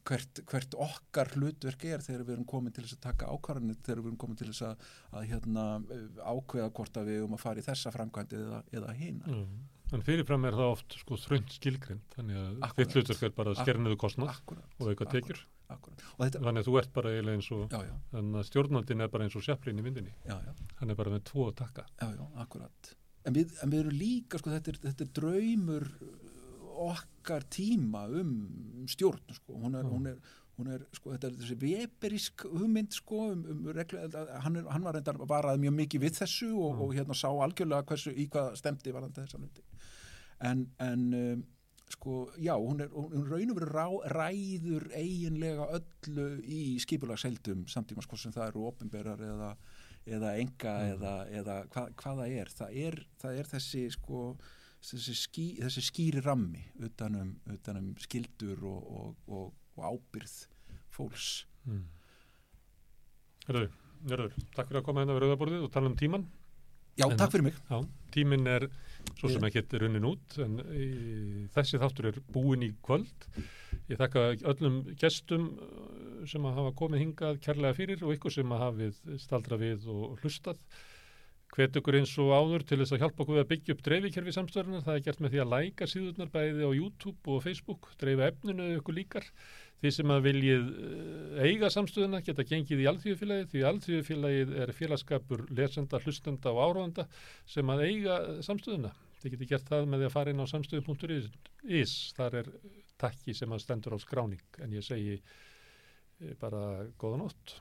hvert, 0.09 0.41
hvert 0.49 0.77
okkar 0.81 1.31
hlutverk 1.37 1.85
er 1.87 2.03
þegar 2.03 2.25
við 2.25 2.35
erum 2.35 2.47
komin 2.49 2.73
til 2.75 2.83
þess 2.87 2.97
að 2.97 3.03
taka 3.05 3.29
ákvarðanir 3.31 3.77
þegar 3.85 4.01
við 4.01 4.09
erum 4.09 4.21
komin 4.23 4.39
til 4.41 4.49
þess 4.49 4.65
að, 4.71 4.87
að 5.13 5.27
hérna, 5.29 5.67
uh, 5.85 6.07
ákveða 6.33 6.73
hvort 6.79 6.99
að 6.99 7.11
við 7.11 7.21
erum 7.21 7.37
að 7.37 7.45
fara 7.45 7.61
í 7.61 7.67
þessa 7.69 7.93
framkvæmdi 7.95 8.41
eða, 8.41 8.63
eða 8.81 8.97
hina. 8.97 9.37
Já. 9.37 9.70
En 9.91 10.03
fyrirfram 10.07 10.45
er 10.47 10.55
það 10.55 10.69
oft 10.71 10.95
sko 11.01 11.17
þrönd 11.19 11.51
skilgrind, 11.51 12.03
þannig 12.15 12.37
að 12.39 12.61
þitt 12.77 12.93
hlutverk 12.95 13.25
er 13.27 13.33
bara 13.35 13.55
að 13.55 13.97
kostnað 13.99 14.31
akkurat, 14.37 14.77
og 14.79 14.91
auka 14.91 15.07
tekjur. 15.11 15.41
akkurat. 15.67 16.05
þetta, 16.21 16.39
Þannig 16.45 16.63
að 16.63 16.69
þú 16.69 16.77
ert 16.79 16.93
bara 16.95 17.11
eiginlega 17.11 17.39
eins 17.39 17.51
og, 17.55 17.65
já, 17.71 17.81
já, 17.89 17.93
að 18.21 18.47
stjórnaldin 18.47 19.03
er 19.03 19.11
bara 19.11 19.27
eins 19.27 19.35
og 19.35 19.43
sjaplin 19.43 19.79
í 19.81 19.85
myndinni. 19.85 20.13
já, 20.27 20.37
já 20.39 20.51
Hann 20.79 20.89
er 20.89 20.99
bara 20.99 21.11
með 21.11 21.23
tvo 21.27 21.51
takka. 21.51 21.85
Já, 21.99 22.07
já, 22.15 22.25
akkurat. 22.43 22.93
En 23.27 23.35
við, 23.35 23.51
en 23.61 23.73
við 23.73 23.83
erum 23.83 23.97
líka, 23.99 24.39
sko, 24.39 24.53
þetta 24.55 24.71
er, 24.71 24.79
þetta 24.87 25.05
er 25.05 25.11
draumur 25.19 25.87
okkar 26.81 27.43
tíma 27.51 28.05
um 28.07 28.87
stjórn, 28.89 29.35
sko. 29.35 29.57
Hún 29.59 29.75
er, 29.77 29.89
hún 29.91 30.07
er, 30.09 30.21
hún 30.57 30.71
er, 30.71 30.85
sko, 30.95 31.11
þetta 31.13 31.29
er 31.29 31.35
þessi 31.41 31.57
veberisk 31.61 32.45
hugmynd, 32.47 32.95
sko, 32.95 33.27
um, 33.35 33.43
um 33.51 33.67
reglu, 33.75 34.01
hann, 34.45 34.55
er, 34.55 34.71
hann 34.71 34.87
var 34.87 34.97
reyndar 34.97 35.19
varað 35.29 35.61
mjög 35.61 35.77
mikið 35.83 36.05
við 36.07 36.17
þessu 36.23 36.49
og, 36.55 36.81
og 36.87 36.95
hérna 36.97 37.17
sá 37.17 37.27
algjörlega 37.29 37.85
hversu, 37.91 38.15
í 38.15 38.27
hvað 38.31 38.55
stemdi 38.59 38.95
varandi 38.95 39.21
þessa 39.21 39.41
hluti. 39.41 39.67
En, 40.41 40.63
en 40.81 41.01
um, 41.13 41.43
sko, 41.91 42.31
já, 42.41 42.53
hún 42.57 42.79
er, 42.81 42.89
hún 42.95 43.27
raun 43.29 43.51
og 43.51 43.57
veru 43.59 43.67
rá, 43.69 43.85
ræður 44.15 44.87
eiginlega 44.95 45.67
öllu 45.77 46.25
í 46.47 46.79
skipulagsheldum 46.81 47.65
samtíma, 47.69 48.01
sko, 48.05 48.17
sem 48.17 48.31
það 48.33 48.47
eru 48.53 48.65
opinberar 48.71 49.19
eða 49.21 49.51
eða 50.09 50.31
enga 50.41 50.71
Mm. 50.81 50.93
eða, 50.95 51.11
eða 51.29 51.55
hva, 51.69 51.81
hvað 51.93 52.21
það 52.23 52.31
er 52.41 52.49
það 52.57 52.77
er, 52.87 52.95
það 53.21 53.35
er 53.37 53.49
þessi 53.51 53.81
sko 53.93 54.21
þessi, 54.81 55.13
ský, 55.19 55.43
þessi 55.61 55.83
skýri 55.85 56.23
rammi 56.25 56.63
utanum, 56.87 57.35
utanum 57.53 57.91
skildur 58.01 58.63
og, 58.65 58.87
og, 58.97 59.19
og, 59.27 59.51
og 59.77 59.85
ábyrð 59.91 60.39
fólks 60.89 61.45
Mm. 61.69 61.83
Herðu, 63.45 63.67
herðu, 64.09 64.29
takk 64.55 64.69
fyrir 64.71 64.79
að 64.81 64.85
koma 64.87 65.03
hérna 65.03 65.13
við 65.17 65.23
rauðaborðið 65.27 65.65
og 65.67 65.71
tala 65.75 65.89
um 65.91 65.97
tíman. 65.99 66.23
Já, 66.97 67.05
En- 67.05 67.17
takk 67.21 67.31
fyrir 67.35 67.45
mig 67.45 67.59
Já, 67.69 67.77
tíminn 68.15 68.47
er 68.49 68.65
svo 69.19 69.31
sem 69.31 69.45
ekki 69.47 69.81
runnin 69.81 70.07
út 70.07 70.37
en 70.43 70.59
í, 70.75 70.87
þessi 71.55 71.79
þáttur 71.81 72.11
er 72.11 72.21
búin 72.33 72.65
í 72.65 72.71
kvöld. 72.85 73.27
Ég 73.89 73.99
þakka 73.99 74.23
öllum 74.53 74.81
gestum 74.99 75.49
uh, 75.55 76.23
sem 76.29 76.45
að 76.47 76.57
hafa 76.59 76.73
komið 76.79 77.05
hingað 77.05 77.41
kærlega 77.43 77.77
fyrir 77.77 78.05
og 78.05 78.15
ykkur 78.15 78.35
sem 78.37 78.55
að 78.55 78.65
hafið 78.65 79.03
staldra 79.23 79.59
við 79.61 79.87
og 79.91 80.17
hlustað. 80.21 80.61
Hvet 81.51 81.75
ykkur 81.75 81.97
eins 81.99 82.13
og 82.23 82.31
áður 82.31 82.63
til 82.63 82.77
þess 82.79 82.95
að 82.95 83.01
hjálpa 83.03 83.23
okkur 83.23 83.35
við 83.35 83.43
að 83.43 83.49
byggja 83.49 83.73
upp 83.75 83.81
dreifikerfi 83.87 84.35
samstöðunar. 84.37 84.85
Það 84.85 84.99
er 84.99 85.03
gert 85.07 85.23
með 85.23 85.33
því 85.33 85.41
að 85.43 85.51
læka 85.51 85.87
síðurnar 85.91 86.31
bæði 86.31 86.63
á 86.63 86.71
YouTube 86.71 87.33
og 87.33 87.43
Facebook, 87.43 87.89
dreifa 87.99 88.29
efninu 88.31 88.69
ef 88.69 88.79
ykkur 88.79 88.97
líkar. 89.01 89.27
Þið 89.81 89.93
sem 89.95 90.11
að 90.13 90.25
viljið 90.27 90.65
eh, 90.71 91.45
eiga 91.47 91.69
samstöðuna 91.73 92.21
geta 92.25 92.45
gengið 92.45 92.83
í 92.83 92.89
alþjóðfélagið 92.91 93.47
því 93.53 93.63
alþjóðfélagið 93.69 94.51
er 94.61 94.73
félagskapur 94.77 95.47
lesenda, 95.57 96.01
hlustenda 96.03 96.53
og 96.53 96.61
áráðanda 96.67 97.07
sem 97.49 97.73
að 97.73 97.85
eiga 97.87 98.19
samstöðuna. 98.45 98.93
Þið 99.21 99.35
getur 99.35 99.51
gert 99.53 99.71
það 99.71 99.89
með 99.89 100.03
því 100.03 100.09
að 100.09 100.15
fara 100.17 100.33
inn 100.33 100.45
á 100.45 100.51
samstöðu.is. 100.53 101.95
Þar 102.17 102.37
er 102.43 102.53
takki 103.01 103.33
sem 103.37 103.53
að 103.53 103.63
stendur 103.65 103.97
á 103.97 103.99
skráning 104.01 104.61
en 104.61 104.77
ég 104.77 104.85
segi 104.85 105.17
eh, 105.17 106.33
bara 106.41 106.85
góða 107.01 107.23
nótt. 107.23 107.57